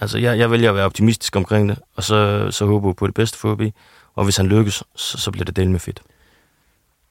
Altså, 0.02 0.18
jeg, 0.18 0.40
jeg 0.40 0.52
vælger 0.52 0.70
at 0.70 0.76
være 0.76 0.86
optimistisk 0.86 1.36
omkring 1.36 1.70
det, 1.70 1.80
og 1.96 2.04
så, 2.04 2.48
så 2.52 2.66
håber 2.66 2.90
jeg 2.90 2.96
på 2.96 3.08
det 3.08 3.16
bedste 3.16 3.38
for 3.38 3.52
OB. 3.52 3.62
Og 4.16 4.24
hvis 4.24 4.38
han 4.38 4.48
lykkes, 4.48 4.84
så, 4.96 5.18
så 5.18 5.32
bliver 5.32 5.46
det 5.46 5.56
del 5.56 5.70
med 5.70 5.80
fedt. 5.80 6.02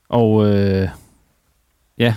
Og 0.09 0.47
øh, 0.47 0.89
ja, 1.98 2.14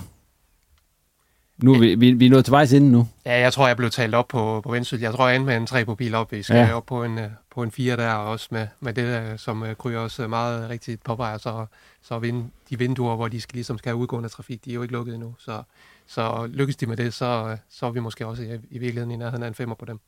nu 1.58 1.74
er 1.74 1.78
vi, 1.78 1.94
vi, 1.94 2.12
vi 2.12 2.26
er 2.26 2.30
nået 2.30 2.44
til 2.44 2.52
vejs 2.52 2.72
ende 2.72 2.90
nu. 2.92 3.08
Ja, 3.26 3.40
jeg 3.40 3.52
tror, 3.52 3.66
jeg 3.66 3.76
blev 3.76 3.90
talt 3.90 4.14
op 4.14 4.28
på, 4.28 4.60
på 4.64 4.70
Vendsyssel. 4.72 5.00
Jeg 5.00 5.12
tror, 5.12 5.26
jeg 5.28 5.36
endte 5.36 5.46
med 5.46 5.56
en 5.56 5.66
3 5.66 5.84
på 5.84 5.94
pil 5.94 6.14
op. 6.14 6.32
Vi 6.32 6.42
skal 6.42 6.56
Ja. 6.56 6.72
op 6.74 6.86
på 6.86 7.04
en, 7.04 7.18
øh, 7.18 7.28
på 7.54 7.62
en 7.62 7.70
4 7.70 7.96
der, 7.96 8.12
og 8.12 8.30
også 8.30 8.48
med, 8.50 8.66
med 8.80 8.92
det, 8.92 9.02
øh, 9.32 9.38
som 9.38 9.62
øh, 9.62 9.74
Kryger 9.76 9.98
også 9.98 10.28
meget 10.28 10.70
rigtigt 10.70 11.04
påpeger, 11.04 11.38
så, 11.38 11.66
så 12.02 12.18
vind, 12.18 12.44
de 12.70 12.78
vinduer, 12.78 13.16
hvor 13.16 13.28
de 13.28 13.40
skal, 13.40 13.54
ligesom 13.54 13.78
skal 13.78 13.90
have 13.90 13.96
udgående 13.96 14.28
trafik, 14.28 14.64
de 14.64 14.70
er 14.70 14.74
jo 14.74 14.82
ikke 14.82 14.92
lukket 14.94 15.14
endnu. 15.14 15.34
Så, 15.38 15.62
så 16.06 16.46
lykkes 16.52 16.76
de 16.76 16.86
med 16.86 16.96
det, 16.96 17.14
så, 17.14 17.48
øh, 17.50 17.56
så 17.70 17.86
er 17.86 17.90
vi 17.90 18.00
måske 18.00 18.26
også 18.26 18.42
i, 18.42 18.46
i 18.70 18.78
virkeligheden 18.78 19.10
i 19.10 19.16
nærheden 19.16 19.42
af 19.42 19.48
en 19.48 19.54
femmer 19.54 19.74
på 19.74 19.84
dem. 19.84 20.00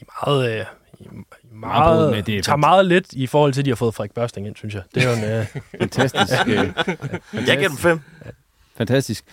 I 0.00 0.04
meget, 0.26 0.58
øh, 0.60 0.64
I, 1.00 1.04
Meget 1.08 1.26
meget, 1.52 2.10
men 2.10 2.24
det 2.24 2.38
er 2.38 2.42
tager 2.42 2.56
meget 2.56 2.86
lidt 2.86 3.12
i 3.12 3.26
forhold 3.26 3.52
til, 3.52 3.60
at 3.60 3.64
de 3.64 3.70
har 3.70 3.76
fået 3.76 3.94
Frederik 3.94 4.12
Børsting 4.14 4.46
ind, 4.46 4.56
synes 4.56 4.74
jeg. 4.74 4.82
Det 4.94 5.04
er 5.04 5.10
jo 5.10 5.16
en... 5.16 5.24
Øh, 5.40 5.46
Fantastisk. 5.80 6.32
øh, 6.46 6.72
Jeg 7.46 7.56
giver 7.56 7.68
dem 7.68 7.76
fem. 7.76 8.00
Fantastisk. 8.76 9.24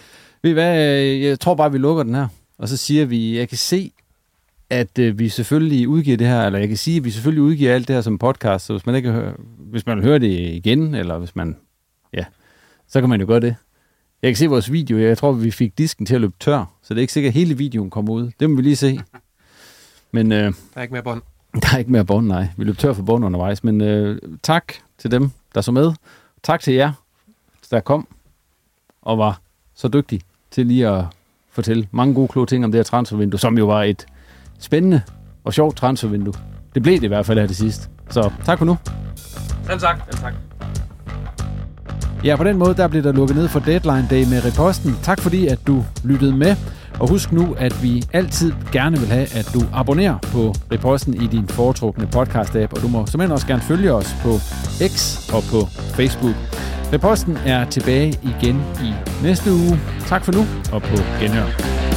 Ved 0.42 0.52
I 0.52 0.54
hvad, 0.54 0.76
jeg 1.02 1.40
tror 1.40 1.56
bare, 1.56 1.72
vi 1.72 1.78
lukker 1.78 2.04
den 2.04 2.16
her. 2.16 2.28
Og 2.58 2.70
så 2.70 2.78
siger 2.78 3.06
vi, 3.06 3.38
jeg 3.38 3.50
kan 3.50 3.58
se, 3.58 3.92
at 4.70 5.00
øh, 5.00 5.20
vi 5.20 5.30
selvfølgelig 5.30 5.88
udgiver 5.88 6.18
det 6.18 6.28
her, 6.28 6.46
eller 6.46 6.60
jeg 6.60 6.68
kan 6.68 6.78
sige, 6.78 6.98
at 6.98 7.04
vi 7.04 7.12
selvfølgelig 7.12 7.44
udgiver 7.44 7.74
alt 7.74 7.88
det 7.88 7.96
her 7.96 8.02
som 8.02 8.18
podcast, 8.18 8.66
så 8.66 8.74
hvis 8.74 8.86
man 8.86 8.96
ikke 8.96 9.12
hører, 9.12 9.34
hvis 9.58 9.86
man 9.86 9.98
vil 9.98 10.06
høre 10.06 10.20
det 10.20 10.40
igen, 10.40 10.96
eller 10.96 11.18
hvis 11.18 11.36
man, 11.36 11.58
ja, 12.14 12.26
så 12.88 13.00
kan 13.00 13.10
man 13.10 13.22
jo 13.22 13.28
gøre 13.28 13.40
det. 13.40 13.56
Jeg 14.22 14.30
kan 14.30 14.36
se 14.36 14.48
vores 14.48 14.72
video, 14.72 14.98
jeg 14.98 15.18
tror, 15.18 15.32
vi 15.32 15.52
fik 15.52 15.78
disken 15.78 16.06
til 16.06 16.16
at 16.16 16.22
løbe 16.22 16.34
tør, 16.40 16.66
så 16.82 16.94
det 16.94 17.00
er 17.00 17.02
ikke 17.02 17.14
sikkert, 17.14 17.30
at 17.32 17.34
hele 17.34 17.58
videoen 17.58 17.90
kommer 17.90 18.14
ud. 18.14 18.32
Det 18.40 18.50
må 18.50 18.56
vi 18.56 18.62
lige 18.62 18.76
se. 18.76 19.00
Men 20.12 20.32
øh, 20.32 20.38
Der 20.44 20.54
er 20.76 20.82
ikke 20.82 20.94
mere 20.94 21.04
bånd. 21.04 21.22
der 21.62 21.68
er 21.74 21.78
ikke 21.78 21.92
mere 21.92 22.06
bånd, 22.06 22.28
nej. 22.28 22.48
Vi 22.58 22.64
løb 22.64 22.78
tør 22.78 22.94
for 22.94 23.04
bånd 23.04 23.26
undervejs. 23.26 23.64
Men 23.64 23.82
øh, 23.82 24.20
tak 24.44 24.74
til 24.98 25.12
dem, 25.12 25.32
der 25.56 25.62
så 25.62 25.72
med. 25.72 25.94
Tak 26.44 26.62
til 26.62 26.74
jer, 26.74 26.92
der 27.72 27.80
kom 27.80 28.08
og 29.02 29.18
var 29.18 29.42
så 29.76 29.88
dygtige 29.88 30.22
til 30.52 30.66
lige 30.66 30.88
at 30.88 31.04
fortælle 31.52 31.88
mange 31.92 32.14
gode, 32.14 32.28
kloge 32.28 32.46
ting 32.48 32.66
om 32.66 32.72
det 32.72 32.80
her 32.80 32.84
transfervindue, 32.84 33.40
som 33.40 33.58
jo 33.58 33.66
var 33.66 33.84
et 33.84 34.06
spændende 34.60 35.02
og 35.44 35.54
sjovt 35.54 35.78
transfervindue. 35.78 36.34
Det 36.76 36.84
blev 36.84 36.96
det 36.96 37.04
i 37.04 37.08
hvert 37.08 37.26
fald 37.26 37.40
her 37.40 37.48
til 37.48 37.56
sidst. 37.56 37.90
Så 38.10 38.32
tak 38.46 38.58
for 38.58 38.66
nu. 38.66 38.78
Selv 39.66 39.80
tak. 39.80 40.02
Selv 40.12 40.22
tak. 40.22 40.34
Ja, 42.24 42.36
på 42.36 42.44
den 42.44 42.58
måde 42.58 42.74
der 42.74 42.88
blev 42.88 43.04
der 43.04 43.12
lukket 43.12 43.36
ned 43.36 43.48
for 43.48 43.60
Deadline 43.60 44.08
Day 44.10 44.24
med 44.24 44.46
reposten. 44.46 44.98
Tak 45.04 45.22
fordi, 45.22 45.48
at 45.48 45.60
du 45.68 45.86
lyttede 46.04 46.36
med. 46.36 46.56
Og 47.00 47.10
husk 47.10 47.32
nu, 47.32 47.56
at 47.58 47.84
vi 47.84 48.04
altid 48.14 48.54
gerne 48.72 48.98
vil 49.00 49.08
have, 49.08 49.28
at 49.36 49.52
du 49.54 49.60
abonnerer 49.74 50.18
på 50.18 50.54
reposten 50.72 51.22
i 51.22 51.28
din 51.28 51.48
foretrukne 51.48 52.08
podcast-app, 52.16 52.74
og 52.76 52.82
du 52.82 52.88
må 52.88 53.06
simpelthen 53.06 53.32
også 53.32 53.48
gerne 53.48 53.62
følge 53.62 53.94
os 53.94 54.16
på 54.24 54.34
X 54.88 55.30
og 55.34 55.44
på 55.52 55.68
Facebook. 55.96 56.36
Reposten 56.94 57.38
er 57.46 57.66
tilbage 57.66 58.08
igen 58.24 58.56
i 58.84 58.94
næste 59.24 59.52
uge. 59.52 59.80
Tak 60.08 60.26
for 60.26 60.32
nu, 60.32 60.46
og 60.74 60.82
på 60.82 60.96
genhør. 61.22 61.89